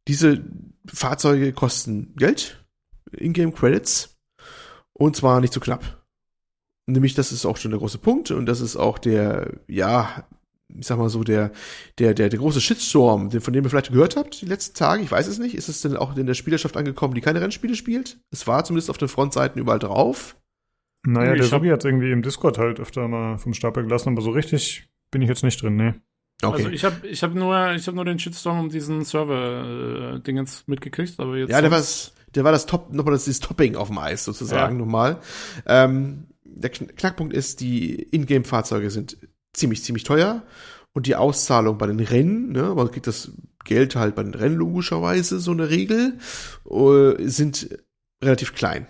diese 0.08 0.42
Fahrzeuge 0.86 1.52
kosten 1.52 2.14
Geld, 2.16 2.62
Ingame 3.16 3.52
Credits, 3.52 4.18
und 4.92 5.16
zwar 5.16 5.40
nicht 5.40 5.52
zu 5.52 5.60
knapp. 5.60 6.01
Nämlich, 6.86 7.14
das 7.14 7.30
ist 7.32 7.46
auch 7.46 7.56
schon 7.56 7.70
der 7.70 7.78
große 7.80 7.98
Punkt 7.98 8.30
und 8.32 8.46
das 8.46 8.60
ist 8.60 8.76
auch 8.76 8.98
der, 8.98 9.52
ja, 9.68 10.24
ich 10.74 10.86
sag 10.86 10.98
mal 10.98 11.08
so, 11.10 11.22
der, 11.22 11.52
der, 11.98 12.14
der, 12.14 12.28
der 12.28 12.38
große 12.38 12.60
Shitstorm, 12.60 13.30
den, 13.30 13.40
von 13.40 13.52
dem 13.52 13.62
ihr 13.64 13.70
vielleicht 13.70 13.92
gehört 13.92 14.16
habt 14.16 14.40
die 14.40 14.46
letzten 14.46 14.74
Tage, 14.76 15.02
ich 15.02 15.10
weiß 15.10 15.26
es 15.28 15.38
nicht. 15.38 15.54
Ist 15.54 15.68
es 15.68 15.82
denn 15.82 15.96
auch 15.96 16.16
in 16.16 16.26
der 16.26 16.34
Spielerschaft 16.34 16.76
angekommen, 16.76 17.14
die 17.14 17.20
keine 17.20 17.40
Rennspiele 17.40 17.74
spielt? 17.76 18.18
Es 18.30 18.46
war 18.46 18.64
zumindest 18.64 18.90
auf 18.90 18.98
den 18.98 19.08
Frontseiten 19.08 19.60
überall 19.60 19.78
drauf. 19.78 20.36
Naja, 21.04 21.32
Ich 21.34 21.40
der 21.40 21.48
Sobi 21.48 21.68
hat 21.70 21.84
irgendwie 21.84 22.10
im 22.10 22.22
Discord 22.22 22.58
halt 22.58 22.80
öfter 22.80 23.06
mal 23.06 23.36
vom 23.38 23.54
Stapel 23.54 23.82
gelassen, 23.84 24.10
aber 24.10 24.22
so 24.22 24.30
richtig 24.30 24.88
bin 25.10 25.20
ich 25.22 25.28
jetzt 25.28 25.42
nicht 25.44 25.60
drin, 25.62 25.76
nee. 25.76 25.94
Also 26.42 26.68
ich 26.70 26.84
habe 26.84 27.06
ich 27.06 27.22
hab 27.22 27.34
nur, 27.34 27.72
ich 27.72 27.86
hab 27.86 27.94
nur 27.94 28.04
den 28.04 28.18
Shitstorm 28.18 28.58
um 28.58 28.68
diesen 28.68 29.04
Server-Dingens 29.04 30.64
mitgekriegt, 30.66 31.18
aber 31.20 31.36
jetzt. 31.36 31.50
Ja, 31.50 31.60
der 31.60 31.70
war, 31.70 31.78
das- 31.78 32.12
der 32.34 32.44
war 32.44 32.52
das 32.52 32.66
Top, 32.66 32.92
nochmal 32.92 33.12
das, 33.14 33.24
dieses 33.24 33.40
Topping 33.40 33.76
auf 33.76 33.88
dem 33.88 33.98
Eis 33.98 34.24
sozusagen 34.24 34.76
Ja. 34.76 34.78
nochmal. 34.84 35.18
Ähm, 35.66 36.24
der 36.54 36.72
Kn- 36.72 36.92
Knackpunkt 36.94 37.34
ist, 37.34 37.60
die 37.60 38.02
Ingame-Fahrzeuge 38.10 38.90
sind 38.90 39.16
ziemlich, 39.52 39.82
ziemlich 39.82 40.04
teuer 40.04 40.42
und 40.92 41.06
die 41.06 41.16
Auszahlung 41.16 41.78
bei 41.78 41.86
den 41.86 42.00
Rennen, 42.00 42.52
ne, 42.52 42.74
man 42.74 42.90
kriegt 42.90 43.06
das 43.06 43.32
Geld 43.64 43.96
halt 43.96 44.14
bei 44.14 44.22
den 44.22 44.34
Rennen 44.34 44.56
logischerweise, 44.56 45.38
so 45.40 45.52
eine 45.52 45.70
Regel, 45.70 46.18
äh, 46.68 47.28
sind 47.28 47.78
relativ 48.22 48.54
klein. 48.54 48.86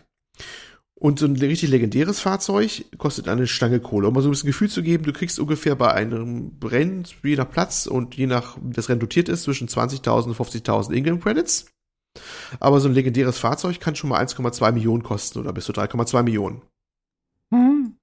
Und 0.95 1.19
so 1.19 1.27
ein 1.27 1.35
richtig 1.35 1.69
legendäres 1.69 2.21
Fahrzeug 2.21 2.85
kostet 2.97 3.27
eine 3.27 3.49
Stange 3.49 3.81
Kohle. 3.81 4.07
Um 4.07 4.15
mal 4.15 4.21
so 4.23 4.29
ein 4.29 4.31
bisschen 4.31 4.47
Gefühl 4.47 4.71
zu 4.71 4.85
geben, 4.85 5.03
du 5.03 5.13
kriegst 5.13 5.41
ungefähr 5.41 5.75
bei 5.75 5.93
einem 5.93 6.53
Rennen, 6.63 7.03
je 7.25 7.35
nach 7.35 7.51
Platz 7.51 7.87
und 7.87 8.15
je 8.15 8.29
nach, 8.29 8.57
wie 8.63 8.73
das 8.73 8.89
Rennen 8.89 9.01
dotiert 9.01 9.29
ist, 9.29 9.43
zwischen 9.43 9.67
20.000 9.67 10.27
und 10.27 10.37
50.000 10.37 10.93
Ingame 10.93 11.19
Credits. 11.19 11.67
Aber 12.61 12.79
so 12.79 12.89
ein 12.89 12.95
legendäres 12.95 13.39
Fahrzeug 13.39 13.81
kann 13.81 13.97
schon 13.97 14.11
mal 14.11 14.25
1,2 14.25 14.71
Millionen 14.73 15.03
kosten 15.03 15.41
oder 15.41 15.53
bis 15.53 15.65
zu 15.65 15.73
3,2 15.73 16.23
Millionen. 16.23 16.63
Hm. 17.53 17.97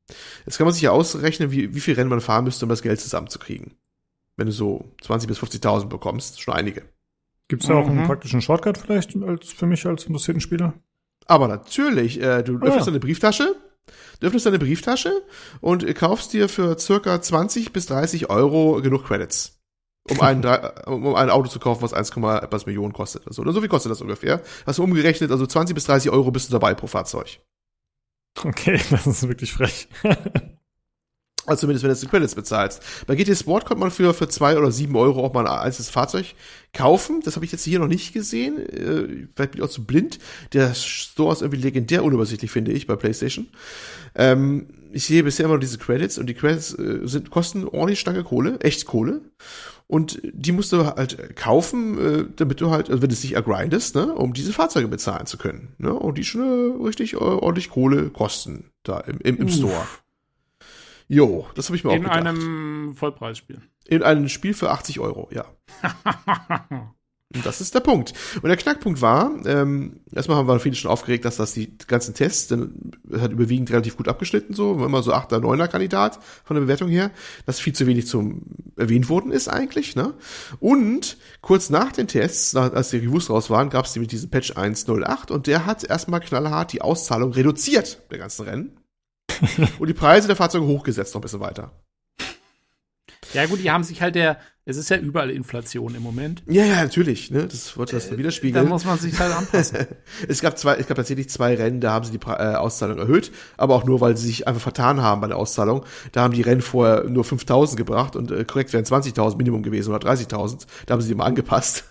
Jetzt 0.45 0.57
kann 0.57 0.65
man 0.65 0.73
sich 0.73 0.84
ja 0.84 0.91
ausrechnen, 0.91 1.51
wie, 1.51 1.73
wie 1.76 1.80
viel 1.80 1.95
Rennen 1.95 2.09
man 2.09 2.21
fahren 2.21 2.43
müsste, 2.45 2.65
um 2.65 2.69
das 2.69 2.81
Geld 2.81 2.99
zusammenzukriegen. 2.99 3.73
Wenn 4.38 4.47
du 4.47 4.53
so 4.53 4.85
20.000 5.03 5.27
bis 5.27 5.39
50.000 5.39 5.85
bekommst, 5.88 6.41
schon 6.41 6.53
einige. 6.53 6.84
Gibt's 7.49 7.67
da 7.67 7.76
auch 7.76 7.88
einen 7.88 8.01
Mhm. 8.01 8.05
praktischen 8.05 8.41
Shortcut 8.41 8.77
vielleicht 8.77 9.15
als 9.21 9.49
für 9.51 9.65
mich 9.65 9.85
als 9.85 10.05
interessierten 10.05 10.39
Spieler? 10.39 10.73
Aber 11.26 11.47
natürlich, 11.47 12.21
äh, 12.21 12.43
du 12.43 12.55
öffnest 12.57 12.80
ja. 12.80 12.85
deine 12.85 12.99
Brieftasche, 12.99 13.55
du 14.19 14.27
öffnest 14.27 14.45
deine 14.45 14.59
Brieftasche 14.59 15.11
und 15.61 15.85
kaufst 15.95 16.34
dir 16.34 16.47
für 16.47 16.77
circa 16.80 17.21
20 17.21 17.73
bis 17.73 17.88
30 17.88 18.30
Euro 18.30 18.81
genug 18.81 19.05
Credits. 19.05 19.59
Um 20.09 20.19
ein, 20.21 20.43
um 20.85 21.15
ein 21.15 21.30
Auto 21.30 21.49
zu 21.49 21.59
kaufen, 21.59 21.81
was 21.81 21.93
1, 21.93 22.11
etwas 22.11 22.65
Millionen 22.65 22.93
kostet. 22.93 23.27
Also, 23.27 23.41
oder 23.41 23.51
so 23.51 23.59
viel 23.59 23.69
kostet 23.69 23.91
das 23.91 24.01
ungefähr. 24.01 24.41
Hast 24.65 24.80
du 24.80 24.84
umgerechnet, 24.84 25.31
also 25.31 25.45
20 25.45 25.76
bis 25.76 25.85
30 25.85 26.11
Euro 26.11 26.31
bist 26.31 26.49
du 26.49 26.51
dabei 26.53 26.73
pro 26.73 26.88
Fahrzeug. 26.88 27.39
Okay, 28.43 28.79
das 28.89 29.07
ist 29.07 29.27
wirklich 29.27 29.53
frech. 29.53 29.87
Also 31.49 31.61
zumindest, 31.61 31.84
wenn 31.84 31.93
du 31.93 31.99
die 31.99 32.07
Credits 32.07 32.35
bezahlst. 32.35 32.81
Bei 33.07 33.15
GT 33.15 33.35
Sport 33.38 33.65
konnte 33.65 33.81
man 33.81 33.91
für, 33.91 34.13
für 34.13 34.30
zwei 34.30 34.57
oder 34.57 34.71
sieben 34.71 34.95
Euro 34.95 35.26
auch 35.26 35.34
mal 35.34 35.47
ein 35.47 35.59
einzelnes 35.59 35.89
Fahrzeug 35.89 36.35
kaufen. 36.73 37.21
Das 37.23 37.35
habe 37.35 37.45
ich 37.45 37.51
jetzt 37.51 37.63
hier 37.63 37.80
noch 37.80 37.88
nicht 37.88 38.13
gesehen. 38.13 38.57
Äh, 38.59 39.27
vielleicht 39.35 39.51
bin 39.51 39.57
ich 39.57 39.61
auch 39.61 39.69
zu 39.69 39.85
blind. 39.85 40.19
Der 40.53 40.73
Store 40.76 41.34
ist 41.34 41.41
irgendwie 41.41 41.61
legendär 41.61 42.03
unübersichtlich, 42.03 42.51
finde 42.51 42.71
ich, 42.71 42.88
bei 42.88 42.95
PlayStation. 42.95 43.47
Ähm, 44.15 44.67
ich 44.91 45.05
sehe 45.05 45.23
bisher 45.23 45.45
immer 45.45 45.55
nur 45.55 45.59
diese 45.59 45.77
Credits 45.77 46.17
und 46.17 46.27
die 46.27 46.34
Credits 46.34 46.73
äh, 46.77 46.99
sind, 47.03 47.30
kosten 47.30 47.67
ordentlich 47.67 47.99
Stange 47.99 48.23
Kohle, 48.23 48.59
echt 48.61 48.85
Kohle. 48.85 49.21
Und 49.88 50.21
die 50.23 50.51
musst 50.51 50.71
du 50.71 50.85
halt 50.85 51.35
kaufen, 51.35 51.97
äh, 51.97 52.26
damit 52.35 52.61
du 52.61 52.69
halt, 52.69 52.89
also 52.89 53.01
wenn 53.01 53.09
du 53.09 53.13
es 53.13 53.23
nicht 53.23 53.34
ergrindest, 53.34 53.95
ne, 53.95 54.13
um 54.13 54.34
diese 54.34 54.53
Fahrzeuge 54.53 54.88
bezahlen 54.88 55.26
zu 55.26 55.38
können. 55.38 55.73
Ne? 55.80 55.91
Und 55.91 56.17
die 56.19 56.23
schon 56.23 56.41
äh, 56.41 56.84
richtig 56.84 57.13
äh, 57.13 57.17
ordentlich 57.17 57.71
Kohle 57.71 58.09
kosten 58.11 58.65
da 58.84 58.99
im, 58.99 59.19
im, 59.19 59.38
im 59.38 59.47
Uff. 59.47 59.53
Store. 59.53 59.88
Jo, 61.10 61.48
das 61.56 61.65
habe 61.68 61.76
ich 61.76 61.84
mir 61.84 61.90
auch 61.90 61.95
In 61.95 62.03
gedacht. 62.03 62.18
einem 62.18 62.94
Vollpreisspiel. 62.95 63.61
In 63.86 64.03
einem 64.03 64.30
Spiel 64.30 64.53
für 64.53 64.69
80 64.69 64.99
Euro, 64.99 65.27
ja. 65.34 65.45
Und 67.31 67.45
das 67.45 67.61
ist 67.61 67.76
der 67.76 67.80
Punkt. 67.81 68.14
Und 68.41 68.48
der 68.48 68.57
Knackpunkt 68.57 69.03
war, 69.03 69.31
ähm, 69.45 69.99
erstmal 70.11 70.38
haben 70.38 70.48
wir 70.48 70.60
viele 70.60 70.73
schon 70.76 70.90
aufgeregt, 70.90 71.26
dass 71.26 71.38
das 71.38 71.53
die 71.53 71.77
ganzen 71.77 72.15
Tests, 72.15 72.48
denn 72.48 72.91
es 73.07 73.22
hat 73.22 73.31
überwiegend 73.31 73.69
relativ 73.69 73.98
gut 73.98 74.07
abgeschnitten, 74.07 74.56
so, 74.56 74.84
immer 74.84 75.03
so 75.03 75.14
8er, 75.14 75.40
9er 75.40 75.68
Kandidat 75.68 76.19
von 76.44 76.56
der 76.56 76.61
Bewertung 76.61 76.90
her, 76.90 77.11
dass 77.45 77.60
viel 77.60 77.73
zu 77.73 77.86
wenig 77.86 78.07
zum 78.07 78.41
erwähnt 78.77 79.10
worden 79.10 79.31
ist 79.31 79.48
eigentlich, 79.48 79.95
ne? 79.95 80.15
Und 80.60 81.18
kurz 81.41 81.69
nach 81.69 81.91
den 81.91 82.07
Tests, 82.07 82.53
nach, 82.53 82.73
als 82.73 82.90
die 82.90 82.98
Reviews 82.98 83.30
raus 83.30 83.52
waren, 83.52 83.69
gab 83.69 83.86
es 83.86 83.94
nämlich 83.94 84.10
diesen 84.10 84.31
Patch 84.31 84.53
1.08 84.53 85.31
und 85.31 85.45
der 85.45 85.68
hat 85.68 85.84
erstmal 85.84 86.22
knallhart 86.22 86.73
die 86.73 86.81
Auszahlung 86.81 87.31
reduziert, 87.34 88.02
der 88.10 88.18
ganzen 88.18 88.45
Rennen. 88.45 88.78
Und 89.80 89.88
die 89.88 89.93
Preise 89.93 90.27
der 90.27 90.35
Fahrzeuge 90.35 90.65
hochgesetzt 90.65 91.14
noch 91.14 91.19
ein 91.19 91.23
bisschen 91.23 91.39
weiter. 91.39 91.72
Ja, 93.34 93.45
gut, 93.45 93.60
die 93.60 93.72
haben 93.72 93.84
sich 93.84 94.01
halt 94.01 94.15
der, 94.15 94.39
es 94.69 94.77
ist 94.77 94.89
ja 94.89 94.97
überall 94.97 95.29
Inflation 95.31 95.95
im 95.95 96.03
Moment. 96.03 96.43
Ja, 96.47 96.63
ja, 96.63 96.83
natürlich, 96.83 97.31
ne? 97.31 97.47
Das 97.47 97.75
wollte 97.77 97.95
das 97.95 98.09
Da 98.09 98.17
widerspiegeln. 98.17 98.67
muss 98.69 98.85
man 98.85 98.97
sich 98.99 99.17
halt 99.19 99.33
anpassen. 99.35 99.79
es 100.27 100.41
gab 100.41 100.57
zwei, 100.57 100.75
es 100.75 100.87
gab 100.87 100.95
tatsächlich 100.97 101.29
zwei 101.29 101.55
Rennen, 101.55 101.81
da 101.81 101.91
haben 101.91 102.05
sie 102.05 102.11
die 102.11 102.19
Pra- 102.19 102.53
äh, 102.53 102.55
Auszahlung 102.55 102.97
erhöht, 102.99 103.31
aber 103.57 103.75
auch 103.75 103.83
nur, 103.85 103.99
weil 104.01 104.15
sie 104.15 104.27
sich 104.27 104.47
einfach 104.47 104.61
vertan 104.61 105.01
haben 105.01 105.21
bei 105.21 105.27
der 105.27 105.37
Auszahlung. 105.37 105.83
Da 106.11 106.21
haben 106.21 106.33
die 106.33 106.41
Rennen 106.41 106.61
vorher 106.61 107.03
nur 107.05 107.23
5.000 107.23 107.75
gebracht 107.75 108.15
und 108.15 108.31
äh, 108.31 108.45
korrekt 108.45 108.71
wären 108.73 108.85
20.000 108.85 109.37
Minimum 109.37 109.63
gewesen 109.63 109.93
oder 109.93 110.07
30.000. 110.07 110.65
Da 110.85 110.93
haben 110.93 111.01
sie 111.01 111.07
die 111.09 111.15
mal 111.15 111.25
angepasst. 111.25 111.85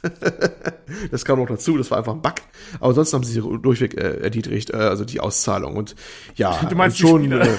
das 1.10 1.24
kam 1.24 1.38
noch 1.40 1.48
dazu, 1.48 1.76
das 1.76 1.90
war 1.90 1.98
einfach 1.98 2.12
ein 2.14 2.22
Bug. 2.22 2.34
Aber 2.80 2.88
ansonsten 2.90 3.16
haben 3.16 3.24
sie 3.24 3.32
sie 3.32 3.40
durchweg 3.62 3.94
äh, 4.00 4.18
erniedrigt, 4.22 4.70
äh, 4.70 4.76
also 4.76 5.04
die 5.04 5.20
Auszahlung 5.20 5.76
und 5.76 5.94
ja, 6.36 6.58
Du 6.68 6.76
meinst 6.76 6.98
die 6.98 7.02
schon. 7.02 7.22
Spieler? 7.24 7.42
Äh, 7.42 7.56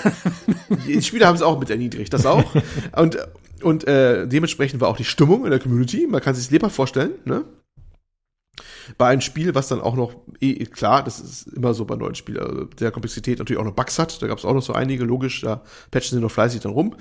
die 0.87 1.01
Spieler 1.01 1.27
haben 1.27 1.35
es 1.35 1.41
auch 1.41 1.59
mit 1.59 1.69
erniedrigt, 1.69 2.13
das 2.13 2.25
auch. 2.25 2.43
und 2.95 3.17
und 3.63 3.87
äh, 3.87 4.27
dementsprechend 4.27 4.81
war 4.81 4.89
auch 4.89 4.97
die 4.97 5.03
Stimmung 5.03 5.45
in 5.45 5.51
der 5.51 5.59
Community. 5.59 6.07
Man 6.07 6.21
kann 6.21 6.35
sich 6.35 6.49
lebhaft 6.51 6.75
vorstellen, 6.75 7.11
ne? 7.25 7.45
bei 8.97 9.07
einem 9.07 9.21
Spiel, 9.21 9.55
was 9.55 9.67
dann 9.67 9.81
auch 9.81 9.95
noch, 9.95 10.15
eh, 10.39 10.65
klar, 10.65 11.03
das 11.03 11.19
ist 11.19 11.47
immer 11.47 11.73
so 11.73 11.85
bei 11.85 11.95
neuen 11.95 12.15
Spielen, 12.15 12.39
also 12.39 12.65
der 12.65 12.91
Komplexität 12.91 13.39
natürlich 13.39 13.59
auch 13.59 13.65
noch 13.65 13.73
Bugs 13.75 13.99
hat, 13.99 14.21
da 14.21 14.27
gab 14.27 14.37
es 14.37 14.45
auch 14.45 14.53
noch 14.53 14.61
so 14.61 14.73
einige, 14.73 15.05
logisch, 15.05 15.41
da 15.41 15.63
patchen 15.91 16.17
sie 16.17 16.21
noch 16.21 16.31
fleißig 16.31 16.61
dann 16.61 16.71
rum 16.71 16.95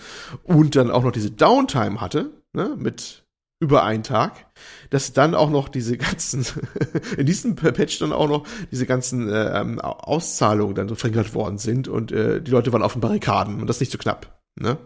und 0.45 0.77
dann 0.77 0.91
auch 0.91 1.03
noch 1.03 1.13
diese 1.13 1.31
Downtime 1.31 2.01
hatte, 2.01 2.31
ne, 2.53 2.77
mit 2.79 3.25
über 3.61 3.83
einen 3.83 4.05
Tag, 4.05 4.47
dass 4.91 5.13
dann 5.13 5.35
auch 5.35 5.51
noch 5.51 5.69
diese 5.69 5.97
ganzen, 5.97 6.47
in 7.17 7.27
diesem 7.27 7.57
Patch 7.57 7.99
dann 7.99 8.13
auch 8.13 8.29
noch 8.29 8.47
diese 8.71 8.87
ganzen 8.87 9.29
äh, 9.29 9.61
ähm, 9.61 9.81
Auszahlungen 9.81 10.77
dann 10.77 10.89
so 10.89 10.95
verringert 10.95 11.35
worden 11.35 11.59
sind 11.59 11.89
und 11.89 12.13
äh, 12.13 12.41
die 12.41 12.53
Leute 12.53 12.73
waren 12.73 12.83
auf 12.83 12.93
den 12.93 13.01
Barrikaden 13.01 13.61
und 13.61 13.67
das 13.67 13.81
nicht 13.81 13.91
so 13.91 13.99
knapp, 13.99 14.41
ne? 14.55 14.79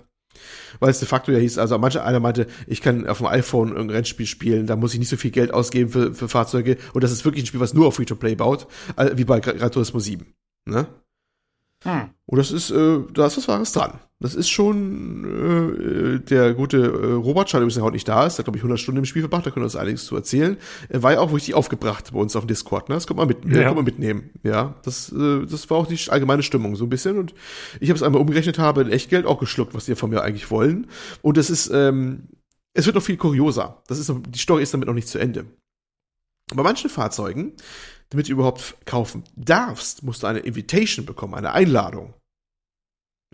Weil 0.80 0.90
es 0.90 0.98
de 0.98 1.08
facto 1.08 1.32
ja 1.32 1.38
hieß, 1.38 1.58
also 1.58 1.78
manche 1.78 2.02
einer 2.02 2.20
meinte, 2.20 2.46
ich 2.66 2.80
kann 2.80 3.06
auf 3.06 3.18
dem 3.18 3.26
iPhone 3.26 3.76
ein 3.76 3.90
Rennspiel 3.90 4.26
spielen, 4.26 4.66
da 4.66 4.76
muss 4.76 4.92
ich 4.92 4.98
nicht 4.98 5.08
so 5.08 5.16
viel 5.16 5.30
Geld 5.30 5.52
ausgeben 5.52 5.90
für, 5.90 6.14
für 6.14 6.28
Fahrzeuge 6.28 6.76
und 6.92 7.04
das 7.04 7.12
ist 7.12 7.24
wirklich 7.24 7.44
ein 7.44 7.46
Spiel, 7.46 7.60
was 7.60 7.74
nur 7.74 7.86
auf 7.86 7.96
Free-to-Play 7.96 8.34
baut, 8.36 8.66
äh, 8.96 9.10
wie 9.14 9.24
bei 9.24 9.40
Gran 9.40 9.70
Turismo 9.70 10.00
7. 10.00 10.26
Ne? 10.64 10.86
Hm. 11.84 12.10
Und 12.26 12.38
das 12.38 12.50
ist, 12.50 12.70
äh, 12.70 12.98
da 13.12 13.26
ist 13.26 13.36
was 13.36 13.48
Wahres 13.48 13.72
dran. 13.72 13.98
Das 14.20 14.36
ist 14.36 14.48
schon, 14.50 15.24
äh, 15.24 16.18
der 16.20 16.54
gute 16.54 16.78
äh, 16.78 17.12
Robert 17.14 17.50
Schein, 17.50 17.60
übrigens 17.62 17.74
der 17.74 17.82
heute 17.82 17.94
nicht 17.94 18.06
da 18.06 18.24
ist, 18.24 18.36
der 18.36 18.42
hat, 18.42 18.44
glaube 18.46 18.56
ich, 18.58 18.62
100 18.62 18.78
Stunden 18.78 18.98
im 18.98 19.04
Spiel 19.04 19.22
verbracht, 19.22 19.44
da 19.44 19.50
können 19.50 19.62
wir 19.62 19.66
uns 19.66 19.74
einiges 19.76 20.04
zu 20.04 20.14
erzählen. 20.14 20.56
Er 20.88 21.02
war 21.02 21.12
ja 21.12 21.18
auch 21.20 21.32
richtig 21.34 21.54
aufgebracht 21.54 22.10
bei 22.12 22.20
uns 22.20 22.36
auf 22.36 22.44
dem 22.44 22.48
Discord, 22.48 22.88
ne? 22.88 22.94
Das 22.94 23.08
kommt 23.08 23.18
man 23.18 23.26
mit, 23.26 23.44
Ja. 23.46 23.62
ja. 23.62 23.66
kann 23.66 23.74
man 23.74 23.84
mitnehmen. 23.84 24.30
Ja, 24.44 24.76
das, 24.84 25.10
äh, 25.12 25.44
das 25.44 25.68
war 25.70 25.78
auch 25.78 25.86
die 25.88 25.98
allgemeine 26.08 26.44
Stimmung 26.44 26.76
so 26.76 26.84
ein 26.84 26.88
bisschen. 26.90 27.18
Und 27.18 27.34
ich 27.80 27.88
habe 27.90 27.96
es 27.96 28.02
einmal 28.04 28.20
umgerechnet, 28.20 28.60
habe 28.60 28.82
in 28.82 28.90
Echtgeld 28.90 29.26
auch 29.26 29.40
geschluckt, 29.40 29.74
was 29.74 29.86
die 29.86 29.96
von 29.96 30.10
mir 30.10 30.22
eigentlich 30.22 30.50
wollen. 30.52 30.86
Und 31.20 31.36
das 31.36 31.50
ist, 31.50 31.70
ähm, 31.74 32.28
es 32.74 32.86
wird 32.86 32.94
noch 32.94 33.02
viel 33.02 33.16
kurioser. 33.16 33.82
Das 33.88 33.98
ist, 33.98 34.08
noch- 34.08 34.22
die 34.26 34.38
Story 34.38 34.62
ist 34.62 34.72
damit 34.72 34.86
noch 34.86 34.94
nicht 34.94 35.08
zu 35.08 35.18
Ende. 35.18 35.46
Bei 36.54 36.62
manchen 36.62 36.90
Fahrzeugen, 36.90 37.54
damit 38.12 38.28
du 38.28 38.32
überhaupt 38.32 38.76
kaufen 38.86 39.24
darfst, 39.36 40.02
musst 40.02 40.22
du 40.22 40.26
eine 40.26 40.40
Invitation 40.40 41.06
bekommen, 41.06 41.34
eine 41.34 41.52
Einladung. 41.52 42.14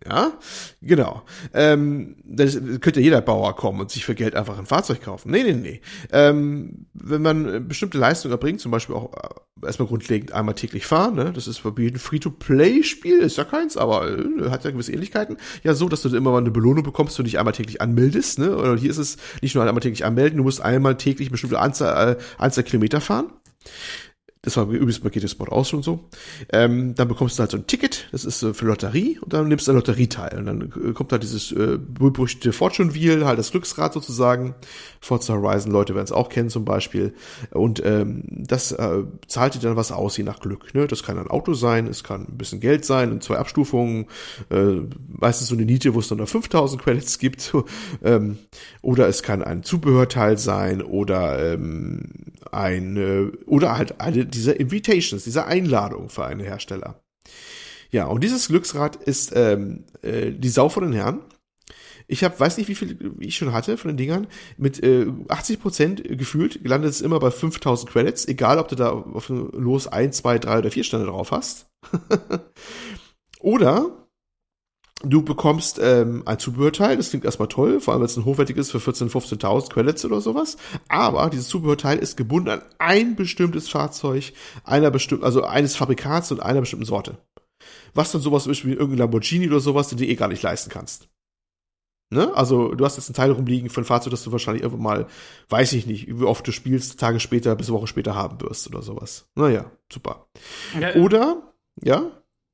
Ja, 0.07 0.39
genau. 0.81 1.23
Ähm, 1.53 2.17
das 2.25 2.55
könnte 2.81 3.01
jeder 3.01 3.21
Bauer 3.21 3.57
kommen 3.57 3.81
und 3.81 3.91
sich 3.91 4.05
für 4.05 4.15
Geld 4.15 4.37
einfach 4.37 4.57
ein 4.57 4.67
Fahrzeug 4.67 5.03
kaufen. 5.03 5.33
Nee, 5.33 5.43
nee, 5.43 5.55
nee. 5.55 5.81
Ähm, 6.13 6.87
wenn 6.95 7.23
man 7.23 7.53
äh, 7.53 7.61
bestimmte 7.61 7.99
Leistungen 7.99 8.31
erbringt, 8.31 8.61
zum 8.61 8.71
Beispiel 8.71 8.95
auch 8.95 9.13
äh, 9.13 9.67
erstmal 9.67 9.89
grundlegend 9.89 10.33
einmal 10.33 10.55
täglich 10.55 10.87
fahren, 10.87 11.17
ne? 11.17 11.33
das 11.33 11.49
ist 11.49 11.63
jedem 11.77 11.99
Free-to-Play-Spiel, 11.99 13.19
ist 13.19 13.39
ja 13.39 13.45
keins, 13.45 13.77
aber 13.77 14.09
äh, 14.09 14.51
hat 14.51 14.65
ja 14.65 14.71
gewisse 14.71 14.93
Ähnlichkeiten. 14.93 15.37
Ja, 15.65 15.75
so, 15.75 15.89
dass 15.89 16.03
du 16.03 16.17
immer 16.17 16.31
mal 16.31 16.39
eine 16.39 16.53
Belohnung 16.53 16.85
bekommst, 16.85 17.19
wenn 17.19 17.25
du 17.25 17.31
dich 17.31 17.41
einmal 17.41 17.55
täglich 17.55 17.81
anmeldest. 17.81 18.39
Ne? 18.39 18.57
Oder 18.57 18.77
hier 18.77 18.91
ist 18.91 18.99
es 18.99 19.17
nicht 19.43 19.57
nur 19.57 19.65
einmal 19.65 19.83
täglich 19.83 20.05
anmelden, 20.05 20.37
du 20.37 20.45
musst 20.45 20.61
einmal 20.61 20.97
täglich 20.97 21.27
eine 21.29 21.33
bestimmte 21.33 21.59
Anzahl, 21.59 22.13
äh, 22.13 22.17
Anzahl 22.39 22.63
Kilometer 22.63 23.01
fahren. 23.01 23.33
Das 24.43 24.57
war 24.57 24.69
übrigens 24.69 25.01
bei 25.01 25.11
GT 25.11 25.29
Sport 25.29 25.51
auch 25.51 25.65
schon 25.65 25.83
so. 25.83 26.09
Ähm, 26.53 26.95
dann 26.95 27.09
bekommst 27.09 27.39
du 27.39 27.41
halt 27.41 27.51
so 27.51 27.57
ein 27.57 27.67
Ticket, 27.67 28.09
das 28.13 28.25
ist 28.25 28.43
äh, 28.43 28.55
für 28.55 28.67
Lotterie, 28.67 29.19
und 29.21 29.33
dann 29.33 29.49
nimmst 29.49 29.67
du 29.67 29.73
eine 29.73 29.81
Lotterie 29.81 30.09
teil. 30.09 30.39
Und 30.39 30.47
dann 30.47 30.63
äh, 30.63 30.93
kommt 30.93 31.11
halt 31.11 31.25
dieses 31.25 31.51
äh, 31.51 31.77
berüchtigte 31.79 32.53
Fortune 32.53 32.95
Wheel, 32.95 33.27
halt 33.27 33.39
das 33.39 33.51
Glücksrad 33.51 33.93
sozusagen. 33.93 34.55
Forza 35.01 35.35
Horizon, 35.35 35.73
Leute 35.73 35.95
werden 35.95 36.05
es 36.05 36.13
auch 36.13 36.29
kennen 36.29 36.51
zum 36.51 36.65
Beispiel. 36.65 37.15
Und 37.51 37.85
ähm, 37.85 38.23
das 38.29 38.71
äh, 38.73 39.03
zahlt 39.27 39.55
dir 39.55 39.61
dann 39.61 39.77
was 39.77 39.91
aus, 39.91 40.17
je 40.17 40.25
nach 40.25 40.41
Glück. 40.41 40.73
Ne? 40.73 40.87
Das 40.87 41.03
kann 41.03 41.19
ein 41.19 41.29
Auto 41.29 41.55
sein, 41.55 41.89
es 41.89 42.05
kann 42.05 42.27
ein 42.29 42.39
bisschen 42.39 42.61
Geld 42.61 42.85
sein, 42.85 43.11
in 43.11 43.21
zwei 43.21 43.39
Abstufungen. 43.39 44.07
Äh, 44.51 44.83
meistens 45.09 45.49
so 45.49 45.55
eine 45.55 45.65
Niete, 45.65 45.95
wo 45.95 45.99
es 45.99 46.09
dann 46.09 46.19
noch 46.19 46.29
5000 46.29 46.81
Credits 46.81 47.19
gibt. 47.19 47.53
ähm, 48.05 48.39
oder 48.83 49.09
es 49.09 49.23
kann 49.25 49.43
ein 49.43 49.65
Zubehörteil 49.65 50.39
sein 50.39 50.81
oder 50.81 51.53
ähm, 51.53 52.05
ein 52.53 52.97
äh, 52.97 53.37
oder 53.47 53.77
halt 53.77 54.01
eine 54.01 54.28
dieser 54.29 54.59
Invitations, 54.59 55.25
dieser 55.25 55.47
Einladung 55.47 56.09
für 56.09 56.25
einen 56.25 56.41
Hersteller. 56.41 57.03
Ja, 57.91 58.07
und 58.07 58.23
dieses 58.23 58.49
Glücksrad 58.49 58.97
ist 58.97 59.33
ähm, 59.35 59.85
äh, 60.03 60.31
die 60.33 60.49
Sau 60.49 60.69
von 60.69 60.85
den 60.85 60.93
Herren. 60.93 61.23
Ich 62.07 62.25
habe, 62.25 62.39
weiß 62.39 62.57
nicht, 62.57 62.69
wie 62.69 62.75
viel 62.75 63.15
ich 63.21 63.37
schon 63.37 63.53
hatte 63.53 63.77
von 63.77 63.89
den 63.89 63.99
Dingern. 63.99 64.27
Mit 64.57 64.83
äh, 64.83 65.07
80 65.29 65.61
Prozent 65.61 66.19
gefühlt 66.19 66.67
landet 66.67 66.91
es 66.91 67.03
immer 67.03 67.19
bei 67.19 67.31
5000 67.31 67.91
Credits, 67.91 68.27
egal 68.27 68.59
ob 68.59 68.69
du 68.69 68.77
da 68.77 68.91
auf 68.91 69.29
Los 69.29 69.87
1, 69.87 70.17
2, 70.17 70.39
3 70.39 70.59
oder 70.59 70.71
4 70.71 70.85
Stände 70.85 71.07
drauf 71.07 71.31
hast. 71.33 71.71
oder 73.41 74.08
du 75.03 75.23
bekommst 75.23 75.79
ähm, 75.83 76.23
ein 76.27 76.39
Zubehörteil, 76.39 76.97
das 76.97 77.11
klingt 77.11 77.25
erstmal 77.25 77.49
toll, 77.49 77.81
vor 77.81 77.95
allem 77.95 78.01
wenn 78.01 78.07
es 78.07 78.17
ein 78.17 78.25
hochwertiges 78.25 78.71
für 78.71 78.79
14.000, 78.79 79.11
15.000 79.11 79.71
Credits 79.71 80.05
oder 80.05 80.21
sowas. 80.21 80.57
Aber 80.89 81.31
dieses 81.31 81.49
Zubehörteil 81.49 81.99
ist 81.99 82.17
gebunden 82.17 82.49
an 82.49 82.63
ein 82.79 83.17
bestimmtes 83.17 83.69
Fahrzeug, 83.69 84.33
einer 84.65 84.91
bestimmten, 84.91 85.25
also 85.25 85.45
eines 85.45 85.77
Fabrikats 85.77 86.33
und 86.33 86.41
einer 86.41 86.61
bestimmten 86.61 86.87
Sorte. 86.87 87.19
Was 87.95 88.13
dann 88.13 88.21
sowas 88.21 88.47
ist 88.47 88.65
wie 88.65 88.73
irgendein 88.73 88.99
Lamborghini 88.99 89.49
oder 89.49 89.61
sowas, 89.61 89.89
den 89.89 89.99
du 89.99 90.07
eh 90.07 90.15
gar 90.15 90.29
nicht 90.29 90.43
leisten 90.43 90.71
kannst. 90.71 91.09
Ne? 92.11 92.35
Also 92.35 92.75
du 92.75 92.85
hast 92.85 92.97
jetzt 92.97 93.11
ein 93.11 93.15
Teil 93.15 93.31
rumliegen 93.31 93.69
für 93.69 93.83
ein 93.83 93.85
Fahrzeug, 93.85 94.13
das 94.13 94.25
du 94.25 94.33
wahrscheinlich 94.33 94.63
irgendwann 94.63 94.83
mal, 94.83 95.07
weiß 95.51 95.75
ich 95.75 95.87
nicht, 95.87 96.09
wie 96.09 96.25
oft 96.25 96.47
du 96.47 96.53
spielst, 96.53 96.99
Tage 96.99 97.21
später 97.21 97.55
bis 97.55 97.71
Woche 97.71 97.87
später 97.87 98.15
haben 98.15 98.41
wirst 98.41 98.67
oder 98.67 98.83
sowas. 98.83 99.29
Naja, 99.35 99.71
super. 99.93 100.27
Ja, 100.81 100.95
Oder, 100.95 101.43
ja, 101.83 102.11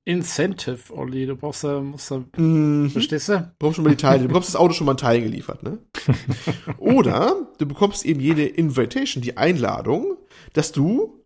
Incentive, 0.07 0.93
Olli, 0.93 1.27
du 1.27 1.35
brauchst 1.35 1.65
da, 1.65 1.81
musst 1.81 2.11
da, 2.11 2.23
mhm. 2.37 2.91
verstehst 2.91 3.31
du? 3.31 3.53
bekommst 3.59 3.77
schon 3.77 3.85
mal 3.85 3.91
die 3.91 3.97
Teile, 3.97 4.23
du 4.23 4.29
bekommst 4.29 4.51
das 4.51 4.57
Auto 4.57 4.75
schon 4.75 4.87
mal 4.87 4.95
ein 4.95 4.99
Teil 4.99 5.23
geliefert, 5.23 5.63
ne? 5.63 5.79
Oder 6.79 7.49
du 7.59 7.67
bekommst 7.67 8.05
eben 8.05 8.21
jede 8.21 8.45
Invitation, 8.45 9.23
die 9.23 9.39
Einladung, 9.39 10.19
dass 10.53 10.73
du, 10.73 11.25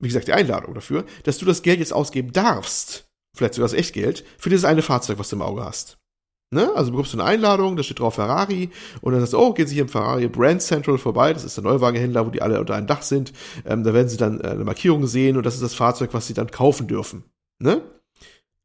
wie 0.00 0.08
gesagt, 0.08 0.26
die 0.26 0.32
Einladung 0.32 0.74
dafür, 0.74 1.04
dass 1.22 1.38
du 1.38 1.46
das 1.46 1.62
Geld 1.62 1.78
jetzt 1.78 1.92
ausgeben 1.92 2.32
darfst, 2.32 3.08
vielleicht 3.36 3.54
sogar 3.54 3.68
das 3.68 3.78
Echtgeld, 3.78 4.24
für 4.38 4.50
dieses 4.50 4.64
eine 4.64 4.82
Fahrzeug, 4.82 5.20
was 5.20 5.28
du 5.28 5.36
im 5.36 5.42
Auge 5.42 5.64
hast. 5.64 5.98
Ne? 6.52 6.68
Also 6.74 6.90
bekommst 6.90 7.14
du 7.14 7.18
eine 7.18 7.28
Einladung, 7.28 7.76
da 7.76 7.84
steht 7.84 8.00
drauf 8.00 8.16
Ferrari 8.16 8.70
und 9.02 9.12
dann 9.12 9.20
sagst 9.20 9.34
du, 9.34 9.38
oh, 9.38 9.52
gehen 9.52 9.68
Sie 9.68 9.74
hier 9.74 9.84
im 9.84 9.88
Ferrari 9.88 10.26
Brand 10.26 10.62
Central 10.62 10.98
vorbei, 10.98 11.32
das 11.32 11.44
ist 11.44 11.56
der 11.56 11.62
Neuwagenhändler, 11.62 12.26
wo 12.26 12.30
die 12.30 12.42
alle 12.42 12.58
unter 12.58 12.74
einem 12.74 12.88
Dach 12.88 13.02
sind. 13.02 13.32
Ähm, 13.64 13.84
da 13.84 13.94
werden 13.94 14.08
Sie 14.08 14.16
dann 14.16 14.40
äh, 14.40 14.48
eine 14.48 14.64
Markierung 14.64 15.06
sehen 15.06 15.36
und 15.36 15.46
das 15.46 15.54
ist 15.54 15.62
das 15.62 15.74
Fahrzeug, 15.74 16.12
was 16.12 16.26
Sie 16.26 16.34
dann 16.34 16.50
kaufen 16.50 16.88
dürfen. 16.88 17.22
Ne? 17.60 17.82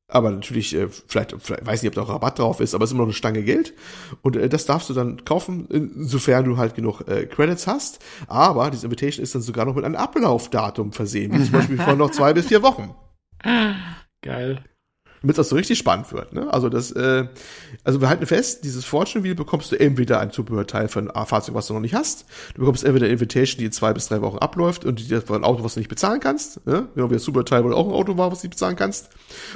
Aber 0.07 0.29
natürlich, 0.29 0.75
äh, 0.75 0.87
vielleicht, 0.87 1.35
vielleicht 1.39 1.65
weiß 1.65 1.81
nicht, 1.81 1.89
ob 1.89 1.95
da 1.95 2.03
auch 2.03 2.15
Rabatt 2.15 2.37
drauf 2.37 2.59
ist, 2.59 2.75
aber 2.75 2.83
es 2.83 2.91
ist 2.91 2.93
immer 2.93 3.01
noch 3.01 3.07
eine 3.07 3.13
Stange 3.13 3.43
Geld. 3.43 3.73
Und 4.21 4.35
äh, 4.35 4.49
das 4.49 4.65
darfst 4.65 4.89
du 4.89 4.93
dann 4.93 5.25
kaufen, 5.25 5.67
insofern 5.69 6.45
du 6.45 6.57
halt 6.57 6.75
genug 6.75 7.07
äh, 7.07 7.25
Credits 7.25 7.65
hast. 7.65 8.03
Aber 8.27 8.69
diese 8.69 8.85
Invitation 8.85 9.23
ist 9.23 9.33
dann 9.33 9.41
sogar 9.41 9.65
noch 9.65 9.75
mit 9.75 9.83
einem 9.83 9.95
Ablaufdatum 9.95 10.91
versehen, 10.91 11.33
wie 11.33 11.43
zum 11.43 11.53
Beispiel 11.53 11.77
von 11.77 11.97
noch 11.97 12.11
zwei 12.11 12.33
bis 12.33 12.47
vier 12.47 12.61
Wochen. 12.61 12.93
Geil. 14.21 14.63
Damit 15.25 15.39
das 15.39 15.49
so 15.49 15.55
richtig 15.55 15.79
spannend 15.79 16.13
wird. 16.13 16.33
Ne? 16.33 16.53
Also 16.53 16.69
das, 16.69 16.91
äh, 16.91 17.25
also 17.83 17.99
wir 17.99 18.09
halten 18.09 18.27
fest, 18.27 18.63
dieses 18.63 18.85
Fortune 18.85 19.23
Wheel 19.23 19.33
bekommst 19.33 19.71
du 19.71 19.79
entweder 19.79 20.19
ein 20.19 20.29
Zubehörteil 20.29 20.87
für 20.87 20.99
ein 20.99 21.25
Fahrzeug, 21.25 21.55
was 21.55 21.65
du 21.65 21.73
noch 21.73 21.79
nicht 21.79 21.95
hast. 21.95 22.25
Du 22.53 22.59
bekommst 22.59 22.83
entweder 22.83 23.05
eine 23.05 23.13
Invitation, 23.13 23.57
die 23.57 23.65
in 23.65 23.71
zwei 23.71 23.91
bis 23.91 24.07
drei 24.07 24.21
Wochen 24.21 24.37
abläuft 24.37 24.85
und 24.85 24.99
die 24.99 25.15
ein 25.15 25.43
Auto, 25.43 25.63
was 25.63 25.73
du 25.73 25.79
nicht 25.79 25.89
bezahlen 25.89 26.19
kannst. 26.19 26.63
Ne? 26.67 26.89
Genau 26.93 27.09
wie 27.09 27.15
das 27.15 27.23
Zubehörteil, 27.23 27.63
wo 27.63 27.69
du 27.69 27.75
auch 27.75 27.87
ein 27.87 27.93
Auto 27.93 28.17
war, 28.17 28.31
was 28.31 28.41
du 28.41 28.45
nicht 28.45 28.51
bezahlen 28.51 28.75
kannst. 28.75 29.09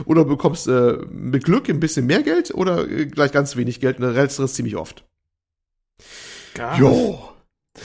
Oder 0.06 0.24
du 0.24 0.30
bekommst 0.30 0.68
äh, 0.68 0.98
mit 1.12 1.44
Glück 1.44 1.70
ein 1.70 1.80
bisschen 1.80 2.08
mehr 2.08 2.24
Geld 2.24 2.52
oder 2.52 2.90
äh, 2.90 3.06
gleich 3.06 3.32
ganz 3.32 3.56
wenig 3.56 3.80
Geld 3.80 4.00
und 4.00 4.06
dann 4.06 4.16
letzteres 4.16 4.56
ziemlich 4.56 4.76
oft. 4.76 5.06
Geil. 6.56 6.80
Jo. 6.80 7.30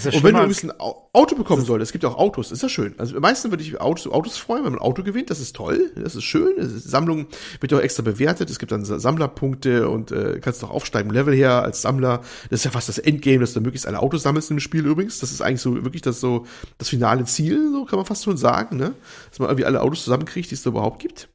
Ja 0.02 0.10
Und 0.12 0.24
wenn 0.24 0.34
du 0.34 0.40
übrigens 0.40 0.64
ein 0.64 0.80
Au- 0.80 1.08
Auto 1.12 1.36
bekommen 1.36 1.64
solltest, 1.64 1.90
es 1.90 1.92
gibt 1.92 2.04
ja 2.04 2.10
auch 2.10 2.18
Autos, 2.18 2.50
ist 2.50 2.62
ja 2.62 2.68
schön. 2.68 2.94
Also 2.98 3.14
am 3.16 3.22
meisten 3.22 3.50
würde 3.50 3.62
ich 3.62 3.80
Autos, 3.80 4.10
Autos 4.12 4.36
freuen, 4.38 4.64
wenn 4.64 4.72
man 4.72 4.80
ein 4.80 4.84
Auto 4.84 5.02
gewinnt, 5.02 5.30
das 5.30 5.40
ist 5.40 5.54
toll, 5.54 5.92
das 5.94 6.16
ist 6.16 6.24
schön. 6.24 6.54
Das 6.56 6.72
ist, 6.72 6.90
Sammlung 6.90 7.26
wird 7.60 7.72
ja 7.72 7.78
auch 7.78 7.82
extra 7.82 8.02
bewertet, 8.02 8.50
es 8.50 8.58
gibt 8.58 8.72
dann 8.72 8.84
Sammlerpunkte 8.84 9.88
und 9.88 10.10
äh, 10.10 10.40
kannst 10.40 10.64
auch 10.64 10.70
aufsteigen 10.70 11.10
Level 11.10 11.34
her 11.34 11.62
als 11.62 11.82
Sammler. 11.82 12.22
Das 12.50 12.60
ist 12.60 12.64
ja 12.64 12.70
fast 12.70 12.88
das 12.88 12.98
Endgame, 12.98 13.40
dass 13.40 13.52
du 13.52 13.60
möglichst 13.60 13.86
alle 13.86 14.00
Autos 14.00 14.22
sammelst 14.22 14.50
im 14.50 14.60
Spiel 14.60 14.86
übrigens. 14.86 15.20
Das 15.20 15.30
ist 15.30 15.40
eigentlich 15.40 15.60
so 15.60 15.74
wirklich 15.84 16.02
das 16.02 16.20
so 16.20 16.46
das 16.78 16.88
finale 16.88 17.24
Ziel, 17.24 17.70
so 17.72 17.84
kann 17.84 17.98
man 17.98 18.06
fast 18.06 18.24
schon 18.24 18.36
sagen, 18.36 18.76
ne? 18.76 18.94
Dass 19.30 19.38
man 19.38 19.48
irgendwie 19.48 19.66
alle 19.66 19.80
Autos 19.82 20.04
zusammenkriegt, 20.04 20.50
die 20.50 20.54
es 20.54 20.62
da 20.62 20.70
überhaupt 20.70 21.00
gibt. 21.00 21.28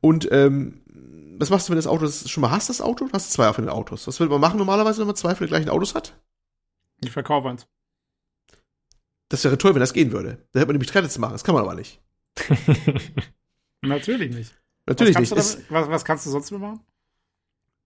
Und 0.00 0.28
ähm, 0.30 0.80
was 1.38 1.50
machst 1.50 1.68
du, 1.68 1.70
wenn 1.72 1.76
das 1.76 1.86
Auto 1.86 2.04
das 2.04 2.28
schon 2.28 2.42
mal 2.42 2.50
hast, 2.50 2.68
das 2.68 2.80
Auto? 2.80 3.06
Du 3.06 3.12
hast 3.12 3.32
zwei 3.32 3.52
von 3.52 3.64
den 3.64 3.70
Autos. 3.72 4.06
Was 4.06 4.20
will 4.20 4.28
man 4.28 4.40
machen 4.40 4.58
normalerweise, 4.58 5.00
wenn 5.00 5.06
man 5.06 5.16
zwei 5.16 5.34
von 5.34 5.46
den 5.46 5.50
gleichen 5.50 5.68
Autos 5.70 5.94
hat? 5.94 6.14
Ich 7.02 7.10
verkaufe 7.10 7.48
eins. 7.48 7.66
Das 9.28 9.44
wäre 9.44 9.58
toll, 9.58 9.74
wenn 9.74 9.80
das 9.80 9.92
gehen 9.92 10.12
würde. 10.12 10.46
Da 10.52 10.60
hätte 10.60 10.66
man 10.66 10.74
nämlich 10.74 10.90
Credits 10.90 11.18
machen. 11.18 11.32
Das 11.32 11.44
kann 11.44 11.54
man 11.54 11.62
aber 11.64 11.74
nicht. 11.74 12.00
Natürlich 13.82 14.34
nicht. 14.34 14.60
Natürlich 14.86 15.16
was 15.16 15.20
nicht. 15.20 15.32
kannst 15.32 15.32
Es, 15.32 15.56
Du 15.56 15.62
damit, 15.62 15.70
was, 15.70 15.88
was 15.88 16.04
kannst 16.04 16.26
du 16.26 16.30
sonst 16.30 16.50
mit 16.50 16.60
machen? 16.60 16.80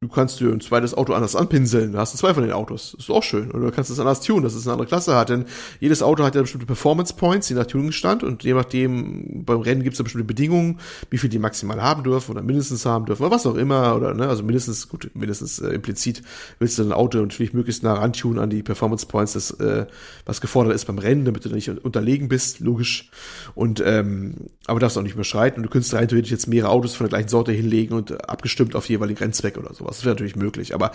Du 0.05 0.15
kannst 0.15 0.39
dir 0.39 0.53
ein 0.53 0.61
zweites 0.61 0.95
Auto 0.95 1.15
anders 1.15 1.35
anpinseln. 1.35 1.93
Da 1.93 2.01
hast 2.01 2.13
du 2.13 2.19
zwei 2.19 2.35
von 2.35 2.43
den 2.43 2.53
Autos. 2.53 2.95
Ist 2.99 3.11
auch 3.11 3.23
schön. 3.23 3.51
Oder 3.51 3.67
du 3.67 3.73
kannst 3.73 3.91
es 3.91 3.99
anders 3.99 4.21
tunen, 4.21 4.43
dass 4.43 4.55
es 4.55 4.67
eine 4.67 4.73
andere 4.73 4.87
Klasse 4.87 5.17
hat. 5.17 5.31
Denn 5.31 5.47
jedes 5.81 6.03
Auto 6.03 6.25
hat 6.25 6.35
ja 6.35 6.43
bestimmte 6.43 6.67
Performance 6.67 7.15
Points, 7.15 7.49
je 7.49 7.57
nach 7.57 7.67
Tuningstand. 7.67 8.23
Und 8.23 8.45
je 8.45 8.53
nachdem, 8.53 9.45
beim 9.45 9.61
Rennen 9.61 9.83
gibt 9.83 9.95
es 9.95 9.99
da 9.99 10.05
bestimmte 10.05 10.27
Bedingungen, 10.27 10.79
wie 11.11 11.17
viel 11.17 11.31
die 11.31 11.39
maximal 11.39 11.83
haben 11.83 12.05
dürfen 12.05 12.33
oder 12.33 12.43
mindestens 12.43 12.85
haben 12.85 13.07
dürfen 13.07 13.23
oder 13.23 13.35
was 13.35 13.47
auch 13.47 13.55
immer. 13.55 13.97
Oder, 13.97 14.13
ne, 14.13 14.29
also 14.29 14.43
mindestens, 14.43 14.89
gut, 14.89 15.11
mindestens 15.15 15.59
äh, 15.61 15.69
implizit 15.69 16.23
willst 16.59 16.79
du 16.79 16.83
dein 16.83 16.93
Auto 16.93 17.19
natürlich 17.19 17.55
möglichst 17.55 17.83
nah 17.83 17.95
rantunen 17.95 18.39
an 18.39 18.51
die 18.51 18.63
Performance 18.63 19.07
Points, 19.07 19.33
das, 19.33 19.53
äh, 19.53 19.87
was 20.27 20.43
gefordert 20.43 20.75
ist 20.75 20.85
beim 20.85 20.99
Rennen, 20.99 21.25
damit 21.25 21.47
du 21.47 21.49
da 21.49 21.55
nicht 21.55 21.71
unterlegen 21.71 22.29
bist, 22.29 22.61
logisch. 22.61 23.11
Und, 23.55 23.83
ähm, 23.85 24.35
aber 24.67 24.81
darfst 24.81 24.99
auch 24.99 25.03
nicht 25.03 25.15
überschreiten. 25.15 25.59
Und 25.59 25.63
du 25.65 25.71
könntest 25.71 25.95
rein 25.95 26.09
theoretisch 26.09 26.31
jetzt 26.31 26.47
mehrere 26.47 26.71
Autos 26.71 26.95
von 26.95 27.07
der 27.07 27.11
gleichen 27.11 27.29
Sorte 27.29 27.53
hinlegen 27.53 27.97
und 27.97 28.29
abgestimmt 28.29 28.77
auf 28.77 28.89
jeweiligen 28.89 29.19
Grenzweg 29.19 29.57
oder 29.57 29.73
sowas. 29.73 29.94
Das 29.97 30.05
wäre 30.05 30.15
natürlich 30.15 30.37
möglich. 30.37 30.75
Aber 30.75 30.93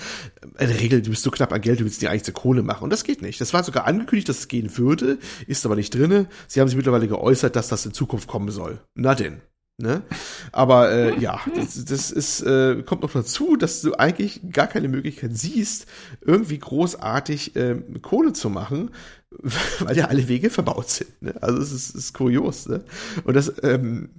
in 0.60 0.68
der 0.68 0.80
Regel, 0.80 1.02
du 1.02 1.10
bist 1.10 1.24
so 1.24 1.32
knapp 1.32 1.54
an 1.54 1.62
Geld, 1.62 1.80
du 1.80 1.86
willst 1.86 2.02
dir 2.02 2.10
eigentlich 2.10 2.24
zur 2.24 2.34
Kohle 2.34 2.64
machen. 2.64 2.84
Und 2.84 2.90
das 2.90 3.04
geht 3.04 3.22
nicht. 3.22 3.40
Das 3.42 3.54
war 3.54 3.64
sogar 3.64 3.86
angekündigt, 3.86 4.30
dass 4.30 4.40
es 4.40 4.48
gehen 4.48 4.78
würde, 4.78 5.18
ist 5.48 5.66
aber 5.66 5.76
nicht 5.76 5.94
drinne. 5.94 6.28
Sie 6.48 6.60
haben 6.60 6.68
sich 6.68 6.78
mittlerweile 6.78 7.08
geäußert, 7.08 7.56
dass 7.56 7.68
das 7.68 7.86
in 7.86 7.94
Zukunft 7.94 8.28
kommen 8.28 8.50
soll. 8.50 8.80
Na 8.96 9.16
denn. 9.16 9.42
Ne? 9.82 10.04
Aber 10.52 10.92
äh, 10.92 11.18
ja, 11.20 11.40
das, 11.56 11.86
das 11.86 12.12
ist, 12.12 12.42
äh, 12.42 12.84
kommt 12.84 13.02
noch 13.02 13.14
dazu, 13.14 13.56
dass 13.56 13.82
du 13.82 13.94
eigentlich 13.94 14.42
gar 14.52 14.68
keine 14.68 14.90
Möglichkeit 14.90 15.32
siehst, 15.34 15.86
irgendwie 16.20 16.60
großartig 16.60 17.56
ähm, 17.56 18.02
Kohle 18.02 18.34
zu 18.34 18.50
machen, 18.50 18.92
weil 19.80 19.96
ja 19.96 20.08
alle 20.08 20.28
Wege 20.28 20.50
verbaut 20.50 20.90
sind. 20.90 21.22
Ne? 21.22 21.34
Also 21.40 21.62
es 21.62 21.72
ist, 21.72 21.96
ist 21.96 22.14
kurios. 22.14 22.68
Ne? 22.68 22.84
Und 23.24 23.36
das 23.36 23.54
ähm, 23.64 24.10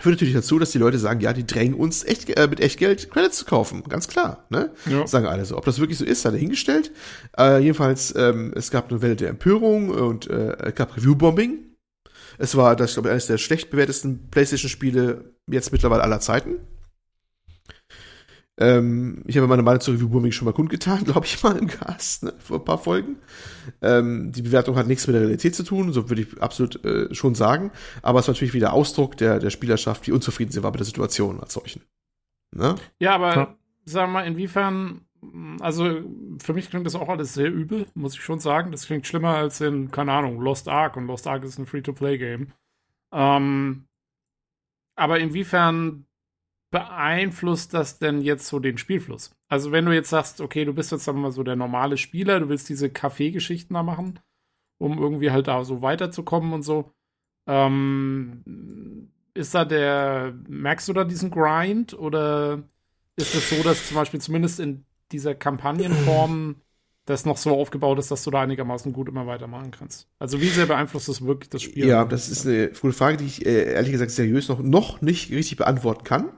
führt 0.00 0.14
natürlich 0.16 0.34
dazu, 0.34 0.58
dass 0.58 0.72
die 0.72 0.78
Leute 0.78 0.98
sagen, 0.98 1.20
ja, 1.20 1.32
die 1.32 1.46
drängen 1.46 1.74
uns 1.74 2.04
echt, 2.04 2.28
äh, 2.28 2.46
mit 2.48 2.60
Echtgeld 2.60 3.10
Credits 3.10 3.38
zu 3.38 3.44
kaufen. 3.44 3.82
Ganz 3.88 4.08
klar. 4.08 4.46
Ne? 4.50 4.70
Ja. 4.86 5.06
Sagen 5.06 5.26
alle 5.26 5.44
so. 5.44 5.56
Ob 5.56 5.64
das 5.64 5.78
wirklich 5.78 5.98
so 5.98 6.04
ist, 6.04 6.22
sei 6.22 6.30
dahingestellt. 6.30 6.92
Äh, 7.38 7.60
jedenfalls, 7.60 8.14
ähm, 8.16 8.52
es 8.54 8.70
gab 8.70 8.90
eine 8.90 9.02
Welle 9.02 9.16
der 9.16 9.30
Empörung 9.30 9.90
und 9.90 10.28
äh, 10.28 10.56
es 10.58 10.74
gab 10.74 10.96
Review-Bombing. 10.96 11.58
Es 12.38 12.56
war, 12.56 12.76
das, 12.76 12.94
glaube 12.94 13.08
ich, 13.08 13.12
eines 13.12 13.26
der 13.26 13.38
schlecht 13.38 13.70
bewertesten 13.70 14.28
PlayStation-Spiele 14.30 15.32
jetzt 15.50 15.72
mittlerweile 15.72 16.02
aller 16.02 16.20
Zeiten. 16.20 16.56
Ähm, 18.58 19.22
ich 19.26 19.36
habe 19.36 19.46
meine 19.48 19.62
Meinung 19.62 19.80
zu 19.80 19.90
Review-Bombing 19.90 20.32
schon 20.32 20.46
mal 20.46 20.52
kundgetan, 20.54 21.04
glaube 21.04 21.26
ich 21.26 21.42
mal 21.42 21.56
im 21.58 21.66
Cast, 21.66 22.24
ne, 22.24 22.34
vor 22.38 22.58
ein 22.58 22.64
paar 22.64 22.78
Folgen. 22.78 23.16
Ähm, 23.82 24.32
die 24.32 24.42
Bewertung 24.42 24.76
hat 24.76 24.86
nichts 24.86 25.06
mit 25.06 25.14
der 25.14 25.22
Realität 25.22 25.54
zu 25.54 25.62
tun, 25.62 25.92
so 25.92 26.08
würde 26.08 26.22
ich 26.22 26.42
absolut 26.42 26.82
äh, 26.84 27.14
schon 27.14 27.34
sagen. 27.34 27.70
Aber 28.02 28.20
es 28.20 28.28
war 28.28 28.32
natürlich 28.34 28.54
wieder 28.54 28.72
Ausdruck 28.72 29.16
der, 29.18 29.38
der 29.40 29.50
Spielerschaft, 29.50 30.06
wie 30.06 30.12
unzufrieden 30.12 30.52
sie 30.52 30.62
war 30.62 30.70
mit 30.70 30.80
der 30.80 30.86
Situation 30.86 31.40
als 31.40 31.52
solchen. 31.52 31.82
Ne? 32.54 32.76
Ja, 32.98 33.14
aber 33.14 33.34
Ja. 33.34 33.56
sag 33.84 34.08
mal, 34.08 34.22
inwiefern, 34.26 35.02
also 35.60 36.02
für 36.38 36.54
mich 36.54 36.70
klingt 36.70 36.86
das 36.86 36.94
auch 36.94 37.08
alles 37.10 37.34
sehr 37.34 37.52
übel, 37.52 37.86
muss 37.94 38.14
ich 38.14 38.22
schon 38.22 38.40
sagen. 38.40 38.72
Das 38.72 38.86
klingt 38.86 39.06
schlimmer 39.06 39.36
als 39.36 39.60
in, 39.60 39.90
keine 39.90 40.12
Ahnung, 40.12 40.40
Lost 40.40 40.68
Ark 40.68 40.96
und 40.96 41.06
Lost 41.06 41.26
Ark 41.26 41.44
ist 41.44 41.58
ein 41.58 41.66
Free-to-Play-Game. 41.66 42.52
Ähm, 43.12 43.84
aber 44.94 45.18
inwiefern 45.20 46.05
beeinflusst 46.76 47.72
das 47.72 47.98
denn 47.98 48.20
jetzt 48.20 48.46
so 48.46 48.58
den 48.58 48.76
Spielfluss? 48.76 49.30
Also 49.48 49.72
wenn 49.72 49.86
du 49.86 49.94
jetzt 49.94 50.10
sagst, 50.10 50.42
okay, 50.42 50.66
du 50.66 50.74
bist 50.74 50.92
jetzt 50.92 51.04
sagen 51.04 51.22
mal 51.22 51.32
so 51.32 51.42
der 51.42 51.56
normale 51.56 51.96
Spieler, 51.96 52.38
du 52.38 52.50
willst 52.50 52.68
diese 52.68 52.90
Kaffeegeschichten 52.90 53.72
da 53.72 53.82
machen, 53.82 54.20
um 54.78 54.98
irgendwie 54.98 55.30
halt 55.30 55.48
da 55.48 55.64
so 55.64 55.80
weiterzukommen 55.80 56.52
und 56.52 56.62
so. 56.62 56.92
Ähm, 57.46 59.08
ist 59.32 59.54
da 59.54 59.64
der, 59.64 60.34
merkst 60.48 60.88
du 60.88 60.92
da 60.92 61.04
diesen 61.04 61.30
Grind 61.30 61.94
oder 61.94 62.62
ist 63.16 63.34
es 63.34 63.48
so, 63.48 63.62
dass 63.62 63.86
zum 63.88 63.94
Beispiel 63.96 64.20
zumindest 64.20 64.60
in 64.60 64.84
dieser 65.12 65.34
Kampagnenform 65.34 66.56
das 67.06 67.24
noch 67.24 67.38
so 67.38 67.54
aufgebaut 67.54 67.98
ist, 67.98 68.10
dass 68.10 68.24
du 68.24 68.30
da 68.30 68.42
einigermaßen 68.42 68.92
gut 68.92 69.08
immer 69.08 69.26
weitermachen 69.26 69.70
kannst? 69.70 70.08
Also 70.18 70.42
wie 70.42 70.48
sehr 70.48 70.66
beeinflusst 70.66 71.08
das 71.08 71.24
wirklich 71.24 71.48
das 71.48 71.62
Spiel? 71.62 71.86
Ja, 71.86 72.04
das 72.04 72.28
ist 72.28 72.46
eine 72.46 72.68
gute 72.68 72.92
Frage, 72.92 73.16
die 73.16 73.26
ich 73.26 73.46
äh, 73.46 73.72
ehrlich 73.72 73.92
gesagt 73.92 74.10
seriös 74.10 74.48
noch, 74.48 74.60
noch 74.60 75.00
nicht 75.00 75.30
richtig 75.30 75.56
beantworten 75.56 76.04
kann. 76.04 76.32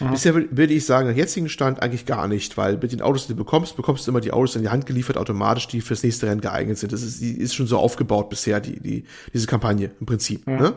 Aha. 0.00 0.10
Bisher 0.10 0.34
wür- 0.34 0.48
würde 0.50 0.74
ich 0.74 0.84
sagen, 0.86 1.08
nach 1.08 1.16
jetzigen 1.16 1.48
Stand 1.48 1.82
eigentlich 1.82 2.06
gar 2.06 2.28
nicht, 2.28 2.56
weil 2.56 2.78
mit 2.78 2.92
den 2.92 3.00
Autos, 3.02 3.26
die 3.26 3.32
du 3.32 3.36
bekommst, 3.36 3.76
bekommst 3.76 4.06
du 4.06 4.10
immer 4.10 4.20
die 4.20 4.32
Autos 4.32 4.56
in 4.56 4.62
die 4.62 4.68
Hand 4.68 4.86
geliefert, 4.86 5.16
automatisch, 5.16 5.68
die 5.68 5.80
fürs 5.80 6.02
nächste 6.02 6.26
Rennen 6.26 6.40
geeignet 6.40 6.78
sind. 6.78 6.92
Das 6.92 7.02
ist, 7.02 7.20
die 7.20 7.36
ist 7.38 7.54
schon 7.54 7.66
so 7.66 7.78
aufgebaut 7.78 8.28
bisher, 8.30 8.60
die, 8.60 8.80
die, 8.80 9.04
diese 9.32 9.46
Kampagne 9.46 9.90
im 10.00 10.06
Prinzip. 10.06 10.46
Ja. 10.46 10.56
Ne? 10.60 10.72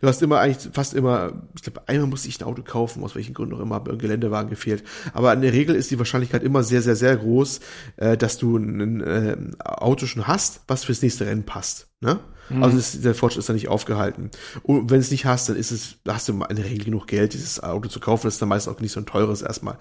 Du 0.00 0.08
hast 0.08 0.22
immer 0.22 0.38
eigentlich 0.40 0.72
fast 0.72 0.94
immer, 0.94 1.42
ich 1.54 1.62
glaube, 1.62 1.86
einmal 1.86 2.08
musste 2.08 2.28
ich 2.28 2.40
ein 2.40 2.44
Auto 2.44 2.62
kaufen, 2.62 3.02
aus 3.04 3.14
welchen 3.14 3.34
Gründen 3.34 3.54
auch 3.54 3.60
immer, 3.60 3.78
mir 3.80 3.90
ein 3.92 3.98
Geländewagen 3.98 4.48
gefehlt. 4.48 4.82
Aber 5.12 5.32
in 5.34 5.42
der 5.42 5.52
Regel 5.52 5.74
ist 5.76 5.90
die 5.90 5.98
Wahrscheinlichkeit 5.98 6.42
immer 6.42 6.62
sehr, 6.62 6.80
sehr, 6.80 6.96
sehr 6.96 7.14
groß, 7.16 7.60
äh, 7.96 8.16
dass 8.16 8.38
du 8.38 8.56
ein 8.56 9.00
äh, 9.02 9.36
Auto 9.62 10.06
schon 10.06 10.26
hast, 10.26 10.62
was 10.66 10.84
fürs 10.84 11.02
nächste 11.02 11.26
Rennen 11.26 11.44
passt. 11.44 11.88
Ne? 12.00 12.20
Also 12.62 12.78
ist, 12.78 13.04
der 13.04 13.14
Fortschritt 13.14 13.40
ist 13.40 13.48
da 13.48 13.52
nicht 13.52 13.68
aufgehalten. 13.68 14.30
Und 14.62 14.90
wenn 14.90 15.00
es 15.00 15.10
nicht 15.10 15.24
hast, 15.26 15.48
dann 15.48 15.56
ist 15.56 15.70
es, 15.70 15.96
hast 16.06 16.28
du 16.28 16.32
in 16.48 16.56
der 16.56 16.64
Regel 16.64 16.84
genug 16.84 17.06
Geld, 17.06 17.32
dieses 17.32 17.62
Auto 17.62 17.88
zu 17.88 18.00
kaufen. 18.00 18.26
Das 18.26 18.34
ist 18.34 18.42
dann 18.42 18.48
meist 18.48 18.68
auch 18.68 18.78
nicht 18.80 18.92
so 18.92 19.00
ein 19.00 19.06
teures 19.06 19.42
erstmal. 19.42 19.78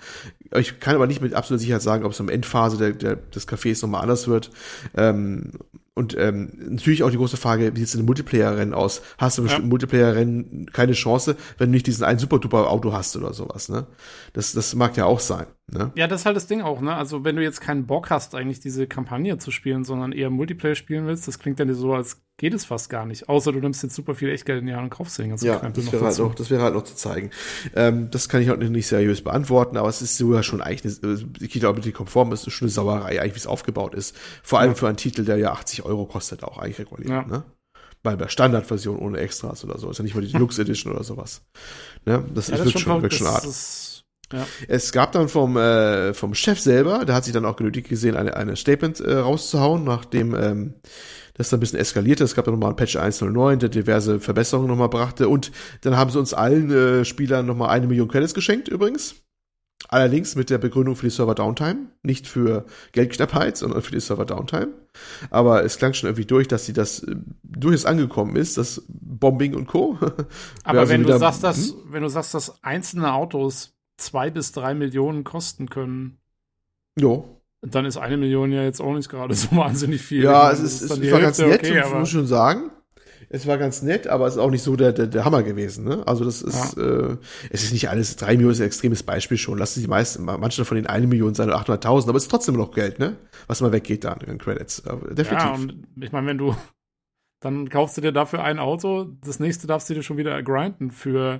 Ich 0.55 0.79
kann 0.79 0.95
aber 0.95 1.07
nicht 1.07 1.21
mit 1.21 1.33
absoluter 1.33 1.59
Sicherheit 1.61 1.81
sagen, 1.81 2.05
ob 2.05 2.11
es 2.13 2.19
am 2.19 2.29
Endphase 2.29 2.77
der, 2.77 2.91
der, 2.91 3.15
des 3.17 3.47
Cafés 3.47 3.81
nochmal 3.81 4.01
anders 4.01 4.27
wird. 4.27 4.49
Ähm, 4.95 5.51
und 5.93 6.17
ähm, 6.17 6.51
natürlich 6.71 7.03
auch 7.03 7.09
die 7.09 7.15
große 7.17 7.37
Frage, 7.37 7.73
wie 7.73 7.79
sieht 7.79 7.87
es 7.87 7.93
in 7.95 8.01
den 8.01 8.05
Multiplayer-Rennen 8.07 8.73
aus? 8.73 9.01
Hast 9.17 9.37
du 9.37 9.43
Ja. 9.43 9.47
bestimmt 9.47 9.69
Multiplayer-Rennen 9.69 10.69
keine 10.73 10.91
Chance, 10.91 11.37
wenn 11.57 11.67
du 11.69 11.71
nicht 11.71 11.87
diesen 11.87 12.03
einen 12.03 12.19
super-duper-Auto 12.19 12.91
hast 12.91 13.15
oder 13.15 13.33
sowas, 13.33 13.69
ne? 13.69 13.87
Das, 14.33 14.51
das 14.51 14.75
mag 14.75 14.97
ja 14.97 15.05
auch 15.05 15.21
sein, 15.21 15.45
ne? 15.71 15.91
Ja, 15.95 16.07
das 16.07 16.21
ist 16.21 16.25
halt 16.25 16.35
das 16.35 16.47
Ding 16.47 16.61
auch, 16.61 16.81
ne? 16.81 16.95
Also, 16.95 17.23
wenn 17.23 17.35
du 17.35 17.43
jetzt 17.43 17.61
keinen 17.61 17.85
Bock 17.85 18.09
hast, 18.09 18.35
eigentlich 18.35 18.59
diese 18.59 18.87
Kampagne 18.87 19.37
zu 19.37 19.51
spielen, 19.51 19.83
sondern 19.83 20.11
eher 20.11 20.29
Multiplayer 20.29 20.75
spielen 20.75 21.07
willst, 21.07 21.27
das 21.27 21.39
klingt 21.39 21.59
dann 21.59 21.73
so, 21.73 21.93
als 21.93 22.21
geht 22.37 22.53
es 22.53 22.65
fast 22.65 22.89
gar 22.89 23.05
nicht. 23.05 23.29
Außer 23.29 23.51
du 23.53 23.59
nimmst 23.59 23.81
jetzt 23.83 23.95
super 23.95 24.13
viel 24.13 24.29
Echtgeld 24.29 24.59
in 24.61 24.67
die 24.67 24.73
Hand 24.73 24.83
und 24.83 24.89
kaufst 24.89 25.17
den 25.19 25.29
ganzen 25.29 25.45
Ja, 25.45 25.57
Krempel 25.57 25.83
das 25.83 25.93
wäre, 25.93 26.03
halt 26.03 26.11
dazu. 26.13 26.23
noch, 26.23 26.35
das 26.35 26.49
wäre 26.49 26.61
halt 26.63 26.73
noch 26.73 26.83
zu 26.83 26.95
zeigen. 26.95 27.29
Ähm, 27.75 28.09
das 28.11 28.27
kann 28.27 28.41
ich 28.41 28.49
halt 28.49 28.59
nicht 28.69 28.87
seriös 28.87 29.23
beantworten, 29.23 29.77
aber 29.77 29.87
es 29.87 30.01
ist 30.01 30.17
sogar 30.17 30.43
schon 30.43 30.61
eigentlich, 30.61 31.01
eine, 31.01 31.13
äh, 31.13 31.25
ich 31.39 31.51
glaube, 31.51 31.79
die 31.81 31.93
konform 31.93 32.33
ist 32.33 32.51
schon 32.51 32.65
eine 32.65 32.71
Sauerei, 32.71 33.21
eigentlich, 33.21 33.35
wie 33.35 33.39
es 33.39 33.47
aufgebaut 33.47 33.95
ist. 33.95 34.15
Vor 34.43 34.59
allem 34.59 34.71
Ja. 34.71 34.75
für 34.75 34.87
einen 34.87 34.97
Titel, 34.97 35.23
der 35.23 35.37
ja 35.37 35.51
80 35.53 35.83
Euro 35.85 36.05
kostet, 36.05 36.43
auch 36.43 36.57
eigentlich 36.57 36.79
regulär, 36.79 37.09
Ja. 37.09 37.25
ne? 37.25 37.43
Bei 38.03 38.15
der 38.17 38.27
Standardversion 38.27 38.97
ohne 38.99 39.17
Extras 39.19 39.63
oder 39.63 39.79
so. 39.79 39.89
Ist 39.89 39.97
ja 39.97 40.03
nicht 40.03 40.13
mal 40.13 40.21
die 40.21 40.27
Deluxe 40.33 40.61
Edition 40.61 40.93
oder 40.93 41.03
sowas. 41.03 41.41
Ne? 42.05 42.23
Das, 42.35 42.49
Ja, 42.49 42.55
ist 42.55 42.59
das 42.59 42.59
ist 42.59 42.65
wird 42.65 42.71
schon 42.73 42.81
schon, 42.81 43.01
wird 43.01 43.13
schon 43.13 43.27
ist, 43.49 43.94
ja. 44.33 44.45
Es 44.67 44.91
gab 44.91 45.11
dann 45.11 45.29
vom, 45.29 45.55
äh, 45.57 46.13
vom 46.13 46.33
Chef 46.33 46.59
selber, 46.59 47.05
der 47.05 47.15
hat 47.15 47.23
sich 47.25 47.33
dann 47.33 47.45
auch 47.45 47.55
genötigt 47.55 47.87
gesehen, 47.89 48.15
eine, 48.15 48.35
eine 48.35 48.55
Statement 48.55 48.99
äh, 48.99 49.15
rauszuhauen, 49.15 49.83
nachdem 49.83 50.35
ähm, 50.35 50.73
das 51.35 51.49
dann 51.49 51.57
ein 51.57 51.61
bisschen 51.61 51.79
eskalierte. 51.79 52.23
Es 52.23 52.33
gab 52.35 52.45
dann 52.45 52.53
nochmal 52.53 52.71
ein 52.71 52.75
Patch 52.75 52.95
109, 52.95 53.59
der 53.59 53.69
diverse 53.69 54.19
Verbesserungen 54.19 54.69
nochmal 54.69 54.89
brachte. 54.89 55.27
Und 55.29 55.51
dann 55.81 55.97
haben 55.97 56.09
sie 56.09 56.17
uns 56.19 56.33
allen 56.33 56.71
äh, 56.71 57.05
Spielern 57.05 57.45
nochmal 57.45 57.69
eine 57.69 57.87
Million 57.87 58.07
Credits 58.07 58.33
geschenkt, 58.33 58.67
übrigens. 58.67 59.15
Allerdings 59.89 60.35
mit 60.35 60.49
der 60.49 60.57
Begründung 60.57 60.95
für 60.95 61.05
die 61.05 61.11
Server 61.11 61.35
Downtime, 61.35 61.87
nicht 62.01 62.27
für 62.27 62.65
Geldknappheit, 62.93 63.57
sondern 63.57 63.81
für 63.83 63.91
die 63.91 63.99
Server 63.99 64.25
Downtime. 64.25 64.69
Aber 65.29 65.63
es 65.63 65.77
klang 65.77 65.93
schon 65.93 66.07
irgendwie 66.07 66.25
durch, 66.25 66.47
dass 66.47 66.65
sie 66.65 66.73
das 66.73 67.03
äh, 67.03 67.15
durchaus 67.43 67.85
angekommen 67.85 68.35
ist, 68.37 68.57
das 68.57 68.83
Bombing 68.87 69.53
und 69.53 69.67
Co. 69.67 69.99
Aber 70.63 70.79
Also 70.79 70.91
wenn 70.91 71.01
du 71.01 71.09
wieder- 71.09 71.19
sagst, 71.19 71.43
dass, 71.43 71.67
Hm? 71.69 71.73
wenn 71.91 72.01
du 72.01 72.09
sagst, 72.09 72.33
dass 72.33 72.63
einzelne 72.63 73.13
Autos 73.13 73.74
zwei 73.97 74.29
bis 74.29 74.51
drei 74.51 74.73
Millionen 74.73 75.23
kosten 75.23 75.69
können, 75.69 76.19
Jo, 76.97 77.35
dann 77.61 77.85
ist 77.85 77.97
eine 77.97 78.17
Million 78.17 78.51
ja 78.51 78.63
jetzt 78.63 78.81
auch 78.81 78.93
nicht 78.93 79.09
gerade 79.09 79.33
so 79.33 79.51
wahnsinnig 79.55 80.01
viel. 80.01 80.23
Ja, 80.23 80.51
es 80.51 80.59
ist, 80.59 80.81
es 80.81 81.11
war 81.11 81.19
ganz 81.19 81.39
nett, 81.39 81.59
okay, 81.59 81.83
muss 81.93 82.09
schon 82.09 82.27
sagen. 82.27 82.71
Es 83.27 83.47
war 83.47 83.57
ganz 83.57 83.81
nett, 83.81 84.05
aber 84.07 84.27
es 84.27 84.35
ist 84.35 84.39
auch 84.39 84.51
nicht 84.51 84.61
so 84.61 84.75
der, 84.75 84.93
der, 84.93 85.07
der 85.07 85.25
Hammer 85.25 85.41
gewesen. 85.41 85.83
Ne? 85.83 86.03
Also 86.05 86.23
das 86.23 86.43
ist, 86.43 86.77
äh, 86.77 87.17
es 87.49 87.63
ist 87.63 87.73
nicht 87.73 87.89
alles, 87.89 88.15
drei 88.17 88.33
Millionen 88.33 88.51
ist 88.51 88.61
ein 88.61 88.67
extremes 88.67 89.01
Beispiel 89.01 89.37
schon. 89.37 89.57
Lassen 89.57 89.81
die 89.81 89.87
meisten, 89.87 90.23
manche 90.23 90.63
von 90.63 90.75
den 90.75 90.85
eine 90.85 91.07
Million 91.07 91.33
sein 91.33 91.49
oder 91.49 91.59
800.000, 91.59 92.07
aber 92.07 92.17
es 92.17 92.25
ist 92.25 92.29
trotzdem 92.29 92.55
noch 92.55 92.71
Geld, 92.71 92.99
ne? 92.99 93.15
Was 93.47 93.61
mal 93.61 93.71
weggeht 93.71 94.03
da 94.03 94.13
an 94.13 94.37
Credits. 94.37 94.85
Aber 94.85 95.13
definitiv. 95.13 95.47
Ja, 95.47 95.53
und 95.55 95.87
ich 95.99 96.11
meine, 96.11 96.27
wenn 96.27 96.37
du, 96.37 96.55
dann 97.41 97.67
kaufst 97.69 97.97
du 97.97 98.01
dir 98.01 98.11
dafür 98.11 98.43
ein 98.43 98.59
Auto, 98.59 99.05
das 99.25 99.39
nächste 99.39 99.65
darfst 99.65 99.89
du 99.89 99.95
dir 99.95 100.03
schon 100.03 100.17
wieder 100.17 100.41
grinden 100.43 100.91
für, 100.91 101.39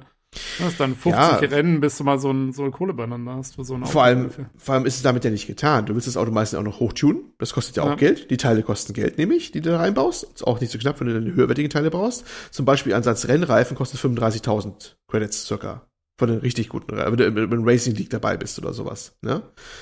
was 0.59 0.69
ist 0.73 0.79
dann 0.79 0.95
50 0.95 1.11
Ja. 1.11 1.35
Rennen, 1.37 1.79
bis 1.81 1.97
du 1.97 2.03
mal 2.03 2.19
so 2.19 2.31
ein, 2.31 2.51
so 2.53 2.63
ein 2.63 2.71
Kohle 2.71 2.93
beieinander 2.93 3.35
hast 3.35 3.55
für 3.55 3.63
so 3.63 3.75
ein 3.75 3.83
Auto. 3.83 3.91
vor 3.91 4.03
allem, 4.03 4.29
vor 4.57 4.75
allem 4.75 4.85
ist 4.85 4.97
es 4.97 5.01
damit 5.01 5.23
ja 5.25 5.31
nicht 5.31 5.47
getan. 5.47 5.85
Du 5.85 5.93
willst 5.95 6.07
das 6.07 6.17
Auto 6.17 6.31
meistens 6.31 6.59
auch 6.59 6.63
noch 6.63 6.79
hochtunen. 6.79 7.33
Das 7.37 7.53
kostet 7.53 7.75
ja 7.77 7.83
auch 7.83 7.89
Ja. 7.89 7.95
Geld. 7.95 8.29
Die 8.31 8.37
Teile 8.37 8.63
kosten 8.63 8.93
Geld, 8.93 9.17
nämlich, 9.17 9.51
die 9.51 9.61
du 9.61 9.69
da 9.71 9.77
reinbaust. 9.77 10.23
Ist 10.35 10.45
auch 10.45 10.59
nicht 10.61 10.71
so 10.71 10.77
knapp, 10.77 10.99
wenn 10.99 11.07
du 11.07 11.13
dann 11.13 11.33
höherwertige 11.33 11.69
Teile 11.69 11.89
brauchst. 11.91 12.25
Zum 12.51 12.65
Beispiel 12.65 12.93
Ansatz 12.93 13.27
Rennreifen 13.27 13.75
kostet 13.77 13.99
35.000 14.01 14.95
Credits 15.09 15.45
circa. 15.45 15.81
Von 16.17 16.29
den 16.29 16.37
richtig 16.39 16.69
guten, 16.69 16.95
wenn 16.95 17.17
du 17.17 17.25
im 17.25 17.67
Racing 17.67 17.93
League 17.95 18.09
dabei 18.09 18.37
bist 18.37 18.57
oder 18.57 18.71
sowas. 18.71 19.17
Ne? 19.21 19.41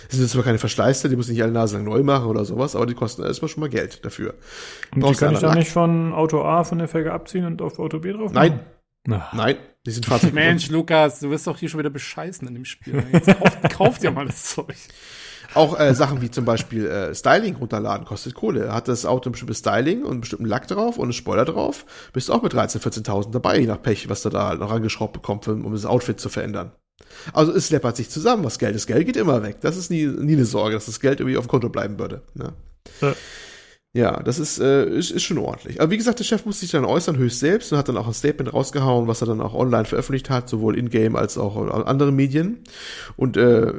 Das 0.10 0.18
sind 0.18 0.28
zwar 0.28 0.42
keine 0.44 0.58
Verschleißteile, 0.58 1.12
die 1.12 1.16
muss 1.16 1.28
nicht 1.28 1.44
alle 1.44 1.52
Nase 1.52 1.76
lang 1.78 1.86
neu 1.86 2.02
machen 2.02 2.26
oder 2.26 2.44
sowas, 2.44 2.76
aber 2.76 2.88
die 2.88 2.96
kosten 2.96 3.22
erstmal 3.22 3.50
schon 3.50 3.62
mal 3.62 3.70
Geld 3.70 4.04
dafür. 4.04 4.34
Und 4.96 5.04
die 5.06 5.14
kann 5.14 5.30
du 5.30 5.36
ich 5.36 5.42
dann 5.42 5.56
nicht 5.60 5.70
von 5.70 6.12
Auto 6.12 6.42
A 6.42 6.64
von 6.64 6.80
der 6.80 6.88
Felge 6.88 7.14
abziehen 7.14 7.46
und 7.46 7.62
auf 7.62 7.78
Auto 7.78 8.00
B 8.00 8.14
drauf 8.14 8.34
Nein. 8.34 8.62
Na, 9.06 9.30
Nein, 9.34 9.58
die 9.86 9.92
sind 9.92 10.06
Fahrzeug. 10.06 10.34
Mensch, 10.34 10.70
Lukas, 10.70 11.20
du 11.20 11.30
wirst 11.30 11.48
doch 11.48 11.58
hier 11.58 11.70
schon 11.70 11.80
wieder 11.80 11.90
bescheißen 11.90 12.48
in 12.48 12.54
dem 12.54 12.66
Spiel. 12.66 13.04
Jetzt 13.12 13.28
kauf, 13.28 13.62
kauf 13.78 14.00
dir 14.00 14.12
mal 14.12 14.26
das 14.26 14.44
Zeug. 14.44 14.76
Auch 15.54 15.80
äh, 15.80 15.94
Sachen 15.94 16.22
wie 16.22 16.32
zum 16.32 16.46
Beispiel 16.46 16.88
äh, 16.88 17.14
Styling 17.14 17.56
runterladen 17.56 18.06
kostet 18.06 18.34
Kohle. 18.34 18.74
Hat 18.74 18.88
das 18.88 19.06
Auto 19.06 19.30
ein 19.30 19.34
bestimmtes 19.34 19.60
Styling 19.60 20.04
und 20.04 20.12
einen 20.12 20.22
bestimmten 20.22 20.46
Lack 20.46 20.68
drauf 20.68 20.98
und 20.98 21.04
einen 21.04 21.14
Spoiler 21.14 21.46
drauf, 21.46 21.86
bist 22.12 22.30
du 22.30 22.34
auch 22.34 22.42
mit 22.42 22.54
13.000, 22.54 23.04
14.000 23.04 23.32
dabei, 23.32 23.60
je 23.60 23.68
nach 23.68 23.82
Pech, 23.82 24.10
was 24.10 24.24
du 24.24 24.30
da 24.30 24.48
halt 24.48 24.60
noch 24.60 24.72
angeschraubt 24.72 25.14
bekommst, 25.14 25.48
um 25.48 25.72
das 25.72 25.86
Outfit 25.86 26.20
zu 26.20 26.30
verändern. 26.30 26.72
Also 27.34 27.54
es 27.54 27.70
läppert 27.70 27.96
sich 27.96 28.10
zusammen, 28.10 28.44
was 28.44 28.60
Geld 28.60 28.76
ist. 28.76 28.88
Geld 28.88 29.06
geht 29.06 29.18
immer 29.18 29.44
weg. 29.44 29.58
Das 29.62 29.78
ist 29.78 29.92
nie, 29.92 30.06
nie 30.06 30.34
eine 30.34 30.46
Sorge, 30.46 30.76
dass 30.76 30.88
das 30.88 31.00
Geld 31.00 31.20
irgendwie 31.20 31.38
auf 31.38 31.46
dem 31.46 31.50
Konto 31.50 31.70
bleiben 31.70 32.00
würde. 32.00 32.24
Ne? 32.34 32.54
Ja. 33.02 33.14
Ja, 33.96 34.24
das 34.24 34.40
ist, 34.40 34.60
äh, 34.60 34.90
ist, 34.90 35.12
ist 35.12 35.22
schon 35.22 35.38
ordentlich. 35.38 35.80
Aber 35.80 35.92
wie 35.92 35.98
gesagt, 35.98 36.18
der 36.18 36.24
Chef 36.24 36.46
musste 36.46 36.62
sich 36.62 36.72
dann 36.72 36.84
äußern, 36.84 37.16
höchst 37.16 37.40
selbst, 37.40 37.72
und 37.72 37.78
hat 37.78 37.88
dann 37.90 37.98
auch 37.98 38.08
ein 38.08 38.14
Statement 38.14 38.52
rausgehauen, 38.52 39.08
was 39.08 39.22
er 39.22 39.28
dann 39.28 39.40
auch 39.40 39.54
online 39.54 39.86
veröffentlicht 39.86 40.32
hat, 40.32 40.50
sowohl 40.50 40.80
in-game 40.80 41.16
als 41.16 41.38
auch 41.38 41.62
in 41.62 41.70
anderen 41.70 42.16
Medien. 42.16 42.64
Und 43.18 43.38
äh, 43.38 43.74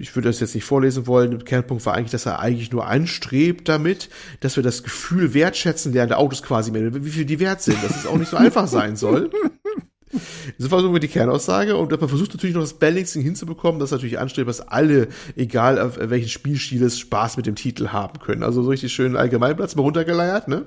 ich 0.00 0.16
würde 0.16 0.30
das 0.30 0.40
jetzt 0.40 0.54
nicht 0.54 0.64
vorlesen 0.64 1.06
wollen. 1.06 1.32
Der 1.32 1.40
Kernpunkt 1.40 1.84
war 1.84 1.92
eigentlich, 1.92 2.12
dass 2.12 2.24
er 2.24 2.40
eigentlich 2.40 2.72
nur 2.72 2.86
anstrebt 2.86 3.68
damit, 3.68 4.08
dass 4.40 4.56
wir 4.56 4.62
das 4.62 4.82
Gefühl 4.82 5.34
wertschätzen 5.34 5.92
lernen, 5.92 6.08
der 6.08 6.18
Autos 6.18 6.42
quasi 6.42 6.70
mehr, 6.70 6.94
wie 7.04 7.10
viel 7.10 7.26
die 7.26 7.38
wert 7.38 7.60
sind, 7.60 7.82
dass 7.84 7.94
es 7.94 8.06
auch 8.06 8.16
nicht 8.16 8.30
so 8.30 8.38
einfach 8.38 8.66
sein 8.66 8.96
soll. 8.96 9.30
Das 10.58 10.70
war 10.70 10.80
so 10.80 10.96
die 10.98 11.08
Kernaussage 11.08 11.76
und 11.76 11.90
man 11.90 12.08
versucht 12.08 12.34
natürlich 12.34 12.54
noch 12.54 12.62
das 12.62 12.74
Balancing 12.74 13.22
hinzubekommen, 13.22 13.80
das 13.80 13.90
natürlich 13.90 14.18
anstrebt, 14.18 14.48
dass 14.48 14.60
alle, 14.60 15.08
egal 15.34 15.78
auf 15.78 15.98
welchen 15.98 16.28
Spielstil 16.28 16.82
es 16.82 16.98
Spaß 16.98 17.36
mit 17.36 17.46
dem 17.46 17.56
Titel 17.56 17.88
haben 17.88 18.20
können. 18.20 18.42
Also 18.42 18.62
so 18.62 18.70
richtig 18.70 18.92
schön 18.92 19.16
Allgemeinplatz 19.16 19.74
mal 19.74 19.82
runtergeleiert, 19.82 20.48
ne? 20.48 20.66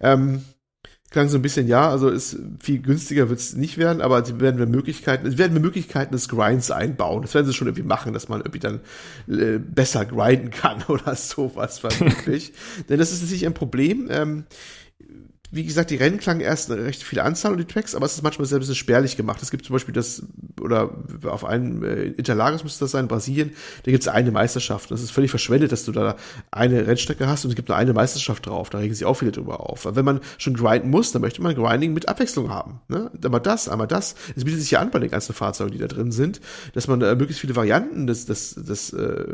Ähm, 0.00 0.42
klang 1.12 1.28
so 1.28 1.38
ein 1.38 1.42
bisschen, 1.42 1.68
ja, 1.68 1.88
also 1.90 2.08
ist 2.08 2.38
viel 2.60 2.80
günstiger 2.80 3.28
wird 3.28 3.38
es 3.38 3.54
nicht 3.54 3.78
werden, 3.78 4.00
aber 4.00 4.24
sie 4.24 4.40
werden 4.40 4.58
wir 4.58 4.66
Möglichkeiten, 4.66 5.30
sie 5.30 5.38
werden 5.38 5.52
wir 5.52 5.60
Möglichkeiten 5.60 6.12
des 6.12 6.28
Grinds 6.28 6.70
einbauen. 6.70 7.22
Das 7.22 7.34
werden 7.34 7.46
sie 7.46 7.52
schon 7.52 7.68
irgendwie 7.68 7.86
machen, 7.86 8.12
dass 8.12 8.28
man 8.28 8.40
irgendwie 8.40 8.58
dann 8.58 8.80
äh, 9.28 9.58
besser 9.58 10.06
grinden 10.06 10.50
kann 10.50 10.82
oder 10.88 11.14
sowas 11.14 11.78
vermutlich. 11.78 12.52
Denn 12.88 12.98
das 12.98 13.12
ist 13.12 13.22
natürlich 13.22 13.46
ein 13.46 13.54
Problem. 13.54 14.08
Ähm, 14.10 14.44
wie 15.54 15.64
gesagt, 15.64 15.90
die 15.90 15.96
Rennen 15.96 16.18
klangen 16.18 16.40
erst 16.40 16.70
eine 16.70 16.82
recht 16.82 17.02
viele 17.02 17.22
Anzahl 17.24 17.52
und 17.52 17.58
die 17.58 17.66
Tracks, 17.66 17.94
aber 17.94 18.06
es 18.06 18.14
ist 18.14 18.22
manchmal 18.22 18.46
sehr 18.46 18.56
ein 18.56 18.60
bisschen 18.60 18.74
spärlich 18.74 19.18
gemacht. 19.18 19.42
Es 19.42 19.50
gibt 19.50 19.66
zum 19.66 19.74
Beispiel 19.74 19.92
das, 19.92 20.22
oder 20.58 20.90
auf 21.26 21.44
einem 21.44 21.84
äh, 21.84 22.04
Interlagos 22.04 22.64
müsste 22.64 22.84
das 22.84 22.92
sein, 22.92 23.06
Brasilien, 23.06 23.52
da 23.84 23.90
gibt 23.90 24.02
es 24.02 24.08
eine 24.08 24.30
Meisterschaft. 24.30 24.90
Das 24.90 25.02
ist 25.02 25.10
völlig 25.10 25.30
verschwendet, 25.30 25.70
dass 25.70 25.84
du 25.84 25.92
da 25.92 26.16
eine 26.50 26.86
Rennstrecke 26.86 27.26
hast 27.26 27.44
und 27.44 27.50
es 27.50 27.56
gibt 27.56 27.68
nur 27.68 27.76
eine 27.76 27.92
Meisterschaft 27.92 28.46
drauf. 28.46 28.70
Da 28.70 28.78
regen 28.78 28.94
sich 28.94 29.04
auch 29.04 29.12
viele 29.14 29.30
drüber 29.30 29.60
auf. 29.60 29.86
Aber 29.86 29.94
wenn 29.94 30.06
man 30.06 30.20
schon 30.38 30.54
grinden 30.54 30.88
muss, 30.88 31.12
dann 31.12 31.20
möchte 31.20 31.42
man 31.42 31.54
Grinding 31.54 31.92
mit 31.92 32.08
Abwechslung 32.08 32.48
haben. 32.48 32.80
Ne? 32.88 33.10
Einmal 33.22 33.42
das, 33.42 33.68
einmal 33.68 33.86
das. 33.86 34.14
Es 34.34 34.44
bietet 34.44 34.60
sich 34.60 34.70
ja 34.70 34.80
an 34.80 34.90
bei 34.90 35.00
den 35.00 35.10
ganzen 35.10 35.34
Fahrzeugen, 35.34 35.72
die 35.72 35.78
da 35.78 35.86
drin 35.86 36.12
sind, 36.12 36.40
dass 36.72 36.88
man 36.88 37.02
äh, 37.02 37.14
möglichst 37.14 37.42
viele 37.42 37.56
Varianten 37.56 38.06
des, 38.06 38.24
des, 38.24 38.54
des, 38.54 38.94
äh, 38.94 39.26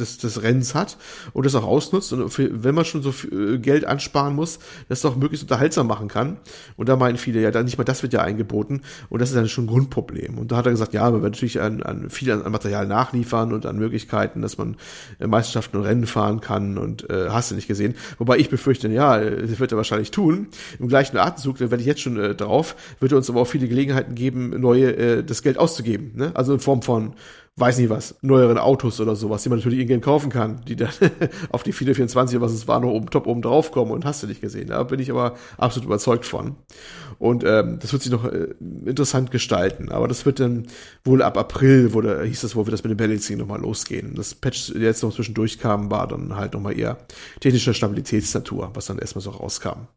des, 0.00 0.18
des 0.18 0.42
Rennens 0.42 0.74
hat 0.74 0.96
und 1.32 1.46
das 1.46 1.54
auch 1.54 1.64
ausnutzt. 1.64 2.12
Und 2.12 2.30
für, 2.30 2.64
wenn 2.64 2.74
man 2.74 2.84
schon 2.84 3.02
so 3.02 3.12
viel 3.12 3.54
äh, 3.54 3.58
Geld 3.58 3.84
ansparen 3.84 4.34
muss, 4.34 4.58
das 4.88 5.02
doch 5.02 5.16
möglichst 5.16 5.44
unterhaltsam 5.44 5.86
machen 5.86 6.08
kann. 6.08 6.38
Und 6.76 6.88
da 6.88 6.96
meinen 6.96 7.16
viele, 7.16 7.40
ja, 7.40 7.50
dann 7.50 7.66
nicht 7.66 7.78
mal 7.78 7.84
das 7.84 8.02
wird 8.02 8.12
ja 8.12 8.20
eingeboten. 8.20 8.82
Und 9.08 9.20
das 9.20 9.30
ist 9.30 9.36
dann 9.36 9.48
schon 9.48 9.64
ein 9.64 9.68
Grundproblem. 9.68 10.38
Und 10.38 10.52
da 10.52 10.56
hat 10.56 10.66
er 10.66 10.72
gesagt, 10.72 10.92
ja, 10.94 11.10
man 11.10 11.22
wird 11.22 11.34
natürlich 11.34 11.60
an, 11.60 11.82
an 11.82 12.10
viel 12.10 12.30
an 12.32 12.50
Material 12.50 12.86
nachliefern 12.86 13.52
und 13.52 13.66
an 13.66 13.76
Möglichkeiten, 13.76 14.42
dass 14.42 14.58
man 14.58 14.76
äh, 15.18 15.26
Meisterschaften 15.26 15.76
und 15.76 15.84
Rennen 15.84 16.06
fahren 16.06 16.40
kann 16.40 16.78
und 16.78 17.08
äh, 17.10 17.28
hast 17.30 17.50
du 17.50 17.54
nicht 17.54 17.68
gesehen. 17.68 17.94
Wobei 18.18 18.38
ich 18.38 18.48
befürchte, 18.48 18.88
ja, 18.88 19.18
das 19.18 19.60
wird 19.60 19.72
er 19.72 19.76
wahrscheinlich 19.76 20.10
tun. 20.10 20.48
Im 20.78 20.88
gleichen 20.88 21.16
Atemzug, 21.16 21.58
da 21.58 21.70
werde 21.70 21.82
ich 21.82 21.86
jetzt 21.86 22.00
schon 22.00 22.18
äh, 22.18 22.34
drauf, 22.34 22.76
wird 23.00 23.12
er 23.12 23.18
uns 23.18 23.30
aber 23.30 23.40
auch 23.40 23.46
viele 23.46 23.68
Gelegenheiten 23.68 24.14
geben, 24.14 24.60
neue, 24.60 24.96
äh, 24.96 25.24
das 25.24 25.42
Geld 25.42 25.58
auszugeben. 25.58 26.12
Ne? 26.14 26.32
Also 26.34 26.52
in 26.52 26.60
Form 26.60 26.82
von 26.82 27.14
weiß 27.56 27.78
nicht 27.78 27.90
was, 27.90 28.16
neueren 28.22 28.58
Autos 28.58 29.00
oder 29.00 29.14
sowas, 29.14 29.42
die 29.42 29.48
man 29.48 29.58
natürlich 29.58 29.80
ingame 29.80 30.00
kaufen 30.00 30.30
kann, 30.30 30.62
die 30.66 30.76
dann 30.76 30.90
auf 31.50 31.62
die 31.62 31.72
424, 31.72 32.40
was 32.40 32.52
es 32.52 32.68
war, 32.68 32.80
noch 32.80 32.90
oben 32.90 33.10
top 33.10 33.26
oben 33.26 33.42
drauf 33.42 33.70
kommen 33.70 33.90
und 33.90 34.04
hast 34.04 34.22
du 34.22 34.26
nicht 34.26 34.40
gesehen. 34.40 34.68
Da 34.68 34.82
bin 34.82 35.00
ich 35.00 35.10
aber 35.10 35.36
absolut 35.58 35.86
überzeugt 35.86 36.24
von. 36.24 36.56
Und 37.18 37.44
ähm, 37.44 37.78
das 37.80 37.92
wird 37.92 38.02
sich 38.02 38.12
noch 38.12 38.24
äh, 38.24 38.48
interessant 38.86 39.30
gestalten. 39.30 39.90
Aber 39.90 40.08
das 40.08 40.24
wird 40.24 40.40
dann 40.40 40.68
wohl 41.04 41.22
ab 41.22 41.36
April, 41.36 41.92
wurde, 41.92 42.24
hieß 42.24 42.40
das 42.40 42.56
wohl, 42.56 42.64
wird 42.64 42.72
das 42.72 42.82
mit 42.82 42.90
dem 42.90 42.96
Balancing 42.96 43.36
nochmal 43.36 43.60
losgehen. 43.60 44.14
Das 44.14 44.34
Patch, 44.34 44.72
der 44.72 44.82
jetzt 44.82 45.02
noch 45.02 45.14
zwischendurch 45.14 45.58
kam, 45.58 45.90
war 45.90 46.08
dann 46.08 46.36
halt 46.36 46.54
nochmal 46.54 46.78
eher 46.78 46.96
technischer 47.40 47.74
Stabilitätsnatur, 47.74 48.70
was 48.72 48.86
dann 48.86 48.98
erstmal 48.98 49.22
so 49.22 49.30
rauskam. 49.30 49.88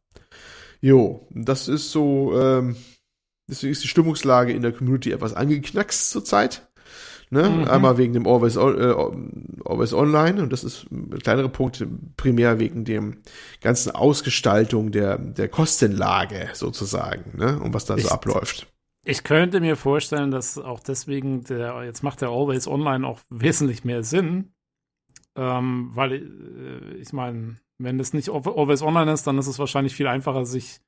Jo, 0.82 1.26
das 1.30 1.70
ist 1.70 1.92
so, 1.92 2.38
ähm, 2.38 2.76
deswegen 3.50 3.72
ist 3.72 3.84
die 3.84 3.88
Stimmungslage 3.88 4.52
in 4.52 4.62
der 4.62 4.74
Community 4.74 5.12
etwas 5.12 5.34
angeknackst 5.34 6.10
zurzeit. 6.10 6.68
Ne? 7.34 7.50
Mhm. 7.50 7.64
Einmal 7.68 7.98
wegen 7.98 8.14
dem 8.14 8.28
Always, 8.28 8.58
on- 8.58 8.80
äh, 8.80 8.94
Always 9.66 9.92
Online 9.94 10.42
und 10.44 10.54
das 10.54 10.64
ist 10.64 10.86
ein 10.92 11.10
kleinerer 11.20 11.50
Punkt, 11.50 11.86
primär 12.16 12.60
wegen 12.60 12.86
dem 12.86 13.18
ganzen 13.60 13.92
Ausgestaltung 13.94 14.92
der, 14.92 15.18
der 15.18 15.50
Kostenlage 15.50 16.50
sozusagen, 16.54 17.36
ne? 17.38 17.60
und 17.60 17.74
was 17.74 17.86
da 17.86 17.98
so 17.98 18.06
Ich- 18.06 18.12
abläuft. 18.12 18.68
Ich 19.06 19.24
könnte 19.24 19.60
mir 19.60 19.76
vorstellen, 19.76 20.32
dass 20.32 20.58
auch 20.58 20.80
deswegen 20.80 21.44
der, 21.44 21.84
jetzt 21.84 22.04
macht 22.04 22.22
der 22.22 22.30
Always 22.30 22.68
Online 22.68 23.06
auch 23.06 23.20
wesentlich 23.30 23.84
mehr 23.84 24.04
Sinn. 24.04 24.54
Ähm, 25.36 25.90
weil, 25.94 26.14
äh, 26.14 26.96
ich 27.02 27.12
meine, 27.12 27.58
wenn 27.80 27.98
das 27.98 28.14
nicht 28.14 28.30
Al- 28.30 28.44
Always 28.56 28.82
Online 28.84 29.12
ist, 29.12 29.26
dann 29.28 29.38
ist 29.40 29.48
es 29.48 29.60
wahrscheinlich 29.60 29.96
viel 29.96 30.08
einfacher, 30.08 30.46
sich 30.46 30.80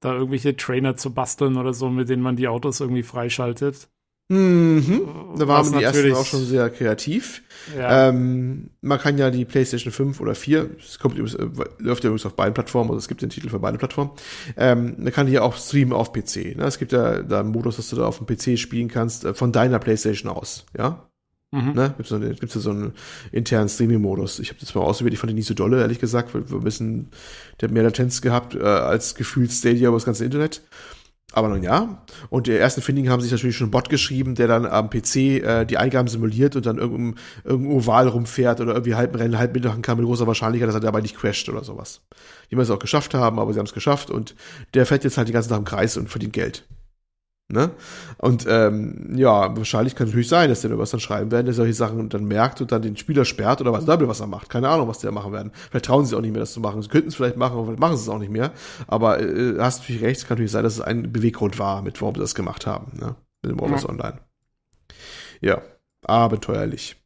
da 0.00 0.14
irgendwelche 0.14 0.56
Trainer 0.56 0.96
zu 0.96 1.12
basteln 1.14 1.56
oder 1.56 1.74
so, 1.74 1.90
mit 1.90 2.08
denen 2.08 2.22
man 2.22 2.36
die 2.36 2.48
Autos 2.48 2.80
irgendwie 2.80 3.02
freischaltet. 3.04 3.88
Mhm. 4.28 5.02
Da 5.38 5.46
waren 5.48 5.66
die 5.72 5.84
ersten 5.84 5.98
auch 6.14 6.24
schon 6.24 6.44
sehr 6.46 6.70
kreativ. 6.70 7.42
Ja, 7.76 8.08
Ähm, 8.08 8.70
man 8.80 8.98
kann 8.98 9.18
ja 9.18 9.30
die 9.30 9.44
PlayStation 9.44 9.92
5 9.92 10.20
oder 10.20 10.34
4, 10.34 10.70
es 10.78 10.98
kommt 10.98 11.18
übrigens, 11.18 11.34
äh, 11.38 11.46
läuft 11.78 12.04
ja 12.04 12.08
übrigens 12.08 12.24
auf 12.26 12.34
beiden 12.34 12.54
Plattformen, 12.54 12.90
also 12.90 12.98
es 12.98 13.08
gibt 13.08 13.20
den 13.22 13.30
Titel 13.30 13.48
für 13.50 13.58
beide 13.58 13.78
Plattformen, 13.78 14.10
ähm, 14.56 14.94
man 14.98 15.12
kann 15.12 15.26
die 15.26 15.32
ja 15.32 15.42
auch 15.42 15.56
streamen 15.56 15.92
auf 15.92 16.12
PC. 16.12 16.56
Ne? 16.56 16.64
Es 16.64 16.78
gibt 16.78 16.92
ja 16.92 17.22
da 17.22 17.40
einen 17.40 17.50
Modus, 17.50 17.76
dass 17.76 17.88
du 17.90 17.96
da 17.96 18.06
auf 18.06 18.18
dem 18.18 18.26
PC 18.26 18.58
spielen 18.58 18.88
kannst, 18.88 19.24
äh, 19.24 19.34
von 19.34 19.52
deiner 19.52 19.78
PlayStation 19.78 20.30
aus, 20.30 20.64
ja? 20.76 21.06
mhm. 21.52 21.72
Ne? 21.72 21.94
So, 22.02 22.16
eine- 22.16 22.34
gibt's 22.34 22.54
ja 22.54 22.60
so 22.60 22.70
einen 22.70 22.92
internen 23.32 23.68
Streaming-Modus. 23.68 24.38
Ich 24.40 24.48
habe 24.50 24.60
das 24.60 24.74
mal 24.74 24.82
ausprobiert, 24.82 25.14
ich 25.14 25.20
fand 25.20 25.30
den 25.30 25.36
nicht 25.36 25.46
so 25.48 25.54
dolle, 25.54 25.80
ehrlich 25.80 26.00
gesagt, 26.00 26.34
weil 26.34 26.48
wir 26.50 26.58
ein 26.58 26.64
bisschen, 26.64 27.08
der 27.60 27.68
hat 27.68 27.74
mehr 27.74 27.82
Latenz 27.82 28.20
gehabt 28.22 28.54
äh, 28.54 28.60
als 28.62 29.14
gefühlt 29.14 29.52
Stadia 29.52 29.88
über 29.88 29.96
das 29.96 30.04
ganze 30.06 30.24
Internet. 30.24 30.62
Aber 31.34 31.48
nun 31.48 31.64
ja. 31.64 31.98
Und 32.30 32.46
die 32.46 32.52
ersten 32.52 32.80
Findigen 32.80 33.10
haben 33.10 33.20
sich 33.20 33.32
natürlich 33.32 33.56
schon 33.56 33.64
einen 33.64 33.72
Bot 33.72 33.88
geschrieben, 33.88 34.36
der 34.36 34.46
dann 34.46 34.66
am 34.66 34.88
PC 34.88 35.16
äh, 35.16 35.64
die 35.64 35.78
Eingaben 35.78 36.06
simuliert 36.06 36.54
und 36.54 36.64
dann 36.64 36.78
irgendein, 36.78 37.20
irgendein 37.42 37.76
Oval 37.76 38.06
rumfährt 38.06 38.60
oder 38.60 38.74
irgendwie 38.74 38.94
halb 38.94 39.18
Rennen, 39.18 39.36
halb 39.36 39.52
mitmachen 39.52 39.82
kann 39.82 39.98
mit 39.98 40.06
großer 40.06 40.28
Wahrscheinlichkeit, 40.28 40.68
dass 40.68 40.76
er 40.76 40.80
dabei 40.80 41.00
nicht 41.00 41.16
crasht 41.16 41.48
oder 41.48 41.64
sowas. 41.64 42.02
Die 42.50 42.54
man 42.54 42.62
es 42.62 42.70
auch 42.70 42.78
geschafft 42.78 43.14
haben, 43.14 43.40
aber 43.40 43.52
sie 43.52 43.58
haben 43.58 43.66
es 43.66 43.74
geschafft 43.74 44.10
und 44.10 44.36
der 44.74 44.86
fährt 44.86 45.02
jetzt 45.02 45.18
halt 45.18 45.26
die 45.26 45.32
ganze 45.32 45.48
Tag 45.48 45.58
im 45.58 45.64
Kreis 45.64 45.96
und 45.96 46.08
verdient 46.08 46.32
Geld. 46.32 46.64
Ne? 47.48 47.70
Und 48.18 48.46
ähm, 48.48 49.12
ja, 49.16 49.54
wahrscheinlich 49.54 49.94
kann 49.94 50.06
natürlich 50.06 50.28
sein, 50.28 50.48
dass 50.48 50.62
der 50.62 50.78
was 50.78 50.92
dann 50.92 51.00
schreiben 51.00 51.30
werden, 51.30 51.44
der 51.44 51.54
solche 51.54 51.74
Sachen 51.74 52.08
dann 52.08 52.24
merkt 52.24 52.62
und 52.62 52.72
dann 52.72 52.80
den 52.80 52.96
Spieler 52.96 53.26
sperrt 53.26 53.60
oder 53.60 53.72
was 53.72 53.84
Double 53.84 54.08
was 54.08 54.20
er 54.20 54.26
macht. 54.26 54.48
Keine 54.48 54.68
Ahnung, 54.70 54.88
was 54.88 55.00
der 55.00 55.12
machen 55.12 55.32
werden. 55.32 55.52
Vielleicht 55.70 55.84
trauen 55.84 56.04
sie 56.04 56.10
sich 56.10 56.16
auch 56.16 56.22
nicht 56.22 56.32
mehr, 56.32 56.40
das 56.40 56.54
zu 56.54 56.60
machen. 56.60 56.80
Sie 56.80 56.88
könnten 56.88 57.08
es 57.08 57.14
vielleicht 57.16 57.36
machen, 57.36 57.54
aber 57.58 57.66
vielleicht 57.66 57.80
machen 57.80 57.96
sie 57.96 58.02
es 58.02 58.08
auch 58.08 58.18
nicht 58.18 58.32
mehr. 58.32 58.50
Aber 58.86 59.20
äh, 59.20 59.58
hast 59.58 59.80
natürlich 59.80 60.02
recht, 60.02 60.20
es 60.20 60.26
kann 60.26 60.36
natürlich 60.36 60.52
sein, 60.52 60.64
dass 60.64 60.74
es 60.74 60.80
ein 60.80 61.12
Beweggrund 61.12 61.58
war, 61.58 61.82
mit 61.82 62.00
warum 62.00 62.14
sie 62.14 62.22
das 62.22 62.34
gemacht 62.34 62.66
haben, 62.66 62.92
ne? 62.98 63.14
Mit 63.42 63.52
dem 63.52 63.60
Always 63.60 63.82
Ja. 63.82 63.88
Online. 63.90 64.18
Ja, 65.42 65.62
abenteuerlich. 66.06 66.96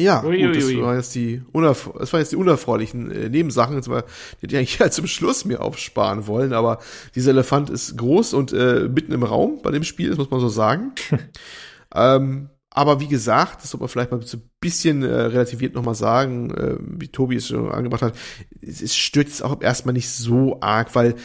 Ja, 0.00 0.22
Ui, 0.24 0.40
gut, 0.40 0.56
das 0.56 0.64
ui. 0.64 0.80
waren 0.80 0.96
jetzt 0.96 1.14
die 1.16 1.42
unerf 1.52 1.90
das 1.98 2.12
waren 2.12 2.20
jetzt 2.20 2.30
die 2.30 2.36
unerfreulichen 2.36 3.10
äh, 3.10 3.28
Nebensachen, 3.28 3.74
mal, 3.88 4.02
die 4.02 4.42
hätte 4.42 4.54
ich 4.54 4.56
eigentlich 4.56 4.80
halt 4.80 4.92
zum 4.92 5.08
Schluss 5.08 5.44
mir 5.44 5.60
aufsparen 5.60 6.26
wollen, 6.28 6.52
aber 6.52 6.78
dieser 7.16 7.32
Elefant 7.32 7.68
ist 7.68 7.96
groß 7.96 8.34
und 8.34 8.52
äh, 8.52 8.88
mitten 8.88 9.12
im 9.12 9.24
Raum 9.24 9.60
bei 9.62 9.72
dem 9.72 9.82
Spiel, 9.82 10.10
das 10.10 10.18
muss 10.18 10.30
man 10.30 10.40
so 10.40 10.48
sagen. 10.48 10.92
ähm, 11.94 12.48
aber 12.70 13.00
wie 13.00 13.08
gesagt, 13.08 13.64
das 13.64 13.70
sollte 13.70 13.82
man 13.82 13.88
vielleicht 13.88 14.12
mal 14.12 14.22
so 14.22 14.36
ein 14.36 14.50
bisschen 14.60 15.02
äh, 15.02 15.12
relativiert 15.12 15.74
nochmal 15.74 15.96
sagen, 15.96 16.52
äh, 16.52 16.76
wie 16.78 17.08
Tobi 17.08 17.34
es 17.34 17.48
schon 17.48 17.72
angebracht 17.72 18.02
hat, 18.02 18.14
es, 18.62 18.80
es 18.80 18.94
stört 18.94 19.26
jetzt 19.26 19.42
auch 19.42 19.60
erstmal 19.60 19.94
nicht 19.94 20.08
so 20.08 20.58
arg, 20.60 20.94
weil 20.94 21.16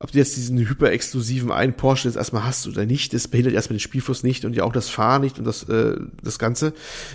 ob 0.00 0.12
du 0.12 0.18
jetzt 0.18 0.36
diesen 0.36 0.58
hyperexklusiven 0.58 1.50
einen 1.50 1.74
Porsche 1.74 2.08
jetzt 2.08 2.16
erstmal 2.16 2.44
hast 2.44 2.66
oder 2.68 2.86
nicht, 2.86 3.12
das 3.14 3.28
behindert 3.28 3.54
erstmal 3.54 3.76
den 3.76 3.80
Spielfluss 3.80 4.22
nicht 4.22 4.44
und 4.44 4.54
ja 4.54 4.64
auch 4.64 4.72
das 4.72 4.88
Fahren 4.88 5.22
nicht 5.22 5.38
und 5.38 5.44
das, 5.44 5.64
äh, 5.64 5.96
das 6.22 6.38
Ganze. 6.38 6.72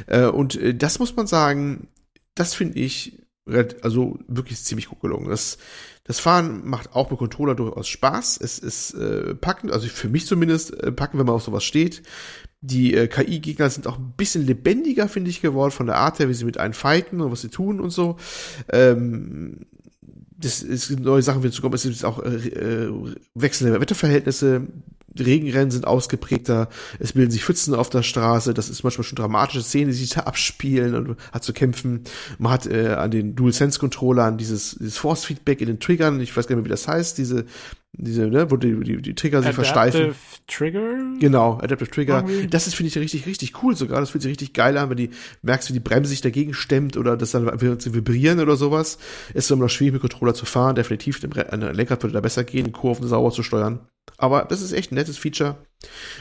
Äh, 0.08 0.26
und 0.26 0.56
äh, 0.56 0.76
das 0.76 1.00
muss 1.00 1.16
man 1.16 1.28
sagen, 1.28 1.88
das 2.36 2.54
finde 2.54 2.80
ich 2.80 3.20
also 3.82 4.20
wirklich 4.28 4.64
ziemlich 4.64 4.88
gut 4.88 5.02
gelungen. 5.02 5.30
Das, 5.30 5.58
das 6.06 6.20
Fahren 6.20 6.66
macht 6.66 6.96
auch 6.96 7.10
mit 7.10 7.20
Controller 7.20 7.56
durchaus 7.56 7.88
Spaß. 7.90 8.40
Es 8.42 8.60
ist 8.60 8.94
äh, 8.94 9.36
packend, 9.36 9.72
also 9.72 9.88
für 9.88 10.08
mich 10.08 10.26
zumindest 10.26 10.74
äh, 10.82 10.92
packend, 10.92 11.20
wenn 11.20 11.26
man 11.26 11.36
auf 11.36 11.44
sowas 11.44 11.64
steht. 11.64 12.04
Die 12.62 12.94
äh, 12.94 13.08
KI-Gegner 13.08 13.70
sind 13.70 13.86
auch 13.88 13.98
ein 13.98 14.14
bisschen 14.16 14.46
lebendiger, 14.46 15.10
finde 15.10 15.30
ich, 15.30 15.42
geworden, 15.42 15.72
von 15.72 15.88
der 15.88 15.98
Art 15.98 16.20
her, 16.20 16.30
wie 16.30 16.34
sie 16.34 16.46
mit 16.46 16.58
einem 16.58 16.74
fighten 16.74 17.20
und 17.20 17.32
was 17.32 17.42
sie 17.42 17.50
tun 17.50 17.82
und 17.82 17.90
so. 17.90 18.16
Ähm, 18.72 19.66
das 20.44 20.62
es 20.62 20.88
gibt 20.90 21.04
neue 21.04 21.22
Sachen 21.22 21.44
wieder 21.44 21.54
zu 21.54 21.62
kommen. 21.62 21.74
Es 21.74 21.84
gibt 21.84 22.04
auch 22.06 22.24
äh, 22.24 22.30
äh, 22.30 22.92
wechselnde 23.34 23.80
Wetterverhältnisse. 23.80 24.68
Regenrennen 25.20 25.70
sind 25.70 25.86
ausgeprägter. 25.86 26.70
Es 27.00 27.14
bilden 27.14 27.32
sich 27.32 27.44
Pfützen 27.44 27.76
auf 27.76 27.90
der 27.90 28.04
Straße. 28.04 28.54
Das 28.54 28.70
ist 28.70 28.84
manchmal 28.84 29.04
schon 29.04 29.16
dramatische 29.16 29.62
Szenen, 29.62 29.92
die 29.92 29.98
sich 29.98 30.10
da 30.10 30.22
abspielen 30.22 30.96
und 30.96 31.18
hat 31.32 31.44
zu 31.44 31.54
kämpfen. 31.54 32.02
Man 32.40 32.52
hat 32.52 32.66
äh, 32.66 32.90
an 32.90 33.12
den 33.12 33.36
DualSense-Controllern 33.36 34.38
dieses, 34.38 34.76
dieses 34.80 34.98
Force-Feedback 34.98 35.62
in 35.62 35.68
den 35.68 35.80
Triggern. 35.80 36.20
Ich 36.20 36.36
weiß 36.36 36.48
gar 36.48 36.56
nicht 36.56 36.64
mehr, 36.64 36.66
wie 36.66 36.74
das 36.74 36.88
heißt. 36.88 37.18
Diese, 37.18 37.46
diese, 37.96 38.28
ne, 38.28 38.50
wo 38.50 38.58
die, 38.58 38.76
die, 38.84 39.02
die 39.02 39.14
Trigger 39.14 39.44
sich 39.44 39.54
versteifen. 39.54 40.02
Adaptive 40.02 40.48
Trigger? 40.48 41.20
Genau, 41.20 41.60
Adaptive 41.60 41.90
Trigger. 41.90 42.26
Irgendwie. 42.28 42.48
Das 42.48 42.66
ist, 42.66 42.76
finde 42.76 42.88
ich, 42.88 42.98
richtig, 42.98 43.28
richtig 43.28 43.64
cool 43.64 43.76
sogar. 43.76 44.00
Das 44.00 44.10
fühlt 44.10 44.24
sich 44.24 44.32
richtig 44.32 44.54
geil 44.54 44.78
an, 44.78 44.90
wenn 44.90 44.98
die 44.98 45.12
merkst, 45.44 45.70
wie 45.70 45.74
die 45.74 45.80
Bremse 45.80 46.10
sich 46.10 46.22
dagegen 46.22 46.56
stemmt 46.56 46.98
oder 46.98 47.16
das 47.16 47.32
dann 47.32 47.48
sie 47.80 47.94
vibrieren 47.94 48.40
oder 48.40 48.56
sowas. 48.56 48.98
Ist 49.36 49.52
immer 49.52 49.64
noch 49.64 49.70
schwierig, 49.70 49.94
mit 49.94 50.02
Controller 50.02 50.34
zu 50.34 50.46
fahren. 50.46 50.76
Definitiv, 50.76 51.24
an 51.50 51.60
der 51.62 51.74
Lenkrad 51.74 52.02
würde 52.02 52.14
da 52.14 52.22
besser 52.22 52.44
gehen, 52.44 52.72
Kurven 52.72 53.08
sauber 53.08 53.32
zu 53.32 53.44
steuern. 53.44 53.82
Aber 54.18 54.46
das 54.46 54.62
ist 54.62 54.74
echt 54.74 54.92
ein 54.92 54.96
nettes 54.96 55.18
Feature. 55.18 55.58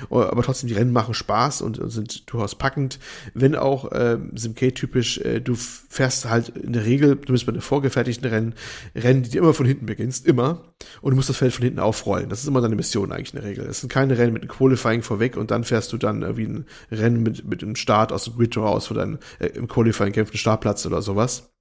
Oh, 0.09 0.21
Aber 0.21 0.43
trotzdem, 0.43 0.69
die 0.69 0.75
Rennen 0.75 0.93
machen 0.93 1.15
Spaß 1.15 1.63
und, 1.63 1.79
sind 1.93 2.31
durchaus 2.33 2.57
packend. 2.57 2.99
Wenn 3.35 3.55
auch 3.55 3.91
ähm, 3.93 4.33
Simcade-typisch, 4.35 5.19
äh, 5.19 5.41
du 5.41 5.55
fährst 5.55 6.29
halt 6.29 6.49
in 6.51 6.73
der 6.73 6.85
Regel, 6.85 7.17
du 7.17 7.33
bist 7.33 7.47
bei 7.47 7.53
den 7.53 7.61
vorgefertigten 7.61 8.29
Rennen, 8.29 8.55
Rennen, 8.95 9.23
die 9.23 9.31
du 9.31 9.39
immer 9.39 9.55
von 9.55 9.67
hinten 9.67 9.87
beginnst, 9.87 10.27
immer. 10.27 10.75
Und 11.01 11.13
du 11.13 11.17
musst 11.17 11.29
das 11.29 11.37
Feld 11.37 11.53
von 11.53 11.65
hinten 11.65 11.79
aufrollen. 11.79 12.29
Das 12.29 12.41
ist 12.41 12.49
immer 12.49 12.61
deine 12.61 12.77
Mission 12.77 13.13
eigentlich 13.13 13.35
in 13.35 13.41
der 13.41 13.49
Regel. 13.49 13.67
Es 13.67 13.81
sind 13.81 13.93
keine 13.93 14.19
Rennen 14.19 14.33
mit 14.33 14.43
einem 14.43 14.51
Qualifying 14.51 15.03
vorweg 15.03 15.37
und 15.37 15.51
dann 15.51 15.65
fährst 15.65 15.93
du 15.93 15.97
dann 15.97 16.23
äh, 16.23 16.37
wie 16.37 16.47
ein 16.47 16.67
Rennen 16.91 17.23
mit, 17.23 17.45
mit 17.45 17.63
einem 17.63 17.77
Start 17.77 18.13
aus 18.13 18.25
dem 18.25 18.35
Grid 18.35 18.57
raus, 18.57 18.91
wo 18.91 18.95
dann 18.95 19.19
äh, 19.39 19.47
im 19.49 19.69
Qualifying 19.69 20.13
kämpft 20.13 20.35
ein 20.35 20.39
Startplatz 20.39 20.85
oder 20.87 21.03
sowas. 21.03 21.53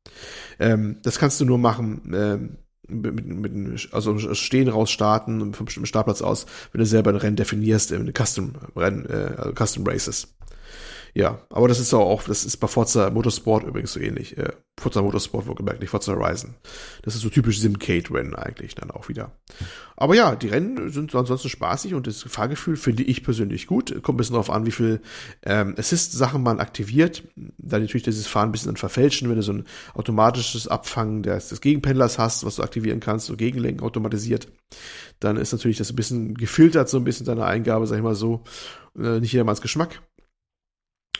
Ähm, 0.60 0.98
das 1.04 1.20
kannst 1.20 1.40
du 1.40 1.46
nur 1.46 1.58
machen, 1.58 2.12
ähm, 2.16 2.58
mit, 2.92 3.26
mit, 3.26 3.54
mit 3.54 3.90
also 3.94 4.18
Stehen 4.34 4.68
raus 4.68 4.92
starten 4.92 5.54
vom 5.54 5.66
bestimmten 5.66 5.88
Startplatz 5.88 6.22
aus, 6.22 6.46
wenn 6.72 6.80
du 6.80 6.86
selber 6.86 7.12
ein 7.12 7.16
Rennen 7.16 7.36
definierst, 7.36 7.92
in 7.92 8.12
Custom 8.14 8.54
Rennen, 8.76 9.06
äh, 9.06 9.34
also 9.38 9.54
Custom 9.54 9.88
Races. 9.88 10.28
Ja, 11.14 11.42
aber 11.50 11.68
das 11.68 11.80
ist 11.80 11.94
auch, 11.94 12.24
das 12.24 12.46
ist 12.46 12.58
bei 12.58 12.68
Forza 12.68 13.10
Motorsport 13.10 13.64
übrigens 13.64 13.94
so 13.94 14.00
ähnlich. 14.00 14.38
Äh, 14.38 14.52
Forza 14.80 15.02
Motorsport, 15.02 15.46
wohlgemerkt, 15.46 15.82
nicht 15.82 15.90
Forza 15.90 16.14
Horizon. 16.14 16.56
Das 17.04 17.16
ist 17.16 17.22
so 17.22 17.30
typisch 17.30 17.60
Simcade-Rennen 17.60 18.36
eigentlich 18.36 18.76
dann 18.76 18.92
auch 18.92 19.10
wieder. 19.10 19.32
Aber 19.98 20.16
ja, 20.16 20.36
die 20.36 20.48
Rennen 20.48 20.90
sind 20.90 21.14
ansonsten 21.14 21.50
spaßig 21.50 21.94
und 21.94 22.08
das 22.08 22.24
Fahrgefühl 22.24 22.78
finde 22.78 23.04
ich 23.04 23.24
persönlich 23.24 23.68
gut. 23.68 23.92
Kommt 24.02 24.16
ein 24.16 24.18
bisschen 24.18 24.34
darauf 24.34 24.50
an, 24.50 24.66
wie 24.66 24.72
viel 24.72 25.02
ähm, 25.44 25.76
Assist-Sachen 25.78 26.42
man 26.42 26.60
aktiviert. 26.60 27.24
Dann 27.36 27.82
natürlich 27.82 28.04
dieses 28.04 28.26
Fahren 28.26 28.50
ein 28.50 28.52
bisschen 28.54 28.70
dann 28.70 28.78
verfälschen, 28.78 29.30
wenn 29.30 29.36
du 29.36 29.44
so 29.44 29.54
ein 29.54 29.66
automatisches 29.94 30.68
Abfangen 30.68 31.24
des, 31.24 31.50
des 31.50 31.62
Gegenpendlers 31.62 32.18
hast, 32.18 32.46
was 32.46 32.56
du 32.56 32.64
aktivieren 32.64 33.02
kannst, 33.02 33.28
so 33.28 33.36
Gegenlenken 33.36 33.86
automatisiert. 33.86 34.48
Dann 35.20 35.38
ist 35.38 35.52
natürlich 35.52 35.78
das 35.78 35.92
ein 35.92 35.96
bisschen 35.96 36.34
gefiltert, 36.34 36.90
so 36.90 36.98
ein 36.98 37.04
bisschen 37.04 37.26
deine 37.26 37.46
Eingabe, 37.46 37.86
sag 37.86 37.98
ich 37.98 38.04
mal 38.04 38.16
so. 38.16 38.44
Äh, 38.98 39.20
nicht 39.20 39.34
jedermanns 39.34 39.62
Geschmack. 39.62 40.02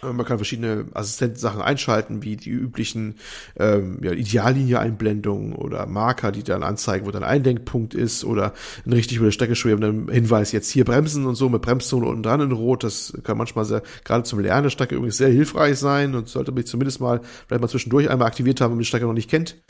Äh, 0.04 0.14
Man 0.14 0.26
kann 0.26 0.38
verschiedene 0.38 0.86
Assistenten-Sachen 0.94 1.62
einschalten, 1.62 2.24
wie 2.24 2.38
die 2.38 2.50
üblichen 2.50 3.16
ähm, 3.58 4.00
ja, 4.04 4.12
Ideallinie-Einblendungen 4.12 5.54
oder 5.54 5.86
Marker, 5.86 6.32
die 6.32 6.44
dann 6.44 6.64
anzeigen, 6.64 7.06
wo 7.06 7.12
dein 7.12 7.24
Einlenkpunkt 7.24 7.94
ist 7.94 8.24
oder 8.24 8.54
ein 8.86 8.94
richtig 8.94 9.18
über 9.18 9.26
der 9.26 9.32
Strecke 9.32 9.56
schwebender 9.56 10.14
Hinweis, 10.14 10.52
jetzt 10.52 10.70
hier 10.70 10.86
bremsen 10.86 11.26
und 11.26 11.36
so 11.36 11.50
mit 11.50 11.62
Bremszone 11.62 12.06
unten 12.06 12.24
dran 12.24 12.42
in 12.42 12.52
Rot. 12.52 12.84
Das 12.84 13.14
kann 13.24 13.38
manchmal 13.38 13.66
sehr, 13.66 13.84
gerade 14.04 14.24
zum 14.24 14.40
Lernen 14.40 14.64
der 14.64 14.70
Strecke 14.70 14.96
übrigens 14.96 15.18
sehr 15.18 15.30
hilfreich 15.30 15.78
sein 15.78 16.16
und 16.16 16.28
sollte 16.30 16.52
man 16.52 16.66
zumindest 16.66 17.00
mal 17.00 17.22
vielleicht 17.48 17.62
mal 17.62 17.68
zwischendurch 17.68 18.10
einmal 18.10 18.28
aktiviert 18.28 18.62
haben, 18.62 18.72
wenn 18.72 18.78
man 18.78 18.84
die 18.84 18.88
Strecke 18.88 19.06
noch 19.06 19.14
nicht 19.14 19.30
kennt. 19.30 19.62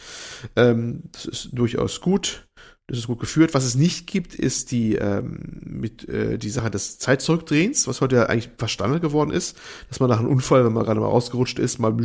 Ähm, 0.55 1.03
das 1.11 1.25
ist 1.25 1.49
durchaus 1.51 2.01
gut. 2.01 2.47
Das 2.87 2.97
ist 2.97 3.07
gut 3.07 3.19
geführt. 3.21 3.53
Was 3.53 3.63
es 3.63 3.75
nicht 3.75 4.05
gibt, 4.05 4.35
ist 4.35 4.71
die 4.71 4.95
ähm, 4.95 5.39
mit 5.63 6.09
äh, 6.09 6.37
die 6.37 6.49
Sache 6.49 6.69
des 6.69 6.99
Zeitzurückdrehens, 6.99 7.87
was 7.87 8.01
heute 8.01 8.17
ja 8.17 8.23
eigentlich 8.25 8.49
fast 8.57 8.73
Standard 8.73 9.01
geworden 9.01 9.31
ist, 9.31 9.57
dass 9.87 10.01
man 10.01 10.09
nach 10.09 10.19
einem 10.19 10.27
Unfall, 10.27 10.65
wenn 10.65 10.73
man 10.73 10.83
gerade 10.83 10.99
mal 10.99 11.05
rausgerutscht 11.07 11.57
ist, 11.57 11.79
mal 11.79 11.95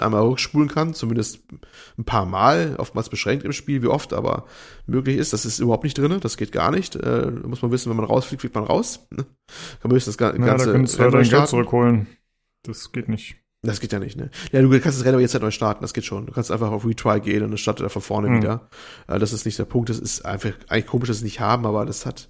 einmal 0.00 0.22
rückspulen 0.22 0.68
kann, 0.68 0.94
zumindest 0.94 1.40
ein 1.96 2.04
paar 2.04 2.26
Mal, 2.26 2.74
oftmals 2.78 3.08
beschränkt 3.08 3.44
im 3.44 3.52
Spiel, 3.52 3.82
wie 3.82 3.86
oft, 3.86 4.12
aber 4.12 4.46
möglich 4.86 5.16
ist. 5.16 5.32
Das 5.32 5.44
ist 5.44 5.60
überhaupt 5.60 5.84
nicht 5.84 5.96
drinne, 5.96 6.18
das 6.18 6.36
geht 6.36 6.50
gar 6.50 6.72
nicht. 6.72 6.96
Äh, 6.96 7.30
muss 7.30 7.62
man 7.62 7.70
wissen, 7.70 7.90
wenn 7.90 7.96
man 7.96 8.06
rausfliegt, 8.06 8.40
fliegt 8.40 8.54
man 8.56 8.64
raus. 8.64 9.06
Ne? 9.10 9.24
Kann 9.80 9.90
man 9.90 9.92
höchstens 9.92 10.16
das 10.16 10.18
ga- 10.32 10.36
Ja, 10.36 10.44
ganze 10.44 10.66
da 10.66 10.72
könntest 10.72 10.98
du 10.98 11.02
dein 11.10 11.22
Geld 11.28 11.48
zurückholen. 11.48 12.06
Das 12.64 12.90
geht 12.90 13.08
nicht. 13.08 13.36
Das 13.64 13.78
geht 13.78 13.92
ja 13.92 14.00
nicht, 14.00 14.16
ne? 14.16 14.30
Ja, 14.50 14.60
du 14.60 14.68
kannst 14.70 14.98
das 14.98 15.04
Rennen 15.04 15.14
aber 15.14 15.22
jetzt 15.22 15.34
halt 15.34 15.42
neu 15.44 15.52
starten, 15.52 15.82
das 15.82 15.94
geht 15.94 16.04
schon. 16.04 16.26
Du 16.26 16.32
kannst 16.32 16.50
einfach 16.50 16.72
auf 16.72 16.84
Retry 16.84 17.20
gehen 17.20 17.44
und 17.44 17.50
dann 17.50 17.58
startet 17.58 17.86
er 17.86 17.90
von 17.90 18.02
vorne 18.02 18.28
Hm. 18.28 18.36
wieder. 18.38 18.68
Äh, 19.06 19.18
das 19.20 19.32
ist 19.32 19.44
nicht 19.46 19.58
der 19.58 19.64
Punkt, 19.66 19.88
das 19.88 20.00
ist 20.00 20.24
einfach 20.26 20.50
eigentlich 20.68 20.86
komisch, 20.86 21.08
dass 21.08 21.18
sie 21.18 21.24
es 21.26 21.32
nicht 21.32 21.40
haben, 21.40 21.64
aber 21.64 21.86
das 21.86 22.04
hat 22.04 22.28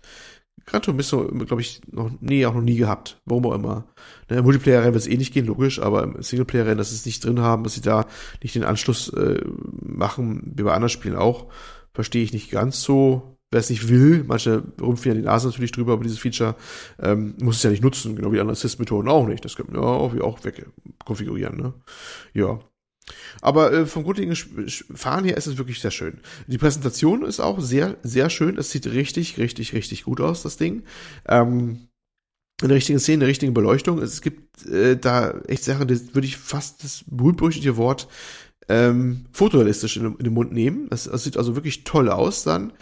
Gran 0.66 0.82
Turismo, 0.82 1.24
glaube 1.24 1.62
ich, 1.62 1.80
noch 1.90 2.10
nie, 2.20 2.44
auch 2.46 2.54
noch 2.54 2.60
nie 2.60 2.76
gehabt. 2.76 3.20
Warum 3.24 3.46
auch 3.46 3.54
immer. 3.54 3.86
Ne, 4.28 4.36
im 4.36 4.44
Multiplayer-Rennen 4.44 4.92
wird 4.94 5.02
es 5.02 5.09
eh 5.10 5.16
nicht 5.16 5.32
gehen, 5.32 5.46
logisch, 5.46 5.80
aber 5.80 6.02
im 6.02 6.22
Singleplayer-Rennen, 6.22 6.78
dass 6.78 6.90
sie 6.90 6.96
es 6.96 7.06
nicht 7.06 7.24
drin 7.24 7.40
haben, 7.40 7.64
dass 7.64 7.74
sie 7.74 7.80
da 7.80 8.06
nicht 8.42 8.54
den 8.54 8.64
Anschluss 8.64 9.09
äh, 9.09 9.40
machen, 9.80 10.52
wie 10.54 10.62
bei 10.62 10.72
anderen 10.72 10.90
Spielen 10.90 11.16
auch, 11.16 11.46
verstehe 11.94 12.22
ich 12.22 12.32
nicht 12.32 12.50
ganz 12.50 12.82
so. 12.82 13.31
Wer 13.52 13.60
es 13.60 13.68
nicht 13.68 13.88
will, 13.88 14.24
manche 14.26 14.62
rumpfen 14.80 15.08
ja 15.08 15.14
die 15.14 15.22
Nase 15.22 15.46
natürlich 15.46 15.72
drüber 15.72 15.92
über 15.92 16.04
dieses 16.04 16.18
Feature, 16.18 16.56
ähm, 16.98 17.34
muss 17.40 17.56
es 17.56 17.62
ja 17.62 17.70
nicht 17.70 17.82
nutzen, 17.82 18.16
genau 18.16 18.32
wie 18.32 18.40
andere 18.40 18.52
Assist-Methoden 18.52 19.08
auch 19.08 19.28
nicht. 19.28 19.44
Das 19.44 19.56
können 19.56 19.74
wir 19.74 19.82
auch, 19.82 20.18
auch 20.20 20.42
weg 20.44 20.66
konfigurieren, 21.04 21.58
ne? 21.58 21.74
Ja. 22.32 22.60
Aber 23.42 23.72
äh, 23.72 23.86
vom 23.86 24.04
grundlegenden 24.04 24.68
Fahren 24.94 25.24
her 25.24 25.36
ist 25.36 25.46
es 25.46 25.58
wirklich 25.58 25.80
sehr 25.80 25.90
schön. 25.90 26.20
Die 26.46 26.56
Präsentation 26.56 27.24
ist 27.24 27.40
auch 27.40 27.60
sehr, 27.60 27.98
sehr 28.02 28.30
schön. 28.30 28.56
Es 28.56 28.70
sieht 28.70 28.86
richtig, 28.86 29.36
richtig, 29.36 29.74
richtig 29.74 30.04
gut 30.04 30.20
aus, 30.20 30.42
das 30.42 30.56
Ding. 30.56 30.84
Ähm, 31.28 31.88
in 32.62 32.68
der 32.68 32.80
Szene, 32.80 33.00
in 33.14 33.20
der 33.20 33.28
richtigen 33.28 33.54
Beleuchtung. 33.54 33.98
Es 33.98 34.22
gibt 34.22 34.64
äh, 34.66 34.96
da 34.96 35.40
echt 35.46 35.64
Sachen, 35.64 35.88
das 35.88 36.14
würde 36.14 36.26
ich 36.26 36.38
fast 36.38 36.84
das 36.84 37.04
berühmt-berüchtigte 37.06 37.76
Wort 37.76 38.08
ähm, 38.68 39.26
fotorealistisch 39.32 39.96
in, 39.96 40.06
in 40.16 40.24
den 40.24 40.32
Mund 40.32 40.52
nehmen. 40.52 40.88
Das, 40.88 41.04
das 41.04 41.24
sieht 41.24 41.36
also 41.36 41.56
wirklich 41.56 41.84
toll 41.84 42.08
aus 42.08 42.44
dann. 42.44 42.72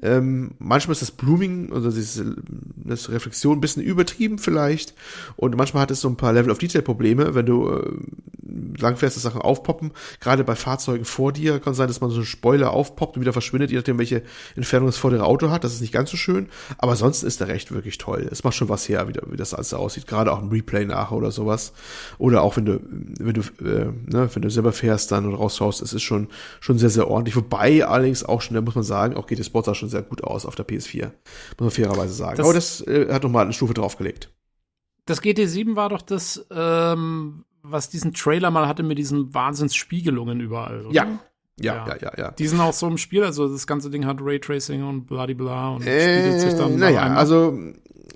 Ähm, 0.00 0.52
manchmal 0.58 0.92
ist 0.92 1.02
das 1.02 1.10
Blooming, 1.10 1.72
also 1.72 1.90
diese 1.90 2.36
das 2.76 3.10
Reflexion 3.10 3.58
ein 3.58 3.60
bisschen 3.60 3.82
übertrieben 3.82 4.38
vielleicht. 4.38 4.94
Und 5.36 5.56
manchmal 5.56 5.82
hat 5.82 5.90
es 5.90 6.00
so 6.00 6.08
ein 6.08 6.16
paar 6.16 6.32
Level 6.32 6.50
of 6.50 6.58
Detail 6.58 6.82
Probleme, 6.82 7.34
wenn 7.34 7.46
du 7.46 7.68
äh, 7.68 7.92
langfährst, 8.78 9.16
dass 9.16 9.22
Sachen 9.22 9.40
aufpoppen. 9.40 9.92
Gerade 10.20 10.44
bei 10.44 10.54
Fahrzeugen 10.54 11.04
vor 11.04 11.32
dir 11.32 11.60
kann 11.60 11.74
sein, 11.74 11.88
dass 11.88 12.00
man 12.00 12.10
so 12.10 12.20
ein 12.20 12.24
Spoiler 12.26 12.70
aufpoppt 12.72 13.16
und 13.16 13.22
wieder 13.22 13.32
verschwindet, 13.32 13.70
je 13.70 13.76
nachdem, 13.76 13.98
welche 13.98 14.22
Entfernung 14.56 14.86
das 14.88 14.96
vordere 14.96 15.24
Auto 15.24 15.50
hat. 15.50 15.64
Das 15.64 15.72
ist 15.74 15.80
nicht 15.80 15.92
ganz 15.92 16.10
so 16.10 16.16
schön. 16.16 16.48
Aber 16.78 16.92
ansonsten 16.92 17.26
ist 17.26 17.40
der 17.40 17.48
recht 17.48 17.72
wirklich 17.72 17.98
toll. 17.98 18.28
Es 18.30 18.44
macht 18.44 18.54
schon 18.54 18.68
was 18.68 18.88
her, 18.88 19.08
wie, 19.08 19.12
da- 19.12 19.22
wie 19.30 19.36
das 19.36 19.54
alles 19.54 19.72
aussieht. 19.74 20.06
Gerade 20.06 20.32
auch 20.32 20.40
im 20.42 20.48
Replay 20.48 20.84
nachher 20.84 21.16
oder 21.16 21.30
sowas. 21.30 21.72
Oder 22.18 22.42
auch 22.42 22.56
wenn 22.56 22.64
du, 22.66 22.80
wenn 23.20 23.34
du, 23.34 23.40
äh, 23.64 23.92
ne, 24.06 24.28
wenn 24.32 24.42
du 24.42 24.50
selber 24.50 24.72
fährst 24.72 25.10
dann 25.12 25.26
und 25.26 25.34
rausschaust, 25.34 25.82
es 25.82 25.92
ist 25.92 26.02
schon, 26.02 26.28
schon 26.60 26.78
sehr, 26.78 26.90
sehr 26.90 27.08
ordentlich. 27.08 27.36
Wobei 27.36 27.84
allerdings 27.86 28.24
auch 28.24 28.40
schon, 28.42 28.54
da 28.54 28.60
muss 28.60 28.74
man 28.74 28.84
sagen, 28.84 29.16
auch 29.16 29.26
GT 29.26 29.44
Sport 29.44 29.66
sah 29.66 29.74
schon 29.74 29.88
sehr 29.88 30.02
gut 30.02 30.24
aus 30.24 30.46
auf 30.46 30.54
der 30.54 30.66
PS4. 30.66 31.04
Muss 31.06 31.12
man 31.60 31.70
fairerweise 31.70 32.14
sagen. 32.14 32.36
Das- 32.36 32.44
Aber 32.46 32.54
das 32.54 32.80
äh, 32.86 33.12
hat 33.12 33.22
nochmal 33.22 33.44
eine 33.44 33.52
Stufe 33.52 33.74
draufgelegt. 33.74 34.30
Das 35.06 35.22
GT7 35.22 35.74
war 35.74 35.88
doch 35.88 36.02
das, 36.02 36.46
ähm, 36.50 37.44
was 37.70 37.88
diesen 37.90 38.14
Trailer 38.14 38.50
mal 38.50 38.66
hatte 38.68 38.82
mit 38.82 38.98
diesen 38.98 39.32
Wahnsinnsspiegelungen 39.34 40.40
überall. 40.40 40.86
Oder? 40.86 40.94
Ja. 40.94 41.06
Ja, 41.60 41.86
Ja. 41.88 41.96
ja, 42.00 42.12
ja. 42.16 42.30
Die 42.30 42.46
sind 42.46 42.60
auch 42.60 42.72
so 42.72 42.86
im 42.86 42.98
Spiel, 42.98 43.24
also 43.24 43.48
das 43.48 43.66
ganze 43.66 43.90
Ding 43.90 44.06
hat 44.06 44.18
Raytracing 44.20 44.84
und 44.86 45.06
bladibla 45.06 45.70
und 45.70 45.82
spiegelt 45.82 46.40
sich 46.40 46.52
Äh, 46.52 46.56
dann. 46.56 46.76
naja, 46.78 47.02
also 47.14 47.58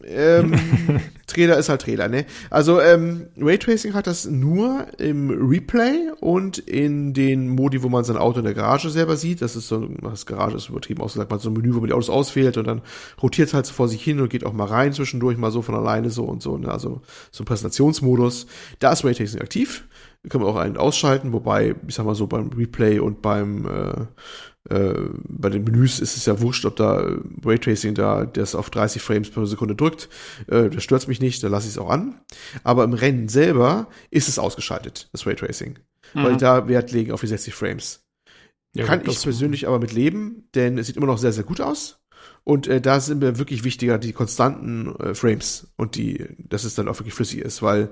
ähm, 0.07 0.55
Trailer 1.27 1.57
ist 1.57 1.69
halt 1.69 1.83
Trailer, 1.83 2.09
ne? 2.09 2.27
Also 2.51 2.81
ähm, 2.81 3.29
Raytracing 3.39 3.95
hat 3.95 4.07
das 4.07 4.27
nur 4.27 4.87
im 4.99 5.31
Replay 5.31 6.11
und 6.21 6.59
in 6.59 7.15
den 7.15 7.49
Modi, 7.49 7.83
wo 7.83 7.89
man 7.89 8.05
sein 8.05 8.17
Auto 8.17 8.41
in 8.41 8.45
der 8.45 8.55
Garage 8.55 8.91
selber 8.91 9.17
sieht. 9.17 9.43
Das 9.43 9.57
ist 9.57 9.69
so, 9.69 9.87
das 10.03 10.27
Garage 10.27 10.57
ist 10.57 10.69
übertrieben 10.69 11.01
ausgesagt, 11.01 11.31
man 11.31 11.39
hat 11.39 11.43
so 11.43 11.51
ein 11.51 11.55
Menü, 11.55 11.75
wo 11.75 11.81
man 11.81 11.89
die 11.89 11.95
Autos 11.95 12.11
auswählt 12.11 12.57
und 12.57 12.67
dann 12.67 12.83
rotiert 13.23 13.49
es 13.49 13.55
halt 13.55 13.67
so 13.67 13.73
vor 13.73 13.89
sich 13.89 14.03
hin 14.03 14.21
und 14.21 14.29
geht 14.29 14.45
auch 14.45 14.53
mal 14.53 14.67
rein 14.67 14.93
zwischendurch 14.93 15.39
mal 15.39 15.51
so 15.51 15.63
von 15.63 15.75
alleine 15.75 16.11
so 16.11 16.25
und 16.25 16.43
so. 16.43 16.59
Ne? 16.59 16.71
Also 16.71 17.03
so 17.31 17.43
ein 17.43 17.47
Präsentationsmodus. 17.47 18.47
Da 18.79 18.93
ist 18.93 19.05
Raytracing 19.05 19.41
aktiv. 19.41 19.85
Kann 20.29 20.41
man 20.41 20.51
auch 20.51 20.57
einen 20.57 20.77
ausschalten, 20.77 21.33
wobei, 21.33 21.75
ich 21.89 21.97
sag 21.97 22.07
mal 22.07 22.15
so, 22.15 22.29
beim 22.29 22.51
Replay 22.51 23.01
und 23.01 23.23
beim 23.23 23.67
äh, 23.67 24.07
äh, 24.71 24.95
bei 25.29 25.51
den 25.51 25.65
Menüs 25.65 25.99
ist 26.01 26.17
es 26.17 26.27
ja 26.27 26.41
wurscht, 26.41 26.65
ob 26.65 26.77
da 26.77 27.17
Raytracing 27.45 27.95
da 27.95 28.25
das 28.27 28.55
auf 28.55 28.71
30 28.71 29.03
Frames 29.03 29.31
pro 29.31 29.45
Sekunde 29.45 29.75
drückt. 29.75 30.09
Äh, 30.49 30.71
das 30.71 30.85
stört 30.85 31.09
mich 31.09 31.21
nicht, 31.21 31.43
da 31.43 31.49
lasse 31.49 31.67
ich 31.67 31.75
es 31.75 31.79
auch 31.79 31.91
an. 31.91 32.21
Aber 32.63 32.85
im 32.85 32.93
Rennen 32.93 33.29
selber 33.29 33.89
ist 34.11 34.29
es 34.29 34.39
ausgeschaltet, 34.39 35.09
das 35.13 35.27
Raytracing. 35.27 35.79
Weil 36.15 36.35
Mhm. 36.35 36.39
da 36.39 36.69
Wert 36.69 36.93
legen 36.93 37.13
auf 37.13 37.21
die 37.23 37.27
60 37.27 37.55
Frames. 37.55 38.05
Ja, 38.75 38.87
Kann 38.87 39.03
ich 39.07 39.21
persönlich 39.23 39.67
aber 39.67 39.79
mit 39.79 39.93
leben, 39.93 40.49
denn 40.55 40.79
es 40.79 40.87
sieht 40.87 40.97
immer 40.97 41.07
noch 41.07 41.19
sehr, 41.19 41.33
sehr 41.33 41.45
gut 41.45 41.61
aus. 41.61 41.99
Und 42.45 42.67
äh, 42.67 42.81
da 42.81 43.01
sind 43.01 43.21
mir 43.21 43.39
wirklich 43.39 43.65
wichtiger 43.65 43.99
die 43.99 44.13
konstanten 44.13 44.95
äh, 44.97 45.15
Frames 45.15 45.73
und 45.77 45.97
die, 45.97 46.27
dass 46.39 46.65
es 46.65 46.75
dann 46.75 46.89
auch 46.89 46.99
wirklich 46.99 47.15
flüssig 47.15 47.41
ist, 47.41 47.63
weil 47.63 47.91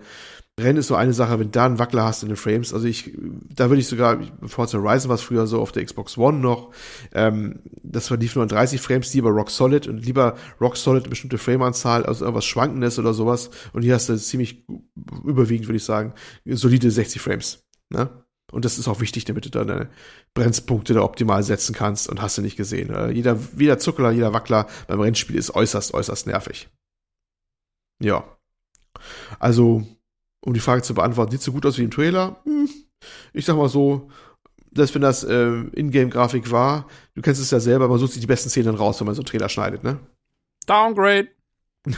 Rennen 0.61 0.79
ist 0.79 0.89
so 0.89 0.95
eine 0.95 1.13
Sache, 1.13 1.39
wenn 1.39 1.47
du 1.47 1.51
da 1.51 1.67
einen 1.67 1.79
Wackler 1.79 2.05
hast 2.05 2.23
in 2.23 2.29
den 2.29 2.37
Frames, 2.37 2.73
also 2.73 2.87
ich, 2.87 3.13
da 3.55 3.69
würde 3.71 3.81
ich 3.81 3.87
sogar, 3.87 4.21
Forza 4.47 4.79
Horizon 4.79 5.09
war 5.09 5.17
es 5.17 5.23
früher 5.23 5.47
so 5.47 5.61
auf 5.61 5.73
der 5.73 5.85
Xbox 5.85 6.17
One 6.17 6.39
noch, 6.39 6.73
ähm, 7.13 7.61
das 7.83 8.11
war 8.11 8.19
lief 8.19 8.35
nur 8.35 8.43
an 8.43 8.49
30 8.49 8.81
Frames, 8.81 9.13
lieber 9.15 9.31
Rock 9.31 9.51
Solid 9.51 9.87
und 9.87 10.05
lieber 10.05 10.37
Rock 10.61 10.77
Solid 10.77 11.03
eine 11.03 11.11
bestimmte 11.11 11.39
Frameanzahl, 11.39 12.05
also 12.07 12.25
irgendwas 12.25 12.45
Schwankendes 12.45 12.99
oder 12.99 13.15
sowas 13.15 13.51
und 13.73 13.83
hier 13.83 13.95
hast 13.95 14.09
du 14.09 14.17
ziemlich 14.17 14.67
überwiegend, 15.25 15.69
würde 15.69 15.79
ich 15.79 15.85
sagen, 15.85 16.15
solide 16.45 16.91
60 16.91 17.21
Frames, 17.21 17.65
ne? 17.89 18.11
Und 18.53 18.65
das 18.65 18.79
ist 18.79 18.89
auch 18.89 19.01
wichtig, 19.01 19.25
damit 19.25 19.45
du 19.45 19.51
deine 19.51 19.91
Bremspunkte 20.35 20.95
da 20.95 21.03
optimal 21.03 21.43
setzen 21.43 21.75
kannst 21.75 22.09
und 22.09 22.21
hast 22.21 22.39
du 22.39 22.43
nicht 22.43 22.57
gesehen. 22.57 22.91
Äh, 22.91 23.11
jeder, 23.11 23.39
jeder 23.57 23.79
Zuckler, 23.79 24.11
jeder 24.11 24.33
Wackler 24.33 24.67
beim 24.89 25.01
Rennspiel 25.01 25.37
ist 25.37 25.55
äußerst, 25.55 25.95
äußerst 25.95 26.27
nervig. 26.27 26.69
Ja. 28.03 28.25
Also, 29.39 29.87
um 30.43 30.55
die 30.55 30.61
Frage 30.61 30.83
zu 30.83 30.95
beantworten, 30.95 31.33
sieht 31.33 31.43
so 31.43 31.53
gut 31.53 31.67
aus 31.67 31.79
wie 31.79 31.85
im 31.85 31.91
Trailer? 31.91 32.37
Hm, 32.45 32.69
ich 33.33 33.45
sag 33.45 33.57
mal 33.57 33.69
so, 33.69 34.11
dass 34.73 34.95
wenn 34.95 35.03
das 35.03 35.25
äh, 35.25 35.51
Ingame-Grafik 35.73 36.51
war, 36.51 36.87
du 37.15 37.23
kennst 37.23 37.41
es 37.41 37.51
ja 37.51 37.61
selber, 37.61 37.89
man 37.89 37.99
sucht 37.99 38.13
sich 38.13 38.21
die 38.21 38.27
besten 38.27 38.51
Szenen 38.51 38.75
raus, 38.75 39.01
wenn 39.01 39.07
man 39.07 39.15
so 39.15 39.23
einen 39.23 39.27
Trailer 39.27 39.49
schneidet, 39.49 39.83
ne? 39.83 39.99
Downgrade. 40.67 41.29
ich 41.87 41.97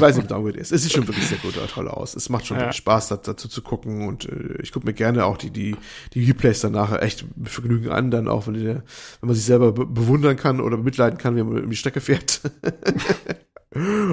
weiß 0.00 0.16
nicht, 0.16 0.24
ob 0.24 0.28
Downgrade 0.28 0.58
ist. 0.58 0.72
Es 0.72 0.82
sieht 0.82 0.92
schon 0.92 1.06
wirklich 1.06 1.26
sehr 1.26 1.36
gut 1.38 1.58
und 1.58 1.70
toll 1.70 1.88
aus. 1.88 2.16
Es 2.16 2.30
macht 2.30 2.46
schon 2.46 2.58
Ja. 2.58 2.72
Spaß, 2.72 3.08
da, 3.08 3.16
dazu 3.18 3.48
zu 3.48 3.60
gucken 3.60 4.08
und 4.08 4.24
äh, 4.24 4.62
ich 4.62 4.72
gucke 4.72 4.86
mir 4.86 4.94
gerne 4.94 5.26
auch 5.26 5.36
die, 5.36 5.50
die, 5.50 5.76
die 6.14 6.24
Replays 6.24 6.60
dann 6.60 6.72
nachher 6.72 7.02
echt 7.02 7.26
mit 7.36 7.50
Vergnügen 7.50 7.90
an, 7.90 8.10
dann 8.10 8.28
auch, 8.28 8.46
wenn, 8.46 8.54
die, 8.54 8.64
wenn 8.66 8.82
man 9.20 9.34
sich 9.34 9.44
selber 9.44 9.72
be 9.72 9.84
bewundern 9.84 10.36
kann 10.36 10.60
oder 10.60 10.78
mitleiden 10.78 11.18
kann, 11.18 11.36
wie 11.36 11.42
man 11.42 11.64
um 11.64 11.70
die 11.70 11.76
Strecke 11.76 12.00
fährt. 12.00 12.40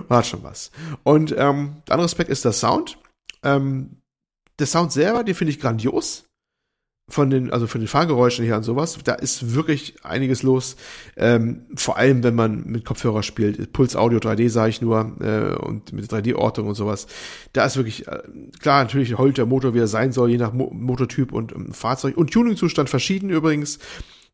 Hat 0.09 0.25
schon 0.25 0.43
was. 0.43 0.71
Und 1.03 1.31
ähm, 1.31 1.81
der 1.87 1.93
andere 1.93 2.05
Aspekt 2.05 2.29
ist 2.29 2.45
der 2.45 2.53
Sound. 2.53 2.97
Ähm, 3.43 4.01
der 4.59 4.67
Sound 4.67 4.91
selber, 4.91 5.23
den 5.23 5.35
finde 5.35 5.51
ich 5.51 5.59
grandios. 5.59 6.25
Von 7.11 7.31
den, 7.31 7.51
also 7.51 7.65
von 7.65 7.81
den 7.81 7.87
Fahrgeräuschen 7.87 8.45
her 8.45 8.57
und 8.57 8.61
sowas, 8.61 8.99
da 9.03 9.15
ist 9.15 9.55
wirklich 9.55 10.05
einiges 10.05 10.43
los. 10.43 10.75
Ähm, 11.17 11.65
vor 11.73 11.97
allem, 11.97 12.23
wenn 12.23 12.35
man 12.35 12.65
mit 12.67 12.85
Kopfhörer 12.85 13.23
spielt. 13.23 13.73
Puls 13.73 13.95
Audio 13.95 14.19
3D 14.19 14.47
sage 14.49 14.69
ich 14.69 14.81
nur 14.81 15.17
äh, 15.19 15.55
und 15.55 15.91
mit 15.91 16.05
3D-Ortung 16.05 16.67
und 16.67 16.75
sowas. 16.75 17.07
Da 17.53 17.65
ist 17.65 17.77
wirklich, 17.77 18.07
äh, 18.07 18.19
klar, 18.59 18.83
natürlich 18.83 19.17
heult 19.17 19.39
der 19.39 19.47
Motor, 19.47 19.73
wie 19.73 19.79
er 19.79 19.87
sein 19.87 20.11
soll, 20.11 20.29
je 20.29 20.37
nach 20.37 20.53
Mo 20.53 20.69
Motortyp 20.71 21.31
und 21.31 21.51
ähm, 21.51 21.73
Fahrzeug. 21.73 22.15
Und 22.15 22.31
Tuningzustand 22.31 22.91
verschieden 22.91 23.31
übrigens. 23.31 23.79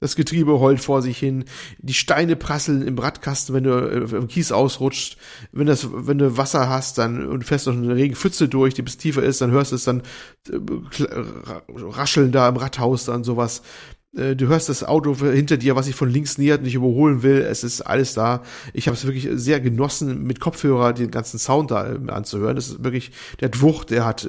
Das 0.06 0.16
Getriebe 0.16 0.60
heult 0.60 0.80
vor 0.82 1.02
sich 1.02 1.18
hin, 1.18 1.46
die 1.80 1.96
Steine 1.96 2.36
prasseln 2.36 2.84
im 2.84 2.98
Radkasten, 2.98 3.56
wenn 3.56 3.64
du 3.64 3.72
äh, 3.72 4.16
im 4.16 4.28
Kies 4.28 4.52
ausrutscht. 4.52 5.18
Wenn 5.52 5.66
das, 5.66 5.88
wenn 5.92 6.20
du 6.20 6.38
Wasser 6.38 6.70
hast, 6.70 7.00
dann 7.00 7.26
und 7.28 7.44
fährst 7.44 7.66
durch 7.66 7.76
eine 7.76 7.96
Regenpfütze 7.96 8.48
durch, 8.48 8.74
die 8.76 8.84
bis 8.84 8.98
tiefer 8.98 9.24
ist, 9.24 9.42
dann 9.42 9.50
hörst 9.52 9.72
du 9.72 9.76
es 9.78 9.84
dann 9.84 10.04
äh, 10.52 10.58
rascheln 11.80 12.32
da 12.32 12.48
im 12.50 12.58
Radhaus 12.58 13.06
dann 13.06 13.24
sowas. 13.24 13.62
Äh, 14.16 14.36
Du 14.36 14.48
hörst 14.48 14.70
das 14.70 14.84
Auto 14.84 15.16
hinter 15.16 15.58
dir, 15.58 15.76
was 15.76 15.88
sich 15.88 15.96
von 15.96 16.10
links 16.10 16.38
nähert 16.38 16.60
und 16.60 16.66
dich 16.66 16.76
überholen 16.76 17.24
will. 17.24 17.38
Es 17.42 17.64
ist 17.64 17.82
alles 17.82 18.14
da. 18.14 18.44
Ich 18.74 18.88
habe 18.88 18.96
es 18.96 19.06
wirklich 19.06 19.28
sehr 19.34 19.60
genossen, 19.60 20.24
mit 20.24 20.40
Kopfhörer 20.40 20.94
den 20.94 21.12
ganzen 21.12 21.40
Sound 21.40 21.72
da 21.72 21.92
äh, 21.94 22.00
anzuhören. 22.12 22.56
Das 22.56 22.68
ist 22.68 22.84
wirklich, 22.84 23.12
der 23.40 23.48
hat 23.50 23.62
Wucht, 23.62 23.90
der 23.90 24.06
hat 24.06 24.28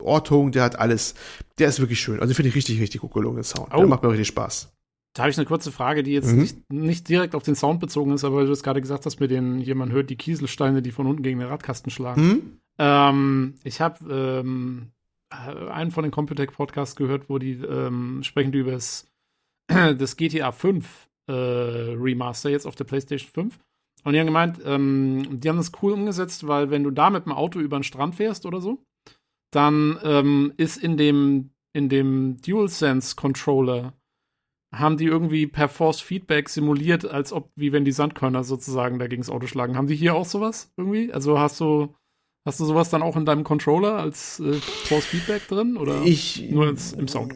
Ortung, 0.00 0.52
der 0.52 0.62
hat 0.64 0.78
alles. 0.78 1.14
Der 1.58 1.68
ist 1.68 1.80
wirklich 1.80 2.00
schön. 2.00 2.20
Also 2.20 2.34
finde 2.34 2.48
ich 2.48 2.54
richtig, 2.56 2.80
richtig 2.80 3.00
gut 3.00 3.12
gelungen, 3.14 3.42
Sound. 3.44 3.72
Der 3.72 3.78
Oh. 3.78 3.86
macht 3.86 4.02
mir 4.02 4.10
richtig 4.10 4.26
Spaß. 4.28 4.68
Da 5.14 5.22
habe 5.22 5.30
ich 5.30 5.38
eine 5.38 5.46
kurze 5.46 5.70
Frage, 5.72 6.02
die 6.02 6.12
jetzt 6.12 6.32
Mhm. 6.32 6.40
nicht, 6.40 6.72
nicht 6.72 7.08
direkt 7.08 7.34
auf 7.34 7.44
den 7.44 7.54
Sound 7.54 7.80
bezogen 7.80 8.12
ist, 8.12 8.24
aber 8.24 8.36
weil 8.36 8.46
du 8.46 8.52
es 8.52 8.62
gerade 8.64 8.80
gesagt 8.80 9.06
hast, 9.06 9.20
mit 9.20 9.30
den, 9.30 9.58
hier 9.58 9.76
man 9.76 9.92
hört 9.92 10.10
die 10.10 10.16
Kieselsteine, 10.16 10.82
die 10.82 10.90
von 10.90 11.06
unten 11.06 11.22
gegen 11.22 11.38
den 11.38 11.48
Radkasten 11.48 11.90
schlagen. 11.90 12.20
Hm? 12.20 12.58
Ähm, 12.78 13.54
ich 13.62 13.80
habe 13.80 14.12
ähm, 14.12 14.90
äh, 15.30 15.68
einen 15.70 15.92
von 15.92 16.02
den 16.02 16.10
Computec 16.10 16.52
Podcasts 16.52 16.96
gehört, 16.96 17.30
wo 17.30 17.38
die 17.38 17.52
ähm, 17.52 18.24
sprechen 18.24 18.52
über 18.52 18.72
das, 18.72 19.08
das 19.68 20.16
GTA 20.16 20.50
5 20.50 21.08
äh, 21.28 21.32
Remaster 21.32 22.50
jetzt 22.50 22.66
auf 22.66 22.74
der 22.74 22.84
PlayStation 22.84 23.30
5. 23.32 23.58
Und 24.02 24.12
die 24.12 24.18
haben 24.18 24.26
gemeint, 24.26 24.58
ähm, 24.64 25.40
die 25.40 25.48
haben 25.48 25.56
das 25.56 25.72
cool 25.80 25.92
umgesetzt, 25.92 26.46
weil 26.48 26.70
wenn 26.70 26.82
du 26.82 26.90
da 26.90 27.08
mit 27.08 27.24
dem 27.24 27.32
Auto 27.32 27.60
über 27.60 27.78
den 27.78 27.84
Strand 27.84 28.16
fährst 28.16 28.44
oder 28.46 28.60
so, 28.60 28.84
dann 29.52 29.98
ähm, 30.02 30.52
ist 30.56 30.76
in 30.76 30.96
dem, 30.96 31.50
in 31.72 31.88
dem 31.88 32.36
DualSense 32.44 33.14
Controller 33.14 33.94
haben 34.78 34.96
die 34.96 35.06
irgendwie 35.06 35.46
per 35.46 35.68
Force 35.68 36.00
Feedback 36.00 36.48
simuliert, 36.48 37.04
als 37.04 37.32
ob, 37.32 37.50
wie 37.56 37.72
wenn 37.72 37.84
die 37.84 37.92
Sandkörner 37.92 38.44
sozusagen 38.44 38.98
dagegen 38.98 39.22
das 39.22 39.30
Auto 39.30 39.46
schlagen. 39.46 39.76
Haben 39.76 39.86
die 39.86 39.96
hier 39.96 40.14
auch 40.14 40.26
sowas 40.26 40.72
irgendwie? 40.76 41.12
Also 41.12 41.38
hast 41.38 41.60
du, 41.60 41.94
hast 42.44 42.60
du 42.60 42.64
sowas 42.64 42.90
dann 42.90 43.02
auch 43.02 43.16
in 43.16 43.24
deinem 43.24 43.44
Controller 43.44 43.96
als 43.96 44.40
äh, 44.40 44.52
Force 44.54 45.06
Feedback 45.06 45.46
drin? 45.48 45.76
Oder 45.76 46.02
Ich, 46.04 46.50
nur 46.50 46.68
ins, 46.68 46.92
im 46.92 47.08
Sound? 47.08 47.34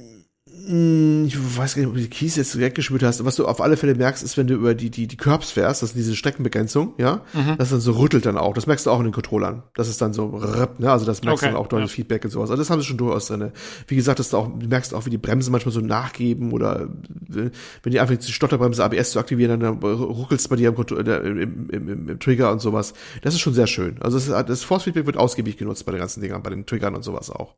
Mm, 0.71 1.25
Ich 1.27 1.39
weiß 1.57 1.75
gar 1.75 1.81
nicht, 1.81 1.89
ob 1.89 1.95
du 1.95 2.01
die 2.01 2.11
Keys 2.11 2.37
jetzt 2.37 2.55
direkt 2.55 2.75
gespürt 2.75 3.03
hast. 3.03 3.25
Was 3.25 3.37
du 3.37 3.47
auf 3.47 3.61
alle 3.63 3.77
Fälle 3.79 3.95
merkst, 3.95 4.23
ist, 4.23 4.37
wenn 4.37 4.47
du 4.47 4.55
über 4.55 4.75
die, 4.75 4.91
die, 4.91 5.07
die 5.07 5.17
Curbs 5.17 5.51
fährst, 5.51 5.83
das 5.83 5.91
ist 5.91 5.97
diese 5.97 6.15
Streckenbegrenzung, 6.15 6.93
ja, 6.99 7.23
Mhm. 7.33 7.57
das 7.57 7.71
dann 7.71 7.81
so 7.81 7.93
rüttelt 7.93 8.27
dann 8.27 8.37
auch. 8.37 8.53
Das 8.53 8.67
merkst 8.67 8.85
du 8.85 8.91
auch 8.91 8.99
in 8.99 9.05
den 9.05 9.13
Controllern. 9.13 9.63
Das 9.75 9.89
ist 9.89 10.03
dann 10.03 10.13
so, 10.13 10.27
rrrt, 10.27 10.79
ne? 10.81 10.93
also 10.93 11.07
das 11.07 11.23
merkst 11.23 11.43
Okay, 11.43 11.51
du 11.51 11.57
dann 11.57 11.65
auch 11.65 11.69
durch 11.69 11.81
ja. 11.81 11.87
das 11.87 11.93
Feedback 11.95 12.25
und 12.25 12.31
sowas. 12.31 12.51
Also 12.51 12.61
das 12.61 12.69
haben 12.71 12.81
sie 12.81 12.87
schon 12.87 12.99
durchaus 12.99 13.29
drin. 13.29 13.51
Wie 13.87 13.97
gesagt, 13.97 14.19
dass 14.19 14.29
du 14.31 14.37
auch, 14.37 14.49
du 14.59 14.67
merkst 14.69 14.93
auch, 14.93 15.07
wie 15.07 15.11
die 15.11 15.19
Bremsen 15.19 15.53
manchmal 15.53 15.73
so 15.73 15.81
nachgeben 15.81 16.53
oder 16.53 16.89
wenn 17.29 17.51
die 17.93 18.01
einfach 18.01 18.17
die 18.17 18.31
Stotterbremse 18.33 18.85
ABS 18.85 19.13
zu 19.13 19.19
aktivieren, 19.21 19.61
dann 19.61 19.79
ruckelst 19.83 20.51
bei 20.51 20.57
dir 20.57 20.69
im, 20.77 21.39
im, 21.39 21.71
im, 21.71 22.09
im, 22.09 22.19
Trigger 22.21 22.53
und 22.53 22.61
sowas. 22.61 22.93
Das 23.23 23.33
ist 23.35 23.41
schon 23.41 23.55
sehr 23.55 23.67
schön. 23.67 23.97
Also 24.01 24.19
das, 24.19 24.47
das 24.47 24.63
Force 24.65 24.83
Feedback 24.85 25.07
wird 25.07 25.17
ausgiebig 25.17 25.57
genutzt 25.57 25.87
bei 25.87 25.93
den 25.93 26.01
ganzen 26.01 26.21
Dingern, 26.21 26.43
bei 26.43 26.51
den 26.51 26.67
Triggern 26.67 26.95
und 26.95 27.03
sowas 27.05 27.31
auch. 27.31 27.55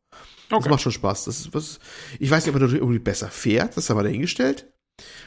Das 0.51 0.69
macht 0.69 0.83
schon 0.83 0.93
Spaß. 0.93 1.25
Das 1.25 1.41
ist 1.41 1.55
was. 1.55 1.79
Ich 2.19 2.31
weiß 2.31 2.45
nicht, 2.45 2.55
ob 2.55 2.61
er 2.61 2.65
natürlich 2.65 2.83
irgendwie 2.83 2.99
besser 2.99 3.29
fährt, 3.29 3.77
das 3.77 3.89
haben 3.89 3.99
wir 3.99 4.03
dahingestellt. 4.03 4.67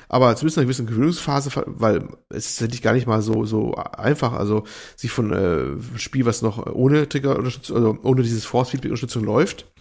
Aber 0.09 0.35
zumindest 0.35 0.57
eine 0.57 0.65
gewisse 0.65 0.85
Gewöhnungsphase, 0.85 1.49
weil 1.65 2.07
es 2.29 2.45
ist 2.45 2.59
tatsächlich 2.59 2.81
gar 2.81 2.93
nicht 2.93 3.07
mal 3.07 3.21
so, 3.21 3.45
so 3.45 3.73
einfach, 3.75 4.33
also 4.33 4.65
sich 4.95 5.11
von 5.11 5.31
äh, 5.31 5.99
Spiel, 5.99 6.25
was 6.25 6.41
noch 6.41 6.65
ohne 6.67 7.09
Trigger-Unterstützung, 7.09 7.75
also 7.75 7.97
ohne 8.03 8.21
dieses 8.21 8.45
Force-Feedback-Unterstützung 8.45 9.23
läuft, 9.23 9.71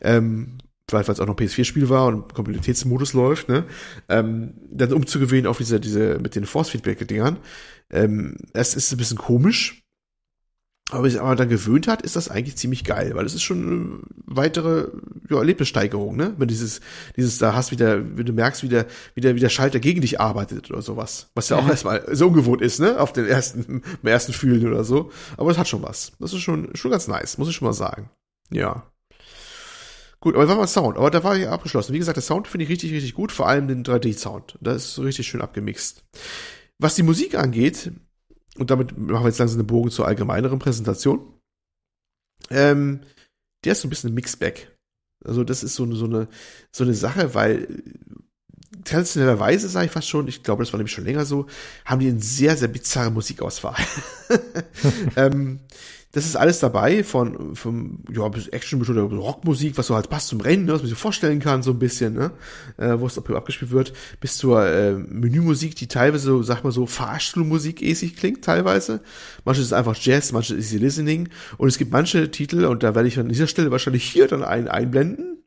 ähm, 0.00 0.58
vielleicht 0.88 1.08
weil 1.08 1.14
es 1.14 1.20
auch 1.20 1.26
noch 1.26 1.36
PS4-Spiel 1.36 1.88
war 1.88 2.06
und 2.06 2.34
Kompatibilitätsmodus 2.34 3.12
läuft, 3.12 3.48
ne, 3.48 3.64
ähm, 4.08 4.54
dann 4.70 4.92
umzugewöhnen 4.92 5.46
auf 5.46 5.58
diese, 5.58 5.78
diese, 5.78 6.18
mit 6.18 6.34
den 6.34 6.46
Force-Feedback-Dingern. 6.46 7.36
Ähm, 7.90 8.36
es 8.54 8.74
ist 8.74 8.90
ein 8.92 8.98
bisschen 8.98 9.18
komisch, 9.18 9.84
aber 10.90 11.02
wenn 11.04 11.10
sich 11.10 11.20
aber 11.20 11.36
dann 11.36 11.50
gewöhnt 11.50 11.86
hat, 11.86 12.00
ist 12.02 12.16
das 12.16 12.30
eigentlich 12.30 12.56
ziemlich 12.56 12.82
geil, 12.82 13.12
weil 13.14 13.26
es 13.26 13.34
ist 13.34 13.42
schon 13.42 13.62
eine 13.62 13.98
weitere 14.24 14.88
ja, 15.28 15.36
Erlebnissteigerung, 15.36 16.16
ne? 16.16 16.34
Wenn 16.38 16.48
dieses, 16.48 16.80
dieses 17.16 17.36
da 17.38 17.54
hast, 17.54 17.70
wie 17.72 17.76
der, 17.76 18.16
wenn 18.16 18.24
du 18.24 18.32
merkst, 18.32 18.62
wie 18.62 18.68
der, 18.68 18.86
wie 19.14 19.20
der, 19.20 19.34
wie 19.34 19.40
der 19.40 19.50
Schalter 19.50 19.80
gegen 19.80 20.00
dich 20.00 20.18
arbeitet 20.18 20.70
oder 20.70 20.80
sowas. 20.80 21.28
Was 21.34 21.50
ja 21.50 21.58
auch 21.58 21.64
Mhm. 21.64 21.70
erstmal 21.70 22.16
so 22.16 22.28
ungewohnt 22.28 22.62
ist, 22.62 22.80
ne? 22.80 22.98
Auf 22.98 23.12
den 23.12 23.26
ersten, 23.26 23.82
im 24.02 24.08
ersten 24.08 24.32
Fühlen 24.32 24.66
oder 24.66 24.82
so. 24.82 25.10
Aber 25.36 25.50
es 25.50 25.58
hat 25.58 25.68
schon 25.68 25.82
was. 25.82 26.12
Das 26.20 26.32
ist 26.32 26.40
schon, 26.40 26.74
schon 26.74 26.90
ganz 26.90 27.06
nice, 27.06 27.36
muss 27.36 27.48
ich 27.50 27.56
schon 27.56 27.66
mal 27.68 27.74
sagen. 27.74 28.08
Ja. 28.50 28.90
Gut, 30.20 30.34
aber 30.34 30.48
war 30.48 30.56
mal 30.56 30.66
Sound. 30.66 30.96
Aber 30.96 31.10
da 31.10 31.22
war 31.22 31.36
ich 31.36 31.46
abgeschlossen. 31.46 31.92
Wie 31.92 31.98
gesagt, 31.98 32.16
der 32.16 32.22
Sound 32.22 32.48
finde 32.48 32.64
ich 32.64 32.70
richtig, 32.70 32.92
richtig 32.92 33.14
gut, 33.14 33.30
vor 33.30 33.46
allem 33.46 33.68
den 33.68 33.84
3D-Sound. 33.84 34.56
Das 34.60 34.76
ist 34.76 34.94
so 34.94 35.02
richtig 35.02 35.28
schön 35.28 35.42
abgemixt. 35.42 36.02
Was 36.78 36.94
die 36.96 37.02
Musik 37.04 37.36
angeht, 37.36 37.92
und 38.58 38.70
damit 38.70 38.96
machen 38.96 39.24
wir 39.24 39.28
jetzt 39.28 39.38
langsam 39.38 39.58
einen 39.60 39.66
Bogen 39.66 39.90
zur 39.90 40.06
allgemeineren 40.06 40.58
Präsentation. 40.58 41.20
Ähm, 42.50 43.00
der 43.64 43.72
ist 43.72 43.80
so 43.82 43.88
ein 43.88 43.90
bisschen 43.90 44.10
ein 44.10 44.14
Mixback. 44.14 44.76
Also 45.24 45.44
das 45.44 45.62
ist 45.64 45.74
so, 45.74 45.82
eine- 45.84 45.96
so 45.96 46.04
eine 46.04 46.28
so 46.70 46.84
eine 46.84 46.94
Sache, 46.94 47.34
weil 47.34 47.82
traditionellerweise 48.84 49.68
sage 49.68 49.86
ich 49.86 49.92
fast 49.92 50.08
schon, 50.08 50.28
ich 50.28 50.42
glaube, 50.42 50.62
das 50.62 50.72
war 50.72 50.78
nämlich 50.78 50.92
schon 50.92 51.04
länger 51.04 51.24
so, 51.24 51.46
haben 51.84 52.00
die 52.00 52.08
eine 52.08 52.20
sehr 52.20 52.56
sehr 52.56 52.68
bizarre 52.68 53.10
Musikauswahl. 53.10 53.76
ähm, 55.16 55.60
das 56.12 56.24
ist 56.24 56.36
alles 56.36 56.58
dabei 56.58 57.04
von 57.04 57.54
vom 57.54 57.98
ja 58.10 58.26
bis 58.28 58.48
Action 58.48 58.80
oder 58.80 59.02
Rockmusik, 59.02 59.76
was 59.76 59.88
so 59.88 59.94
halt 59.94 60.08
passt 60.08 60.28
zum 60.28 60.40
Rennen, 60.40 60.64
ne, 60.64 60.72
was 60.72 60.80
man 60.80 60.88
sich 60.88 60.98
vorstellen 60.98 61.38
kann 61.38 61.62
so 61.62 61.72
ein 61.72 61.78
bisschen, 61.78 62.14
ne, 62.14 62.30
äh, 62.78 62.98
wo 62.98 63.06
es 63.06 63.18
abgespielt 63.18 63.72
wird, 63.72 63.92
bis 64.20 64.38
zur 64.38 64.64
äh, 64.66 64.92
Menümusik, 64.94 65.74
die 65.76 65.86
teilweise 65.86 66.24
so, 66.24 66.42
sag 66.42 66.64
mal 66.64 66.72
so 66.72 66.86
Fahrstuhlmusik-äßig 66.86 68.16
klingt 68.16 68.42
teilweise. 68.42 69.00
Manches 69.44 69.66
ist 69.66 69.72
einfach 69.72 69.96
Jazz, 70.00 70.32
manches 70.32 70.56
ist 70.56 70.72
Listening 70.72 71.28
und 71.58 71.68
es 71.68 71.76
gibt 71.76 71.92
manche 71.92 72.30
Titel 72.30 72.64
und 72.64 72.82
da 72.82 72.94
werde 72.94 73.08
ich 73.08 73.18
an 73.18 73.28
dieser 73.28 73.46
Stelle 73.46 73.70
wahrscheinlich 73.70 74.04
hier 74.04 74.28
dann 74.28 74.42
einen 74.42 74.68
einblenden. 74.68 75.38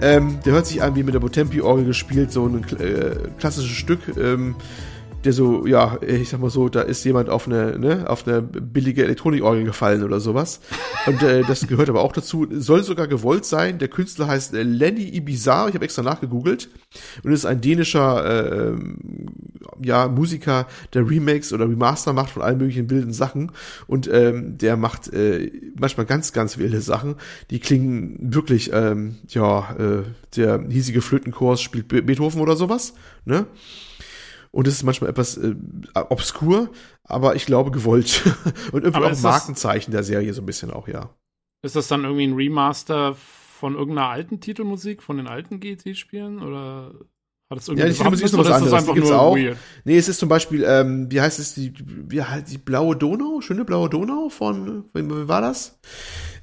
Ähm, 0.00 0.40
der 0.44 0.54
hört 0.54 0.66
sich 0.66 0.82
an 0.82 0.96
wie 0.96 1.02
mit 1.02 1.14
der 1.14 1.20
Botempi-Orgel 1.20 1.84
gespielt, 1.84 2.32
so 2.32 2.46
ein 2.46 2.64
äh, 2.78 3.28
klassisches 3.38 3.76
Stück. 3.76 4.16
Ähm, 4.16 4.56
der 5.24 5.32
so, 5.32 5.66
ja, 5.66 5.98
ich 6.02 6.30
sag 6.30 6.40
mal 6.40 6.50
so, 6.50 6.68
da 6.68 6.80
ist 6.80 7.04
jemand 7.04 7.28
auf 7.28 7.46
eine, 7.46 7.78
ne, 7.78 8.08
auf 8.08 8.26
eine 8.26 8.40
billige 8.40 9.04
Elektronikorgel 9.04 9.64
gefallen 9.64 10.02
oder 10.02 10.18
sowas. 10.18 10.60
Und 11.06 11.22
äh, 11.22 11.42
das 11.42 11.66
gehört 11.66 11.90
aber 11.90 12.00
auch 12.02 12.12
dazu. 12.12 12.46
Soll 12.50 12.82
sogar 12.82 13.06
gewollt 13.06 13.44
sein. 13.44 13.78
Der 13.78 13.88
Künstler 13.88 14.28
heißt 14.28 14.54
äh, 14.54 14.62
Lenny 14.62 15.04
Ibizar. 15.14 15.68
Ich 15.68 15.74
habe 15.74 15.84
extra 15.84 16.02
nachgegoogelt. 16.02 16.70
Und 17.22 17.32
ist 17.32 17.44
ein 17.44 17.60
dänischer, 17.60 18.72
äh, 18.72 18.78
ja, 19.82 20.08
Musiker, 20.08 20.66
der 20.94 21.08
Remakes 21.08 21.52
oder 21.52 21.68
Remaster 21.68 22.12
macht 22.12 22.30
von 22.30 22.42
allen 22.42 22.58
möglichen 22.58 22.88
wilden 22.88 23.12
Sachen. 23.12 23.52
Und 23.86 24.08
ähm, 24.12 24.56
der 24.56 24.76
macht 24.76 25.12
äh, 25.12 25.50
manchmal 25.78 26.06
ganz, 26.06 26.32
ganz 26.32 26.56
wilde 26.56 26.80
Sachen. 26.80 27.16
Die 27.50 27.60
klingen 27.60 28.16
wirklich, 28.20 28.70
ähm, 28.72 29.16
ja, 29.28 29.74
äh, 29.76 30.02
der 30.36 30.64
hiesige 30.68 31.02
Flötenkurs 31.02 31.60
spielt 31.60 31.88
Be 31.88 32.02
Beethoven 32.02 32.40
oder 32.40 32.56
sowas, 32.56 32.94
ne? 33.24 33.46
Und 34.52 34.66
es 34.66 34.74
ist 34.74 34.82
manchmal 34.82 35.10
etwas 35.10 35.36
äh, 35.36 35.54
obskur, 35.94 36.70
aber 37.04 37.36
ich 37.36 37.46
glaube 37.46 37.70
gewollt. 37.70 38.22
Und 38.72 38.82
irgendwie 38.82 38.96
Aber 38.96 39.06
auch 39.06 39.10
ist 39.12 39.22
das- 39.24 39.32
Markenzeichen 39.32 39.92
der 39.92 40.02
Serie 40.02 40.32
so 40.34 40.42
ein 40.42 40.46
bisschen 40.46 40.70
auch, 40.70 40.88
ja. 40.88 41.10
Ist 41.62 41.76
das 41.76 41.88
dann 41.88 42.04
irgendwie 42.04 42.26
ein 42.26 42.34
Remaster 42.34 43.14
von 43.14 43.74
irgendeiner 43.74 44.08
alten 44.08 44.40
Titelmusik, 44.40 45.02
von 45.02 45.18
den 45.18 45.26
alten 45.28 45.60
GT-Spielen? 45.60 46.40
Oder 46.42 46.94
hat 47.50 47.58
es 47.58 47.68
irgendwie 47.68 47.82
Ja, 47.82 47.88
die 47.88 47.94
Titelmusik 47.94 48.24
ist 48.24 48.32
noch 48.32 48.40
was 48.40 48.46
anderes, 48.50 48.70
das 48.72 48.84
die 48.84 48.90
einfach 48.90 48.94
gibt's 48.94 49.10
auch. 49.10 49.36
weird? 49.36 49.58
Nee, 49.84 49.98
es 49.98 50.08
ist 50.08 50.18
zum 50.18 50.28
Beispiel, 50.30 50.64
ähm, 50.64 51.10
wie 51.10 51.20
heißt 51.20 51.38
es, 51.38 51.54
die, 51.54 51.72
wie 52.08 52.22
die 52.50 52.58
blaue 52.58 52.96
Donau? 52.96 53.40
Schöne 53.42 53.64
blaue 53.64 53.90
Donau 53.90 54.30
von, 54.30 54.84
wie, 54.94 55.04
wie 55.04 55.28
war 55.28 55.42
das? 55.42 55.78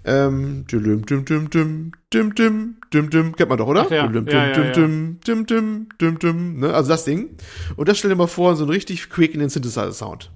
Ähm, 0.08 0.64
düm, 0.72 1.06
düm, 1.06 1.26
düm, 1.26 1.50
düm, 1.52 1.92
düm, 2.14 2.36
düm, 2.36 2.78
düm, 2.94 3.12
düm, 3.12 3.36
kennt 3.36 3.50
man 3.50 3.58
doch, 3.58 3.68
oder? 3.68 3.82
Ach 3.88 3.92
ja, 3.92 4.08
Düm, 4.08 4.26
düm, 4.26 4.34
ja, 4.34 4.48
ja, 4.48 4.54
düm, 4.54 4.74
düm, 4.74 5.20
düm, 5.28 5.46
düm, 5.46 5.88
düm, 6.00 6.20
düm, 6.20 6.60
ne? 6.62 6.74
Also 6.74 6.90
das 6.90 7.04
Ding. 7.04 7.38
Und 7.76 7.90
das 7.90 7.98
stell 7.98 8.10
dir 8.10 8.16
mal 8.16 8.28
vor, 8.28 8.56
so 8.56 8.64
einen 8.64 8.72
richtig 8.72 9.10
quickenden 9.10 9.50
Synthesizer-Sound. 9.50 10.32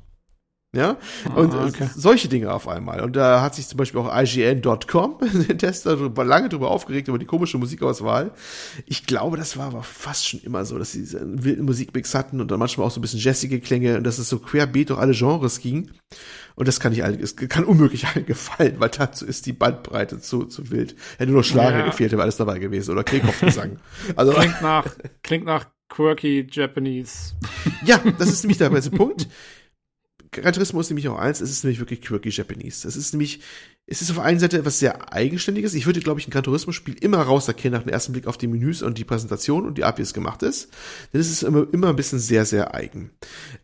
Ja? 0.74 0.95
Und 1.35 1.53
Ah, 1.53 1.66
okay. 1.67 1.90
solche 1.98 2.30
Dinge 2.30 2.53
auf 2.53 2.67
einmal. 2.69 3.01
Und 3.01 3.17
da 3.17 3.41
hat 3.41 3.56
sich 3.56 3.67
zum 3.67 3.75
Beispiel 3.77 4.00
auch 4.00 4.09
IGN.com, 4.16 5.17
der 5.50 5.58
Tester, 5.58 5.98
drüber- 5.98 6.24
lange 6.24 6.48
drüber 6.48 6.72
aufgeregt 6.72 7.09
über 7.09 7.19
die 7.19 7.25
komische 7.25 7.58
Musikauswahl. 7.58 8.32
Ich 8.85 9.06
glaube, 9.06 9.35
das 9.35 9.58
war 9.58 9.66
aber 9.67 9.83
fast 9.83 10.30
schon 10.30 10.40
immer 10.43 10.64
so, 10.64 10.80
dass 10.80 10.93
sie 10.93 11.00
diese 11.01 11.19
wilden 11.43 11.66
Musikmix 11.66 12.16
hatten 12.16 12.40
und 12.40 12.50
dann 12.51 12.59
manchmal 12.59 12.88
auch 12.88 12.91
so 12.91 13.00
ein 13.00 13.01
bisschen 13.01 13.19
jazzige 13.19 13.59
Klänge 13.59 13.98
und 13.98 14.06
dass 14.06 14.17
es 14.17 14.30
so 14.30 14.40
querbeet 14.40 14.91
durch 14.91 15.00
alle 15.00 15.11
Genres 15.14 15.59
ging. 15.59 15.91
Und 16.56 16.69
das 16.69 16.80
kann 16.80 16.93
nicht 16.93 17.03
allen, 17.03 17.19
es 17.22 17.35
kann 17.35 17.66
unmöglich 17.66 18.08
allen 18.16 18.25
gefallen, 18.25 18.75
weil 18.77 18.90
dazu 18.90 19.25
ist 19.25 19.45
die 19.48 19.53
Bandbreite 19.53 20.22
zu, 20.22 20.45
zu 20.45 20.72
wild. 20.72 20.95
Hätte 21.17 21.33
nur 21.33 21.43
Schlager 21.43 21.80
Ja. 21.80 21.85
gefehlt, 21.88 22.14
wäre 22.14 22.22
alles 22.22 22.38
dabei 22.38 22.59
gewesen. 22.59 22.91
Oder 22.91 23.03
Kehlkopfgesang. 23.03 23.80
Also, 24.16 24.32
Klingt 24.32 24.61
nach, 24.61 24.85
klingt 25.22 25.45
nach 25.45 25.66
quirky 25.90 26.48
Japanese. 26.50 27.33
ja, 27.85 28.00
das 28.17 28.30
ist 28.30 28.43
nämlich 28.43 28.58
der 28.58 28.69
ganze 28.69 28.91
Punkt. 28.91 29.27
Ist 30.33 30.73
nämlich 30.89 31.09
auch 31.09 31.17
eins, 31.17 31.41
es 31.41 31.51
ist 31.51 31.63
nämlich 31.65 31.79
wirklich 31.79 32.01
quirky 32.01 32.29
Japanese. 32.29 32.83
Das 32.83 32.95
ist 32.95 33.11
nämlich, 33.13 33.41
es 33.85 34.01
ist 34.01 34.11
auf 34.11 34.19
einen 34.19 34.39
Seite 34.39 34.57
etwas 34.57 34.79
sehr 34.79 35.11
Eigenständiges. 35.13 35.73
Ich 35.73 35.85
würde, 35.85 35.99
glaube 35.99 36.21
ich, 36.21 36.27
ein 36.27 36.31
Gran 36.31 36.43
Turismo-Spiel 36.43 36.95
immer 37.01 37.21
rauserkennen 37.21 37.77
nach 37.77 37.83
dem 37.83 37.91
ersten 37.91 38.13
Blick 38.13 38.27
auf 38.27 38.37
die 38.37 38.47
Menüs 38.47 38.81
und 38.81 38.97
die 38.97 39.03
Präsentation 39.03 39.65
und 39.65 39.77
die 39.77 39.83
Art, 39.83 39.97
wie 39.97 40.03
es 40.03 40.13
gemacht 40.13 40.41
ist. 40.41 40.69
Denn 41.11 41.19
es 41.19 41.29
ist 41.29 41.43
immer, 41.43 41.67
immer 41.73 41.89
ein 41.89 41.97
bisschen 41.97 42.19
sehr, 42.19 42.45
sehr 42.45 42.73
eigen. 42.73 43.11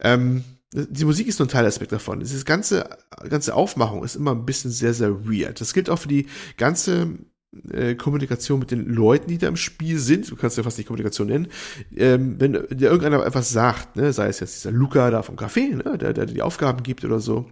Ähm, 0.01 0.43
die 0.73 1.05
Musik 1.05 1.27
ist 1.27 1.39
nur 1.39 1.47
ein 1.47 1.51
Teilaspekt 1.51 1.93
davon. 1.93 2.19
Diese 2.19 2.43
ganze, 2.43 2.89
ganze 3.29 3.55
Aufmachung 3.55 4.03
ist 4.03 4.17
immer 4.17 4.31
ein 4.31 4.45
bisschen 4.45 4.71
sehr, 4.71 4.93
sehr 4.93 5.25
weird. 5.25 5.61
Das 5.61 5.73
gilt 5.73 5.89
auch 5.89 5.99
für 5.99 6.09
die 6.09 6.27
ganze 6.57 7.17
äh, 7.71 7.95
Kommunikation 7.95 8.59
mit 8.59 8.71
den 8.71 8.87
Leuten, 8.87 9.29
die 9.29 9.37
da 9.37 9.47
im 9.47 9.55
Spiel 9.55 9.99
sind. 9.99 10.29
Du 10.29 10.35
kannst 10.35 10.57
ja 10.57 10.63
fast 10.63 10.77
nicht 10.77 10.87
Kommunikation 10.87 11.27
nennen. 11.27 11.47
Ähm, 11.95 12.35
wenn 12.39 12.53
dir 12.53 12.89
irgendeiner 12.89 13.25
etwas 13.25 13.49
sagt, 13.49 13.95
ne, 13.95 14.13
sei 14.13 14.27
es 14.27 14.39
jetzt 14.39 14.55
dieser 14.55 14.71
Luca 14.71 15.09
da 15.11 15.21
vom 15.21 15.35
Café, 15.35 15.75
ne, 15.75 15.97
der, 15.97 16.13
der 16.13 16.25
dir 16.25 16.33
die 16.33 16.41
Aufgaben 16.41 16.83
gibt 16.83 17.03
oder 17.05 17.19
so. 17.19 17.45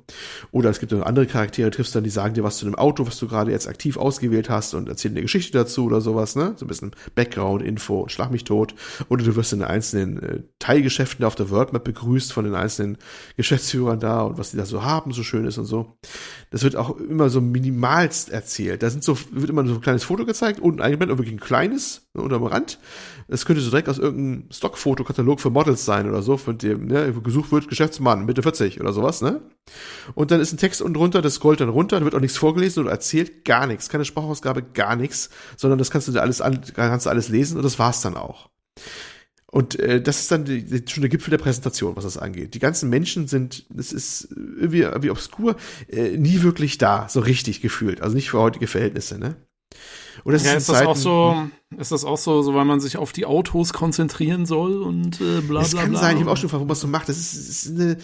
Oder 0.51 0.69
es 0.69 0.79
gibt 0.79 0.91
noch 0.91 1.05
andere 1.05 1.25
Charaktere, 1.25 1.71
triffst 1.71 1.95
dann, 1.95 2.03
die 2.03 2.09
sagen 2.09 2.33
dir 2.33 2.43
was 2.43 2.57
zu 2.57 2.65
dem 2.65 2.75
Auto, 2.75 3.05
was 3.05 3.17
du 3.19 3.27
gerade 3.27 3.51
jetzt 3.51 3.67
aktiv 3.67 3.97
ausgewählt 3.97 4.49
hast 4.49 4.73
und 4.73 4.89
erzählen 4.89 5.13
eine 5.13 5.21
Geschichte 5.21 5.57
dazu 5.57 5.85
oder 5.85 6.01
sowas, 6.01 6.35
ne? 6.35 6.53
So 6.57 6.65
ein 6.65 6.67
bisschen 6.67 6.91
Background-Info 7.15 8.01
und 8.01 8.11
schlag 8.11 8.31
mich 8.31 8.43
tot. 8.43 8.75
Oder 9.09 9.23
du 9.23 9.35
wirst 9.35 9.53
in 9.53 9.59
den 9.59 9.67
einzelnen 9.67 10.21
äh, 10.21 10.39
Teilgeschäften 10.59 11.25
auf 11.25 11.35
der 11.35 11.49
World 11.49 11.73
Map 11.73 11.83
begrüßt 11.83 12.33
von 12.33 12.45
den 12.45 12.55
einzelnen 12.55 12.97
Geschäftsführern 13.37 13.99
da 13.99 14.21
und 14.21 14.37
was 14.37 14.51
die 14.51 14.57
da 14.57 14.65
so 14.65 14.83
haben, 14.83 15.11
so 15.13 15.23
schön 15.23 15.45
ist 15.45 15.57
und 15.57 15.65
so. 15.65 15.97
Das 16.51 16.63
wird 16.63 16.75
auch 16.75 16.97
immer 16.97 17.29
so 17.29 17.41
minimalst 17.41 18.29
erzählt. 18.29 18.83
Da 18.83 18.89
sind 18.89 19.03
so, 19.03 19.17
wird 19.31 19.49
immer 19.49 19.65
so 19.65 19.75
ein 19.75 19.81
kleines 19.95 20.03
Foto 20.03 20.25
gezeigt, 20.25 20.59
unten 20.59 20.81
eingeblendet, 20.81 21.17
wirklich 21.17 21.35
ein 21.35 21.39
kleines, 21.39 22.07
ne, 22.13 22.21
unterm 22.21 22.43
Rand. 22.43 22.79
Das 23.27 23.45
könnte 23.45 23.61
so 23.61 23.69
direkt 23.69 23.89
aus 23.89 23.97
irgendeinem 23.97 24.49
Stockfotokatalog 24.51 25.39
für 25.39 25.49
Models 25.49 25.85
sein 25.85 26.07
oder 26.09 26.21
so, 26.21 26.37
von 26.37 26.57
dem, 26.57 26.87
ne, 26.87 27.13
gesucht 27.23 27.51
wird, 27.51 27.69
Geschäftsmann, 27.69 28.25
Mitte 28.25 28.43
40 28.43 28.81
oder 28.81 28.93
sowas, 28.93 29.21
ne? 29.21 29.41
Und 30.13 30.31
dann 30.31 30.41
ist 30.41 30.53
ein 30.53 30.57
Text 30.57 30.81
unten 30.81 30.95
drunter, 30.95 31.21
das 31.21 31.35
scrollt 31.35 31.61
dann 31.61 31.69
runter, 31.69 31.99
da 31.99 32.05
wird 32.05 32.15
auch 32.15 32.19
nichts 32.19 32.37
vorgelesen 32.37 32.83
oder 32.83 32.91
erzählt, 32.91 33.45
gar 33.45 33.67
nichts, 33.67 33.89
keine 33.89 34.05
Sprachausgabe, 34.05 34.61
gar 34.61 34.95
nichts, 34.95 35.29
sondern 35.57 35.79
das 35.79 35.89
kannst 35.89 36.07
du 36.07 36.11
dir 36.11 36.21
alles 36.21 36.41
an, 36.41 36.61
kannst 36.73 37.05
du 37.05 37.09
alles 37.09 37.29
lesen 37.29 37.57
und 37.57 37.63
das 37.63 37.79
war's 37.79 38.01
dann 38.01 38.17
auch. 38.17 38.49
Und 39.55 39.79
äh, 39.79 40.01
das 40.01 40.19
ist 40.19 40.31
dann 40.33 40.43
die, 40.43 40.65
die, 40.65 40.83
schon 40.91 40.99
der 40.99 41.09
Gipfel 41.09 41.31
der 41.31 41.37
Präsentation, 41.37 41.95
was 41.95 42.03
das 42.03 42.17
angeht. 42.17 42.55
Die 42.55 42.59
ganzen 42.59 42.89
Menschen 42.89 43.29
sind, 43.29 43.65
das 43.69 43.93
ist 43.93 44.27
irgendwie, 44.33 44.81
irgendwie 44.81 45.11
obskur, 45.11 45.55
äh, 45.87 46.17
nie 46.17 46.41
wirklich 46.41 46.77
da, 46.77 47.07
so 47.07 47.21
richtig 47.21 47.61
gefühlt. 47.61 48.01
Also 48.01 48.17
nicht 48.17 48.31
für 48.31 48.39
heutige 48.39 48.67
Verhältnisse, 48.67 49.17
ne? 49.17 49.37
Und 50.23 50.33
das 50.33 50.43
Ja, 50.43 50.53
ist 50.53 50.69
das 50.69 50.81
auch 50.81 50.95
so, 50.95 51.35
ist 51.77 51.91
das 51.91 52.05
auch 52.05 52.17
so, 52.17 52.41
so, 52.41 52.53
weil 52.55 52.65
man 52.65 52.79
sich 52.79 52.97
auf 52.97 53.11
die 53.11 53.25
Autos 53.25 53.73
konzentrieren 53.73 54.45
soll 54.45 54.81
und 54.81 55.21
äh, 55.21 55.41
bla 55.41 55.61
bla 55.61 55.61
Es 55.61 55.75
kann 55.75 55.89
bla. 55.91 55.99
sein, 55.99 56.17
ich 56.17 56.21
habe 56.21 56.31
auch 56.31 56.37
schon 56.37 56.43
gefragt, 56.43 56.59
warum 56.59 56.67
man 56.67 56.73
das 56.75 56.81
so 56.81 56.87
macht. 56.87 57.09
Das 57.09 57.17
ist, 57.17 57.35
das 57.35 57.65
ist 57.65 57.79
eine, 57.79 57.97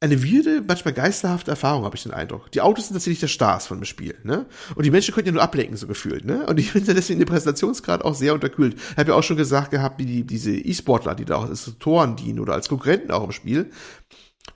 eine 0.00 0.22
wirde, 0.22 0.62
manchmal 0.66 0.94
geisterhafte 0.94 1.50
Erfahrung, 1.50 1.84
habe 1.84 1.96
ich 1.96 2.04
den 2.04 2.12
Eindruck. 2.12 2.52
Die 2.52 2.60
Autos 2.60 2.86
sind 2.86 2.94
tatsächlich 2.94 3.18
der 3.20 3.26
Stars 3.28 3.66
von 3.66 3.78
dem 3.80 3.84
Spiel, 3.84 4.14
ne? 4.22 4.46
Und 4.76 4.84
die 4.86 4.92
Menschen 4.92 5.12
können 5.12 5.26
ja 5.26 5.32
nur 5.32 5.42
ablenken, 5.42 5.76
so 5.76 5.88
gefühlt, 5.88 6.24
ne? 6.24 6.46
Und 6.46 6.58
ich 6.60 6.70
finde 6.72 6.94
deswegen 6.94 7.18
den 7.18 7.26
Präsentationsgrad 7.28 8.04
auch 8.04 8.14
sehr 8.14 8.32
unterkühlt. 8.34 8.74
Ich 8.92 8.96
habe 8.96 9.10
ja 9.10 9.16
auch 9.16 9.24
schon 9.24 9.36
gesagt 9.36 9.72
gehabt, 9.72 9.98
wie 9.98 10.06
die, 10.06 10.24
diese 10.24 10.52
E-Sportler, 10.52 11.16
die 11.16 11.24
da 11.24 11.36
auch 11.36 11.48
als 11.48 11.64
Tutoren 11.64 12.14
dienen 12.14 12.38
oder 12.40 12.52
als 12.54 12.68
Konkurrenten 12.68 13.10
auch 13.10 13.24
im 13.24 13.32
Spiel, 13.32 13.70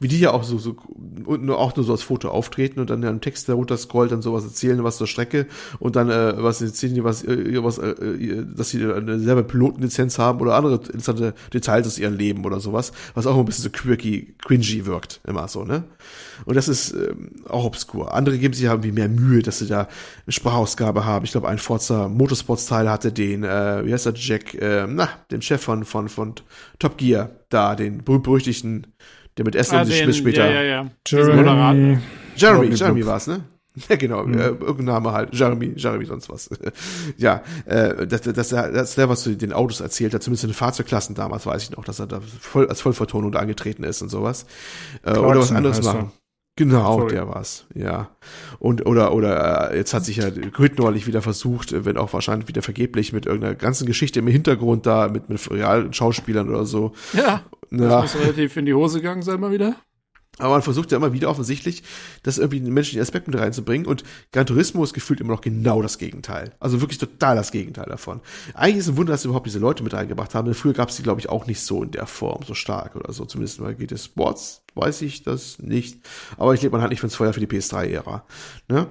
wie 0.03 0.09
die 0.09 0.19
ja 0.19 0.33
auch 0.33 0.43
so, 0.43 0.59
so 0.59 0.77
und 1.25 1.45
nur 1.45 1.59
auch 1.59 1.75
nur 1.77 1.85
so 1.85 1.93
als 1.93 2.03
Foto 2.03 2.29
auftreten 2.29 2.81
und 2.81 2.91
dann 2.91 3.05
einen 3.05 3.21
Text 3.21 3.49
darunter 3.49 3.77
scrollt, 3.77 4.11
dann 4.11 4.23
sowas 4.23 4.45
erzählen, 4.45 4.83
was 4.83 4.99
zur 4.99 5.07
Strecke 5.07 5.47
und 5.79 5.97
dann 5.97 6.11
äh, 6.11 6.43
was 6.43 6.61
erzählen 6.61 6.95
die 6.95 7.05
was, 7.05 7.23
äh, 7.25 7.63
was 7.63 7.79
äh, 7.79 8.45
dass 8.55 8.71
sie 8.71 8.85
eine 8.85 9.21
selber 9.21 9.45
Pilotenlizenz 9.45 10.19
haben 10.19 10.41
oder 10.41 10.55
andere 10.55 10.75
interessante 10.75 11.35
Details 11.55 11.87
aus 11.87 11.99
ihrem 11.99 12.17
Leben 12.17 12.45
oder 12.45 12.61
sowas, 12.61 12.93
was 13.15 13.27
auch 13.27 13.39
ein 13.39 13.45
bisschen 13.45 13.65
so 13.65 13.71
quirky, 13.71 14.35
cringy 14.43 14.87
wirkt, 14.87 15.21
immer 15.27 15.47
so, 15.49 15.65
ne? 15.65 15.85
Und 16.45 16.57
das 16.57 16.69
ist 16.69 16.93
ähm, 16.93 17.31
auch 17.49 17.65
obskur. 17.65 18.15
Andere 18.15 18.39
geben 18.39 18.55
sich 18.55 18.65
ja 18.65 18.73
irgendwie 18.73 18.93
mehr 18.93 19.09
Mühe, 19.09 19.43
dass 19.43 19.61
sie 19.61 19.67
da 19.67 19.83
eine 20.27 20.33
Sprachausgabe 20.33 21.05
haben. 21.05 21.25
Ich 21.25 21.33
glaube, 21.33 21.49
ein 21.49 21.59
Forza 21.59 22.09
Motorsports 22.09 22.67
Teil 22.67 22.91
hatte 22.91 23.13
den, 23.13 23.45
äh, 23.45 23.85
wie 23.85 23.93
heißt 23.93 24.07
der 24.07 24.15
Jack, 24.15 24.55
äh, 24.55 24.87
na, 24.89 25.09
den 25.31 25.43
Chef 25.43 25.63
von 25.63 25.85
von 25.85 26.09
von 26.09 26.35
Top 26.79 26.99
Gear, 26.99 27.31
da 27.49 27.77
den 27.77 28.03
berühmt-berüchtigten 28.03 28.87
der 29.37 29.45
mit 29.45 29.55
S 29.55 29.73
ah, 29.73 29.85
sich 29.85 30.17
später. 30.17 30.47
Ja, 30.47 30.63
ja, 30.63 30.63
ja. 30.63 30.91
Jeremy. 31.07 31.99
Jeremy, 32.37 32.75
Jeremy 32.75 33.01
Brooks. 33.03 33.07
war's, 33.07 33.27
ne? 33.27 33.45
Ja, 33.89 33.97
genau, 33.97 34.25
Mhm. 34.25 34.35
äh, 34.39 34.47
irgendein 34.49 34.85
Name 34.85 35.13
halt. 35.13 35.35
Jeremy, 35.35 35.73
Jeremy, 35.77 36.05
sonst 36.05 36.29
was. 36.29 36.51
ja, 37.17 37.43
äh, 37.65 38.07
dass, 38.07 38.21
dass, 38.21 38.53
er, 38.53 38.71
dass 38.71 38.95
der 38.97 39.09
was 39.09 39.23
zu 39.23 39.35
den 39.35 39.53
Autos 39.55 39.81
erzählt 39.81 40.13
hat, 40.13 40.23
zumindest 40.23 40.45
in 40.45 40.51
den 40.51 40.55
Fahrzeugklassen 40.55 41.15
damals, 41.15 41.47
weiß 41.47 41.63
ich 41.63 41.71
noch, 41.71 41.85
dass 41.85 41.99
er 41.99 42.07
da 42.07 42.21
voll 42.21 42.69
als 42.69 42.83
Vollvertonung 42.83 43.33
da 43.33 43.39
angetreten 43.39 43.83
ist 43.85 44.03
und 44.03 44.11
sowas. 44.11 44.45
Äh, 45.05 45.13
oder 45.17 45.41
was 45.41 45.53
anderes 45.53 45.79
er. 45.79 45.85
machen. 45.85 46.13
Genau, 46.57 46.99
Sorry. 46.99 47.13
der 47.15 47.29
war's, 47.29 47.67
ja. 47.75 48.11
Und 48.59 48.85
oder 48.85 49.15
oder 49.15 49.71
äh, 49.73 49.77
jetzt 49.79 49.95
hat 49.95 50.05
sich 50.05 50.19
ja 50.19 50.29
Grid 50.29 50.79
neulich 50.79 51.07
wieder 51.07 51.23
versucht, 51.23 51.73
äh, 51.73 51.87
wenn 51.87 51.97
auch 51.97 52.13
wahrscheinlich 52.13 52.47
wieder 52.47 52.61
vergeblich 52.61 53.15
mit 53.15 53.25
irgendeiner 53.25 53.55
ganzen 53.55 53.87
Geschichte 53.87 54.19
im 54.19 54.27
Hintergrund 54.27 54.85
da 54.85 55.09
mit 55.09 55.31
mit 55.31 55.51
realen 55.51 55.95
Schauspielern 55.95 56.51
oder 56.51 56.67
so. 56.67 56.93
Ja, 57.15 57.43
das 57.71 57.81
Ja, 57.81 58.01
muss 58.03 58.17
relativ 58.17 58.57
in 58.59 58.67
die 58.67 58.75
Hose 58.75 58.99
gegangen 59.01 59.23
sein 59.23 59.41
mal 59.41 59.51
wieder. 59.51 59.77
Aber 60.39 60.51
man 60.51 60.63
versucht 60.63 60.91
ja 60.91 60.97
immer 60.97 61.13
wieder 61.13 61.29
offensichtlich, 61.29 61.83
das 62.23 62.39
irgendwie 62.39 62.57
in 62.57 62.65
den 62.65 62.73
menschlichen 62.75 63.03
Aspekt 63.03 63.27
mit 63.29 63.39
reinzubringen 63.39 63.87
und 63.87 64.03
Gran 64.33 64.47
Turismo 64.47 64.83
ist 64.83 64.95
gefühlt 64.95 65.21
immer 65.21 65.35
noch 65.35 65.43
genau 65.43 65.83
das 65.83 65.99
Gegenteil. 65.99 66.53
Also 66.59 66.81
wirklich 66.81 66.99
total 66.99 67.37
das 67.37 67.53
Gegenteil 67.53 67.87
davon. 67.87 68.21
Eigentlich 68.55 68.79
ist 68.79 68.89
ein 68.89 68.97
Wunder, 68.97 69.13
dass 69.13 69.23
sie 69.23 69.29
überhaupt 69.29 69.47
diese 69.47 69.59
Leute 69.59 69.83
mit 69.83 69.93
reingebracht 69.93 70.35
haben, 70.35 70.53
früher 70.55 70.73
gab 70.73 70.89
es 70.89 70.97
die, 70.97 71.03
glaube 71.03 71.21
ich, 71.21 71.29
auch 71.29 71.47
nicht 71.47 71.61
so 71.61 71.83
in 71.83 71.91
der 71.91 72.07
Form, 72.07 72.43
so 72.47 72.55
stark 72.55 72.97
oder 72.97 73.13
so. 73.13 73.25
Zumindest 73.27 73.61
bei 73.61 73.75
GT 73.75 73.99
Sports 73.99 74.63
weiß 74.75 75.03
ich 75.03 75.23
das 75.23 75.59
nicht. 75.59 76.01
Aber 76.39 76.55
ich 76.55 76.63
lebe 76.63 76.73
man 76.73 76.81
halt 76.81 76.91
nicht 76.91 77.01
fürs 77.01 77.15
Feuer 77.15 77.33
für 77.35 77.41
die 77.41 77.47
PS3-Ära. 77.47 78.25
Ne? 78.69 78.87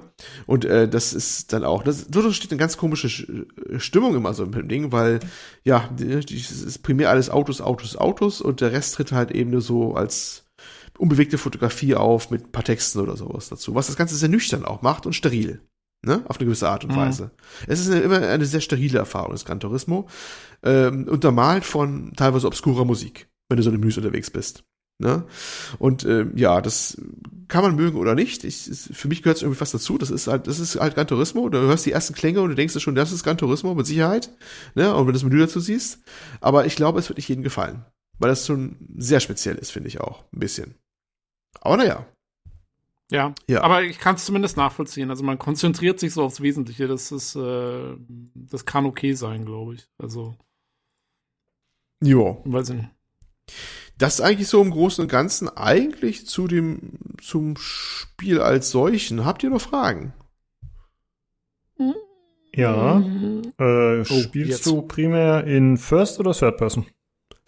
Und 0.46 0.66
äh, 0.66 0.88
das 0.88 1.14
ist 1.14 1.54
dann 1.54 1.64
auch, 1.66 1.82
das, 1.84 2.06
so 2.14 2.32
steht 2.32 2.52
eine 2.52 2.60
ganz 2.60 2.78
komische 2.78 3.08
Sch- 3.08 3.80
Stimmung 3.80 4.16
immer 4.16 4.34
so 4.36 4.44
im 4.44 4.68
Ding, 4.68 4.92
weil 4.92 5.20
ja, 5.64 5.90
es 6.00 6.52
ist 6.52 6.84
primär 6.84 7.10
alles 7.10 7.30
Autos, 7.32 7.62
Autos, 7.62 7.96
Autos 7.96 8.42
und 8.42 8.62
der 8.62 8.72
Rest 8.72 8.96
tritt 8.96 9.12
halt 9.12 9.32
eben 9.32 9.50
nur 9.50 9.62
so 9.62 9.96
als 9.96 10.44
unbewegte 11.02 11.38
Fotografie 11.38 11.96
auf 11.96 12.30
mit 12.30 12.46
ein 12.46 12.52
paar 12.52 12.64
Texten 12.64 13.00
oder 13.00 13.18
sowas 13.18 13.50
dazu. 13.50 13.74
Was 13.76 13.88
das 13.88 13.96
Ganze 13.98 14.16
sehr 14.16 14.30
nüchtern 14.30 14.66
auch 14.66 14.82
macht 14.82 15.06
und 15.06 15.14
steril. 15.14 15.62
Ne? 16.04 16.24
Auf 16.28 16.38
eine 16.38 16.46
gewisse 16.46 16.70
Art 16.70 16.84
und 16.84 16.92
Mhm. 16.92 16.98
Weise. 16.98 17.32
Es 17.68 17.80
ist 17.80 17.90
eine, 17.90 18.02
immer 18.02 18.20
eine 18.20 18.46
sehr 18.46 18.62
sterile 18.62 19.00
Erfahrung, 19.00 19.32
das 19.32 19.46
Gran 19.46 19.60
Turismo. 19.60 20.08
Ähm, 20.64 21.08
untermalt 21.08 21.66
von 21.66 22.14
teilweise 22.16 22.48
obskurer 22.48 22.86
Musik, 22.86 23.28
wenn 23.50 23.58
du 23.58 23.64
so 23.64 23.72
im 23.72 23.80
Menüs 23.80 23.98
unterwegs 23.98 24.30
bist. 24.32 24.64
Ne? 25.00 25.26
Und 25.80 26.06
ähm, 26.06 26.34
ja, 26.36 26.62
das 26.62 27.02
kann 27.48 27.64
man 27.64 27.76
mögen 27.76 27.98
oder 27.98 28.14
nicht. 28.14 28.44
Ich, 28.44 28.68
es, 28.68 28.90
für 28.94 29.08
mich 29.08 29.24
gehört 29.24 29.38
es 29.38 29.44
irgendwie 29.44 29.58
fast 29.58 29.74
dazu. 29.74 29.98
Das 29.98 30.12
ist 30.12 30.28
halt, 30.28 30.46
das 30.46 30.60
ist 30.60 30.80
halt 30.80 30.94
Gran 30.94 31.08
Turismo. 31.08 31.50
Du 31.50 31.58
hörst 31.60 31.86
die 31.88 31.92
ersten 31.92 32.14
Klänge 32.14 32.42
und 32.42 32.50
du 32.50 32.56
denkst 32.56 32.74
dir 32.74 32.80
schon, 32.80 32.96
das 32.96 33.12
ist 33.12 33.24
Gran 33.24 33.38
Turismo 33.38 33.74
mit 33.74 33.88
Sicherheit. 33.88 34.30
Ne? 34.76 34.94
Und 34.94 35.02
wenn 35.02 35.08
du 35.08 35.14
das 35.14 35.24
Menü 35.24 35.40
dazu 35.40 35.60
siehst. 35.60 36.00
Aber 36.40 36.68
ich 36.68 36.76
glaube, 36.76 37.00
es 37.00 37.10
wird 37.10 37.18
nicht 37.18 37.30
jedem 37.30 37.44
gefallen. 37.44 37.86
Weil 38.20 38.30
das 38.30 38.46
schon 38.46 38.76
sehr 38.98 39.20
speziell 39.20 39.56
ist, 39.56 39.72
finde 39.72 39.90
ich 39.90 40.00
auch. 40.00 40.24
Ein 40.32 40.40
bisschen. 40.40 40.76
Aber 41.60 41.78
naja. 41.78 42.06
Ja, 43.12 43.34
Ja. 43.48 43.62
aber 43.62 43.84
ich 43.84 44.00
kann 44.00 44.16
es 44.16 44.24
zumindest 44.26 44.56
nachvollziehen. 44.56 45.10
Also 45.10 45.24
man 45.24 45.38
konzentriert 45.38 46.00
sich 46.00 46.14
so 46.14 46.24
aufs 46.24 46.42
Wesentliche. 46.42 46.88
Das 46.88 47.12
ist, 47.12 47.36
äh, 47.36 47.96
das 48.36 48.66
kann 48.66 48.86
okay 48.86 49.14
sein, 49.14 49.46
glaube 49.46 49.76
ich. 49.76 49.88
Also, 49.98 50.36
Jo. 52.02 52.42
weiß 52.46 52.70
ich 52.70 52.76
nicht. 52.78 52.90
Das 53.98 54.16
ist 54.16 54.22
eigentlich 54.22 54.48
so 54.48 54.62
im 54.62 54.72
Großen 54.72 55.04
und 55.04 55.10
Ganzen 55.12 55.50
eigentlich 55.50 56.26
zu 56.26 56.48
dem, 56.48 56.94
zum 57.22 57.58
Spiel 57.58 58.40
als 58.42 58.72
solchen. 58.72 59.26
Habt 59.26 59.44
ihr 59.44 59.50
noch 59.50 59.62
Fragen? 59.62 60.14
Ja. 62.56 62.96
Mhm. 63.00 63.54
Äh, 63.58 64.04
spielst 64.06 64.50
jetzt. 64.52 64.66
du 64.66 64.82
primär 64.82 65.46
in 65.46 65.78
First 65.78 66.20
oder 66.20 66.34
Third 66.34 66.58
Person? 66.58 66.86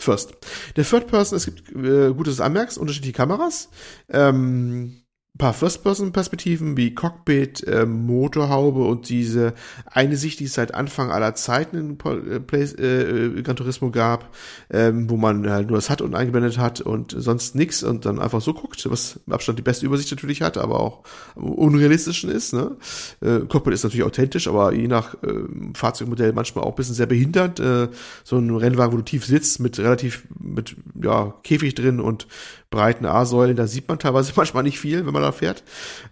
First. 0.04 0.34
Der 0.76 0.84
Third 0.84 1.08
Person, 1.08 1.38
es 1.38 1.46
gibt 1.46 1.70
äh, 1.72 2.14
gut, 2.14 2.28
dass 2.28 2.36
du 2.36 2.42
es 2.42 2.42
anmerkst, 2.42 2.78
unterschiedliche 2.78 3.14
Kameras. 3.14 3.70
Ähm, 4.10 5.03
paar 5.36 5.54
First-Person-Perspektiven 5.54 6.78
wie 6.78 6.94
Cockpit, 6.94 7.66
ähm, 7.68 8.06
Motorhaube 8.06 8.84
und 8.84 9.10
diese 9.10 9.56
eine 9.88 10.16
Sicht, 10.16 10.40
die 10.40 10.44
es 10.44 10.54
seit 10.54 10.76
Anfang 10.76 11.10
aller 11.10 11.34
Zeiten 11.34 11.76
in 11.76 11.98
Pol- 11.98 12.34
äh, 12.34 12.40
Play, 12.40 12.64
äh, 12.64 13.42
Gran 13.42 13.56
Turismo 13.56 13.90
gab, 13.90 14.36
ähm, 14.70 15.10
wo 15.10 15.18
man 15.18 15.50
halt 15.50 15.70
nur 15.70 15.78
das 15.78 15.90
HUD 15.90 16.02
und 16.02 16.14
eingeblendet 16.14 16.60
hat 16.60 16.82
und 16.82 17.16
sonst 17.18 17.56
nix 17.56 17.82
und 17.82 18.06
dann 18.06 18.20
einfach 18.20 18.42
so 18.42 18.54
guckt, 18.54 18.88
was 18.92 19.20
im 19.26 19.34
Abstand 19.34 19.58
die 19.58 19.64
beste 19.64 19.88
Übersicht 19.88 20.12
natürlich 20.12 20.44
hat, 20.44 20.60
aber 20.60 20.80
auch 20.80 21.04
unrealistischen 21.34 22.30
ist. 22.30 22.54
Ne? 22.54 22.78
Äh, 23.22 23.40
Cockpit 23.48 23.74
ist 23.74 23.84
natürlich 23.84 24.06
authentisch, 24.06 24.48
aber 24.48 24.72
je 24.74 24.88
nach 24.88 25.16
ähm, 25.24 25.74
Fahrzeugmodell 25.74 26.34
manchmal 26.34 26.64
auch 26.64 26.74
ein 26.74 26.76
bisschen 26.76 26.96
sehr 26.96 27.08
behindert. 27.08 27.60
Äh, 27.60 27.88
so 28.24 28.38
ein 28.38 28.56
Rennwagen, 28.56 28.94
wo 28.94 28.98
du 28.98 29.04
tief 29.04 29.26
sitzt 29.26 29.60
mit 29.60 29.80
relativ 29.80 30.28
mit 30.40 30.76
ja 31.02 31.34
Käfig 31.44 31.74
drin 31.74 32.00
und 32.00 32.28
breiten 32.70 33.06
A-Säulen, 33.06 33.56
da 33.56 33.68
sieht 33.68 33.88
man 33.88 34.00
teilweise 34.00 34.34
manchmal 34.38 34.64
nicht 34.64 34.80
viel, 34.80 35.06
wenn 35.06 35.14
man 35.14 35.23
da 35.24 35.32
fährt. 35.32 35.64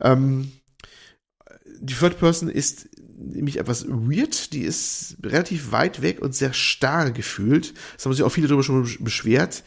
Ähm, 0.01 0.51
die 1.79 1.93
Third 1.93 2.19
Person 2.19 2.49
ist 2.49 2.89
nämlich 3.17 3.57
etwas 3.57 3.87
weird, 3.87 4.53
die 4.53 4.61
ist 4.61 5.17
relativ 5.23 5.71
weit 5.71 6.01
weg 6.01 6.21
und 6.21 6.33
sehr 6.35 6.53
starr 6.53 7.11
gefühlt. 7.11 7.73
Das 7.95 8.05
haben 8.05 8.13
sich 8.13 8.23
auch 8.23 8.29
viele 8.29 8.47
darüber 8.47 8.63
schon 8.63 8.89
beschwert. 8.99 9.63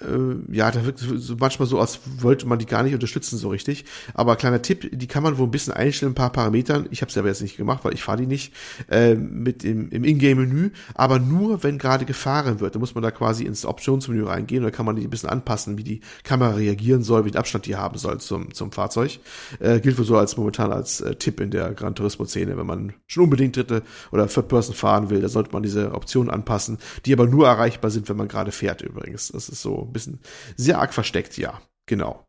Äh, 0.00 0.54
ja, 0.54 0.70
da 0.70 0.84
wirkt 0.84 1.00
es 1.00 1.34
manchmal 1.38 1.68
so, 1.68 1.78
als 1.78 2.00
wollte 2.18 2.46
man 2.46 2.58
die 2.58 2.66
gar 2.66 2.82
nicht 2.82 2.94
unterstützen 2.94 3.38
so 3.38 3.48
richtig. 3.48 3.84
Aber 4.12 4.36
kleiner 4.36 4.60
Tipp, 4.62 4.90
die 4.92 5.06
kann 5.06 5.22
man 5.22 5.38
wohl 5.38 5.46
ein 5.46 5.52
bisschen 5.52 5.72
einstellen, 5.72 6.12
ein 6.12 6.16
paar 6.16 6.32
Parametern. 6.32 6.88
Ich 6.90 7.00
habe 7.00 7.08
es 7.08 7.14
selber 7.14 7.28
jetzt 7.28 7.42
nicht 7.42 7.56
gemacht, 7.56 7.84
weil 7.84 7.94
ich 7.94 8.02
fahre 8.02 8.18
die 8.18 8.26
nicht 8.26 8.52
äh, 8.90 9.14
mit 9.14 9.62
dem 9.62 9.88
im 9.90 10.04
Ingame-Menü, 10.04 10.70
aber 10.94 11.18
nur 11.18 11.62
wenn 11.62 11.78
gerade 11.78 12.04
gefahren 12.04 12.60
wird. 12.60 12.74
Da 12.74 12.78
muss 12.78 12.94
man 12.94 13.02
da 13.02 13.10
quasi 13.10 13.44
ins 13.44 13.64
Optionsmenü 13.64 14.24
reingehen 14.24 14.64
da 14.64 14.70
kann 14.70 14.86
man 14.86 14.96
die 14.96 15.04
ein 15.04 15.10
bisschen 15.10 15.28
anpassen, 15.28 15.78
wie 15.78 15.84
die 15.84 16.00
Kamera 16.24 16.54
reagieren 16.54 17.02
soll, 17.02 17.24
wie 17.24 17.30
den 17.30 17.38
Abstand 17.38 17.66
die 17.66 17.76
haben 17.76 17.98
soll 17.98 18.18
zum 18.18 18.52
zum 18.52 18.72
Fahrzeug. 18.72 19.20
Äh, 19.60 19.80
gilt 19.80 19.98
wohl 19.98 20.04
so 20.04 20.16
als 20.16 20.36
momentan 20.36 20.72
als 20.72 21.00
äh, 21.00 21.14
Tipp 21.14 21.40
in 21.40 21.50
der 21.50 21.72
Gran 21.74 21.94
Turismo-Szene, 21.94 22.56
wenn 22.56 22.66
man 22.66 22.94
schon 23.06 23.24
unbedingt 23.24 23.56
dritte 23.56 23.82
oder 24.10 24.26
Third 24.26 24.48
Person 24.48 24.74
fahren 24.74 25.10
will, 25.10 25.20
da 25.20 25.28
sollte 25.28 25.52
man 25.52 25.62
diese 25.62 25.92
Optionen 25.92 26.30
anpassen, 26.30 26.78
die 27.06 27.12
aber 27.12 27.26
nur 27.26 27.46
erreichbar 27.46 27.90
sind, 27.90 28.08
wenn 28.08 28.16
man 28.16 28.28
gerade 28.28 28.52
fährt 28.52 28.82
übrigens. 28.82 29.28
Das 29.28 29.48
ist 29.48 29.62
so 29.62 29.83
ein 29.84 29.92
bisschen 29.92 30.20
sehr 30.56 30.78
arg 30.78 30.92
versteckt, 30.94 31.36
ja. 31.38 31.60
Genau. 31.86 32.24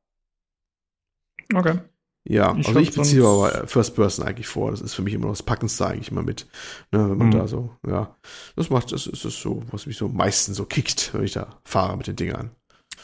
Okay. 1.53 1.79
Ja, 2.27 2.55
Ich 2.57 2.67
also 2.67 2.79
ich 2.79 2.93
beziehe 2.93 3.23
aber 3.23 3.67
First 3.67 3.95
Person 3.95 4.25
eigentlich 4.25 4.47
vor. 4.47 4.71
Das 4.71 4.81
ist 4.81 4.95
für 4.95 5.03
mich 5.03 5.13
immer 5.13 5.25
noch 5.27 5.33
das 5.33 5.43
Packendste 5.43 5.85
eigentlich 5.85 6.09
immer 6.09 6.23
mit. 6.23 6.47
Ne, 6.91 7.07
wenn 7.11 7.17
man 7.17 7.27
Mhm. 7.27 7.31
da 7.31 7.47
so, 7.47 7.75
ja. 7.87 8.15
Das 8.55 8.71
macht, 8.71 8.91
das 8.91 9.05
ist 9.05 9.25
das 9.25 9.39
so, 9.39 9.61
was 9.71 9.85
mich 9.85 9.97
so 9.97 10.07
am 10.07 10.15
meisten 10.15 10.55
so 10.55 10.65
kickt, 10.65 11.13
wenn 11.13 11.23
ich 11.23 11.33
da 11.33 11.59
fahre 11.63 11.97
mit 11.97 12.07
den 12.07 12.15
Dingern. 12.15 12.49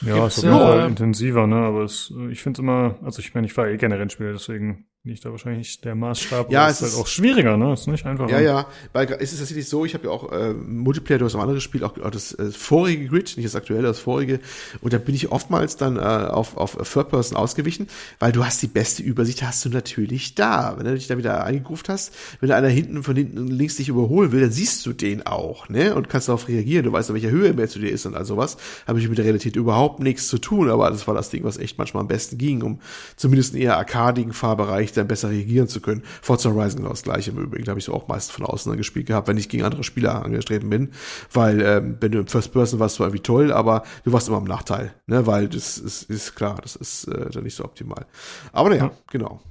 Ja, 0.02 0.16
Gibt's, 0.22 0.40
ist 0.40 0.44
auf 0.46 0.46
jeden 0.46 0.56
äh, 0.56 0.64
Fall 0.64 0.90
intensiver, 0.90 1.46
ne? 1.46 1.58
Aber 1.58 1.84
es, 1.84 2.12
ich 2.32 2.42
finde 2.42 2.58
es 2.58 2.60
immer, 2.64 2.98
also 3.04 3.20
ich 3.20 3.36
meine, 3.36 3.46
ich 3.46 3.54
fahre 3.54 3.72
eh 3.72 3.78
gerne 3.78 4.00
Rennspiele, 4.00 4.34
deswegen 4.34 4.88
liegt 5.04 5.26
da 5.26 5.32
wahrscheinlich 5.32 5.82
der 5.82 5.96
Maßstab. 5.96 6.52
Ja, 6.52 6.70
es 6.70 6.80
ist 6.80 6.90
ist- 6.90 6.94
halt 6.94 7.04
auch 7.04 7.08
schwieriger, 7.08 7.58
ne? 7.58 7.74
Ist 7.74 7.88
nicht 7.88 8.06
einfach. 8.06 8.30
Ja, 8.30 8.40
ja, 8.40 8.68
weil 8.94 9.08
es 9.20 9.34
ist 9.34 9.40
tatsächlich 9.40 9.68
so, 9.68 9.84
ich 9.84 9.96
habe 9.96 10.06
ja 10.06 10.12
auch 10.12 10.32
äh, 10.32 10.54
Multiplayer 10.54 11.18
durch 11.18 11.34
ein 11.34 11.42
anderes 11.42 11.64
Spiel, 11.64 11.84
auch, 11.84 11.98
auch 11.98 12.12
das 12.12 12.34
äh, 12.34 12.52
vorige 12.52 13.08
Grid, 13.08 13.34
nicht 13.36 13.48
das 13.48 13.56
aktuelle, 13.56 13.82
das 13.82 13.98
vorige, 13.98 14.40
und 14.82 14.94
da 14.94 15.00
bin 15.00 15.16
ich 15.16 15.32
oftmals 15.32 15.76
dann 15.76 15.98
äh, 15.98 16.02
auf, 16.02 16.56
auf 16.56 16.78
Third 16.88 17.10
Person 17.10 17.36
ausgewichen, 17.36 17.88
weil 18.20 18.32
du 18.32 18.46
hast 18.46 18.62
die 18.62 18.68
beste 18.68 19.02
Übersicht, 19.02 19.42
hast 19.42 19.66
du 19.66 19.70
natürlich 19.70 20.36
da. 20.36 20.76
Wenn 20.78 20.86
du 20.86 20.94
dich 20.94 21.08
da 21.08 21.18
wieder 21.18 21.44
eingegruft 21.46 21.90
hast, 21.90 22.14
wenn 22.40 22.50
da 22.50 22.56
einer 22.58 22.68
hinten 22.70 23.02
von 23.02 23.16
hinten 23.16 23.48
links 23.48 23.78
dich 23.78 23.90
überholen 23.90 24.32
will, 24.32 24.42
dann 24.42 24.52
siehst 24.52 24.86
du 24.86 24.94
den 24.94 25.26
auch, 25.26 25.68
ne? 25.68 25.96
Und 25.96 26.10
kannst 26.10 26.28
darauf 26.28 26.48
reagieren. 26.48 26.86
Du 26.86 26.92
weißt, 26.92 27.10
auf 27.10 27.16
welcher 27.16 27.32
Höhe 27.32 27.54
mehr 27.54 27.68
zu 27.68 27.80
dir 27.80 27.90
ist 27.90 28.06
und 28.06 28.14
all 28.16 28.26
sowas. 28.26 28.58
Habe 28.86 29.00
ich 29.00 29.10
mit 29.10 29.18
der 29.18 29.26
Realität 29.26 29.56
überhaupt 29.56 30.00
nichts 30.00 30.28
zu 30.28 30.38
tun, 30.38 30.70
aber 30.70 30.92
das 30.92 31.08
war 31.08 31.16
das 31.16 31.32
Ding, 31.32 31.44
was 31.44 31.58
echt 31.58 31.80
manchmal 31.80 32.02
am 32.02 32.08
besten 32.08 32.38
ging, 32.38 32.62
um 32.62 32.80
zumindest 33.16 33.56
in 33.56 33.62
eher 33.62 33.78
arkadigen 33.78 34.32
Fahrbereich 34.34 34.91
dann 34.94 35.08
besser 35.08 35.30
reagieren 35.30 35.68
zu 35.68 35.82
können. 35.82 36.04
Forza 36.22 36.50
Horizon 36.52 36.78
genau 36.78 36.90
das 36.90 37.04
gleiche 37.04 37.32
im 37.32 37.38
Übrigen, 37.40 37.66
da 37.66 37.72
habe 37.72 37.80
ich 37.80 37.86
so 37.86 37.94
auch 37.94 38.08
meist 38.08 38.32
von 38.32 38.46
außen 38.46 38.76
gespielt 38.78 39.08
gehabt, 39.08 39.28
wenn 39.28 39.38
ich 39.38 39.50
gegen 39.50 39.64
andere 39.64 39.84
Spieler 39.84 40.24
angetreten 40.24 40.70
bin, 40.70 40.92
weil 41.32 41.62
ähm, 41.62 41.98
wenn 42.00 42.12
du 42.12 42.20
im 42.20 42.28
First 42.28 42.52
Person 42.54 42.80
warst, 42.80 43.00
war 43.00 43.08
irgendwie 43.08 43.24
toll, 43.24 43.52
aber 43.52 43.84
du 44.04 44.14
warst 44.14 44.28
immer 44.28 44.38
im 44.38 44.46
Nachteil, 44.46 44.94
ne, 45.08 45.26
weil 45.28 45.48
das 45.48 45.78
ist, 45.78 46.04
ist 46.10 46.36
klar, 46.36 46.58
das 46.62 46.76
ist 46.76 47.06
äh, 47.08 47.30
dann 47.30 47.44
nicht 47.44 47.56
so 47.56 47.64
optimal. 47.66 48.06
Aber 48.52 48.70
naja, 48.70 48.86
Ja. 48.86 48.92
genau. 49.10 49.42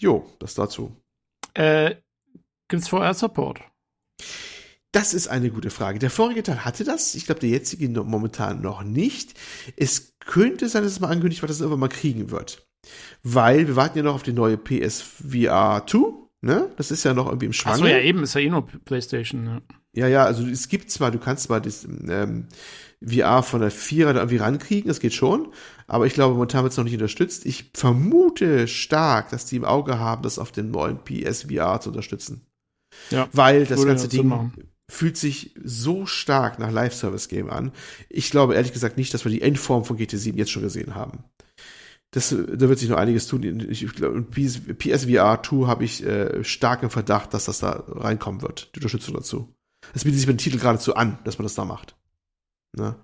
Jo, 0.00 0.26
das 0.38 0.54
dazu. 0.54 0.96
Äh, 1.54 1.96
gibt's 2.68 2.88
VR-Support? 2.88 3.60
Das 4.92 5.14
ist 5.14 5.28
eine 5.28 5.50
gute 5.50 5.70
Frage. 5.70 5.98
Der 5.98 6.10
vorige 6.10 6.42
Teil 6.42 6.64
hatte 6.66 6.84
das. 6.84 7.14
Ich 7.14 7.24
glaube, 7.24 7.40
der 7.40 7.48
jetzige 7.48 7.88
momentan 7.88 8.60
noch 8.60 8.82
nicht. 8.82 9.32
Es 9.76 10.14
könnte 10.18 10.68
sein, 10.68 10.82
dass 10.82 10.92
es 10.92 11.00
mal 11.00 11.08
angekündigt 11.08 11.40
wird, 11.40 11.48
dass 11.48 11.56
es 11.56 11.62
irgendwann 11.62 11.80
mal 11.80 11.88
kriegen 11.88 12.30
wird. 12.30 12.68
Weil 13.22 13.66
wir 13.68 13.76
warten 13.76 13.98
ja 13.98 14.04
noch 14.04 14.14
auf 14.14 14.22
die 14.22 14.32
neue 14.32 14.56
PSVR 14.56 15.84
2. 15.86 15.98
Ne? 16.40 16.70
Das 16.76 16.90
ist 16.90 17.04
ja 17.04 17.14
noch 17.14 17.26
irgendwie 17.26 17.46
im 17.46 17.52
Schwange. 17.52 17.74
Achso, 17.74 17.86
ja, 17.86 17.98
eben, 17.98 18.22
ist 18.22 18.34
ja 18.34 18.40
eh 18.40 18.50
nur 18.50 18.66
PlayStation. 18.66 19.46
Ja. 19.46 19.62
Ja, 19.94 20.08
ja, 20.08 20.24
also 20.24 20.46
es 20.46 20.68
gibt 20.68 20.90
zwar, 20.90 21.10
du 21.10 21.18
kannst 21.18 21.44
zwar 21.44 21.60
das 21.60 21.84
ähm, 21.84 22.48
VR 23.06 23.42
von 23.42 23.60
der 23.60 23.70
Vierer 23.70 24.14
da 24.14 24.20
irgendwie 24.20 24.38
rankriegen, 24.38 24.88
das 24.88 25.00
geht 25.00 25.12
schon, 25.12 25.48
aber 25.86 26.06
ich 26.06 26.14
glaube, 26.14 26.32
momentan 26.34 26.62
wird 26.62 26.72
es 26.72 26.78
noch 26.78 26.84
nicht 26.84 26.94
unterstützt. 26.94 27.44
Ich 27.44 27.70
vermute 27.74 28.68
stark, 28.68 29.28
dass 29.30 29.44
die 29.44 29.56
im 29.56 29.66
Auge 29.66 29.98
haben, 29.98 30.22
das 30.22 30.38
auf 30.38 30.50
den 30.50 30.70
neuen 30.70 30.98
PSVR 31.04 31.80
zu 31.80 31.90
unterstützen. 31.90 32.46
Ja, 33.10 33.28
Weil 33.32 33.66
das 33.66 33.84
ganze 33.84 34.08
Ding 34.08 34.28
machen. 34.28 34.54
fühlt 34.90 35.18
sich 35.18 35.54
so 35.62 36.06
stark 36.06 36.58
nach 36.58 36.70
Live-Service-Game 36.70 37.50
an. 37.50 37.72
Ich 38.08 38.30
glaube 38.30 38.54
ehrlich 38.54 38.72
gesagt 38.72 38.96
nicht, 38.96 39.12
dass 39.12 39.24
wir 39.24 39.32
die 39.32 39.42
Endform 39.42 39.84
von 39.84 39.98
GT7 39.98 40.36
jetzt 40.36 40.50
schon 40.50 40.62
gesehen 40.62 40.94
haben. 40.94 41.24
Das, 42.12 42.28
da 42.30 42.68
wird 42.68 42.78
sich 42.78 42.90
noch 42.90 42.98
einiges 42.98 43.26
tun. 43.26 43.42
Ich, 43.70 43.86
glaube, 43.94 44.22
PS, 44.22 44.60
PSVR 44.78 45.42
2 45.42 45.66
habe 45.66 45.84
ich 45.84 46.04
äh, 46.04 46.44
stark 46.44 46.82
im 46.82 46.90
Verdacht, 46.90 47.32
dass 47.32 47.46
das 47.46 47.60
da 47.60 47.84
reinkommen 47.88 48.42
wird, 48.42 48.70
die 48.74 48.80
Unterstützung 48.80 49.14
dazu. 49.14 49.54
Es 49.94 50.04
bietet 50.04 50.18
sich 50.18 50.26
mit 50.26 50.38
dem 50.38 50.42
Titel 50.42 50.58
geradezu 50.58 50.94
an, 50.94 51.18
dass 51.24 51.38
man 51.38 51.44
das 51.44 51.54
da 51.54 51.64
macht. 51.64 51.96
Ne? 52.76 52.96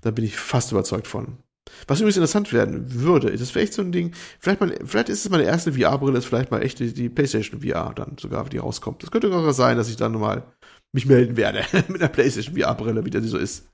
Da 0.00 0.10
bin 0.10 0.24
ich 0.24 0.36
fast 0.36 0.72
überzeugt 0.72 1.06
von. 1.06 1.38
Was 1.86 2.00
übrigens 2.00 2.16
interessant 2.16 2.52
werden 2.52 2.94
würde, 2.94 3.36
das 3.36 3.54
wäre 3.54 3.62
echt 3.62 3.74
so 3.74 3.82
ein 3.82 3.92
Ding, 3.92 4.14
vielleicht 4.40 4.60
mal, 4.60 4.76
vielleicht 4.84 5.10
ist 5.10 5.24
es 5.24 5.30
meine 5.30 5.44
erste 5.44 5.74
VR-Brille, 5.74 6.18
ist 6.18 6.24
vielleicht 6.24 6.50
mal 6.50 6.62
echt 6.62 6.78
die, 6.78 6.92
die 6.92 7.10
PlayStation 7.10 7.60
VR 7.60 7.92
dann 7.94 8.16
sogar, 8.18 8.48
die 8.48 8.58
rauskommt. 8.58 9.02
Das 9.02 9.10
könnte 9.10 9.30
sogar 9.30 9.52
sein, 9.52 9.76
dass 9.76 9.90
ich 9.90 9.96
dann 9.96 10.12
mal 10.12 10.50
mich 10.92 11.06
melden 11.06 11.36
werde 11.36 11.64
mit 11.88 12.00
einer 12.00 12.08
PlayStation 12.08 12.56
VR-Brille, 12.56 13.04
wie 13.04 13.10
das 13.10 13.24
so 13.24 13.38
ist. 13.38 13.68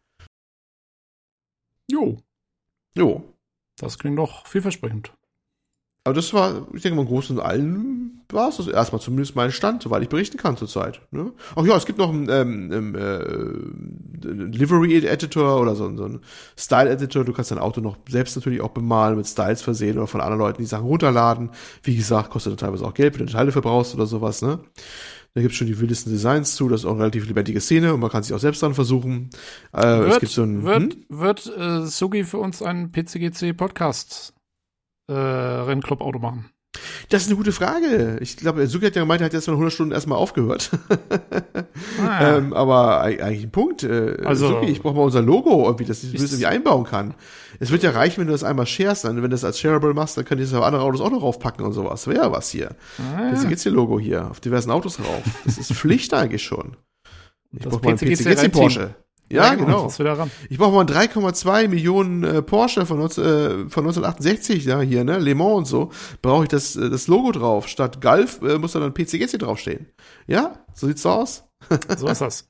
Jo, 1.91 2.19
Jo. 2.97 3.34
Das 3.79 3.99
klingt 3.99 4.19
doch 4.19 4.47
vielversprechend. 4.47 5.13
Aber 6.07 6.15
das 6.15 6.35
war, 6.35 6.67
ich 6.75 6.83
denke 6.83 6.97
mal, 6.97 7.03
im 7.03 7.09
Großen 7.09 7.39
und 7.39 7.43
Allen 7.43 8.21
war 8.31 8.51
es 8.51 8.59
das 8.59 8.69
erstmal 8.69 9.01
zumindest 9.01 9.37
mein 9.37 9.53
Stand, 9.53 9.83
soweit 9.83 10.03
ich 10.03 10.11
berichten 10.11 10.37
kann 10.37 10.57
zurzeit. 10.59 11.01
Ne? 11.11 11.33
Ach 11.57 11.65
ja, 11.65 11.77
es 11.77 11.87
gibt 11.87 11.99
noch 11.99 12.11
einen 12.11 12.29
ähm, 12.29 12.73
ähm, 12.73 12.95
äh, 12.95 14.29
Livery-Editor 14.29 15.61
oder 15.61 15.75
so, 15.75 15.97
so 15.97 16.05
einen 16.05 16.21
Style-Editor. 16.59 17.25
Du 17.25 17.33
kannst 17.33 17.53
dein 17.53 17.59
Auto 17.59 17.81
noch 17.81 17.97
selbst 18.07 18.37
natürlich 18.37 18.61
auch 18.61 18.71
bemalen, 18.71 19.17
mit 19.17 19.27
Styles 19.27 19.63
versehen 19.63 19.97
oder 19.97 20.07
von 20.07 20.21
anderen 20.21 20.41
Leuten 20.41 20.61
die 20.61 20.67
Sachen 20.67 20.87
runterladen. 20.87 21.51
Wie 21.83 21.97
gesagt, 21.97 22.29
kostet 22.29 22.53
dann 22.53 22.59
teilweise 22.59 22.85
auch 22.85 22.95
Geld, 22.95 23.19
wenn 23.19 23.27
du 23.27 23.33
Teile 23.33 23.53
verbrauchst 23.53 23.95
oder 23.95 24.05
sowas. 24.05 24.43
Ne? 24.43 24.59
Da 25.35 25.43
gibt's 25.43 25.57
schon 25.57 25.67
die 25.67 25.79
wildesten 25.81 26.13
Designs 26.13 26.55
zu. 26.55 26.69
Das 26.69 26.81
ist 26.83 26.87
auch 26.87 26.93
eine 26.93 27.01
relativ 27.01 27.27
lebendige 27.27 27.61
Szene 27.61 27.93
und 27.93 27.99
man 28.01 28.09
kann 28.11 28.23
sich 28.23 28.33
auch 28.35 28.39
selbst 28.39 28.63
dann 28.63 28.75
versuchen. 28.75 29.31
Äh, 29.73 29.79
es 29.85 30.07
wird 30.11 30.21
gibt 30.21 30.33
so 30.33 30.43
ein, 30.45 30.63
wird, 30.65 30.95
hm? 30.95 31.05
wird 31.09 31.53
äh, 31.59 31.87
Sugi 31.87 32.23
für 32.25 32.39
uns 32.39 32.63
einen 32.63 32.93
PCGC 32.93 33.53
Podcast 33.57 34.33
äh, 35.09 35.13
Rennclub 35.13 36.01
Auto 36.03 36.21
machen? 36.21 36.51
Das 37.09 37.23
ist 37.23 37.29
eine 37.29 37.37
gute 37.37 37.53
Frage. 37.53 38.19
Ich 38.21 38.37
glaube, 38.37 38.67
Suki 38.67 38.87
hat 38.87 38.97
ja 38.97 39.03
gemeint, 39.03 39.21
er 39.21 39.27
hat 39.27 39.33
jetzt 39.33 39.47
mal 39.47 39.53
100 39.55 39.73
Stunden 39.73 39.93
erstmal 39.93 40.19
aufgehört. 40.19 40.71
Ah, 42.01 42.37
ähm, 42.37 42.53
aber 42.53 43.03
eig- 43.05 43.21
eigentlich 43.21 43.45
ein 43.45 43.51
Punkt. 43.51 43.83
Äh, 43.83 44.17
Also- 44.25 44.49
Suki, 44.49 44.67
ich 44.67 44.81
brauche 44.83 44.95
mal 44.95 45.03
unser 45.03 45.23
Logo, 45.23 45.65
irgendwie, 45.67 45.85
dass 45.85 46.03
ich 46.05 46.13
das 46.13 46.23
irgendwie 46.23 46.47
einbauen 46.47 46.85
kann. 46.85 47.15
Es 47.61 47.71
wird 47.71 47.83
ja 47.83 47.91
reichen, 47.91 48.21
wenn 48.21 48.27
du 48.27 48.33
das 48.33 48.45
einmal 48.45 48.67
sharest. 48.67 49.05
Dann, 49.05 49.17
wenn 49.17 49.23
du 49.23 49.29
das 49.31 49.45
als 49.45 49.59
Shareable 49.59 49.95
machst, 49.95 50.17
dann 50.17 50.25
könnt 50.25 50.41
ihr 50.41 50.47
das 50.47 50.55
auf 50.55 50.65
andere 50.65 50.83
Autos 50.83 51.01
auch 51.01 51.11
noch 51.11 51.23
raufpacken 51.23 51.65
und 51.65 51.73
sowas. 51.73 52.07
Wäre 52.07 52.25
ja 52.25 52.33
was 52.33 52.51
hier. 52.51 52.75
ah, 52.99 53.31
Deswegen 53.31 53.51
gibt's 53.51 53.63
hier 53.63 53.73
Logo 53.73 53.99
hier 53.99 54.31
auf 54.31 54.41
diversen 54.41 54.71
Autos 54.71 54.97
drauf. 54.97 55.23
Das 55.45 55.59
ist 55.59 55.73
Pflicht 55.75 56.13
eigentlich 56.15 56.43
schon. 56.43 56.77
Ich 57.53 57.63
Das 57.63 57.73
brauche 57.73 57.85
mal 57.85 57.91
einen 57.91 57.99
PCGC 57.99 58.29
Renteam. 58.29 58.51
Porsche. 58.51 58.95
Ja, 59.31 59.55
genau. 59.55 59.85
Das 59.85 59.99
wieder 59.99 60.19
ran. 60.19 60.31
Ich 60.51 60.59
brauche 60.59 60.73
mal 60.73 60.81
einen 60.81 60.91
3,2 61.11 61.69
Millionen 61.69 62.25
äh, 62.25 62.43
Porsche 62.43 62.85
von, 62.87 62.99
19, 62.99 63.25
äh, 63.25 63.49
von 63.71 63.85
1968, 63.85 64.65
ja, 64.67 64.81
hier, 64.81 65.03
ne, 65.03 65.19
Le 65.19 65.35
Mans 65.35 65.57
und 65.57 65.65
so. 65.67 65.91
Brauche 66.21 66.45
ich 66.45 66.51
das, 66.51 66.77
äh, 66.77 66.91
das 66.91 67.09
Logo 67.09 67.33
drauf. 67.33 67.67
Statt 67.67 68.01
Golf 68.03 68.43
äh, 68.43 68.59
muss 68.59 68.73
da 68.73 68.81
dann 68.81 68.93
PCGC 68.93 69.39
draufstehen. 69.39 69.87
Ja, 70.27 70.59
so 70.75 70.87
sieht's 70.87 71.03
so 71.03 71.11
aus. 71.11 71.45
So 71.97 72.07
ist 72.09 72.21
das. 72.21 72.49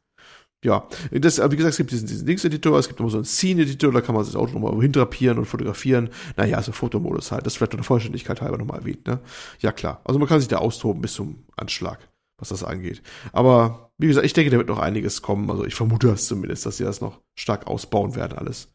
Ja, 0.64 0.88
das, 1.10 1.38
wie 1.38 1.56
gesagt, 1.56 1.72
es 1.72 1.76
gibt 1.76 1.90
diesen, 1.90 2.08
diesen 2.08 2.26
Links-Editor, 2.26 2.78
es 2.78 2.88
gibt 2.88 2.98
noch 2.98 3.10
so 3.10 3.18
einen 3.18 3.26
Scene-Editor, 3.26 3.92
da 3.92 4.00
kann 4.00 4.14
man 4.14 4.24
das 4.24 4.34
Auto 4.34 4.58
nochmal 4.58 4.80
hindrapieren 4.80 5.36
und 5.38 5.44
fotografieren. 5.44 6.08
Naja, 6.38 6.56
also 6.56 6.72
Fotomodus 6.72 7.32
halt, 7.32 7.44
das 7.44 7.60
wird 7.60 7.74
der 7.74 7.82
Vollständigkeit 7.82 8.40
halber 8.40 8.56
nochmal 8.56 8.78
erwähnt, 8.78 9.06
ne? 9.06 9.20
Ja, 9.60 9.72
klar. 9.72 10.00
Also 10.04 10.18
man 10.18 10.26
kann 10.26 10.40
sich 10.40 10.48
da 10.48 10.56
austoben 10.56 11.02
bis 11.02 11.12
zum 11.12 11.44
Anschlag, 11.54 11.98
was 12.38 12.48
das 12.48 12.64
angeht. 12.64 13.02
Aber, 13.32 13.90
wie 13.98 14.06
gesagt, 14.06 14.24
ich 14.24 14.32
denke, 14.32 14.50
da 14.50 14.56
wird 14.56 14.68
noch 14.68 14.78
einiges 14.78 15.20
kommen. 15.20 15.50
Also 15.50 15.66
ich 15.66 15.74
vermute 15.74 16.06
das 16.06 16.26
zumindest, 16.26 16.64
dass 16.64 16.78
sie 16.78 16.84
das 16.84 17.02
noch 17.02 17.20
stark 17.34 17.66
ausbauen 17.66 18.16
werden, 18.16 18.38
alles. 18.38 18.68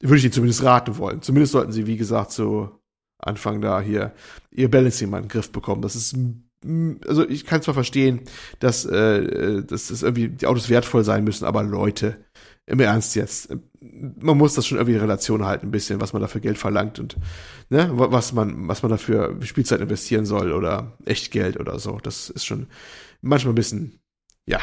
Würde 0.00 0.18
ich 0.18 0.24
ihnen 0.24 0.32
zumindest 0.34 0.62
raten 0.62 0.98
wollen. 0.98 1.22
Zumindest 1.22 1.52
sollten 1.52 1.72
sie, 1.72 1.86
wie 1.86 1.96
gesagt, 1.96 2.32
so 2.32 2.82
Anfang 3.18 3.62
da 3.62 3.80
hier 3.80 4.12
ihr 4.50 4.70
Balancing 4.70 5.08
mal 5.08 5.18
in 5.18 5.24
den 5.24 5.30
Griff 5.30 5.50
bekommen. 5.50 5.80
Das 5.80 5.96
ist 5.96 6.14
mm, 6.14 6.43
also 7.06 7.28
ich 7.28 7.44
kann 7.46 7.62
zwar 7.62 7.74
verstehen, 7.74 8.22
dass, 8.60 8.84
äh, 8.84 9.62
dass 9.64 9.88
das 9.88 10.02
irgendwie 10.02 10.28
die 10.28 10.46
Autos 10.46 10.68
wertvoll 10.70 11.04
sein 11.04 11.24
müssen, 11.24 11.44
aber 11.44 11.62
Leute, 11.62 12.24
im 12.66 12.80
Ernst 12.80 13.14
jetzt, 13.16 13.50
äh, 13.50 13.58
man 13.80 14.38
muss 14.38 14.54
das 14.54 14.66
schon 14.66 14.78
irgendwie 14.78 14.94
in 14.94 15.00
Relation 15.00 15.44
halten, 15.44 15.66
ein 15.66 15.70
bisschen, 15.70 16.00
was 16.00 16.12
man 16.14 16.22
dafür 16.22 16.40
Geld 16.40 16.56
verlangt 16.58 16.98
und 16.98 17.16
ne, 17.68 17.90
wa- 17.98 18.10
was 18.10 18.32
man, 18.32 18.66
was 18.68 18.82
man 18.82 18.90
dafür 18.90 19.36
Spielzeit 19.42 19.80
investieren 19.80 20.24
soll 20.26 20.52
oder 20.52 20.96
Echtgeld 21.04 21.60
oder 21.60 21.78
so. 21.78 21.98
Das 22.02 22.30
ist 22.30 22.46
schon 22.46 22.66
manchmal 23.20 23.52
ein 23.52 23.56
bisschen, 23.56 24.00
ja, 24.46 24.60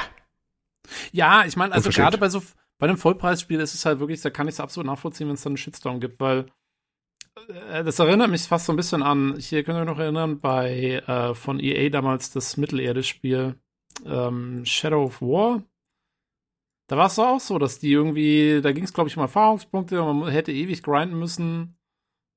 Ja, 1.11 1.45
ich 1.45 1.55
meine, 1.55 1.73
also 1.73 1.89
gerade 1.91 2.17
bei 2.17 2.29
so 2.29 2.41
bei 2.79 2.87
einem 2.87 2.97
Vollpreisspiel 2.97 3.59
ist 3.59 3.75
es 3.75 3.85
halt 3.85 3.99
wirklich, 3.99 4.21
da 4.21 4.29
kann 4.31 4.47
ich 4.47 4.55
es 4.55 4.59
absolut 4.59 4.87
nachvollziehen, 4.87 5.27
wenn 5.27 5.35
es 5.35 5.43
dann 5.43 5.51
einen 5.51 5.57
Shitstorm 5.57 5.99
gibt, 5.99 6.19
weil 6.19 6.39
äh, 6.41 6.43
das 7.47 7.99
erinnert 7.99 8.29
mich 8.29 8.43
fast 8.43 8.65
so 8.65 8.73
ein 8.73 8.75
bisschen 8.75 9.03
an, 9.03 9.37
hier 9.37 9.63
könnt 9.63 9.77
ihr 9.77 9.85
noch 9.85 9.99
erinnern, 9.99 10.39
bei 10.39 11.01
äh, 11.07 11.33
von 11.33 11.59
EA 11.59 11.89
damals 11.89 12.31
das 12.31 12.57
Mittelerde-Spiel 12.57 13.55
ähm, 14.05 14.65
Shadow 14.65 15.05
of 15.05 15.21
War. 15.21 15.63
Da 16.87 16.97
war 16.97 17.07
es 17.07 17.15
doch 17.15 17.27
auch 17.27 17.39
so, 17.39 17.57
dass 17.57 17.79
die 17.79 17.91
irgendwie, 17.91 18.59
da 18.61 18.73
ging 18.73 18.83
es, 18.83 18.93
glaube 18.93 19.09
ich, 19.09 19.15
um 19.15 19.21
Erfahrungspunkte, 19.21 20.01
man 20.01 20.29
hätte 20.29 20.51
ewig 20.51 20.83
grinden 20.83 21.17
müssen, 21.17 21.77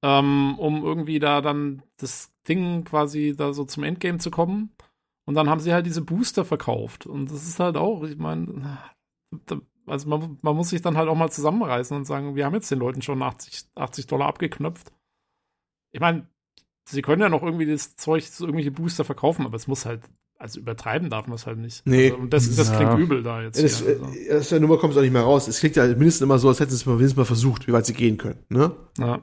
ähm, 0.05 0.57
um 0.59 0.85
irgendwie 0.85 1.19
da 1.19 1.41
dann 1.41 1.83
das 1.97 2.33
Ding 2.47 2.85
quasi 2.85 3.35
da 3.37 3.53
so 3.53 3.65
zum 3.65 3.83
Endgame 3.83 4.19
zu 4.19 4.31
kommen. 4.31 4.71
Und 5.27 5.35
dann 5.35 5.49
haben 5.49 5.61
sie 5.61 5.73
halt 5.73 5.87
diese 5.87 6.03
Booster 6.03 6.45
verkauft. 6.45 7.07
Und 7.07 7.31
das 7.31 7.49
ist 7.49 7.59
halt 7.59 7.77
auch, 7.77 8.05
ich 8.05 8.17
meine, 8.17 8.79
also 9.87 10.09
man, 10.09 10.39
man 10.43 10.57
muss 10.57 10.71
sich 10.71 10.83
dann 10.83 10.97
halt 10.97 11.09
auch 11.09 11.15
mal 11.17 11.31
zusammenreißen 11.31 11.97
und 11.97 12.05
sagen, 12.05 12.35
wir 12.37 12.45
haben 12.47 12.55
jetzt 12.55 12.71
den 12.71 12.79
Leuten 12.79 13.03
schon 13.03 13.23
80, 13.23 13.65
80 13.75 14.07
Dollar 14.07 14.29
abgeknöpft. 14.29 14.93
Ich 15.93 16.01
meine, 16.01 16.27
sie 16.85 17.03
können 17.03 17.23
ja 17.23 17.29
noch 17.29 17.43
irgendwie 17.43 17.67
das 17.67 17.97
Zeug, 17.97 18.25
so 18.25 18.45
irgendwelche 18.45 18.71
Booster 18.71 19.05
verkaufen, 19.05 19.45
aber 19.47 19.57
es 19.57 19.67
muss 19.67 19.87
halt, 19.87 20.03
also 20.39 20.61
übertreiben 20.61 21.11
darf 21.11 21.27
man 21.27 21.37
es 21.37 21.47
halt 21.47 21.59
nicht. 21.59 21.83
Nee. 21.87 22.11
Also, 22.11 22.17
und 22.17 22.33
das, 22.33 22.55
das 22.57 22.71
Ja. 22.71 22.77
klingt 22.79 22.99
übel 22.99 23.23
da 23.23 23.43
jetzt. 23.43 23.63
das, 23.63 23.81
hier, 23.81 23.89
also. 24.01 24.07
äh, 24.15 24.37
aus 24.39 24.49
der 24.49 24.61
Nummer 24.61 24.79
kommt 24.79 24.93
es 24.93 24.99
auch 24.99 25.03
nicht 25.03 25.13
mehr 25.13 25.23
raus. 25.23 25.49
Es 25.49 25.61
klingt 25.61 25.77
ja 25.77 25.87
mindestens 25.87 26.23
immer 26.23 26.39
so, 26.39 26.49
als 26.49 26.61
hätten 26.61 26.71
sie 26.71 26.77
es 26.77 26.87
mal, 26.87 26.99
wenigstens 26.99 27.17
mal 27.19 27.25
versucht, 27.25 27.67
wie 27.69 27.73
weit 27.73 27.87
sie 27.87 27.95
gehen 27.95 28.17
können, 28.19 28.39
ne? 28.49 28.73
ja. 28.99 29.21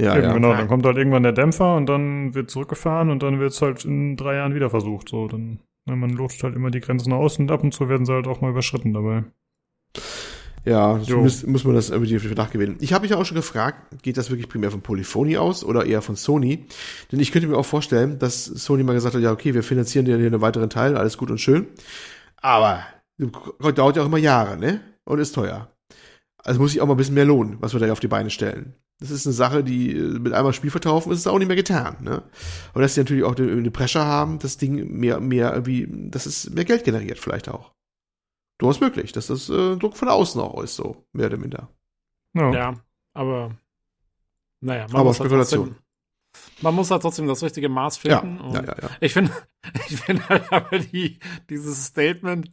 Ja, 0.00 0.14
Eben, 0.16 0.24
ja. 0.26 0.32
genau, 0.32 0.52
dann 0.52 0.68
kommt 0.68 0.86
halt 0.86 0.96
irgendwann 0.96 1.24
der 1.24 1.32
Dämpfer 1.32 1.74
und 1.74 1.86
dann 1.86 2.32
wird 2.32 2.50
zurückgefahren 2.50 3.10
und 3.10 3.20
dann 3.24 3.40
wird 3.40 3.50
es 3.50 3.60
halt 3.60 3.84
in 3.84 4.16
drei 4.16 4.36
Jahren 4.36 4.54
wieder 4.54 4.70
versucht. 4.70 5.08
So, 5.08 5.26
dann, 5.26 5.58
ne, 5.86 5.96
man 5.96 6.10
lotet 6.10 6.40
halt 6.44 6.54
immer 6.54 6.70
die 6.70 6.78
Grenzen 6.78 7.12
aus 7.12 7.40
und 7.40 7.50
ab 7.50 7.64
und 7.64 7.74
zu 7.74 7.88
werden 7.88 8.06
sie 8.06 8.12
halt 8.12 8.28
auch 8.28 8.40
mal 8.40 8.52
überschritten 8.52 8.92
dabei. 8.94 9.24
Ja, 10.68 10.98
Jo. 10.98 11.20
muss, 11.20 11.64
man 11.64 11.74
das 11.74 11.88
irgendwie 11.88 12.34
nachgewinnen. 12.34 12.76
Ich 12.80 12.92
habe 12.92 13.02
mich 13.02 13.14
auch 13.14 13.24
schon 13.24 13.36
gefragt, 13.36 14.02
geht 14.02 14.18
das 14.18 14.28
wirklich 14.28 14.48
primär 14.48 14.70
von 14.70 14.82
Polyphony 14.82 15.38
aus 15.38 15.64
oder 15.64 15.86
eher 15.86 16.02
von 16.02 16.14
Sony? 16.14 16.66
Denn 17.10 17.20
ich 17.20 17.32
könnte 17.32 17.48
mir 17.48 17.56
auch 17.56 17.64
vorstellen, 17.66 18.18
dass 18.18 18.44
Sony 18.44 18.82
mal 18.82 18.92
gesagt 18.92 19.14
hat, 19.14 19.22
ja, 19.22 19.32
okay, 19.32 19.54
wir 19.54 19.62
finanzieren 19.62 20.04
dir 20.04 20.18
hier 20.18 20.26
einen 20.26 20.42
weiteren 20.42 20.68
Teil, 20.68 20.96
alles 20.96 21.16
gut 21.16 21.30
und 21.30 21.38
schön. 21.38 21.68
Aber 22.36 22.82
dauert 23.74 23.96
ja 23.96 24.02
auch 24.02 24.06
immer 24.06 24.18
Jahre, 24.18 24.58
ne? 24.58 24.80
Und 25.04 25.18
ist 25.18 25.34
teuer. 25.34 25.72
Also 26.44 26.60
muss 26.60 26.72
sich 26.72 26.80
auch 26.80 26.86
mal 26.86 26.94
ein 26.94 26.98
bisschen 26.98 27.14
mehr 27.14 27.24
lohnen, 27.24 27.56
was 27.60 27.72
wir 27.72 27.80
da 27.80 27.90
auf 27.90 28.00
die 28.00 28.08
Beine 28.08 28.30
stellen. 28.30 28.74
Das 29.00 29.10
ist 29.10 29.26
eine 29.26 29.32
Sache, 29.32 29.64
die 29.64 29.96
äh, 29.96 30.18
mit 30.18 30.32
einmal 30.32 30.52
Spiel 30.52 30.70
verkaufen 30.70 31.12
ist 31.12 31.20
es 31.20 31.26
auch 31.26 31.38
nicht 31.38 31.48
mehr 31.48 31.56
getan, 31.56 31.96
ne? 32.02 32.22
Und 32.74 32.82
dass 32.82 32.94
sie 32.94 33.00
natürlich 33.00 33.24
auch 33.24 33.36
eine, 33.36 33.50
eine 33.52 33.70
Pressure 33.70 34.04
haben, 34.04 34.38
das 34.38 34.58
Ding 34.58 34.92
mehr, 34.98 35.20
mehr 35.20 35.52
irgendwie, 35.52 35.88
dass 36.10 36.26
es 36.26 36.50
mehr 36.50 36.64
Geld 36.64 36.84
generiert 36.84 37.18
vielleicht 37.18 37.48
auch. 37.48 37.72
Durchaus 38.58 38.80
möglich, 38.80 39.12
dass 39.12 39.28
das 39.28 39.48
äh, 39.48 39.76
Druck 39.76 39.96
von 39.96 40.08
außen 40.08 40.40
auch 40.40 40.62
ist, 40.62 40.76
so, 40.76 41.04
mehr 41.12 41.26
oder 41.28 41.36
minder. 41.36 41.68
Ja. 42.34 42.52
ja, 42.52 42.74
aber 43.14 43.56
naja, 44.60 44.86
man 44.88 44.96
Aber 44.96 45.04
muss 45.04 45.20
halt 45.20 45.28
Spekulation. 45.30 45.66
trotzdem, 45.68 46.62
man 46.62 46.74
muss 46.74 46.90
halt 46.90 47.02
trotzdem 47.02 47.28
das 47.28 47.42
richtige 47.42 47.68
Maß 47.68 47.98
finden. 47.98 48.36
ja, 48.38 48.44
und- 48.44 48.54
ja, 48.66 48.76
ja. 48.82 48.90
Ich 49.00 49.12
finde, 49.12 49.32
ich 49.88 50.00
finde 50.00 50.28
halt 50.28 50.52
aber 50.52 50.78
die, 50.78 51.18
dieses 51.48 51.86
Statement, 51.86 52.50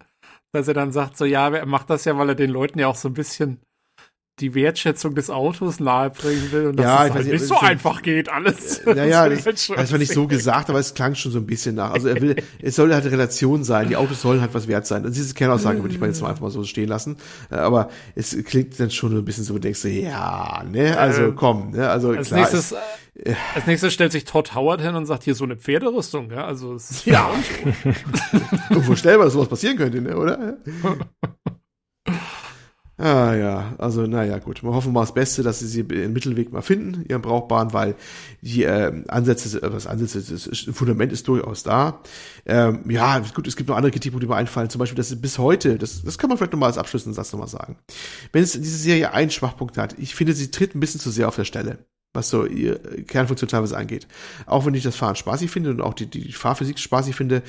dass 0.52 0.68
er 0.68 0.74
dann 0.76 0.92
sagt, 0.92 1.18
so, 1.18 1.26
ja, 1.26 1.50
er 1.50 1.66
macht 1.66 1.90
das 1.90 2.06
ja, 2.06 2.18
weil 2.18 2.30
er 2.30 2.36
den 2.36 2.52
Leuten 2.52 2.80
ja 2.80 2.88
auch 2.88 2.96
so 2.96 3.10
ein 3.10 3.14
bisschen 3.14 3.62
die 4.42 4.54
Wertschätzung 4.54 5.16
des 5.16 5.30
Autos 5.30 5.80
nahebringen 5.80 6.52
will 6.52 6.68
und 6.68 6.76
dass 6.76 6.84
Ja, 6.86 7.02
es 7.04 7.08
ich 7.08 7.14
halt 7.14 7.26
weiß 7.26 7.32
nicht 7.32 7.42
so 7.48 7.56
so- 7.56 7.60
einfach 7.62 8.02
geht, 8.02 8.28
alles. 8.28 8.82
Naja, 8.86 9.30
Das 9.30 9.44
das, 9.46 9.54
ist 9.70 9.70
halt 9.70 9.92
war 9.94 9.98
nicht 9.98 10.12
so 10.14 10.28
gesagt, 10.28 10.70
aber 10.70 10.78
es 10.80 10.94
klang 10.94 11.16
schon 11.16 11.32
so 11.32 11.40
ein 11.40 11.46
bisschen 11.46 11.76
nach. 11.76 11.92
Also 11.92 12.10
er 12.10 12.20
will, 12.22 12.36
es 12.62 12.76
soll 12.76 12.94
halt 12.94 13.06
Relation 13.06 13.64
sein, 13.64 13.88
die 13.88 13.96
Autos 13.96 14.22
sollen 14.22 14.42
halt 14.42 14.54
was 14.54 14.68
wert 14.68 14.88
sein. 14.88 15.04
Also 15.06 15.14
diese 15.16 15.34
Kernaussage 15.34 15.82
würde 15.82 15.94
ich 15.94 16.02
mal 16.02 16.08
jetzt 16.08 16.22
mal 16.22 16.30
einfach 16.30 16.42
mal 16.42 16.50
so 16.52 16.64
stehen 16.66 16.90
lassen. 16.90 17.16
Aber 17.50 17.90
es 18.16 18.36
klingt 18.44 18.78
dann 18.78 18.92
schon 18.92 19.12
so 19.12 19.18
ein 19.20 19.26
bisschen 19.26 19.46
so, 19.46 19.54
du 19.54 19.60
denkst 19.60 19.82
du, 19.84 19.90
ja, 19.90 20.64
ne, 20.70 20.98
also 21.00 21.22
Ähm, 21.24 21.36
komm, 21.38 21.72
ne, 21.72 21.90
also 21.90 22.10
Als 22.10 22.28
klar. 22.28 22.42
nächstes, 22.42 22.74
ist- 22.74 22.78
äh, 23.24 23.36
als 23.56 23.66
nächstes 23.68 23.94
stellt 23.94 24.12
sich 24.12 24.26
Todd 24.26 24.54
Howard 24.54 24.82
hin 24.82 24.96
und 24.96 25.06
sagt, 25.06 25.24
hier 25.24 25.36
so 25.36 25.46
eine 25.46 25.56
Pferderüstung, 25.56 26.30
ja, 26.32 26.46
also 26.46 26.74
es 26.74 26.92
ist 26.92 27.06
Ja. 27.06 27.30
unvorstellbar, 28.70 29.26
dass 29.28 29.34
sowas 29.34 29.48
passieren 29.48 29.78
könnte, 29.78 30.02
ne, 30.02 30.18
oder? 30.18 30.58
Ah 32.98 33.36
ja, 33.36 33.76
also 33.78 34.08
naja, 34.08 34.40
gut. 34.40 34.64
Wir 34.64 34.74
hoffen 34.74 34.94
mal 34.94 35.02
das 35.02 35.14
Beste, 35.14 35.44
dass 35.44 35.60
sie 35.60 35.68
sie 35.68 35.84
den 35.84 36.14
Mittelweg 36.14 36.54
mal 36.54 36.62
finden, 36.62 37.04
ihren 37.10 37.22
brauchbaren, 37.22 37.74
weil 37.74 37.96
die 38.42 38.64
ähm, 38.64 39.04
Ansätze, 39.10 39.62
äh, 39.62 39.74
was 39.74 39.86
Ansätze, 39.86 40.22
das 40.22 40.60
Fundament 40.74 41.12
ist 41.12 41.28
durchaus 41.28 41.64
da. 41.64 42.02
Ähm, 42.46 42.90
ja, 42.90 43.20
gut, 43.20 43.48
es 43.48 43.58
gibt 43.58 43.68
noch 43.68 43.76
andere 43.76 43.92
Kritikpunkte, 43.92 44.28
die 44.28 44.32
mir 44.32 44.38
einfallen. 44.38 44.70
Zum 44.70 44.80
Beispiel, 44.80 44.96
dass 44.96 45.10
sie 45.10 45.18
bis 45.18 45.38
heute, 45.38 45.78
das, 45.78 46.04
das 46.04 46.18
kann 46.18 46.30
man 46.30 46.38
vielleicht 46.38 46.54
nochmal 46.54 46.70
als 46.70 46.78
abschließenden 46.78 47.22
nochmal 47.22 47.50
sagen. 47.50 47.78
Wenn 48.32 48.44
es 48.44 48.56
in 48.56 48.62
dieser 48.62 48.78
Serie 48.78 49.12
einen 49.12 49.30
Schwachpunkt 49.32 49.78
hat, 49.78 50.00
ich 50.00 50.16
finde, 50.16 50.32
sie 50.32 50.50
tritt 50.50 50.74
ein 50.74 50.80
bisschen 50.80 51.02
zu 51.02 51.12
sehr 51.12 51.28
auf 51.28 51.36
der 51.36 51.46
Stelle 51.46 51.80
was 52.16 52.30
so 52.30 52.46
ihr 52.46 52.80
Kernfunktion 53.04 53.50
teilweise 53.50 53.76
angeht. 53.78 54.08
Auch 54.46 54.66
wenn 54.66 54.74
ich 54.74 54.84
das 54.84 54.96
Fahren 54.96 55.18
spaßig 55.18 55.52
finde 55.52 55.72
und 55.72 55.82
auch 55.82 55.94
die, 55.94 56.06
die 56.06 56.32
Fahrphysik 56.32 56.80
spaßig 56.80 57.14
finde, 57.14 57.44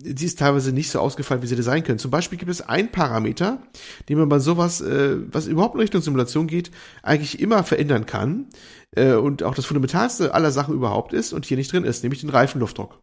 die 0.00 0.24
ist 0.24 0.38
teilweise 0.38 0.72
nicht 0.72 0.90
so 0.90 1.00
ausgefallen, 1.00 1.42
wie 1.42 1.46
sie 1.46 1.54
hätte 1.54 1.62
sein 1.62 1.82
können. 1.82 1.98
Zum 1.98 2.10
Beispiel 2.10 2.38
gibt 2.38 2.50
es 2.50 2.60
einen 2.60 2.90
Parameter, 2.90 3.62
den 4.08 4.18
man 4.18 4.28
bei 4.28 4.38
sowas, 4.38 4.80
äh, 4.80 5.16
was 5.32 5.46
überhaupt 5.46 5.74
in 5.74 5.80
Richtung 5.80 6.02
Simulation 6.02 6.46
geht, 6.46 6.70
eigentlich 7.02 7.40
immer 7.40 7.64
verändern 7.64 8.06
kann 8.06 8.46
äh, 8.94 9.14
und 9.14 9.42
auch 9.42 9.54
das 9.54 9.66
fundamentalste 9.66 10.34
aller 10.34 10.52
Sachen 10.52 10.74
überhaupt 10.74 11.12
ist 11.12 11.32
und 11.32 11.46
hier 11.46 11.56
nicht 11.56 11.72
drin 11.72 11.84
ist, 11.84 12.02
nämlich 12.02 12.20
den 12.20 12.30
Reifenluftdruck. 12.30 13.00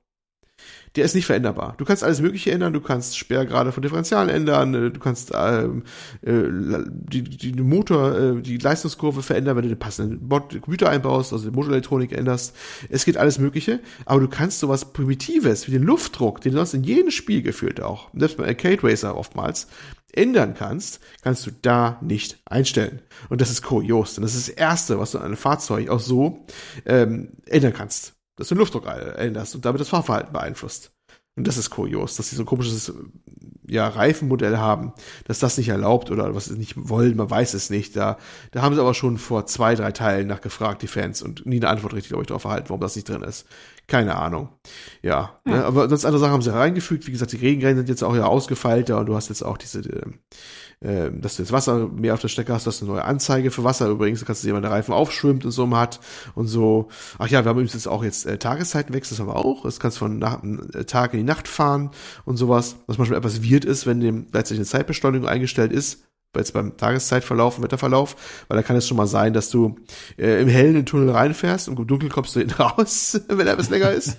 Der 0.95 1.03
ist 1.05 1.15
nicht 1.15 1.25
veränderbar. 1.25 1.75
Du 1.77 1.85
kannst 1.85 2.03
alles 2.03 2.21
Mögliche 2.21 2.51
ändern, 2.51 2.71
du 2.71 2.79
kannst 2.79 3.17
Sperrgrade 3.17 3.71
von 3.71 3.81
Differentialen 3.81 4.29
ändern, 4.29 4.73
äh, 4.73 4.91
du 4.91 4.99
kannst 4.99 5.31
ähm, 5.35 5.83
äh, 6.21 6.43
die, 6.87 7.23
die, 7.23 7.53
Motor, 7.61 8.17
äh, 8.17 8.41
die 8.41 8.57
Leistungskurve 8.57 9.21
verändern, 9.21 9.57
wenn 9.57 9.63
du 9.63 9.69
den 9.69 9.79
passenden 9.79 10.27
Bot 10.27 10.51
Computer 10.61 10.89
einbaust, 10.89 11.33
also 11.33 11.49
die 11.49 11.55
Motorelektronik 11.55 12.13
änderst. 12.13 12.55
Es 12.89 13.05
geht 13.05 13.17
alles 13.17 13.39
Mögliche, 13.39 13.79
aber 14.05 14.21
du 14.21 14.27
kannst 14.27 14.59
sowas 14.59 14.93
Primitives 14.93 15.67
wie 15.67 15.71
den 15.71 15.83
Luftdruck, 15.83 16.41
den 16.41 16.53
du 16.53 16.57
sonst 16.59 16.73
in 16.73 16.83
jedem 16.83 17.11
Spiel 17.11 17.41
gefühlt 17.41 17.81
auch, 17.81 18.09
selbst 18.13 18.37
bei 18.37 18.45
Arcade 18.45 18.83
Racer 18.83 19.17
oftmals, 19.17 19.67
ändern 20.15 20.53
kannst, 20.53 21.01
kannst 21.21 21.45
du 21.45 21.51
da 21.61 21.99
nicht 22.01 22.39
einstellen. 22.45 23.01
Und 23.29 23.41
das 23.41 23.49
ist 23.49 23.61
kurios, 23.61 24.15
denn 24.15 24.23
das 24.23 24.35
ist 24.35 24.47
das 24.47 24.55
Erste, 24.55 24.99
was 24.99 25.11
du 25.11 25.17
an 25.17 25.25
einem 25.25 25.37
Fahrzeug 25.37 25.89
auch 25.89 25.99
so 25.99 26.45
ähm, 26.85 27.29
ändern 27.45 27.73
kannst. 27.73 28.14
Dass 28.35 28.49
du 28.49 28.55
den 28.55 28.59
Luftdruck 28.59 28.85
änderst 28.87 29.55
und 29.55 29.65
damit 29.65 29.81
das 29.81 29.89
Fahrverhalten 29.89 30.33
beeinflusst. 30.33 30.91
Und 31.37 31.47
das 31.47 31.57
ist 31.57 31.69
kurios, 31.69 32.15
dass 32.15 32.29
sie 32.29 32.35
so 32.37 32.43
ein 32.43 32.45
komisches 32.45 32.93
ja, 33.67 33.87
Reifenmodell 33.87 34.57
haben, 34.57 34.93
dass 35.25 35.39
das 35.39 35.57
nicht 35.57 35.69
erlaubt 35.69 36.11
oder 36.11 36.33
was 36.33 36.45
sie 36.45 36.57
nicht 36.57 36.75
wollen, 36.77 37.17
man 37.17 37.29
weiß 37.29 37.53
es 37.55 37.69
nicht. 37.69 37.95
Da, 37.95 38.17
da 38.51 38.61
haben 38.61 38.73
sie 38.73 38.79
aber 38.79 38.93
schon 38.93 39.17
vor 39.17 39.45
zwei, 39.45 39.75
drei 39.75 39.91
Teilen 39.91 40.27
nachgefragt, 40.27 40.81
die 40.81 40.87
Fans, 40.87 41.21
und 41.21 41.45
nie 41.45 41.57
eine 41.57 41.67
Antwort 41.67 41.93
richtig, 41.93 42.09
glaube 42.09 42.23
ich, 42.23 42.27
darauf 42.27 42.45
erhalten, 42.45 42.69
warum 42.69 42.79
das 42.79 42.95
nicht 42.95 43.09
drin 43.09 43.23
ist. 43.23 43.47
Keine 43.87 44.15
Ahnung. 44.15 44.49
Ja, 45.01 45.39
Hm. 45.45 45.53
Ne, 45.53 45.65
aber 45.65 45.89
sonst 45.89 46.05
andere 46.05 46.19
Sachen 46.19 46.33
haben 46.33 46.41
sie 46.41 46.53
reingefügt. 46.53 47.05
Wie 47.05 47.11
gesagt, 47.11 47.33
die 47.33 47.37
Regengrenzen 47.37 47.79
sind 47.79 47.89
jetzt 47.89 48.03
auch 48.03 48.15
ja 48.15 48.25
ausgefeilter 48.25 48.97
und 48.99 49.07
du 49.07 49.15
hast 49.15 49.29
jetzt 49.29 49.43
auch 49.43 49.57
diese, 49.57 49.81
äh, 50.81 51.11
dass 51.11 51.35
du 51.35 51.43
jetzt 51.43 51.51
Wasser 51.51 51.87
mehr 51.87 52.13
auf 52.13 52.21
der 52.21 52.27
Strecke 52.27 52.53
hast, 52.53 52.65
du 52.65 52.69
hast 52.69 52.81
eine 52.81 52.91
neue 52.91 53.03
Anzeige 53.03 53.51
für 53.51 53.63
Wasser 53.63 53.87
übrigens, 53.87 54.19
du 54.19 54.25
kannst 54.25 54.41
sehen, 54.41 54.53
wann 54.53 54.61
der 54.61 54.71
Reifen 54.71 54.93
aufschwimmt 54.93 55.45
und 55.45 55.51
so 55.51 55.69
hat 55.75 55.99
und 56.35 56.47
so. 56.47 56.89
Ach 57.17 57.27
ja, 57.27 57.43
wir 57.43 57.49
haben 57.49 57.57
übrigens 57.57 57.73
jetzt 57.73 57.87
auch 57.87 58.03
jetzt 58.03 58.25
äh, 58.25 58.37
Tageszeitenwechsel, 58.37 59.15
das 59.15 59.19
haben 59.19 59.33
wir 59.33 59.37
auch. 59.37 59.63
Das 59.63 59.79
kannst 59.79 59.97
von 59.97 60.19
Nacht, 60.19 60.43
äh, 60.43 60.85
Tag 60.85 61.13
in 61.13 61.19
die 61.19 61.25
Nacht 61.25 61.47
fahren 61.47 61.91
und 62.25 62.37
sowas, 62.37 62.77
was 62.87 62.97
manchmal 62.97 63.19
etwas 63.19 63.43
weird 63.43 63.65
ist, 63.65 63.85
wenn 63.85 63.99
dem 63.99 64.27
gleichzeitig 64.31 64.59
eine 64.59 64.65
Zeitbeschleunigung 64.65 65.27
eingestellt 65.27 65.71
ist 65.71 66.05
jetzt 66.39 66.53
beim 66.53 66.77
Tageszeitverlauf, 66.77 67.61
Wetterverlauf, 67.61 68.45
weil 68.47 68.57
da 68.57 68.63
kann 68.63 68.75
es 68.75 68.87
schon 68.87 68.97
mal 68.97 69.07
sein, 69.07 69.33
dass 69.33 69.49
du 69.49 69.75
äh, 70.17 70.41
im 70.41 70.47
hellen 70.47 70.69
in 70.69 70.75
den 70.75 70.85
Tunnel 70.85 71.09
reinfährst 71.09 71.67
und 71.69 71.79
im 71.79 71.87
Dunkeln 71.87 72.11
kommst 72.11 72.35
du 72.35 72.39
hinten 72.39 72.53
raus, 72.61 73.19
wenn 73.27 73.47
er 73.47 73.53
etwas 73.53 73.69
länger 73.69 73.91
ist, 73.91 74.17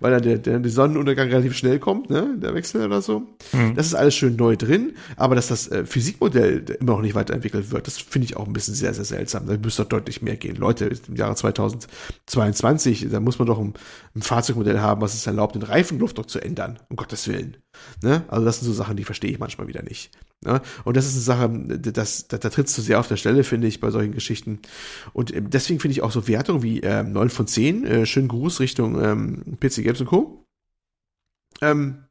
weil 0.00 0.12
dann 0.12 0.22
der, 0.22 0.38
der, 0.38 0.58
der 0.58 0.70
Sonnenuntergang 0.70 1.28
relativ 1.28 1.56
schnell 1.56 1.78
kommt, 1.78 2.10
ne, 2.10 2.36
der 2.36 2.54
Wechsel 2.54 2.84
oder 2.84 3.02
so. 3.02 3.20
Mhm. 3.52 3.74
Das 3.74 3.86
ist 3.86 3.94
alles 3.94 4.14
schön 4.14 4.36
neu 4.36 4.56
drin, 4.56 4.94
aber 5.16 5.34
dass 5.34 5.48
das 5.48 5.68
äh, 5.68 5.84
Physikmodell 5.84 6.64
immer 6.80 6.92
noch 6.92 7.02
nicht 7.02 7.14
weiterentwickelt 7.14 7.70
wird, 7.70 7.86
das 7.86 7.98
finde 7.98 8.26
ich 8.26 8.36
auch 8.36 8.46
ein 8.46 8.52
bisschen 8.52 8.74
sehr, 8.74 8.94
sehr 8.94 9.04
seltsam. 9.04 9.46
Da 9.46 9.56
müsste 9.56 9.82
doch 9.82 9.90
deutlich 9.90 10.22
mehr 10.22 10.36
gehen. 10.36 10.56
Leute, 10.56 10.90
im 11.08 11.16
Jahre 11.16 11.34
2022, 11.34 13.08
da 13.10 13.20
muss 13.20 13.38
man 13.38 13.46
doch 13.46 13.58
ein, 13.58 13.74
ein 14.14 14.22
Fahrzeugmodell 14.22 14.80
haben, 14.80 15.00
was 15.00 15.14
es 15.14 15.26
erlaubt, 15.26 15.54
den 15.54 15.62
Reifendruck 15.62 16.14
zu 16.28 16.40
ändern, 16.40 16.78
um 16.88 16.96
Gottes 16.96 17.28
Willen. 17.28 17.56
Ne? 18.02 18.24
Also 18.28 18.44
das 18.44 18.60
sind 18.60 18.66
so 18.66 18.72
Sachen, 18.72 18.96
die 18.96 19.04
verstehe 19.04 19.30
ich 19.30 19.38
manchmal 19.38 19.66
wieder 19.66 19.82
nicht. 19.82 20.10
Ne? 20.44 20.60
Und 20.84 20.96
das 20.96 21.06
ist 21.06 21.14
eine 21.14 21.22
Sache, 21.22 21.78
das, 21.92 22.28
da, 22.28 22.38
da 22.38 22.50
trittst 22.50 22.76
du 22.76 22.82
sehr 22.82 23.00
auf 23.00 23.08
der 23.08 23.16
Stelle, 23.16 23.44
finde 23.44 23.66
ich, 23.66 23.80
bei 23.80 23.90
solchen 23.90 24.12
Geschichten. 24.12 24.60
Und 25.12 25.34
ähm, 25.34 25.50
deswegen 25.50 25.80
finde 25.80 25.92
ich 25.92 26.02
auch 26.02 26.12
so 26.12 26.28
Wertungen 26.28 26.62
wie 26.62 26.80
ähm, 26.80 27.12
9 27.12 27.30
von 27.30 27.46
10, 27.46 27.84
äh, 27.84 28.06
schönen 28.06 28.28
Gruß 28.28 28.60
Richtung 28.60 29.02
ähm, 29.02 29.42
PC 29.58 29.73
Games 29.82 30.00
und 30.00 30.06
Co. 30.06 30.44
Ähm, 31.60 32.04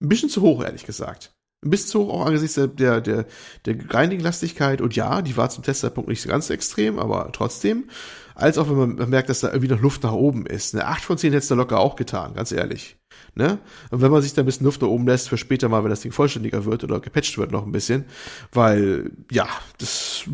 ein 0.00 0.08
bisschen 0.08 0.28
zu 0.28 0.42
hoch, 0.42 0.62
ehrlich 0.64 0.84
gesagt. 0.84 1.34
Ein 1.64 1.70
bisschen 1.70 1.90
zu 1.90 2.00
hoch 2.00 2.12
auch 2.12 2.26
angesichts 2.26 2.54
der, 2.54 3.00
der, 3.00 3.26
der, 3.64 3.74
Grinding-Lastigkeit. 3.74 4.80
Und 4.80 4.96
ja, 4.96 5.22
die 5.22 5.36
war 5.36 5.48
zum 5.48 5.62
Testzeitpunkt 5.62 6.08
nicht 6.08 6.26
ganz 6.26 6.50
extrem, 6.50 6.98
aber 6.98 7.30
trotzdem. 7.32 7.88
Als 8.34 8.58
auch 8.58 8.68
wenn 8.68 8.96
man 8.96 9.10
merkt, 9.10 9.28
dass 9.28 9.40
da 9.40 9.48
irgendwie 9.48 9.68
noch 9.68 9.80
Luft 9.80 10.02
nach 10.02 10.12
oben 10.12 10.46
ist. 10.46 10.74
Eine 10.74 10.86
8 10.86 11.04
von 11.04 11.18
10 11.18 11.32
hätte 11.32 11.42
es 11.42 11.48
da 11.48 11.54
locker 11.54 11.78
auch 11.78 11.96
getan, 11.96 12.34
ganz 12.34 12.50
ehrlich. 12.50 12.96
Ne? 13.34 13.58
Und 13.90 14.02
wenn 14.02 14.10
man 14.10 14.20
sich 14.20 14.34
da 14.34 14.42
ein 14.42 14.46
bisschen 14.46 14.66
Luft 14.66 14.82
nach 14.82 14.88
oben 14.88 15.06
lässt 15.06 15.30
für 15.30 15.38
später 15.38 15.70
mal, 15.70 15.82
wenn 15.82 15.90
das 15.90 16.02
Ding 16.02 16.12
vollständiger 16.12 16.66
wird 16.66 16.84
oder 16.84 17.00
gepatcht 17.00 17.38
wird 17.38 17.50
noch 17.50 17.64
ein 17.64 17.72
bisschen, 17.72 18.04
weil 18.52 19.10
ja, 19.30 19.48
das 19.78 20.24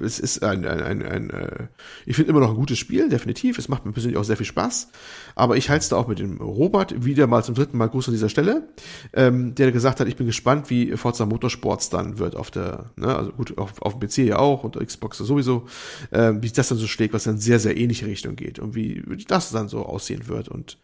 es 0.00 0.18
ist 0.18 0.42
ein, 0.42 0.66
ein, 0.66 0.82
ein, 0.82 1.02
ein 1.02 1.30
äh, 1.30 1.66
ich 2.04 2.16
finde 2.16 2.30
immer 2.30 2.40
noch 2.40 2.50
ein 2.50 2.56
gutes 2.56 2.80
Spiel, 2.80 3.08
definitiv. 3.08 3.58
Es 3.58 3.68
macht 3.68 3.86
mir 3.86 3.92
persönlich 3.92 4.18
auch 4.18 4.24
sehr 4.24 4.36
viel 4.36 4.46
Spaß. 4.46 4.90
Aber 5.36 5.56
ich 5.56 5.70
halte 5.70 5.82
es 5.82 5.88
da 5.88 5.96
auch 5.96 6.08
mit 6.08 6.18
dem 6.18 6.40
Robert 6.40 7.04
wieder 7.04 7.28
mal 7.28 7.44
zum 7.44 7.54
dritten 7.54 7.78
Mal 7.78 7.88
Gruß 7.88 8.08
an 8.08 8.14
dieser 8.14 8.28
Stelle, 8.28 8.68
ähm, 9.12 9.54
der 9.54 9.70
gesagt 9.70 10.00
hat, 10.00 10.08
ich 10.08 10.16
bin 10.16 10.26
gespannt, 10.26 10.68
wie 10.68 10.96
Forza 10.96 11.26
Motorsports 11.26 11.90
dann 11.90 12.18
wird 12.18 12.34
auf 12.34 12.50
der, 12.50 12.90
ne, 12.96 13.14
also 13.14 13.30
gut, 13.30 13.56
auf, 13.56 13.80
auf 13.82 13.98
dem 13.98 14.08
PC 14.08 14.18
ja 14.28 14.38
auch 14.38 14.64
und 14.64 14.76
Xbox 14.76 15.18
sowieso, 15.18 15.66
ähm, 16.10 16.42
wie 16.42 16.50
das 16.50 16.68
dann 16.68 16.78
so 16.78 16.88
schlägt, 16.88 17.14
was 17.14 17.22
dann 17.22 17.38
sehr, 17.38 17.60
sehr 17.60 17.76
ähnliche 17.76 18.06
Richtung 18.06 18.34
geht 18.34 18.58
und 18.58 18.74
wie 18.74 19.02
das 19.28 19.50
dann 19.50 19.68
so 19.68 19.86
aussehen 19.86 20.26
wird 20.26 20.48
und 20.48 20.78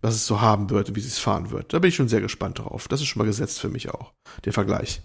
was 0.00 0.14
es 0.14 0.26
so 0.26 0.40
haben 0.40 0.70
wird 0.70 0.88
und 0.88 0.96
wie 0.96 1.00
es 1.00 1.18
fahren 1.18 1.50
wird. 1.50 1.72
Da 1.72 1.78
bin 1.78 1.88
ich 1.88 1.96
schon 1.96 2.08
sehr 2.08 2.20
gespannt 2.20 2.58
drauf. 2.58 2.88
Das 2.88 3.00
ist 3.00 3.06
schon 3.06 3.20
mal 3.20 3.26
gesetzt 3.26 3.60
für 3.60 3.68
mich 3.68 3.90
auch, 3.90 4.12
der 4.44 4.52
Vergleich. 4.52 5.02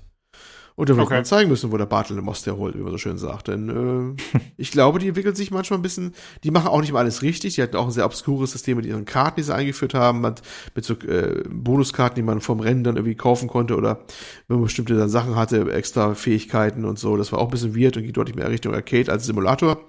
Und 0.78 0.90
da 0.90 0.98
wird 0.98 1.06
Okay. 1.06 1.16
man 1.16 1.24
zeigen 1.26 1.50
müssen, 1.50 1.72
wo 1.72 1.78
der 1.78 1.86
Bartel 1.86 2.16
den 2.18 2.26
Most 2.26 2.46
herholt, 2.48 2.76
wie 2.78 2.82
man 2.82 2.92
so 2.92 2.98
schön 2.98 3.18
sagt. 3.18 3.48
Denn 3.48 4.16
äh, 4.36 4.40
ich 4.58 4.72
glaube, 4.72 5.00
die 5.00 5.08
entwickeln 5.08 5.34
sich 5.34 5.50
manchmal 5.50 5.80
ein 5.80 5.82
bisschen, 5.82 6.14
die 6.44 6.52
machen 6.52 6.68
auch 6.68 6.82
nicht 6.82 6.92
mal 6.92 7.00
alles 7.00 7.22
richtig. 7.22 7.56
Die 7.56 7.62
hatten 7.62 7.78
auch 7.78 7.86
ein 7.86 7.92
sehr 7.92 8.06
obskures 8.06 8.52
System 8.52 8.76
mit 8.76 8.86
ihren 8.86 9.06
Karten, 9.06 9.38
die 9.38 9.44
sie 9.44 9.56
eingeführt 9.56 9.94
haben, 9.94 10.20
mit, 10.20 10.42
mit 10.76 10.84
so 10.84 10.96
äh, 10.96 11.44
Bonuskarten, 11.50 12.16
die 12.16 12.24
man 12.24 12.42
vom 12.42 12.60
Rennen 12.60 12.84
dann 12.84 12.98
irgendwie 12.98 13.16
kaufen 13.16 13.48
konnte 13.48 13.78
oder 13.78 14.02
wenn 14.50 14.58
man 14.58 14.66
bestimmte 14.66 14.96
dann 14.98 15.08
Sachen 15.08 15.38
hatte, 15.38 15.72
extra 15.72 16.14
Fähigkeiten 16.14 16.84
und 16.84 17.00
so. 17.00 17.16
Das 17.16 17.32
war 17.32 17.40
auch 17.40 17.46
ein 17.46 17.52
bisschen 17.52 17.74
weird 17.76 17.96
und 17.96 18.04
ging 18.04 18.12
deutlich 18.14 18.36
mehr 18.36 18.50
Richtung 18.50 18.74
Arcade 18.74 19.10
als 19.12 19.26
Simulator. 19.26 19.80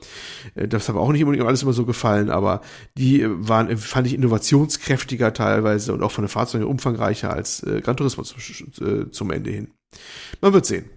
Äh, 0.55 0.69
Das 0.69 0.89
hat 0.89 0.95
mir 0.95 1.01
auch 1.01 1.11
nicht 1.11 1.25
unbedingt 1.25 1.47
alles 1.49 1.65
immer 1.65 1.73
so 1.73 1.85
gefallen, 1.85 2.31
aber 2.31 2.61
die 2.97 3.23
äh, 3.23 3.29
waren, 3.29 3.69
äh, 3.71 3.77
fand 3.77 4.07
ich, 4.07 4.15
innovationskräftiger 4.15 5.33
teilweise 5.33 5.93
und 5.93 6.03
auch 6.05 6.13
von 6.13 6.23
den 6.25 6.29
Fahrzeugen 6.29 6.65
umfangreicher 6.65 7.33
als 7.33 7.63
äh, 7.65 7.81
Gran 7.81 7.97
Turismo 7.97 8.23
zum, 8.23 8.39
äh, 8.87 9.11
zum 9.11 9.31
Ende 9.33 9.51
hin. 9.51 9.69
Man 10.41 10.53
wird 10.53 10.67
sehen. 10.67 10.91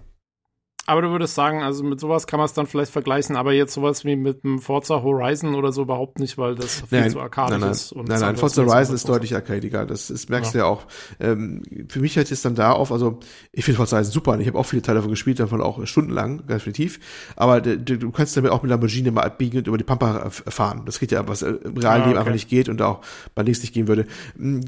Aber 0.90 1.04
du 1.04 1.12
würdest 1.12 1.36
sagen, 1.36 1.62
also 1.62 1.84
mit 1.84 2.00
sowas 2.00 2.26
kann 2.26 2.40
man 2.40 2.48
es 2.48 2.54
dann 2.54 2.66
vielleicht 2.66 2.92
vergleichen, 2.92 3.36
aber 3.36 3.54
jetzt 3.54 3.76
sowas 3.76 4.06
wie 4.06 4.16
mit 4.16 4.44
einem 4.44 4.58
Forza 4.58 5.04
Horizon 5.04 5.54
oder 5.54 5.72
so 5.72 5.84
überhaupt 5.84 6.18
nicht, 6.18 6.40
weil 6.40 6.56
das 6.56 6.82
viel 6.90 7.02
Nein, 7.02 7.12
zu 7.12 7.20
arkadisch 7.20 7.52
nein, 7.52 7.60
nein, 7.62 7.72
ist. 7.72 7.96
Nein, 7.96 8.06
nein, 8.08 8.20
das 8.32 8.40
Forza 8.40 8.66
Horizon 8.66 8.96
ist 8.96 9.08
deutlich 9.08 9.36
arcadiger. 9.36 9.86
Das, 9.86 10.10
ist, 10.10 10.32
merkst 10.32 10.56
du 10.56 10.58
ja 10.58 10.66
auch. 10.66 10.88
Ähm, 11.20 11.62
für 11.90 12.00
mich 12.00 12.16
hört 12.16 12.32
es 12.32 12.42
dann 12.42 12.56
da 12.56 12.72
auf, 12.72 12.92
also 12.92 13.20
ich 13.52 13.66
finde 13.66 13.78
Forza 13.78 13.98
Horizon 13.98 14.14
super 14.14 14.32
und 14.32 14.42
ich 14.42 14.48
habe 14.48 14.58
auch 14.58 14.64
viele 14.66 14.82
Teile 14.82 14.96
davon 14.96 15.12
gespielt, 15.12 15.40
davon 15.40 15.62
auch 15.62 15.86
stundenlang, 15.86 16.48
definitiv. 16.48 17.00
Aber 17.36 17.62
du, 17.62 17.78
du 17.78 18.10
kannst 18.10 18.36
damit 18.36 18.50
auch 18.50 18.64
mit 18.64 18.72
Lamborghini 18.72 19.12
mal 19.12 19.22
abbiegen 19.22 19.60
und 19.60 19.68
über 19.68 19.78
die 19.78 19.84
Pampa 19.84 20.32
fahren. 20.32 20.84
Das 20.88 21.00
geht 21.00 21.12
ja, 21.12 21.28
was 21.28 21.44
äh, 21.44 21.50
im 21.52 21.78
realen 21.78 22.02
Ah, 22.02 22.06
Leben 22.06 22.10
okay. 22.14 22.18
einfach 22.18 22.34
nicht 22.34 22.50
geht 22.50 22.68
und 22.68 22.82
auch 22.82 23.02
bei 23.36 23.44
links 23.44 23.62
nicht 23.62 23.76
gehen 23.76 23.88
würde. 23.88 24.08
Mm, 24.38 24.62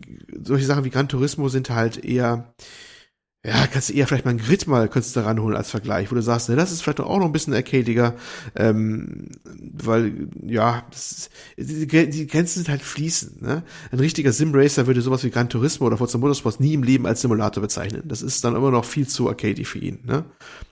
Solche 0.44 0.66
Sachen 0.66 0.84
wie 0.84 0.92
Gran 0.92 1.08
Turismo 1.10 1.50
sind 1.50 1.72
halt 1.72 2.06
eher 2.06 2.54
ja, 3.44 3.66
kannst 3.66 3.90
du 3.90 3.94
eher 3.94 4.06
vielleicht 4.06 4.26
mal 4.26 4.32
einen 4.32 4.40
Grid 4.40 4.68
mal 4.68 4.88
könntest 4.88 5.16
du 5.16 5.22
ranholen 5.22 5.58
als 5.58 5.72
Vergleich, 5.72 6.12
wo 6.12 6.16
du 6.16 6.22
sagst, 6.22 6.50
ne, 6.50 6.56
das 6.56 6.72
ist 6.72 6.84
vielleicht 6.84 7.00
auch 7.00 7.18
noch 7.18 7.26
ein 7.26 7.32
bisschen 7.32 7.56
arcadiger, 7.56 8.16
ähm, 8.56 9.30
weil, 9.74 10.30
ja, 10.46 10.86
ist, 10.92 11.32
die, 11.58 11.88
die 11.88 12.28
Grenzen 12.28 12.60
sind 12.60 12.70
halt 12.70 12.84
fließend, 12.84 13.42
ne? 13.42 13.64
Ein 13.92 14.00
richtiger 14.00 14.32
Sim-Racer 14.32 14.86
würde 14.86 15.02
sowas 15.02 15.24
wie 15.24 15.32
Gran 15.32 15.50
Turismo 15.50 15.88
oder 15.88 15.98
Forza 15.98 16.20
Motorsports 16.20 16.60
nie 16.60 16.76
im 16.76 16.84
Leben 16.84 17.08
als 17.08 17.22
Simulator 17.22 17.62
bezeichnen. 17.62 18.04
Das 18.06 18.22
ist 18.22 18.44
dann 18.44 18.56
immer 18.56 18.70
noch 18.70 18.86
viel 18.86 19.08
zu 19.08 19.28
arcady 19.28 19.66
für 19.66 19.80
ihn, 19.80 20.00
ne? 20.04 20.24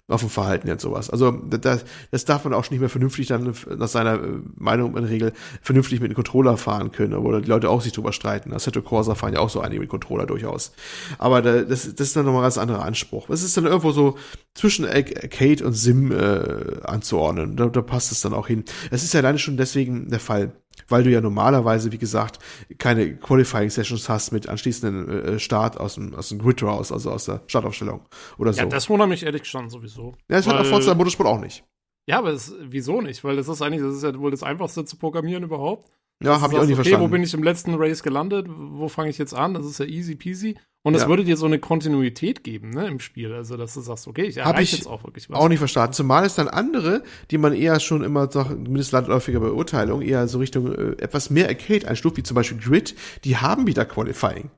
Auf 0.09 0.21
dem 0.21 0.29
Verhalten 0.29 0.67
jetzt 0.67 0.81
sowas. 0.81 1.09
Also, 1.09 1.31
das, 1.31 1.85
das 2.11 2.25
darf 2.25 2.43
man 2.43 2.53
auch 2.53 2.63
schon 2.63 2.73
nicht 2.73 2.81
mehr 2.81 2.89
vernünftig 2.89 3.27
dann 3.27 3.53
nach 3.77 3.87
seiner 3.87 4.15
äh, 4.15 4.39
Meinung 4.55 4.97
in 4.97 5.03
der 5.03 5.11
Regel 5.11 5.33
vernünftig 5.61 6.01
mit 6.01 6.11
dem 6.11 6.15
Controller 6.15 6.57
fahren 6.57 6.91
können, 6.91 7.13
oder 7.13 7.41
die 7.41 7.47
Leute 7.47 7.69
auch 7.69 7.81
sich 7.81 7.93
drüber 7.93 8.11
streiten. 8.11 8.53
Assetto 8.53 8.81
Corsa 8.81 9.13
fahren 9.15 9.33
ja 9.33 9.39
auch 9.39 9.49
so 9.49 9.61
einige 9.61 9.81
mit 9.81 9.89
Controller 9.89 10.25
durchaus. 10.25 10.73
Aber 11.19 11.41
da, 11.41 11.61
das, 11.61 11.83
das 11.95 12.07
ist 12.07 12.15
dann 12.15 12.25
nochmal 12.25 12.41
ein 12.41 12.45
ganz 12.45 12.57
anderer 12.57 12.83
Anspruch. 12.83 13.29
Es 13.29 13.43
ist 13.43 13.55
dann 13.55 13.65
irgendwo 13.65 13.91
so 13.91 14.17
zwischen 14.55 14.85
Arcade 14.85 15.65
und 15.65 15.73
Sim 15.73 16.11
äh, 16.11 16.81
anzuordnen. 16.83 17.55
Da, 17.55 17.67
da 17.67 17.81
passt 17.81 18.11
es 18.11 18.21
dann 18.21 18.33
auch 18.33 18.47
hin. 18.47 18.63
Es 18.91 19.03
ist 19.03 19.13
ja 19.13 19.19
alleine 19.21 19.37
schon 19.39 19.57
deswegen 19.57 20.09
der 20.09 20.19
Fall, 20.19 20.51
weil 20.87 21.03
du 21.03 21.11
ja 21.11 21.21
normalerweise, 21.21 21.91
wie 21.91 21.97
gesagt, 21.97 22.39
keine 22.77 23.15
Qualifying 23.15 23.69
Sessions 23.69 24.09
hast 24.09 24.31
mit 24.31 24.49
anschließenden 24.49 25.09
äh, 25.35 25.39
Start 25.39 25.79
aus 25.79 25.95
dem, 25.95 26.13
aus 26.15 26.29
dem 26.29 26.39
Grid 26.39 26.61
raus, 26.63 26.91
also 26.91 27.11
aus 27.11 27.25
der 27.25 27.41
Startaufstellung 27.47 28.01
oder 28.37 28.51
so. 28.53 28.59
Ja, 28.59 28.65
das 28.65 28.89
wundert 28.89 29.09
mich 29.09 29.23
ehrlich 29.23 29.45
schon 29.45 29.69
sowieso. 29.69 30.15
ja, 30.29 30.37
das 30.37 30.47
hat 30.47 30.55
Weil- 30.55 30.61
auch 30.61 30.65
Forza 30.65 30.93
Motorsport 30.95 31.29
auch 31.29 31.39
nicht. 31.39 31.63
Ja, 32.07 32.17
aber 32.17 32.31
das, 32.31 32.53
wieso 32.61 33.01
nicht? 33.01 33.23
Weil 33.23 33.35
das 33.35 33.47
ist 33.47 33.61
eigentlich, 33.61 33.83
das 33.83 33.93
ist 33.97 34.03
ja 34.03 34.17
wohl 34.19 34.31
das 34.31 34.41
Einfachste 34.41 34.83
zu 34.83 34.97
programmieren 34.97 35.43
überhaupt. 35.43 35.91
Ja, 36.21 36.41
habe 36.41 36.53
ich 36.53 36.59
auch 36.59 36.61
sagst, 36.61 36.69
nicht 36.69 36.79
okay, 36.79 36.89
verstanden. 36.89 37.03
wo 37.05 37.07
bin 37.11 37.23
ich 37.23 37.33
im 37.33 37.43
letzten 37.43 37.75
Race 37.75 38.03
gelandet? 38.03 38.47
Wo 38.49 38.89
fange 38.89 39.09
ich 39.09 39.17
jetzt 39.17 39.33
an? 39.33 39.53
Das 39.53 39.65
ist 39.65 39.79
ja 39.79 39.85
easy 39.85 40.15
peasy. 40.15 40.57
Und 40.81 40.95
es 40.95 41.03
Ja. 41.03 41.09
würde 41.09 41.25
dir 41.25 41.35
so 41.35 41.45
eine 41.45 41.59
Kontinuität 41.59 42.43
geben, 42.43 42.69
ne, 42.69 42.87
im 42.87 42.99
Spiel. 42.99 43.33
Also, 43.33 43.57
dass 43.57 43.73
du 43.73 43.81
sagst, 43.81 44.07
okay, 44.07 44.23
ich 44.23 44.37
erreiche 44.37 44.61
ich 44.63 44.71
jetzt 44.71 44.87
auch 44.87 45.03
wirklich 45.03 45.29
was. 45.29 45.37
auch 45.37 45.49
nicht 45.49 45.59
verstanden. 45.59 45.93
Zumal 45.93 46.25
es 46.25 46.35
dann 46.35 46.47
andere, 46.47 47.03
die 47.31 47.37
man 47.37 47.53
eher 47.53 47.79
schon 47.81 48.01
immer 48.03 48.27
doch, 48.27 48.49
zumindest 48.49 48.93
landläufiger 48.93 49.41
Beurteilung, 49.41 50.01
eher 50.01 50.27
so 50.29 50.39
Richtung 50.39 50.73
äh, 50.73 50.91
etwas 51.01 51.29
mehr 51.29 51.47
Arcade 51.49 51.87
einstuft, 51.87 52.15
wie 52.17 52.23
zum 52.23 52.35
Beispiel 52.35 52.59
Grid, 52.59 52.95
die 53.25 53.35
haben 53.37 53.67
wieder 53.67 53.85
Qualifying. 53.85 54.51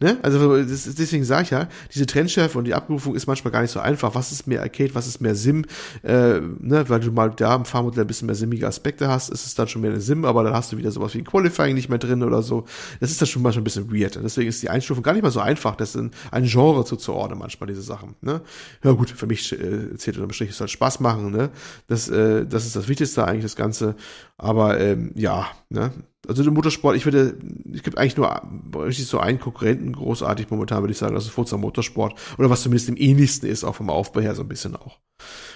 Ne? 0.00 0.18
Also 0.22 0.62
das, 0.62 0.94
deswegen 0.94 1.24
sage 1.24 1.42
ich 1.44 1.50
ja, 1.50 1.68
diese 1.92 2.06
Trendschärfe 2.06 2.58
und 2.58 2.64
die 2.64 2.74
Abrufung 2.74 3.14
ist 3.14 3.26
manchmal 3.26 3.52
gar 3.52 3.62
nicht 3.62 3.70
so 3.70 3.80
einfach. 3.80 4.14
Was 4.14 4.32
ist 4.32 4.46
mehr 4.46 4.62
Arcade, 4.62 4.94
was 4.94 5.06
ist 5.06 5.20
mehr 5.20 5.34
Sim? 5.34 5.64
Äh, 6.02 6.40
ne? 6.40 6.88
Weil 6.88 7.00
du 7.00 7.12
mal 7.12 7.30
da 7.30 7.54
im 7.54 7.64
Fahrmodell 7.64 8.04
ein 8.04 8.06
bisschen 8.06 8.26
mehr 8.26 8.34
simmige 8.34 8.66
Aspekte 8.66 9.08
hast, 9.08 9.30
ist 9.30 9.46
es 9.46 9.54
dann 9.54 9.68
schon 9.68 9.82
mehr 9.82 9.90
eine 9.90 10.00
Sim, 10.00 10.24
aber 10.24 10.42
dann 10.42 10.54
hast 10.54 10.72
du 10.72 10.76
wieder 10.76 10.90
sowas 10.90 11.14
wie 11.14 11.18
ein 11.18 11.24
Qualifying 11.24 11.74
nicht 11.74 11.88
mehr 11.88 11.98
drin 11.98 12.22
oder 12.22 12.42
so. 12.42 12.64
Das 13.00 13.10
ist 13.10 13.20
dann 13.20 13.28
schon 13.28 13.42
manchmal 13.42 13.62
ein 13.62 13.64
bisschen 13.64 13.92
weird. 13.92 14.16
Und 14.16 14.24
deswegen 14.24 14.48
ist 14.48 14.62
die 14.62 14.70
Einstufung 14.70 15.02
gar 15.02 15.12
nicht 15.12 15.22
mal 15.22 15.30
so 15.30 15.40
einfach, 15.40 15.76
das 15.76 15.94
in 15.94 16.10
ein 16.30 16.44
Genre 16.44 16.84
zuzuordnen, 16.84 17.38
manchmal 17.38 17.68
diese 17.68 17.82
Sachen. 17.82 18.16
Ne? 18.20 18.40
Ja 18.82 18.92
gut, 18.92 19.10
für 19.10 19.26
mich 19.26 19.52
äh, 19.52 19.96
zählt 19.96 20.16
unterm 20.16 20.32
Strich, 20.32 20.50
es 20.50 20.58
soll 20.58 20.68
Spaß 20.68 21.00
machen, 21.00 21.30
ne? 21.30 21.50
Das, 21.86 22.08
äh, 22.08 22.46
das 22.46 22.66
ist 22.66 22.76
das 22.76 22.88
Wichtigste 22.88 23.24
eigentlich, 23.24 23.44
das 23.44 23.56
Ganze. 23.56 23.94
Aber 24.36 24.80
ähm, 24.80 25.12
ja, 25.14 25.46
ne? 25.68 25.92
Also 26.28 26.42
der 26.42 26.52
Motorsport, 26.52 26.96
ich 26.96 27.04
würde, 27.04 27.38
es 27.72 27.82
gibt 27.82 27.98
eigentlich 27.98 28.16
nur 28.16 28.42
richtig 28.76 29.06
so 29.06 29.18
einen 29.18 29.38
Konkurrenten 29.40 29.92
großartig 29.92 30.50
momentan, 30.50 30.82
würde 30.82 30.92
ich 30.92 30.98
sagen, 30.98 31.14
das 31.14 31.24
ist 31.24 31.30
Forza 31.30 31.56
Motorsport. 31.56 32.18
Oder 32.38 32.50
was 32.50 32.62
zumindest 32.62 32.88
im 32.88 32.96
ähnlichsten 32.96 33.48
ist, 33.48 33.64
auch 33.64 33.74
vom 33.74 33.90
Aufbau 33.90 34.20
her 34.20 34.34
so 34.34 34.42
ein 34.42 34.48
bisschen 34.48 34.76
auch. 34.76 35.00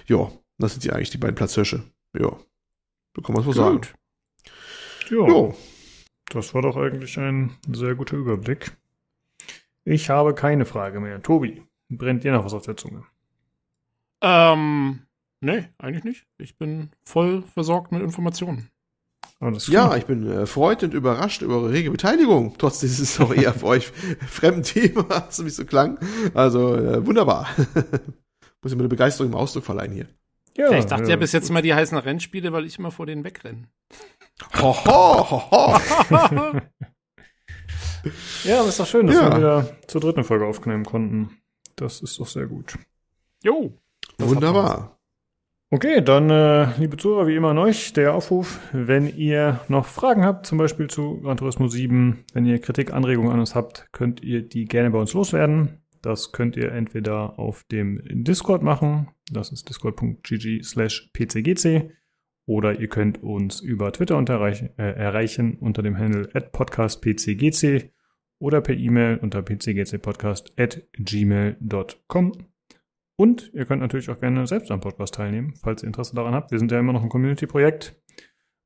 Ja, 0.07 0.31
das 0.59 0.73
sind 0.73 0.85
ja 0.85 0.93
eigentlich 0.93 1.11
die 1.11 1.19
beiden 1.19 1.35
Platzhirsche. 1.37 1.83
Ja. 2.19 2.37
So 3.17 3.23
kann 3.23 3.35
man 3.35 3.41
es 3.41 3.47
wohl 3.47 3.55
sagen. 3.55 3.81
Ja, 5.11 5.27
Jo. 5.27 5.57
das 6.31 6.53
war 6.55 6.63
doch 6.63 6.77
eigentlich 6.77 7.19
ein 7.19 7.57
sehr 7.71 7.95
guter 7.95 8.17
Überblick. 8.17 8.77
Ich 9.85 10.11
habe 10.11 10.35
keine 10.35 10.67
Frage 10.67 11.01
mehr. 11.01 11.23
Tobi, 11.23 11.63
brennt 11.89 12.25
dir 12.25 12.33
noch 12.33 12.45
was 12.45 12.53
auf 12.53 12.67
der 12.67 12.77
Zunge? 12.77 13.05
Ähm, 14.21 15.01
nee, 15.41 15.65
eigentlich 15.79 16.05
nicht. 16.05 16.27
Ich 16.37 16.59
bin 16.59 16.91
voll 17.05 17.43
versorgt 17.43 17.93
mit 17.93 18.03
Informationen. 18.03 18.69
Alles 19.41 19.68
Ja, 19.68 19.94
ich 19.97 20.07
bin 20.07 20.26
äh, 20.28 20.34
erfreut 20.41 20.83
und 20.83 20.94
überrascht 20.94 21.42
über 21.42 21.57
eure 21.57 21.70
rege 21.70 21.91
Beteiligung, 21.91 22.55
trotz 22.58 22.81
dieses 22.81 23.20
auch 23.20 23.33
eher 23.33 23.55
für 23.55 23.67
euch 23.67 23.86
fremden 24.28 24.62
Themas, 24.65 25.36
so 25.36 25.44
wie 25.44 25.49
es 25.49 25.57
so 25.57 25.65
klang. 25.65 25.99
Also 26.34 26.75
äh, 26.75 27.07
wunderbar. 27.07 27.47
Muss 28.62 28.73
ich 28.73 28.76
meine 28.76 28.89
Begeisterung 28.89 29.31
im 29.33 29.36
Ausdruck 29.39 29.65
verleihen 29.65 29.92
hier. 29.92 30.08
ja, 30.57 30.73
Ja, 30.73 30.78
ich 30.78 30.86
dachte 30.86 31.08
ja, 31.08 31.15
bis 31.17 31.31
jetzt 31.33 31.49
immer, 31.50 31.62
die 31.62 31.73
heißen 31.75 31.97
Rennspiele, 31.97 32.52
weil 32.52 32.67
ich 32.67 32.78
immer 32.81 32.91
vor 32.91 33.07
denen 33.07 33.23
wegrenne. 33.23 33.68
Ho, 34.60 34.75
ho, 34.84 35.31
ho, 35.31 35.50
ho. 35.50 36.60
Ja, 38.44 38.60
aber 38.60 38.68
ist 38.68 38.81
doch 38.81 38.86
schön, 38.86 39.07
dass 39.07 39.17
Ja. 39.17 39.31
wir 39.31 39.36
wieder 39.36 39.76
zur 39.89 40.00
dritten 40.00 40.25
Folge 40.25 40.47
aufnehmen 40.47 40.84
konnten. 40.84 41.36
Das 41.76 42.00
ist 42.00 42.18
doch 42.18 42.26
sehr 42.26 42.47
gut. 42.47 42.75
Jo. 43.42 43.73
Wunderbar. 44.18 44.98
Okay, 45.71 46.01
dann, 46.01 46.31
äh, 46.31 46.79
liebe 46.79 46.97
Zuhörer, 46.97 47.27
wie 47.27 47.37
immer 47.37 47.51
an 47.51 47.59
euch 47.59 47.93
der 47.93 48.15
Aufruf, 48.15 48.59
wenn 48.73 49.07
ihr 49.07 49.61
noch 49.69 49.85
Fragen 49.85 50.25
habt, 50.25 50.47
zum 50.47 50.57
Beispiel 50.57 50.89
zu 50.89 51.21
Gran 51.21 51.37
Turismo 51.37 51.69
7, 51.69 52.25
wenn 52.33 52.47
ihr 52.47 52.59
Kritik, 52.59 52.95
Anregungen 52.95 53.33
an 53.33 53.41
uns 53.41 53.55
habt, 53.55 53.87
könnt 53.93 54.23
ihr 54.23 54.41
die 54.41 54.65
gerne 54.65 54.91
bei 54.91 54.99
uns 54.99 55.13
loswerden. 55.13 55.83
Das 56.01 56.33
könnt 56.33 56.57
ihr 56.57 56.73
entweder 56.73 57.39
auf 57.39 57.65
dem 57.65 58.01
Discord 58.07 58.63
machen, 58.63 59.11
das 59.31 59.53
ist 59.53 59.69
discord.gg 59.69 60.63
slash 60.63 61.11
pcgc, 61.13 61.91
oder 62.47 62.81
ihr 62.81 62.89
könnt 62.89 63.23
uns 63.23 63.61
über 63.61 63.93
Twitter 63.93 64.17
unter 64.17 64.35
erreich, 64.35 64.63
äh, 64.79 64.93
erreichen 64.95 65.59
unter 65.61 65.83
dem 65.83 65.99
Handle 65.99 66.31
at 66.33 66.51
podcastpcgc 66.53 67.93
oder 68.39 68.63
per 68.63 68.75
E-Mail 68.75 69.19
unter 69.19 69.43
pcgcpodcast 69.43 70.59
at 70.59 70.83
gmail.com. 70.95 72.33
Und 73.21 73.51
ihr 73.53 73.65
könnt 73.65 73.83
natürlich 73.83 74.11
auch 74.11 74.21
gerne 74.21 74.47
selbst 74.47 74.71
am 74.71 74.81
Podcast 74.81 75.15
teilnehmen, 75.15 75.55
falls 75.61 75.83
ihr 75.83 75.89
Interesse 75.89 76.15
daran 76.15 76.35
habt. 76.35 76.53
Wir 76.53 76.61
sind 76.61 76.71
ja 76.71 76.79
immer 76.79 76.93
noch 76.93 77.03
ein 77.03 77.09
Community-Projekt. 77.09 77.97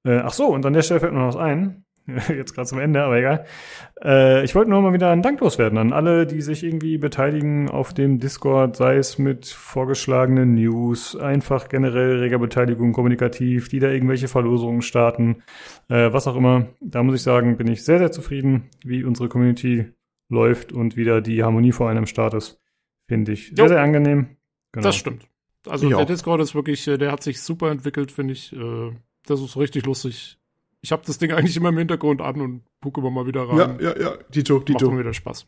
Äh, 0.04 0.18
ach 0.18 0.34
so, 0.34 0.48
und 0.48 0.66
an 0.66 0.74
der 0.74 0.82
Stelle 0.82 1.00
fällt 1.00 1.14
mir 1.14 1.20
noch 1.20 1.28
was 1.28 1.36
ein. 1.36 1.86
Jetzt 2.28 2.52
gerade 2.54 2.68
zum 2.68 2.78
Ende, 2.78 3.02
aber 3.02 3.16
egal. 3.16 3.46
Äh, 4.04 4.44
ich 4.44 4.54
wollte 4.54 4.70
nur 4.70 4.82
mal 4.82 4.92
wieder 4.92 5.10
einen 5.10 5.22
Dank 5.22 5.40
loswerden 5.40 5.78
an 5.78 5.94
alle, 5.94 6.26
die 6.26 6.42
sich 6.42 6.64
irgendwie 6.64 6.98
beteiligen 6.98 7.70
auf 7.70 7.94
dem 7.94 8.18
Discord, 8.18 8.76
sei 8.76 8.96
es 8.96 9.18
mit 9.18 9.46
vorgeschlagenen 9.46 10.54
News, 10.54 11.16
einfach 11.16 11.68
generell 11.68 12.18
reger 12.18 12.38
Beteiligung, 12.38 12.92
kommunikativ, 12.92 13.70
die 13.70 13.78
da 13.78 13.88
irgendwelche 13.88 14.28
Verlosungen 14.28 14.82
starten, 14.82 15.42
äh, 15.88 16.12
was 16.12 16.26
auch 16.26 16.36
immer. 16.36 16.66
Da 16.80 17.02
muss 17.02 17.14
ich 17.14 17.22
sagen, 17.22 17.56
bin 17.56 17.68
ich 17.68 17.84
sehr, 17.84 17.98
sehr 17.98 18.12
zufrieden, 18.12 18.68
wie 18.84 19.04
unsere 19.04 19.30
Community 19.30 19.92
läuft 20.28 20.72
und 20.72 20.96
wieder 20.96 21.22
die 21.22 21.42
Harmonie 21.42 21.72
vor 21.72 21.88
einem 21.88 22.06
Start 22.06 22.34
ist. 22.34 22.60
Finde 23.08 23.32
ich 23.32 23.52
sehr, 23.54 23.64
Jo. 23.64 23.68
sehr 23.68 23.80
angenehm. 23.80 24.36
Genau. 24.72 24.84
Das 24.86 24.96
stimmt. 24.96 25.26
Also 25.68 25.86
Ich 25.86 25.90
der 25.90 25.98
auch. 26.02 26.06
Discord 26.06 26.40
ist 26.40 26.54
wirklich, 26.54 26.86
äh, 26.88 26.98
der 26.98 27.12
hat 27.12 27.22
sich 27.22 27.40
super 27.40 27.70
entwickelt, 27.70 28.10
finde 28.10 28.32
ich. 28.34 28.52
Äh, 28.52 28.92
Das 29.26 29.40
ist 29.40 29.56
richtig 29.56 29.84
lustig. 29.86 30.38
Ich 30.80 30.90
habe 30.90 31.02
das 31.06 31.18
Ding 31.18 31.30
eigentlich 31.32 31.56
immer 31.56 31.68
im 31.68 31.78
Hintergrund 31.78 32.20
an 32.20 32.40
und 32.40 32.62
gucke 32.82 33.00
immer 33.00 33.10
mal 33.10 33.26
wieder 33.26 33.48
rein. 33.48 33.78
Ja, 33.80 33.90
ja, 33.92 34.00
ja. 34.00 34.14
Dito, 34.34 34.56
Macht 34.56 34.68
Dito. 34.68 34.90
mir 34.90 34.98
wieder 35.00 35.12
Spaß. 35.14 35.46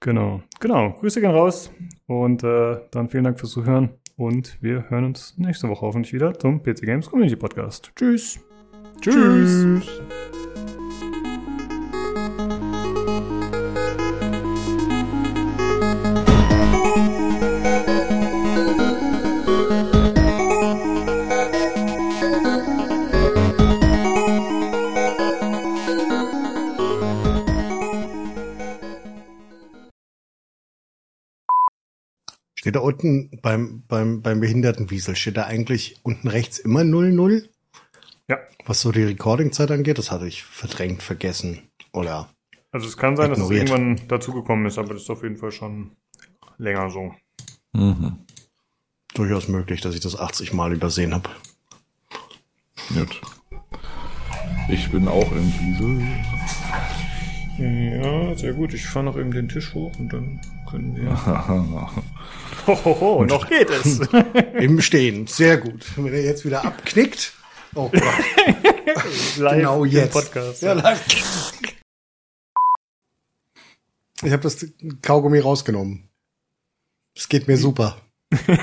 Genau, 0.00 0.42
genau. 0.58 0.92
Grüße 0.98 1.20
gehen 1.20 1.30
raus 1.30 1.70
und 2.06 2.42
äh, 2.42 2.80
dann 2.90 3.08
vielen 3.08 3.24
Dank 3.24 3.38
fürs 3.38 3.52
Zuhören 3.52 3.90
und 4.16 4.56
wir 4.60 4.88
hören 4.90 5.04
uns 5.04 5.36
nächste 5.38 5.68
Woche 5.68 5.82
hoffentlich 5.82 6.12
wieder 6.12 6.36
zum 6.38 6.60
PC 6.62 6.80
Games 6.82 7.08
Community 7.08 7.36
Podcast. 7.36 7.92
Tschüss. 7.94 8.40
Tschüss. 9.00 9.86
Steht 32.72 32.80
da 32.80 32.86
unten 32.86 33.28
beim, 33.42 33.82
beim, 33.86 34.22
beim 34.22 34.40
Behindertenwiesel, 34.40 35.14
steht 35.14 35.36
da 35.36 35.44
eigentlich 35.44 36.00
unten 36.04 36.26
rechts 36.26 36.58
immer 36.58 36.84
00? 36.84 37.46
Ja. 38.30 38.38
Was 38.64 38.80
so 38.80 38.92
die 38.92 39.02
Recordingzeit 39.02 39.70
angeht, 39.70 39.98
das 39.98 40.10
hatte 40.10 40.26
ich 40.26 40.42
verdrängt 40.42 41.02
vergessen. 41.02 41.68
Oder? 41.92 42.30
Also 42.70 42.86
es 42.86 42.96
kann 42.96 43.14
sein, 43.14 43.28
dass 43.28 43.40
es 43.40 43.44
Ignoriert. 43.50 43.68
irgendwann 43.68 44.08
dazugekommen 44.08 44.64
ist, 44.64 44.78
aber 44.78 44.94
das 44.94 45.02
ist 45.02 45.10
auf 45.10 45.22
jeden 45.22 45.36
Fall 45.36 45.52
schon 45.52 45.90
länger 46.56 46.88
so. 46.88 47.14
Mhm. 47.74 48.24
Durchaus 49.12 49.48
möglich, 49.48 49.82
dass 49.82 49.94
ich 49.94 50.00
das 50.00 50.18
80 50.18 50.54
Mal 50.54 50.72
übersehen 50.72 51.12
habe. 51.12 51.28
Gut. 52.88 53.20
Ich 54.70 54.90
bin 54.90 55.08
auch 55.08 55.30
im 55.30 55.52
Wiesel. 55.60 56.08
Ja, 57.58 58.34
sehr 58.34 58.54
gut. 58.54 58.72
Ich 58.72 58.86
fahre 58.86 59.04
noch 59.04 59.18
eben 59.18 59.30
den 59.30 59.50
Tisch 59.50 59.74
hoch 59.74 59.92
und 59.98 60.10
dann 60.10 60.40
können 60.72 60.96
wir. 60.96 61.90
Hohoho, 62.66 63.24
noch 63.24 63.48
geht 63.48 63.70
es. 63.70 64.00
Im 64.54 64.80
Stehen, 64.80 65.26
sehr 65.26 65.58
gut. 65.58 65.84
Wenn 65.96 66.12
er 66.12 66.24
jetzt 66.24 66.44
wieder 66.44 66.64
abknickt. 66.64 67.34
Oh 67.74 67.88
Gott. 67.88 68.02
Live 69.38 69.56
genau 69.56 69.84
im 69.84 69.90
jetzt. 69.90 70.12
Podcast. 70.12 70.62
Ja, 70.62 70.72
live. 70.74 71.52
Ich 74.22 74.30
habe 74.30 74.42
das 74.42 74.66
Kaugummi 75.02 75.40
rausgenommen. 75.40 76.08
Es 77.16 77.28
geht 77.28 77.48
mir 77.48 77.56
super. 77.56 78.00
Okay, 78.30 78.58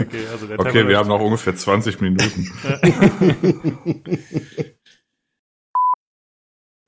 okay, 0.00 0.26
also 0.30 0.46
der 0.46 0.58
Okay, 0.58 0.88
wir 0.88 0.98
haben 0.98 1.08
noch 1.08 1.20
ungefähr 1.20 1.54
20 1.54 2.00
Minuten. 2.00 2.50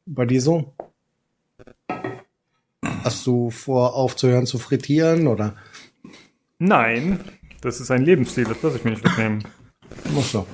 Bei 0.06 0.26
dir 0.26 0.40
so? 0.40 0.74
Hast 3.04 3.26
du 3.26 3.50
vor, 3.50 3.94
aufzuhören 3.94 4.46
zu 4.46 4.58
frittieren 4.58 5.26
oder? 5.26 5.56
Nein, 6.58 7.20
das 7.60 7.80
ist 7.80 7.90
ein 7.90 8.04
Lebensstil, 8.04 8.44
das 8.44 8.62
lasse 8.62 8.76
ich 8.76 8.84
mir 8.84 8.90
nicht 8.90 9.04
wegnehmen. 9.04 9.44
Muss 10.12 10.32
so. 10.32 10.46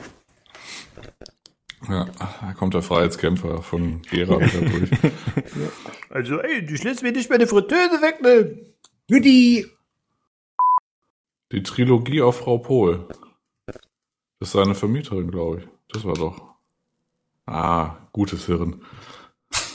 Ja, 1.88 2.06
da 2.40 2.52
kommt 2.54 2.74
der 2.74 2.82
Freiheitskämpfer 2.82 3.62
von 3.62 4.02
Gera 4.02 4.40
wieder 4.40 4.60
durch. 4.70 4.90
Also, 6.10 6.40
ey, 6.40 6.64
du 6.64 6.74
lässt 6.74 7.02
mir 7.02 7.12
nicht 7.12 7.30
meine 7.30 7.46
Fritteuse 7.46 8.02
wegnehmen. 8.02 8.74
Judy! 9.08 9.66
Die 11.52 11.62
Trilogie 11.62 12.20
auf 12.20 12.38
Frau 12.38 12.58
Pohl. 12.58 13.08
Das 13.66 14.48
ist 14.48 14.52
seine 14.52 14.74
Vermieterin, 14.74 15.30
glaube 15.30 15.60
ich. 15.60 15.68
Das 15.88 16.04
war 16.04 16.14
doch. 16.14 16.54
Ah, 17.46 17.96
gutes 18.12 18.44
Hirn. 18.46 18.82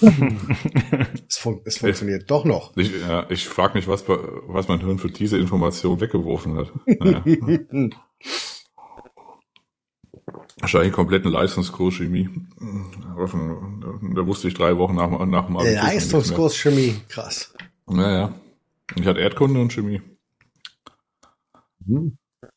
Es, 1.27 1.37
fun 1.37 1.61
es 1.65 1.77
funktioniert 1.77 2.29
doch 2.29 2.45
noch. 2.45 2.75
Ich, 2.77 2.91
ja, 2.91 3.25
ich 3.29 3.47
frage 3.47 3.75
mich, 3.75 3.87
was, 3.87 4.07
was 4.07 4.67
mein 4.67 4.79
Hirn 4.79 4.99
für 4.99 5.09
diese 5.09 5.37
Information 5.37 5.99
weggeworfen 5.99 6.57
hat. 6.57 6.71
Naja. 6.85 7.23
Wahrscheinlich 10.59 10.93
kompletten 10.93 11.31
Leistungskurs 11.31 11.95
Chemie. 11.95 12.29
Da 13.17 14.25
wusste 14.27 14.47
ich 14.47 14.53
drei 14.53 14.77
Wochen 14.77 14.95
nach, 14.95 15.25
nach 15.25 15.47
dem 15.47 15.55
mehr. 15.55 15.83
Leistungskurs 15.83 16.55
Chemie. 16.55 16.95
Krass. 17.09 17.53
Naja. 17.87 18.33
Ich 18.95 19.05
hatte 19.05 19.19
Erdkunde 19.19 19.59
und 19.59 19.73
Chemie. 19.73 20.01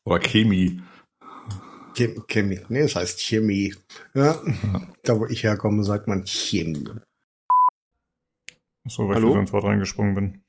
Oder 0.05 0.19
Chemie. 0.19 0.81
Chem 1.95 2.23
Chemie. 2.27 2.59
Nee, 2.69 2.83
das 2.83 2.95
heißt 2.95 3.19
Chemie. 3.19 3.73
Ja. 4.13 4.39
Da, 5.03 5.19
wo 5.19 5.25
ich 5.25 5.43
herkomme, 5.43 5.83
sagt 5.83 6.07
man 6.07 6.25
Chemie. 6.25 6.85
So, 8.89 9.07
weil 9.07 9.15
Hallo? 9.15 9.27
ich 9.29 9.33
so 9.33 9.39
ins 9.39 9.53
Wort 9.53 9.63
reingesprungen 9.65 10.15
bin. 10.15 10.41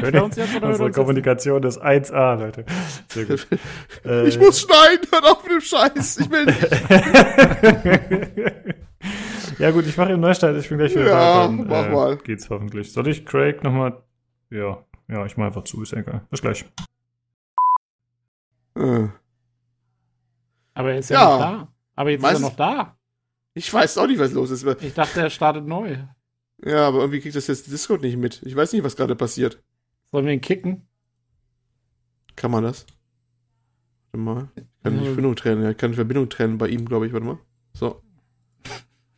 Hört 0.00 0.14
ihr 0.14 0.24
uns 0.24 0.36
jetzt 0.36 0.54
oder 0.56 0.66
Unsere 0.68 0.86
uns 0.86 0.96
Kommunikation 0.96 1.62
ist 1.62 1.82
1A, 1.82 2.36
Leute. 2.38 2.64
Sehr 3.08 3.24
gut. 3.24 3.46
Äh, 4.04 4.24
Ich 4.28 4.38
muss 4.38 4.60
schneiden, 4.60 5.06
hört 5.10 5.24
auf 5.24 5.42
mit 5.44 5.52
dem 5.52 5.60
Scheiß. 5.60 6.18
Ich 6.18 6.30
will 6.30 6.44
nicht. 6.46 6.60
ja 9.58 9.70
gut, 9.70 9.86
ich 9.86 9.96
mache 9.96 10.12
eben 10.12 10.20
Neustart, 10.20 10.56
ich 10.56 10.68
bin 10.68 10.78
gleich 10.78 10.92
wieder 10.94 11.06
Ja, 11.06 11.10
da. 11.10 11.46
Dann, 11.46 11.66
mach 11.66 11.86
äh, 11.86 11.90
mal. 11.90 12.16
Geht's 12.18 12.50
hoffentlich. 12.50 12.92
Soll 12.92 13.08
ich 13.08 13.24
Craig 13.24 13.62
nochmal... 13.64 14.02
Ja, 14.50 14.84
ja, 15.08 15.24
ich 15.24 15.36
mache 15.36 15.46
einfach 15.48 15.64
zu, 15.64 15.82
ist 15.82 15.92
egal. 15.94 16.22
Bis 16.30 16.42
gleich. 16.42 16.64
Äh, 18.76 19.08
Aber 20.74 20.92
er 20.92 20.98
ist 20.98 21.10
ja, 21.10 21.20
Ja. 21.20 21.28
noch 21.30 21.38
da. 21.40 21.68
Aber 21.96 22.10
jetzt 22.10 22.20
ist 22.20 22.22
Meistens- 22.22 22.42
er 22.44 22.48
noch 22.50 22.56
da. 22.56 22.96
Ich 23.54 23.72
weiß 23.72 23.98
auch 23.98 24.06
nicht, 24.06 24.18
was 24.18 24.32
los 24.32 24.50
ist. 24.50 24.64
Ich 24.82 24.94
dachte, 24.94 25.20
er 25.20 25.30
startet 25.30 25.66
neu. 25.66 25.96
Ja, 26.64 26.86
aber 26.86 27.00
irgendwie 27.00 27.20
kriegt 27.20 27.34
das 27.34 27.48
jetzt 27.48 27.70
Discord 27.70 28.02
nicht 28.02 28.16
mit. 28.16 28.42
Ich 28.44 28.54
weiß 28.54 28.72
nicht, 28.72 28.84
was 28.84 28.96
gerade 28.96 29.16
passiert. 29.16 29.62
Sollen 30.10 30.26
wir 30.26 30.32
ihn 30.32 30.40
kicken? 30.40 30.86
Kann 32.36 32.50
man 32.50 32.62
das? 32.62 32.86
Warte 34.12 34.24
mal. 34.24 34.48
Ich 34.56 34.64
kann 34.82 34.98
die. 34.98 35.04
Verbindung 35.04 35.36
trennen. 35.36 35.62
Ja, 35.62 35.70
ich 35.70 35.76
kann 35.76 35.90
die 35.90 35.96
Verbindung 35.96 36.28
trennen 36.28 36.58
bei 36.58 36.68
ihm, 36.68 36.84
glaube 36.84 37.06
ich. 37.06 37.12
Warte 37.12 37.26
mal. 37.26 37.38
So. 37.72 38.02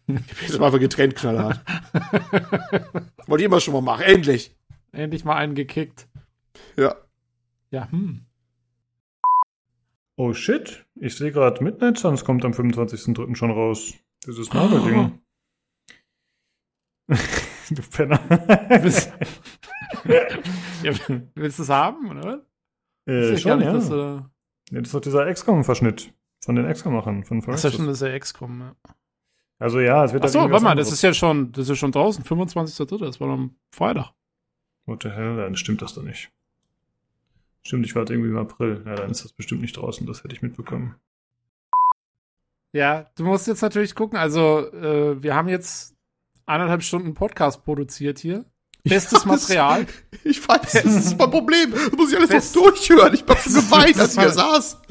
Ich 0.06 0.14
habe 0.14 0.24
jetzt 0.42 0.58
mal 0.58 0.66
einfach 0.66 0.80
getrennt, 0.80 1.16
knallhart. 1.16 1.64
Wollte 3.26 3.42
ich 3.42 3.46
immer 3.46 3.60
schon 3.60 3.74
mal 3.74 3.80
machen, 3.80 4.02
endlich. 4.02 4.54
Endlich 4.92 5.24
mal 5.24 5.36
einen 5.36 5.54
gekickt. 5.54 6.06
Ja. 6.76 6.94
Ja, 7.70 7.90
hm. 7.90 8.26
Oh 10.16 10.32
shit, 10.32 10.84
ich 10.94 11.16
sehe 11.16 11.32
gerade, 11.32 11.64
Midnight 11.64 11.98
Suns 11.98 12.24
kommt 12.24 12.44
am 12.44 12.52
25.03. 12.52 13.34
schon 13.34 13.50
raus. 13.50 13.94
Dieses 14.26 14.52
Marvel-Ding. 14.52 15.18
du 17.70 17.82
Penner. 17.90 18.20
Willst, 18.82 19.12
ja, 20.82 20.92
willst 21.34 21.58
du 21.58 21.62
es 21.62 21.68
haben, 21.68 22.10
oder? 22.10 22.44
äh, 23.06 23.36
schon, 23.36 23.60
ja. 23.60 23.72
dass 23.72 23.88
du 23.88 23.96
da- 23.96 24.30
ja. 24.70 24.80
Das 24.80 24.88
ist 24.88 24.94
doch 24.94 25.00
dieser 25.00 25.30
XCOM-Verschnitt 25.32 26.14
von 26.42 26.56
den 26.56 26.70
XCOM-Machern. 26.72 27.24
Von 27.24 27.40
Das 27.40 27.56
ist 27.56 27.64
ja 27.64 27.70
schon 27.70 27.86
das 27.86 28.00
ja 28.00 28.18
XCOM, 28.18 28.60
ja. 28.60 28.76
Also 29.58 29.80
ja, 29.80 30.04
es 30.04 30.12
wird 30.12 30.24
Achso, 30.24 30.50
warte 30.50 30.64
mal, 30.64 30.74
das 30.74 30.90
ist 30.90 31.02
ja 31.02 31.14
schon, 31.14 31.52
das 31.52 31.68
ist 31.68 31.78
schon 31.78 31.92
draußen, 31.92 32.24
25.3., 32.24 32.98
das 32.98 33.20
war 33.20 33.28
am 33.30 33.56
Freitag. 33.70 34.12
What 34.86 35.02
the 35.02 35.10
hell? 35.10 35.36
Dann 35.36 35.56
stimmt 35.56 35.80
das 35.80 35.94
doch 35.94 36.02
nicht. 36.02 36.30
Stimmt, 37.62 37.86
ich 37.86 37.94
war 37.94 38.00
halt 38.00 38.10
irgendwie 38.10 38.30
im 38.30 38.36
April. 38.36 38.82
Ja, 38.84 38.94
dann 38.96 39.10
ist 39.10 39.24
das 39.24 39.32
bestimmt 39.32 39.62
nicht 39.62 39.76
draußen, 39.76 40.06
das 40.06 40.24
hätte 40.24 40.34
ich 40.34 40.42
mitbekommen. 40.42 40.96
Ja, 42.72 43.08
du 43.16 43.24
musst 43.24 43.46
jetzt 43.46 43.62
natürlich 43.62 43.94
gucken, 43.94 44.18
also 44.18 44.70
äh, 44.72 45.22
wir 45.22 45.34
haben 45.34 45.48
jetzt 45.48 45.93
eineinhalb 46.46 46.82
Stunden 46.82 47.14
Podcast 47.14 47.64
produziert 47.64 48.18
hier. 48.18 48.44
Bestes 48.86 49.12
Ja, 49.12 49.18
das- 49.18 49.26
Material. 49.48 49.86
Ich 50.24 50.46
weiß, 50.46 50.72
das 50.72 50.84
ist 50.84 51.18
mein 51.18 51.30
Problem. 51.30 51.70
Das 51.72 51.92
muss 51.92 52.10
ich 52.12 52.18
alles 52.18 52.28
Best- 52.28 52.54
noch 52.54 52.64
durchhören. 52.64 53.14
Ich 53.14 53.24
hab 53.26 53.38
schon 53.38 53.54
geweint, 53.54 53.98
als 53.98 54.12
ich 54.12 54.18
hier 54.20 54.24
Das- 54.28 54.34
saß. 54.34 54.82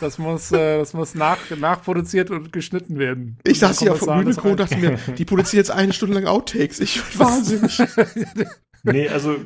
Das 0.00 0.18
muss, 0.18 0.52
äh, 0.52 0.78
das 0.78 0.94
muss 0.94 1.14
nach, 1.14 1.38
nachproduziert 1.58 2.30
und 2.30 2.50
geschnitten 2.50 2.98
werden. 2.98 3.38
Ich 3.44 3.58
saß 3.58 3.80
hier 3.80 3.92
auf 3.92 3.98
dem 3.98 4.06
das 4.08 4.16
Bühnenko 4.16 4.48
und 4.52 4.60
dachte 4.60 4.76
mir, 4.78 4.98
die 5.18 5.24
produzieren 5.26 5.58
jetzt 5.58 5.70
eine 5.70 5.92
Stunde 5.92 6.14
lang 6.14 6.24
Outtakes. 6.26 6.80
Ich 6.80 7.02
bin 7.02 7.18
wahnsinnig. 7.20 7.78
Nee, 8.84 9.08
also 9.08 9.36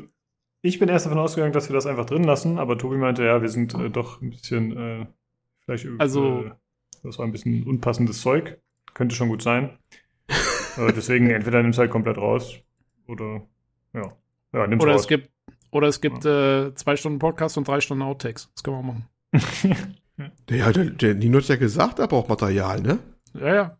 ich 0.62 0.78
bin 0.78 0.88
erst 0.88 1.06
davon 1.06 1.18
ausgegangen, 1.18 1.52
dass 1.52 1.68
wir 1.68 1.74
das 1.74 1.86
einfach 1.86 2.06
drin 2.06 2.22
lassen, 2.24 2.58
aber 2.58 2.78
Tobi 2.78 2.96
meinte, 2.98 3.24
ja, 3.24 3.42
wir 3.42 3.48
sind 3.48 3.74
äh, 3.74 3.90
doch 3.90 4.22
ein 4.22 4.30
bisschen, 4.30 4.76
äh, 4.76 5.06
vielleicht, 5.64 5.88
Also- 5.98 6.44
äh, 6.44 6.50
das 7.02 7.18
war 7.18 7.26
ein 7.26 7.32
bisschen 7.32 7.64
unpassendes 7.64 8.20
Zeug. 8.20 8.58
Könnte 8.94 9.16
schon 9.16 9.28
gut 9.28 9.42
sein. 9.42 9.78
Äh, 10.76 10.92
deswegen 10.92 11.30
entweder 11.30 11.62
nimmst 11.62 11.78
du 11.78 11.80
halt 11.80 11.90
komplett 11.90 12.18
raus 12.18 12.58
oder, 13.06 13.42
ja. 13.92 14.12
Ja, 14.52 14.66
nimm's 14.66 14.82
Oder 14.82 14.92
raus. 14.92 15.02
es 15.02 15.08
gibt, 15.08 15.30
oder 15.70 15.88
es 15.88 16.00
gibt 16.00 16.24
äh, 16.24 16.74
zwei 16.74 16.96
Stunden 16.96 17.18
Podcast 17.18 17.58
und 17.58 17.68
drei 17.68 17.80
Stunden 17.80 18.02
Outtakes. 18.02 18.50
Das 18.54 18.62
können 18.62 18.76
wir 18.78 18.82
machen. 18.82 19.08
Der, 20.48 20.72
der, 20.72 20.84
der 20.86 21.14
Nino 21.14 21.36
hat 21.38 21.48
ja 21.48 21.56
gesagt, 21.56 21.98
er 21.98 22.08
braucht 22.08 22.30
Material, 22.30 22.80
ne? 22.80 22.98
Ja, 23.34 23.54
ja. 23.54 23.78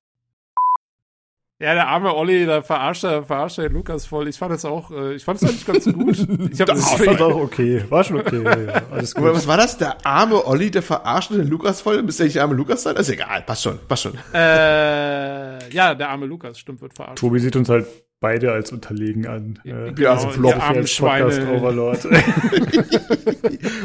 Ja, 1.59 1.73
der 1.73 1.89
arme 1.89 2.15
Olli, 2.15 2.45
der 2.45 2.63
verarscht, 2.63 3.05
der 3.05 3.23
verarscht 3.23 3.57
den 3.57 3.73
Lukas 3.73 4.05
voll. 4.05 4.29
Ich 4.29 4.37
fand 4.37 4.53
es 4.53 4.67
auch, 4.67 4.91
äh, 4.91 5.15
ich 5.15 5.25
fand 5.25 5.41
es 5.41 5.49
eigentlich 5.49 5.65
ganz 5.65 5.85
gut. 5.87 6.19
Ich 6.53 6.61
habe 6.61 6.73
das 6.75 7.07
war 7.07 7.15
doch 7.15 7.35
okay. 7.35 7.83
War 7.89 8.05
schon 8.05 8.19
okay. 8.21 8.43
Ja, 8.45 8.59
ja, 8.59 8.83
alles 8.91 9.17
Aber 9.17 9.29
gut. 9.29 9.37
was 9.37 9.47
war 9.47 9.57
das? 9.57 9.79
Der 9.79 10.05
arme 10.05 10.45
Olli, 10.47 10.71
der 10.71 10.83
verarscht 10.83 11.31
den 11.31 11.49
Lukas 11.49 11.81
voll? 11.81 12.03
Müsste 12.03 12.25
ja 12.25 12.27
nicht 12.27 12.37
der 12.37 12.43
arme 12.43 12.55
Lukas 12.55 12.83
sein? 12.83 12.95
Das 12.95 13.09
ist 13.09 13.15
egal. 13.15 13.41
Passt 13.41 13.63
schon, 13.63 13.79
passt 13.89 14.03
schon. 14.03 14.19
äh, 14.35 15.71
ja, 15.73 15.95
der 15.95 16.11
arme 16.11 16.27
Lukas, 16.27 16.59
stimmt, 16.59 16.83
wird 16.83 16.93
verarscht. 16.93 17.19
Tobi 17.19 17.39
sieht 17.39 17.57
uns 17.57 17.71
halt 17.71 17.87
beide 18.21 18.53
als 18.53 18.73
unterlegen 18.73 19.27
an. 19.27 19.59
Äh, 19.65 19.93
Genau, 19.93 20.11
also 20.13 20.29
Flop 20.31 20.57
armen 20.63 20.79
als 20.79 20.97
Podcast. 20.97 21.41
Overlord. 21.43 22.07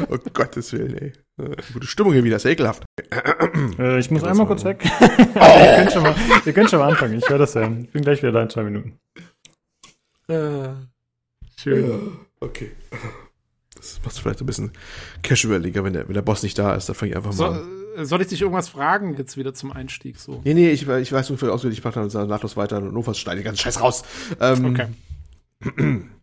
Oh 0.08 0.18
Gottes 0.32 0.72
Willen, 0.72 0.96
ey. 0.98 1.12
Äh, 1.38 1.56
Gute 1.72 1.86
Stimmung 1.86 2.12
hier 2.12 2.24
wieder, 2.24 2.36
ist 2.36 2.44
ja 2.44 2.50
ekelhaft. 2.50 2.84
äh, 3.78 3.98
ich 3.98 4.10
muss 4.10 4.22
Ja, 4.22 4.28
einmal 4.28 4.46
kurz 4.46 4.64
weg. 4.64 4.82
wir, 5.00 5.74
können 5.76 5.90
schon 5.90 6.02
mal, 6.02 6.14
wir 6.44 6.52
können 6.52 6.68
schon 6.68 6.78
mal 6.78 6.88
anfangen. 6.88 7.14
Ich 7.18 7.28
höre 7.28 7.38
das 7.38 7.54
ja. 7.54 7.62
Ich 7.82 7.90
bin 7.90 8.02
gleich 8.02 8.22
wieder 8.22 8.32
da 8.32 8.42
in 8.42 8.50
zwei 8.50 8.62
Minuten. 8.64 8.98
Äh, 10.28 10.68
schön. 11.60 11.90
Ja, 11.90 11.96
okay. 12.40 12.70
Das 13.76 14.00
macht 14.04 14.18
vielleicht 14.18 14.40
ein 14.40 14.46
bisschen 14.46 14.72
casualiger, 15.22 15.84
wenn 15.84 15.92
der, 15.92 16.06
wenn 16.08 16.14
der 16.14 16.22
Boss 16.22 16.42
nicht 16.42 16.58
da 16.58 16.74
ist. 16.74 16.88
Dann 16.88 16.94
fange 16.96 17.10
ich 17.12 17.16
einfach 17.16 17.32
So, 17.32 17.44
mal 17.44 17.60
an. 17.60 17.81
Soll 18.02 18.20
ich 18.22 18.28
dich 18.28 18.40
irgendwas 18.40 18.68
fragen 18.68 19.16
jetzt 19.16 19.36
wieder 19.36 19.54
zum 19.54 19.72
Einstieg? 19.72 20.18
So. 20.18 20.40
Nee, 20.44 20.54
nee, 20.54 20.70
ich, 20.70 20.86
ich 20.88 21.12
weiß 21.12 21.30
ungefähr 21.30 21.52
auswendig, 21.52 21.78
ich 21.78 21.84
mache 21.84 22.06
dann 22.08 22.28
nahtlos 22.28 22.56
weiter 22.56 22.78
und 22.78 22.92
notfalls 22.92 23.18
schneide 23.18 23.40
den 23.40 23.44
ganzen 23.44 23.60
Scheiß 23.60 23.80
raus. 23.80 24.02
Ähm, 24.40 24.64
Okay. 24.64 24.86